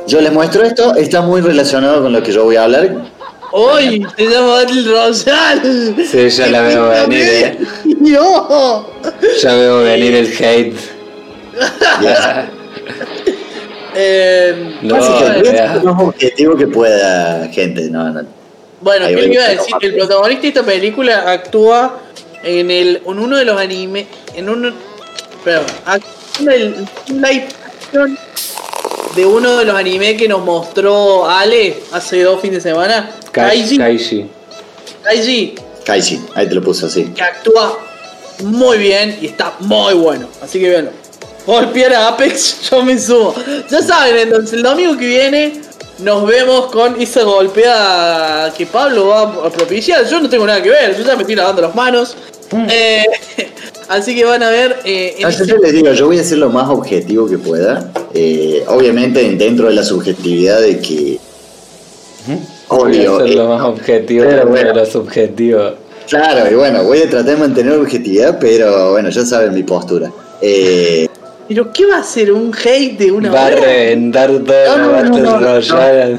Yo 0.07 0.23
les 0.23 0.33
muestro 0.33 0.63
esto, 0.63 0.95
está 0.95 1.21
muy 1.21 1.43
relacionado 1.43 2.03
con 2.03 2.11
lo 2.11 2.23
que 2.23 2.33
yo 2.33 2.45
voy 2.45 2.57
a 2.57 2.65
hablar. 2.65 2.89
¡Hoy! 3.53 4.07
Se 4.17 4.27
llama 4.27 4.55
Battle 4.55 4.91
Royale. 4.91 6.07
Sí, 6.07 6.31
ya 6.31 6.47
la 6.47 6.63
veo 6.63 6.89
venir, 6.89 7.27
eh. 7.27 7.59
¡No! 8.01 8.87
Ya 9.43 9.53
veo 9.53 9.83
venir 9.83 10.15
el 10.15 10.29
hate. 10.29 10.77
Ya. 12.01 12.53
Eh, 14.01 14.79
No, 14.83 14.97
más 14.97 16.03
objetivo 16.03 16.57
que 16.57 16.69
pueda, 16.69 17.49
gente. 17.49 17.91
No, 17.91 18.09
no. 18.11 18.23
bueno, 18.81 19.07
¿qué 19.09 19.17
le 19.17 19.35
iba 19.35 19.45
a 19.45 19.49
decir? 19.49 19.75
El 19.81 19.95
protagonista 19.97 20.43
de 20.43 20.49
esta 20.49 20.63
película 20.63 21.31
actúa 21.33 21.99
en 22.45 22.71
el 22.71 23.03
en 23.05 23.19
uno 23.19 23.37
de 23.37 23.45
los 23.45 23.61
animes. 23.61 24.07
En 24.37 24.49
un. 24.49 24.73
Perdón, 25.45 25.65
actúa 25.85 26.55
en 26.55 26.63
el 26.63 26.89
live 27.09 27.49
action 27.67 28.19
de 29.17 29.27
uno 29.27 29.57
de 29.57 29.65
los 29.65 29.75
animes 29.75 30.17
que 30.17 30.29
nos 30.29 30.45
mostró 30.45 31.29
Ale 31.29 31.77
hace 31.93 32.23
dos 32.23 32.41
fines 32.41 32.63
de 32.63 32.71
semana. 32.71 33.11
Kai- 33.33 33.59
Kaiji. 33.61 33.79
Kaiji. 33.79 34.27
Kaiji, 35.03 35.55
Kaiji, 35.85 36.21
ahí 36.35 36.49
te 36.49 36.55
lo 36.55 36.63
puso 36.63 36.87
así. 36.87 37.05
que 37.07 37.23
actúa 37.23 37.79
muy 38.45 38.79
bien 38.79 39.19
y 39.21 39.27
está 39.27 39.55
muy 39.61 39.95
bueno. 39.95 40.29
Así 40.41 40.61
que 40.61 40.69
véanlo. 40.71 40.91
Golpear 41.49 41.95
a 41.95 42.09
Apex, 42.09 42.61
yo 42.71 42.83
me 42.83 42.99
sumo. 42.99 43.35
Ya 43.71 43.81
saben, 43.81 44.19
entonces 44.19 44.53
el 44.53 44.63
domingo 44.63 44.99
que 44.99 45.07
viene 45.07 45.63
nos 46.01 46.27
vemos 46.27 46.67
con 46.67 47.01
esa 47.01 47.23
golpeada 47.23 48.53
que 48.53 48.67
Pablo 48.67 49.07
va 49.09 49.23
a 49.47 49.51
propiciar. 49.51 50.07
Yo 50.07 50.21
no 50.21 50.29
tengo 50.29 50.47
nada 50.47 50.63
que 50.63 50.69
ver, 50.69 50.95
yo 50.95 51.03
ya 51.05 51.15
me 51.17 51.23
estoy 51.23 51.37
lavando 51.37 51.63
las 51.63 51.75
manos. 51.75 52.17
Eh, 52.71 53.03
así 53.89 54.15
que 54.15 54.27
van 54.27 54.43
a 54.43 54.51
ver. 54.51 54.77
eh, 54.85 55.15
en 55.17 55.23
No, 55.23 55.31
yo 55.31 55.57
les 55.57 55.73
digo, 55.73 55.91
yo 55.93 56.07
voy 56.07 56.19
a 56.19 56.23
ser 56.25 56.37
lo 56.37 56.51
más 56.51 56.69
objetivo 56.69 57.27
que 57.27 57.39
pueda. 57.39 57.93
Eh, 58.13 58.63
obviamente 58.69 59.23
dentro 59.37 59.69
de 59.69 59.75
la 59.75 59.85
subjetividad 59.85 60.61
de 60.61 60.79
que. 60.81 61.19
Voy 62.27 62.37
a 62.37 62.83
Obvio. 62.83 63.19
ser 63.21 63.27
eh, 63.29 63.35
lo 63.37 63.49
más 63.49 63.63
objetivo 63.63 64.25
pero 64.25 64.37
dentro 64.37 64.51
bueno. 64.51 64.69
de 64.69 64.75
lo 64.75 64.85
subjetivo. 64.87 65.71
Claro, 66.07 66.51
y 66.51 66.55
bueno, 66.55 66.85
voy 66.85 66.99
a 66.99 67.09
tratar 67.09 67.25
de 67.25 67.37
mantener 67.37 67.73
objetividad, 67.79 68.39
pero 68.39 68.91
bueno, 68.93 69.09
ya 69.09 69.25
saben 69.25 69.55
mi 69.55 69.63
postura. 69.63 70.11
Eh, 70.43 71.09
Pero 71.49 71.73
¿qué 71.73 71.87
va 71.87 71.99
a 71.99 72.03
ser? 72.03 72.31
¿Un 72.33 72.53
hate 72.55 72.99
de 72.99 73.11
una 73.13 73.31
Va 73.31 73.47
a 73.47 73.51
reventar 73.51 74.29
todo 74.31 74.79
No, 74.79 74.99
el 74.99 75.11
no, 75.11 75.19
no, 75.19 75.23
no, 75.23 75.41
no. 75.41 75.47
Royale. 75.61 76.19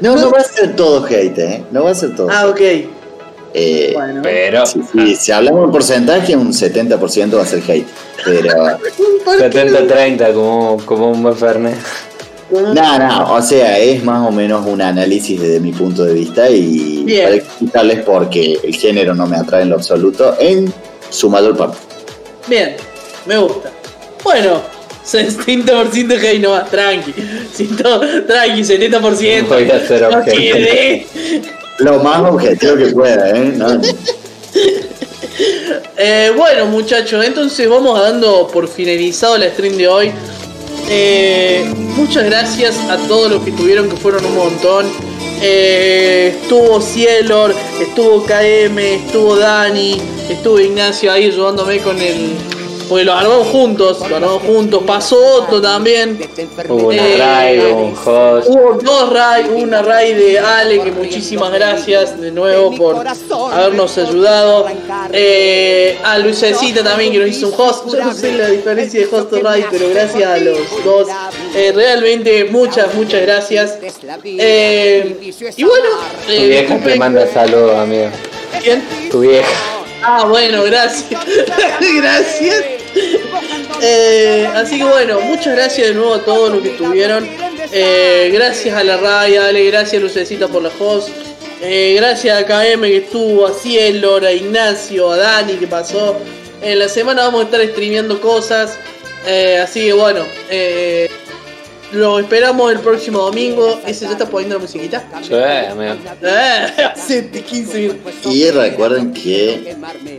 no, 0.00 0.16
no 0.16 0.30
va 0.30 0.38
a 0.38 0.44
ser 0.44 0.76
todo 0.76 1.04
hate, 1.04 1.38
¿eh? 1.38 1.64
No 1.72 1.84
va 1.84 1.90
a 1.90 1.94
ser 1.94 2.14
todo. 2.14 2.28
Ah, 2.30 2.46
ok. 2.46 2.60
Eh, 3.58 3.90
Bueno. 3.94 4.20
Pero 4.22 4.66
sí, 4.66 4.80
sí, 4.92 5.16
si 5.16 5.32
hablamos 5.32 5.64
en 5.64 5.72
porcentaje, 5.72 6.36
un 6.36 6.52
70% 6.52 7.36
va 7.36 7.42
a 7.42 7.46
ser 7.46 7.62
hate. 7.68 7.86
Pero. 8.24 8.50
70-30 9.26 10.32
como, 10.34 10.76
como 10.84 11.10
un 11.10 11.22
buen 11.22 11.34
Fernet. 11.36 11.76
No, 12.50 12.72
no, 12.72 13.34
o 13.34 13.42
sea, 13.42 13.76
es 13.80 14.04
más 14.04 14.28
o 14.28 14.30
menos 14.30 14.64
un 14.66 14.80
análisis 14.80 15.40
desde 15.40 15.58
mi 15.58 15.72
punto 15.72 16.04
de 16.04 16.14
vista 16.14 16.48
y 16.48 17.02
Bien. 17.04 17.24
para 17.24 17.34
explicarles 17.34 18.00
porque 18.04 18.60
el 18.62 18.72
género 18.76 19.16
no 19.16 19.26
me 19.26 19.36
atrae 19.36 19.62
en 19.62 19.70
lo 19.70 19.74
absoluto 19.74 20.36
en 20.38 20.72
su 21.10 21.28
mayor 21.28 21.56
parte. 21.56 21.78
Bien, 22.46 22.76
me 23.26 23.36
gusta. 23.38 23.72
Bueno, 24.26 24.60
60% 25.08 26.06
de 26.08 26.16
hate 26.28 26.40
nomás, 26.40 26.68
tranqui. 26.68 27.14
Siento- 27.54 28.00
tranqui, 28.26 28.64
70%. 28.64 29.46
Voy 29.48 29.70
a 29.70 29.86
ser 29.86 30.02
No 30.02 30.18
objetivo. 30.18 30.56
quedé. 30.56 31.06
Lo 31.78 32.02
más 32.02 32.18
objetivo 32.28 32.76
que 32.76 32.86
pueda, 32.86 33.30
¿eh? 33.30 33.52
No, 33.56 33.80
Eh, 35.98 36.32
bueno, 36.36 36.66
muchachos, 36.66 37.24
entonces 37.24 37.68
vamos 37.68 37.98
dando 38.00 38.48
por 38.48 38.66
finalizado 38.68 39.38
la 39.38 39.48
stream 39.50 39.76
de 39.76 39.86
hoy. 39.88 40.10
Eh, 40.90 41.64
muchas 41.96 42.24
gracias 42.24 42.74
a 42.90 42.96
todos 43.08 43.30
los 43.30 43.42
que 43.42 43.50
estuvieron, 43.50 43.88
que 43.88 43.96
fueron 43.96 44.24
un 44.24 44.34
montón. 44.34 44.86
Eh, 45.42 46.34
estuvo 46.42 46.80
Cielor, 46.80 47.54
estuvo 47.80 48.24
KM, 48.24 48.78
estuvo 48.78 49.36
Dani, 49.36 50.00
estuvo 50.30 50.58
Ignacio 50.58 51.12
ahí 51.12 51.26
ayudándome 51.26 51.78
con 51.78 52.00
el. 52.00 52.34
Porque 52.88 53.04
lo 53.04 53.12
armamos 53.14 53.48
juntos, 53.48 53.98
lo 54.08 54.16
armamos 54.16 54.42
juntos. 54.42 54.82
Pasó 54.86 55.16
Otto 55.42 55.60
también. 55.60 56.18
Hubo 56.68 56.88
una 56.88 56.96
Eh, 57.06 57.16
raid, 57.18 57.72
un 57.74 57.94
host. 58.04 58.48
Hubo 58.48 58.78
dos 58.82 59.12
raid, 59.12 59.46
hubo 59.50 59.62
una 59.62 59.82
raid 59.82 60.16
de 60.16 60.38
Ale, 60.38 60.80
que 60.82 60.92
muchísimas 60.92 61.52
gracias 61.52 62.20
de 62.20 62.30
nuevo 62.30 62.74
por 62.76 63.04
habernos 63.52 63.98
ayudado. 63.98 64.66
Eh, 65.12 65.98
a 66.04 66.18
Luisecita 66.18 66.82
también 66.84 67.12
que 67.12 67.18
nos 67.18 67.28
hizo 67.28 67.48
un 67.48 67.54
host. 67.56 67.86
Yo 67.92 68.04
no 68.04 68.14
sé 68.14 68.32
la 68.32 68.48
diferencia 68.48 69.00
de 69.00 69.06
host 69.06 69.32
o 69.32 69.40
raid, 69.40 69.64
pero 69.70 69.88
gracias 69.90 70.28
a 70.30 70.36
los 70.38 70.58
dos. 70.84 71.08
Eh, 71.54 71.72
realmente 71.74 72.44
muchas, 72.44 72.94
muchas 72.94 73.22
gracias. 73.22 73.78
Eh, 74.24 75.32
y 75.56 75.64
bueno, 75.64 75.88
Tu 76.26 76.32
vieja 76.32 76.78
te 76.78 76.96
manda 76.96 77.26
saludos, 77.32 77.76
amigo. 77.76 78.08
¿Quién? 78.62 78.82
Tu 79.10 79.20
vieja. 79.20 79.75
Ah, 80.02 80.24
bueno, 80.26 80.62
gracias. 80.64 81.20
gracias. 81.96 82.64
Eh, 83.82 84.48
así 84.54 84.78
que 84.78 84.84
bueno, 84.84 85.20
muchas 85.20 85.54
gracias 85.54 85.88
de 85.88 85.94
nuevo 85.94 86.14
a 86.14 86.24
todos 86.24 86.50
los 86.50 86.62
que 86.62 86.70
estuvieron. 86.70 87.28
Eh, 87.72 88.30
gracias 88.32 88.76
a 88.76 88.84
la 88.84 88.96
Raya, 88.96 89.46
Ale, 89.46 89.66
gracias 89.66 90.00
Lucecita 90.00 90.48
por 90.48 90.62
la 90.62 90.70
host. 90.78 91.10
Eh, 91.60 91.94
gracias 91.96 92.38
a 92.38 92.46
KM 92.46 92.82
que 92.82 92.98
estuvo, 92.98 93.46
a 93.46 93.52
Cielo, 93.52 94.16
a 94.16 94.32
Ignacio, 94.32 95.10
a 95.10 95.16
Dani 95.16 95.54
que 95.54 95.66
pasó. 95.66 96.16
En 96.62 96.78
la 96.78 96.88
semana 96.88 97.22
vamos 97.24 97.42
a 97.42 97.44
estar 97.44 97.66
streameando 97.66 98.20
cosas. 98.20 98.78
Así 99.60 99.86
que 99.86 99.92
bueno, 99.92 100.24
lo 101.92 102.18
esperamos 102.18 102.72
el 102.72 102.80
próximo 102.80 103.20
domingo. 103.20 103.80
¿Ese 103.86 104.04
ya 104.06 104.12
está 104.12 104.26
poniendo 104.26 104.56
la 104.56 104.62
musiquita? 104.62 105.04
Sí, 105.22 105.34
amigo. 105.34 105.94
Eh, 106.22 106.84
hace 106.94 107.30
15 107.30 107.78
minutos. 107.78 108.12
Y 108.26 108.50
recuerden 108.50 109.12
que 109.12 109.76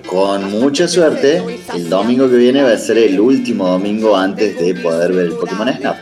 con 0.08 0.52
mucha 0.52 0.88
suerte, 0.88 1.44
el 1.74 1.90
domingo 1.90 2.30
que 2.30 2.36
viene 2.36 2.64
va 2.64 2.72
a 2.72 2.78
ser 2.78 2.98
el 2.98 3.20
último 3.20 3.68
domingo 3.68 4.16
antes 4.16 4.58
de 4.60 4.76
poder 4.76 5.14
ver 5.14 5.26
el 5.26 5.34
Pokémon 5.34 5.74
Snap. 5.74 5.98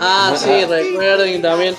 Ah, 0.00 0.34
sí, 0.36 0.64
recuerden 0.68 1.40
también. 1.40 1.74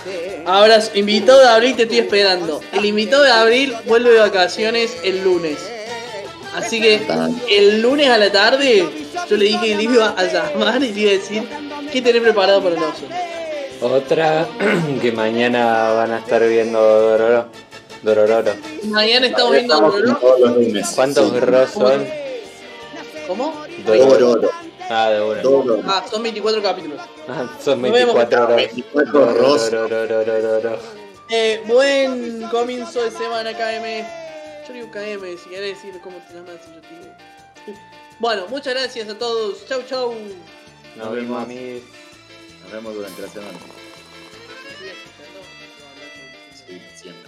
Ahora, 0.45 0.79
invitado 0.93 1.41
de 1.41 1.47
abril 1.47 1.75
te 1.75 1.83
estoy 1.83 1.99
esperando. 1.99 2.61
El 2.71 2.85
invitado 2.85 3.23
de 3.23 3.31
abril 3.31 3.73
vuelve 3.85 4.11
de 4.11 4.19
vacaciones 4.19 4.95
el 5.03 5.23
lunes. 5.23 5.57
Así 6.55 6.79
que 6.79 7.01
el 7.49 7.81
lunes 7.81 8.09
a 8.09 8.17
la 8.17 8.31
tarde 8.31 8.87
yo 9.29 9.37
le 9.37 9.45
dije 9.45 9.67
que 9.67 9.75
le 9.75 9.83
iba 9.83 10.09
a 10.09 10.23
llamar 10.23 10.83
y 10.83 10.93
le 10.93 11.01
iba 11.01 11.11
a 11.11 11.13
decir 11.13 11.43
qué 11.93 12.01
tenés 12.01 12.21
preparado 12.23 12.61
para 12.63 12.75
nosotros. 12.75 13.11
Otra 13.81 14.47
que 15.01 15.11
mañana 15.11 15.91
van 15.93 16.11
a 16.11 16.17
estar 16.19 16.45
viendo 16.47 16.79
Dororo. 16.81 17.47
Dorororo. 18.01 18.51
Mañana 18.85 19.27
estamos 19.27 19.51
viendo 19.53 19.73
Estamos 19.75 19.93
Dororo. 19.93 20.17
todos 20.19 20.39
los 20.39 20.49
lunes. 20.57 20.91
¿Cuántos 20.95 21.29
Sí. 21.29 21.35
gros 21.39 21.69
son? 21.71 22.07
¿Cómo? 23.27 23.63
Dororo. 23.85 24.49
Ah, 24.89 25.09
de. 25.09 25.17
Dororo. 25.41 25.81
Ah, 25.87 26.03
son 26.09 26.23
24 26.23 26.61
capítulos. 26.61 26.99
Ah, 27.29 27.49
son 27.63 27.81
Nos 27.81 27.91
vemos. 27.91 28.15
24 28.15 28.43
horas. 28.43 28.55
24 28.57 29.33
ros. 29.35 29.71
Dororororororo. 29.71 30.77
Eh, 31.29 31.61
buen 31.65 32.41
comienzo 32.51 33.01
de 33.03 33.11
semana, 33.11 33.51
KM. 33.53 34.05
Yo 34.67 34.73
digo 34.73 34.91
KM, 34.91 35.37
si 35.37 35.49
querés 35.49 35.75
decir 35.75 35.99
cómo 36.03 36.17
te 36.27 36.33
llamas, 36.35 36.55
yo 36.73 36.81
te 36.81 36.87
digo. 36.89 37.13
Bueno, 38.19 38.43
muchas 38.49 38.73
gracias 38.75 39.09
a 39.09 39.17
todos. 39.17 39.65
Chau, 39.67 39.81
chau. 39.89 40.13
Nos 40.97 41.11
vemos 41.11 41.43
a 41.43 41.45
mí. 41.45 41.81
Nos 42.63 42.71
vemos 42.71 42.93
durante 42.95 43.21
la 43.21 43.27
semana. 43.27 43.59
Sí, 46.67 46.81
siempre. 46.95 47.22